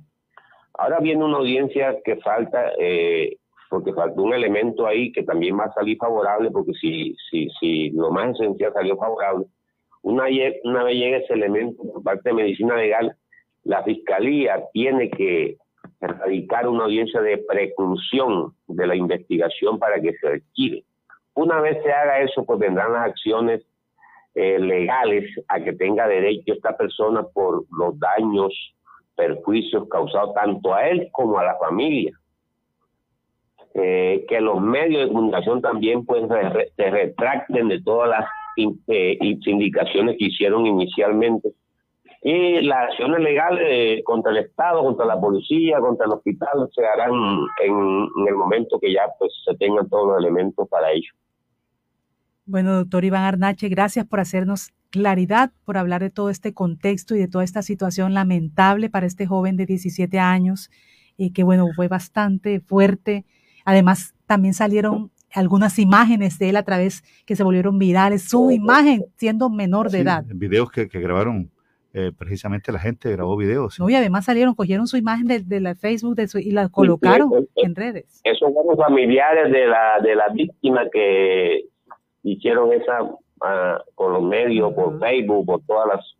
Ahora 0.75 0.99
viene 1.01 1.25
una 1.25 1.39
audiencia 1.39 1.97
que 2.05 2.17
falta, 2.17 2.73
eh, 2.79 3.37
porque 3.71 3.93
falta 3.93 4.21
un 4.21 4.35
elemento 4.35 4.87
ahí 4.87 5.13
que 5.13 5.23
también 5.23 5.59
va 5.59 5.65
a 5.65 5.73
salir 5.73 5.97
favorable, 5.99 6.51
porque 6.51 6.73
si, 6.75 7.15
si, 7.31 7.49
si 7.61 7.91
lo 7.91 8.11
más 8.11 8.35
esencial 8.35 8.73
salió 8.73 8.97
favorable, 8.97 9.47
una, 10.03 10.25
una 10.65 10.85
vez 10.85 10.95
llegue 10.95 11.17
ese 11.17 11.35
elemento 11.35 11.83
por 11.83 12.03
parte 12.03 12.29
de 12.29 12.35
medicina 12.35 12.77
legal, 12.77 13.17
la 13.63 13.83
fiscalía 13.83 14.63
tiene 14.73 15.11
que 15.11 15.57
radicar 16.01 16.69
una 16.69 16.85
audiencia 16.85 17.21
de 17.21 17.39
preclusión 17.39 18.53
de 18.67 18.87
la 18.87 18.97
investigación 18.97 19.79
para 19.79 20.01
que 20.01 20.13
se 20.15 20.29
adquiere. 20.29 20.85
Una 21.35 21.61
vez 21.61 21.83
se 21.83 21.93
haga 21.93 22.21
eso, 22.21 22.45
pues 22.45 22.59
vendrán 22.59 22.93
las 22.93 23.07
acciones 23.09 23.63
eh, 24.35 24.59
legales 24.59 25.25
a 25.49 25.61
que 25.61 25.73
tenga 25.73 26.09
derecho 26.09 26.55
esta 26.55 26.77
persona 26.77 27.23
por 27.23 27.65
los 27.79 27.99
daños, 27.99 28.53
perjuicios 29.17 29.89
causados 29.89 30.35
tanto 30.35 30.75
a 30.75 30.89
él 30.89 31.09
como 31.13 31.39
a 31.39 31.45
la 31.45 31.57
familia. 31.59 32.13
Eh, 33.75 34.25
que 34.29 34.41
los 34.41 34.61
medios 34.61 35.03
de 35.03 35.09
comunicación 35.09 35.61
también 35.61 36.05
pues 36.05 36.23
se 36.77 36.91
retracten 36.91 37.69
de 37.69 37.83
todas 37.83 38.09
las 38.09 38.25
eh, 38.57 39.19
indicaciones 39.21 40.17
que 40.17 40.27
hicieron 40.27 40.65
inicialmente 40.65 41.53
y 42.25 42.63
las 42.63 42.89
acciones 42.89 43.21
legales 43.21 44.03
contra 44.03 44.33
el 44.33 44.39
Estado, 44.39 44.83
contra 44.83 45.05
la 45.05 45.21
policía, 45.21 45.79
contra 45.79 46.07
el 46.07 46.13
hospital 46.13 46.71
se 46.75 46.83
harán 46.83 47.13
en, 47.63 48.09
el 48.27 48.35
momento 48.35 48.81
que 48.81 48.95
ya 48.95 49.03
pues 49.19 49.31
se 49.45 49.55
tengan 49.57 49.87
todos 49.91 50.09
los 50.09 50.19
elementos 50.19 50.67
para 50.71 50.91
ello. 50.91 51.13
Bueno, 52.47 52.75
doctor 52.75 53.05
Iván 53.05 53.23
Arnache, 53.23 53.69
gracias 53.69 54.07
por 54.07 54.21
hacernos 54.21 54.71
claridad, 54.91 55.51
por 55.65 55.79
hablar 55.79 56.03
de 56.03 56.11
todo 56.11 56.31
este 56.31 56.53
contexto 56.53 57.17
y 57.17 57.19
de 57.19 57.29
toda 57.29 57.43
esta 57.43 57.63
situación 57.63 58.15
lamentable 58.15 58.91
para 58.91 59.07
este 59.07 59.27
joven 59.27 59.57
de 59.57 59.67
17 59.67 60.19
años, 60.19 60.71
y 61.17 61.33
que 61.33 61.43
bueno, 61.43 61.67
fue 61.75 61.89
bastante 61.89 62.61
fuerte. 62.61 63.25
Además, 63.65 64.15
también 64.27 64.55
salieron 64.55 65.11
algunas 65.33 65.79
imágenes 65.79 66.39
de 66.39 66.51
él 66.51 66.57
a 66.57 66.63
través 66.63 67.03
que 67.27 67.35
se 67.35 67.43
volvieron 67.43 67.79
virales, 67.79 68.29
su 68.29 68.51
imagen 68.51 69.05
siendo 69.17 69.51
menor 69.51 69.91
de 69.91 70.01
edad. 70.01 70.25
Videos 70.27 70.71
que, 70.71 70.89
que 70.89 71.01
grabaron 71.01 71.51
eh, 71.97 72.11
precisamente 72.17 72.73
la 72.73 72.81
gente 72.81 73.11
grabó 73.13 73.37
videos. 73.37 73.79
No, 73.79 73.89
y 73.89 73.95
además 73.95 74.25
salieron, 74.25 74.55
cogieron 74.55 74.89
su 74.89 74.97
imagen 74.97 75.29
de, 75.29 75.61
la 75.61 75.77
Facebook 75.77 76.17
de 76.17 76.27
su, 76.27 76.39
y 76.39 76.51
la 76.51 76.69
colocaron 76.69 77.31
en 77.55 77.75
redes. 77.77 78.21
Esos 78.25 78.53
fueron 78.53 78.77
familiares 78.77 79.53
de 79.53 79.67
la, 79.67 80.01
de 80.03 80.17
la 80.17 80.29
víctima 80.35 80.83
que 80.93 81.67
hicieron 82.25 82.73
esa, 82.73 83.03
uh, 83.03 83.79
por 83.95 84.13
los 84.13 84.23
medios, 84.23 84.73
por 84.75 84.99
Facebook, 84.99 85.47
por 85.47 85.63
todas 85.63 85.89
las, 85.89 86.17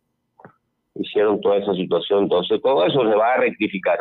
hicieron 0.95 1.41
toda 1.41 1.57
esa 1.57 1.73
situación. 1.73 2.23
Entonces 2.23 2.61
todo 2.61 2.85
eso 2.85 3.01
se 3.01 3.15
va 3.15 3.33
a 3.33 3.37
rectificar. 3.37 3.99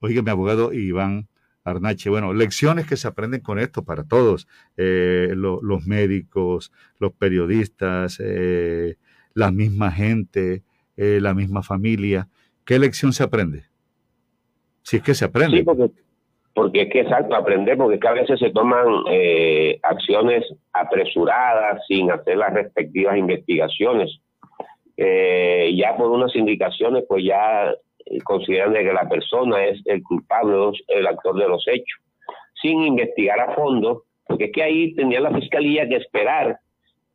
Oiga, 0.00 0.22
mi 0.22 0.30
abogado 0.30 0.72
Iván 0.72 1.28
Arnache, 1.64 2.10
bueno, 2.10 2.32
lecciones 2.32 2.86
que 2.86 2.96
se 2.96 3.06
aprenden 3.06 3.40
con 3.40 3.58
esto 3.58 3.84
para 3.84 4.04
todos, 4.04 4.48
eh, 4.76 5.32
los 5.34 5.86
médicos, 5.86 6.72
los 6.98 7.12
periodistas, 7.12 8.20
eh, 8.20 8.96
la 9.34 9.50
misma 9.50 9.92
gente, 9.92 10.64
eh, 10.96 11.20
la 11.20 11.34
misma 11.34 11.62
familia. 11.62 12.28
¿Qué 12.64 12.78
lección 12.78 13.12
se 13.12 13.22
aprende? 13.22 13.64
Si 14.82 14.96
es 14.96 15.02
que 15.02 15.14
se 15.14 15.24
aprende. 15.24 15.58
Sí, 15.58 15.62
porque, 15.62 15.90
porque 16.54 16.82
es 16.82 16.90
que 16.90 17.00
exacto, 17.00 17.34
aprender, 17.34 17.76
porque 17.76 17.98
que 17.98 18.08
a 18.08 18.12
veces 18.12 18.38
se 18.38 18.50
toman 18.50 18.86
acciones 19.82 20.44
apresuradas 20.72 21.82
sin 21.86 22.10
hacer 22.10 22.36
las 22.36 22.52
respectivas 22.52 23.16
investigaciones. 23.16 24.20
ya 24.96 25.96
por 25.96 26.10
unas 26.10 26.34
indicaciones, 26.36 27.04
pues 27.08 27.24
ya 27.24 27.74
consideran 28.24 28.74
que 28.74 28.92
la 28.92 29.08
persona 29.08 29.64
es 29.64 29.80
el 29.86 30.02
culpable, 30.02 30.78
el 30.88 31.06
actor 31.06 31.38
de 31.38 31.48
los 31.48 31.66
hechos, 31.68 32.00
sin 32.60 32.82
investigar 32.82 33.40
a 33.40 33.54
fondo, 33.54 34.04
porque 34.26 34.44
es 34.46 34.52
que 34.52 34.62
ahí 34.62 34.94
tenía 34.94 35.20
la 35.20 35.32
fiscalía 35.32 35.88
que 35.88 35.96
esperar 35.96 36.58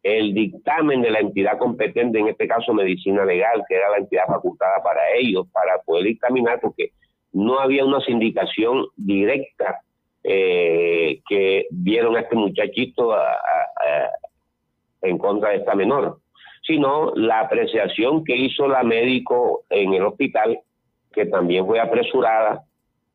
el 0.04 0.34
dictamen 0.34 1.02
de 1.02 1.12
la 1.12 1.20
entidad 1.20 1.58
competente, 1.58 2.20
en 2.20 2.28
este 2.28 2.48
caso 2.48 2.74
medicina 2.74 3.26
legal, 3.26 3.64
que 3.68 3.76
era 3.76 3.90
la 3.90 3.98
entidad 3.98 4.26
facultada 4.28 4.82
para 4.84 5.02
ellos, 5.16 5.48
para 5.52 5.80
poder 5.86 6.06
dictaminar, 6.06 6.60
porque 6.62 6.92
no 7.34 7.60
había 7.60 7.86
una 7.86 8.02
sindicación 8.02 8.86
directa 8.96 9.82
eh, 10.24 11.22
que 11.28 11.68
vieron 11.70 12.16
a 12.18 12.22
este 12.22 12.36
muchachito 12.36 13.16
en 15.02 15.18
contra 15.18 15.52
de 15.52 15.58
esta 15.58 15.76
menor, 15.76 16.20
sino 16.66 17.14
la 17.16 17.42
apreciación 17.42 18.24
que 18.24 18.36
hizo 18.36 18.68
la 18.68 18.84
médico 18.84 19.64
en 19.70 19.94
el 19.94 20.04
hospital 20.04 20.60
que 21.14 21.26
también 21.26 21.66
fue 21.66 21.80
apresurada, 21.80 22.64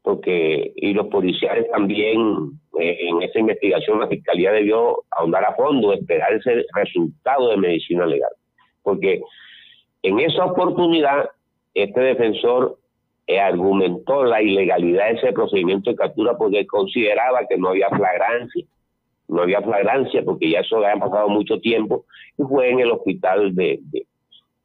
porque 0.03 0.73
y 0.75 0.93
los 0.93 1.07
policiales 1.07 1.71
también 1.71 2.51
eh, 2.81 2.99
en 3.01 3.23
esa 3.23 3.39
investigación 3.39 4.01
la 4.01 4.09
fiscalía 4.09 4.51
debió 4.53 5.05
ahondar 5.11 5.45
a 5.45 5.55
fondo, 5.55 5.93
esperar 5.93 6.33
ese 6.33 6.65
resultado 6.75 7.51
de 7.51 7.57
medicina 7.59 8.07
legal, 8.07 8.33
porque 8.83 9.23
en 10.03 10.19
esa 10.19 10.47
oportunidad 10.47 11.29
este 11.75 12.01
defensor 12.01 12.79
eh, 13.35 13.41
argumentó 13.41 14.25
la 14.25 14.43
ilegalidad 14.43 15.09
de 15.09 15.19
ese 15.19 15.33
procedimiento 15.33 15.91
de 15.91 15.97
captura 15.97 16.37
porque 16.37 16.67
consideraba 16.67 17.47
que 17.49 17.57
no 17.57 17.69
había 17.69 17.89
flagrancia, 17.89 18.65
no 19.29 19.43
había 19.43 19.63
flagrancia 19.63 20.23
porque 20.25 20.51
ya 20.51 20.61
eso 20.61 20.77
había 20.77 20.97
pasado 20.97 21.29
mucho 21.29 21.59
tiempo 21.61 22.05
y 22.39 22.43
fue 22.43 22.71
en 22.71 22.81
el 22.81 22.91
hospital 22.91 23.55
de, 23.55 23.81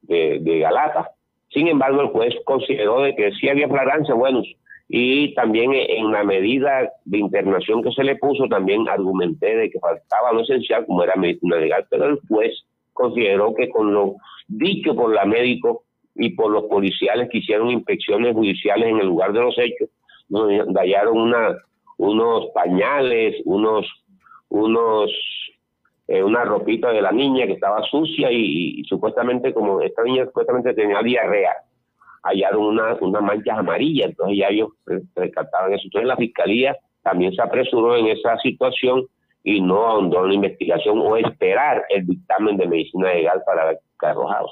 de, 0.01 0.59
Galata. 0.59 1.11
Sin 1.49 1.67
embargo, 1.67 2.01
el 2.01 2.07
juez 2.07 2.35
consideró 2.45 3.01
de 3.01 3.15
que 3.15 3.31
sí 3.33 3.49
había 3.49 3.69
flagrancia, 3.69 4.13
bueno, 4.13 4.41
y 4.89 5.33
también 5.33 5.73
en 5.73 6.11
la 6.11 6.23
medida 6.23 6.91
de 7.05 7.17
internación 7.17 7.83
que 7.83 7.91
se 7.91 8.03
le 8.03 8.15
puso, 8.15 8.47
también 8.47 8.87
argumenté 8.87 9.55
de 9.55 9.69
que 9.69 9.79
faltaba 9.79 10.33
lo 10.33 10.41
esencial, 10.41 10.85
como 10.85 11.03
era 11.03 11.15
medicina 11.15 11.57
legal, 11.57 11.85
pero 11.89 12.05
el 12.05 12.19
juez 12.27 12.53
consideró 12.93 13.53
que 13.53 13.69
con 13.69 13.93
lo 13.93 14.15
dicho 14.47 14.95
por 14.95 15.13
la 15.13 15.25
médico 15.25 15.83
y 16.17 16.29
por 16.31 16.51
los 16.51 16.65
policiales 16.65 17.29
que 17.29 17.39
hicieron 17.39 17.69
inspecciones 17.69 18.33
judiciales 18.33 18.89
en 18.89 18.99
el 18.99 19.07
lugar 19.07 19.33
de 19.33 19.41
los 19.41 19.57
hechos, 19.57 19.89
nos 20.29 20.49
hallaron 20.75 21.17
una, 21.17 21.57
unos 21.97 22.47
pañales, 22.53 23.35
unos, 23.45 23.85
unos 24.49 25.11
eh, 26.07 26.23
una 26.23 26.45
ropita 26.45 26.91
de 26.93 27.01
la 27.01 27.11
niña 27.11 27.45
que 27.45 27.53
estaba 27.53 27.81
sucia 27.83 28.31
y, 28.31 28.81
supuestamente 28.85 29.53
como 29.53 29.81
esta 29.81 30.03
niña 30.03 30.25
supuestamente 30.25 30.73
tenía 30.73 31.01
diarrea, 31.01 31.53
hallaron 32.23 32.63
unas 32.63 33.01
una 33.01 33.19
manchas 33.19 33.57
amarillas, 33.57 34.09
entonces 34.11 34.37
ya 34.37 34.47
ellos 34.47 34.69
rescataban 35.15 35.73
eso. 35.73 35.83
Entonces 35.83 36.07
la 36.07 36.15
fiscalía 36.15 36.77
también 37.03 37.33
se 37.33 37.41
apresuró 37.41 37.97
en 37.97 38.07
esa 38.07 38.37
situación 38.37 39.05
y 39.43 39.59
no 39.59 39.85
ahondó 39.85 40.23
en 40.23 40.29
la 40.29 40.35
investigación 40.35 40.97
o 40.99 41.17
esperar 41.17 41.83
el 41.89 42.05
dictamen 42.07 42.55
de 42.55 42.67
medicina 42.67 43.13
legal 43.13 43.41
para 43.45 43.65
ver 43.65 43.79
qué 43.99 44.07
arrojado. 44.07 44.47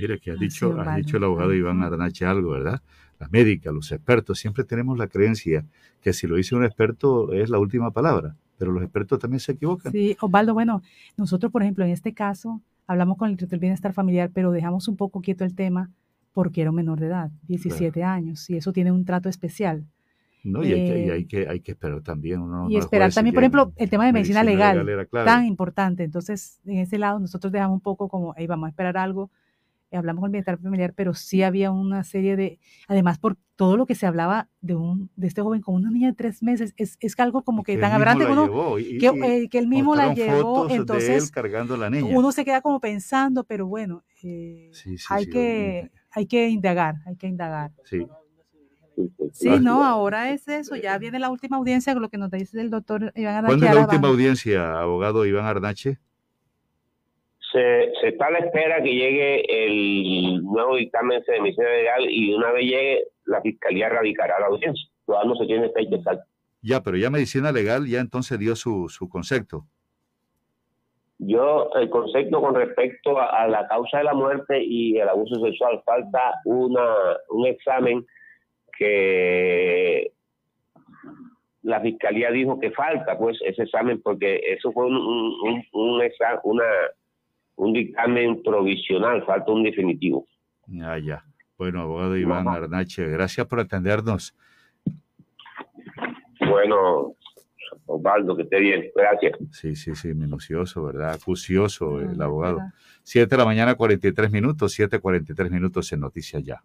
Mire, 0.00 0.18
que 0.18 0.30
ha 0.30 0.36
dicho, 0.36 0.80
ha 0.80 0.96
dicho 0.96 1.16
el 1.16 1.24
abogado 1.24 1.54
Iván 1.54 1.82
Arnache 1.82 2.24
algo, 2.24 2.50
¿verdad? 2.50 2.82
La 3.18 3.28
médica, 3.28 3.70
los 3.70 3.92
expertos, 3.92 4.38
siempre 4.38 4.64
tenemos 4.64 4.98
la 4.98 5.08
creencia 5.08 5.64
que 6.00 6.12
si 6.12 6.26
lo 6.26 6.36
dice 6.36 6.54
un 6.54 6.64
experto 6.64 7.32
es 7.32 7.50
la 7.50 7.58
última 7.58 7.90
palabra 7.90 8.34
pero 8.60 8.72
los 8.72 8.82
expertos 8.82 9.18
también 9.18 9.40
se 9.40 9.52
equivocan. 9.52 9.90
Sí, 9.90 10.18
Osvaldo, 10.20 10.52
bueno, 10.52 10.82
nosotros, 11.16 11.50
por 11.50 11.62
ejemplo, 11.62 11.82
en 11.82 11.92
este 11.92 12.12
caso, 12.12 12.60
hablamos 12.86 13.16
con 13.16 13.30
el 13.30 13.36
director 13.36 13.52
del 13.52 13.60
bienestar 13.60 13.94
familiar, 13.94 14.30
pero 14.34 14.52
dejamos 14.52 14.86
un 14.86 14.98
poco 14.98 15.22
quieto 15.22 15.44
el 15.46 15.54
tema 15.54 15.90
porque 16.34 16.60
era 16.60 16.68
un 16.68 16.76
menor 16.76 17.00
de 17.00 17.06
edad, 17.06 17.30
17 17.48 18.04
años, 18.04 18.50
y 18.50 18.58
eso 18.58 18.70
tiene 18.74 18.92
un 18.92 19.06
trato 19.06 19.30
especial. 19.30 19.86
No, 20.44 20.62
y, 20.62 20.74
hay, 20.74 20.74
que, 20.74 21.06
eh, 21.06 21.12
hay, 21.12 21.24
que, 21.24 21.48
hay 21.48 21.60
que 21.60 21.72
esperar 21.72 22.02
también. 22.02 22.42
y 22.68 22.76
esperar 22.76 23.10
también, 23.14 23.32
por 23.32 23.42
ejemplo, 23.44 23.72
el 23.76 23.88
tema 23.88 24.04
de 24.04 24.12
medicina, 24.12 24.44
legal, 24.44 25.08
tan 25.24 25.46
importante. 25.46 26.04
Entonces, 26.04 26.60
en 26.66 26.80
ese 26.80 26.98
lado, 26.98 27.18
nosotros 27.18 27.50
dejamos 27.50 27.76
un 27.76 27.80
poco 27.80 28.10
como, 28.10 28.34
ahí 28.36 28.46
vamos 28.46 28.66
a 28.66 28.68
esperar 28.68 28.98
algo 28.98 29.30
hablamos 29.96 30.20
con 30.20 30.28
el 30.28 30.32
bienestar 30.32 30.58
familiar, 30.58 30.92
pero 30.94 31.14
sí 31.14 31.42
había 31.42 31.70
una 31.70 32.04
serie 32.04 32.36
de, 32.36 32.58
además 32.88 33.18
por 33.18 33.36
todo 33.56 33.76
lo 33.76 33.86
que 33.86 33.94
se 33.94 34.06
hablaba 34.06 34.48
de 34.60 34.74
un 34.74 35.10
de 35.16 35.26
este 35.26 35.42
joven 35.42 35.60
con 35.60 35.74
una 35.74 35.90
niña 35.90 36.08
de 36.08 36.14
tres 36.14 36.42
meses, 36.42 36.72
es, 36.76 36.96
es 37.00 37.18
algo 37.18 37.42
como 37.42 37.62
que, 37.62 37.76
tan 37.76 37.92
abrante 37.92 38.26
uno, 38.26 38.76
que, 38.76 39.06
eh, 39.06 39.48
que, 39.48 39.58
él 39.58 39.66
mismo 39.66 39.94
la 39.94 40.14
llevó, 40.14 40.70
entonces 40.70 41.30
cargando 41.30 41.76
la 41.76 41.90
niña. 41.90 42.16
uno 42.16 42.32
se 42.32 42.44
queda 42.44 42.60
como 42.60 42.80
pensando, 42.80 43.44
pero 43.44 43.66
bueno, 43.66 44.04
eh, 44.22 44.70
hay 45.08 45.26
que 45.26 45.90
hay 46.12 46.26
que 46.26 46.48
indagar, 46.48 46.96
hay 47.06 47.16
que 47.16 47.26
indagar. 47.26 47.72
Sí. 47.84 48.06
Sí, 49.32 49.48
no, 49.60 49.84
ahora 49.84 50.30
es 50.32 50.46
eso, 50.48 50.76
ya 50.76 50.98
viene 50.98 51.18
la 51.18 51.30
última 51.30 51.56
audiencia, 51.56 51.92
con 51.94 52.02
lo 52.02 52.08
que 52.10 52.18
nos 52.18 52.30
dice 52.30 52.60
el 52.60 52.70
doctor 52.70 53.12
Iván 53.14 53.36
Arnache. 53.36 53.58
¿Cuándo 53.58 53.66
es 53.66 53.74
la 53.74 53.80
última 53.82 54.08
audiencia, 54.08 54.80
abogado 54.80 55.24
Iván 55.24 55.46
Arnache? 55.46 55.98
Se, 57.52 57.92
se, 58.00 58.08
está 58.08 58.26
a 58.26 58.30
la 58.30 58.38
espera 58.38 58.82
que 58.82 58.94
llegue 58.94 59.66
el 59.66 60.42
nuevo 60.42 60.76
dictamen 60.76 61.22
de 61.26 61.40
medicina 61.40 61.68
legal 61.68 62.06
y 62.08 62.34
una 62.34 62.52
vez 62.52 62.64
llegue, 62.64 63.04
la 63.24 63.40
fiscalía 63.40 63.88
radicará 63.88 64.38
la 64.40 64.46
audiencia. 64.46 64.88
Todavía 65.06 65.28
no 65.28 65.36
se 65.36 65.46
tiene 65.46 65.70
fecha 65.70 65.96
exacta. 65.96 66.26
Ya, 66.62 66.82
pero 66.82 66.96
ya 66.96 67.10
medicina 67.10 67.52
legal 67.52 67.86
ya 67.86 68.00
entonces 68.00 68.38
dio 68.38 68.54
su, 68.54 68.88
su 68.88 69.08
concepto. 69.08 69.66
Yo, 71.18 71.70
el 71.74 71.90
concepto 71.90 72.40
con 72.40 72.54
respecto 72.54 73.20
a, 73.20 73.46
la 73.46 73.68
causa 73.68 73.98
de 73.98 74.04
la 74.04 74.14
muerte 74.14 74.62
y 74.62 74.98
el 74.98 75.08
abuso 75.08 75.38
sexual, 75.44 75.82
falta 75.84 76.34
una, 76.46 76.86
un 77.28 77.46
examen 77.46 78.06
que 78.78 80.12
la 81.62 81.80
fiscalía 81.82 82.30
dijo 82.30 82.58
que 82.58 82.70
falta, 82.70 83.18
pues, 83.18 83.38
ese 83.44 83.64
examen, 83.64 84.00
porque 84.00 84.40
eso 84.46 84.72
fue 84.72 84.86
un, 84.86 84.96
un, 84.96 85.64
un, 85.72 86.02
una 86.44 86.64
un 87.60 87.74
dictamen 87.74 88.42
provisional, 88.42 89.24
falta 89.24 89.52
un 89.52 89.62
definitivo. 89.62 90.26
Ah, 90.82 90.98
ya. 90.98 91.22
Bueno, 91.58 91.82
abogado 91.82 92.16
Iván 92.16 92.48
Arnache, 92.48 93.06
gracias 93.08 93.46
por 93.46 93.60
atendernos. 93.60 94.34
Bueno, 96.48 97.16
Osvaldo, 97.84 98.34
que 98.34 98.44
esté 98.44 98.60
bien, 98.60 98.86
gracias. 98.96 99.38
Sí, 99.52 99.76
sí, 99.76 99.94
sí, 99.94 100.14
minucioso, 100.14 100.82
¿verdad? 100.84 101.12
Acucioso 101.12 102.00
el 102.00 102.20
abogado. 102.22 102.60
Siete 103.02 103.36
de 103.36 103.38
la 103.38 103.44
mañana, 103.44 103.74
43 103.74 104.32
minutos, 104.32 104.78
7.43 104.78 105.50
minutos 105.50 105.92
en 105.92 106.00
Noticias 106.00 106.42
Ya. 106.42 106.62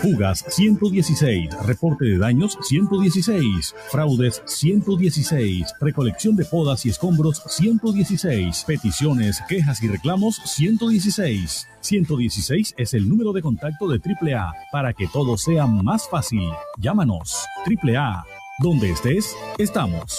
Fugas 0.00 0.44
116, 0.48 1.50
reporte 1.64 2.04
de 2.04 2.18
daños 2.18 2.58
116, 2.62 3.74
fraudes 3.90 4.42
116, 4.46 5.74
recolección 5.80 6.36
de 6.36 6.44
podas 6.44 6.86
y 6.86 6.90
escombros 6.90 7.42
116, 7.46 8.64
peticiones, 8.66 9.40
quejas 9.48 9.82
y 9.82 9.88
reclamos 9.88 10.36
116. 10.44 11.66
116 11.80 12.74
es 12.76 12.94
el 12.94 13.08
número 13.08 13.32
de 13.32 13.42
contacto 13.42 13.88
de 13.88 13.98
AAA 13.98 14.52
para 14.70 14.92
que 14.92 15.08
todo 15.08 15.36
sea 15.36 15.66
más 15.66 16.08
fácil. 16.08 16.48
Llámanos. 16.78 17.44
AAA. 17.66 18.24
Donde 18.60 18.90
estés, 18.90 19.34
estamos. 19.58 20.18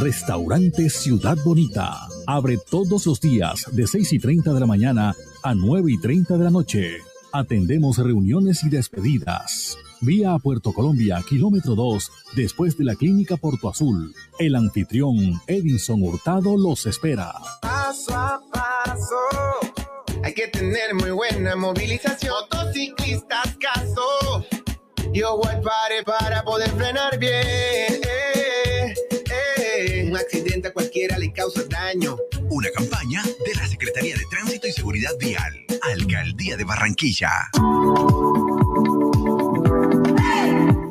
Restaurante 0.00 0.90
Ciudad 0.90 1.36
Bonita. 1.44 2.08
Abre 2.26 2.58
todos 2.70 3.06
los 3.06 3.20
días 3.20 3.64
de 3.72 3.86
6 3.86 4.12
y 4.12 4.18
30 4.18 4.52
de 4.52 4.60
la 4.60 4.66
mañana 4.66 5.14
a 5.42 5.54
9 5.54 5.92
y 5.92 5.98
30 5.98 6.36
de 6.36 6.44
la 6.44 6.50
noche. 6.50 6.98
Atendemos 7.32 7.98
reuniones 7.98 8.64
y 8.64 8.68
despedidas. 8.68 9.76
Vía 10.00 10.32
a 10.32 10.38
Puerto 10.38 10.72
Colombia, 10.72 11.22
kilómetro 11.28 11.74
2, 11.74 12.10
después 12.36 12.78
de 12.78 12.84
la 12.84 12.94
clínica 12.94 13.36
Porto 13.36 13.68
Azul. 13.68 14.14
El 14.38 14.54
anfitrión 14.54 15.40
Edison 15.46 16.02
Hurtado 16.02 16.56
los 16.56 16.86
espera. 16.86 17.32
Paso 17.60 18.14
a 18.14 18.40
paso, 18.52 19.16
hay 20.22 20.34
que 20.34 20.48
tener 20.48 20.94
muy 20.94 21.10
buena 21.10 21.56
movilización. 21.56 22.34
Motociclistas, 22.50 23.56
caso. 23.58 24.44
Yo 25.12 25.36
voy 25.36 25.54
pare 25.64 26.02
para 26.04 26.44
poder 26.44 26.70
frenar 26.70 27.18
bien. 27.18 27.32
Eh, 27.32 28.94
eh. 29.76 30.06
Un 30.08 30.16
accidente 30.16 30.68
a 30.68 30.72
cualquiera 30.72 31.18
le 31.18 31.32
causa 31.32 31.62
daño. 31.68 32.16
Una 32.50 32.70
campaña 32.70 33.22
de 33.22 33.54
la 33.54 33.66
Secretaría 33.66 34.16
de 34.16 34.24
Tránsito 34.30 34.66
y 34.66 34.72
Seguridad 34.72 35.10
Vial, 35.20 35.66
Alcaldía 35.82 36.56
de 36.56 36.64
Barranquilla. 36.64 37.30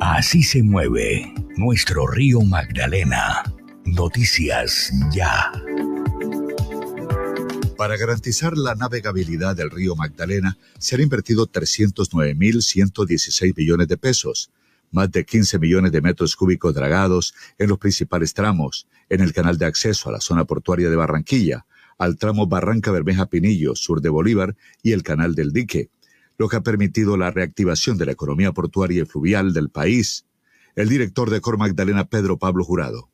Así 0.00 0.44
se 0.44 0.62
mueve 0.62 1.34
nuestro 1.56 2.06
río 2.06 2.40
Magdalena. 2.42 3.42
Noticias 3.84 4.92
ya. 5.10 5.50
Para 7.76 7.96
garantizar 7.96 8.56
la 8.56 8.74
navegabilidad 8.74 9.56
del 9.56 9.70
río 9.70 9.96
Magdalena, 9.96 10.58
se 10.78 10.94
han 10.94 11.02
invertido 11.02 11.50
309.116 11.50 13.56
millones 13.56 13.88
de 13.88 13.96
pesos, 13.96 14.50
más 14.90 15.10
de 15.10 15.24
15 15.24 15.58
millones 15.58 15.92
de 15.92 16.00
metros 16.00 16.36
cúbicos 16.36 16.74
dragados 16.74 17.34
en 17.58 17.68
los 17.68 17.78
principales 17.78 18.34
tramos, 18.34 18.86
en 19.08 19.20
el 19.20 19.32
canal 19.32 19.58
de 19.58 19.66
acceso 19.66 20.08
a 20.08 20.12
la 20.12 20.20
zona 20.20 20.44
portuaria 20.44 20.90
de 20.90 20.96
Barranquilla, 20.96 21.66
al 21.98 22.16
tramo 22.16 22.46
Barranca 22.46 22.92
Bermeja 22.92 23.26
Pinillo, 23.26 23.74
sur 23.74 24.00
de 24.00 24.08
Bolívar, 24.08 24.56
y 24.82 24.92
el 24.92 25.02
canal 25.02 25.34
del 25.34 25.52
dique, 25.52 25.90
lo 26.36 26.48
que 26.48 26.56
ha 26.56 26.60
permitido 26.62 27.16
la 27.16 27.30
reactivación 27.30 27.98
de 27.98 28.06
la 28.06 28.12
economía 28.12 28.52
portuaria 28.52 29.02
y 29.02 29.06
fluvial 29.06 29.52
del 29.52 29.70
país. 29.70 30.26
El 30.76 30.88
director 30.88 31.30
de 31.30 31.40
Cor 31.40 31.58
Magdalena, 31.58 32.08
Pedro 32.08 32.38
Pablo 32.38 32.64
Jurado. 32.64 33.10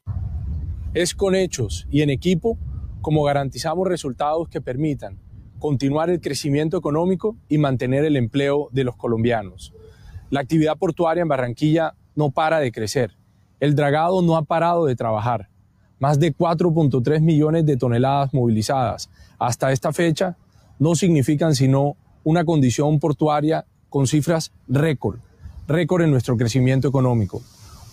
Es 0.92 1.14
con 1.14 1.34
hechos 1.34 1.86
y 1.90 2.02
en 2.02 2.10
equipo 2.10 2.58
como 3.00 3.24
garantizamos 3.24 3.88
resultados 3.88 4.48
que 4.48 4.60
permitan 4.60 5.18
continuar 5.58 6.10
el 6.10 6.20
crecimiento 6.20 6.76
económico 6.76 7.38
y 7.48 7.58
mantener 7.58 8.04
el 8.04 8.16
empleo 8.16 8.68
de 8.72 8.84
los 8.84 8.96
colombianos. 8.96 9.72
La 10.34 10.40
actividad 10.40 10.76
portuaria 10.76 11.22
en 11.22 11.28
Barranquilla 11.28 11.94
no 12.16 12.32
para 12.32 12.58
de 12.58 12.72
crecer. 12.72 13.12
El 13.60 13.76
dragado 13.76 14.20
no 14.20 14.36
ha 14.36 14.42
parado 14.42 14.84
de 14.84 14.96
trabajar. 14.96 15.48
Más 16.00 16.18
de 16.18 16.34
4.3 16.34 17.20
millones 17.20 17.64
de 17.64 17.76
toneladas 17.76 18.34
movilizadas 18.34 19.10
hasta 19.38 19.70
esta 19.70 19.92
fecha 19.92 20.36
no 20.80 20.96
significan 20.96 21.54
sino 21.54 21.94
una 22.24 22.44
condición 22.44 22.98
portuaria 22.98 23.64
con 23.88 24.08
cifras 24.08 24.50
récord, 24.66 25.20
récord 25.68 26.02
en 26.02 26.10
nuestro 26.10 26.36
crecimiento 26.36 26.88
económico. 26.88 27.40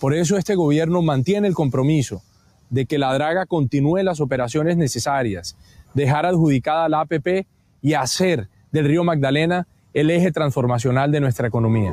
Por 0.00 0.12
eso 0.12 0.36
este 0.36 0.56
gobierno 0.56 1.00
mantiene 1.00 1.46
el 1.46 1.54
compromiso 1.54 2.22
de 2.70 2.86
que 2.86 2.98
la 2.98 3.14
draga 3.14 3.46
continúe 3.46 3.98
las 3.98 4.20
operaciones 4.20 4.76
necesarias, 4.76 5.56
dejar 5.94 6.26
adjudicada 6.26 6.88
la 6.88 7.02
APP 7.02 7.46
y 7.82 7.92
hacer 7.94 8.48
del 8.72 8.86
río 8.86 9.04
Magdalena 9.04 9.68
el 9.94 10.10
eje 10.10 10.32
transformacional 10.32 11.12
de 11.12 11.20
nuestra 11.20 11.46
economía. 11.46 11.92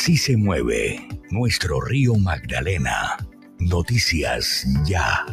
Así 0.00 0.16
se 0.16 0.36
mueve 0.36 1.08
nuestro 1.32 1.80
río 1.80 2.14
Magdalena. 2.14 3.16
Noticias 3.58 4.64
ya. 4.84 5.26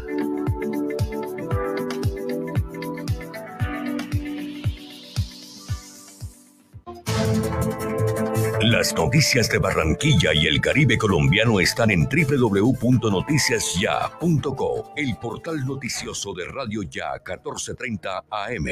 Las 8.60 8.92
noticias 8.96 9.50
de 9.50 9.60
Barranquilla 9.60 10.34
y 10.34 10.48
el 10.48 10.60
Caribe 10.60 10.98
colombiano 10.98 11.60
están 11.60 11.92
en 11.92 12.10
www.noticiasya.co, 12.10 14.94
el 14.96 15.16
portal 15.18 15.64
noticioso 15.64 16.34
de 16.34 16.46
Radio 16.46 16.82
Ya 16.82 17.12
1430 17.24 18.24
AM. 18.32 18.66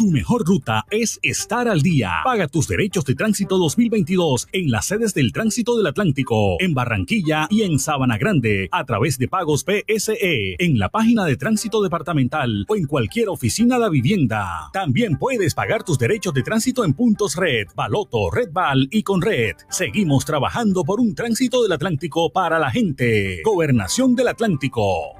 Tu 0.00 0.10
mejor 0.10 0.46
ruta 0.46 0.86
es 0.90 1.20
estar 1.22 1.68
al 1.68 1.82
día. 1.82 2.10
Paga 2.24 2.48
tus 2.48 2.66
derechos 2.66 3.04
de 3.04 3.14
tránsito 3.14 3.58
2022 3.58 4.48
en 4.50 4.70
las 4.70 4.86
sedes 4.86 5.12
del 5.12 5.30
Tránsito 5.30 5.76
del 5.76 5.88
Atlántico, 5.88 6.56
en 6.58 6.72
Barranquilla 6.72 7.46
y 7.50 7.64
en 7.64 7.78
Sabana 7.78 8.16
Grande, 8.16 8.70
a 8.72 8.86
través 8.86 9.18
de 9.18 9.28
pagos 9.28 9.62
PSE, 9.62 10.56
en 10.58 10.78
la 10.78 10.88
página 10.88 11.26
de 11.26 11.36
Tránsito 11.36 11.82
Departamental 11.82 12.64
o 12.66 12.76
en 12.76 12.86
cualquier 12.86 13.28
oficina 13.28 13.78
de 13.78 13.90
vivienda. 13.90 14.70
También 14.72 15.18
puedes 15.18 15.54
pagar 15.54 15.84
tus 15.84 15.98
derechos 15.98 16.32
de 16.32 16.44
tránsito 16.44 16.82
en 16.82 16.94
puntos 16.94 17.36
Red, 17.36 17.66
Baloto, 17.76 18.30
Red 18.30 18.52
Val 18.52 18.88
y 18.90 19.02
con 19.02 19.20
Red. 19.20 19.56
Seguimos 19.68 20.24
trabajando 20.24 20.82
por 20.82 20.98
un 20.98 21.14
tránsito 21.14 21.62
del 21.62 21.72
Atlántico 21.72 22.32
para 22.32 22.58
la 22.58 22.70
gente. 22.70 23.42
Gobernación 23.44 24.14
del 24.14 24.28
Atlántico 24.28 25.14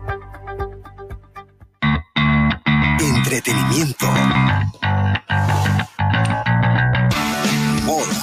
entretenimiento, 3.33 4.07
moda, 7.85 8.23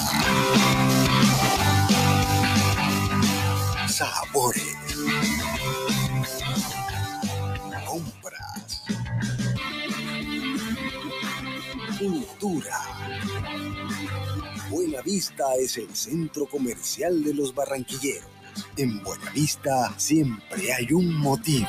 sabores, 3.88 4.76
compras, 7.86 8.82
cultura. 11.98 12.78
Buena 14.68 15.00
Vista 15.00 15.54
es 15.58 15.78
el 15.78 15.96
centro 15.96 16.44
comercial 16.44 17.24
de 17.24 17.32
los 17.32 17.54
barranquilleros. 17.54 18.28
En 18.76 19.02
Buenavista 19.02 19.94
siempre 19.96 20.74
hay 20.74 20.92
un 20.92 21.14
motivo. 21.14 21.68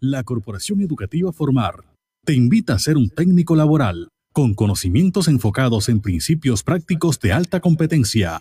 La 0.00 0.22
Corporación 0.22 0.80
Educativa 0.80 1.32
Formar 1.32 1.82
te 2.24 2.32
invita 2.32 2.74
a 2.74 2.78
ser 2.78 2.96
un 2.96 3.10
técnico 3.10 3.56
laboral 3.56 4.10
con 4.32 4.54
conocimientos 4.54 5.26
enfocados 5.26 5.88
en 5.88 6.00
principios 6.00 6.62
prácticos 6.62 7.18
de 7.18 7.32
alta 7.32 7.58
competencia, 7.58 8.40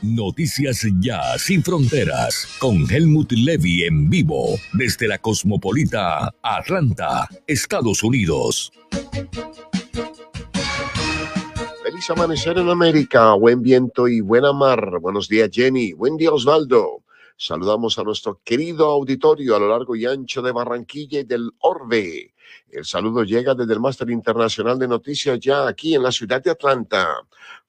Noticias 0.02 0.86
Ya 1.00 1.20
Sin 1.36 1.62
Fronteras 1.64 2.46
con 2.60 2.88
Helmut 2.88 3.32
Levy 3.32 3.82
en 3.82 4.08
vivo 4.08 4.56
desde 4.72 5.08
la 5.08 5.18
cosmopolita 5.18 6.32
Atlanta, 6.42 7.28
Estados 7.46 8.04
Unidos. 8.04 8.72
Feliz 11.82 12.10
amanecer 12.10 12.58
en 12.58 12.68
América, 12.68 13.32
buen 13.34 13.62
viento 13.62 14.06
y 14.06 14.20
buena 14.20 14.52
mar. 14.52 15.00
Buenos 15.00 15.28
días 15.28 15.50
Jenny, 15.52 15.92
buen 15.92 16.16
día 16.16 16.30
Osvaldo. 16.30 17.02
Saludamos 17.40 17.96
a 18.00 18.02
nuestro 18.02 18.40
querido 18.42 18.86
auditorio 18.86 19.54
a 19.54 19.60
lo 19.60 19.68
largo 19.68 19.94
y 19.94 20.04
ancho 20.04 20.42
de 20.42 20.50
Barranquilla 20.50 21.20
y 21.20 21.24
del 21.24 21.52
Orbe. 21.60 22.34
El 22.68 22.84
saludo 22.84 23.22
llega 23.22 23.54
desde 23.54 23.74
el 23.74 23.78
Máster 23.78 24.10
Internacional 24.10 24.76
de 24.76 24.88
Noticias 24.88 25.38
ya 25.38 25.68
aquí 25.68 25.94
en 25.94 26.02
la 26.02 26.10
ciudad 26.10 26.42
de 26.42 26.50
Atlanta. 26.50 27.06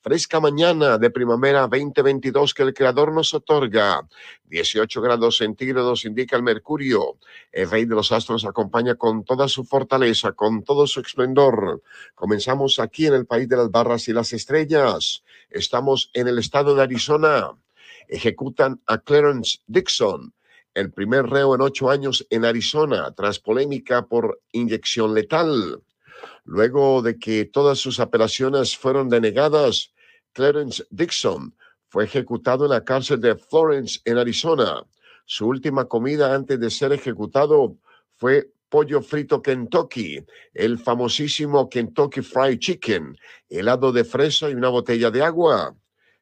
Fresca 0.01 0.39
mañana 0.39 0.97
de 0.97 1.11
primavera 1.11 1.67
2022 1.67 2.55
que 2.55 2.63
el 2.63 2.73
Creador 2.73 3.13
nos 3.13 3.31
otorga. 3.35 4.07
18 4.45 5.01
grados 5.03 5.37
centígrados 5.37 6.03
indica 6.03 6.35
el 6.35 6.41
mercurio. 6.41 7.19
El 7.51 7.69
Rey 7.69 7.85
de 7.85 7.93
los 7.93 8.11
Astros 8.11 8.45
acompaña 8.45 8.95
con 8.95 9.23
toda 9.23 9.47
su 9.47 9.65
fortaleza, 9.65 10.31
con 10.31 10.63
todo 10.63 10.87
su 10.87 11.01
esplendor. 11.01 11.83
Comenzamos 12.15 12.79
aquí 12.79 13.05
en 13.05 13.13
el 13.13 13.27
país 13.27 13.47
de 13.47 13.57
las 13.57 13.69
barras 13.69 14.07
y 14.07 14.13
las 14.13 14.33
estrellas. 14.33 15.23
Estamos 15.51 16.09
en 16.15 16.27
el 16.27 16.39
estado 16.39 16.73
de 16.73 16.81
Arizona. 16.81 17.51
Ejecutan 18.09 18.81
a 18.87 18.97
Clarence 18.97 19.59
Dixon, 19.67 20.33
el 20.73 20.91
primer 20.91 21.27
reo 21.27 21.53
en 21.53 21.61
ocho 21.61 21.91
años 21.91 22.25
en 22.31 22.43
Arizona, 22.43 23.11
tras 23.15 23.39
polémica 23.39 24.07
por 24.07 24.41
inyección 24.51 25.13
letal. 25.13 25.83
Luego 26.43 27.03
de 27.03 27.19
que 27.19 27.45
todas 27.45 27.77
sus 27.77 27.99
apelaciones 27.99 28.75
fueron 28.75 29.09
denegadas, 29.09 29.93
Clarence 30.33 30.83
Dixon 30.89 31.55
fue 31.87 32.05
ejecutado 32.05 32.65
en 32.65 32.71
la 32.71 32.83
cárcel 32.83 33.21
de 33.21 33.35
Florence, 33.35 33.99
en 34.05 34.17
Arizona. 34.17 34.83
Su 35.25 35.47
última 35.47 35.85
comida 35.85 36.33
antes 36.33 36.59
de 36.59 36.71
ser 36.71 36.91
ejecutado 36.91 37.77
fue 38.17 38.51
pollo 38.69 39.03
frito 39.03 39.39
Kentucky, 39.39 40.25
el 40.55 40.79
famosísimo 40.79 41.69
Kentucky 41.69 42.21
Fried 42.21 42.57
Chicken, 42.57 43.15
helado 43.49 43.91
de 43.91 44.03
fresa 44.03 44.49
y 44.49 44.55
una 44.55 44.69
botella 44.69 45.11
de 45.11 45.21
agua. 45.21 45.75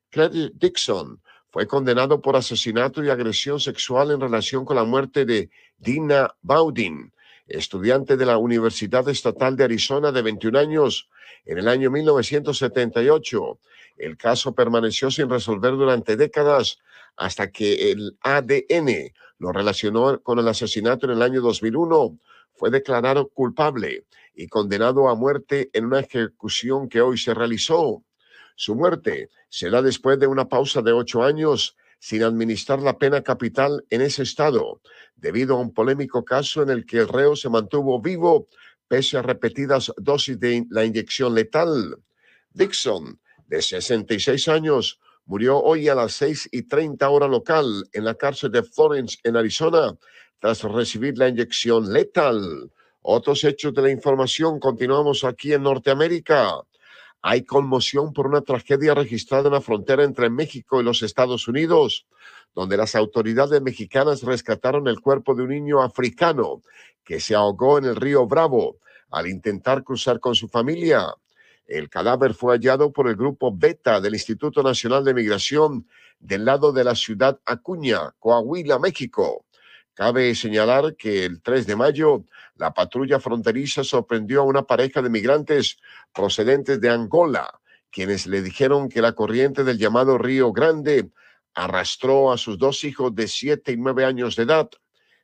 Clarence 0.09 0.51
Dixon 0.55 1.21
fue 1.49 1.67
condenado 1.67 2.21
por 2.21 2.35
asesinato 2.35 3.03
y 3.03 3.09
agresión 3.09 3.59
sexual 3.59 4.11
en 4.11 4.21
relación 4.21 4.65
con 4.65 4.75
la 4.75 4.83
muerte 4.83 5.25
de 5.25 5.49
Dina 5.77 6.35
Baudin, 6.41 7.13
estudiante 7.47 8.17
de 8.17 8.25
la 8.25 8.37
Universidad 8.37 9.07
Estatal 9.07 9.55
de 9.55 9.63
Arizona 9.63 10.11
de 10.11 10.21
21 10.21 10.59
años 10.59 11.09
en 11.45 11.57
el 11.59 11.67
año 11.67 11.89
1978. 11.89 13.59
El 13.97 14.17
caso 14.17 14.53
permaneció 14.53 15.09
sin 15.09 15.29
resolver 15.29 15.71
durante 15.71 16.17
décadas 16.17 16.79
hasta 17.15 17.49
que 17.49 17.91
el 17.91 18.17
ADN 18.21 19.13
lo 19.39 19.51
relacionó 19.51 20.21
con 20.21 20.39
el 20.39 20.47
asesinato 20.47 21.05
en 21.05 21.13
el 21.13 21.21
año 21.21 21.41
2001. 21.41 22.19
Fue 22.53 22.69
declarado 22.69 23.29
culpable 23.29 24.05
y 24.35 24.47
condenado 24.47 25.09
a 25.09 25.15
muerte 25.15 25.69
en 25.73 25.85
una 25.85 25.99
ejecución 26.01 26.89
que 26.89 27.01
hoy 27.01 27.17
se 27.17 27.33
realizó. 27.33 28.03
Su 28.55 28.75
muerte 28.75 29.29
se 29.49 29.69
da 29.69 29.81
después 29.81 30.19
de 30.19 30.27
una 30.27 30.47
pausa 30.47 30.81
de 30.81 30.91
ocho 30.91 31.23
años 31.23 31.75
sin 31.99 32.23
administrar 32.23 32.81
la 32.81 32.97
pena 32.97 33.23
capital 33.23 33.83
en 33.89 34.01
ese 34.01 34.23
estado, 34.23 34.81
debido 35.15 35.55
a 35.55 35.59
un 35.59 35.73
polémico 35.73 36.23
caso 36.23 36.61
en 36.61 36.69
el 36.69 36.85
que 36.85 36.97
el 36.99 37.07
reo 37.07 37.35
se 37.35 37.49
mantuvo 37.49 37.99
vivo 38.01 38.47
pese 38.87 39.17
a 39.17 39.21
repetidas 39.21 39.91
dosis 39.97 40.39
de 40.39 40.65
la 40.69 40.85
inyección 40.85 41.33
letal. 41.33 41.97
Dixon, 42.53 43.19
de 43.47 43.61
66 43.61 44.47
años, 44.47 44.99
murió 45.25 45.59
hoy 45.61 45.89
a 45.89 45.95
las 45.95 46.13
6 46.13 46.49
y 46.51 46.63
30 46.63 47.09
hora 47.09 47.27
local 47.27 47.87
en 47.91 48.05
la 48.05 48.15
cárcel 48.15 48.51
de 48.51 48.63
Florence, 48.63 49.17
en 49.23 49.35
Arizona, 49.35 49.97
tras 50.39 50.63
recibir 50.63 51.17
la 51.17 51.27
inyección 51.27 51.91
letal. 51.91 52.71
Otros 53.01 53.43
hechos 53.43 53.73
de 53.73 53.81
la 53.81 53.91
información, 53.91 54.59
continuamos 54.59 55.23
aquí 55.23 55.53
en 55.53 55.63
Norteamérica. 55.63 56.61
Hay 57.29 57.43
conmoción 57.43 58.13
por 58.13 58.25
una 58.25 58.39
tragedia 58.39 58.93
registrada 58.93 59.49
en 59.49 59.53
la 59.55 59.59
frontera 59.59 60.05
entre 60.05 60.29
México 60.29 60.79
y 60.79 60.83
los 60.85 61.03
Estados 61.03 61.49
Unidos, 61.49 62.07
donde 62.55 62.77
las 62.77 62.95
autoridades 62.95 63.61
mexicanas 63.61 64.23
rescataron 64.23 64.87
el 64.87 65.01
cuerpo 65.01 65.35
de 65.35 65.43
un 65.43 65.49
niño 65.49 65.81
africano 65.81 66.61
que 67.03 67.19
se 67.19 67.35
ahogó 67.35 67.79
en 67.79 67.83
el 67.83 67.97
río 67.97 68.25
Bravo 68.27 68.77
al 69.09 69.27
intentar 69.27 69.83
cruzar 69.83 70.21
con 70.21 70.35
su 70.35 70.47
familia. 70.47 71.05
El 71.65 71.89
cadáver 71.89 72.33
fue 72.33 72.55
hallado 72.55 72.93
por 72.93 73.09
el 73.09 73.17
grupo 73.17 73.53
Beta 73.53 73.99
del 73.99 74.13
Instituto 74.13 74.63
Nacional 74.63 75.03
de 75.03 75.13
Migración 75.13 75.85
del 76.19 76.45
lado 76.45 76.71
de 76.71 76.85
la 76.85 76.95
ciudad 76.95 77.41
Acuña, 77.45 78.15
Coahuila, 78.19 78.79
México. 78.79 79.46
Cabe 79.97 80.35
señalar 80.35 80.95
que 80.95 81.25
el 81.25 81.41
3 81.41 81.65
de 81.65 81.75
mayo 81.75 82.23
la 82.55 82.71
patrulla 82.71 83.19
fronteriza 83.19 83.83
sorprendió 83.83 84.41
a 84.41 84.43
una 84.43 84.61
pareja 84.61 85.01
de 85.01 85.09
migrantes 85.09 85.79
procedentes 86.13 86.79
de 86.79 86.91
Angola, 86.91 87.59
quienes 87.89 88.27
le 88.27 88.43
dijeron 88.43 88.89
que 88.89 89.01
la 89.01 89.13
corriente 89.13 89.63
del 89.63 89.79
llamado 89.79 90.19
Río 90.19 90.53
Grande 90.53 91.09
arrastró 91.55 92.31
a 92.31 92.37
sus 92.37 92.59
dos 92.59 92.83
hijos 92.83 93.15
de 93.15 93.27
siete 93.27 93.71
y 93.71 93.77
nueve 93.77 94.05
años 94.05 94.35
de 94.35 94.43
edad. 94.43 94.69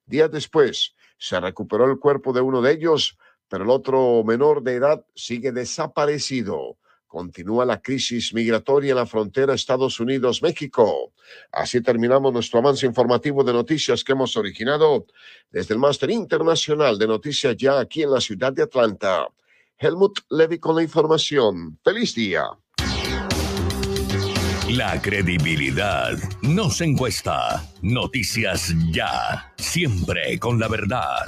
Días 0.08 0.32
después, 0.32 0.96
se 1.20 1.40
recuperó 1.40 1.86
el 1.86 2.00
cuerpo 2.00 2.34
de 2.34 2.42
uno 2.42 2.64
de 2.64 2.72
ellos, 2.72 3.20
pero 3.48 3.66
el 3.66 3.70
otro 3.70 4.24
menor 4.24 4.64
de 4.64 4.74
edad 4.74 5.06
sigue 5.14 5.52
desaparecido. 5.52 6.80
Continúa 7.14 7.64
la 7.64 7.80
crisis 7.80 8.34
migratoria 8.34 8.90
en 8.90 8.96
la 8.96 9.06
frontera 9.06 9.54
Estados 9.54 10.00
Unidos-México. 10.00 11.14
Así 11.52 11.80
terminamos 11.80 12.34
nuestro 12.34 12.58
avance 12.58 12.88
informativo 12.88 13.44
de 13.44 13.54
noticias 13.54 14.04
que 14.04 14.14
hemos 14.14 14.36
originado 14.36 15.06
desde 15.52 15.76
el 15.76 15.80
Máster 15.80 16.10
Internacional 16.10 16.98
de 16.98 17.06
Noticias 17.06 17.56
ya 17.56 17.80
aquí 17.80 18.02
en 18.02 18.10
la 18.10 18.20
ciudad 18.20 18.52
de 18.52 18.64
Atlanta. 18.64 19.28
Helmut 19.78 20.22
Levy 20.32 20.58
con 20.58 20.76
la 20.76 20.82
información. 20.82 21.78
Feliz 21.84 22.16
día. 22.16 22.46
La 24.72 25.00
credibilidad 25.00 26.18
no 26.42 26.72
se 26.72 26.86
encuesta. 26.86 27.64
Noticias 27.84 28.74
ya, 28.90 29.54
siempre 29.58 30.40
con 30.40 30.60
la 30.60 30.68
verdad. 30.68 31.28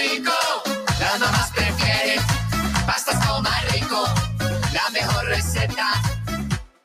Rico, 0.00 0.32
la 0.98 1.18
mamás 1.18 1.50
prefieren. 1.50 2.20
Pastas 2.86 3.16
Coma 3.26 3.50
Rico, 3.70 4.02
la 4.72 4.88
mejor 4.92 5.26
receta 5.26 5.92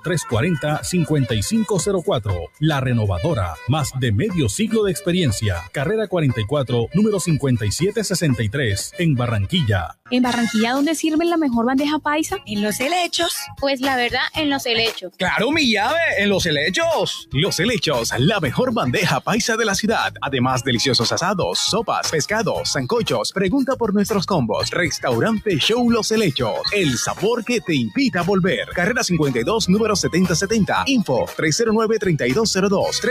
605-340-5504. 0.04 2.50
La 2.60 2.78
renovadora. 2.78 3.54
Más 3.66 3.90
de 3.98 4.12
medio 4.12 4.48
siglo 4.48 4.84
de 4.84 4.92
experiencia. 4.92 5.64
Carrera 5.72 6.06
44, 6.06 6.90
número 6.94 7.18
5763. 7.18 8.92
En 8.98 9.16
Barranquilla. 9.16 9.98
¿En 10.12 10.22
Barranquilla 10.22 10.74
dónde 10.74 10.94
sirven 10.94 11.30
la 11.30 11.36
mejor 11.36 11.66
bandeja 11.66 11.98
paisa? 11.98 12.36
En 12.46 12.62
los 12.62 12.78
helechos. 12.78 13.34
Pues 13.58 13.80
la 13.80 13.96
verdad, 13.96 14.22
en 14.36 14.50
los 14.50 14.55
helechos. 14.64 15.12
Claro, 15.18 15.50
mi 15.50 15.70
llave, 15.70 15.98
en 16.18 16.30
los 16.30 16.46
helechos. 16.46 17.28
Los 17.32 17.60
helechos, 17.60 18.14
la 18.18 18.40
mejor 18.40 18.72
bandeja 18.72 19.20
paisa 19.20 19.56
de 19.56 19.66
la 19.66 19.74
ciudad. 19.74 20.14
Además, 20.22 20.64
deliciosos 20.64 21.12
asados, 21.12 21.58
sopas, 21.58 22.10
pescados, 22.10 22.72
zancochos. 22.72 23.32
Pregunta 23.32 23.76
por 23.76 23.92
nuestros 23.92 24.24
combos. 24.24 24.70
Restaurante 24.70 25.58
Show 25.58 25.90
Los 25.90 26.10
Helechos. 26.12 26.60
El 26.72 26.96
sabor 26.96 27.44
que 27.44 27.60
te 27.60 27.74
invita 27.74 28.20
a 28.20 28.22
volver. 28.22 28.68
Carrera 28.68 29.02
52, 29.02 29.68
número 29.68 29.96
7070. 29.96 30.84
Info 30.86 31.26
309-3202. 31.26 33.02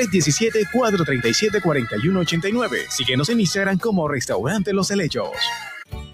317-437-4189. 0.71 2.89
Síguenos 2.89 3.29
en 3.29 3.41
Instagram 3.41 3.77
como 3.77 4.07
Restaurante 4.07 4.73
Los 4.73 4.89
Helechos. 4.89 5.29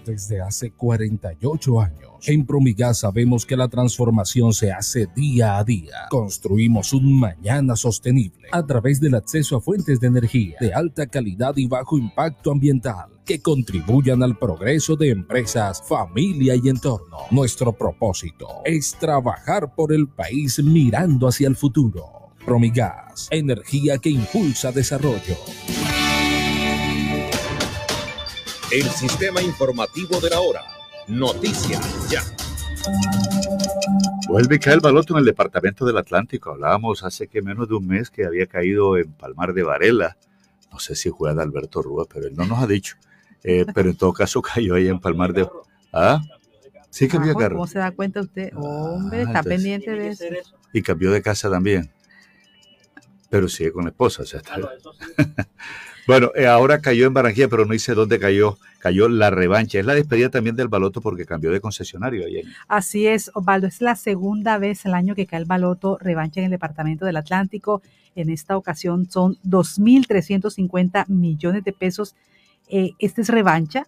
Desde 0.04 0.40
hace 0.40 0.72
48 0.72 1.80
años, 1.80 2.11
en 2.26 2.46
Promigas 2.46 3.00
sabemos 3.00 3.44
que 3.44 3.56
la 3.56 3.68
transformación 3.68 4.52
se 4.52 4.72
hace 4.72 5.08
día 5.14 5.58
a 5.58 5.64
día. 5.64 6.06
Construimos 6.10 6.92
un 6.92 7.18
mañana 7.18 7.76
sostenible 7.76 8.48
a 8.52 8.64
través 8.64 9.00
del 9.00 9.14
acceso 9.14 9.56
a 9.56 9.60
fuentes 9.60 10.00
de 10.00 10.06
energía 10.06 10.56
de 10.60 10.72
alta 10.72 11.06
calidad 11.06 11.56
y 11.56 11.66
bajo 11.66 11.98
impacto 11.98 12.52
ambiental 12.52 13.08
que 13.24 13.40
contribuyan 13.40 14.22
al 14.22 14.36
progreso 14.36 14.96
de 14.96 15.10
empresas, 15.10 15.82
familia 15.82 16.54
y 16.56 16.68
entorno. 16.68 17.18
Nuestro 17.30 17.72
propósito 17.72 18.48
es 18.64 18.96
trabajar 18.98 19.74
por 19.74 19.92
el 19.92 20.08
país 20.08 20.62
mirando 20.62 21.28
hacia 21.28 21.48
el 21.48 21.56
futuro. 21.56 22.32
Promigas, 22.44 23.28
energía 23.30 23.98
que 23.98 24.10
impulsa 24.10 24.72
desarrollo. 24.72 25.36
El 28.72 28.84
sistema 28.84 29.42
informativo 29.42 30.18
de 30.20 30.30
la 30.30 30.40
hora. 30.40 30.81
Noticias 31.08 32.08
ya. 32.10 32.22
Vuelve 34.28 34.56
y 34.56 34.58
cae 34.58 34.74
el 34.74 34.80
baloto 34.80 35.14
en 35.14 35.20
el 35.20 35.24
departamento 35.24 35.84
del 35.84 35.98
Atlántico. 35.98 36.50
Hablábamos 36.52 37.02
hace 37.04 37.26
que 37.28 37.42
menos 37.42 37.68
de 37.68 37.74
un 37.74 37.86
mes 37.86 38.10
que 38.10 38.24
había 38.24 38.46
caído 38.46 38.96
en 38.96 39.12
Palmar 39.12 39.52
de 39.52 39.62
Varela. 39.62 40.16
No 40.72 40.78
sé 40.78 40.94
si 40.94 41.10
juega 41.10 41.42
Alberto 41.42 41.82
Rúa, 41.82 42.06
pero 42.12 42.26
él 42.26 42.34
no 42.34 42.46
nos 42.46 42.58
ha 42.62 42.66
dicho. 42.66 42.96
Eh, 43.42 43.66
pero 43.74 43.90
en 43.90 43.96
todo 43.96 44.12
caso 44.12 44.40
cayó 44.40 44.74
ahí 44.74 44.88
en 44.88 45.00
Palmar 45.00 45.32
de... 45.32 45.48
¿Ah? 45.92 46.20
Sí 46.90 47.08
cambió 47.08 47.32
de 47.34 47.38
carro. 47.38 47.56
¿Cómo 47.56 47.66
se 47.66 47.78
da 47.78 47.90
cuenta 47.90 48.20
usted? 48.20 48.50
Hombre, 48.54 49.18
Ah, 49.18 49.22
está 49.22 49.38
entonces- 49.40 49.54
pendiente 49.54 49.90
de 49.92 50.08
eso. 50.08 50.24
Y 50.72 50.82
cambió 50.82 51.10
de 51.10 51.20
casa 51.22 51.50
también. 51.50 51.90
Pero 53.28 53.48
sigue 53.48 53.72
con 53.72 53.84
la 53.84 53.90
esposa. 53.90 54.22
o 54.22 54.26
sea, 54.26 54.40
está- 54.40 54.56
bueno, 56.06 56.30
eh, 56.34 56.46
ahora 56.46 56.80
cayó 56.80 57.06
en 57.06 57.14
Barranquilla, 57.14 57.48
pero 57.48 57.64
no 57.64 57.72
dice 57.72 57.94
dónde 57.94 58.18
cayó. 58.18 58.58
Cayó 58.78 59.08
la 59.08 59.30
revancha. 59.30 59.78
Es 59.78 59.86
la 59.86 59.94
despedida 59.94 60.28
también 60.28 60.56
del 60.56 60.66
baloto 60.68 61.00
porque 61.00 61.24
cambió 61.24 61.50
de 61.52 61.60
concesionario. 61.60 62.26
en- 62.26 62.48
Así 62.66 63.06
es, 63.06 63.30
Osvaldo, 63.34 63.68
es 63.68 63.80
la 63.80 63.94
segunda 63.94 64.58
vez 64.58 64.84
el 64.86 64.94
año 64.94 65.14
que 65.14 65.26
cae 65.26 65.38
el 65.38 65.44
baloto 65.46 65.98
revancha 66.00 66.40
en 66.40 66.46
el 66.46 66.50
departamento 66.50 67.04
del 67.06 67.16
Atlántico. 67.16 67.82
En 68.16 68.28
esta 68.28 68.56
ocasión 68.56 69.08
son 69.08 69.38
2.350 69.44 71.04
millones 71.08 71.64
de 71.64 71.72
pesos. 71.72 72.14
Eh, 72.68 72.90
este 72.98 73.20
es 73.22 73.28
revancha. 73.28 73.86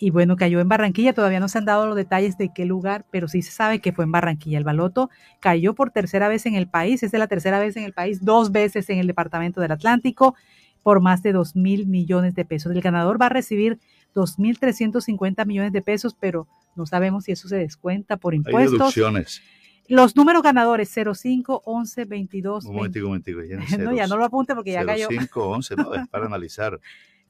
Y 0.00 0.10
bueno, 0.10 0.36
cayó 0.36 0.60
en 0.60 0.68
Barranquilla. 0.68 1.12
Todavía 1.12 1.40
no 1.40 1.48
se 1.48 1.58
han 1.58 1.64
dado 1.64 1.86
los 1.86 1.96
detalles 1.96 2.38
de 2.38 2.50
qué 2.54 2.64
lugar, 2.64 3.04
pero 3.10 3.26
sí 3.26 3.42
se 3.42 3.50
sabe 3.50 3.80
que 3.80 3.92
fue 3.92 4.04
en 4.04 4.12
Barranquilla. 4.12 4.58
El 4.58 4.64
baloto 4.64 5.10
cayó 5.40 5.74
por 5.74 5.90
tercera 5.90 6.28
vez 6.28 6.46
en 6.46 6.54
el 6.54 6.68
país. 6.68 7.02
Es 7.02 7.10
de 7.10 7.18
la 7.18 7.26
tercera 7.26 7.58
vez 7.58 7.76
en 7.76 7.82
el 7.84 7.92
país, 7.92 8.24
dos 8.24 8.52
veces 8.52 8.88
en 8.90 8.98
el 8.98 9.08
departamento 9.08 9.60
del 9.60 9.72
Atlántico, 9.72 10.36
por 10.82 11.00
más 11.00 11.22
de 11.22 11.32
2 11.32 11.56
mil 11.56 11.86
millones 11.86 12.34
de 12.34 12.44
pesos. 12.44 12.72
El 12.72 12.80
ganador 12.80 13.20
va 13.20 13.26
a 13.26 13.30
recibir 13.30 13.78
2.350 14.14 15.44
millones 15.46 15.72
de 15.72 15.82
pesos, 15.82 16.14
pero 16.18 16.46
no 16.76 16.86
sabemos 16.86 17.24
si 17.24 17.32
eso 17.32 17.48
se 17.48 17.56
descuenta 17.56 18.16
por 18.16 18.32
Hay 18.32 18.38
impuestos. 18.38 18.72
deducciones. 18.78 19.42
Los 19.88 20.16
números 20.16 20.42
ganadores 20.42 20.90
05, 20.92 21.62
11, 21.64 22.04
22, 22.04 22.64
Un 22.66 22.74
momentico, 22.76 23.06
un 23.06 23.10
momentico. 23.12 23.42
Ya, 23.42 23.56
No, 23.78 23.92
ya 23.96 24.06
no 24.06 24.16
lo 24.18 24.24
apunte 24.24 24.54
porque 24.54 24.72
ya 24.72 24.84
cayó. 24.84 25.08
05, 25.08 25.48
11, 25.48 25.76
no, 25.76 25.94
es 25.94 26.06
para 26.08 26.26
analizar. 26.26 26.78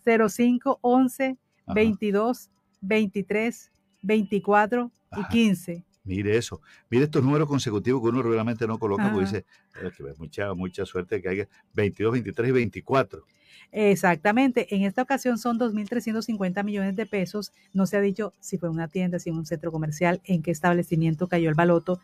05, 0.05 0.79
11, 0.83 1.37
Ajá. 1.67 1.75
22, 1.75 2.51
23, 2.81 3.71
24 4.03 4.91
y 5.17 5.25
15. 5.29 5.85
Mire 6.05 6.37
eso. 6.37 6.63
Mire 6.91 7.05
estos 7.05 7.23
números 7.23 7.47
consecutivos 7.47 8.01
que 8.03 8.09
uno 8.09 8.23
realmente 8.23 8.67
no 8.67 8.79
coloca 8.79 9.11
porque 9.11 9.25
Ajá. 9.27 9.37
dice 9.37 9.47
"Eh, 9.83 10.15
mucha, 10.19 10.55
mucha 10.55 10.87
suerte 10.87 11.21
que 11.21 11.29
haya 11.29 11.49
22, 11.75 12.13
23 12.13 12.49
y 12.49 12.53
24. 12.53 13.25
Exactamente. 13.71 14.75
En 14.75 14.83
esta 14.83 15.03
ocasión 15.03 15.37
son 15.39 15.59
2.350 15.59 16.65
millones 16.65 16.97
de 16.97 17.07
pesos. 17.07 17.53
No 17.73 17.87
se 17.87 17.97
ha 17.97 18.01
dicho 18.01 18.33
si 18.41 18.57
fue 18.57 18.71
una 18.71 18.89
tienda, 18.89 19.19
si 19.19 19.31
en 19.31 19.37
un 19.37 19.47
centro 19.47 19.71
comercial, 19.71 20.21
en 20.25 20.43
qué 20.43 20.51
establecimiento 20.51 21.29
cayó 21.29 21.49
el 21.49 21.55
baloto. 21.55 22.01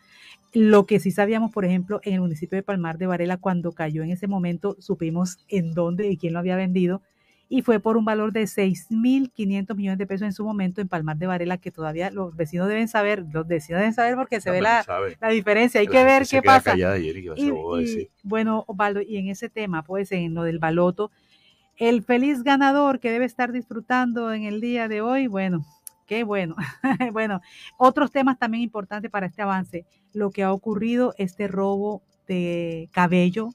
Lo 0.53 0.85
que 0.85 0.99
sí 0.99 1.11
sabíamos, 1.11 1.51
por 1.51 1.65
ejemplo, 1.65 1.99
en 2.03 2.13
el 2.13 2.21
municipio 2.21 2.55
de 2.55 2.63
Palmar 2.63 2.97
de 2.97 3.07
Varela, 3.07 3.37
cuando 3.37 3.71
cayó 3.71 4.03
en 4.03 4.11
ese 4.11 4.27
momento, 4.27 4.77
supimos 4.79 5.39
en 5.47 5.73
dónde 5.73 6.07
y 6.07 6.17
quién 6.17 6.33
lo 6.33 6.39
había 6.39 6.55
vendido. 6.55 7.01
y 7.47 7.61
fue 7.61 7.79
por 7.79 7.95
un 7.95 8.05
valor 8.05 8.31
de 8.31 8.43
6.500 8.47 9.75
millones 9.75 9.99
de 9.99 10.07
pesos 10.07 10.25
en 10.25 10.33
su 10.33 10.43
momento 10.43 10.81
en 10.81 10.87
Palmar 10.87 11.17
de 11.17 11.27
Varela, 11.27 11.57
que 11.59 11.69
todavía 11.69 12.09
los 12.09 12.35
vecinos 12.35 12.67
deben 12.67 12.87
saber, 12.87 13.23
los 13.31 13.45
vecinos 13.47 13.81
deben 13.81 13.93
saber 13.93 14.15
porque 14.15 14.41
se 14.41 14.49
ve 14.49 14.61
la, 14.61 14.83
la, 15.21 15.29
diferencia, 15.29 15.79
hay 15.79 15.85
que 15.85 16.03
ver 16.03 16.25
qué 16.27 16.41
pasa. 16.41 16.75
Y, 17.37 18.09
bueno, 18.23 18.63
Osvaldo, 18.65 18.99
y 19.01 19.17
en 19.17 19.27
ese 19.27 19.49
tema, 19.49 19.83
pues 19.83 20.11
en 20.11 20.33
lo 20.33 20.41
del 20.41 20.57
baloto, 20.57 21.11
el 21.77 22.03
feliz 22.03 22.43
ganador 22.43 22.99
que 22.99 23.11
debe 23.11 23.25
estar 23.25 23.51
disfrutando 23.51 24.31
en 24.33 24.43
el 24.43 24.61
día 24.61 24.87
de 24.87 25.01
hoy, 25.01 25.27
bueno, 25.27 25.65
qué 26.05 26.23
bueno. 26.23 26.55
bueno, 27.13 27.41
otros 27.77 28.11
temas 28.11 28.37
también 28.37 28.63
importantes 28.63 29.11
para 29.11 29.27
este 29.27 29.41
avance, 29.41 29.85
lo 30.13 30.31
que 30.31 30.43
ha 30.43 30.53
ocurrido, 30.53 31.13
este 31.17 31.47
robo 31.47 32.01
de 32.27 32.89
cabello 32.91 33.49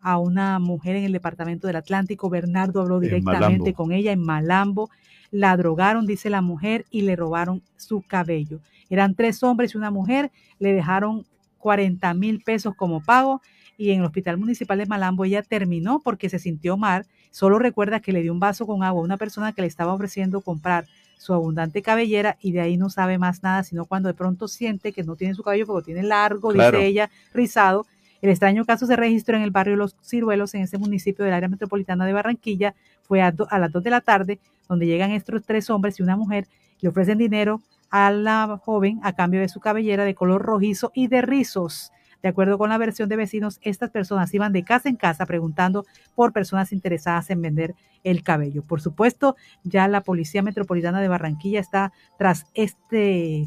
a 0.00 0.18
una 0.18 0.58
mujer 0.58 0.96
en 0.96 1.04
el 1.04 1.12
departamento 1.12 1.66
del 1.66 1.76
Atlántico. 1.76 2.30
Bernardo 2.30 2.80
habló 2.80 3.00
directamente 3.00 3.74
con 3.74 3.92
ella 3.92 4.12
en 4.12 4.22
Malambo. 4.22 4.90
La 5.30 5.56
drogaron, 5.56 6.06
dice 6.06 6.30
la 6.30 6.40
mujer, 6.40 6.86
y 6.90 7.02
le 7.02 7.16
robaron 7.16 7.62
su 7.76 8.02
cabello. 8.02 8.60
Eran 8.88 9.14
tres 9.14 9.42
hombres 9.42 9.74
y 9.74 9.78
una 9.78 9.90
mujer, 9.90 10.30
le 10.58 10.72
dejaron 10.72 11.26
40 11.58 12.14
mil 12.14 12.40
pesos 12.40 12.74
como 12.74 13.02
pago 13.02 13.42
y 13.76 13.90
en 13.90 14.00
el 14.00 14.06
Hospital 14.06 14.38
Municipal 14.38 14.78
de 14.78 14.86
Malambo 14.86 15.24
ella 15.24 15.42
terminó 15.42 16.00
porque 16.00 16.28
se 16.28 16.38
sintió 16.38 16.76
mal. 16.76 17.06
Solo 17.30 17.58
recuerda 17.58 18.00
que 18.00 18.12
le 18.12 18.22
dio 18.22 18.32
un 18.32 18.40
vaso 18.40 18.66
con 18.66 18.82
agua 18.82 19.00
a 19.00 19.04
una 19.04 19.16
persona 19.16 19.52
que 19.52 19.62
le 19.62 19.68
estaba 19.68 19.92
ofreciendo 19.92 20.40
comprar 20.40 20.86
su 21.18 21.34
abundante 21.34 21.82
cabellera 21.82 22.36
y 22.40 22.52
de 22.52 22.60
ahí 22.60 22.76
no 22.76 22.90
sabe 22.90 23.18
más 23.18 23.42
nada, 23.42 23.64
sino 23.64 23.84
cuando 23.84 24.08
de 24.08 24.14
pronto 24.14 24.48
siente 24.48 24.92
que 24.92 25.02
no 25.02 25.16
tiene 25.16 25.34
su 25.34 25.42
cabello 25.42 25.66
porque 25.66 25.92
lo 25.92 25.96
tiene 25.96 26.08
largo, 26.08 26.52
dice 26.52 26.86
ella, 26.86 27.10
rizado, 27.34 27.86
el 28.20 28.30
extraño 28.30 28.64
caso 28.64 28.86
se 28.86 28.96
registró 28.96 29.36
en 29.36 29.42
el 29.42 29.50
barrio 29.50 29.76
Los 29.76 29.96
Ciruelos, 30.02 30.54
en 30.54 30.62
ese 30.62 30.78
municipio 30.78 31.24
del 31.24 31.34
área 31.34 31.48
metropolitana 31.48 32.04
de 32.04 32.12
Barranquilla. 32.12 32.74
Fue 33.02 33.22
a, 33.22 33.32
las 33.32 33.72
2 33.72 33.82
de 33.82 33.90
la 33.90 34.00
tarde, 34.00 34.38
donde 34.68 34.86
llegan 34.86 35.12
estos 35.12 35.42
tres 35.44 35.70
hombres 35.70 35.98
y 35.98 36.02
una 36.02 36.16
mujer, 36.16 36.46
le 36.80 36.88
ofrecen 36.88 37.18
dinero 37.18 37.62
a 37.90 38.10
la 38.10 38.60
joven 38.62 39.00
a 39.02 39.14
cambio 39.14 39.40
de 39.40 39.48
su 39.48 39.60
cabellera 39.60 40.04
de 40.04 40.14
color 40.14 40.42
rojizo 40.42 40.90
y 40.94 41.06
de 41.06 41.22
rizos. 41.22 41.92
De 42.22 42.28
acuerdo 42.28 42.58
con 42.58 42.70
la 42.70 42.78
versión 42.78 43.08
de 43.08 43.16
vecinos, 43.16 43.58
estas 43.62 43.90
personas 43.90 44.32
iban 44.34 44.52
de 44.52 44.64
casa 44.64 44.88
en 44.88 44.96
casa 44.96 45.26
preguntando 45.26 45.84
por 46.14 46.32
personas 46.32 46.72
interesadas 46.72 47.30
en 47.30 47.42
vender 47.42 47.74
el 48.04 48.22
cabello. 48.22 48.62
Por 48.62 48.80
supuesto, 48.80 49.36
ya 49.62 49.86
la 49.88 50.00
Policía 50.00 50.42
Metropolitana 50.42 51.00
de 51.00 51.08
Barranquilla 51.08 51.60
está 51.60 51.92
tras 52.18 52.46
este 52.54 53.46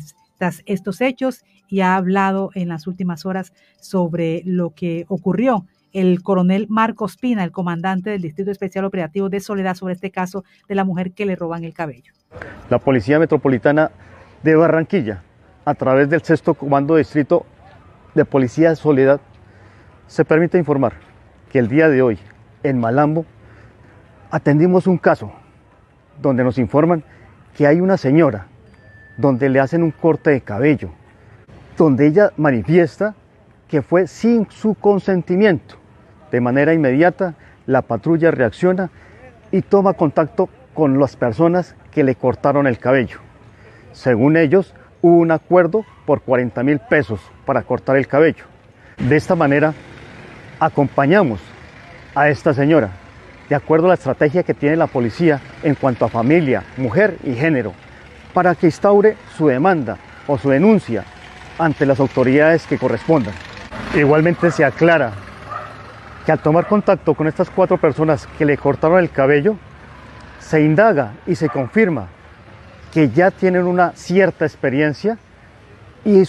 estos 0.66 1.02
hechos 1.02 1.44
y 1.68 1.82
ha 1.82 1.96
hablado 1.96 2.50
en 2.56 2.68
las 2.68 2.88
últimas 2.88 3.26
horas 3.26 3.54
sobre 3.80 4.42
lo 4.46 4.72
que 4.72 5.06
ocurrió. 5.08 5.66
El 5.94 6.24
coronel 6.24 6.68
Marcos 6.70 7.18
Pina, 7.18 7.44
el 7.44 7.52
comandante 7.52 8.10
del 8.10 8.22
Distrito 8.22 8.50
Especial 8.50 8.86
Operativo 8.86 9.30
de 9.30 9.40
Soledad, 9.40 9.76
sobre 9.76 9.94
este 9.94 10.10
caso 10.10 10.44
de 10.68 10.76
la 10.76 10.84
mujer 10.84 11.12
que 11.12 11.26
le 11.26 11.36
roban 11.36 11.64
el 11.64 11.74
cabello. 11.74 12.14
La 12.70 12.80
Policía 12.80 13.20
Metropolitana 13.20 13.92
de 14.42 14.56
Barranquilla, 14.56 15.22
a 15.66 15.76
través 15.76 16.10
del 16.10 16.22
sexto 16.22 16.54
Comando 16.54 16.96
Distrito 16.96 17.46
de 18.16 18.26
Policía 18.26 18.76
Soledad, 18.76 19.22
se 20.08 20.26
permite 20.26 20.58
informar 20.58 20.94
que 21.52 21.60
el 21.60 21.68
día 21.68 21.90
de 21.90 22.02
hoy, 22.02 22.20
en 22.64 22.80
Malambo, 22.80 23.26
atendimos 24.30 24.88
un 24.88 24.98
caso 24.98 25.32
donde 26.22 26.44
nos 26.44 26.58
informan 26.58 27.04
que 27.56 27.68
hay 27.68 27.82
una 27.82 27.98
señora 27.98 28.48
donde 29.18 29.50
le 29.50 29.60
hacen 29.60 29.84
un 29.84 29.92
corte 29.92 30.32
de 30.32 30.42
cabello, 30.42 30.90
donde 31.78 32.08
ella 32.08 32.32
manifiesta 32.38 33.16
que 33.68 33.82
fue 33.82 34.08
sin 34.08 34.50
su 34.50 34.76
consentimiento. 34.76 35.76
De 36.32 36.42
manera 36.42 36.74
inmediata, 36.74 37.36
la 37.66 37.82
patrulla 37.82 38.32
reacciona 38.32 38.90
y 39.52 39.62
toma 39.62 39.94
contacto 39.94 40.50
con 40.74 41.00
las 41.00 41.16
personas 41.16 41.76
que 41.92 42.04
le 42.04 42.16
cortaron 42.16 42.68
el 42.68 42.80
cabello. 42.80 43.20
Según 43.92 44.38
ellos, 44.38 44.74
hubo 45.02 45.18
un 45.18 45.32
acuerdo 45.32 45.86
por 46.06 46.22
40 46.22 46.64
mil 46.64 46.80
pesos 46.80 47.20
para 47.46 47.64
cortar 47.64 47.98
el 47.98 48.08
cabello. 48.08 48.46
De 48.98 49.16
esta 49.16 49.36
manera, 49.36 49.74
acompañamos 50.60 51.40
a 52.14 52.30
esta 52.30 52.54
señora, 52.54 52.90
de 53.50 53.56
acuerdo 53.56 53.88
a 53.88 53.90
la 53.90 53.96
estrategia 53.96 54.44
que 54.44 54.54
tiene 54.54 54.76
la 54.76 54.88
policía 54.88 55.42
en 55.64 55.76
cuanto 55.76 56.06
a 56.06 56.10
familia, 56.10 56.64
mujer 56.78 57.18
y 57.24 57.34
género 57.34 57.74
para 58.34 58.56
que 58.56 58.68
instaure 58.68 59.18
su 59.38 59.48
demanda 59.48 59.98
o 60.28 60.38
su 60.38 60.50
denuncia 60.50 61.04
ante 61.58 61.86
las 61.86 62.00
autoridades 62.00 62.66
que 62.66 62.78
correspondan. 62.78 63.34
Igualmente 63.94 64.52
se 64.52 64.64
aclara 64.64 65.12
que 66.26 66.32
al 66.32 66.40
tomar 66.40 66.68
contacto 66.68 67.14
con 67.14 67.28
estas 67.28 67.50
cuatro 67.50 67.78
personas 67.78 68.28
que 68.38 68.46
le 68.46 68.58
cortaron 68.58 69.00
el 69.00 69.10
cabello, 69.10 69.58
se 70.40 70.62
indaga 70.62 71.14
y 71.28 71.36
se 71.36 71.50
confirma 71.50 72.08
que 72.92 73.10
ya 73.10 73.32
tienen 73.32 73.66
una 73.66 73.94
cierta 73.94 74.46
experiencia 74.46 75.18
y, 76.04 76.24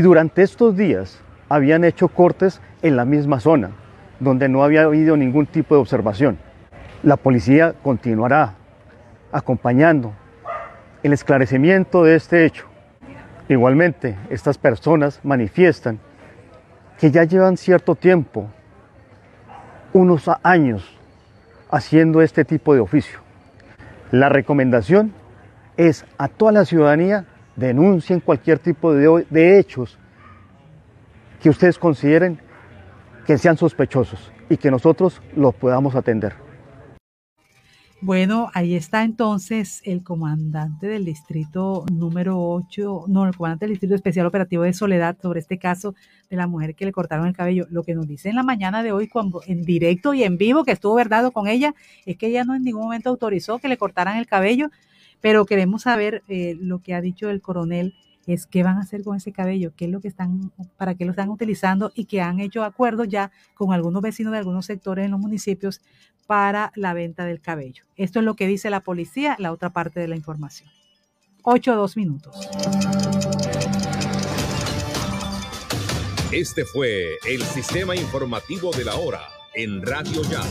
durante 0.00 0.42
estos 0.42 0.76
días 0.76 1.20
habían 1.48 1.84
hecho 1.84 2.08
cortes 2.08 2.60
en 2.82 2.96
la 2.96 3.04
misma 3.04 3.40
zona, 3.40 3.70
donde 4.20 4.48
no 4.48 4.64
había 4.64 4.82
habido 4.82 5.16
ningún 5.16 5.46
tipo 5.46 5.74
de 5.74 5.80
observación. 5.80 6.38
La 7.02 7.16
policía 7.16 7.74
continuará 7.82 8.54
acompañando 9.30 10.12
el 11.02 11.12
esclarecimiento 11.12 12.04
de 12.04 12.16
este 12.16 12.44
hecho. 12.44 12.66
Igualmente, 13.48 14.16
estas 14.28 14.58
personas 14.58 15.20
manifiestan 15.22 16.00
que 16.98 17.10
ya 17.10 17.24
llevan 17.24 17.56
cierto 17.56 17.94
tiempo, 17.94 18.48
unos 19.92 20.28
años, 20.42 20.98
haciendo 21.70 22.20
este 22.22 22.44
tipo 22.44 22.74
de 22.74 22.80
oficio. 22.80 23.20
La 24.10 24.28
recomendación 24.28 25.12
es 25.78 26.04
a 26.18 26.28
toda 26.28 26.52
la 26.52 26.64
ciudadanía 26.66 27.24
denuncien 27.56 28.20
cualquier 28.20 28.58
tipo 28.58 28.92
de, 28.92 29.58
hechos 29.58 29.96
que 31.40 31.48
ustedes 31.48 31.78
consideren 31.78 32.38
que 33.24 33.38
sean 33.38 33.56
sospechosos 33.56 34.32
y 34.50 34.56
que 34.56 34.70
nosotros 34.70 35.22
los 35.36 35.54
podamos 35.54 35.94
atender. 35.94 36.34
Bueno, 38.00 38.48
ahí 38.54 38.74
está 38.74 39.02
entonces 39.02 39.82
el 39.84 40.04
comandante 40.04 40.86
del 40.86 41.04
distrito 41.04 41.84
número 41.92 42.40
8, 42.40 43.04
no, 43.08 43.26
el 43.26 43.36
comandante 43.36 43.66
del 43.66 43.72
distrito 43.72 43.96
especial 43.96 44.26
operativo 44.26 44.62
de 44.62 44.72
Soledad 44.72 45.16
sobre 45.20 45.40
este 45.40 45.58
caso 45.58 45.94
de 46.30 46.36
la 46.36 46.46
mujer 46.46 46.76
que 46.76 46.84
le 46.86 46.92
cortaron 46.92 47.26
el 47.26 47.34
cabello. 47.34 47.66
Lo 47.70 47.82
que 47.82 47.94
nos 47.94 48.06
dice 48.06 48.28
en 48.28 48.36
la 48.36 48.44
mañana 48.44 48.84
de 48.84 48.92
hoy, 48.92 49.08
cuando 49.08 49.42
en 49.46 49.62
directo 49.62 50.14
y 50.14 50.22
en 50.22 50.38
vivo, 50.38 50.64
que 50.64 50.72
estuvo 50.72 50.94
verdad 50.94 51.30
con 51.32 51.48
ella, 51.48 51.74
es 52.06 52.16
que 52.16 52.28
ella 52.28 52.44
no 52.44 52.54
en 52.54 52.62
ningún 52.62 52.84
momento 52.84 53.10
autorizó 53.10 53.58
que 53.58 53.68
le 53.68 53.76
cortaran 53.76 54.16
el 54.16 54.26
cabello, 54.26 54.70
pero 55.20 55.46
queremos 55.46 55.82
saber 55.82 56.22
eh, 56.28 56.56
lo 56.60 56.80
que 56.80 56.94
ha 56.94 57.00
dicho 57.00 57.30
el 57.30 57.40
coronel 57.40 57.94
es 58.26 58.46
qué 58.46 58.62
van 58.62 58.76
a 58.76 58.82
hacer 58.82 59.02
con 59.02 59.16
ese 59.16 59.32
cabello, 59.32 59.72
qué 59.74 59.86
es 59.86 59.90
lo 59.90 60.00
que 60.00 60.08
están, 60.08 60.52
para 60.76 60.94
qué 60.94 61.04
lo 61.04 61.12
están 61.12 61.30
utilizando 61.30 61.92
y 61.94 62.04
que 62.04 62.20
han 62.20 62.40
hecho 62.40 62.62
acuerdos 62.62 63.08
ya 63.08 63.30
con 63.54 63.72
algunos 63.72 64.02
vecinos 64.02 64.32
de 64.32 64.38
algunos 64.38 64.66
sectores 64.66 65.06
en 65.06 65.12
los 65.12 65.20
municipios 65.20 65.80
para 66.26 66.72
la 66.74 66.92
venta 66.92 67.24
del 67.24 67.40
cabello. 67.40 67.84
Esto 67.96 68.18
es 68.18 68.24
lo 68.26 68.34
que 68.34 68.46
dice 68.46 68.68
la 68.68 68.80
policía, 68.80 69.34
la 69.38 69.50
otra 69.50 69.70
parte 69.70 69.98
de 69.98 70.08
la 70.08 70.16
información. 70.16 70.68
8 71.42 71.72
o 71.72 71.76
2 71.76 71.96
minutos. 71.96 72.36
Este 76.30 76.66
fue 76.66 77.16
el 77.26 77.42
sistema 77.42 77.96
informativo 77.96 78.70
de 78.72 78.84
la 78.84 78.96
hora 78.96 79.22
en 79.54 79.80
Radio 79.80 80.22
Ya. 80.24 80.42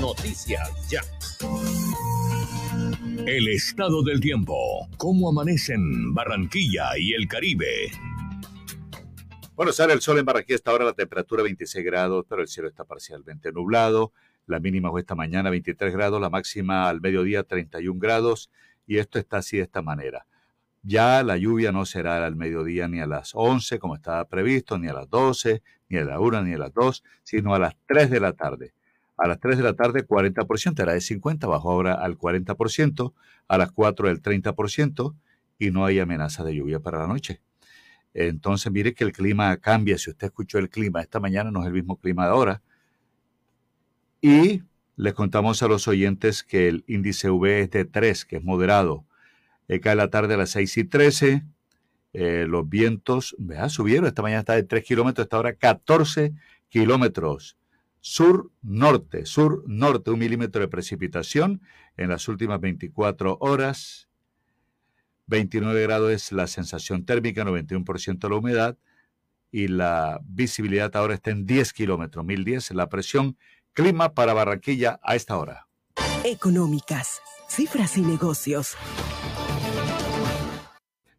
Noticias 0.00 0.88
Ya. 0.88 1.02
El 3.20 3.48
estado 3.48 4.02
del 4.02 4.20
tiempo. 4.20 4.86
¿Cómo 4.98 5.30
amanecen 5.30 6.12
Barranquilla 6.12 6.98
y 6.98 7.14
el 7.14 7.26
Caribe? 7.26 7.90
Bueno, 9.54 9.72
sale 9.72 9.94
el 9.94 10.02
sol 10.02 10.18
en 10.18 10.26
Barranquilla 10.26 10.56
esta 10.56 10.74
hora, 10.74 10.84
la 10.84 10.92
temperatura 10.92 11.42
26 11.42 11.86
grados, 11.86 12.26
pero 12.28 12.42
el 12.42 12.48
cielo 12.48 12.68
está 12.68 12.84
parcialmente 12.84 13.50
nublado. 13.50 14.12
La 14.46 14.60
mínima 14.60 14.90
fue 14.90 15.00
esta 15.00 15.14
mañana 15.14 15.48
23 15.48 15.94
grados, 15.94 16.20
la 16.20 16.28
máxima 16.28 16.88
al 16.88 17.00
mediodía 17.00 17.44
31 17.44 17.98
grados, 17.98 18.50
y 18.86 18.98
esto 18.98 19.18
está 19.18 19.38
así 19.38 19.56
de 19.56 19.62
esta 19.62 19.80
manera. 19.80 20.26
Ya 20.82 21.22
la 21.22 21.38
lluvia 21.38 21.72
no 21.72 21.86
será 21.86 22.26
al 22.26 22.36
mediodía 22.36 22.88
ni 22.88 23.00
a 23.00 23.06
las 23.06 23.30
11 23.34 23.78
como 23.78 23.94
estaba 23.94 24.26
previsto, 24.26 24.78
ni 24.78 24.88
a 24.88 24.92
las 24.92 25.08
12, 25.08 25.62
ni 25.88 25.96
a 25.96 26.04
la 26.04 26.20
1, 26.20 26.42
ni 26.42 26.54
a 26.54 26.58
las 26.58 26.74
2, 26.74 27.02
sino 27.22 27.54
a 27.54 27.58
las 27.58 27.74
3 27.86 28.10
de 28.10 28.20
la 28.20 28.34
tarde. 28.34 28.74
A 29.16 29.28
las 29.28 29.38
3 29.40 29.58
de 29.58 29.62
la 29.62 29.74
tarde 29.74 30.06
40%, 30.06 30.80
era 30.82 30.92
de 30.92 31.00
50, 31.00 31.46
bajó 31.46 31.70
ahora 31.70 31.94
al 31.94 32.18
40%, 32.18 33.12
a 33.48 33.58
las 33.58 33.70
4 33.72 34.08
del 34.08 34.22
30% 34.22 35.14
y 35.58 35.70
no 35.70 35.84
hay 35.84 36.00
amenaza 36.00 36.44
de 36.44 36.56
lluvia 36.56 36.80
para 36.80 36.98
la 36.98 37.06
noche. 37.06 37.40
Entonces 38.12 38.70
mire 38.72 38.94
que 38.94 39.04
el 39.04 39.12
clima 39.12 39.56
cambia, 39.58 39.98
si 39.98 40.10
usted 40.10 40.28
escuchó 40.28 40.58
el 40.58 40.70
clima 40.70 41.00
esta 41.02 41.18
mañana 41.18 41.50
no 41.50 41.62
es 41.62 41.66
el 41.66 41.72
mismo 41.72 41.96
clima 41.98 42.24
de 42.24 42.30
ahora. 42.30 42.62
Y 44.20 44.62
les 44.96 45.14
contamos 45.14 45.62
a 45.62 45.68
los 45.68 45.88
oyentes 45.88 46.42
que 46.42 46.68
el 46.68 46.84
índice 46.86 47.30
V 47.30 47.60
es 47.60 47.70
de 47.70 47.84
3, 47.84 48.24
que 48.24 48.36
es 48.36 48.44
moderado. 48.44 49.04
Eh, 49.68 49.80
cae 49.80 49.96
la 49.96 50.08
tarde 50.08 50.34
a 50.34 50.36
las 50.36 50.50
6 50.50 50.76
y 50.78 50.84
13. 50.84 51.44
Eh, 52.12 52.46
los 52.48 52.68
vientos, 52.68 53.34
vea, 53.38 53.68
subieron. 53.68 54.06
Esta 54.06 54.22
mañana 54.22 54.40
está 54.40 54.54
de 54.54 54.62
3 54.62 54.84
kilómetros, 54.84 55.26
esta 55.26 55.38
hora 55.38 55.54
14 55.54 56.32
kilómetros 56.68 57.56
sur-norte, 58.06 59.24
sur-norte, 59.24 60.10
un 60.10 60.18
milímetro 60.18 60.60
de 60.60 60.68
precipitación 60.68 61.62
en 61.96 62.10
las 62.10 62.28
últimas 62.28 62.60
24 62.60 63.38
horas. 63.40 64.10
29 65.26 65.80
grados 65.80 66.12
es 66.12 66.30
la 66.30 66.46
sensación 66.46 67.06
térmica, 67.06 67.44
91% 67.44 68.28
la 68.28 68.36
humedad 68.36 68.76
y 69.50 69.68
la 69.68 70.20
visibilidad 70.22 70.94
ahora 70.96 71.14
está 71.14 71.30
en 71.30 71.46
10 71.46 71.72
kilómetros, 71.72 72.26
1010 72.26 72.72
la 72.72 72.90
presión. 72.90 73.38
Clima 73.72 74.12
para 74.12 74.34
Barranquilla 74.34 75.00
a 75.02 75.16
esta 75.16 75.38
hora. 75.38 75.66
Económicas, 76.24 77.22
cifras 77.48 77.96
y 77.96 78.02
negocios. 78.02 78.76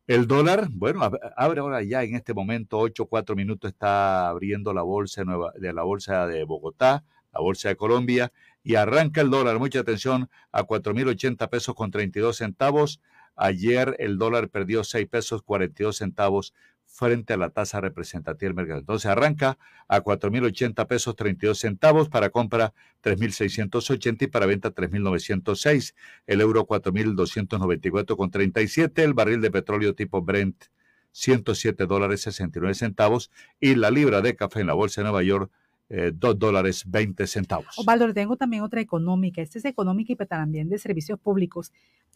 El 0.07 0.27
dólar, 0.27 0.67
bueno, 0.71 1.01
abre 1.35 1.61
ahora 1.61 1.81
ya 1.81 2.03
en 2.03 2.15
este 2.15 2.35
momento, 2.35 2.77
8, 2.77 3.07
4 3.07 3.35
minutos, 3.35 3.71
está 3.71 4.29
abriendo 4.29 4.71
la 4.71 4.83
bolsa 4.83 5.23
nueva, 5.23 5.51
de 5.57 5.73
la 5.73 5.81
bolsa 5.81 6.27
de 6.27 6.43
Bogotá, 6.43 7.03
la 7.33 7.39
bolsa 7.39 7.69
de 7.69 7.75
Colombia, 7.75 8.31
y 8.63 8.75
arranca 8.75 9.21
el 9.21 9.31
dólar, 9.31 9.57
mucha 9.57 9.79
atención, 9.79 10.29
a 10.51 10.63
4.080 10.63 11.49
pesos 11.49 11.73
con 11.73 11.89
32 11.89 12.37
centavos. 12.37 13.01
Ayer 13.35 13.95
el 13.97 14.19
dólar 14.19 14.49
perdió 14.49 14.83
6 14.83 15.07
pesos 15.07 15.41
42 15.41 15.97
centavos 15.97 16.53
frente 16.95 17.33
a 17.33 17.37
la 17.37 17.49
tasa 17.49 17.81
representativa 17.81 18.47
del 18.47 18.55
mercado. 18.55 18.79
Entonces 18.79 19.11
arranca 19.11 19.57
a 19.89 20.01
4.080 20.01 20.87
pesos 20.87 21.15
32 21.17 21.59
centavos, 21.59 22.07
para 22.07 22.29
compra 22.29 22.73
3.680 23.03 24.23
y 24.23 24.27
para 24.27 24.45
venta 24.45 24.73
3.906. 24.73 25.93
El 26.25 26.39
euro 26.39 26.65
4.294 26.65 28.15
con 28.15 28.31
37. 28.31 29.03
El 29.03 29.13
barril 29.13 29.41
de 29.41 29.51
petróleo 29.51 29.93
tipo 29.93 30.21
Brent 30.21 30.65
107 31.11 31.85
dólares 31.85 32.21
69 32.21 32.73
centavos. 32.75 33.29
Y 33.59 33.75
la 33.75 33.91
libra 33.91 34.21
de 34.21 34.37
café 34.37 34.61
en 34.61 34.67
la 34.67 34.73
bolsa 34.73 35.01
de 35.01 35.03
Nueva 35.03 35.23
York 35.23 35.51
eh, 35.87 36.11
dos 36.13 36.39
dólares 36.39 36.83
20 36.87 37.27
centavos. 37.27 37.77
Osvaldo, 37.77 38.11
tengo 38.11 38.37
también 38.37 38.63
otra 38.63 38.81
económica. 38.81 39.41
Esta 39.41 39.59
es 39.59 39.65
económica 39.65 40.13
y 40.13 40.15
también 40.15 40.67
de 40.67 40.79
servicios 40.79 41.19
públicos. 41.19 41.71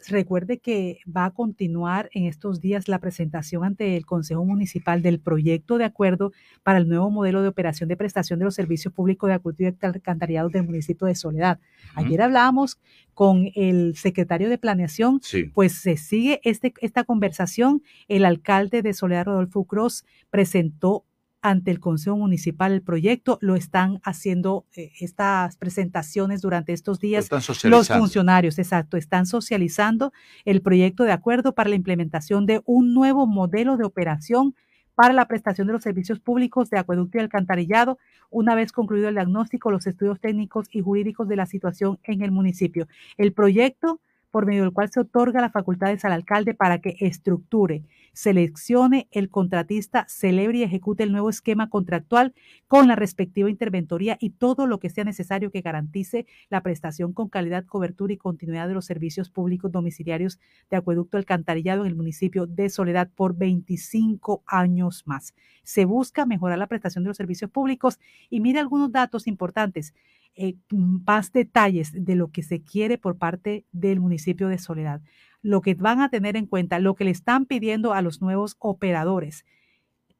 Recuerde 0.08 0.58
que 0.58 0.98
va 1.06 1.26
a 1.26 1.30
continuar 1.30 2.08
en 2.12 2.24
estos 2.24 2.60
días 2.60 2.88
la 2.88 2.98
presentación 2.98 3.64
ante 3.64 3.96
el 3.96 4.06
Consejo 4.06 4.44
Municipal 4.44 5.02
del 5.02 5.20
proyecto 5.20 5.78
de 5.78 5.84
acuerdo 5.84 6.32
para 6.62 6.78
el 6.78 6.88
nuevo 6.88 7.10
modelo 7.10 7.42
de 7.42 7.48
operación 7.48 7.88
de 7.88 7.96
prestación 7.96 8.38
de 8.38 8.46
los 8.46 8.54
servicios 8.54 8.92
públicos 8.92 9.28
de 9.28 9.34
acueducto 9.34 9.62
y 9.62 9.86
alcantarillado 9.86 10.48
del 10.48 10.64
municipio 10.64 11.06
de 11.06 11.14
Soledad. 11.14 11.60
Ayer 11.94 12.22
hablábamos 12.22 12.80
con 13.14 13.50
el 13.54 13.94
secretario 13.96 14.48
de 14.48 14.58
Planeación, 14.58 15.20
pues 15.54 15.74
se 15.74 15.96
sigue 15.96 16.40
este, 16.42 16.72
esta 16.80 17.04
conversación. 17.04 17.82
El 18.08 18.24
alcalde 18.24 18.82
de 18.82 18.94
Soledad, 18.94 19.26
Rodolfo 19.26 19.64
Cruz, 19.64 20.04
presentó 20.30 21.04
ante 21.42 21.70
el 21.70 21.80
Consejo 21.80 22.16
Municipal 22.16 22.72
el 22.72 22.82
proyecto. 22.82 23.38
Lo 23.40 23.56
están 23.56 24.00
haciendo 24.04 24.66
eh, 24.74 24.92
estas 25.00 25.56
presentaciones 25.56 26.40
durante 26.40 26.72
estos 26.72 27.00
días. 27.00 27.28
Los 27.64 27.88
funcionarios, 27.88 28.58
exacto, 28.58 28.96
están 28.96 29.26
socializando 29.26 30.12
el 30.44 30.62
proyecto 30.62 31.04
de 31.04 31.12
acuerdo 31.12 31.54
para 31.54 31.70
la 31.70 31.76
implementación 31.76 32.46
de 32.46 32.62
un 32.64 32.94
nuevo 32.94 33.26
modelo 33.26 33.76
de 33.76 33.84
operación 33.84 34.54
para 34.94 35.14
la 35.14 35.26
prestación 35.26 35.66
de 35.66 35.72
los 35.72 35.82
servicios 35.82 36.20
públicos 36.20 36.68
de 36.68 36.78
acueducto 36.78 37.16
y 37.16 37.22
alcantarillado, 37.22 37.98
una 38.28 38.54
vez 38.54 38.70
concluido 38.70 39.08
el 39.08 39.14
diagnóstico, 39.14 39.70
los 39.70 39.86
estudios 39.86 40.20
técnicos 40.20 40.66
y 40.70 40.82
jurídicos 40.82 41.26
de 41.26 41.36
la 41.36 41.46
situación 41.46 41.98
en 42.02 42.20
el 42.20 42.30
municipio. 42.30 42.86
El 43.16 43.32
proyecto 43.32 44.00
por 44.30 44.46
medio 44.46 44.62
del 44.62 44.72
cual 44.72 44.90
se 44.90 45.00
otorga 45.00 45.40
las 45.40 45.52
facultades 45.52 46.04
al 46.04 46.12
alcalde 46.12 46.54
para 46.54 46.80
que 46.80 46.96
estructure, 47.00 47.82
seleccione 48.12 49.08
el 49.10 49.30
contratista, 49.30 50.04
celebre 50.08 50.58
y 50.58 50.62
ejecute 50.62 51.02
el 51.02 51.12
nuevo 51.12 51.30
esquema 51.30 51.68
contractual 51.68 52.34
con 52.68 52.88
la 52.88 52.96
respectiva 52.96 53.50
interventoría 53.50 54.16
y 54.20 54.30
todo 54.30 54.66
lo 54.66 54.78
que 54.78 54.90
sea 54.90 55.04
necesario 55.04 55.50
que 55.50 55.60
garantice 55.60 56.26
la 56.48 56.62
prestación 56.62 57.12
con 57.12 57.28
calidad, 57.28 57.64
cobertura 57.66 58.12
y 58.12 58.16
continuidad 58.16 58.68
de 58.68 58.74
los 58.74 58.86
servicios 58.86 59.30
públicos 59.30 59.70
domiciliarios 59.72 60.38
de 60.70 60.76
acueducto 60.76 61.16
alcantarillado 61.16 61.82
en 61.82 61.88
el 61.88 61.96
municipio 61.96 62.46
de 62.46 62.68
Soledad 62.70 63.10
por 63.14 63.36
25 63.36 64.42
años 64.46 65.04
más. 65.06 65.34
Se 65.62 65.84
busca 65.84 66.26
mejorar 66.26 66.58
la 66.58 66.66
prestación 66.66 67.04
de 67.04 67.08
los 67.08 67.16
servicios 67.16 67.50
públicos 67.50 67.98
y 68.28 68.40
mire 68.40 68.60
algunos 68.60 68.92
datos 68.92 69.26
importantes 69.26 69.94
eh, 70.34 70.56
más 70.70 71.32
detalles 71.32 71.92
de 71.92 72.14
lo 72.14 72.28
que 72.30 72.42
se 72.42 72.62
quiere 72.62 72.98
por 72.98 73.18
parte 73.18 73.64
del 73.72 74.00
municipio 74.00 74.48
de 74.48 74.58
Soledad, 74.58 75.02
lo 75.42 75.60
que 75.60 75.74
van 75.74 76.00
a 76.00 76.08
tener 76.08 76.36
en 76.36 76.46
cuenta, 76.46 76.78
lo 76.78 76.94
que 76.94 77.04
le 77.04 77.10
están 77.10 77.46
pidiendo 77.46 77.92
a 77.92 78.02
los 78.02 78.20
nuevos 78.20 78.56
operadores, 78.58 79.44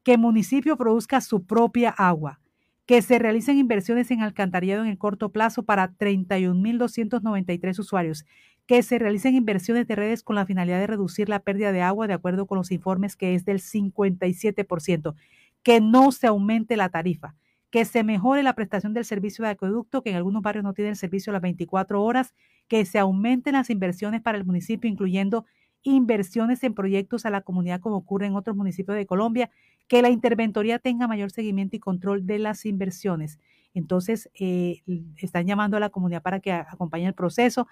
que 0.03 0.13
el 0.13 0.19
municipio 0.19 0.77
produzca 0.77 1.21
su 1.21 1.45
propia 1.45 1.89
agua, 1.89 2.39
que 2.85 3.01
se 3.01 3.19
realicen 3.19 3.57
inversiones 3.57 4.11
en 4.11 4.21
alcantarillado 4.21 4.83
en 4.83 4.89
el 4.89 4.97
corto 4.97 5.31
plazo 5.31 5.63
para 5.63 5.91
31.293 5.93 7.79
usuarios, 7.79 8.25
que 8.65 8.83
se 8.83 8.99
realicen 8.99 9.35
inversiones 9.35 9.87
de 9.87 9.95
redes 9.95 10.23
con 10.23 10.35
la 10.35 10.45
finalidad 10.45 10.79
de 10.79 10.87
reducir 10.87 11.29
la 11.29 11.39
pérdida 11.39 11.71
de 11.71 11.81
agua 11.81 12.07
de 12.07 12.13
acuerdo 12.13 12.47
con 12.47 12.57
los 12.57 12.71
informes 12.71 13.15
que 13.15 13.35
es 13.35 13.45
del 13.45 13.59
57%, 13.59 15.15
que 15.63 15.81
no 15.81 16.11
se 16.11 16.27
aumente 16.27 16.75
la 16.77 16.89
tarifa, 16.89 17.35
que 17.71 17.85
se 17.85 18.03
mejore 18.03 18.43
la 18.43 18.53
prestación 18.53 18.93
del 18.93 19.05
servicio 19.05 19.45
de 19.45 19.51
acueducto, 19.51 20.03
que 20.03 20.11
en 20.11 20.17
algunos 20.17 20.41
barrios 20.41 20.63
no 20.63 20.73
tienen 20.73 20.95
servicio 20.95 21.31
a 21.31 21.33
las 21.33 21.41
24 21.41 22.03
horas, 22.03 22.33
que 22.67 22.85
se 22.85 22.99
aumenten 22.99 23.53
las 23.53 23.69
inversiones 23.69 24.21
para 24.21 24.37
el 24.37 24.45
municipio, 24.45 24.89
incluyendo 24.89 25.45
inversiones 25.83 26.63
en 26.63 26.73
proyectos 26.73 27.25
a 27.25 27.29
la 27.29 27.41
comunidad 27.41 27.79
como 27.79 27.95
ocurre 27.95 28.27
en 28.27 28.35
otros 28.35 28.55
municipios 28.55 28.97
de 28.97 29.05
Colombia, 29.05 29.49
que 29.87 30.01
la 30.01 30.09
interventoría 30.09 30.79
tenga 30.79 31.07
mayor 31.07 31.31
seguimiento 31.31 31.75
y 31.75 31.79
control 31.79 32.25
de 32.25 32.39
las 32.39 32.65
inversiones. 32.65 33.39
Entonces, 33.73 34.29
eh, 34.35 34.81
están 35.17 35.47
llamando 35.47 35.77
a 35.77 35.79
la 35.79 35.89
comunidad 35.89 36.21
para 36.21 36.41
que 36.41 36.51
acompañe 36.51 37.07
el 37.07 37.13
proceso. 37.13 37.67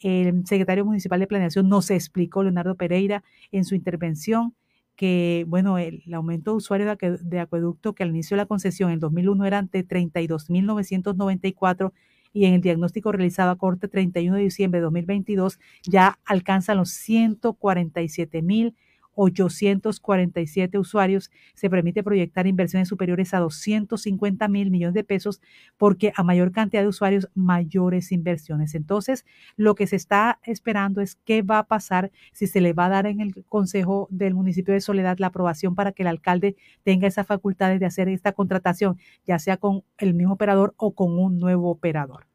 El 0.00 0.46
secretario 0.46 0.84
municipal 0.84 1.20
de 1.20 1.26
planeación 1.26 1.68
nos 1.68 1.90
explicó, 1.90 2.42
Leonardo 2.42 2.74
Pereira, 2.74 3.22
en 3.52 3.64
su 3.64 3.74
intervención, 3.76 4.54
que, 4.96 5.44
bueno, 5.46 5.78
el, 5.78 6.02
aumento 6.12 6.52
de 6.52 6.56
usuarios 6.56 6.96
de, 7.22 7.40
acueducto 7.40 7.94
que 7.94 8.02
al 8.02 8.10
inicio 8.10 8.36
de 8.36 8.42
la 8.42 8.46
concesión 8.46 8.90
en 8.90 8.98
2001 8.98 9.44
eran 9.44 9.68
de 9.70 9.86
32.994 9.86 11.92
y 12.32 12.46
en 12.46 12.54
el 12.54 12.60
diagnóstico 12.60 13.12
realizado 13.12 13.50
a 13.50 13.56
corte 13.56 13.88
31 13.88 14.36
de 14.36 14.42
diciembre 14.42 14.80
de 14.80 14.84
2022 14.84 15.58
ya 15.84 16.18
alcanzan 16.24 16.78
los 16.78 16.90
147.000 16.90 18.74
847 19.16 20.78
usuarios, 20.78 21.30
se 21.54 21.68
permite 21.68 22.04
proyectar 22.04 22.46
inversiones 22.46 22.88
superiores 22.88 23.34
a 23.34 23.40
250 23.40 24.46
mil 24.48 24.70
millones 24.70 24.94
de 24.94 25.02
pesos 25.02 25.40
porque 25.76 26.12
a 26.14 26.22
mayor 26.22 26.52
cantidad 26.52 26.82
de 26.82 26.88
usuarios, 26.88 27.28
mayores 27.34 28.12
inversiones. 28.12 28.74
Entonces, 28.74 29.24
lo 29.56 29.74
que 29.74 29.86
se 29.86 29.96
está 29.96 30.38
esperando 30.44 31.00
es 31.00 31.16
qué 31.24 31.42
va 31.42 31.58
a 31.58 31.64
pasar 31.64 32.12
si 32.32 32.46
se 32.46 32.60
le 32.60 32.72
va 32.72 32.86
a 32.86 32.90
dar 32.90 33.06
en 33.06 33.20
el 33.20 33.44
Consejo 33.48 34.06
del 34.10 34.34
municipio 34.34 34.74
de 34.74 34.80
Soledad 34.80 35.18
la 35.18 35.28
aprobación 35.28 35.74
para 35.74 35.92
que 35.92 36.02
el 36.02 36.08
alcalde 36.08 36.56
tenga 36.84 37.08
esa 37.08 37.24
facultad 37.24 37.76
de 37.76 37.86
hacer 37.86 38.08
esta 38.08 38.32
contratación, 38.32 38.98
ya 39.26 39.38
sea 39.38 39.56
con 39.56 39.82
el 39.98 40.14
mismo 40.14 40.34
operador 40.34 40.74
o 40.76 40.94
con 40.94 41.18
un 41.18 41.38
nuevo 41.38 41.70
operador. 41.70 42.26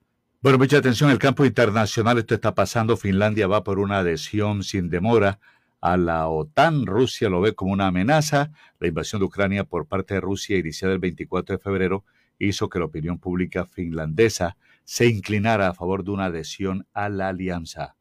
Bueno, 0.41 0.57
mucha 0.57 0.77
atención, 0.77 1.11
el 1.11 1.19
campo 1.19 1.45
internacional, 1.45 2.17
esto 2.17 2.33
está 2.33 2.55
pasando, 2.55 2.97
Finlandia 2.97 3.45
va 3.45 3.63
por 3.63 3.77
una 3.77 3.99
adhesión 3.99 4.63
sin 4.63 4.89
demora 4.89 5.39
a 5.81 5.97
la 5.97 6.27
OTAN. 6.29 6.85
Rusia 6.85 7.29
lo 7.29 7.41
ve 7.41 7.53
como 7.53 7.73
una 7.73 7.87
amenaza. 7.87 8.51
La 8.79 8.87
invasión 8.87 9.19
de 9.19 9.25
Ucrania 9.25 9.63
por 9.63 9.87
parte 9.87 10.13
de 10.13 10.21
Rusia, 10.21 10.57
iniciada 10.57 10.93
el 10.93 10.99
24 10.99 11.57
de 11.57 11.61
febrero, 11.61 12.05
hizo 12.39 12.69
que 12.69 12.79
la 12.79 12.85
opinión 12.85 13.19
pública 13.19 13.65
finlandesa 13.65 14.57
se 14.83 15.07
inclinara 15.07 15.67
a 15.67 15.73
favor 15.73 16.03
de 16.03 16.11
una 16.11 16.25
adhesión 16.25 16.87
a 16.93 17.09
la 17.09 17.29
alianza. 17.29 17.95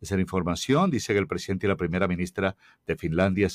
Esa 0.00 0.18
información. 0.18 0.90
Dice 0.90 1.12
que 1.12 1.18
el 1.18 1.26
presidente 1.26 1.66
y 1.66 1.68
la 1.68 1.76
primera 1.76 2.06
ministra 2.06 2.56
de 2.86 2.96
Finlandia 2.96 3.48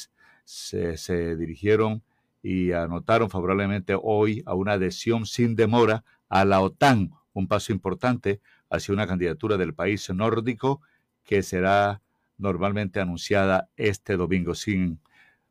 se, 0.43 0.98
se 0.98 1.35
dirigieron 1.38 2.03
y 2.42 2.74
anotaron 2.74 3.30
favorablemente 3.30 3.95
hoy 4.00 4.43
a 4.45 4.53
una 4.53 4.74
adhesión 4.74 5.25
sin 5.25 5.56
demora 5.56 6.03
a 6.27 6.43
la 6.43 6.59
OTAN, 6.59 7.11
un 7.32 7.48
paso 7.48 7.72
importante 7.72 8.42
hacia 8.69 8.93
una 8.93 9.08
candidatura 9.08 9.56
del 9.56 9.74
país 9.74 10.09
nórdico 10.09 10.82
que 11.24 11.42
será 11.42 12.01
normalmente 12.38 13.00
anunciada 13.00 13.70
este 13.76 14.18
domingo. 14.18 14.56
Sin 14.56 15.00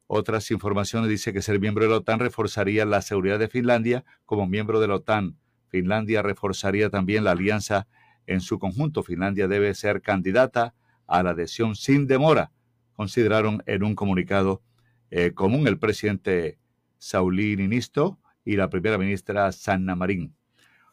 otras 0.06 0.50
informaciones, 0.50 1.08
dice 1.08 1.32
que 1.32 1.42
ser 1.42 1.60
miembro 1.60 1.84
de 1.84 1.90
la 1.90 1.96
OTAN 1.96 2.18
reforzaría 2.18 2.84
la 2.84 3.02
seguridad 3.02 3.38
de 3.38 3.48
Finlandia 3.48 4.04
como 4.24 4.46
miembro 4.46 4.80
de 4.80 4.88
la 4.88 4.96
OTAN. 4.96 5.36
Finlandia 5.68 6.22
reforzaría 6.22 6.90
también 6.90 7.24
la 7.24 7.30
alianza 7.30 7.86
en 8.26 8.40
su 8.40 8.58
conjunto. 8.58 9.02
Finlandia 9.02 9.48
debe 9.48 9.74
ser 9.74 10.02
candidata 10.02 10.74
a 11.06 11.22
la 11.22 11.30
adhesión 11.30 11.74
sin 11.74 12.06
demora, 12.06 12.52
consideraron 12.92 13.62
en 13.66 13.82
un 13.82 13.94
comunicado 13.94 14.62
eh, 15.10 15.32
común 15.32 15.66
el 15.66 15.78
presidente 15.78 16.58
Saulín 16.98 17.60
Inisto 17.60 18.18
y 18.44 18.56
la 18.56 18.70
primera 18.70 18.98
ministra 18.98 19.50
Sanna 19.52 19.94
Marín. 19.94 20.34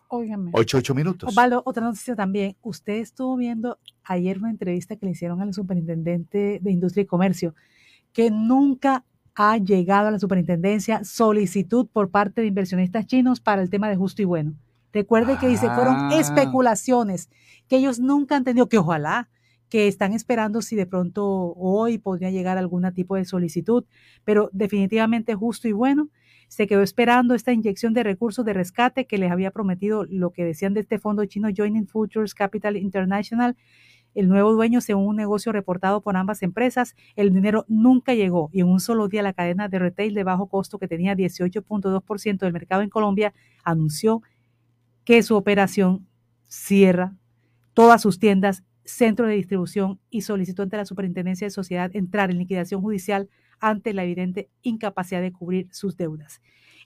Óigame. 0.10 0.52
Ocho, 0.54 0.80
ocho 0.80 0.96
minutos. 0.96 1.30
Osvaldo, 1.30 1.62
otra 1.66 1.86
noticia 1.86 2.16
también. 2.16 2.56
Usted 2.62 2.94
estuvo 2.94 3.38
viendo 3.38 3.78
ayer 4.04 4.40
una 4.40 4.50
entrevista 4.50 4.96
que 4.96 5.06
le 5.06 5.12
hicieron 5.14 5.42
al 5.42 5.54
superintendente 5.54 6.60
de 6.62 6.72
Industria 6.72 7.04
y 7.04 7.06
Comercio, 7.06 7.54
que 8.12 8.32
nunca 8.32 9.06
ha 9.36 9.58
llegado 9.58 10.08
a 10.08 10.12
la 10.12 10.20
superintendencia 10.20 11.04
solicitud 11.04 11.88
por 11.94 12.10
parte 12.10 12.42
de 12.42 12.48
inversionistas 12.48 13.06
chinos 13.06 13.40
para 13.40 13.62
el 13.62 13.70
tema 13.70 13.88
de 13.88 13.96
justo 13.96 14.22
y 14.22 14.26
bueno. 14.26 14.54
Recuerde 14.92 15.38
que 15.38 15.48
dice, 15.48 15.68
fueron 15.70 15.96
Ah. 15.96 16.10
especulaciones 16.20 17.30
que 17.68 17.78
ellos 17.78 18.00
nunca 18.00 18.36
han 18.36 18.44
tenido, 18.44 18.68
que 18.68 18.80
ojalá, 18.80 19.30
que 19.70 19.88
están 19.88 20.14
esperando 20.14 20.64
si 20.64 20.76
de 20.76 20.88
pronto 20.88 21.54
hoy 21.56 22.00
podría 22.00 22.32
llegar 22.32 22.58
algún 22.58 22.92
tipo 22.94 23.16
de 23.16 23.26
solicitud, 23.26 23.86
pero 24.26 24.50
definitivamente 24.52 25.36
justo 25.36 25.68
y 25.68 25.72
bueno. 25.72 26.10
Se 26.50 26.66
quedó 26.66 26.82
esperando 26.82 27.36
esta 27.36 27.54
inyección 27.54 27.94
de 27.94 28.04
recursos 28.04 28.44
de 28.44 28.54
rescate 28.54 29.06
que 29.06 29.20
les 29.20 29.32
había 29.32 29.52
prometido 29.52 30.04
lo 30.04 30.32
que 30.32 30.44
decían 30.44 30.74
de 30.74 30.82
este 30.82 30.98
fondo 30.98 31.24
chino 31.26 31.48
Joining 31.56 31.88
Futures 31.88 32.34
Capital 32.34 32.76
International. 32.76 33.56
El 34.16 34.28
nuevo 34.28 34.52
dueño, 34.52 34.82
según 34.82 35.08
un 35.08 35.16
negocio 35.16 35.52
reportado 35.52 36.02
por 36.02 36.18
ambas 36.18 36.42
empresas, 36.42 36.96
el 37.16 37.32
dinero 37.32 37.66
nunca 37.68 38.16
llegó 38.16 38.50
y 38.52 38.62
en 38.62 38.68
un 38.68 38.80
solo 38.80 39.08
día 39.08 39.22
la 39.22 39.34
cadena 39.34 39.70
de 39.70 39.78
retail 39.78 40.16
de 40.16 40.24
bajo 40.24 40.48
costo 40.48 40.80
que 40.80 40.88
tenía 40.88 41.16
18.2% 41.16 42.40
del 42.40 42.54
mercado 42.54 42.82
en 42.82 42.90
Colombia 42.90 43.32
anunció 43.64 44.24
que 45.06 45.22
su 45.22 45.36
operación 45.36 46.08
cierra 46.48 47.16
todas 47.76 48.02
sus 48.02 48.18
tiendas, 48.18 48.64
centros 48.84 49.30
de 49.30 49.36
distribución 49.36 50.00
y 50.10 50.22
solicitó 50.22 50.64
ante 50.64 50.78
la 50.78 50.86
Superintendencia 50.86 51.46
de 51.46 51.52
Sociedad 51.52 51.92
entrar 51.94 52.32
en 52.32 52.40
liquidación 52.40 52.82
judicial 52.82 53.30
ante 53.60 53.94
la 53.94 54.04
evidente 54.04 54.50
incapacidad 54.62 55.22
de 55.22 55.32
cubrir 55.32 55.68
sus 55.72 55.98
deudas. 55.98 56.42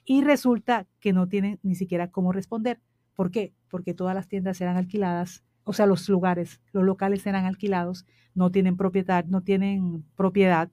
Y 0.06 0.24
resulta 0.24 0.88
que 1.00 1.14
no 1.14 1.28
tienen 1.28 1.60
ni 1.64 1.76
siquiera 1.76 2.12
cómo 2.12 2.32
responder. 2.32 2.82
¿Por 3.16 3.32
qué? 3.32 3.54
Porque 3.70 3.94
todas 3.94 4.16
las 4.16 4.28
tiendas 4.28 4.58
serán 4.58 4.78
alquiladas, 4.78 5.44
o 5.64 5.74
sea, 5.74 5.86
los 5.86 6.08
lugares, 6.10 6.62
los 6.72 6.84
locales 6.84 7.22
serán 7.22 7.46
alquilados, 7.46 8.06
no 8.36 8.52
tienen 8.52 8.76
propiedad, 8.76 9.26
no 9.26 9.42
tienen 9.42 10.04
propiedad 10.16 10.70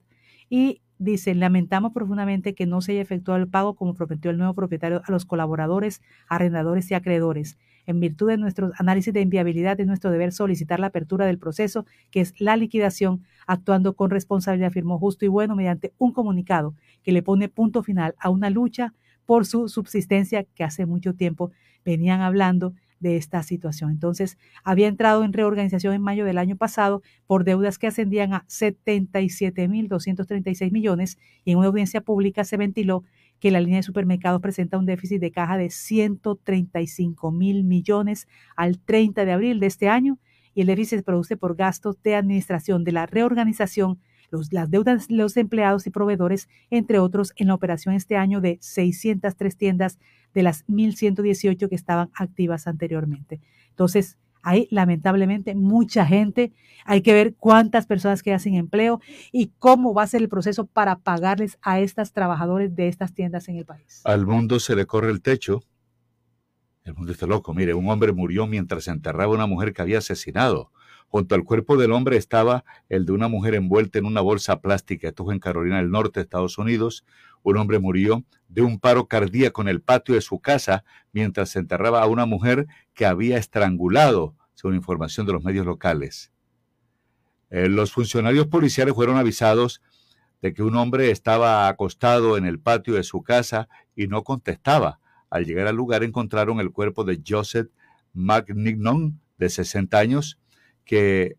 y 0.49 0.81
dicen, 0.97 1.39
lamentamos 1.39 1.93
profundamente 1.93 2.53
que 2.53 2.65
no 2.65 2.81
se 2.81 2.91
haya 2.93 3.01
efectuado 3.01 3.39
el 3.41 3.47
pago 3.49 3.75
como 3.75 3.95
prometió 3.95 4.31
el 4.31 4.37
nuevo 4.37 4.53
propietario 4.53 5.01
a 5.05 5.11
los 5.11 5.25
colaboradores, 5.25 6.01
arrendadores 6.27 6.91
y 6.91 6.93
acreedores. 6.93 7.57
En 7.91 7.99
virtud 7.99 8.29
de 8.29 8.37
nuestro 8.37 8.71
análisis 8.77 9.13
de 9.13 9.21
inviabilidad, 9.21 9.79
es 9.79 9.87
nuestro 9.87 10.11
deber 10.11 10.31
solicitar 10.31 10.79
la 10.79 10.87
apertura 10.87 11.25
del 11.25 11.37
proceso, 11.37 11.85
que 12.09 12.21
es 12.21 12.33
la 12.39 12.57
liquidación, 12.57 13.23
actuando 13.45 13.95
con 13.95 14.09
responsabilidad, 14.09 14.69
afirmó 14.69 14.97
justo 14.97 15.25
y 15.25 15.27
bueno, 15.27 15.55
mediante 15.55 15.93
un 15.97 16.11
comunicado 16.11 16.75
que 17.03 17.11
le 17.11 17.21
pone 17.21 17.49
punto 17.49 17.83
final 17.83 18.15
a 18.17 18.29
una 18.29 18.49
lucha 18.49 18.93
por 19.25 19.45
su 19.45 19.69
subsistencia 19.69 20.43
que 20.43 20.63
hace 20.63 20.85
mucho 20.85 21.13
tiempo 21.13 21.51
venían 21.85 22.21
hablando 22.21 22.73
de 22.99 23.17
esta 23.17 23.43
situación. 23.43 23.91
Entonces, 23.91 24.37
había 24.63 24.87
entrado 24.87 25.23
en 25.23 25.33
reorganización 25.33 25.93
en 25.93 26.01
mayo 26.01 26.23
del 26.23 26.37
año 26.37 26.55
pasado 26.55 27.01
por 27.25 27.43
deudas 27.43 27.77
que 27.77 27.87
ascendían 27.87 28.33
a 28.33 28.45
77.236 28.47 30.71
millones 30.71 31.17
y 31.43 31.51
en 31.51 31.57
una 31.57 31.67
audiencia 31.67 32.01
pública 32.01 32.43
se 32.43 32.57
ventiló 32.57 33.03
que 33.41 33.51
la 33.51 33.59
línea 33.59 33.77
de 33.77 33.83
supermercados 33.83 34.39
presenta 34.39 34.77
un 34.77 34.85
déficit 34.85 35.19
de 35.19 35.31
caja 35.31 35.57
de 35.57 35.71
135 35.71 37.31
mil 37.31 37.63
millones 37.63 38.27
al 38.55 38.79
30 38.79 39.25
de 39.25 39.31
abril 39.31 39.59
de 39.59 39.65
este 39.65 39.89
año 39.89 40.19
y 40.53 40.61
el 40.61 40.67
déficit 40.67 40.99
se 40.99 41.03
produce 41.03 41.35
por 41.37 41.55
gastos 41.55 42.01
de 42.03 42.15
administración 42.15 42.83
de 42.83 42.91
la 42.91 43.07
reorganización, 43.07 43.99
los, 44.29 44.53
las 44.53 44.69
deudas 44.69 45.07
de 45.07 45.15
los 45.15 45.35
empleados 45.37 45.87
y 45.87 45.89
proveedores, 45.89 46.49
entre 46.69 46.99
otros, 46.99 47.33
en 47.35 47.47
la 47.47 47.55
operación 47.55 47.95
este 47.95 48.15
año 48.15 48.41
de 48.41 48.59
603 48.61 49.57
tiendas 49.57 49.97
de 50.35 50.43
las 50.43 50.65
1.118 50.67 51.67
que 51.67 51.75
estaban 51.75 52.11
activas 52.13 52.67
anteriormente. 52.67 53.41
Entonces, 53.69 54.19
hay 54.43 54.67
lamentablemente 54.71 55.55
mucha 55.55 56.05
gente, 56.05 56.53
hay 56.85 57.01
que 57.01 57.13
ver 57.13 57.35
cuántas 57.35 57.85
personas 57.85 58.23
quedan 58.23 58.39
sin 58.39 58.55
empleo 58.55 58.99
y 59.31 59.51
cómo 59.59 59.93
va 59.93 60.03
a 60.03 60.07
ser 60.07 60.21
el 60.21 60.29
proceso 60.29 60.65
para 60.65 60.99
pagarles 60.99 61.57
a 61.61 61.79
estas 61.79 62.13
trabajadores 62.13 62.75
de 62.75 62.87
estas 62.87 63.13
tiendas 63.13 63.47
en 63.49 63.57
el 63.57 63.65
país. 63.65 64.01
Al 64.05 64.25
mundo 64.25 64.59
se 64.59 64.75
le 64.75 64.85
corre 64.85 65.11
el 65.11 65.21
techo. 65.21 65.61
El 66.83 66.95
mundo 66.95 67.11
está 67.11 67.27
loco. 67.27 67.53
Mire, 67.53 67.73
un 67.73 67.87
hombre 67.89 68.11
murió 68.11 68.47
mientras 68.47 68.85
se 68.85 68.91
enterraba 68.91 69.33
una 69.33 69.45
mujer 69.45 69.73
que 69.73 69.81
había 69.81 69.99
asesinado. 69.99 70.71
Junto 71.07 71.35
al 71.35 71.43
cuerpo 71.43 71.75
del 71.77 71.91
hombre 71.91 72.15
estaba 72.15 72.63
el 72.87 73.05
de 73.05 73.11
una 73.11 73.27
mujer 73.27 73.53
envuelta 73.53 73.99
en 73.99 74.05
una 74.05 74.21
bolsa 74.21 74.61
plástica. 74.61 75.09
Esto 75.09 75.25
fue 75.25 75.33
en 75.33 75.39
Carolina 75.39 75.77
del 75.77 75.91
Norte, 75.91 76.21
Estados 76.21 76.57
Unidos. 76.57 77.05
Un 77.43 77.57
hombre 77.57 77.79
murió 77.79 78.23
de 78.47 78.61
un 78.61 78.79
paro 78.79 79.07
cardíaco 79.07 79.61
en 79.61 79.67
el 79.67 79.81
patio 79.81 80.15
de 80.15 80.21
su 80.21 80.39
casa 80.39 80.83
mientras 81.13 81.49
se 81.49 81.59
enterraba 81.59 82.01
a 82.01 82.07
una 82.07 82.25
mujer 82.25 82.67
que 82.93 83.05
había 83.05 83.37
estrangulado, 83.37 84.35
según 84.53 84.75
información 84.75 85.25
de 85.25 85.33
los 85.33 85.43
medios 85.43 85.65
locales. 85.65 86.31
Eh, 87.49 87.67
los 87.67 87.91
funcionarios 87.91 88.47
policiales 88.47 88.93
fueron 88.93 89.17
avisados 89.17 89.81
de 90.41 90.53
que 90.53 90.63
un 90.63 90.75
hombre 90.75 91.11
estaba 91.11 91.67
acostado 91.67 92.37
en 92.37 92.45
el 92.45 92.59
patio 92.59 92.95
de 92.95 93.03
su 93.03 93.21
casa 93.21 93.69
y 93.95 94.07
no 94.07 94.23
contestaba. 94.23 94.99
Al 95.29 95.45
llegar 95.45 95.67
al 95.67 95.75
lugar 95.75 96.03
encontraron 96.03 96.59
el 96.59 96.71
cuerpo 96.71 97.03
de 97.03 97.21
Joseph 97.25 97.69
McNignon, 98.13 99.19
de 99.37 99.49
60 99.49 99.97
años, 99.97 100.39
que 100.83 101.37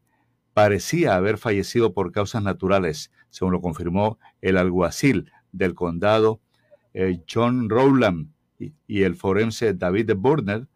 parecía 0.54 1.14
haber 1.14 1.38
fallecido 1.38 1.92
por 1.92 2.12
causas 2.12 2.42
naturales, 2.42 3.10
según 3.30 3.52
lo 3.52 3.60
confirmó 3.60 4.18
el 4.40 4.56
alguacil 4.56 5.30
del 5.52 5.74
condado 5.74 6.40
eh, 6.94 7.20
John 7.30 7.68
Rowland 7.70 8.28
y, 8.58 9.02
el 9.02 9.16
forense 9.16 9.74
David 9.74 10.12
Burner 10.16 10.66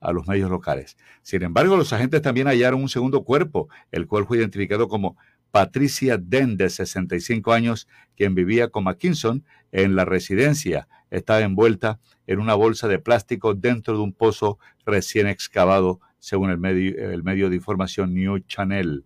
a 0.00 0.12
los 0.12 0.26
medios 0.26 0.50
locales. 0.50 0.96
Sin 1.22 1.42
embargo, 1.42 1.76
los 1.76 1.92
agentes 1.92 2.22
también 2.22 2.46
hallaron 2.46 2.82
un 2.82 2.88
segundo 2.88 3.24
cuerpo, 3.24 3.68
el 3.90 4.06
cual 4.06 4.26
fue 4.26 4.38
identificado 4.38 4.88
como 4.88 5.16
Patricia 5.50 6.18
Den, 6.18 6.56
de 6.56 6.68
65 6.68 7.52
años, 7.52 7.88
quien 8.16 8.34
vivía 8.34 8.68
con 8.68 8.84
McKinson 8.84 9.44
en 9.72 9.96
la 9.96 10.04
residencia. 10.04 10.88
Estaba 11.10 11.40
envuelta 11.40 12.00
en 12.26 12.40
una 12.40 12.54
bolsa 12.54 12.88
de 12.88 12.98
plástico 12.98 13.54
dentro 13.54 13.94
de 13.94 14.02
un 14.02 14.12
pozo 14.12 14.58
recién 14.84 15.26
excavado, 15.28 16.00
según 16.18 16.50
el 16.50 16.58
medio, 16.58 17.10
el 17.10 17.22
medio 17.22 17.48
de 17.48 17.56
información 17.56 18.12
New 18.12 18.40
Channel. 18.40 19.04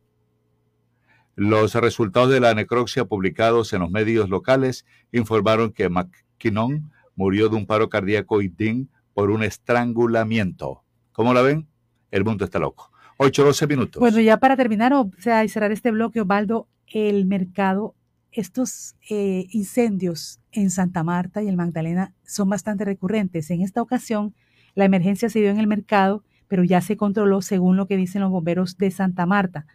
Los 1.37 1.75
resultados 1.75 2.31
de 2.31 2.41
la 2.41 2.55
necropsia 2.55 3.05
publicados 3.05 3.73
en 3.73 3.81
los 3.81 3.91
medios 3.91 4.29
locales 4.29 4.85
informaron 5.13 5.73
que 5.73 5.89
McKinnon 5.89 6.91
murió 7.15 7.49
de 7.49 7.57
un 7.57 7.67
paro 7.67 7.89
cardíaco 7.89 8.43
y 8.43 8.49
Dean 8.49 8.89
por 9.15 9.31
un 9.31 9.43
estrangulamiento. 9.43 10.83
¿Cómo 11.13 11.35
la 11.35 11.43
ven? 11.43 11.69
El 12.11 12.25
mundo 12.25 12.45
está 12.45 12.59
loco. 12.59 12.91
8, 13.19 13.45
12 13.45 13.67
minutos. 13.67 14.01
Bueno, 14.01 14.21
ya 14.21 14.39
para 14.39 14.57
terminar, 14.57 14.95
o 14.95 15.11
sea, 15.19 15.45
y 15.45 15.49
cerrar 15.49 15.73
este 15.73 15.91
bloque, 15.91 16.23
Osvaldo, 16.23 16.69
el 16.87 17.27
mercado, 17.27 17.95
estos 18.33 18.97
eh, 19.11 19.47
incendios 19.51 20.41
en 20.53 20.71
Santa 20.71 21.03
Marta 21.03 21.43
y 21.43 21.49
el 21.49 21.57
Magdalena 21.57 22.15
son 22.25 22.49
bastante 22.49 22.85
recurrentes. 22.85 23.51
En 23.51 23.61
esta 23.61 23.83
ocasión, 23.83 24.35
la 24.75 24.87
emergencia 24.87 25.29
se 25.29 25.41
dio 25.41 25.51
en 25.51 25.59
el 25.59 25.67
mercado, 25.67 26.25
pero 26.49 26.65
ya 26.65 26.81
se 26.81 26.97
controló 26.97 27.43
según 27.43 27.77
lo 27.77 27.87
que 27.87 27.97
dicen 27.97 28.23
los 28.23 28.31
bomberos 28.31 28.79
de 28.79 28.91
Santa 28.91 29.27
Marta. 29.27 29.67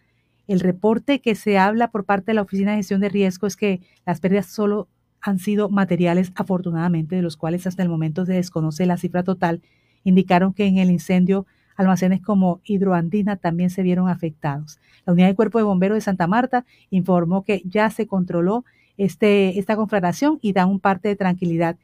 El 0.47 0.59
reporte 0.59 1.19
que 1.21 1.35
se 1.35 1.57
habla 1.57 1.89
por 1.89 2.05
parte 2.05 2.27
de 2.27 2.35
la 2.35 2.41
Oficina 2.41 2.71
de 2.71 2.77
Gestión 2.77 3.01
de 3.01 3.09
Riesgo 3.09 3.47
es 3.47 3.55
que 3.55 3.81
las 4.05 4.19
pérdidas 4.19 4.47
solo 4.47 4.87
han 5.21 5.39
sido 5.39 5.69
materiales, 5.69 6.31
afortunadamente, 6.35 7.15
de 7.15 7.21
los 7.21 7.35
cuales 7.35 7.65
hasta 7.65 7.81
el 7.81 7.89
momento 7.89 8.25
se 8.25 8.33
desconoce 8.33 8.85
la 8.85 8.97
cifra 8.97 9.23
total, 9.23 9.61
indicaron 10.03 10.53
que 10.53 10.67
en 10.67 10.77
el 10.77 10.91
incendio 10.91 11.47
almacenes 11.75 12.21
como 12.21 12.61
hidroandina 12.63 13.35
también 13.35 13.69
se 13.69 13.83
vieron 13.83 14.07
afectados. 14.07 14.79
La 15.05 15.13
unidad 15.13 15.27
de 15.27 15.35
cuerpo 15.35 15.57
de 15.57 15.63
bomberos 15.63 15.95
de 15.95 16.01
Santa 16.01 16.27
Marta 16.27 16.65
informó 16.89 17.43
que 17.43 17.61
ya 17.65 17.89
se 17.89 18.07
controló 18.07 18.65
este, 18.97 19.59
esta 19.59 19.75
conflagración 19.75 20.39
y 20.41 20.53
da 20.53 20.65
un 20.65 20.79
parte 20.79 21.09
de 21.09 21.15
tranquilidad. 21.15 21.77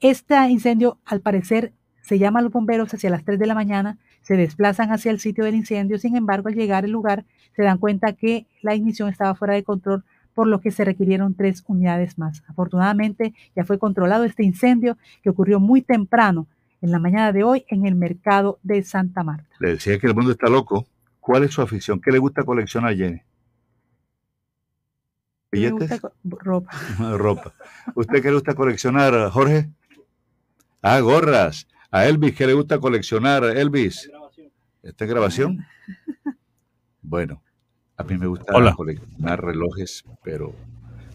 Este 0.00 0.36
incendio, 0.48 0.98
al 1.04 1.20
parecer, 1.20 1.72
se 2.00 2.18
llama 2.18 2.38
a 2.38 2.42
los 2.42 2.52
bomberos 2.52 2.94
hacia 2.94 3.10
las 3.10 3.24
3 3.24 3.38
de 3.38 3.46
la 3.46 3.54
mañana, 3.54 3.98
se 4.28 4.36
desplazan 4.36 4.92
hacia 4.92 5.10
el 5.10 5.20
sitio 5.20 5.44
del 5.44 5.54
incendio, 5.54 5.98
sin 5.98 6.14
embargo, 6.14 6.48
al 6.48 6.54
llegar 6.54 6.84
al 6.84 6.90
lugar 6.90 7.24
se 7.56 7.62
dan 7.62 7.78
cuenta 7.78 8.12
que 8.12 8.46
la 8.60 8.74
ignición 8.74 9.08
estaba 9.08 9.34
fuera 9.34 9.54
de 9.54 9.62
control, 9.62 10.04
por 10.34 10.46
lo 10.46 10.60
que 10.60 10.70
se 10.70 10.84
requirieron 10.84 11.34
tres 11.34 11.64
unidades 11.66 12.18
más. 12.18 12.42
Afortunadamente, 12.46 13.32
ya 13.56 13.64
fue 13.64 13.78
controlado 13.78 14.24
este 14.24 14.44
incendio 14.44 14.98
que 15.22 15.30
ocurrió 15.30 15.60
muy 15.60 15.80
temprano 15.80 16.46
en 16.82 16.90
la 16.90 16.98
mañana 16.98 17.32
de 17.32 17.42
hoy 17.42 17.64
en 17.68 17.86
el 17.86 17.94
mercado 17.94 18.58
de 18.62 18.82
Santa 18.82 19.24
Marta. 19.24 19.48
Le 19.60 19.70
decía 19.70 19.98
que 19.98 20.06
el 20.06 20.14
mundo 20.14 20.32
está 20.32 20.50
loco. 20.50 20.86
¿Cuál 21.20 21.44
es 21.44 21.52
su 21.52 21.62
afición? 21.62 21.98
¿Qué 21.98 22.12
le 22.12 22.18
gusta 22.18 22.42
coleccionar, 22.42 22.94
Jenny? 22.94 23.22
¿Billetes? 25.50 26.02
ropa. 26.22 26.70
ropa. 27.16 27.54
¿Usted 27.94 28.20
qué 28.20 28.28
le 28.28 28.34
gusta 28.34 28.54
coleccionar, 28.54 29.30
Jorge? 29.30 29.70
Ah, 30.82 31.00
gorras. 31.00 31.66
A 31.90 32.04
Elvis, 32.04 32.36
¿qué 32.36 32.46
le 32.46 32.52
gusta 32.52 32.78
coleccionar, 32.78 33.42
Elvis? 33.44 34.10
¿Esta 34.82 35.04
es 35.04 35.10
grabación? 35.10 35.64
Bueno, 37.00 37.42
a 37.96 38.02
mí 38.04 38.18
me 38.18 38.26
gusta 38.26 38.52
Hola. 38.54 38.74
coleccionar 38.74 39.42
relojes, 39.42 40.04
pero 40.22 40.52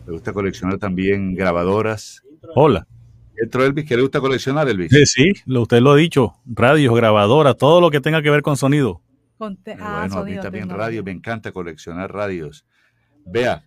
me 0.08 0.14
gusta 0.14 0.33
coleccionar 0.33 0.80
también 0.80 1.35
grabadoras. 1.35 2.24
Hola. 2.56 2.88
¿Entro 3.38 3.64
Elvis? 3.64 3.85
¿Qué 3.85 3.95
le 3.95 4.01
gusta 4.01 4.19
coleccionar, 4.19 4.67
Elvis? 4.69 4.92
Sí, 4.92 5.06
sí, 5.06 5.33
lo, 5.45 5.61
usted 5.64 5.82
lo 5.82 5.92
ha 5.92 5.95
dicho. 5.98 6.33
Radios, 6.45 6.95
grabadoras, 6.95 7.58
todo 7.58 7.80
lo 7.80 7.92
que 7.92 8.00
tenga 8.01 8.24
que 8.24 8.32
ver 8.32 8.42
con 8.42 8.58
sonido. 8.58 9.01
Con 9.38 9.58
te- 9.58 9.74
ah, 9.80 10.00
bueno, 10.08 10.17
a 10.17 10.24
mí 10.24 10.35
también 10.42 10.69
radio, 10.69 11.03
me 11.03 11.11
encanta 11.11 11.51
coleccionar 11.51 12.11
radios. 12.11 12.66
Vea, 13.25 13.64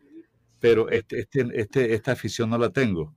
pero 0.59 0.89
este, 0.89 1.21
este, 1.21 1.47
este, 1.55 1.95
esta 1.95 2.13
afición 2.13 2.51
no 2.51 2.59
la 2.59 2.71
tengo. 2.71 3.15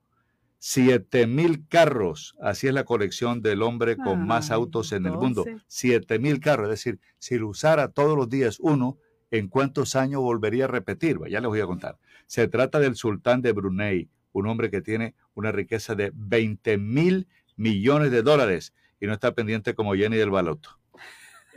Siete 0.61 1.25
mil 1.25 1.65
carros. 1.69 2.35
Así 2.41 2.67
es 2.67 2.73
la 2.73 2.83
colección 2.83 3.41
del 3.41 3.61
hombre 3.61 3.95
con 3.95 4.27
más 4.27 4.51
autos 4.51 4.91
en 4.91 5.05
el 5.05 5.13
mundo. 5.13 5.45
Siete 5.67 6.19
mil 6.19 6.41
carros. 6.41 6.65
Es 6.65 6.83
decir, 6.83 6.99
si 7.17 7.37
lo 7.37 7.47
usara 7.47 7.87
todos 7.87 8.17
los 8.17 8.29
días 8.29 8.57
uno, 8.59 8.97
¿en 9.31 9.47
cuántos 9.47 9.95
años 9.95 10.21
volvería 10.21 10.65
a 10.65 10.67
repetir? 10.67 11.17
Ya 11.29 11.39
les 11.39 11.47
voy 11.47 11.61
a 11.61 11.65
contar. 11.65 11.97
Se 12.27 12.49
trata 12.49 12.79
del 12.79 12.95
sultán 12.95 13.41
de 13.41 13.53
Brunei, 13.53 14.09
un 14.33 14.47
hombre 14.47 14.69
que 14.69 14.81
tiene 14.81 15.15
una 15.33 15.53
riqueza 15.53 15.95
de 15.95 16.11
20 16.13 16.77
mil 16.77 17.29
millones 17.55 18.11
de 18.11 18.21
dólares 18.21 18.73
y 18.99 19.07
no 19.07 19.13
está 19.13 19.33
pendiente 19.33 19.75
como 19.75 19.95
Jenny 19.95 20.17
del 20.17 20.29
Baloto. 20.29 20.77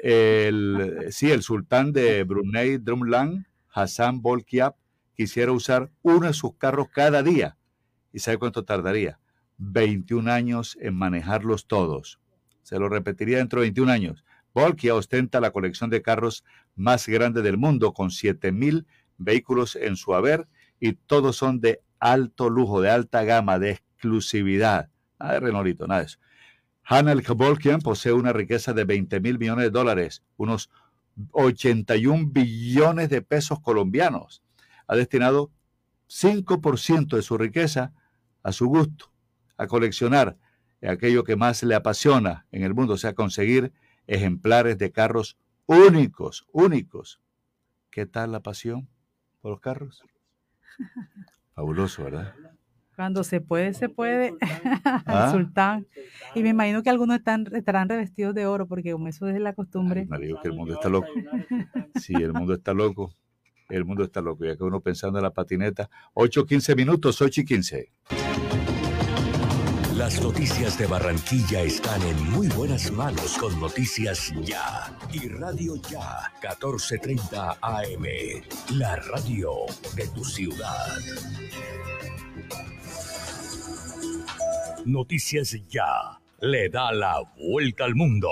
El, 0.01 1.07
sí, 1.11 1.33
el 1.33 1.43
sultán 1.43 1.93
de 1.93 2.23
Brunei 2.23 2.79
Drumlan, 2.79 3.49
Hassan 3.75 4.23
Bolkiap, 4.23 4.77
quisiera 5.17 5.51
usar 5.51 5.91
uno 6.03 6.29
de 6.29 6.35
sus 6.35 6.55
carros 6.55 6.87
cada 6.89 7.25
día 7.25 7.57
¿Y 8.13 8.19
sabe 8.19 8.39
cuánto 8.39 8.65
tardaría? 8.65 9.19
21 9.59 10.31
años 10.31 10.77
en 10.81 10.95
manejarlos 10.95 11.67
todos. 11.67 12.21
Se 12.63 12.79
lo 12.79 12.89
repetiría 12.89 13.39
dentro 13.39 13.61
de 13.61 13.67
21 13.67 13.93
años. 13.93 14.25
Volkia 14.55 14.95
ostenta 14.95 15.41
la 15.41 15.51
colección 15.51 15.91
de 15.91 16.03
carros 16.03 16.45
más 16.75 17.07
grande 17.09 17.43
del 17.43 17.57
mundo, 17.57 17.93
con 17.93 18.11
7.000 18.11 18.85
vehículos 19.19 19.77
en 19.77 19.97
su 19.97 20.15
haber 20.15 20.47
y 20.79 20.95
todos 20.95 21.37
son 21.37 21.61
de 21.61 21.81
alto 22.01 22.51
lujo, 22.51 22.81
de 22.81 22.91
alta 22.91 23.25
gama, 23.25 23.59
de 23.59 23.71
exclusividad. 23.71 24.91
Nada 25.19 25.35
de 25.35 25.41
Renolito, 25.41 25.87
nada 25.87 26.01
de 26.01 26.07
eso. 26.07 26.19
Hanel 26.85 27.23
Volkian 27.23 27.81
posee 27.81 28.13
una 28.13 28.33
riqueza 28.33 28.73
de 28.73 28.85
20 28.85 29.21
mil 29.21 29.39
millones 29.39 29.67
de 29.67 29.71
dólares, 29.71 30.23
unos 30.37 30.71
81 31.31 32.31
billones 32.33 33.09
de 33.09 33.23
pesos 33.23 33.61
colombianos. 33.61 34.43
Ha 34.89 34.97
destinado 34.97 35.53
5% 36.09 37.17
de 37.17 37.23
su 37.23 37.39
riqueza 37.39 37.93
a 38.43 38.53
su 38.53 38.67
gusto, 38.67 39.13
a 39.57 39.67
coleccionar 39.67 40.37
aquello 40.89 41.25
que 41.25 41.37
más 41.37 41.63
le 41.63 41.75
apasiona 41.75 42.47
en 42.51 42.63
el 42.63 42.75
mundo, 42.75 42.95
o 42.95 42.99
sea, 42.99 43.15
conseguir 43.15 43.73
ejemplares 44.07 44.79
de 44.79 44.91
carros 44.91 45.39
únicos, 45.67 46.47
únicos. 46.53 47.21
¿Qué 47.91 48.07
tal 48.07 48.33
la 48.33 48.41
pasión 48.41 48.89
por 49.41 49.53
los 49.53 49.61
carros? 49.61 50.03
Fabuloso, 51.55 52.05
¿verdad? 52.05 52.35
Cuando 52.97 53.25
se 53.25 53.41
puede, 53.41 53.75
se 53.75 53.89
puede. 53.89 54.35
¿Ah? 54.85 55.31
sultán. 55.31 55.87
Y 56.35 56.43
me 56.43 56.51
imagino 56.51 56.83
que 56.83 56.91
algunos 56.91 57.19
están, 57.19 57.47
estarán 57.55 57.89
revestidos 57.89 58.35
de 58.35 58.47
oro, 58.47 58.67
porque 58.67 58.93
como 58.93 59.09
eso 59.09 59.29
es 59.29 59.41
la 59.41 59.55
costumbre. 59.55 60.07
me 60.07 60.19
digo 60.19 60.41
que 60.43 60.49
el 60.49 60.55
mundo 60.55 60.75
está 60.75 60.89
loco. 60.89 61.09
Sí, 61.97 62.15
el 62.15 62.33
mundo 62.33 62.55
está 62.55 62.75
loco. 62.75 63.15
El 63.73 63.85
mundo 63.87 64.05
está 64.05 64.21
loco. 64.21 64.45
Ya 64.45 64.55
que 64.55 64.65
uno 64.65 64.81
pensando 64.81 65.19
en 65.19 65.25
la 65.25 65.31
patineta. 65.31 65.89
8, 66.13 66.45
15 66.45 66.77
minutos, 66.77 67.23
8 67.23 67.41
y 67.41 67.45
15. 67.45 67.93
Las 69.97 70.21
noticias 70.21 70.79
de 70.79 70.87
Barranquilla 70.87 71.63
están 71.63 72.03
en 72.03 72.23
muy 72.33 72.49
buenas 72.49 72.93
manos 72.93 73.39
con 73.39 73.59
Noticias 73.59 74.31
Ya 74.43 74.95
y 75.11 75.27
Radio 75.29 75.77
Ya 75.91 76.31
1430 76.43 77.57
AM, 77.63 78.05
la 78.77 78.97
radio 78.97 79.53
de 79.97 80.07
tu 80.09 80.23
ciudad. 80.23 80.99
Noticias 84.85 85.57
Ya 85.71 86.21
le 86.41 86.69
da 86.69 86.93
la 86.93 87.23
vuelta 87.39 87.87
al 87.87 87.95
mundo. 87.95 88.29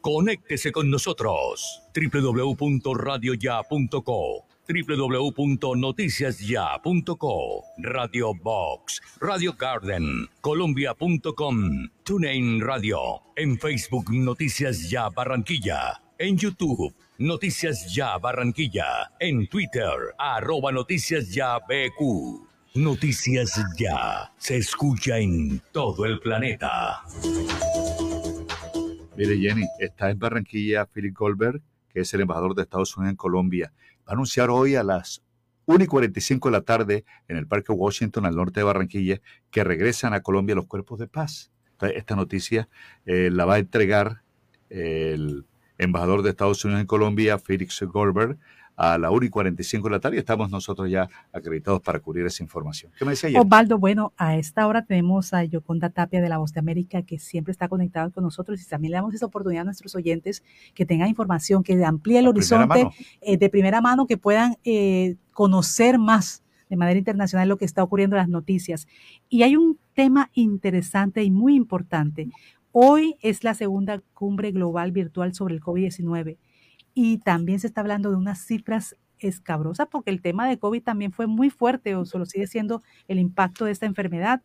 Conéctese 0.00 0.70
con 0.70 0.88
nosotros 0.88 1.82
www.radioya.co 1.94 4.43
www.noticiasya.co, 4.66 7.64
Radio 7.78 8.34
Box, 8.34 9.00
Radio 9.20 9.52
Garden, 9.52 10.28
Colombia.com, 10.40 11.88
TuneIn 12.02 12.60
Radio, 12.60 13.22
en 13.36 13.56
Facebook 13.58 14.06
Noticias 14.10 14.90
Ya 14.90 15.10
Barranquilla, 15.10 16.02
en 16.18 16.36
YouTube 16.38 16.92
Noticias 17.18 17.94
Ya 17.94 18.18
Barranquilla, 18.18 19.12
en 19.20 19.46
Twitter 19.46 19.92
arroba 20.18 20.72
Noticias 20.72 21.32
Ya 21.32 21.58
BQ. 21.58 22.44
Noticias 22.74 23.64
Ya 23.78 24.32
se 24.36 24.56
escucha 24.56 25.18
en 25.18 25.62
todo 25.70 26.06
el 26.06 26.18
planeta. 26.18 27.02
Mire 29.16 29.38
Jenny, 29.38 29.64
está 29.78 30.10
en 30.10 30.18
Barranquilla 30.18 30.86
Philip 30.86 31.16
Goldberg, 31.16 31.62
que 31.88 32.00
es 32.00 32.12
el 32.14 32.22
embajador 32.22 32.56
de 32.56 32.62
Estados 32.62 32.96
Unidos 32.96 33.12
en 33.12 33.16
Colombia 33.16 33.72
va 34.06 34.10
a 34.10 34.12
anunciar 34.12 34.50
hoy 34.50 34.76
a 34.76 34.82
las 34.82 35.22
1 35.66 35.84
y 35.84 35.86
45 35.86 36.48
de 36.48 36.52
la 36.52 36.60
tarde 36.62 37.04
en 37.28 37.36
el 37.36 37.46
Parque 37.46 37.72
Washington, 37.72 38.26
al 38.26 38.36
norte 38.36 38.60
de 38.60 38.64
Barranquilla, 38.64 39.20
que 39.50 39.64
regresan 39.64 40.12
a 40.12 40.22
Colombia 40.22 40.54
los 40.54 40.66
cuerpos 40.66 40.98
de 40.98 41.08
paz. 41.08 41.50
Esta 41.80 42.16
noticia 42.16 42.68
eh, 43.04 43.30
la 43.30 43.44
va 43.44 43.54
a 43.54 43.58
entregar 43.58 44.22
el 44.70 45.44
embajador 45.78 46.22
de 46.22 46.30
Estados 46.30 46.64
Unidos 46.64 46.80
en 46.80 46.86
Colombia, 46.86 47.38
Felix 47.38 47.82
Goldberg, 47.82 48.38
a 48.76 48.98
la 48.98 49.10
1 49.10 49.26
y 49.26 49.30
45 49.30 49.88
de 49.88 49.92
la 49.92 50.00
tarde 50.00 50.16
y 50.16 50.18
estamos 50.18 50.50
nosotros 50.50 50.90
ya 50.90 51.08
acreditados 51.32 51.80
para 51.80 52.00
cubrir 52.00 52.26
esa 52.26 52.42
información. 52.42 52.92
¿Qué 52.98 53.04
me 53.04 53.12
decía 53.12 53.28
ayer? 53.28 53.40
Osvaldo, 53.40 53.78
bueno, 53.78 54.12
a 54.16 54.36
esta 54.36 54.66
hora 54.66 54.84
tenemos 54.84 55.32
a 55.32 55.44
Yoconda 55.44 55.90
Tapia 55.90 56.20
de 56.20 56.28
la 56.28 56.38
Voz 56.38 56.52
de 56.52 56.60
América 56.60 57.02
que 57.02 57.18
siempre 57.18 57.52
está 57.52 57.68
conectado 57.68 58.10
con 58.12 58.24
nosotros 58.24 58.60
y 58.60 58.66
también 58.66 58.92
le 58.92 58.96
damos 58.96 59.14
esa 59.14 59.26
oportunidad 59.26 59.62
a 59.62 59.64
nuestros 59.64 59.94
oyentes 59.94 60.42
que 60.74 60.86
tengan 60.86 61.08
información, 61.08 61.62
que 61.62 61.84
amplíe 61.84 62.18
el 62.18 62.28
horizonte 62.28 62.88
eh, 63.20 63.36
de 63.36 63.48
primera 63.48 63.80
mano, 63.80 64.06
que 64.06 64.16
puedan 64.16 64.56
eh, 64.64 65.16
conocer 65.32 65.98
más 65.98 66.42
de 66.68 66.76
manera 66.76 66.98
internacional 66.98 67.48
lo 67.48 67.56
que 67.56 67.64
está 67.64 67.82
ocurriendo 67.82 68.16
en 68.16 68.22
las 68.22 68.28
noticias. 68.28 68.88
Y 69.28 69.42
hay 69.42 69.56
un 69.56 69.78
tema 69.94 70.30
interesante 70.32 71.22
y 71.22 71.30
muy 71.30 71.54
importante. 71.54 72.28
Hoy 72.72 73.16
es 73.20 73.44
la 73.44 73.54
segunda 73.54 74.02
cumbre 74.14 74.50
global 74.50 74.90
virtual 74.90 75.34
sobre 75.34 75.54
el 75.54 75.60
COVID-19 75.60 76.38
y 76.94 77.18
también 77.18 77.60
se 77.60 77.66
está 77.66 77.80
hablando 77.80 78.10
de 78.10 78.16
unas 78.16 78.38
cifras 78.38 78.96
escabrosas 79.18 79.88
porque 79.90 80.10
el 80.10 80.22
tema 80.22 80.48
de 80.48 80.58
COVID 80.58 80.82
también 80.82 81.12
fue 81.12 81.26
muy 81.26 81.50
fuerte 81.50 81.94
o 81.94 82.04
solo 82.04 82.26
sigue 82.26 82.46
siendo 82.46 82.82
el 83.08 83.18
impacto 83.18 83.64
de 83.64 83.72
esta 83.72 83.86
enfermedad 83.86 84.42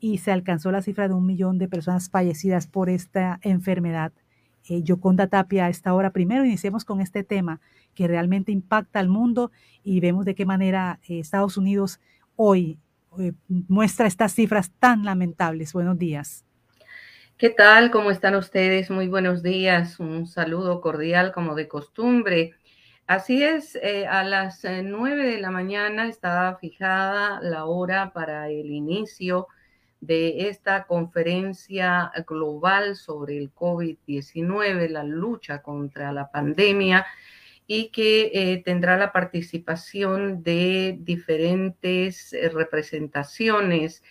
y 0.00 0.18
se 0.18 0.32
alcanzó 0.32 0.70
la 0.70 0.82
cifra 0.82 1.08
de 1.08 1.14
un 1.14 1.26
millón 1.26 1.58
de 1.58 1.68
personas 1.68 2.10
fallecidas 2.10 2.66
por 2.66 2.90
esta 2.90 3.38
enfermedad. 3.42 4.12
Eh, 4.68 4.82
Yoconda 4.82 5.28
Tapia, 5.28 5.66
a 5.66 5.68
esta 5.68 5.94
hora 5.94 6.10
primero 6.10 6.44
iniciemos 6.44 6.84
con 6.84 7.00
este 7.00 7.22
tema 7.22 7.60
que 7.94 8.08
realmente 8.08 8.50
impacta 8.50 8.98
al 8.98 9.08
mundo 9.08 9.50
y 9.82 10.00
vemos 10.00 10.24
de 10.24 10.34
qué 10.34 10.46
manera 10.46 11.00
eh, 11.08 11.20
Estados 11.20 11.56
Unidos 11.56 12.00
hoy 12.36 12.78
eh, 13.18 13.32
muestra 13.48 14.06
estas 14.06 14.34
cifras 14.34 14.72
tan 14.78 15.04
lamentables. 15.04 15.72
Buenos 15.72 15.98
días. 15.98 16.43
¿Qué 17.36 17.50
tal? 17.50 17.90
¿Cómo 17.90 18.12
están 18.12 18.36
ustedes? 18.36 18.90
Muy 18.90 19.08
buenos 19.08 19.42
días. 19.42 19.98
Un 19.98 20.28
saludo 20.28 20.80
cordial 20.80 21.32
como 21.32 21.56
de 21.56 21.66
costumbre. 21.66 22.54
Así 23.08 23.42
es, 23.42 23.74
eh, 23.74 24.06
a 24.06 24.22
las 24.22 24.64
eh, 24.64 24.82
nueve 24.84 25.24
de 25.26 25.40
la 25.40 25.50
mañana 25.50 26.06
estaba 26.06 26.56
fijada 26.58 27.40
la 27.42 27.64
hora 27.64 28.12
para 28.12 28.50
el 28.50 28.70
inicio 28.70 29.48
de 30.00 30.48
esta 30.48 30.84
conferencia 30.86 32.12
global 32.24 32.94
sobre 32.94 33.36
el 33.38 33.52
COVID-19, 33.52 34.88
la 34.88 35.02
lucha 35.02 35.60
contra 35.60 36.12
la 36.12 36.30
pandemia, 36.30 37.04
y 37.66 37.88
que 37.88 38.30
eh, 38.32 38.62
tendrá 38.64 38.96
la 38.96 39.10
participación 39.10 40.44
de 40.44 40.98
diferentes 41.00 42.32
representaciones 42.52 44.04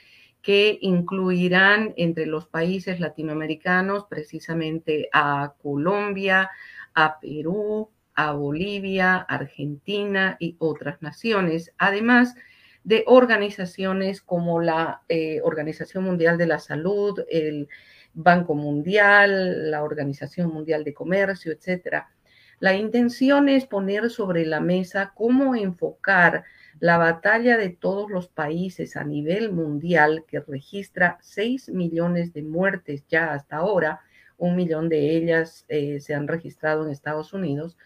que 0.43 0.77
incluirán 0.81 1.93
entre 1.95 2.25
los 2.25 2.47
países 2.47 2.99
latinoamericanos 2.99 4.05
precisamente 4.09 5.09
a 5.13 5.53
Colombia, 5.63 6.51
a 6.93 7.19
Perú, 7.21 7.89
a 8.13 8.33
Bolivia, 8.33 9.15
Argentina 9.17 10.35
y 10.39 10.57
otras 10.59 11.01
naciones, 11.01 11.73
además 11.77 12.35
de 12.83 13.05
organizaciones 13.07 14.21
como 14.21 14.61
la 14.61 15.01
eh, 15.07 15.39
Organización 15.43 16.03
Mundial 16.03 16.37
de 16.37 16.47
la 16.47 16.59
Salud, 16.59 17.21
el 17.29 17.69
Banco 18.13 18.53
Mundial, 18.53 19.71
la 19.71 19.81
Organización 19.81 20.53
Mundial 20.53 20.83
de 20.83 20.93
Comercio, 20.93 21.53
etc. 21.53 22.03
La 22.59 22.75
intención 22.75 23.47
es 23.47 23.65
poner 23.65 24.09
sobre 24.09 24.45
la 24.45 24.59
mesa 24.59 25.13
cómo 25.15 25.55
enfocar 25.55 26.43
la 26.79 26.97
batalla 26.97 27.57
de 27.57 27.69
todos 27.69 28.09
los 28.09 28.27
países 28.27 28.95
a 28.97 29.03
nivel 29.03 29.51
mundial 29.51 30.25
que 30.27 30.39
registra 30.39 31.17
6 31.21 31.69
millones 31.69 32.33
de 32.33 32.43
muertes 32.43 33.05
ya 33.07 33.33
hasta 33.33 33.57
ahora, 33.57 34.01
un 34.37 34.55
millón 34.55 34.89
de 34.89 35.15
ellas 35.15 35.65
eh, 35.67 35.99
se 35.99 36.13
han 36.13 36.27
registrado 36.27 36.83
en 36.83 36.91
Estados 36.91 37.33
Unidos, 37.33 37.77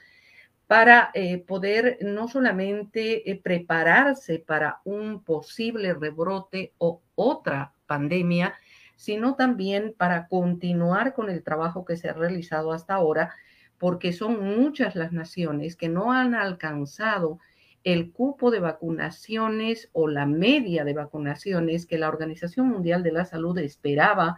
para 0.67 1.11
eh, 1.13 1.37
poder 1.37 1.97
no 2.01 2.27
solamente 2.27 3.31
eh, 3.31 3.39
prepararse 3.41 4.39
para 4.39 4.81
un 4.83 5.23
posible 5.23 5.93
rebrote 5.93 6.73
o 6.77 7.01
otra 7.15 7.73
pandemia, 7.87 8.53
sino 8.97 9.35
también 9.35 9.93
para 9.97 10.27
continuar 10.27 11.13
con 11.13 11.29
el 11.29 11.41
trabajo 11.41 11.85
que 11.85 11.95
se 11.95 12.09
ha 12.09 12.13
realizado 12.13 12.73
hasta 12.73 12.95
ahora, 12.95 13.33
porque 13.77 14.11
son 14.11 14.43
muchas 14.43 14.95
las 14.95 15.13
naciones 15.13 15.75
que 15.75 15.87
no 15.87 16.11
han 16.11 16.35
alcanzado 16.35 17.39
el 17.83 18.11
cupo 18.11 18.51
de 18.51 18.59
vacunaciones 18.59 19.89
o 19.93 20.07
la 20.07 20.25
media 20.25 20.83
de 20.83 20.93
vacunaciones 20.93 21.85
que 21.85 21.97
la 21.97 22.09
Organización 22.09 22.67
Mundial 22.67 23.03
de 23.03 23.11
la 23.11 23.25
Salud 23.25 23.57
esperaba 23.59 24.37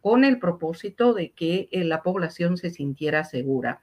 con 0.00 0.24
el 0.24 0.38
propósito 0.38 1.14
de 1.14 1.30
que 1.30 1.68
eh, 1.70 1.84
la 1.84 2.02
población 2.02 2.56
se 2.56 2.70
sintiera 2.70 3.24
segura. 3.24 3.80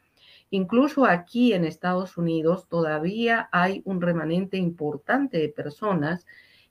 Incluso 0.49 1.05
aquí 1.05 1.53
en 1.53 1.65
Estados 1.65 2.17
Unidos 2.17 2.67
todavía 2.67 3.49
hay 3.51 3.81
un 3.85 4.01
remanente 4.01 4.57
importante 4.57 5.37
de 5.37 5.49
personas 5.49 6.25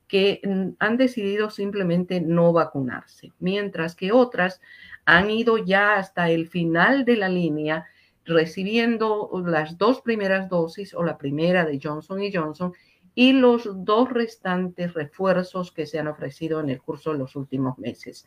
que 0.07 0.41
mm, 0.45 0.77
han 0.79 0.97
decidido 0.97 1.51
simplemente 1.51 2.21
no 2.21 2.53
vacunarse, 2.53 3.33
mientras 3.39 3.95
que 3.97 4.13
otras 4.13 4.61
han 5.05 5.31
ido 5.31 5.59
ya 5.59 5.97
hasta 5.97 6.31
el 6.31 6.47
final 6.47 7.05
de 7.05 7.17
la 7.17 7.29
línea 7.29 7.87
recibiendo 8.25 9.31
las 9.45 9.79
dos 9.79 10.01
primeras 10.01 10.49
dosis 10.49 10.95
o 10.95 11.03
la 11.03 11.19
primera 11.19 11.65
de 11.65 11.79
Johnson 11.83 12.23
y 12.23 12.33
Johnson 12.33 12.73
y 13.15 13.33
los 13.33 13.85
dos 13.85 14.11
restantes 14.11 14.93
refuerzos 14.95 15.71
que 15.71 15.87
se 15.87 15.99
han 15.99 16.09
ofrecido 16.09 16.61
en 16.61 16.71
el 16.71 16.81
curso 16.81 17.13
de 17.13 17.19
los 17.19 17.37
últimos 17.37 17.79
meses. 17.79 18.27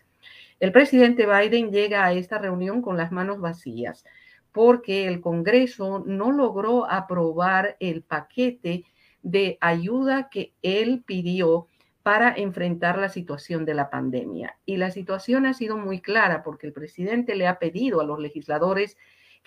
El 0.59 0.71
presidente 0.71 1.25
Biden 1.25 1.71
llega 1.71 2.05
a 2.05 2.13
esta 2.13 2.37
reunión 2.37 2.81
con 2.81 2.97
las 2.97 3.11
manos 3.11 3.39
vacías 3.39 4.05
porque 4.51 5.07
el 5.07 5.21
Congreso 5.21 6.03
no 6.05 6.31
logró 6.31 6.89
aprobar 6.89 7.77
el 7.79 8.01
paquete 8.01 8.85
de 9.21 9.57
ayuda 9.61 10.29
que 10.29 10.53
él 10.61 11.03
pidió 11.05 11.67
para 12.01 12.33
enfrentar 12.33 12.97
la 12.97 13.09
situación 13.09 13.65
de 13.65 13.73
la 13.73 13.89
pandemia. 13.89 14.57
Y 14.65 14.77
la 14.77 14.91
situación 14.91 15.45
ha 15.45 15.53
sido 15.53 15.77
muy 15.77 15.99
clara 15.99 16.41
porque 16.41 16.65
el 16.65 16.73
presidente 16.73 17.35
le 17.35 17.47
ha 17.47 17.59
pedido 17.59 17.99
a 17.99 18.05
los 18.05 18.19
legisladores 18.19 18.97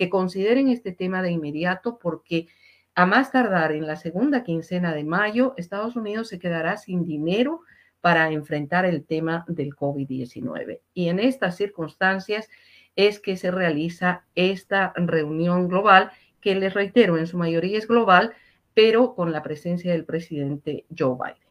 que 0.01 0.09
consideren 0.09 0.71
este 0.71 0.93
tema 0.93 1.21
de 1.21 1.31
inmediato 1.31 1.99
porque 1.99 2.47
a 2.95 3.05
más 3.05 3.33
tardar 3.33 3.73
en 3.73 3.87
la 3.87 3.97
segunda 3.97 4.43
quincena 4.45 4.95
de 4.95 5.05
mayo, 5.05 5.53
Estados 5.59 5.95
Unidos 5.95 6.29
se 6.29 6.39
quedará 6.39 6.79
sin 6.79 7.05
dinero 7.05 7.61
para 8.01 8.31
enfrentar 8.31 8.87
el 8.87 9.05
tema 9.05 9.45
del 9.47 9.77
COVID-19. 9.77 10.81
Y 10.95 11.11
en 11.11 11.21
estas 11.21 11.59
circunstancias 11.59 12.49
es 12.97 13.21
que 13.21 13.37
se 13.37 13.51
realiza 13.51 14.25
esta 14.35 14.95
reunión 14.97 15.69
global, 15.69 16.13
que 16.41 16.55
les 16.55 16.73
reitero, 16.73 17.19
en 17.19 17.27
su 17.27 17.37
mayoría 17.37 17.77
es 17.77 17.87
global, 17.87 18.33
pero 18.73 19.15
con 19.15 19.33
la 19.33 19.43
presencia 19.43 19.93
del 19.93 20.07
presidente 20.07 20.87
Joe 20.99 21.15
Biden. 21.15 21.51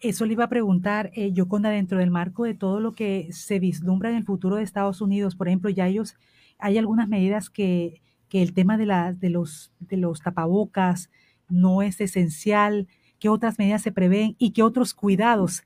Eso 0.00 0.24
le 0.24 0.32
iba 0.32 0.44
a 0.44 0.48
preguntar, 0.48 1.10
eh, 1.12 1.30
Yoconda, 1.34 1.68
dentro 1.68 1.98
del 1.98 2.10
marco 2.10 2.44
de 2.44 2.54
todo 2.54 2.80
lo 2.80 2.92
que 2.92 3.28
se 3.32 3.58
vislumbra 3.58 4.08
en 4.08 4.16
el 4.16 4.24
futuro 4.24 4.56
de 4.56 4.62
Estados 4.62 5.02
Unidos, 5.02 5.36
por 5.36 5.48
ejemplo, 5.48 5.68
ya 5.68 5.86
ellos, 5.86 6.16
hay 6.64 6.78
algunas 6.78 7.08
medidas 7.08 7.50
que, 7.50 8.00
el 8.32 8.52
tema 8.52 8.76
de, 8.76 9.14
de, 9.16 9.30
los, 9.30 9.72
de 9.78 9.96
los 9.96 10.20
tapabocas 10.20 11.08
no 11.48 11.82
es 11.82 12.00
esencial, 12.00 12.88
qué 13.20 13.28
otras 13.28 13.60
medidas 13.60 13.82
se 13.82 13.92
prevén 13.92 14.34
y 14.40 14.50
qué 14.50 14.64
otros 14.64 14.92
cuidados 14.92 15.62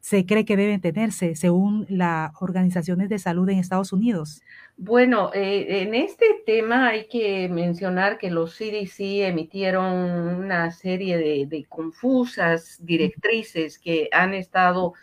se 0.00 0.26
cree 0.26 0.44
que 0.44 0.56
deben 0.56 0.80
tenerse 0.80 1.36
según 1.36 1.86
las 1.88 2.32
organizaciones 2.40 3.08
de 3.08 3.18
salud 3.18 3.48
en 3.48 3.58
Estados 3.58 3.92
Unidos? 3.92 4.42
Bueno, 4.76 5.30
eh, 5.34 5.82
en 5.82 5.94
este 5.94 6.26
tema 6.44 6.88
hay 6.88 7.06
que 7.06 7.48
mencionar 7.48 8.18
que 8.18 8.30
los 8.30 8.56
CDC 8.56 9.28
emitieron 9.28 9.94
una 9.94 10.72
serie 10.72 11.16
de, 11.16 11.66
confusas 11.68 12.78
directrices 12.84 13.78
que 13.78 14.08
han 14.10 14.34
estado 14.34 14.94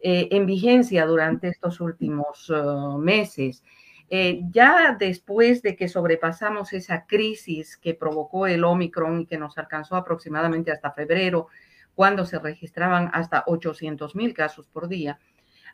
eh, 0.00 0.28
en 0.30 0.46
vigencia 0.46 1.04
durante 1.04 1.48
estos 1.48 1.80
últimos 1.80 2.48
uh, 2.48 2.96
meses. 2.98 3.62
Eh, 4.10 4.40
ya 4.50 4.96
después 4.98 5.60
de 5.62 5.76
que 5.76 5.88
sobrepasamos 5.88 6.72
esa 6.72 7.04
crisis 7.06 7.76
que 7.76 7.94
provocó 7.94 8.46
el 8.46 8.64
Omicron 8.64 9.20
y 9.20 9.26
que 9.26 9.36
nos 9.36 9.58
alcanzó 9.58 9.96
aproximadamente 9.96 10.72
hasta 10.72 10.92
febrero, 10.92 11.48
cuando 11.94 12.24
se 12.24 12.38
registraban 12.38 13.10
hasta 13.12 13.44
800 13.46 14.14
mil 14.14 14.32
casos 14.32 14.68
por 14.68 14.88
día. 14.88 15.18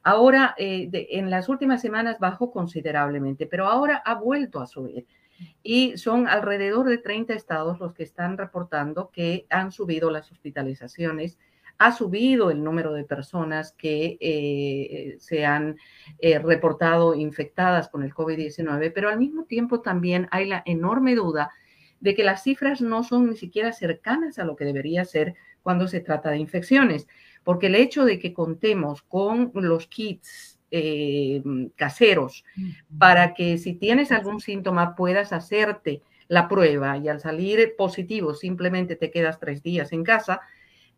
Ahora, 0.02 0.54
eh, 0.58 0.88
en 1.10 1.30
las 1.30 1.48
últimas 1.48 1.80
semanas 1.80 2.18
bajó 2.18 2.50
considerablemente, 2.50 3.46
pero 3.46 3.66
ahora 3.66 4.02
ha 4.04 4.14
vuelto 4.14 4.60
a 4.60 4.66
subir. 4.66 5.06
Y 5.62 5.96
son 5.96 6.28
alrededor 6.28 6.88
de 6.88 6.98
30 6.98 7.34
estados 7.34 7.78
los 7.80 7.94
que 7.94 8.04
están 8.04 8.38
reportando 8.38 9.10
que 9.10 9.46
han 9.50 9.72
subido 9.72 10.10
las 10.10 10.30
hospitalizaciones, 10.32 11.38
ha 11.78 11.92
subido 11.92 12.50
el 12.50 12.62
número 12.62 12.92
de 12.92 13.04
personas 13.04 13.72
que 13.72 14.16
eh, 14.20 15.16
se 15.18 15.44
han 15.44 15.76
eh, 16.18 16.38
reportado 16.38 17.14
infectadas 17.14 17.88
con 17.88 18.02
el 18.02 18.14
COVID-19, 18.14 18.92
pero 18.94 19.08
al 19.08 19.18
mismo 19.18 19.44
tiempo 19.44 19.80
también 19.80 20.28
hay 20.30 20.46
la 20.46 20.62
enorme 20.66 21.14
duda 21.14 21.50
de 22.00 22.14
que 22.14 22.24
las 22.24 22.42
cifras 22.42 22.80
no 22.80 23.02
son 23.02 23.30
ni 23.30 23.36
siquiera 23.36 23.72
cercanas 23.72 24.38
a 24.38 24.44
lo 24.44 24.56
que 24.56 24.64
debería 24.64 25.04
ser 25.04 25.34
cuando 25.62 25.88
se 25.88 26.00
trata 26.00 26.30
de 26.30 26.38
infecciones, 26.38 27.08
porque 27.42 27.66
el 27.66 27.74
hecho 27.74 28.04
de 28.04 28.18
que 28.18 28.34
contemos 28.34 29.02
con 29.02 29.50
los 29.54 29.86
kits 29.86 30.58
eh, 30.70 31.42
caseros 31.76 32.44
para 32.98 33.32
que 33.32 33.58
si 33.58 33.74
tienes 33.74 34.10
algún 34.10 34.40
síntoma 34.40 34.96
puedas 34.96 35.32
hacerte 35.32 36.02
la 36.26 36.48
prueba 36.48 36.98
y 36.98 37.08
al 37.08 37.20
salir 37.20 37.74
positivo 37.76 38.34
simplemente 38.34 38.96
te 38.96 39.10
quedas 39.10 39.38
tres 39.38 39.62
días 39.62 39.92
en 39.92 40.04
casa, 40.04 40.40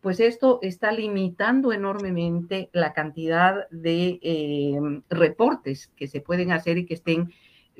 pues 0.01 0.19
esto 0.19 0.59
está 0.61 0.91
limitando 0.91 1.73
enormemente 1.73 2.69
la 2.73 2.93
cantidad 2.93 3.67
de 3.69 4.19
eh, 4.21 4.79
reportes 5.09 5.87
que 5.95 6.07
se 6.07 6.21
pueden 6.21 6.51
hacer 6.51 6.77
y 6.77 6.85
que 6.85 6.93
estén 6.93 7.31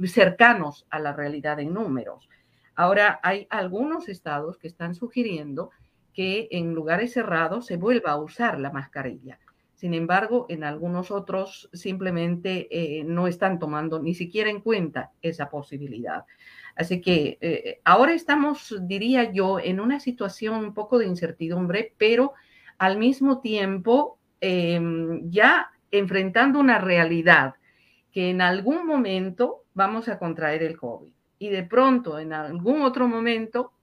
cercanos 0.05 0.85
a 0.89 0.99
la 0.99 1.13
realidad 1.13 1.59
en 1.59 1.73
números. 1.73 2.29
Ahora, 2.75 3.19
hay 3.23 3.47
algunos 3.49 4.09
estados 4.09 4.57
que 4.57 4.67
están 4.67 4.93
sugiriendo 4.93 5.71
que 6.13 6.47
en 6.51 6.73
lugares 6.73 7.13
cerrados 7.13 7.65
se 7.65 7.77
vuelva 7.77 8.11
a 8.11 8.17
usar 8.17 8.59
la 8.59 8.71
mascarilla. 8.71 9.39
Sin 9.75 9.93
embargo, 9.93 10.47
en 10.49 10.63
algunos 10.63 11.11
otros 11.11 11.69
simplemente 11.71 12.67
eh, 12.71 13.03
no 13.03 13.27
están 13.27 13.59
tomando 13.59 13.99
ni 13.99 14.15
siquiera 14.15 14.49
en 14.49 14.61
cuenta 14.61 15.11
esa 15.21 15.49
posibilidad. 15.49 16.25
Así 16.77 17.01
que 17.01 17.37
eh, 17.41 17.81
ahora 17.83 18.13
estamos, 18.13 18.75
diría 18.81 19.31
yo, 19.31 19.59
en 19.59 19.79
una 19.79 19.99
situación 19.99 20.63
un 20.63 20.73
poco 20.73 20.99
de 20.99 21.07
incertidumbre, 21.07 21.93
pero 21.97 22.33
al 22.77 22.97
mismo 22.97 23.41
tiempo 23.41 24.19
em, 24.41 25.29
ya 25.31 25.71
enfrentando 25.89 26.59
una 26.59 26.77
realidad 26.77 27.55
que 28.11 28.29
en 28.29 28.41
algún 28.41 28.85
momento 28.85 29.63
vamos 29.73 30.07
a 30.07 30.19
contraer 30.19 30.61
el 30.61 30.77
COVID 30.77 31.11
y 31.39 31.49
de 31.49 31.63
pronto 31.63 32.19
en 32.19 32.33
algún 32.33 32.81
otro 32.81 33.07
momento 33.07 33.73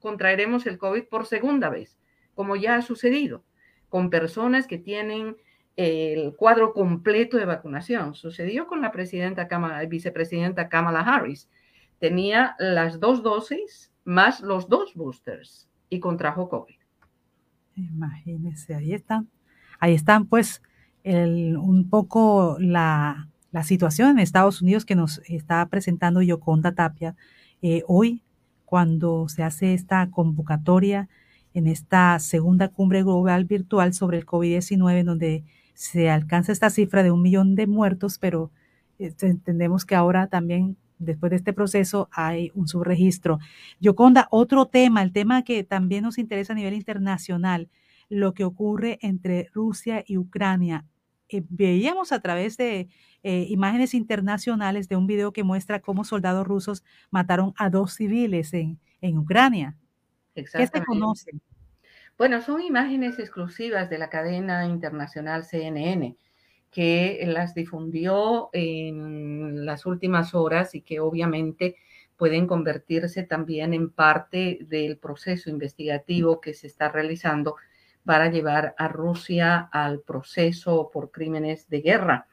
contraeremos 0.00 0.66
el 0.66 0.78
COVID 0.78 1.04
por 1.04 1.26
segunda 1.26 1.68
vez, 1.68 1.98
como 2.34 2.56
ya 2.56 2.76
ha 2.76 2.82
sucedido 2.82 3.44
con 3.88 4.10
personas 4.10 4.66
que 4.66 4.78
tienen 4.78 5.36
el 5.76 6.34
cuadro 6.34 6.72
completo 6.72 7.36
de 7.36 7.44
vacunación. 7.44 8.14
Sucedió 8.14 8.66
con 8.66 8.82
la 8.82 8.90
presidenta 8.90 9.48
Kamala, 9.48 9.84
vicepresidenta 9.86 10.68
Kamala 10.68 11.00
Harris. 11.00 11.48
Tenía 11.98 12.54
las 12.58 13.00
dos 13.00 13.22
dosis 13.22 13.92
más 14.04 14.40
los 14.40 14.68
dos 14.68 14.94
boosters 14.94 15.68
y 15.90 16.00
contrajo 16.00 16.48
COVID. 16.48 16.74
Imagínense, 17.74 18.74
ahí 18.74 18.92
están. 18.92 19.28
Ahí 19.78 19.94
están, 19.94 20.26
pues, 20.26 20.62
un 21.04 21.88
poco 21.88 22.56
la, 22.58 23.28
situación 23.64 24.10
en 24.10 24.18
Estados 24.20 24.62
Unidos 24.62 24.84
que 24.84 24.94
nos 24.94 25.20
está 25.26 25.66
presentando 25.66 26.22
Yoconda 26.22 26.72
Tapia 26.72 27.16
eh, 27.60 27.82
hoy 27.88 28.22
cuando 28.64 29.28
se 29.28 29.42
hace 29.42 29.74
esta 29.74 30.08
convocatoria 30.10 31.08
en 31.54 31.66
esta 31.66 32.18
segunda 32.20 32.68
cumbre 32.68 33.02
global 33.02 33.46
virtual 33.46 33.94
sobre 33.94 34.18
el 34.18 34.26
COVID-19, 34.26 35.02
donde 35.02 35.44
se 35.74 36.10
alcanza 36.10 36.52
esta 36.52 36.70
cifra 36.70 37.02
de 37.02 37.10
un 37.10 37.22
millón 37.22 37.54
de 37.54 37.66
muertos, 37.66 38.18
pero 38.18 38.50
este, 38.98 39.28
entendemos 39.28 39.84
que 39.84 39.94
ahora 39.94 40.26
también, 40.26 40.76
después 40.98 41.30
de 41.30 41.36
este 41.36 41.52
proceso, 41.52 42.08
hay 42.12 42.50
un 42.54 42.68
subregistro. 42.68 43.38
Yoconda, 43.80 44.28
otro 44.30 44.66
tema, 44.66 45.02
el 45.02 45.12
tema 45.12 45.42
que 45.42 45.64
también 45.64 46.04
nos 46.04 46.18
interesa 46.18 46.52
a 46.52 46.56
nivel 46.56 46.74
internacional, 46.74 47.68
lo 48.08 48.34
que 48.34 48.44
ocurre 48.44 48.98
entre 49.02 49.48
Rusia 49.52 50.04
y 50.06 50.16
Ucrania. 50.16 50.84
Eh, 51.28 51.42
veíamos 51.48 52.12
a 52.12 52.20
través 52.20 52.56
de 52.56 52.88
eh, 53.22 53.46
imágenes 53.48 53.94
internacionales 53.94 54.88
de 54.88 54.96
un 54.96 55.06
video 55.06 55.32
que 55.32 55.44
muestra 55.44 55.80
cómo 55.80 56.04
soldados 56.04 56.46
rusos 56.46 56.84
mataron 57.10 57.52
a 57.58 57.68
dos 57.68 57.94
civiles 57.94 58.54
en, 58.54 58.78
en 59.00 59.18
Ucrania. 59.18 59.76
¿Qué 60.34 60.46
se 60.46 60.84
conoce? 60.84 61.32
Bueno, 62.16 62.40
son 62.40 62.60
imágenes 62.62 63.18
exclusivas 63.18 63.90
de 63.90 63.98
la 63.98 64.08
cadena 64.08 64.66
internacional 64.66 65.44
CNN 65.44 66.16
que 66.70 67.22
las 67.26 67.54
difundió 67.54 68.50
en 68.52 69.64
las 69.64 69.86
últimas 69.86 70.34
horas 70.34 70.74
y 70.74 70.82
que 70.82 71.00
obviamente 71.00 71.76
pueden 72.16 72.46
convertirse 72.46 73.22
también 73.22 73.72
en 73.74 73.90
parte 73.90 74.58
del 74.62 74.98
proceso 74.98 75.50
investigativo 75.50 76.40
que 76.40 76.52
se 76.52 76.66
está 76.66 76.88
realizando 76.88 77.56
para 78.04 78.30
llevar 78.30 78.74
a 78.76 78.88
Rusia 78.88 79.68
al 79.72 80.00
proceso 80.00 80.90
por 80.92 81.10
crímenes 81.10 81.68
de 81.68 81.80
guerra. 81.80 82.26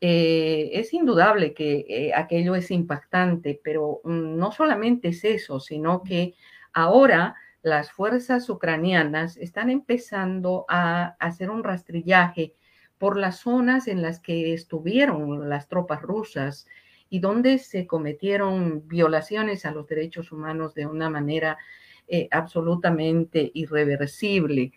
Eh, 0.00 0.70
es 0.74 0.94
indudable 0.94 1.54
que 1.54 1.84
eh, 1.88 2.12
aquello 2.14 2.54
es 2.54 2.70
impactante, 2.70 3.60
pero 3.62 4.00
mm, 4.04 4.36
no 4.36 4.52
solamente 4.52 5.08
es 5.08 5.24
eso, 5.24 5.60
sino 5.60 6.02
que 6.02 6.34
ahora 6.72 7.34
las 7.62 7.90
fuerzas 7.90 8.48
ucranianas 8.48 9.36
están 9.36 9.70
empezando 9.70 10.64
a 10.68 11.16
hacer 11.18 11.50
un 11.50 11.64
rastrillaje 11.64 12.54
por 12.98 13.16
las 13.16 13.40
zonas 13.40 13.88
en 13.88 14.02
las 14.02 14.20
que 14.20 14.52
estuvieron 14.52 15.48
las 15.48 15.68
tropas 15.68 16.02
rusas 16.02 16.66
y 17.10 17.20
donde 17.20 17.58
se 17.58 17.86
cometieron 17.86 18.86
violaciones 18.86 19.64
a 19.64 19.70
los 19.70 19.86
derechos 19.86 20.32
humanos 20.32 20.74
de 20.74 20.86
una 20.86 21.08
manera 21.08 21.58
eh, 22.06 22.28
absolutamente 22.30 23.50
irreversible. 23.54 24.72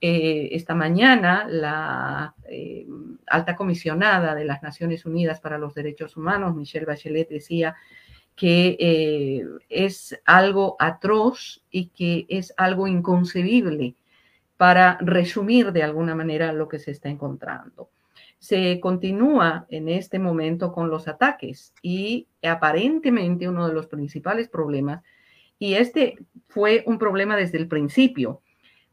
Eh, 0.00 0.48
esta 0.52 0.74
mañana 0.74 1.46
la 1.48 2.34
eh, 2.48 2.86
alta 3.26 3.56
comisionada 3.56 4.34
de 4.34 4.44
las 4.44 4.62
Naciones 4.62 5.04
Unidas 5.04 5.40
para 5.40 5.58
los 5.58 5.74
Derechos 5.74 6.16
Humanos, 6.16 6.54
Michelle 6.54 6.86
Bachelet, 6.86 7.28
decía 7.28 7.76
que 8.36 9.42
es 9.68 10.16
algo 10.24 10.76
atroz 10.78 11.64
y 11.72 11.88
que 11.88 12.26
es 12.28 12.54
algo 12.56 12.86
inconcebible 12.86 13.96
para 14.58 14.98
resumir 15.00 15.72
de 15.72 15.82
alguna 15.82 16.14
manera 16.14 16.52
lo 16.52 16.68
que 16.68 16.78
se 16.78 16.90
está 16.90 17.08
encontrando 17.08 17.88
se 18.38 18.78
continúa 18.80 19.66
en 19.68 19.88
este 19.88 20.18
momento 20.18 20.72
con 20.72 20.90
los 20.90 21.08
ataques 21.08 21.74
y 21.82 22.28
aparentemente 22.42 23.48
uno 23.48 23.66
de 23.66 23.74
los 23.74 23.86
principales 23.86 24.48
problemas, 24.48 25.02
y 25.58 25.74
este 25.74 26.18
fue 26.48 26.84
un 26.86 26.98
problema 26.98 27.36
desde 27.36 27.58
el 27.58 27.66
principio, 27.66 28.42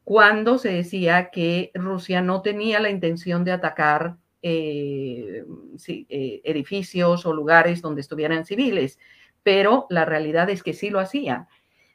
cuando 0.03 0.58
se 0.58 0.69
decía 0.69 1.30
que 1.32 1.72
Rusia 1.74 2.22
no 2.22 2.42
tenía 2.42 2.80
la 2.80 2.90
intención 2.90 3.44
de 3.44 3.52
atacar 3.52 4.18
eh, 4.42 5.44
eh, 5.88 6.42
edificios 6.44 7.26
o 7.26 7.34
lugares 7.34 7.82
donde 7.82 8.02
estuvieran 8.02 8.45
civiles, 8.45 9.00
pero 9.44 9.85
la 9.90 10.06
realidad 10.06 10.50
es 10.50 10.64
que 10.64 10.74
sí 10.74 10.90
lo 10.90 11.00
hacían. 11.00 11.48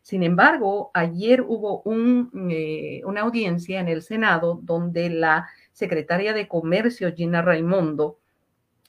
Sin 0.02 0.22
embargo, 0.22 0.90
ayer 0.94 1.42
hubo 1.46 1.82
eh, 2.50 3.02
una 3.04 3.20
audiencia 3.20 3.80
en 3.80 3.88
el 3.88 4.02
Senado 4.02 4.58
donde 4.62 5.10
la 5.10 5.48
secretaria 5.72 6.32
de 6.32 6.48
Comercio, 6.48 7.14
Gina 7.14 7.42
Raimondo, 7.42 8.18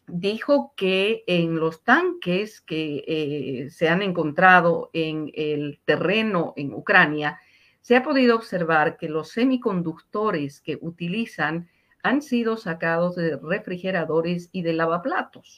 dijo 0.08 0.74
que 0.76 1.24
en 1.28 1.60
los 1.60 1.84
tanques 1.84 2.62
que 2.62 3.04
eh, 3.08 3.70
se 3.70 3.90
han 3.90 4.02
encontrado 4.02 4.90
en 4.94 5.32
el 5.36 5.80
terreno 5.86 6.54
en 6.56 6.74
Ucrania, 6.74 7.40
se 7.82 7.96
ha 7.96 8.04
podido 8.04 8.36
observar 8.36 8.98
que 8.98 9.10
los 9.10 9.30
semiconductores 9.30 10.62
que 10.62 10.78
utilizan 10.82 11.70
han 12.04 12.22
sido 12.22 12.58
sacados 12.58 13.16
de 13.16 13.38
refrigeradores 13.38 14.50
y 14.52 14.62
de 14.62 14.74
lavaplatos. 14.74 15.58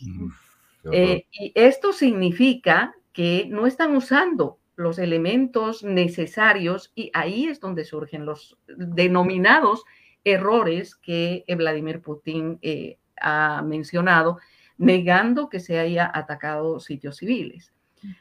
Eh, 0.91 1.25
y 1.31 1.51
esto 1.55 1.93
significa 1.93 2.93
que 3.13 3.47
no 3.49 3.67
están 3.67 3.95
usando 3.95 4.59
los 4.75 4.97
elementos 4.99 5.83
necesarios 5.83 6.91
y 6.95 7.11
ahí 7.13 7.47
es 7.47 7.59
donde 7.59 7.85
surgen 7.85 8.25
los 8.25 8.57
denominados 8.67 9.83
errores 10.23 10.95
que 10.95 11.43
eh, 11.47 11.55
Vladimir 11.55 12.01
Putin 12.01 12.59
eh, 12.61 12.97
ha 13.21 13.61
mencionado, 13.61 14.39
negando 14.77 15.49
que 15.49 15.59
se 15.59 15.79
haya 15.79 16.09
atacado 16.13 16.79
sitios 16.79 17.17
civiles. 17.17 17.73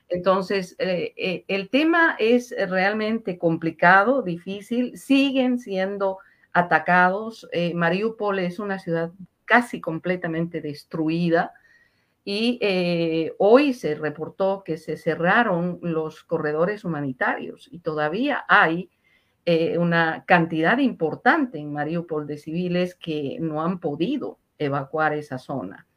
Entonces, 0.09 0.77
eh, 0.79 1.45
el 1.49 1.69
tema 1.69 2.15
es 2.21 2.55
realmente 2.69 3.37
complicado, 3.37 4.23
difícil, 4.23 4.97
siguen 4.97 5.59
siendo 5.59 6.19
atacados. 6.53 7.49
Mariupol 7.75 8.39
es 8.39 8.61
una 8.61 8.79
ciudad 8.79 9.11
casi 9.45 9.81
completamente 9.81 10.61
destruida 10.61 11.53
y 12.25 13.31
hoy 13.39 13.73
se 13.73 13.95
reportó 13.95 14.63
que 14.65 14.77
se 14.77 14.97
cerraron 14.97 15.79
los 15.83 16.23
corredores 16.23 16.85
humanitarios 16.85 17.69
y 17.73 17.81
todavía 17.81 18.45
hay 18.49 18.91
eh, 19.45 19.77
una 19.77 20.25
cantidad 20.25 20.79
importante 20.79 21.59
en 21.59 21.73
Mariupol 21.73 22.29
de 22.29 22.39
civiles 22.39 22.95
que 22.95 23.39
no 23.41 23.63
han 23.63 23.81
podido 23.81 24.39
evacuar 24.57 25.15
esa 25.15 25.39
zona. 25.39 25.89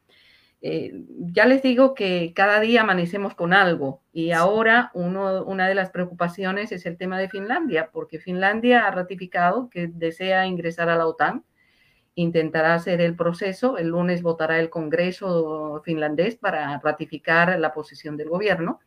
Eh, 0.60 1.04
ya 1.32 1.46
les 1.46 1.62
digo 1.62 1.94
que 1.94 2.32
cada 2.34 2.58
día 2.58 2.80
amanecemos 2.80 3.36
con 3.36 3.52
algo 3.52 4.02
y 4.12 4.32
ahora 4.32 4.90
uno, 4.94 5.44
una 5.44 5.68
de 5.68 5.76
las 5.76 5.90
preocupaciones 5.90 6.72
es 6.72 6.86
el 6.86 6.96
tema 6.96 7.20
de 7.20 7.28
Finlandia, 7.28 7.90
porque 7.92 8.18
Finlandia 8.18 8.84
ha 8.84 8.90
ratificado 8.90 9.70
que 9.70 9.86
desea 9.86 10.46
ingresar 10.46 10.88
a 10.88 10.96
la 10.96 11.06
OTAN, 11.06 11.44
intentará 12.16 12.74
hacer 12.74 13.00
el 13.00 13.14
proceso, 13.14 13.78
el 13.78 13.88
lunes 13.88 14.22
votará 14.22 14.58
el 14.58 14.68
Congreso 14.68 15.80
finlandés 15.84 16.34
para 16.34 16.78
ratificar 16.80 17.58
la 17.60 17.72
posición 17.72 18.16
del 18.16 18.28
gobierno 18.28 18.80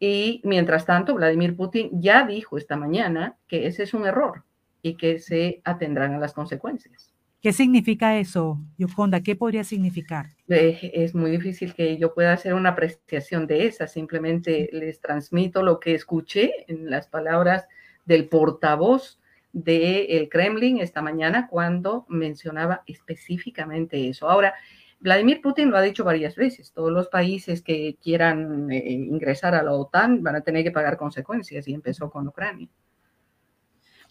y 0.00 0.40
mientras 0.44 0.84
tanto, 0.84 1.14
Vladimir 1.14 1.56
Putin 1.56 1.90
ya 2.00 2.24
dijo 2.26 2.56
esta 2.56 2.76
mañana 2.76 3.36
que 3.48 3.66
ese 3.66 3.82
es 3.82 3.94
un 3.94 4.06
error 4.06 4.44
y 4.80 4.94
que 4.94 5.18
se 5.18 5.60
atendrán 5.64 6.14
a 6.14 6.18
las 6.18 6.32
consecuencias. 6.32 7.12
¿Qué 7.40 7.52
significa 7.52 8.18
eso, 8.18 8.58
Yoconda? 8.78 9.22
¿Qué 9.22 9.36
podría 9.36 9.62
significar? 9.62 10.26
Eh, 10.48 10.90
es 10.92 11.14
muy 11.14 11.30
difícil 11.30 11.72
que 11.72 11.96
yo 11.96 12.12
pueda 12.12 12.32
hacer 12.32 12.54
una 12.54 12.70
apreciación 12.70 13.46
de 13.46 13.66
esa. 13.66 13.86
Simplemente 13.86 14.68
les 14.72 15.00
transmito 15.00 15.62
lo 15.62 15.78
que 15.78 15.94
escuché 15.94 16.64
en 16.68 16.90
las 16.90 17.06
palabras 17.06 17.68
del 18.06 18.28
portavoz 18.28 19.20
del 19.52 20.28
Kremlin 20.28 20.78
esta 20.78 21.02
mañana 21.02 21.48
cuando 21.48 22.04
mencionaba 22.08 22.82
específicamente 22.86 24.08
eso. 24.08 24.28
Ahora, 24.28 24.54
Vladimir 25.00 25.40
Putin 25.40 25.70
lo 25.70 25.76
ha 25.76 25.82
dicho 25.82 26.04
varias 26.04 26.34
veces, 26.34 26.72
todos 26.72 26.90
los 26.90 27.08
países 27.08 27.62
que 27.62 27.96
quieran 28.02 28.70
eh, 28.70 28.90
ingresar 28.90 29.54
a 29.54 29.62
la 29.62 29.72
OTAN 29.72 30.22
van 30.22 30.36
a 30.36 30.40
tener 30.40 30.64
que 30.64 30.72
pagar 30.72 30.96
consecuencias 30.96 31.68
y 31.68 31.74
empezó 31.74 32.10
con 32.10 32.26
Ucrania. 32.26 32.68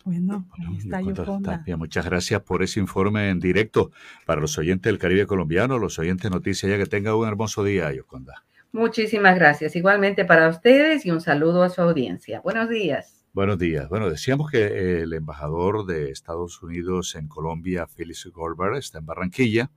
Bueno, 0.05 0.47
ahí 0.65 0.77
está 0.77 1.01
Yoconda. 1.01 1.65
Muchas 1.75 2.05
gracias 2.05 2.41
por 2.41 2.63
ese 2.63 2.79
informe 2.79 3.29
en 3.29 3.41
directo 3.41 3.91
para 4.25 4.39
los 4.39 4.57
oyentes 4.57 4.89
del 4.89 4.99
Caribe 4.99 5.25
colombiano, 5.25 5.77
los 5.77 5.99
oyentes 5.99 6.31
Noticias, 6.31 6.69
ya 6.69 6.77
que 6.77 6.85
tenga 6.85 7.13
un 7.13 7.27
hermoso 7.27 7.61
día, 7.61 7.91
Yoconda. 7.91 8.45
Muchísimas 8.71 9.35
gracias. 9.35 9.75
Igualmente 9.75 10.23
para 10.23 10.47
ustedes 10.47 11.05
y 11.05 11.11
un 11.11 11.19
saludo 11.19 11.63
a 11.63 11.69
su 11.69 11.81
audiencia. 11.81 12.39
Buenos 12.39 12.69
días. 12.69 13.16
Buenos 13.33 13.59
días. 13.59 13.87
Bueno, 13.89 14.09
decíamos 14.09 14.49
que 14.49 15.01
el 15.01 15.13
embajador 15.13 15.85
de 15.85 16.09
Estados 16.09 16.63
Unidos 16.63 17.13
en 17.15 17.27
Colombia, 17.27 17.85
Phyllis 17.85 18.25
Goldberg, 18.33 18.77
está 18.77 18.97
en 18.97 19.05
Barranquilla 19.05 19.69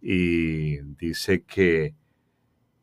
y 0.00 0.78
dice 0.96 1.42
que, 1.42 1.96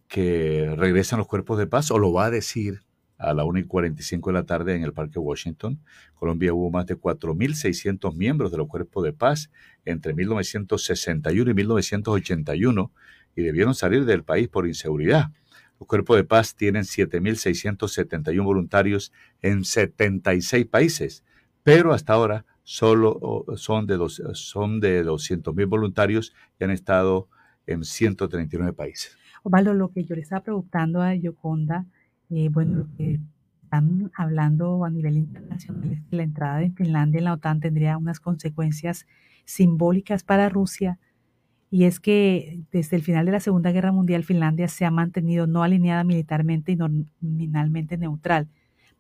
que 0.08 0.74
regresan 0.76 1.20
los 1.20 1.28
cuerpos 1.28 1.58
de 1.58 1.68
paz, 1.68 1.90
o 1.92 2.00
lo 2.00 2.12
va 2.12 2.26
a 2.26 2.32
decir 2.32 2.82
a 3.18 3.34
la 3.34 3.46
1 3.46 3.60
y 3.60 3.64
45 3.64 4.30
de 4.30 4.34
la 4.34 4.46
tarde 4.46 4.76
en 4.76 4.84
el 4.84 4.94
Parque 4.94 5.20
Washington. 5.20 5.80
Colombia 6.16 6.54
hubo 6.54 6.70
más 6.70 6.86
de 6.86 6.98
4.600 6.98 8.14
miembros 8.16 8.52
de 8.52 8.58
los 8.58 8.68
cuerpos 8.68 9.06
de 9.06 9.14
paz 9.14 9.52
entre 9.86 10.14
1961 10.14 11.52
y 11.52 11.54
1981 11.54 12.92
y 13.36 13.42
debieron 13.42 13.76
salir 13.76 14.04
del 14.04 14.24
país 14.24 14.50
por 14.50 14.68
inseguridad. 14.68 15.32
Los 15.80 15.88
cuerpos 15.88 16.17
de 16.17 16.24
paz 16.24 16.56
tienen 16.56 16.83
7.671 16.83 18.43
voluntarios 18.43 19.14
en 19.41 19.64
76 19.64 20.66
países, 20.66 21.24
pero 21.64 21.93
hasta 21.93 22.14
ahora 22.14 22.45
solo 22.64 23.45
son 23.56 23.88
de, 23.88 23.98
dos, 23.98 24.22
son 24.33 24.80
de 24.80 25.03
200 25.03 25.56
mil 25.56 25.66
voluntarios 25.66 26.33
y 26.59 26.64
han 26.66 26.72
estado 26.72 27.30
en 27.66 27.83
139 27.83 28.74
países. 28.74 29.17
Osvaldo, 29.43 29.74
lo 29.74 29.91
que 29.91 30.03
yo 30.03 30.16
le 30.16 30.22
estaba 30.22 30.43
preguntando 30.43 31.01
a 31.01 31.16
Yoconda, 31.16 31.85
eh, 32.30 32.49
bueno, 32.49 32.88
están 33.69 34.11
hablando 34.16 34.83
a 34.83 34.90
nivel 34.90 35.17
internacional 35.17 35.91
es 35.91 36.01
que 36.09 36.16
la 36.16 36.24
entrada 36.24 36.58
de 36.58 36.72
Finlandia 36.72 37.19
en 37.19 37.25
la 37.25 37.33
OTAN 37.33 37.59
tendría 37.59 37.98
unas 37.98 38.19
consecuencias 38.19 39.06
simbólicas 39.45 40.24
para 40.24 40.49
Rusia. 40.49 40.98
Y 41.72 41.83
es 41.83 41.99
que 41.99 42.61
desde 42.72 42.98
el 42.98 43.03
final 43.03 43.25
de 43.25 43.31
la 43.31 43.39
Segunda 43.39 43.72
Guerra 43.72 43.91
Mundial 43.91 44.23
Finlandia 44.23 44.67
se 44.67 44.85
ha 44.85 44.91
mantenido 44.91 45.45
no 45.45 45.64
alineada 45.64 46.03
militarmente 46.03 46.72
y 46.72 46.75
nominalmente 46.75 47.98
neutral 47.98 48.48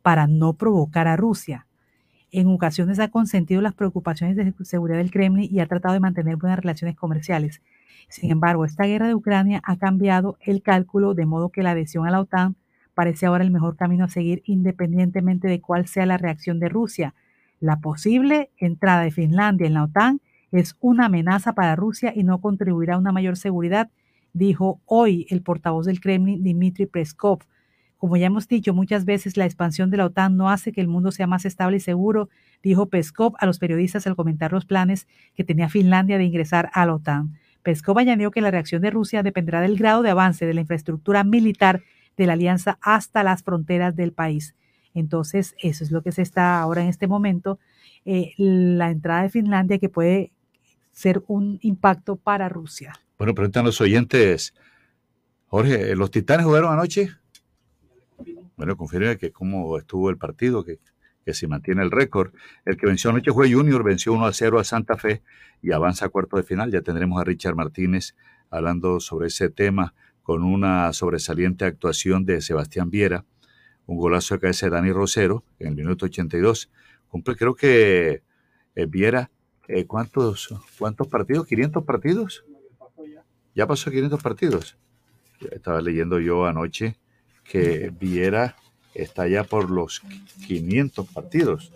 para 0.01 0.27
no 0.27 0.53
provocar 0.53 1.07
a 1.07 1.15
Rusia. 1.15 1.65
En 2.31 2.47
ocasiones 2.47 2.99
ha 2.99 3.07
consentido 3.07 3.61
las 3.61 3.73
preocupaciones 3.73 4.35
de 4.35 4.53
seguridad 4.63 4.97
del 4.97 5.09
Kremlin 5.09 5.49
y 5.51 5.59
ha 5.61 5.65
tratado 5.65 5.95
de 5.95 5.99
mantener 5.99 6.35
buenas 6.35 6.59
relaciones 6.59 6.95
comerciales. 6.95 7.61
Sin 8.07 8.31
embargo, 8.31 8.65
esta 8.65 8.85
guerra 8.85 9.07
de 9.07 9.15
Ucrania 9.15 9.61
ha 9.63 9.77
cambiado 9.77 10.37
el 10.41 10.61
cálculo 10.61 11.15
de 11.15 11.25
modo 11.25 11.49
que 11.49 11.63
la 11.63 11.71
adhesión 11.71 12.07
a 12.07 12.11
la 12.11 12.21
OTAN 12.21 12.55
parece 12.93 13.25
ahora 13.25 13.43
el 13.43 13.51
mejor 13.51 13.77
camino 13.77 14.05
a 14.05 14.09
seguir 14.09 14.43
independientemente 14.45 15.47
de 15.47 15.61
cuál 15.61 15.87
sea 15.87 16.05
la 16.05 16.17
reacción 16.17 16.59
de 16.59 16.69
Rusia. 16.69 17.15
La 17.59 17.77
posible 17.77 18.51
entrada 18.57 19.01
de 19.01 19.11
Finlandia 19.11 19.67
en 19.67 19.73
la 19.73 19.83
OTAN 19.83 20.21
es 20.51 20.75
una 20.79 21.05
amenaza 21.05 21.53
para 21.53 21.75
Rusia 21.75 22.13
y 22.15 22.23
no 22.23 22.41
contribuirá 22.41 22.95
a 22.95 22.99
una 22.99 23.11
mayor 23.11 23.37
seguridad, 23.37 23.89
dijo 24.33 24.81
hoy 24.85 25.25
el 25.29 25.41
portavoz 25.41 25.85
del 25.85 25.99
Kremlin, 25.99 26.43
Dmitry 26.43 26.85
Peskov, 26.85 27.39
como 27.99 28.15
ya 28.15 28.27
hemos 28.27 28.47
dicho 28.47 28.73
muchas 28.73 29.03
veces, 29.03 29.35
la 29.35 29.43
expansión 29.43 29.89
de 29.89 29.97
la 29.97 30.05
OTAN 30.05 30.37
no 30.37 30.49
hace 30.49 30.71
que 30.71 30.79
el 30.79 30.87
mundo 30.87 31.11
sea 31.11 31.27
más 31.27 31.43
estable 31.43 31.77
y 31.77 31.79
seguro, 31.81 32.29
dijo 32.63 32.85
Peskov 32.87 33.33
a 33.39 33.45
los 33.45 33.59
periodistas 33.59 34.07
al 34.07 34.15
comentar 34.15 34.53
los 34.53 34.65
planes 34.65 35.05
que 35.35 35.43
tenía 35.43 35.67
Finlandia 35.67 36.17
de 36.17 36.23
ingresar 36.23 36.71
a 36.73 36.85
la 36.85 36.95
OTAN. 36.95 37.37
Peskov 37.61 37.99
añadió 37.99 38.31
que 38.31 38.39
la 38.39 38.51
reacción 38.51 38.81
de 38.81 38.89
Rusia 38.89 39.21
dependerá 39.21 39.59
del 39.59 39.77
grado 39.77 40.01
de 40.01 40.11
avance 40.11 40.45
de 40.45 40.53
la 40.53 40.61
infraestructura 40.61 41.25
militar 41.25 41.83
de 42.15 42.25
la 42.25 42.33
alianza 42.33 42.77
hasta 42.81 43.21
las 43.21 43.43
fronteras 43.43 43.97
del 43.97 44.13
país. 44.13 44.55
Entonces, 44.93 45.53
eso 45.61 45.83
es 45.83 45.91
lo 45.91 46.01
que 46.01 46.13
se 46.13 46.21
está 46.21 46.61
ahora 46.61 46.81
en 46.81 46.87
este 46.87 47.07
momento. 47.07 47.59
Eh, 48.05 48.31
la 48.37 48.91
entrada 48.91 49.23
de 49.23 49.29
Finlandia 49.29 49.77
que 49.77 49.89
puede 49.89 50.31
ser 50.99 51.23
un 51.27 51.59
impacto 51.61 52.17
para 52.17 52.49
Rusia. 52.49 52.93
Bueno, 53.17 53.33
preguntan 53.33 53.63
los 53.63 53.79
oyentes, 53.79 54.53
Jorge, 55.47 55.95
¿los 55.95 56.11
Titanes 56.11 56.45
jugaron 56.45 56.73
anoche? 56.73 57.11
Bueno, 58.57 58.75
confirme 58.75 59.17
que 59.17 59.31
cómo 59.31 59.77
estuvo 59.77 60.09
el 60.09 60.17
partido, 60.17 60.65
que, 60.65 60.79
que 61.23 61.33
se 61.33 61.47
mantiene 61.47 61.83
el 61.83 61.91
récord. 61.91 62.33
El 62.65 62.75
que 62.75 62.85
venció 62.85 63.11
anoche 63.11 63.31
fue 63.31 63.49
Junior, 63.49 63.81
venció 63.81 64.11
1 64.11 64.25
a 64.25 64.33
0 64.33 64.59
a 64.59 64.65
Santa 64.65 64.97
Fe 64.97 65.23
y 65.61 65.71
avanza 65.71 66.07
a 66.07 66.09
cuarto 66.09 66.35
de 66.35 66.43
final. 66.43 66.69
Ya 66.69 66.81
tendremos 66.81 67.21
a 67.21 67.23
Richard 67.23 67.55
Martínez 67.55 68.15
hablando 68.49 68.99
sobre 68.99 69.27
ese 69.27 69.49
tema 69.49 69.93
con 70.21 70.43
una 70.43 70.91
sobresaliente 70.91 71.63
actuación 71.63 72.25
de 72.25 72.41
Sebastián 72.41 72.89
Viera, 72.89 73.23
un 73.85 73.97
golazo 73.97 74.37
cabeza 74.37 74.65
de 74.65 74.71
Dani 74.71 74.91
Rosero 74.91 75.45
en 75.59 75.69
el 75.69 75.75
minuto 75.75 76.07
82. 76.07 76.69
Cumple, 77.07 77.37
creo 77.37 77.55
que 77.55 78.21
eh, 78.75 78.85
Viera, 78.85 79.31
eh, 79.69 79.85
¿cuántos, 79.85 80.49
¿cuántos 80.79 81.07
partidos? 81.07 81.47
¿500 81.47 81.85
partidos? 81.85 82.43
Ya 83.53 83.67
pasó 83.67 83.91
500 83.91 84.21
partidos. 84.21 84.77
Estaba 85.51 85.79
leyendo 85.79 86.19
yo 86.19 86.47
anoche 86.47 86.97
que 87.43 87.91
Viera 87.91 88.55
está 88.95 89.27
ya 89.27 89.43
por 89.43 89.69
los 89.69 90.01
500 90.47 91.07
partidos. 91.09 91.71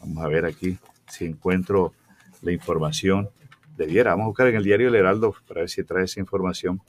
Vamos 0.00 0.24
a 0.24 0.28
ver 0.28 0.44
aquí 0.44 0.78
si 1.08 1.24
encuentro 1.24 1.94
la 2.42 2.52
información 2.52 3.28
de 3.76 3.86
Viera. 3.86 4.12
Vamos 4.12 4.24
a 4.24 4.28
buscar 4.28 4.46
en 4.46 4.54
el 4.54 4.62
diario 4.62 4.86
El 4.86 4.94
Heraldo 4.94 5.34
para 5.48 5.62
ver 5.62 5.70
si 5.70 5.82
trae 5.82 6.04
esa 6.04 6.20
información. 6.20 6.80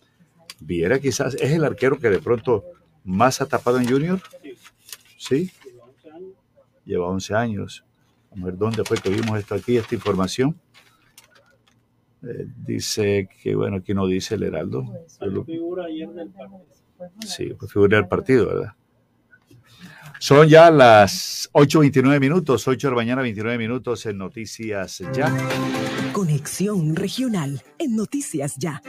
Viera 0.60 1.00
quizás 1.00 1.34
es 1.34 1.52
el 1.52 1.66
arquero 1.66 1.98
que 1.98 2.12
de 2.12 2.20
pronto 2.20 2.64
más 3.04 3.42
ha 3.42 3.48
tapado 3.48 3.80
en 3.80 3.90
Junior. 3.90 4.22
Sí. 5.18 5.52
Lleva 6.86 7.08
11 7.08 7.34
años. 7.34 7.84
A 8.32 8.46
ver 8.46 8.58
dónde 8.58 8.84
fue 8.84 8.98
que 8.98 9.10
vimos 9.10 9.38
esto 9.40 9.56
aquí, 9.56 9.78
esta 9.78 9.96
información. 9.96 10.60
Eh, 12.24 12.48
dice 12.66 13.30
que, 13.42 13.56
bueno, 13.56 13.78
aquí 13.78 13.94
no 13.94 14.06
dice 14.08 14.36
el 14.36 14.44
Heraldo. 14.44 14.86
figura 15.46 15.86
ayer 15.86 16.10
del 16.10 16.30
partido. 16.30 16.66
Sí, 17.26 17.54
pues 17.58 17.72
figura 17.72 17.98
del 17.98 18.08
partido, 18.08 18.48
¿verdad? 18.48 18.74
Son 20.20 20.48
ya 20.50 20.70
las 20.70 21.50
8.29 21.54 22.20
minutos, 22.20 22.68
8 22.68 22.88
de 22.88 22.92
la 22.92 22.96
mañana, 22.96 23.22
29 23.22 23.58
minutos 23.58 24.06
en 24.06 24.18
Noticias 24.18 25.02
Ya. 25.14 25.34
Conexión 26.12 26.96
Regional 26.98 27.62
en 27.78 27.96
Noticias 27.96 28.58
Ya. 28.58 28.82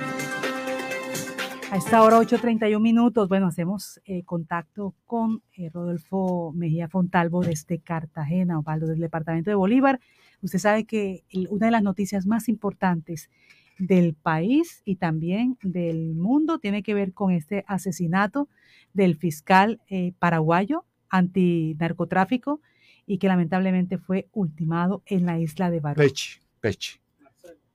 A 1.70 1.76
esta 1.76 2.02
hora, 2.02 2.18
8.31 2.18 2.80
minutos, 2.80 3.28
bueno, 3.28 3.46
hacemos 3.46 4.00
eh, 4.04 4.24
contacto 4.24 4.96
con 5.06 5.40
eh, 5.52 5.70
Rodolfo 5.72 6.52
Mejía 6.52 6.88
Fontalvo 6.88 7.42
desde 7.42 7.78
Cartagena, 7.78 8.58
Osvaldo, 8.58 8.88
del 8.88 8.98
departamento 8.98 9.50
de 9.50 9.54
Bolívar. 9.54 10.00
Usted 10.42 10.58
sabe 10.58 10.84
que 10.84 11.22
una 11.48 11.66
de 11.66 11.72
las 11.72 11.84
noticias 11.84 12.26
más 12.26 12.48
importantes 12.48 13.30
del 13.78 14.14
país 14.14 14.82
y 14.84 14.96
también 14.96 15.58
del 15.62 16.16
mundo 16.16 16.58
tiene 16.58 16.82
que 16.82 16.92
ver 16.92 17.12
con 17.12 17.30
este 17.30 17.64
asesinato 17.68 18.48
del 18.92 19.14
fiscal 19.14 19.80
eh, 19.88 20.12
paraguayo 20.18 20.84
antinarcotráfico 21.08 22.60
y 23.06 23.18
que 23.18 23.28
lamentablemente 23.28 23.96
fue 23.96 24.28
ultimado 24.32 25.04
en 25.06 25.24
la 25.24 25.38
isla 25.38 25.70
de 25.70 25.78
Barú. 25.78 26.00
Pechi, 26.00 26.40
Pechi. 26.60 26.98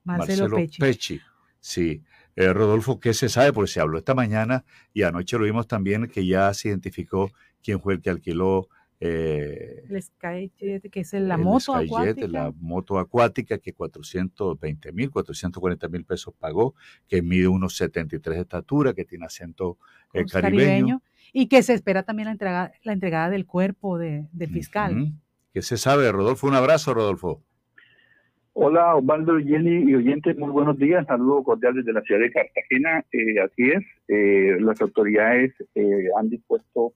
Marcelo, 0.04 0.50
Pechi. 0.80 1.22
Sí, 1.62 2.04
eh, 2.36 2.52
Rodolfo, 2.52 3.00
¿qué 3.00 3.14
se 3.14 3.30
sabe? 3.30 3.54
Porque 3.54 3.72
se 3.72 3.80
habló 3.80 3.98
esta 3.98 4.14
mañana 4.14 4.66
y 4.94 5.04
anoche 5.04 5.38
lo 5.38 5.46
vimos 5.46 5.68
también 5.68 6.08
que 6.08 6.26
ya 6.26 6.54
se 6.54 6.70
identificó 6.70 7.32
quién 7.64 7.80
fue 7.80 7.94
el 7.94 8.02
que 8.02 8.10
alquiló. 8.10 8.68
Eh, 9.00 9.86
el 9.90 10.02
Skyjet, 10.02 10.90
que 10.90 11.00
es 11.00 11.14
la 11.14 11.38
moto 11.38 11.76
acuática. 11.76 12.28
La 12.28 12.54
moto 12.60 13.00
acuática 13.00 13.58
que 13.58 13.74
420 13.74 14.92
mil, 14.92 15.12
440 15.12 15.88
mil 15.88 16.04
pesos 16.04 16.34
pagó, 16.38 16.76
que 17.08 17.22
mide 17.22 17.48
unos 17.48 17.78
73 17.78 18.36
de 18.36 18.42
estatura, 18.42 18.94
que 18.94 19.06
tiene 19.06 19.26
acento 19.26 19.78
eh, 20.14 20.26
caribeño. 20.26 21.02
Y 21.32 21.48
que 21.48 21.64
se 21.64 21.74
espera 21.74 22.04
también 22.04 22.28
la, 22.28 22.32
entrega, 22.32 22.72
la 22.84 22.94
entregada 22.94 23.30
del 23.30 23.46
cuerpo 23.46 23.98
de, 23.98 24.28
del 24.32 24.50
fiscal. 24.50 25.14
¿Qué 25.54 25.62
se 25.62 25.78
sabe, 25.78 26.12
Rodolfo? 26.12 26.48
Un 26.48 26.56
abrazo, 26.56 26.94
Rodolfo. 26.94 27.44
Hola, 28.58 28.96
Osvaldo, 28.96 29.38
Jenny 29.38 29.92
y 29.92 29.96
oyentes, 29.96 30.38
muy 30.38 30.50
buenos 30.50 30.78
días. 30.78 31.06
Saludos 31.08 31.44
cordiales 31.44 31.84
desde 31.84 31.92
la 31.92 32.02
ciudad 32.04 32.22
de 32.22 32.32
Cartagena. 32.32 33.04
Eh, 33.12 33.38
así 33.42 33.64
es, 33.64 33.84
eh, 34.08 34.58
las 34.62 34.80
autoridades 34.80 35.54
eh, 35.76 36.08
han 36.18 36.30
dispuesto 36.30 36.94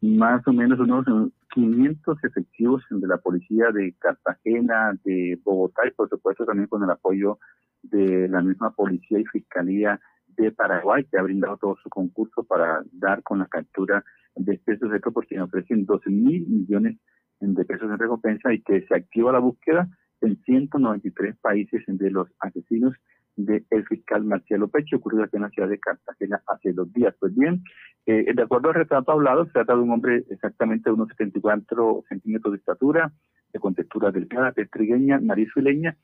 más 0.00 0.44
o 0.48 0.52
menos 0.52 0.80
unos 0.80 1.06
500 1.54 2.24
efectivos 2.24 2.82
de 2.90 3.06
la 3.06 3.18
policía 3.18 3.70
de 3.70 3.94
Cartagena, 4.00 4.98
de 5.04 5.38
Bogotá 5.44 5.82
y 5.86 5.92
por 5.92 6.08
supuesto 6.08 6.44
también 6.44 6.66
con 6.66 6.82
el 6.82 6.90
apoyo 6.90 7.38
de 7.84 8.26
la 8.28 8.42
misma 8.42 8.72
policía 8.72 9.20
y 9.20 9.24
fiscalía 9.26 10.00
de 10.36 10.50
Paraguay 10.50 11.04
que 11.04 11.18
ha 11.18 11.22
brindado 11.22 11.56
todo 11.56 11.76
su 11.84 11.88
concurso 11.88 12.42
para 12.42 12.82
dar 12.90 13.22
con 13.22 13.38
la 13.38 13.46
captura 13.46 14.04
de 14.34 14.54
este 14.54 14.76
sujeto 14.76 15.12
porque 15.12 15.40
ofrecen 15.40 15.86
12 15.86 16.10
mil 16.10 16.48
millones 16.48 16.98
de 17.38 17.64
pesos 17.64 17.88
en 17.88 17.96
recompensa 17.96 18.52
y 18.52 18.60
que 18.60 18.84
se 18.88 18.94
activa 18.96 19.30
la 19.30 19.38
búsqueda 19.38 19.88
en 20.20 20.36
193 20.44 21.36
países 21.38 21.82
de 21.86 22.10
los 22.10 22.28
asesinos 22.40 22.94
del 23.36 23.86
fiscal 23.86 24.24
Marcelo 24.24 24.68
Pecho, 24.68 24.96
ocurrido 24.96 25.24
aquí 25.24 25.36
en 25.36 25.42
la 25.42 25.50
ciudad 25.50 25.68
de 25.68 25.78
Cartagena 25.78 26.40
hace 26.46 26.72
dos 26.72 26.92
días. 26.92 27.14
Pues 27.20 27.34
bien, 27.34 27.62
eh, 28.06 28.32
de 28.34 28.42
acuerdo 28.42 28.68
al 28.68 28.76
retrato 28.76 29.12
hablado, 29.12 29.44
se 29.44 29.52
trata 29.52 29.74
de 29.74 29.82
un 29.82 29.90
hombre 29.90 30.24
exactamente 30.30 30.88
de 30.88 30.94
unos 30.94 31.08
74 31.08 32.04
centímetros 32.08 32.52
de 32.52 32.58
estatura, 32.58 33.12
de 33.52 33.60
contextura 33.60 34.10
delgada, 34.10 34.52
de 34.52 34.66
trigueña, 34.66 35.18
nariz 35.20 35.52
fileña, 35.52 35.96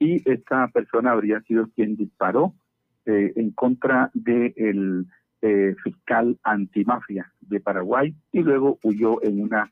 y 0.00 0.28
esta 0.28 0.68
persona 0.68 1.12
habría 1.12 1.40
sido 1.42 1.68
quien 1.74 1.94
disparó 1.94 2.54
eh, 3.06 3.32
en 3.36 3.52
contra 3.52 4.10
del 4.12 5.06
eh, 5.42 5.74
fiscal 5.84 6.38
antimafia 6.42 7.32
de 7.40 7.60
Paraguay 7.60 8.14
y 8.32 8.40
luego 8.40 8.78
huyó 8.82 9.22
en 9.22 9.40
una 9.40 9.70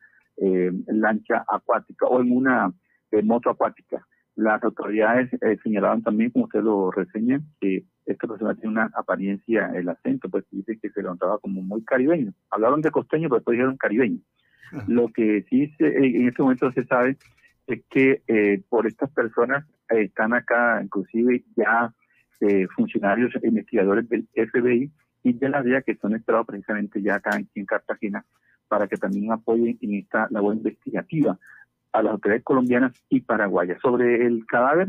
lancha 0.86 1.44
acuática 1.48 2.06
o 2.06 2.20
en 2.20 2.30
una 2.30 2.72
de 3.10 3.22
moto 3.22 3.50
acuática. 3.50 4.06
Las 4.36 4.62
autoridades 4.62 5.32
eh, 5.42 5.58
señalaban 5.64 6.02
también, 6.02 6.30
como 6.30 6.44
usted 6.44 6.62
lo 6.62 6.90
reseña, 6.92 7.40
que 7.60 7.84
esta 8.06 8.28
persona 8.28 8.54
tiene 8.54 8.70
una 8.70 8.90
apariencia, 8.94 9.72
el 9.74 9.88
acento, 9.88 10.28
pues 10.28 10.44
dice 10.50 10.78
que 10.80 10.90
se 10.90 11.02
levantaba 11.02 11.38
como 11.38 11.60
muy 11.60 11.82
caribeño. 11.82 12.32
Hablaron 12.50 12.80
de 12.80 12.90
costeño, 12.90 13.28
pero 13.28 13.40
después 13.40 13.56
dijeron 13.56 13.76
caribeño. 13.76 14.20
Lo 14.86 15.08
que 15.08 15.44
sí 15.48 15.72
en 15.78 16.28
este 16.28 16.42
momento 16.42 16.70
se 16.72 16.84
sabe 16.84 17.16
es 17.66 17.82
que 17.90 18.22
eh, 18.28 18.62
por 18.68 18.86
estas 18.86 19.10
personas 19.10 19.66
eh, 19.90 20.02
están 20.02 20.34
acá, 20.34 20.80
inclusive 20.82 21.44
ya 21.56 21.92
funcionarios 22.76 23.32
investigadores 23.42 24.08
del 24.08 24.28
FBI 24.32 24.92
y 25.24 25.32
de 25.32 25.48
la 25.48 25.60
DEA 25.60 25.82
que 25.82 25.96
son 25.96 26.14
esperados 26.14 26.46
precisamente 26.46 27.02
ya 27.02 27.16
acá 27.16 27.36
en 27.36 27.66
Cartagena 27.66 28.24
para 28.68 28.86
que 28.86 28.96
también 28.96 29.32
apoyen 29.32 29.76
en 29.80 29.94
esta 29.94 30.28
labor 30.30 30.54
investigativa 30.54 31.36
a 31.92 32.02
las 32.02 32.12
autoridades 32.12 32.44
colombianas 32.44 32.92
y 33.08 33.20
paraguayas 33.20 33.80
sobre 33.80 34.26
el 34.26 34.46
cadáver 34.46 34.88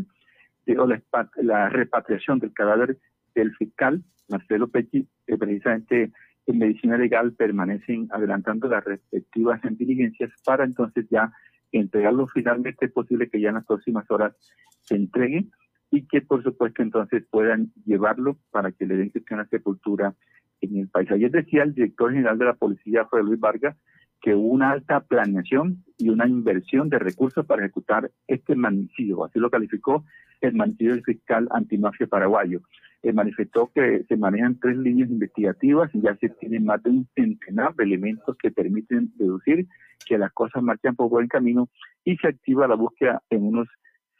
la, 1.41 1.69
repatriación 1.69 2.39
del 2.39 2.53
cadáver 2.53 2.97
del 3.33 3.55
fiscal 3.55 4.03
Marcelo 4.29 4.67
Pechi, 4.67 5.07
eh, 5.27 5.37
precisamente 5.37 6.11
en 6.45 6.57
medicina 6.57 6.97
legal 6.97 7.33
permanecen 7.33 8.07
adelantando 8.11 8.67
las 8.67 8.83
respectivas 8.83 9.61
diligencias 9.71 10.31
para 10.45 10.63
entonces 10.63 11.07
ya 11.09 11.31
entregarlo 11.71 12.27
finalmente 12.27 12.85
es 12.85 12.91
posible 12.91 13.29
que 13.29 13.39
ya 13.39 13.49
en 13.49 13.55
las 13.55 13.65
próximas 13.65 14.09
horas 14.09 14.35
se 14.81 14.95
entregue 14.95 15.45
y 15.91 16.05
que 16.07 16.21
por 16.21 16.43
supuesto 16.43 16.81
entonces 16.81 17.23
puedan 17.29 17.71
llevarlo 17.85 18.37
para 18.51 18.71
que 18.71 18.85
le 18.85 18.97
den 18.97 19.11
gestión 19.11 19.39
a 19.39 19.47
sepultura 19.47 20.15
en 20.61 20.77
el 20.77 20.87
país. 20.89 21.09
Ayer 21.11 21.31
decía 21.31 21.63
el 21.63 21.73
director 21.73 22.11
general 22.11 22.37
de 22.37 22.45
la 22.45 22.53
policía, 22.53 23.05
José 23.05 23.23
Luis 23.23 23.39
Vargas, 23.39 23.77
que 24.21 24.35
hubo 24.35 24.49
una 24.49 24.71
alta 24.71 25.01
planeación 25.01 25.83
y 25.97 26.09
una 26.09 26.27
inversión 26.27 26.89
de 26.89 26.99
recursos 26.99 27.45
para 27.45 27.63
ejecutar 27.63 28.11
este 28.27 28.55
magnicidio, 28.55 29.25
así 29.25 29.39
lo 29.39 29.49
calificó 29.49 30.03
el 30.41 30.53
magnicidio 30.53 30.93
del 30.93 31.03
fiscal 31.03 31.47
antimafia 31.51 32.07
paraguayo. 32.07 32.61
Él 33.01 33.13
manifestó 33.13 33.71
que 33.73 34.03
se 34.07 34.17
manejan 34.17 34.59
tres 34.59 34.77
líneas 34.77 35.09
investigativas 35.09 35.89
y 35.93 36.01
ya 36.01 36.15
se 36.17 36.29
tienen 36.29 36.65
más 36.65 36.83
de 36.83 36.89
un 36.89 37.07
centenar 37.15 37.73
de 37.75 37.85
elementos 37.85 38.35
que 38.37 38.51
permiten 38.51 39.11
deducir 39.15 39.67
que 40.05 40.17
las 40.17 40.31
cosas 40.33 40.63
marchan 40.63 40.95
por 40.95 41.09
buen 41.09 41.27
camino 41.27 41.69
y 42.03 42.17
se 42.17 42.27
activa 42.27 42.67
la 42.67 42.75
búsqueda 42.75 43.21
en 43.29 43.45
unos 43.45 43.67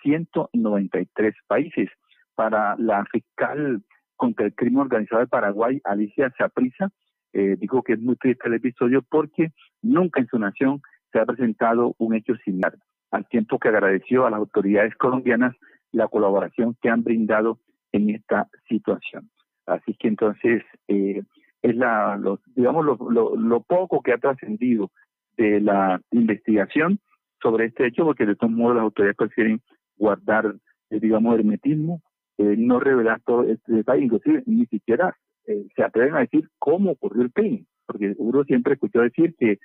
193 0.04 1.36
países. 1.48 1.90
Para 2.36 2.78
la 2.78 3.04
fiscal 3.06 3.84
contra 4.16 4.46
el 4.46 4.56
crimen 4.56 4.82
organizado 4.82 5.22
de 5.22 5.28
Paraguay, 5.28 5.82
Alicia 5.84 6.34
Saprisa, 6.38 6.90
eh, 7.34 7.56
dijo 7.60 7.84
que 7.84 7.94
es 7.94 8.00
muy 8.00 8.16
triste 8.16 8.48
el 8.48 8.56
episodio 8.56 9.02
porque 9.02 9.52
nunca 9.82 10.20
en 10.20 10.28
su 10.28 10.40
nación 10.40 10.82
se 11.12 11.20
ha 11.20 11.26
presentado 11.26 11.96
un 11.98 12.16
hecho 12.16 12.36
similar, 12.46 12.76
al 13.12 13.28
tiempo 13.28 13.60
que 13.60 13.70
agradeció 13.70 14.26
a 14.26 14.30
las 14.30 14.40
autoridades 14.40 14.96
colombianas 14.96 15.56
la 15.92 16.08
colaboración 16.08 16.76
que 16.82 16.90
han 16.90 17.04
brindado 17.04 17.60
en 17.92 18.10
esta 18.12 18.48
situación. 18.68 19.30
Así 19.66 19.94
que 19.96 20.08
entonces 20.08 20.64
eh, 20.88 21.24
es 21.62 21.76
la, 21.76 22.20
digamos 22.56 22.86
lo, 22.86 23.36
lo, 23.36 23.62
poco 23.62 24.02
que 24.02 24.14
ha 24.14 24.18
trascendido 24.18 24.92
de 25.38 25.60
la 25.62 26.02
investigación 26.12 27.00
sobre 27.42 27.66
este 27.66 27.88
hecho, 27.88 28.06
porque 28.06 28.26
de 28.26 28.36
todos 28.36 28.52
modos 28.52 28.76
las 28.76 28.84
autoridades 28.84 29.18
prefieren 29.18 29.62
guardar, 29.98 30.56
eh, 30.90 31.00
digamos, 31.00 31.38
hermetismo, 31.38 32.02
eh, 32.38 32.56
no 32.58 32.80
revelar 32.80 33.22
todo 33.26 33.44
este 33.44 33.74
detalle, 33.74 34.04
inclusive 34.04 34.44
ni 34.46 34.66
siquiera 34.66 35.16
eh, 35.50 35.68
se 35.76 35.84
atreven 35.84 36.16
a 36.16 36.20
decir 36.20 36.50
cómo 36.60 36.92
ocurrió 36.92 37.24
el 37.24 37.34
crimen, 37.34 37.68
porque 37.86 38.14
uno 38.18 38.44
siempre 38.44 38.74
escuchó 38.74 39.02
decir 39.02 39.36
que 39.38 39.60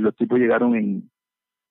los 0.00 0.16
tipos 0.16 0.40
llegaron 0.40 0.74
en, 0.74 1.08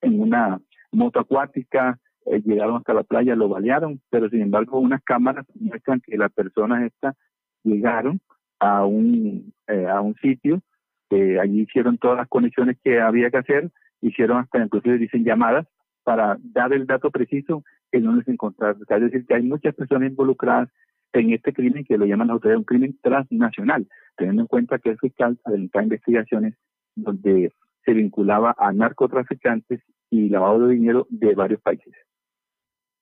en 0.00 0.20
una 0.20 0.58
moto 0.90 1.20
acuática, 1.20 1.98
llegaron 2.24 2.76
hasta 2.76 2.94
la 2.94 3.02
playa, 3.02 3.36
lo 3.36 3.50
balearon, 3.50 4.00
pero 4.08 4.30
sin 4.30 4.40
embargo 4.40 4.78
unas 4.78 5.02
cámaras 5.02 5.44
muestran 5.54 6.00
que 6.00 6.16
las 6.16 6.32
personas 6.32 6.84
estas 6.84 7.14
llegaron 7.62 8.18
a 8.58 8.86
un, 8.86 9.52
a 9.68 10.00
un 10.00 10.14
sitio, 10.14 10.62
allí 11.10 11.62
hicieron 11.62 11.98
todas 11.98 12.16
las 12.16 12.28
conexiones 12.28 12.78
que 12.82 13.00
había 13.00 13.30
que 13.30 13.36
hacer, 13.36 13.70
hicieron 14.00 14.38
hasta 14.38 14.62
inclusive 14.62 14.98
dicen 14.98 15.24
llamadas 15.24 15.66
para 16.02 16.38
dar 16.42 16.72
el 16.72 16.86
dato 16.86 17.10
preciso 17.10 17.64
que 17.90 18.00
no 18.00 18.14
les 18.14 18.26
encontraron. 18.28 18.80
Es 18.88 19.00
decir, 19.00 19.26
que 19.26 19.34
hay 19.34 19.42
muchas 19.42 19.74
personas 19.74 20.08
involucradas 20.10 20.68
en 21.12 21.32
este 21.32 21.52
crimen 21.52 21.84
que 21.84 21.96
lo 21.96 22.06
llaman 22.06 22.28
las 22.28 22.34
autoridades 22.34 22.58
un 22.58 22.64
crimen 22.64 22.98
transnacional, 23.02 23.86
teniendo 24.16 24.42
en 24.42 24.48
cuenta 24.48 24.78
que 24.78 24.90
el 24.90 24.98
fiscal 24.98 25.38
adelantaba 25.44 25.84
investigaciones 25.84 26.54
donde 26.94 27.52
se 27.84 27.92
vinculaba 27.92 28.54
a 28.58 28.72
narcotraficantes 28.72 29.80
y 30.10 30.28
lavado 30.28 30.66
de 30.66 30.74
dinero 30.74 31.06
de 31.10 31.34
varios 31.34 31.60
países. 31.60 31.94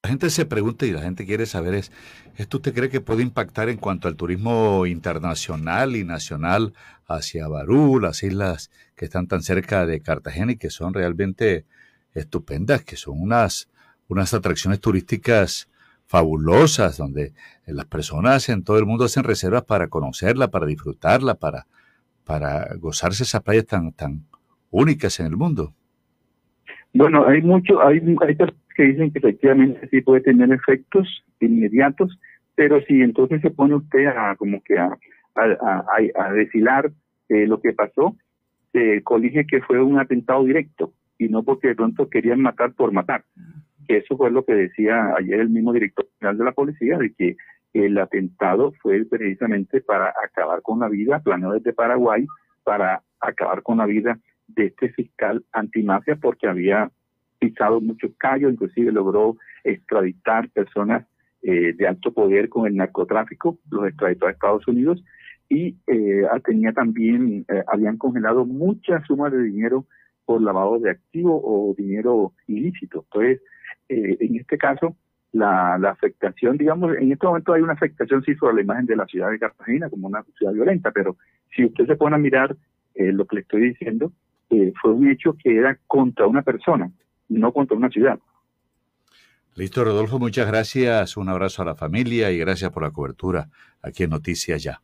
La 0.02 0.10
gente 0.10 0.28
se 0.28 0.44
pregunta 0.44 0.84
y 0.84 0.92
la 0.92 1.00
gente 1.00 1.24
quiere 1.24 1.47
saber 1.47 1.73
es, 1.73 1.91
¿esto 2.36 2.58
usted 2.58 2.74
cree 2.74 2.91
que 2.91 3.00
puede 3.00 3.23
impactar 3.23 3.70
en 3.70 3.78
cuanto 3.78 4.07
al 4.07 4.16
turismo 4.16 4.84
internacional 4.84 5.97
y 5.97 6.05
nacional 6.05 6.74
hacia 7.07 7.49
Barú, 7.49 7.99
las 8.00 8.23
islas 8.23 8.70
que 8.97 9.07
están 9.07 9.28
tan 9.28 9.41
cerca 9.41 9.86
de 9.86 10.00
Cartagena 10.00 10.52
y 10.52 10.57
que 10.57 10.68
son 10.68 10.92
realmente 10.92 11.65
estupendas, 12.12 12.84
que 12.84 12.97
son 12.97 13.18
unas, 13.18 13.70
unas 14.08 14.34
atracciones 14.34 14.81
turísticas 14.81 15.70
fabulosas, 16.07 16.97
donde 16.97 17.33
las 17.66 17.86
personas 17.86 18.49
en 18.49 18.62
todo 18.62 18.78
el 18.78 18.86
mundo 18.86 19.05
hacen 19.05 19.24
reservas 19.24 19.65
para 19.65 19.89
conocerla, 19.89 20.49
para 20.49 20.66
disfrutarla, 20.66 21.34
para, 21.34 21.66
para 22.24 22.74
gozarse 22.76 23.23
esas 23.23 23.42
playas 23.42 23.66
tan, 23.66 23.92
tan 23.92 24.23
únicas 24.70 25.20
en 25.20 25.26
el 25.26 25.36
mundo. 25.36 25.73
Bueno, 26.92 27.26
hay 27.26 27.42
mucho, 27.42 27.84
hay, 27.84 28.00
hay 28.20 28.36
que 28.76 28.83
dicen 28.83 29.10
que 29.12 29.18
efectivamente 29.18 29.89
sí 29.91 30.00
puede 30.00 30.20
tener 30.20 30.52
efectos 30.52 31.24
inmediatos, 31.41 32.18
pero 32.55 32.81
si 32.83 33.02
entonces 33.02 33.41
se 33.41 33.50
pone 33.50 33.74
usted 33.74 34.07
a 34.07 34.36
como 34.36 34.62
que 34.62 34.78
a, 34.78 34.97
a, 35.34 35.84
a, 36.16 36.33
eh, 37.28 37.47
lo 37.47 37.60
que 37.60 37.73
pasó, 37.73 38.16
se 38.73 39.02
colige 39.02 39.47
que 39.47 39.60
fue 39.62 39.83
un 39.83 39.99
atentado 39.99 40.44
directo 40.44 40.92
y 41.18 41.28
no 41.28 41.42
porque 41.42 41.68
de 41.68 41.74
pronto 41.74 42.08
querían 42.08 42.41
matar 42.41 42.73
por 42.73 42.92
matar. 42.92 43.24
Que 43.87 43.99
eso 43.99 44.17
fue 44.17 44.31
lo 44.31 44.45
que 44.45 44.55
decía 44.55 45.15
ayer 45.17 45.41
el 45.41 45.51
mismo 45.51 45.73
director 45.73 46.07
general 46.19 46.39
de 46.39 46.45
la 46.45 46.53
policía, 46.53 46.99
de 46.99 47.13
que 47.15 47.37
el 47.73 47.99
atentado 47.99 48.73
fue 48.81 49.05
precisamente 49.05 49.81
para 49.81 50.15
acabar 50.25 50.63
con 50.63 50.81
la 50.81 50.89
vida, 50.89 51.21
planeado 51.21 51.55
desde 51.55 51.73
Paraguay, 51.73 52.27
para 52.63 53.03
acabar 53.21 53.63
con 53.63 53.79
la 53.79 53.87
vida 53.87 54.19
de 54.47 54.67
este 54.67 54.91
fiscal 54.91 55.45
antimafia 55.53 56.17
porque 56.17 56.47
había 56.47 56.91
pisado 57.39 57.81
muchos 57.81 58.13
callos, 58.17 58.53
inclusive 58.53 58.93
logró 58.93 59.37
extraditar 59.65 60.49
personas 60.51 61.05
eh, 61.43 61.75
de 61.75 61.87
alto 61.87 62.13
poder 62.13 62.49
con 62.49 62.67
el 62.67 62.77
narcotráfico, 62.77 63.59
los 63.71 63.87
extraditó 63.87 64.27
a 64.27 64.31
Estados 64.31 64.67
Unidos 64.67 65.05
y 65.49 65.77
eh, 65.87 66.23
tenía 66.45 66.73
también, 66.73 67.45
eh, 67.49 67.63
habían 67.67 67.99
congelado 67.99 68.47
muchas 68.47 69.05
sumas 69.07 69.33
de 69.33 69.43
dinero 69.43 69.87
por 70.25 70.43
lavado 70.43 70.78
de 70.78 70.91
activos 70.91 71.41
o 71.44 71.75
dinero 71.77 72.33
ilícito. 72.47 73.05
Entonces, 73.05 73.43
en 73.89 74.36
este 74.36 74.57
caso, 74.59 74.97
la, 75.33 75.75
afectación, 75.75 76.57
digamos, 76.57 76.97
en 76.97 77.12
este 77.12 77.27
momento 77.27 77.53
hay 77.53 77.62
una 77.62 77.73
afectación 77.73 78.23
sí 78.23 78.35
sobre 78.35 78.57
la 78.57 78.62
imagen 78.62 78.86
de 78.86 78.97
la 78.97 79.07
ciudad 79.07 79.31
de 79.31 79.39
Cartagena 79.39 79.91
como 79.91 80.09
una 80.09 80.25
ciudad 80.39 80.53
violenta, 80.53 80.91
pero 80.93 81.17
si 81.55 81.65
usted 81.65 81.86
se 81.86 81.97
pone 81.97 82.17
a 82.17 82.19
mirar 82.19 82.57
lo 82.94 83.27
que 83.27 83.36
le 83.36 83.43
estoy 83.43 83.70
diciendo, 83.70 84.12
fue 84.81 84.93
un 84.93 85.11
hecho 85.11 85.36
que 85.36 85.57
era 85.57 85.78
contra 85.86 86.27
una 86.27 86.43
persona 86.43 86.91
no 87.28 87.53
contra 87.53 87.77
una 87.77 87.91
ciudad. 87.91 88.19
Listo, 89.57 89.85
Rodolfo, 89.85 90.19
muchas 90.19 90.47
gracias. 90.47 91.17
Un 91.17 91.28
abrazo 91.28 91.62
a 91.62 91.65
la 91.65 91.75
familia 91.75 92.31
y 92.31 92.39
gracias 92.39 92.70
por 92.70 92.83
la 92.83 92.91
cobertura 92.91 93.49
aquí 93.83 94.03
en 94.05 94.11
Noticias 94.11 94.62
Ya. 94.62 94.81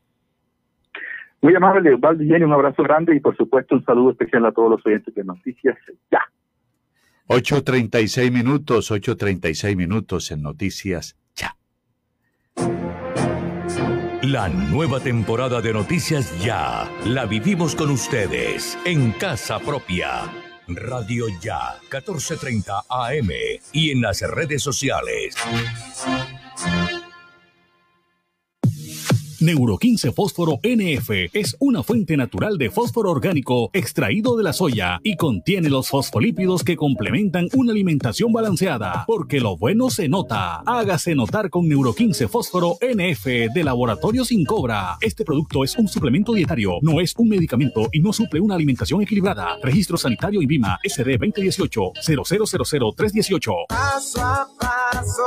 Muy 1.43 1.55
amable, 1.55 1.95
Osvaldo 1.95 2.23
un 2.23 2.53
abrazo 2.53 2.83
grande 2.83 3.17
y 3.17 3.21
por 3.21 3.37
supuesto 3.37 3.75
un 3.75 3.85
saludo 3.85 4.11
especial 4.11 4.45
a 4.47 4.53
todos 4.53 4.71
los 4.71 4.87
oyentes 4.87 5.15
de 5.15 5.25
Noticias 5.25 5.79
Ya. 6.11 6.21
8.36 7.29 8.31
minutos, 8.31 8.91
8.36 8.91 9.77
minutos 9.77 10.31
en 10.33 10.43
Noticias 10.43 11.17
Ya. 11.35 11.57
La 14.23 14.49
nueva 14.49 15.01
temporada 15.01 15.63
de 15.63 15.73
Noticias 15.73 16.39
Ya 16.45 16.91
la 17.07 17.25
vivimos 17.25 17.75
con 17.75 17.91
ustedes 17.91 18.79
en 18.85 19.13
casa 19.13 19.59
propia 19.61 20.25
Radio 20.69 21.27
Ya, 21.41 21.75
1430 21.91 22.83
AM 22.89 23.31
y 23.73 23.91
en 23.91 24.03
las 24.03 24.21
redes 24.23 24.63
sociales. 24.63 25.35
Neuro 29.41 29.79
15 29.79 30.13
Fósforo 30.13 30.61
NF 30.63 31.11
es 31.33 31.57
una 31.61 31.83
fuente 31.83 32.15
natural 32.15 32.59
de 32.59 32.69
fósforo 32.69 33.11
orgánico 33.11 33.71
extraído 33.73 34.37
de 34.37 34.45
la 34.45 34.53
soya 34.53 35.01
y 35.03 35.17
contiene 35.17 35.71
los 35.71 35.89
fosfolípidos 35.89 36.63
que 36.63 36.77
complementan 36.77 37.49
una 37.55 37.73
alimentación 37.73 38.35
balanceada, 38.35 39.05
porque 39.07 39.41
lo 39.41 39.57
bueno 39.57 39.89
se 39.89 40.11
nota. 40.11 40.57
Hágase 40.67 41.15
notar 41.15 41.49
con 41.49 41.67
Neuro 41.67 41.95
15 41.95 42.29
Fósforo 42.29 42.77
NF 42.83 43.25
de 43.55 43.65
Laboratorio 43.65 44.27
Sin 44.27 44.45
Cobra. 44.45 44.99
Este 45.01 45.25
producto 45.25 45.65
es 45.65 45.75
un 45.79 45.89
suplemento 45.89 46.35
dietario, 46.35 46.75
no 46.83 47.01
es 47.01 47.15
un 47.17 47.31
medicamento 47.31 47.89
y 47.93 48.01
no 48.01 48.13
suple 48.13 48.41
una 48.41 48.57
alimentación 48.57 49.01
equilibrada. 49.01 49.57
Registro 49.63 49.97
sanitario 49.97 50.43
INVIMA 50.43 50.81
SD 50.85 51.17
2018 51.17 51.93
0000318. 52.07 53.53
Paso 53.71 54.21
a 54.21 54.47
paso 54.59 55.23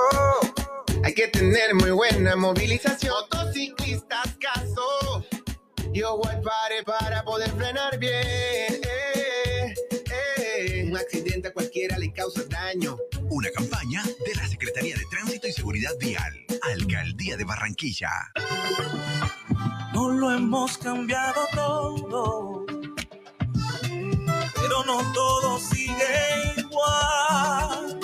hay 1.03 1.13
que 1.13 1.27
tener 1.27 1.75
muy 1.75 1.91
buena 1.91 2.35
movilización. 2.35 3.13
Motociclistas, 3.29 4.37
caso. 4.39 5.25
Yo 5.91 6.17
voy 6.17 6.35
pare 6.43 6.83
para 6.85 7.23
poder 7.23 7.51
frenar 7.51 7.97
bien. 7.99 8.13
Eh, 8.13 9.73
eh. 10.47 10.85
Un 10.89 10.97
accidente 10.97 11.49
a 11.49 11.53
cualquiera 11.53 11.97
le 11.97 12.11
causa 12.13 12.43
daño. 12.45 12.97
Una 13.29 13.49
campaña 13.51 14.03
de 14.25 14.35
la 14.35 14.47
Secretaría 14.47 14.95
de 14.95 15.03
Tránsito 15.11 15.47
y 15.47 15.51
Seguridad 15.51 15.91
Vial. 15.99 16.33
Alcaldía 16.63 17.35
de 17.35 17.43
Barranquilla. 17.43 18.09
No 19.93 20.09
lo 20.09 20.31
hemos 20.31 20.77
cambiado 20.77 21.47
todo. 21.53 22.65
Pero 24.55 24.83
no 24.85 25.13
todo 25.13 25.59
sigue 25.59 26.55
igual 26.57 28.02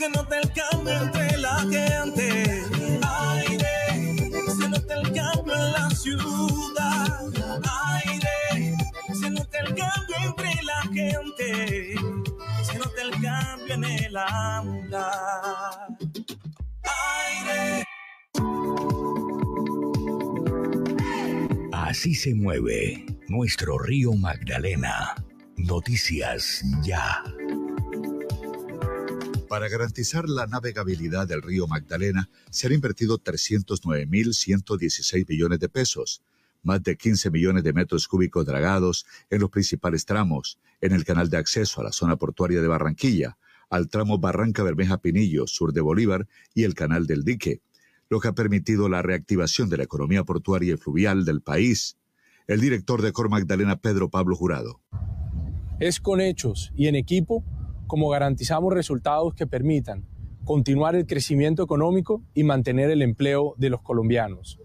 se 0.00 0.08
nota 0.08 0.38
el 0.38 0.50
cambio 0.52 0.94
entre 0.94 1.36
la 1.36 1.58
gente. 1.58 2.64
Aire, 3.02 4.14
se 4.58 4.68
nota 4.70 4.94
el 4.94 5.12
cambio 5.12 5.54
en 5.54 5.72
la 5.72 5.90
ciudad. 5.90 7.20
Aire, 7.98 8.76
se 9.12 9.30
nota 9.30 9.58
el 9.58 9.74
cambio 9.74 10.16
entre 10.24 10.62
la 10.62 10.80
gente. 10.94 11.94
Se 12.62 12.78
nota 12.78 13.02
el 13.02 13.10
cambio 13.20 13.74
en 13.74 13.84
el 13.84 14.16
andar. 14.16 15.88
Aire. 17.26 17.84
Así 21.72 22.14
se 22.14 22.34
mueve 22.34 23.04
nuestro 23.28 23.78
río 23.78 24.14
Magdalena. 24.14 25.14
Noticias 25.58 26.64
ya. 26.82 27.22
Para 29.50 29.68
garantizar 29.68 30.26
la 30.28 30.46
navegabilidad 30.46 31.26
del 31.26 31.42
río 31.42 31.66
Magdalena, 31.66 32.30
se 32.52 32.68
han 32.68 32.72
invertido 32.72 33.18
309.116 33.18 35.28
millones 35.28 35.58
de 35.58 35.68
pesos, 35.68 36.22
más 36.62 36.80
de 36.84 36.96
15 36.96 37.32
millones 37.32 37.64
de 37.64 37.72
metros 37.72 38.06
cúbicos 38.06 38.46
dragados 38.46 39.06
en 39.28 39.40
los 39.40 39.50
principales 39.50 40.06
tramos, 40.06 40.60
en 40.80 40.92
el 40.92 41.04
canal 41.04 41.30
de 41.30 41.38
acceso 41.38 41.80
a 41.80 41.84
la 41.84 41.90
zona 41.90 42.14
portuaria 42.14 42.62
de 42.62 42.68
Barranquilla, 42.68 43.38
al 43.70 43.88
tramo 43.88 44.20
Barranca 44.20 44.62
Bermeja 44.62 44.98
Pinillo, 44.98 45.48
sur 45.48 45.72
de 45.72 45.80
Bolívar, 45.80 46.28
y 46.54 46.62
el 46.62 46.74
canal 46.74 47.08
del 47.08 47.24
dique, 47.24 47.60
lo 48.08 48.20
que 48.20 48.28
ha 48.28 48.34
permitido 48.34 48.88
la 48.88 49.02
reactivación 49.02 49.68
de 49.68 49.78
la 49.78 49.82
economía 49.82 50.22
portuaria 50.22 50.74
y 50.74 50.76
fluvial 50.76 51.24
del 51.24 51.40
país. 51.40 51.96
El 52.46 52.60
director 52.60 53.02
de 53.02 53.10
Cor 53.10 53.28
Magdalena, 53.28 53.80
Pedro 53.80 54.10
Pablo 54.10 54.36
Jurado. 54.36 54.80
Es 55.80 55.98
con 55.98 56.20
hechos 56.20 56.70
y 56.76 56.86
en 56.86 56.94
equipo 56.94 57.44
como 57.90 58.08
garantizamos 58.08 58.72
resultados 58.72 59.34
que 59.34 59.48
permitan 59.48 60.06
continuar 60.44 60.94
el 60.94 61.08
crecimiento 61.08 61.64
económico 61.64 62.22
y 62.34 62.44
mantener 62.44 62.88
el 62.88 63.02
empleo 63.02 63.54
de 63.58 63.68
los 63.68 63.82
colombianos. 63.82 64.60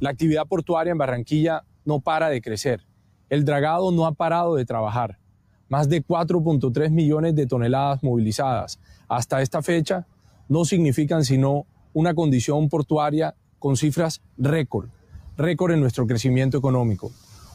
La 0.00 0.10
actividad 0.10 0.48
portuaria 0.48 0.90
en 0.90 0.98
Barranquilla 0.98 1.62
no 1.84 2.00
para 2.00 2.30
de 2.30 2.40
crecer 2.40 2.84
El 3.30 3.44
dragado 3.44 3.92
no 3.92 4.06
ha 4.06 4.12
parado 4.14 4.56
de 4.56 4.64
trabajar. 4.64 5.20
Más 5.68 5.88
de 5.88 6.04
4.3 6.04 6.90
millones 6.90 7.36
de 7.36 7.46
toneladas 7.46 8.02
movilizadas 8.02 8.80
hasta 9.06 9.40
esta 9.40 9.62
fecha 9.62 10.08
no 10.48 10.64
significan 10.64 11.24
sino 11.24 11.66
una 11.92 12.12
condición 12.12 12.68
portuaria 12.68 13.36
con 13.60 13.76
cifras 13.76 14.20
récord, 14.36 14.88
récord 15.36 15.74
en 15.74 15.80
nuestro 15.80 16.08
crecimiento 16.08 16.58
económico. 16.58 17.12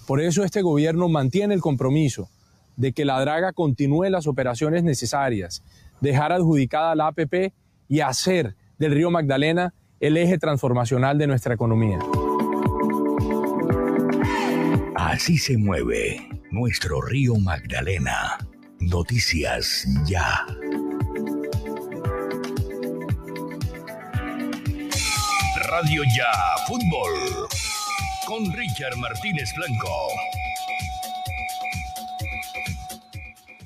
Por 0.07 0.21
eso 0.21 0.45
este 0.45 0.61
gobierno 0.61 1.09
mantiene 1.09 1.55
el 1.55 1.59
compromiso 1.59 2.29
de 2.79 2.93
que 2.93 3.03
la 3.03 3.19
draga 3.19 3.51
continúe 3.51 4.05
las 4.09 4.25
operaciones 4.25 4.83
necesarias, 4.83 5.61
dejar 5.99 6.31
adjudicada 6.31 6.95
la 6.95 7.07
APP 7.07 7.53
y 7.89 7.99
hacer 7.99 8.55
del 8.77 8.93
río 8.93 9.11
Magdalena 9.11 9.73
el 9.99 10.15
eje 10.15 10.37
transformacional 10.37 11.17
de 11.17 11.27
nuestra 11.27 11.53
economía. 11.53 11.99
Así 14.95 15.37
se 15.37 15.57
mueve 15.57 16.25
nuestro 16.51 17.01
río 17.01 17.35
Magdalena. 17.35 18.37
Noticias 18.79 19.85
ya. 20.05 20.45
Radio 25.69 26.03
Ya 26.15 26.31
Fútbol 26.65 27.49
con 28.25 28.53
Richard 28.53 28.95
Martínez 28.97 29.49
Blanco. 29.57 30.48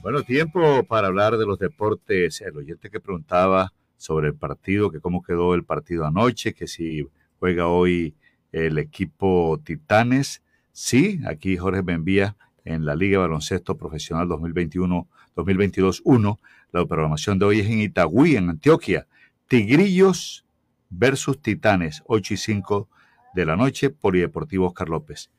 Bueno, 0.03 0.21
tiempo 0.23 0.83
para 0.83 1.07
hablar 1.07 1.37
de 1.37 1.45
los 1.45 1.57
deportes. 1.57 2.41
El 2.41 2.57
oyente 2.57 2.89
que 2.89 2.99
preguntaba 2.99 3.71
sobre 3.95 4.27
el 4.27 4.35
partido, 4.35 4.91
que 4.91 4.99
cómo 4.99 5.23
quedó 5.23 5.55
el 5.55 5.63
partido 5.63 6.05
anoche, 6.05 6.53
que 6.53 6.67
si 6.67 7.07
juega 7.39 7.67
hoy 7.67 8.13
el 8.51 8.79
equipo 8.79 9.61
Titanes. 9.63 10.43
Sí, 10.73 11.21
aquí 11.25 11.55
Jorge 11.55 11.83
me 11.83 11.93
envía 11.93 12.35
en 12.65 12.83
la 12.83 12.97
Liga 12.97 13.19
Baloncesto 13.19 13.77
Profesional 13.77 14.27
2021-2022-1. 14.27 16.37
La 16.73 16.85
programación 16.85 17.39
de 17.39 17.45
hoy 17.45 17.61
es 17.61 17.67
en 17.67 17.79
Itagüí, 17.79 18.35
en 18.35 18.49
Antioquia. 18.49 19.07
Tigrillos 19.47 20.45
versus 20.89 21.41
Titanes, 21.41 22.03
8 22.07 22.33
y 22.33 22.37
5 22.37 22.89
de 23.35 23.45
la 23.45 23.55
noche, 23.55 23.89
Polideportivo 23.89 24.67
Oscar 24.67 24.89
López. 24.89 25.31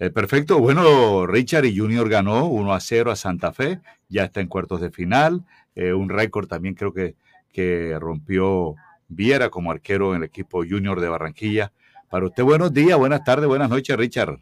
Eh, 0.00 0.08
perfecto, 0.08 0.58
bueno, 0.58 1.26
Richard 1.26 1.66
y 1.66 1.76
Junior 1.76 2.08
ganó 2.08 2.46
1 2.46 2.72
a 2.72 2.80
0 2.80 3.10
a 3.10 3.16
Santa 3.16 3.52
Fe, 3.52 3.80
ya 4.08 4.24
está 4.24 4.40
en 4.40 4.46
cuartos 4.46 4.80
de 4.80 4.90
final, 4.90 5.44
eh, 5.74 5.92
un 5.92 6.08
récord 6.08 6.48
también 6.48 6.74
creo 6.74 6.94
que, 6.94 7.16
que 7.52 7.98
rompió 8.00 8.76
Viera 9.08 9.50
como 9.50 9.70
arquero 9.70 10.14
en 10.14 10.22
el 10.22 10.28
equipo 10.28 10.64
Junior 10.66 11.00
de 11.02 11.08
Barranquilla. 11.08 11.72
Para 12.08 12.24
usted, 12.24 12.42
buenos 12.44 12.72
días, 12.72 12.96
buenas 12.96 13.24
tardes, 13.24 13.46
buenas 13.46 13.68
noches, 13.68 13.94
Richard. 13.94 14.40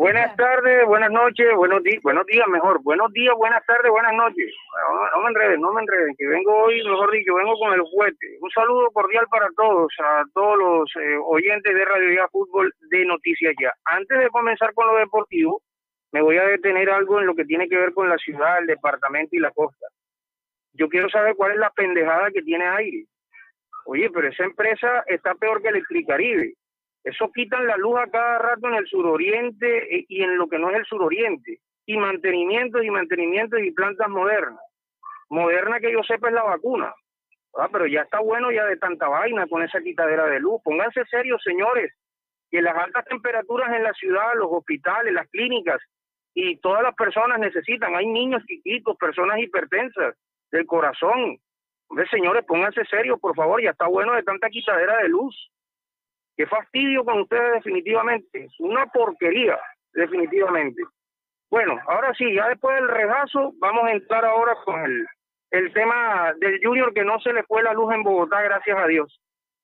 Buenas 0.00 0.34
tardes, 0.34 0.86
buenas 0.86 1.10
noches, 1.10 1.46
buenos 1.54 1.82
días, 1.82 2.02
buenos 2.02 2.24
días 2.24 2.48
mejor, 2.48 2.82
buenos 2.82 3.12
días, 3.12 3.34
buenas 3.36 3.62
tardes, 3.66 3.90
buenas 3.90 4.14
noches. 4.14 4.50
No, 4.88 5.10
no, 5.10 5.22
me 5.22 5.28
enreden, 5.28 5.60
no 5.60 5.74
me 5.74 5.82
enreden, 5.82 6.14
que 6.16 6.26
vengo 6.26 6.56
hoy, 6.56 6.82
mejor 6.82 7.10
dicho, 7.10 7.34
vengo 7.34 7.52
con 7.58 7.74
el 7.74 7.82
fuerte. 7.94 8.38
Un 8.40 8.50
saludo 8.50 8.90
cordial 8.92 9.26
para 9.30 9.46
todos, 9.54 9.92
a 10.02 10.22
todos 10.32 10.56
los 10.56 10.90
eh, 10.96 11.18
oyentes 11.26 11.74
de 11.74 11.84
Radio 11.84 12.14
Ya 12.14 12.28
Fútbol 12.28 12.72
de 12.88 13.04
Noticias 13.04 13.54
Ya. 13.60 13.74
Antes 13.84 14.18
de 14.18 14.30
comenzar 14.30 14.72
con 14.72 14.86
lo 14.86 14.96
deportivo, 14.96 15.60
me 16.12 16.22
voy 16.22 16.38
a 16.38 16.46
detener 16.46 16.88
algo 16.88 17.20
en 17.20 17.26
lo 17.26 17.34
que 17.34 17.44
tiene 17.44 17.68
que 17.68 17.76
ver 17.76 17.92
con 17.92 18.08
la 18.08 18.16
ciudad, 18.16 18.58
el 18.58 18.68
departamento 18.68 19.36
y 19.36 19.40
la 19.40 19.50
costa. 19.50 19.86
Yo 20.72 20.88
quiero 20.88 21.10
saber 21.10 21.34
cuál 21.36 21.52
es 21.52 21.58
la 21.58 21.68
pendejada 21.76 22.30
que 22.30 22.40
tiene 22.40 22.66
aire. 22.66 23.04
Oye, 23.84 24.08
pero 24.08 24.28
esa 24.28 24.44
empresa 24.44 25.04
está 25.08 25.34
peor 25.34 25.60
que 25.60 25.68
Electricaribe 25.68 26.54
eso 27.04 27.30
quitan 27.32 27.66
la 27.66 27.76
luz 27.76 27.98
a 27.98 28.10
cada 28.10 28.38
rato 28.38 28.68
en 28.68 28.74
el 28.74 28.86
suroriente 28.86 29.96
eh, 29.96 30.04
y 30.08 30.22
en 30.22 30.36
lo 30.36 30.48
que 30.48 30.58
no 30.58 30.70
es 30.70 30.78
el 30.78 30.84
suroriente. 30.84 31.60
Y 31.86 31.96
mantenimiento 31.96 32.82
y 32.82 32.90
mantenimiento 32.90 33.58
y 33.58 33.72
plantas 33.72 34.08
modernas. 34.08 34.60
Moderna 35.28 35.80
que 35.80 35.92
yo 35.92 36.02
sepa 36.02 36.28
es 36.28 36.34
la 36.34 36.42
vacuna. 36.42 36.94
Ah, 37.56 37.68
pero 37.72 37.86
ya 37.86 38.02
está 38.02 38.20
bueno 38.20 38.52
ya 38.52 38.64
de 38.66 38.76
tanta 38.76 39.08
vaina 39.08 39.46
con 39.46 39.62
esa 39.62 39.80
quitadera 39.80 40.26
de 40.26 40.40
luz. 40.40 40.60
Pónganse 40.62 41.04
serios, 41.06 41.42
señores, 41.42 41.92
que 42.50 42.62
las 42.62 42.76
altas 42.76 43.04
temperaturas 43.06 43.74
en 43.74 43.82
la 43.82 43.92
ciudad, 43.94 44.34
los 44.36 44.48
hospitales, 44.50 45.12
las 45.12 45.28
clínicas 45.30 45.80
y 46.34 46.56
todas 46.58 46.82
las 46.82 46.94
personas 46.94 47.40
necesitan. 47.40 47.94
Hay 47.96 48.06
niños 48.06 48.44
chiquitos, 48.46 48.96
personas 48.96 49.38
hipertensas 49.38 50.16
del 50.52 50.66
corazón. 50.66 51.38
Hombre, 51.88 52.06
señores, 52.08 52.44
pónganse 52.46 52.84
serios, 52.84 53.18
por 53.18 53.34
favor, 53.34 53.60
ya 53.60 53.70
está 53.70 53.88
bueno 53.88 54.14
de 54.14 54.22
tanta 54.22 54.48
quitadera 54.48 54.98
de 54.98 55.08
luz. 55.08 55.50
Qué 56.36 56.46
fastidio 56.46 57.04
con 57.04 57.20
ustedes 57.20 57.54
definitivamente. 57.54 58.44
Es 58.44 58.60
una 58.60 58.86
porquería, 58.86 59.58
definitivamente. 59.92 60.82
Bueno, 61.50 61.78
ahora 61.86 62.14
sí, 62.14 62.32
ya 62.34 62.48
después 62.48 62.76
del 62.76 62.88
regazo, 62.88 63.52
vamos 63.58 63.84
a 63.84 63.92
entrar 63.92 64.24
ahora 64.24 64.54
con 64.64 64.80
el, 64.84 65.06
el 65.50 65.72
tema 65.72 66.32
del 66.38 66.60
Junior 66.62 66.94
que 66.94 67.04
no 67.04 67.18
se 67.20 67.32
le 67.32 67.42
fue 67.42 67.62
la 67.62 67.74
luz 67.74 67.92
en 67.92 68.04
Bogotá, 68.04 68.40
gracias 68.42 68.78
a 68.78 68.86
Dios. 68.86 69.20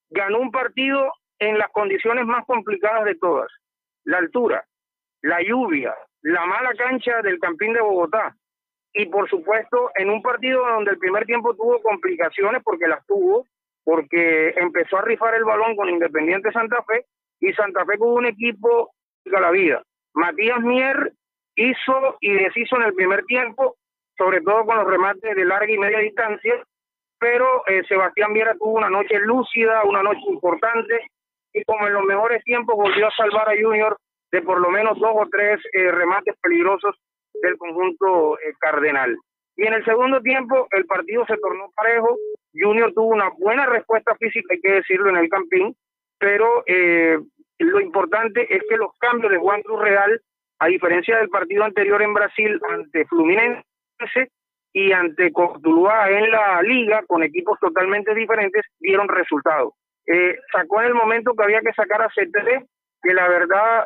Ganó 0.09 0.39
un 0.39 0.51
partido 0.51 1.11
en 1.39 1.57
las 1.57 1.69
condiciones 1.69 2.25
más 2.25 2.45
complicadas 2.45 3.05
de 3.05 3.15
todas. 3.15 3.49
La 4.03 4.17
altura, 4.17 4.65
la 5.21 5.41
lluvia, 5.41 5.95
la 6.21 6.45
mala 6.45 6.73
cancha 6.73 7.21
del 7.21 7.39
Campín 7.39 7.73
de 7.73 7.81
Bogotá. 7.81 8.35
Y 8.93 9.05
por 9.05 9.29
supuesto, 9.29 9.91
en 9.95 10.09
un 10.09 10.21
partido 10.21 10.65
donde 10.65 10.91
el 10.91 10.97
primer 10.97 11.25
tiempo 11.25 11.55
tuvo 11.55 11.81
complicaciones, 11.81 12.63
porque 12.63 12.87
las 12.87 13.05
tuvo, 13.05 13.45
porque 13.87 14.49
empezó 14.57 14.97
a 14.97 15.03
rifar 15.03 15.33
el 15.35 15.45
balón 15.45 15.77
con 15.77 15.87
Independiente 15.87 16.51
Santa 16.51 16.83
Fe 16.83 17.05
y 17.39 17.53
Santa 17.53 17.85
Fe 17.85 17.97
con 17.97 18.09
un 18.09 18.25
equipo 18.25 18.91
de 19.23 19.39
la 19.39 19.49
vida. 19.49 19.81
Matías 20.13 20.59
Mier 20.59 21.13
hizo 21.55 22.17
y 22.19 22.33
deshizo 22.33 22.75
en 22.75 22.83
el 22.83 22.93
primer 22.93 23.23
tiempo, 23.23 23.77
sobre 24.17 24.41
todo 24.41 24.65
con 24.65 24.75
los 24.75 24.87
remates 24.87 25.33
de 25.33 25.45
larga 25.45 25.71
y 25.71 25.77
media 25.77 25.99
distancia, 25.99 26.61
pero 27.17 27.65
eh, 27.67 27.81
Sebastián 27.87 28.33
Viera 28.33 28.55
tuvo 28.55 28.73
una 28.73 28.89
noche 28.89 29.19
lúcida, 29.21 29.85
una 29.85 30.03
noche 30.03 30.25
importante, 30.27 31.07
y 31.53 31.63
como 31.63 31.87
en 31.87 31.93
los 31.93 32.03
mejores 32.03 32.43
tiempos 32.43 32.75
volvió 32.75 33.07
a 33.07 33.11
salvar 33.11 33.47
a 33.47 33.55
Junior 33.55 33.95
de 34.33 34.41
por 34.41 34.59
lo 34.59 34.69
menos 34.69 34.99
dos 34.99 35.13
o 35.15 35.29
tres 35.31 35.61
eh, 35.71 35.93
remates 35.93 36.35
peligrosos 36.41 36.93
del 37.41 37.57
conjunto 37.57 38.37
eh, 38.39 38.51
cardenal. 38.59 39.17
Y 39.55 39.65
en 39.65 39.75
el 39.75 39.85
segundo 39.85 40.19
tiempo 40.19 40.67
el 40.71 40.85
partido 40.85 41.25
se 41.25 41.37
tornó 41.37 41.71
parejo. 41.73 42.17
Junior 42.59 42.93
tuvo 42.93 43.07
una 43.07 43.29
buena 43.37 43.65
respuesta 43.65 44.15
física, 44.15 44.53
hay 44.53 44.61
que 44.61 44.73
decirlo, 44.73 45.09
en 45.09 45.17
el 45.17 45.29
campín, 45.29 45.75
pero 46.19 46.63
eh, 46.65 47.17
lo 47.59 47.79
importante 47.79 48.53
es 48.53 48.61
que 48.69 48.77
los 48.77 48.91
cambios 48.99 49.31
de 49.31 49.37
Juan 49.37 49.61
Cruz 49.61 49.81
Real, 49.81 50.21
a 50.59 50.67
diferencia 50.67 51.17
del 51.17 51.29
partido 51.29 51.63
anterior 51.63 52.01
en 52.01 52.13
Brasil 52.13 52.59
ante 52.69 53.05
Fluminense 53.05 53.63
y 54.73 54.91
ante 54.91 55.31
Cortuluá 55.31 56.09
en 56.09 56.29
la 56.31 56.61
liga, 56.61 57.03
con 57.07 57.23
equipos 57.23 57.59
totalmente 57.59 58.13
diferentes, 58.13 58.63
dieron 58.79 59.07
resultados. 59.07 59.73
Eh, 60.05 60.37
sacó 60.51 60.81
en 60.81 60.87
el 60.87 60.93
momento 60.93 61.33
que 61.33 61.43
había 61.43 61.61
que 61.61 61.73
sacar 61.73 62.01
a 62.01 62.09
CTD, 62.09 62.65
que 63.01 63.13
la 63.13 63.27
verdad 63.27 63.85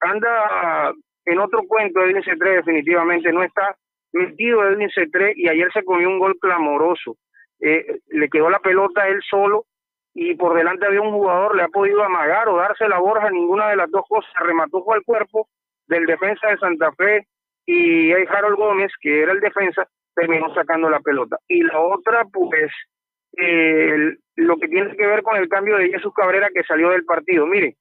anda 0.00 0.92
en 1.24 1.38
otro 1.38 1.62
cuento, 1.66 2.00
Edwin 2.00 2.22
C3 2.22 2.56
definitivamente 2.56 3.32
no 3.32 3.42
está 3.42 3.76
metido 4.12 4.66
Edwin 4.68 4.90
C3 4.90 5.32
y 5.36 5.48
ayer 5.48 5.72
se 5.72 5.84
comió 5.84 6.08
un 6.08 6.18
gol 6.18 6.38
clamoroso. 6.40 7.16
Eh, 7.64 8.00
le 8.08 8.28
quedó 8.28 8.50
la 8.50 8.58
pelota 8.58 9.06
él 9.06 9.20
solo 9.28 9.66
y 10.14 10.34
por 10.34 10.54
delante 10.54 10.84
había 10.84 11.00
un 11.00 11.12
jugador, 11.12 11.56
le 11.56 11.62
ha 11.62 11.68
podido 11.68 12.02
amagar 12.02 12.48
o 12.48 12.56
darse 12.56 12.88
la 12.88 12.98
borja, 12.98 13.30
ninguna 13.30 13.70
de 13.70 13.76
las 13.76 13.90
dos 13.90 14.04
cosas, 14.08 14.30
remató 14.40 14.84
al 14.92 15.04
cuerpo 15.04 15.48
del 15.86 16.06
defensa 16.06 16.48
de 16.48 16.58
Santa 16.58 16.92
Fe 16.92 17.26
y 17.64 18.12
Harold 18.12 18.56
Gómez, 18.56 18.90
que 19.00 19.22
era 19.22 19.32
el 19.32 19.40
defensa, 19.40 19.86
terminó 20.14 20.52
sacando 20.54 20.90
la 20.90 21.00
pelota. 21.00 21.38
Y 21.48 21.62
la 21.62 21.78
otra, 21.80 22.24
pues, 22.32 22.70
eh, 23.38 24.16
lo 24.36 24.56
que 24.56 24.68
tiene 24.68 24.94
que 24.96 25.06
ver 25.06 25.22
con 25.22 25.36
el 25.36 25.48
cambio 25.48 25.78
de 25.78 25.90
Jesús 25.90 26.12
Cabrera 26.14 26.48
que 26.52 26.64
salió 26.64 26.90
del 26.90 27.04
partido. 27.04 27.46
Mire, 27.46 27.76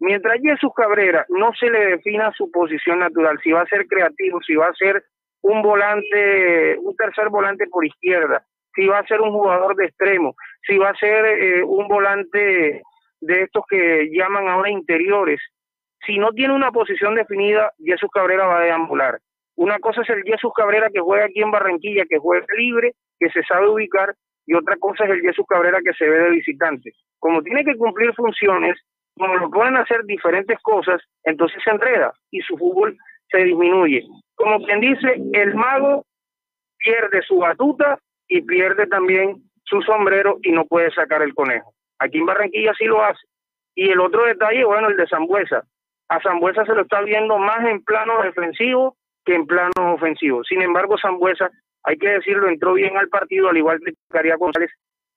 mientras 0.00 0.40
Jesús 0.40 0.72
Cabrera 0.74 1.26
no 1.28 1.52
se 1.52 1.70
le 1.70 1.86
defina 1.86 2.32
su 2.32 2.50
posición 2.50 3.00
natural, 3.00 3.38
si 3.42 3.52
va 3.52 3.62
a 3.62 3.66
ser 3.66 3.86
creativo, 3.86 4.40
si 4.40 4.54
va 4.54 4.66
a 4.68 4.74
ser 4.74 5.04
un 5.42 5.62
volante, 5.62 6.78
un 6.78 6.96
tercer 6.96 7.28
volante 7.28 7.66
por 7.68 7.84
izquierda, 7.86 8.44
si 8.76 8.86
va 8.86 8.98
a 8.98 9.06
ser 9.06 9.20
un 9.20 9.32
jugador 9.32 9.74
de 9.74 9.86
extremo, 9.86 10.36
si 10.66 10.76
va 10.78 10.90
a 10.90 10.96
ser 10.96 11.24
eh, 11.24 11.64
un 11.64 11.88
volante 11.88 12.82
de 13.20 13.42
estos 13.42 13.64
que 13.68 14.10
llaman 14.12 14.46
ahora 14.48 14.70
interiores. 14.70 15.40
Si 16.06 16.18
no 16.18 16.30
tiene 16.32 16.54
una 16.54 16.70
posición 16.70 17.14
definida, 17.14 17.72
Jesús 17.82 18.10
Cabrera 18.12 18.46
va 18.46 18.58
a 18.58 18.64
deambular. 18.64 19.18
Una 19.56 19.78
cosa 19.78 20.02
es 20.02 20.10
el 20.10 20.22
Jesús 20.22 20.52
Cabrera 20.54 20.90
que 20.90 21.00
juega 21.00 21.24
aquí 21.24 21.40
en 21.40 21.50
Barranquilla, 21.50 22.04
que 22.08 22.18
juega 22.18 22.46
libre, 22.56 22.92
que 23.18 23.30
se 23.30 23.42
sabe 23.42 23.68
ubicar, 23.68 24.14
y 24.46 24.54
otra 24.54 24.76
cosa 24.76 25.04
es 25.04 25.10
el 25.10 25.22
Jesús 25.22 25.46
Cabrera 25.48 25.78
que 25.84 25.94
se 25.94 26.08
ve 26.08 26.18
de 26.18 26.30
visitante. 26.30 26.92
Como 27.18 27.42
tiene 27.42 27.64
que 27.64 27.74
cumplir 27.76 28.14
funciones, 28.14 28.78
como 29.16 29.34
lo 29.36 29.50
pueden 29.50 29.76
hacer 29.76 30.04
diferentes 30.04 30.58
cosas, 30.62 31.00
entonces 31.24 31.60
se 31.64 31.70
enreda 31.70 32.12
y 32.30 32.40
su 32.40 32.56
fútbol 32.58 32.96
se 33.30 33.38
disminuye. 33.38 34.04
Como 34.34 34.58
quien 34.64 34.80
dice, 34.80 35.16
el 35.32 35.54
mago 35.54 36.04
pierde 36.78 37.22
su 37.22 37.38
batuta 37.38 37.98
y 38.28 38.42
pierde 38.42 38.86
también 38.86 39.42
su 39.64 39.82
sombrero 39.82 40.38
y 40.42 40.52
no 40.52 40.64
puede 40.64 40.90
sacar 40.92 41.22
el 41.22 41.34
conejo. 41.34 41.72
Aquí 41.98 42.18
en 42.18 42.26
Barranquilla 42.26 42.72
sí 42.78 42.84
lo 42.84 43.02
hace. 43.02 43.26
Y 43.74 43.90
el 43.90 44.00
otro 44.00 44.24
detalle, 44.24 44.64
bueno, 44.64 44.88
el 44.88 44.96
de 44.96 45.06
Zambuesa. 45.06 45.64
a 46.08 46.20
Zambuesa 46.20 46.64
se 46.64 46.74
lo 46.74 46.82
está 46.82 47.02
viendo 47.02 47.38
más 47.38 47.66
en 47.66 47.82
plano 47.82 48.22
defensivo 48.22 48.96
que 49.24 49.34
en 49.34 49.46
plano 49.46 49.72
ofensivo. 49.94 50.44
Sin 50.44 50.62
embargo, 50.62 50.96
Zambuesa, 51.00 51.50
hay 51.82 51.98
que 51.98 52.08
decirlo, 52.08 52.48
entró 52.48 52.74
bien 52.74 52.96
al 52.96 53.08
partido, 53.08 53.48
al 53.48 53.56
igual 53.56 53.80
que 53.84 53.92
Caria 54.08 54.36
González, 54.36 54.70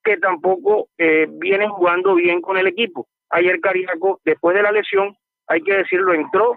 que 0.04 0.18
tampoco 0.18 0.90
eh, 0.98 1.28
viene 1.30 1.68
jugando 1.68 2.16
bien 2.16 2.42
con 2.42 2.58
el 2.58 2.68
equipo. 2.68 3.08
Ayer 3.30 3.60
Cariaco, 3.60 4.20
después 4.26 4.56
de 4.56 4.64
la 4.64 4.72
lesión, 4.72 5.16
hay 5.48 5.62
que 5.62 5.78
decirlo, 5.78 6.14
entró, 6.14 6.56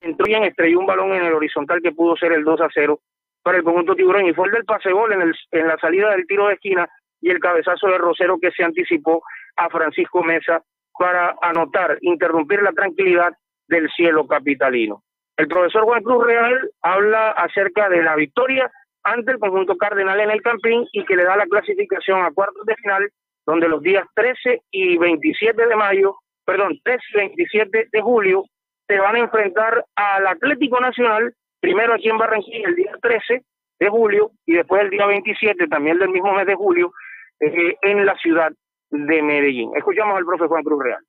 entró 0.00 0.24
bien, 0.26 0.44
estrelló 0.44 0.78
un 0.78 0.86
balón 0.86 1.12
en 1.12 1.24
el 1.24 1.34
horizontal 1.34 1.82
que 1.82 1.92
pudo 1.92 2.16
ser 2.16 2.32
el 2.32 2.44
2 2.44 2.60
a 2.60 2.68
0 2.72 3.00
para 3.46 3.58
el 3.58 3.64
conjunto 3.64 3.94
tiburón 3.94 4.26
y 4.26 4.34
fue 4.34 4.48
el 4.48 4.54
del 4.54 4.64
pasebol 4.64 5.12
en, 5.12 5.22
el, 5.22 5.34
en 5.52 5.68
la 5.68 5.78
salida 5.78 6.10
del 6.10 6.26
tiro 6.26 6.48
de 6.48 6.54
esquina 6.54 6.88
y 7.20 7.30
el 7.30 7.38
cabezazo 7.38 7.86
de 7.86 7.96
Rosero 7.96 8.40
que 8.40 8.50
se 8.50 8.64
anticipó 8.64 9.22
a 9.54 9.70
Francisco 9.70 10.24
Mesa 10.24 10.64
para 10.98 11.36
anotar, 11.40 11.96
interrumpir 12.00 12.60
la 12.60 12.72
tranquilidad 12.72 13.32
del 13.68 13.88
cielo 13.92 14.26
capitalino. 14.26 15.04
El 15.36 15.46
profesor 15.46 15.84
Juan 15.84 16.02
Cruz 16.02 16.26
Real 16.26 16.70
habla 16.82 17.30
acerca 17.30 17.88
de 17.88 18.02
la 18.02 18.16
victoria 18.16 18.68
ante 19.04 19.30
el 19.30 19.38
conjunto 19.38 19.76
cardenal 19.76 20.18
en 20.18 20.32
el 20.32 20.42
Campín 20.42 20.84
y 20.90 21.04
que 21.04 21.14
le 21.14 21.22
da 21.22 21.36
la 21.36 21.46
clasificación 21.46 22.24
a 22.24 22.32
cuartos 22.32 22.66
de 22.66 22.74
final, 22.74 23.08
donde 23.46 23.68
los 23.68 23.80
días 23.80 24.08
13 24.16 24.62
y 24.72 24.98
27 24.98 25.66
de 25.68 25.76
mayo, 25.76 26.16
perdón, 26.44 26.80
13 26.82 27.00
y 27.12 27.16
27 27.16 27.88
de 27.92 28.00
julio, 28.00 28.42
se 28.88 28.98
van 28.98 29.14
a 29.14 29.20
enfrentar 29.20 29.84
al 29.94 30.26
Atlético 30.26 30.80
Nacional, 30.80 31.32
primero 31.66 31.94
aquí 31.94 32.08
en 32.08 32.16
Barranquilla 32.16 32.68
el 32.68 32.76
día 32.76 32.92
13 33.02 33.42
de 33.80 33.88
julio 33.88 34.30
y 34.46 34.52
después 34.52 34.82
el 34.82 34.90
día 34.90 35.04
27, 35.04 35.66
también 35.66 35.98
del 35.98 36.10
mismo 36.10 36.32
mes 36.32 36.46
de 36.46 36.54
julio, 36.54 36.92
eh, 37.40 37.76
en 37.82 38.06
la 38.06 38.14
ciudad 38.18 38.52
de 38.90 39.20
Medellín. 39.20 39.72
Escuchamos 39.76 40.16
al 40.16 40.24
profe 40.24 40.46
Juan 40.46 40.62
Cruz 40.62 40.84
Real. 40.84 41.04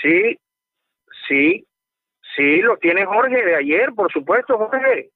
Sí, 0.00 0.38
sí, 1.28 1.66
sí, 2.36 2.62
lo 2.62 2.78
tiene 2.78 3.04
Jorge 3.04 3.44
de 3.44 3.54
ayer, 3.54 3.92
por 3.92 4.10
supuesto, 4.10 4.56
Jorge. 4.56 5.10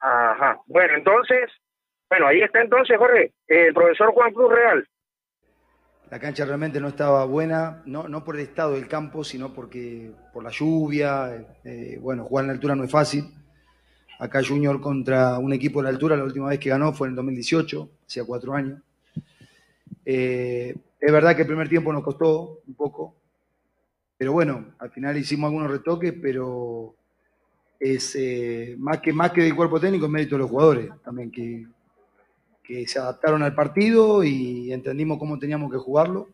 Ajá. 0.00 0.60
Bueno, 0.66 0.94
entonces, 0.96 1.50
bueno, 2.08 2.26
ahí 2.26 2.40
está 2.40 2.60
entonces, 2.60 2.96
Jorge, 2.96 3.32
el 3.46 3.74
profesor 3.74 4.12
Juan 4.12 4.32
Cruz 4.32 4.52
Real. 4.52 4.88
La 6.10 6.18
cancha 6.18 6.44
realmente 6.44 6.80
no 6.80 6.88
estaba 6.88 7.24
buena, 7.24 7.82
no, 7.86 8.08
no 8.08 8.24
por 8.24 8.34
el 8.34 8.42
estado 8.42 8.74
del 8.74 8.88
campo, 8.88 9.22
sino 9.22 9.54
porque 9.54 10.10
por 10.32 10.42
la 10.42 10.50
lluvia. 10.50 11.46
Eh, 11.62 11.98
bueno, 12.00 12.24
jugar 12.24 12.44
en 12.44 12.48
la 12.48 12.54
altura 12.54 12.74
no 12.74 12.82
es 12.82 12.90
fácil. 12.90 13.32
Acá 14.18 14.42
Junior 14.46 14.80
contra 14.80 15.38
un 15.38 15.52
equipo 15.52 15.78
de 15.78 15.84
la 15.84 15.90
altura, 15.90 16.16
la 16.16 16.24
última 16.24 16.48
vez 16.48 16.58
que 16.58 16.68
ganó 16.68 16.92
fue 16.92 17.06
en 17.06 17.12
el 17.12 17.16
2018, 17.16 17.88
hacía 18.06 18.24
cuatro 18.24 18.54
años. 18.54 18.80
Eh, 20.04 20.74
es 20.98 21.12
verdad 21.12 21.36
que 21.36 21.42
el 21.42 21.48
primer 21.48 21.68
tiempo 21.68 21.92
nos 21.92 22.02
costó 22.02 22.60
un 22.66 22.74
poco, 22.74 23.14
pero 24.18 24.32
bueno, 24.32 24.74
al 24.78 24.90
final 24.90 25.16
hicimos 25.16 25.48
algunos 25.48 25.70
retoques, 25.70 26.12
pero 26.20 26.96
es 27.80 28.14
eh, 28.14 28.76
más, 28.78 29.00
que, 29.00 29.12
más 29.12 29.32
que 29.32 29.42
del 29.42 29.56
cuerpo 29.56 29.80
técnico, 29.80 30.06
es 30.06 30.12
mérito 30.12 30.36
de 30.36 30.40
los 30.40 30.50
jugadores 30.50 30.90
también, 31.02 31.30
que, 31.30 31.66
que 32.62 32.86
se 32.86 32.98
adaptaron 32.98 33.42
al 33.42 33.54
partido 33.54 34.22
y 34.22 34.72
entendimos 34.72 35.18
cómo 35.18 35.38
teníamos 35.38 35.72
que 35.72 35.78
jugarlo. 35.78 36.28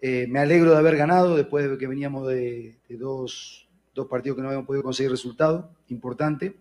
Eh, 0.00 0.26
me 0.28 0.38
alegro 0.38 0.70
de 0.70 0.78
haber 0.78 0.96
ganado 0.96 1.36
después 1.36 1.68
de 1.68 1.76
que 1.76 1.86
veníamos 1.86 2.28
de, 2.28 2.76
dos, 2.90 3.68
dos, 3.94 4.06
partidos 4.06 4.36
que 4.36 4.42
no 4.42 4.48
habíamos 4.48 4.66
podido 4.66 4.84
conseguir 4.84 5.10
resultados 5.10 5.66
importante. 5.88 6.54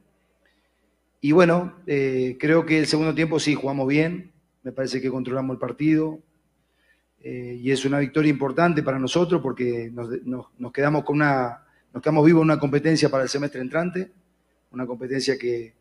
Y 1.21 1.31
bueno, 1.31 1.75
creo 1.85 2.65
que 2.65 2.79
el 2.79 2.85
segundo 2.85 3.15
tiempo 3.15 3.39
sí 3.39 3.55
jugamos 3.55 3.87
bien, 3.87 4.33
me 4.63 4.73
parece 4.73 4.99
que 4.99 5.09
controlamos 5.09 5.53
el 5.53 5.59
partido 5.59 6.19
eh, 7.25 7.57
y 7.61 7.71
es 7.71 7.85
una 7.85 7.99
victoria 7.99 8.29
importante 8.29 8.83
para 8.83 8.99
nosotros 8.99 9.41
porque 9.41 9.89
nos, 9.93 10.51
quedamos 10.73 11.05
con 11.05 11.15
una, 11.17 11.62
nos 11.93 12.01
quedamos 12.01 12.25
vivos 12.25 12.41
en 12.41 12.45
una 12.45 12.59
competencia 12.59 13.09
para 13.09 13.23
el 13.23 13.29
semestre 13.29 13.61
entrante, 13.61 14.11
una 14.71 14.87
competencia 14.87 15.37
que, 15.37 15.73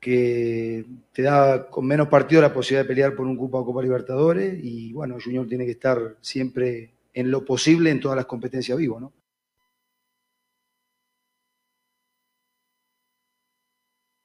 que 0.00 0.84
te 1.12 1.22
da 1.22 1.68
con 1.68 1.84
menos 1.84 2.06
partidos 2.08 2.42
la 2.42 2.52
posibilidad 2.52 2.84
de 2.84 2.88
pelear 2.88 3.14
por 3.16 3.26
un 3.26 3.36
Copa 3.36 3.58
o 3.58 3.64
Copa 3.64 3.82
Libertadores 3.82 4.58
y 4.62 4.92
bueno, 4.92 5.16
Junior 5.22 5.48
tiene 5.48 5.64
que 5.64 5.72
estar 5.72 5.98
siempre 6.20 6.90
en 7.12 7.30
lo 7.30 7.44
posible 7.44 7.90
en 7.90 8.00
todas 8.00 8.16
las 8.16 8.26
competencias 8.26 8.78
vivo, 8.78 9.00
¿no? 9.00 9.12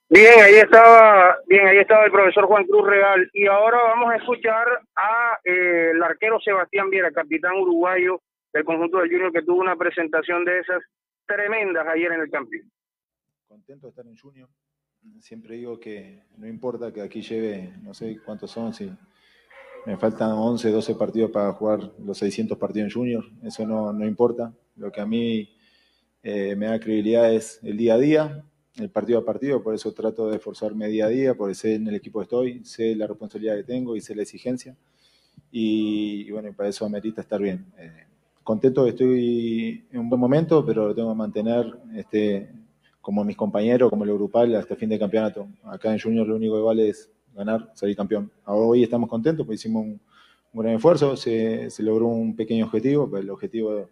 Bien, 0.10 0.42
ahí 0.42 0.56
estaba, 0.56 1.38
bien, 1.48 1.66
ahí 1.68 1.78
estaba 1.78 2.04
el 2.04 2.12
profesor 2.12 2.46
Juan 2.46 2.66
Cruz 2.66 2.86
Real. 2.86 3.30
Y 3.32 3.48
ahora 3.48 3.78
vamos 3.82 4.12
a 4.12 4.18
escuchar 4.18 4.68
a 4.94 5.40
eh, 5.46 5.92
el 5.94 6.04
arquero 6.04 6.38
Sebastián 6.42 6.90
Viera, 6.90 7.12
capitán 7.12 7.54
uruguayo 7.56 8.22
del 8.54 8.66
conjunto 8.66 8.98
del 8.98 9.10
Junior, 9.10 9.32
que 9.32 9.44
tuvo 9.44 9.62
una 9.62 9.76
presentación 9.76 10.44
de 10.46 10.60
esas 10.60 10.84
tremendas 11.26 11.88
ayer 11.88 12.12
en 12.12 12.22
el 12.22 12.30
camping. 12.30 12.62
Contento 13.48 13.88
de 13.88 13.90
estar 13.90 14.06
en 14.06 14.18
Junior. 14.18 14.50
Siempre 15.20 15.56
digo 15.56 15.80
que 15.80 16.24
no 16.38 16.48
importa 16.48 16.94
que 16.94 17.02
aquí 17.02 17.22
lleve, 17.22 17.74
no 17.82 17.94
sé 17.94 18.20
cuántos 18.24 18.52
son, 18.52 18.74
si 18.74 18.92
me 19.86 19.98
faltan 19.98 20.32
11, 20.32 20.70
12 20.70 20.96
partidos 20.96 21.32
para 21.32 21.52
jugar 21.54 21.92
los 22.00 22.18
600 22.20 22.58
partidos 22.58 22.88
en 22.88 22.94
Junior, 22.94 23.26
eso 23.44 23.66
no, 23.66 23.92
no 23.92 24.06
importa. 24.06 24.54
Lo 24.76 24.92
que 24.92 25.02
a 25.02 25.06
mí 25.06 25.58
eh, 26.24 26.56
me 26.56 26.68
da 26.68 26.80
credibilidad 26.80 27.34
es 27.34 27.60
el 27.64 27.78
día 27.78 27.96
a 27.96 27.98
día, 27.98 28.46
el 28.76 28.90
partido 28.90 29.20
a 29.20 29.26
partido, 29.26 29.64
por 29.64 29.74
eso 29.74 29.92
trato 29.94 30.30
de 30.30 30.38
esforzarme 30.38 30.88
día 30.88 31.06
a 31.06 31.10
día, 31.10 31.36
porque 31.36 31.56
sé 31.56 31.76
en 31.76 31.88
el 31.88 31.96
equipo 31.96 32.20
que 32.20 32.24
estoy, 32.24 32.64
sé 32.64 32.96
la 32.96 33.08
responsabilidad 33.08 33.56
que 33.56 33.64
tengo 33.64 33.96
y 33.96 34.02
sé 34.02 34.16
la 34.16 34.22
exigencia. 34.22 34.76
Y, 35.52 36.30
bueno, 36.32 36.54
para 36.54 36.70
eso 36.70 36.86
amerita 36.86 37.22
estar 37.22 37.42
bien. 37.42 37.66
Eh, 37.78 38.06
contento 38.44 38.86
estoy 38.88 39.86
en 39.92 40.00
un 40.00 40.10
buen 40.10 40.20
momento, 40.20 40.66
pero 40.66 40.88
lo 40.88 40.96
tengo 40.96 41.10
que 41.10 41.18
mantener 41.18 41.66
este, 41.96 42.50
como 43.02 43.24
mis 43.24 43.38
compañeros, 43.38 43.90
como 43.90 44.04
el 44.04 44.14
grupal, 44.14 44.56
hasta 44.56 44.74
el 44.74 44.80
fin 44.80 44.90
de 44.90 45.00
campeonato. 45.00 45.48
Acá 45.64 45.92
en 45.92 46.00
Junior 46.00 46.28
lo 46.28 46.36
único 46.36 46.56
que 46.56 46.62
vale 46.64 46.90
es 46.90 47.12
ganar, 47.34 47.72
salir 47.74 47.96
campeón. 47.96 48.32
Hoy 48.46 48.84
estamos 48.84 49.10
contentos 49.10 49.46
porque 49.46 49.56
hicimos 49.56 49.84
un, 49.84 50.02
un 50.54 50.62
gran 50.62 50.76
esfuerzo, 50.76 51.16
se, 51.16 51.70
se, 51.70 51.84
logró 51.84 52.08
un 52.08 52.36
pequeño 52.36 52.66
objetivo, 52.66 53.10
pero 53.10 53.24
el 53.24 53.30
objetivo 53.30 53.90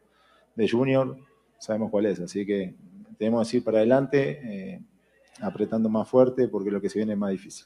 de 0.56 0.70
Junior 0.70 1.18
sabemos 1.58 1.90
cuál 1.90 2.06
es, 2.06 2.20
así 2.20 2.46
que 2.46 2.76
tenemos 3.18 3.50
que 3.50 3.58
ir 3.58 3.64
para 3.64 3.80
adelante, 3.80 4.40
eh, 4.44 4.82
apretando 5.42 5.90
más 5.90 6.08
fuerte, 6.10 6.48
porque 6.48 6.72
lo 6.72 6.82
que 6.82 6.90
se 6.90 7.00
viene 7.00 7.14
es 7.14 7.20
más 7.20 7.32
difícil. 7.32 7.66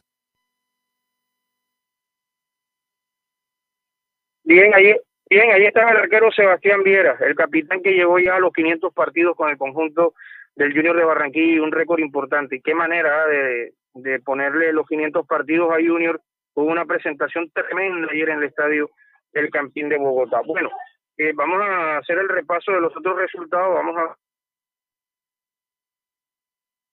Bien, 4.43 4.73
ahí, 4.73 4.93
bien, 5.33 5.51
ahí 5.51 5.65
está 5.65 5.89
el 5.89 5.97
arquero 5.97 6.31
Sebastián 6.31 6.83
Viera, 6.83 7.17
el 7.19 7.35
capitán 7.35 7.81
que 7.81 7.93
llegó 7.93 8.19
ya 8.19 8.35
a 8.35 8.39
los 8.39 8.53
500 8.53 8.93
partidos 8.93 9.35
con 9.35 9.49
el 9.49 9.57
conjunto 9.57 10.13
del 10.55 10.73
Junior 10.73 10.95
de 10.95 11.03
Barranquilla 11.03 11.53
y 11.55 11.59
un 11.59 11.71
récord 11.71 11.99
importante. 11.99 12.61
qué 12.61 12.75
manera 12.75 13.25
de, 13.27 13.73
de 13.93 14.19
ponerle 14.19 14.73
los 14.73 14.87
500 14.87 15.25
partidos 15.25 15.71
a 15.71 15.75
Junior. 15.75 16.21
Hubo 16.55 16.65
una 16.65 16.85
presentación 16.85 17.49
tremenda 17.51 18.09
ayer 18.11 18.29
en 18.29 18.37
el 18.37 18.43
estadio 18.43 18.91
El 19.33 19.49
Campín 19.49 19.89
de 19.89 19.97
Bogotá. 19.97 20.41
Bueno, 20.45 20.69
eh, 21.17 21.31
vamos 21.33 21.61
a 21.61 21.97
hacer 21.97 22.17
el 22.17 22.29
repaso 22.29 22.71
de 22.71 22.81
los 22.81 22.95
otros 22.95 23.17
resultados. 23.17 23.73
Vamos 23.73 23.97
a 23.97 24.15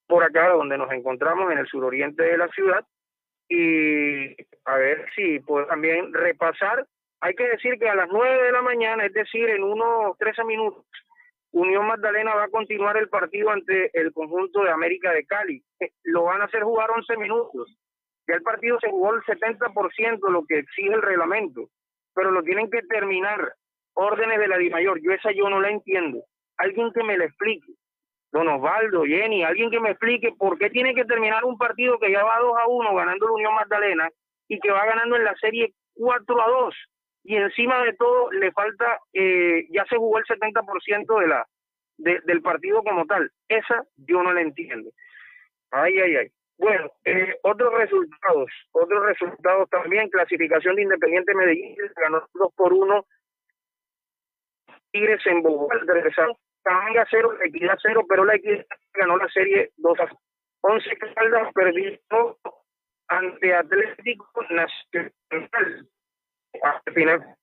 por 0.06 0.24
acá 0.24 0.48
donde 0.48 0.76
nos 0.76 0.90
encontramos 0.92 1.52
en 1.52 1.58
el 1.58 1.66
suroriente 1.68 2.24
de 2.24 2.36
la 2.36 2.48
ciudad 2.48 2.84
y 3.48 4.34
a 4.64 4.74
ver 4.76 5.06
si 5.14 5.38
puedo 5.40 5.66
también 5.66 6.12
repasar. 6.12 6.86
Hay 7.20 7.34
que 7.34 7.48
decir 7.48 7.78
que 7.78 7.88
a 7.88 7.94
las 7.94 8.08
9 8.10 8.44
de 8.44 8.52
la 8.52 8.62
mañana, 8.62 9.04
es 9.04 9.12
decir, 9.12 9.48
en 9.50 9.62
unos 9.62 10.16
13 10.18 10.44
minutos, 10.44 10.86
Unión 11.52 11.86
Magdalena 11.86 12.34
va 12.34 12.44
a 12.44 12.50
continuar 12.50 12.96
el 12.96 13.08
partido 13.08 13.50
ante 13.50 13.90
el 13.98 14.12
conjunto 14.12 14.62
de 14.62 14.70
América 14.70 15.12
de 15.12 15.26
Cali. 15.26 15.62
Eh, 15.80 15.90
lo 16.04 16.24
van 16.24 16.40
a 16.40 16.44
hacer 16.44 16.62
jugar 16.62 16.90
11 16.90 17.16
minutos. 17.16 17.76
Ya 18.26 18.36
el 18.36 18.42
partido 18.42 18.78
se 18.80 18.88
jugó 18.88 19.14
el 19.14 19.22
70%, 19.22 20.30
lo 20.30 20.44
que 20.46 20.60
exige 20.60 20.92
el 20.92 21.02
reglamento, 21.02 21.68
pero 22.14 22.30
lo 22.30 22.42
tienen 22.42 22.70
que 22.70 22.82
terminar. 22.82 23.54
Órdenes 23.94 24.38
de 24.38 24.48
la 24.48 24.56
DIMAYOR, 24.56 25.00
yo 25.02 25.12
esa 25.12 25.32
yo 25.32 25.50
no 25.50 25.60
la 25.60 25.70
entiendo. 25.70 26.22
Alguien 26.56 26.92
que 26.92 27.02
me 27.02 27.18
la 27.18 27.24
explique 27.24 27.74
don 28.32 28.48
Osvaldo, 28.48 29.04
Jenny, 29.04 29.42
alguien 29.42 29.70
que 29.70 29.80
me 29.80 29.90
explique 29.90 30.32
por 30.38 30.58
qué 30.58 30.70
tiene 30.70 30.94
que 30.94 31.04
terminar 31.04 31.44
un 31.44 31.58
partido 31.58 31.98
que 31.98 32.12
ya 32.12 32.22
va 32.22 32.38
2 32.38 32.54
a 32.58 32.68
1 32.68 32.94
ganando 32.94 33.26
la 33.26 33.32
Unión 33.32 33.54
Magdalena 33.54 34.08
y 34.48 34.58
que 34.60 34.70
va 34.70 34.86
ganando 34.86 35.16
en 35.16 35.24
la 35.24 35.34
serie 35.34 35.72
4 35.94 36.40
a 36.40 36.48
2 36.48 36.74
y 37.22 37.36
encima 37.36 37.82
de 37.84 37.92
todo 37.94 38.30
le 38.32 38.50
falta, 38.52 38.98
eh, 39.12 39.66
ya 39.70 39.84
se 39.86 39.96
jugó 39.96 40.18
el 40.18 40.24
70% 40.24 41.20
de 41.20 41.26
la, 41.28 41.46
del 41.98 42.42
partido 42.42 42.82
como 42.82 43.04
tal. 43.06 43.30
Esa 43.48 43.84
yo 43.96 44.22
no 44.22 44.32
la 44.32 44.40
entiendo. 44.40 44.90
Ay, 45.70 45.98
ay, 45.98 46.16
ay. 46.16 46.28
Bueno, 46.58 46.90
eh, 47.04 47.36
otros 47.42 47.72
resultados, 47.72 48.50
otros 48.72 49.06
resultados 49.06 49.70
también, 49.70 50.10
clasificación 50.10 50.76
de 50.76 50.82
Independiente 50.82 51.34
Medellín, 51.34 51.74
ganó 51.96 52.26
2 52.34 52.52
por 52.54 52.72
1 52.74 53.06
Tigres 54.92 55.24
en 55.26 55.42
Bogotá, 55.42 55.76
regresaron 55.86 56.36
Tanga 56.62 57.06
0, 57.10 57.32
la 57.38 57.46
Equidad 57.46 57.78
0, 57.82 58.04
pero 58.08 58.24
la 58.24 58.34
Equidad 58.34 58.66
ganó 58.92 59.16
la 59.16 59.28
serie 59.28 59.70
2 59.76 60.00
a 60.00 60.08
11 60.62 60.96
Caldas 61.14 61.52
perdió 61.54 61.98
ante 63.08 63.54
Atlético 63.54 64.26
Nacional. 64.50 65.88
Al 66.62 66.94
final, 66.94 67.36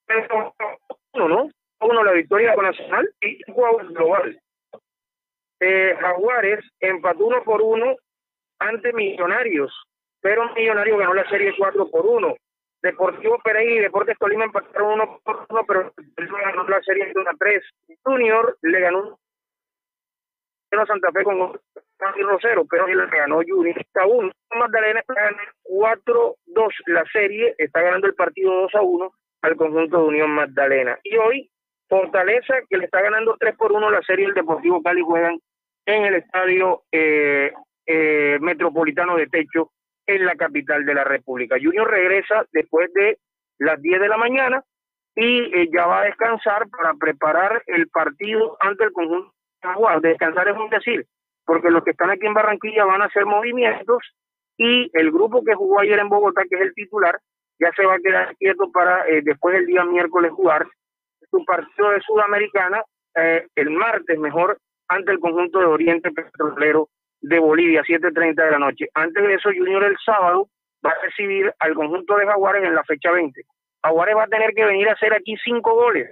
uno, 1.14 1.28
¿no? 1.28 1.50
Uno 1.80 2.04
la 2.04 2.12
victoria 2.12 2.56
nacional 2.56 3.10
y 3.22 3.40
un 3.52 3.94
global. 3.94 4.40
Eh, 5.60 5.96
Jaguares 6.00 6.64
empató 6.80 7.26
uno 7.26 7.44
por 7.44 7.62
uno 7.62 7.96
ante 8.60 8.94
Millonarios, 8.94 9.74
pero 10.22 10.54
Millonarios 10.54 11.00
ganó 11.00 11.14
la 11.14 11.30
serie 11.30 11.54
4 11.58 11.90
por 11.90 12.06
1. 12.06 12.36
Deportivo 12.82 13.40
Pereira 13.40 13.74
y 13.74 13.80
Deportes 13.80 14.18
Tolima 14.20 14.46
empataron 14.46 14.94
uno 14.94 15.20
por 15.24 15.46
uno, 15.50 15.66
pero 15.68 15.94
ganó 16.16 16.68
la 16.68 16.82
serie 16.82 17.12
1 17.14 17.30
a 17.30 17.34
3. 17.38 17.64
Junior 18.04 18.58
le 18.62 18.80
ganó 18.80 19.20
a 20.72 20.86
Santa 20.86 21.12
Fe 21.12 21.24
con 21.24 21.60
Santi 21.98 22.22
Rosero, 22.22 22.66
pero 22.66 22.88
le 22.88 23.08
ganó 23.08 23.42
Junior 23.48 23.84
1. 24.06 24.32
Magdalena 24.56 25.04
gana 25.08 25.42
4-2 25.70 26.36
la 26.88 27.04
serie, 27.12 27.56
está 27.58 27.82
ganando 27.82 28.08
el 28.08 28.16
partido 28.16 28.54
2 28.62 28.76
a 28.76 28.82
1 28.82 29.12
al 29.42 29.56
conjunto 29.56 29.98
de 29.98 30.08
Unión 30.08 30.32
Magdalena. 30.32 30.98
Y 31.04 31.16
hoy, 31.18 31.50
Fortaleza, 31.88 32.56
que 32.70 32.78
le 32.78 32.86
está 32.86 33.02
ganando 33.02 33.36
3 33.40 33.56
por 33.56 33.72
1 33.72 33.90
la 33.90 34.02
serie, 34.02 34.26
el 34.26 34.34
Deportivo 34.34 34.82
Cali 34.82 35.02
juegan 35.02 35.40
en 35.86 36.06
el 36.06 36.16
estadio 36.16 36.84
eh, 36.92 37.52
eh, 37.86 38.38
metropolitano 38.42 39.16
de 39.16 39.28
Techo 39.28 39.72
en 40.06 40.26
la 40.26 40.36
capital 40.36 40.86
de 40.86 40.94
la 40.94 41.04
República. 41.04 41.58
Junior 41.62 41.90
regresa 41.90 42.46
después 42.52 42.92
de 42.94 43.18
las 43.60 43.82
10 43.82 44.02
de 44.02 44.08
la 44.08 44.18
mañana 44.18 44.64
y 45.16 45.40
eh, 45.54 45.70
ya 45.74 45.86
va 45.88 46.02
a 46.02 46.06
descansar 46.06 46.70
para 46.70 46.94
preparar 46.94 47.64
el 47.66 47.88
partido 47.90 48.58
ante 48.60 48.84
el 48.84 48.92
conjunto 48.92 49.34
de 50.02 50.10
Descansar 50.10 50.48
es 50.48 50.58
un 50.58 50.70
decir, 50.70 51.06
porque 51.46 51.70
los 51.70 51.84
que 51.84 51.92
están 51.92 52.10
aquí 52.10 52.26
en 52.26 52.34
Barranquilla 52.34 52.86
van 52.86 53.02
a 53.02 53.06
hacer 53.06 53.26
movimientos 53.26 54.04
y 54.58 54.90
el 54.94 55.12
grupo 55.12 55.44
que 55.44 55.56
jugó 55.56 55.80
ayer 55.80 56.00
en 56.00 56.10
Bogotá, 56.10 56.44
que 56.50 56.56
es 56.56 56.62
el 56.62 56.74
titular, 56.74 57.20
ya 57.60 57.72
se 57.76 57.86
va 57.86 57.96
a 57.96 58.00
quedar 58.00 58.36
quieto 58.38 58.72
para 58.72 59.08
eh, 59.08 59.22
después 59.24 59.56
del 59.56 59.66
día 59.66 59.84
miércoles 59.86 60.32
jugar 60.32 60.68
su 61.30 61.44
partido 61.46 61.92
de 61.92 62.02
Sudamericana 62.02 62.84
el 63.56 63.72
martes 63.72 64.20
mejor 64.20 64.60
ante 64.88 65.12
el 65.12 65.20
conjunto 65.20 65.60
de 65.60 65.66
Oriente 65.66 66.12
Petrolero 66.12 66.90
de 67.22 67.40
Bolivia, 67.40 67.84
7.30 67.84 68.36
de 68.36 68.52
la 68.52 68.60
noche. 68.60 68.88
Antes 68.94 69.24
de 69.24 69.34
eso, 69.34 69.50
Junior 69.50 69.84
el 69.84 69.98
sábado 70.06 70.50
va 70.86 70.92
a 70.92 71.02
recibir 71.04 71.52
al 71.60 71.74
conjunto 71.74 72.16
de 72.16 72.26
Jaguares 72.26 72.64
en 72.64 72.76
la 72.76 72.84
fecha 72.84 73.12
20. 73.12 73.42
Jaguares 73.84 74.16
va 74.16 74.24
a 74.24 74.28
tener 74.28 74.54
que 74.54 74.66
venir 74.66 74.88
a 74.90 74.94
hacer 74.94 75.14
aquí 75.14 75.36
cinco 75.44 75.74
goles 75.74 76.10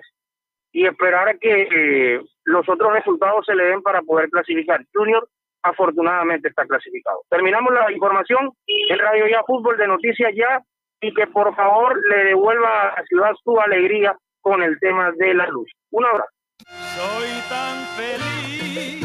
y 0.72 0.85
esperar 0.85 1.30
a 1.30 1.33
que 1.35 1.67
eh, 1.72 2.22
los 2.43 2.67
otros 2.67 2.93
resultados 2.93 3.45
se 3.45 3.56
le 3.56 3.65
den 3.65 3.82
para 3.82 4.01
poder 4.01 4.30
clasificar. 4.30 4.83
Junior 4.93 5.27
afortunadamente 5.66 6.50
está 6.50 6.66
clasificado. 6.66 7.22
Terminamos 7.30 7.74
la 7.74 7.92
información 7.92 8.52
en 8.68 9.00
Radio 9.00 9.27
Ya 9.27 9.44
Fútbol 9.44 9.77
de 9.77 9.88
Noticias 9.88 10.32
Ya 10.35 10.61
y 11.02 11.14
que 11.14 11.27
por 11.27 11.56
favor 11.56 12.00
le 12.10 12.24
devuelva 12.26 12.90
a 12.90 13.03
Ciudad 13.06 13.32
su 13.44 13.60
alegría 13.60 14.16
con 14.42 14.61
el 14.61 14.80
tema 14.80 15.11
de 15.11 15.34
la 15.34 15.48
luz. 15.48 15.69
Un 15.92 16.06
abrazo. 16.06 16.30
Soy 16.68 17.30
tan 17.50 17.85
feliz. 17.98 19.05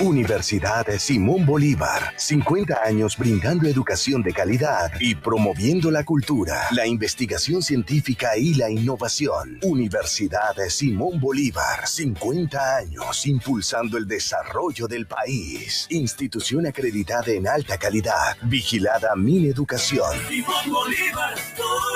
Universidad 0.00 0.86
Simón 0.98 1.46
Bolívar, 1.46 2.12
50 2.16 2.82
años 2.84 3.16
brindando 3.16 3.66
educación 3.66 4.22
de 4.22 4.32
calidad 4.32 4.92
y 5.00 5.14
promoviendo 5.14 5.90
la 5.90 6.04
cultura, 6.04 6.66
la 6.70 6.86
investigación 6.86 7.62
científica 7.62 8.36
y 8.36 8.54
la 8.54 8.70
innovación. 8.70 9.58
Universidad 9.62 10.54
Simón 10.68 11.18
Bolívar, 11.18 11.86
50 11.86 12.76
años 12.76 13.26
impulsando 13.26 13.96
el 13.96 14.06
desarrollo 14.06 14.86
del 14.86 15.06
país. 15.06 15.86
Institución 15.90 16.66
acreditada 16.66 17.32
en 17.32 17.48
alta 17.48 17.78
calidad, 17.78 18.36
vigilada 18.42 19.16
Min 19.16 19.46
Educación. 19.46 20.10
Simón 20.28 20.72
Bolívar, 20.72 21.34
tu 21.56 21.95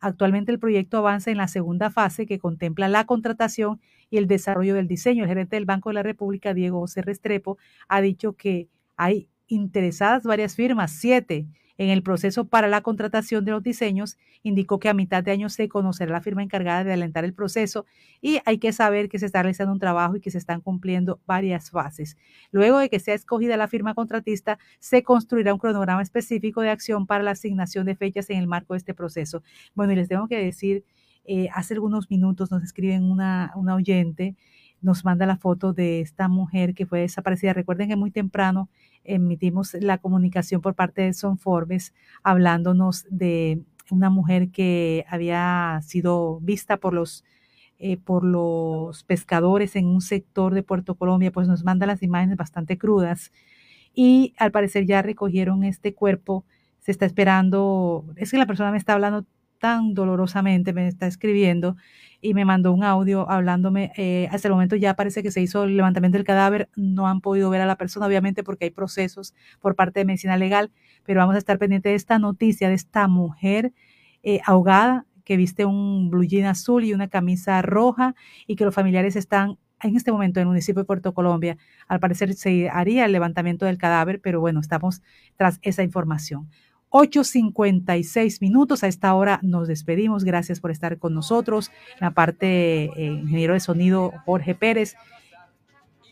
Actualmente 0.00 0.50
el 0.50 0.58
proyecto 0.58 0.98
avanza 0.98 1.30
en 1.30 1.36
la 1.36 1.46
segunda 1.46 1.90
fase 1.90 2.26
que 2.26 2.40
contempla 2.40 2.88
la 2.88 3.04
contratación 3.06 3.80
el 4.18 4.26
desarrollo 4.26 4.74
del 4.74 4.88
diseño. 4.88 5.24
El 5.24 5.28
gerente 5.28 5.56
del 5.56 5.64
Banco 5.64 5.90
de 5.90 5.94
la 5.94 6.02
República, 6.02 6.54
Diego 6.54 6.80
José 6.80 7.02
Restrepo, 7.02 7.58
ha 7.88 8.00
dicho 8.00 8.34
que 8.34 8.68
hay 8.96 9.28
interesadas 9.46 10.24
varias 10.24 10.54
firmas, 10.54 10.92
siete, 10.92 11.46
en 11.76 11.90
el 11.90 12.02
proceso 12.02 12.46
para 12.46 12.68
la 12.68 12.82
contratación 12.82 13.44
de 13.44 13.50
los 13.50 13.62
diseños, 13.62 14.16
indicó 14.42 14.78
que 14.78 14.88
a 14.88 14.94
mitad 14.94 15.22
de 15.24 15.32
año 15.32 15.48
se 15.48 15.68
conocerá 15.68 16.12
la 16.12 16.20
firma 16.20 16.42
encargada 16.42 16.84
de 16.84 16.92
alentar 16.92 17.24
el 17.24 17.34
proceso 17.34 17.84
y 18.20 18.38
hay 18.44 18.58
que 18.58 18.72
saber 18.72 19.08
que 19.08 19.18
se 19.18 19.26
está 19.26 19.42
realizando 19.42 19.72
un 19.72 19.80
trabajo 19.80 20.16
y 20.16 20.20
que 20.20 20.30
se 20.30 20.38
están 20.38 20.60
cumpliendo 20.60 21.20
varias 21.26 21.70
fases. 21.70 22.16
Luego 22.52 22.78
de 22.78 22.88
que 22.88 23.00
sea 23.00 23.14
escogida 23.14 23.56
la 23.56 23.68
firma 23.68 23.94
contratista, 23.94 24.58
se 24.78 25.02
construirá 25.02 25.52
un 25.52 25.58
cronograma 25.58 26.02
específico 26.02 26.60
de 26.60 26.70
acción 26.70 27.06
para 27.06 27.24
la 27.24 27.32
asignación 27.32 27.86
de 27.86 27.96
fechas 27.96 28.30
en 28.30 28.38
el 28.38 28.46
marco 28.46 28.74
de 28.74 28.78
este 28.78 28.94
proceso. 28.94 29.42
Bueno, 29.74 29.92
y 29.92 29.96
les 29.96 30.08
tengo 30.08 30.28
que 30.28 30.38
decir, 30.38 30.84
eh, 31.24 31.48
hace 31.54 31.74
algunos 31.74 32.10
minutos 32.10 32.50
nos 32.50 32.62
escriben 32.62 33.04
una, 33.04 33.52
una 33.56 33.74
oyente, 33.74 34.36
nos 34.80 35.04
manda 35.04 35.26
la 35.26 35.38
foto 35.38 35.72
de 35.72 36.00
esta 36.00 36.28
mujer 36.28 36.74
que 36.74 36.86
fue 36.86 37.00
desaparecida. 37.00 37.54
Recuerden 37.54 37.88
que 37.88 37.96
muy 37.96 38.10
temprano 38.10 38.68
emitimos 39.02 39.74
la 39.74 39.98
comunicación 39.98 40.60
por 40.60 40.74
parte 40.74 41.02
de 41.02 41.14
Son 41.14 41.38
Forbes 41.38 41.94
hablándonos 42.22 43.06
de 43.10 43.62
una 43.90 44.10
mujer 44.10 44.50
que 44.50 45.04
había 45.08 45.80
sido 45.82 46.40
vista 46.40 46.76
por 46.76 46.92
los 46.94 47.24
eh, 47.78 47.96
por 47.96 48.24
los 48.24 49.02
pescadores 49.02 49.74
en 49.74 49.86
un 49.86 50.00
sector 50.00 50.54
de 50.54 50.62
Puerto 50.62 50.94
Colombia, 50.94 51.32
pues 51.32 51.48
nos 51.48 51.64
manda 51.64 51.86
las 51.86 52.04
imágenes 52.04 52.36
bastante 52.36 52.78
crudas 52.78 53.32
y 53.94 54.32
al 54.38 54.52
parecer 54.52 54.86
ya 54.86 55.02
recogieron 55.02 55.64
este 55.64 55.92
cuerpo, 55.92 56.44
se 56.78 56.92
está 56.92 57.04
esperando, 57.04 58.04
es 58.16 58.30
que 58.30 58.38
la 58.38 58.46
persona 58.46 58.70
me 58.70 58.78
está 58.78 58.92
hablando 58.94 59.24
tan 59.64 59.94
dolorosamente, 59.94 60.74
me 60.74 60.86
está 60.86 61.06
escribiendo 61.06 61.74
y 62.20 62.34
me 62.34 62.44
mandó 62.44 62.70
un 62.70 62.84
audio 62.84 63.30
hablándome. 63.30 63.92
Eh, 63.96 64.28
hasta 64.30 64.48
el 64.48 64.52
momento 64.52 64.76
ya 64.76 64.92
parece 64.92 65.22
que 65.22 65.30
se 65.30 65.40
hizo 65.40 65.64
el 65.64 65.74
levantamiento 65.78 66.18
del 66.18 66.26
cadáver. 66.26 66.68
No 66.76 67.08
han 67.08 67.22
podido 67.22 67.48
ver 67.48 67.62
a 67.62 67.66
la 67.66 67.76
persona, 67.78 68.04
obviamente, 68.04 68.44
porque 68.44 68.66
hay 68.66 68.70
procesos 68.70 69.32
por 69.60 69.74
parte 69.74 70.00
de 70.00 70.04
medicina 70.04 70.36
legal, 70.36 70.70
pero 71.02 71.20
vamos 71.20 71.34
a 71.34 71.38
estar 71.38 71.58
pendientes 71.58 71.92
de 71.92 71.94
esta 71.94 72.18
noticia 72.18 72.68
de 72.68 72.74
esta 72.74 73.08
mujer 73.08 73.72
eh, 74.22 74.42
ahogada 74.44 75.06
que 75.24 75.38
viste 75.38 75.64
un 75.64 76.10
blue 76.10 76.24
jean 76.24 76.44
azul 76.44 76.84
y 76.84 76.92
una 76.92 77.08
camisa 77.08 77.62
roja 77.62 78.14
y 78.46 78.56
que 78.56 78.66
los 78.66 78.74
familiares 78.74 79.16
están 79.16 79.56
en 79.82 79.96
este 79.96 80.12
momento 80.12 80.40
en 80.40 80.42
el 80.42 80.48
municipio 80.48 80.82
de 80.82 80.86
Puerto 80.86 81.14
Colombia. 81.14 81.56
Al 81.88 82.00
parecer 82.00 82.34
se 82.34 82.68
haría 82.68 83.06
el 83.06 83.12
levantamiento 83.12 83.64
del 83.64 83.78
cadáver, 83.78 84.20
pero 84.20 84.40
bueno, 84.40 84.60
estamos 84.60 85.00
tras 85.36 85.58
esa 85.62 85.82
información. 85.82 86.50
8.56 86.94 88.40
minutos. 88.40 88.84
A 88.84 88.86
esta 88.86 89.12
hora 89.14 89.40
nos 89.42 89.66
despedimos. 89.66 90.22
Gracias 90.22 90.60
por 90.60 90.70
estar 90.70 90.96
con 90.98 91.12
nosotros. 91.12 91.72
la 91.98 92.12
parte 92.12 92.84
eh, 92.84 93.06
ingeniero 93.06 93.54
de 93.54 93.60
sonido 93.60 94.12
Jorge 94.24 94.54
Pérez. 94.54 94.94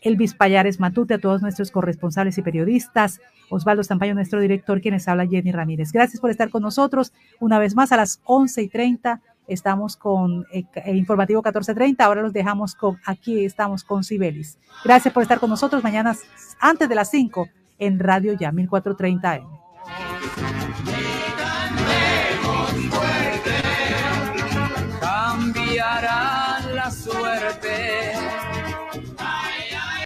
Elvis 0.01 0.33
Payares 0.33 0.81
Matute, 0.81 1.13
a 1.13 1.19
todos 1.19 1.41
nuestros 1.41 1.71
corresponsales 1.71 2.37
y 2.37 2.41
periodistas, 2.41 3.21
Osvaldo 3.49 3.85
Zampayo, 3.85 4.13
nuestro 4.13 4.41
director, 4.41 4.81
quienes 4.81 5.07
habla 5.07 5.25
Jenny 5.25 5.53
Ramírez. 5.53 5.93
Gracias 5.93 6.19
por 6.19 6.29
estar 6.29 6.49
con 6.49 6.61
nosotros. 6.61 7.13
Una 7.39 7.57
vez 7.57 7.73
más, 7.73 7.93
a 7.93 7.97
las 7.97 8.19
11 8.25 8.63
y 8.63 8.67
30 8.67 9.21
estamos 9.47 9.95
con 9.95 10.45
eh, 10.51 10.65
eh, 10.75 10.97
informativo 10.97 11.41
14.30. 11.41 12.01
Ahora 12.01 12.21
los 12.21 12.33
dejamos 12.33 12.75
con, 12.75 12.99
aquí 13.05 13.45
estamos 13.45 13.85
con 13.85 14.03
Cibelis. 14.03 14.59
Gracias 14.83 15.13
por 15.13 15.23
estar 15.23 15.39
con 15.39 15.49
nosotros. 15.49 15.81
Mañana, 15.81 16.13
antes 16.59 16.89
de 16.89 16.95
las 16.95 17.09
5, 17.09 17.47
en 17.79 17.99
Radio 17.99 18.33
Ya, 18.33 18.51
1430 18.51 19.37
M. 19.37 19.62
Cantemos 19.85 20.29
fuerte. 20.35 20.92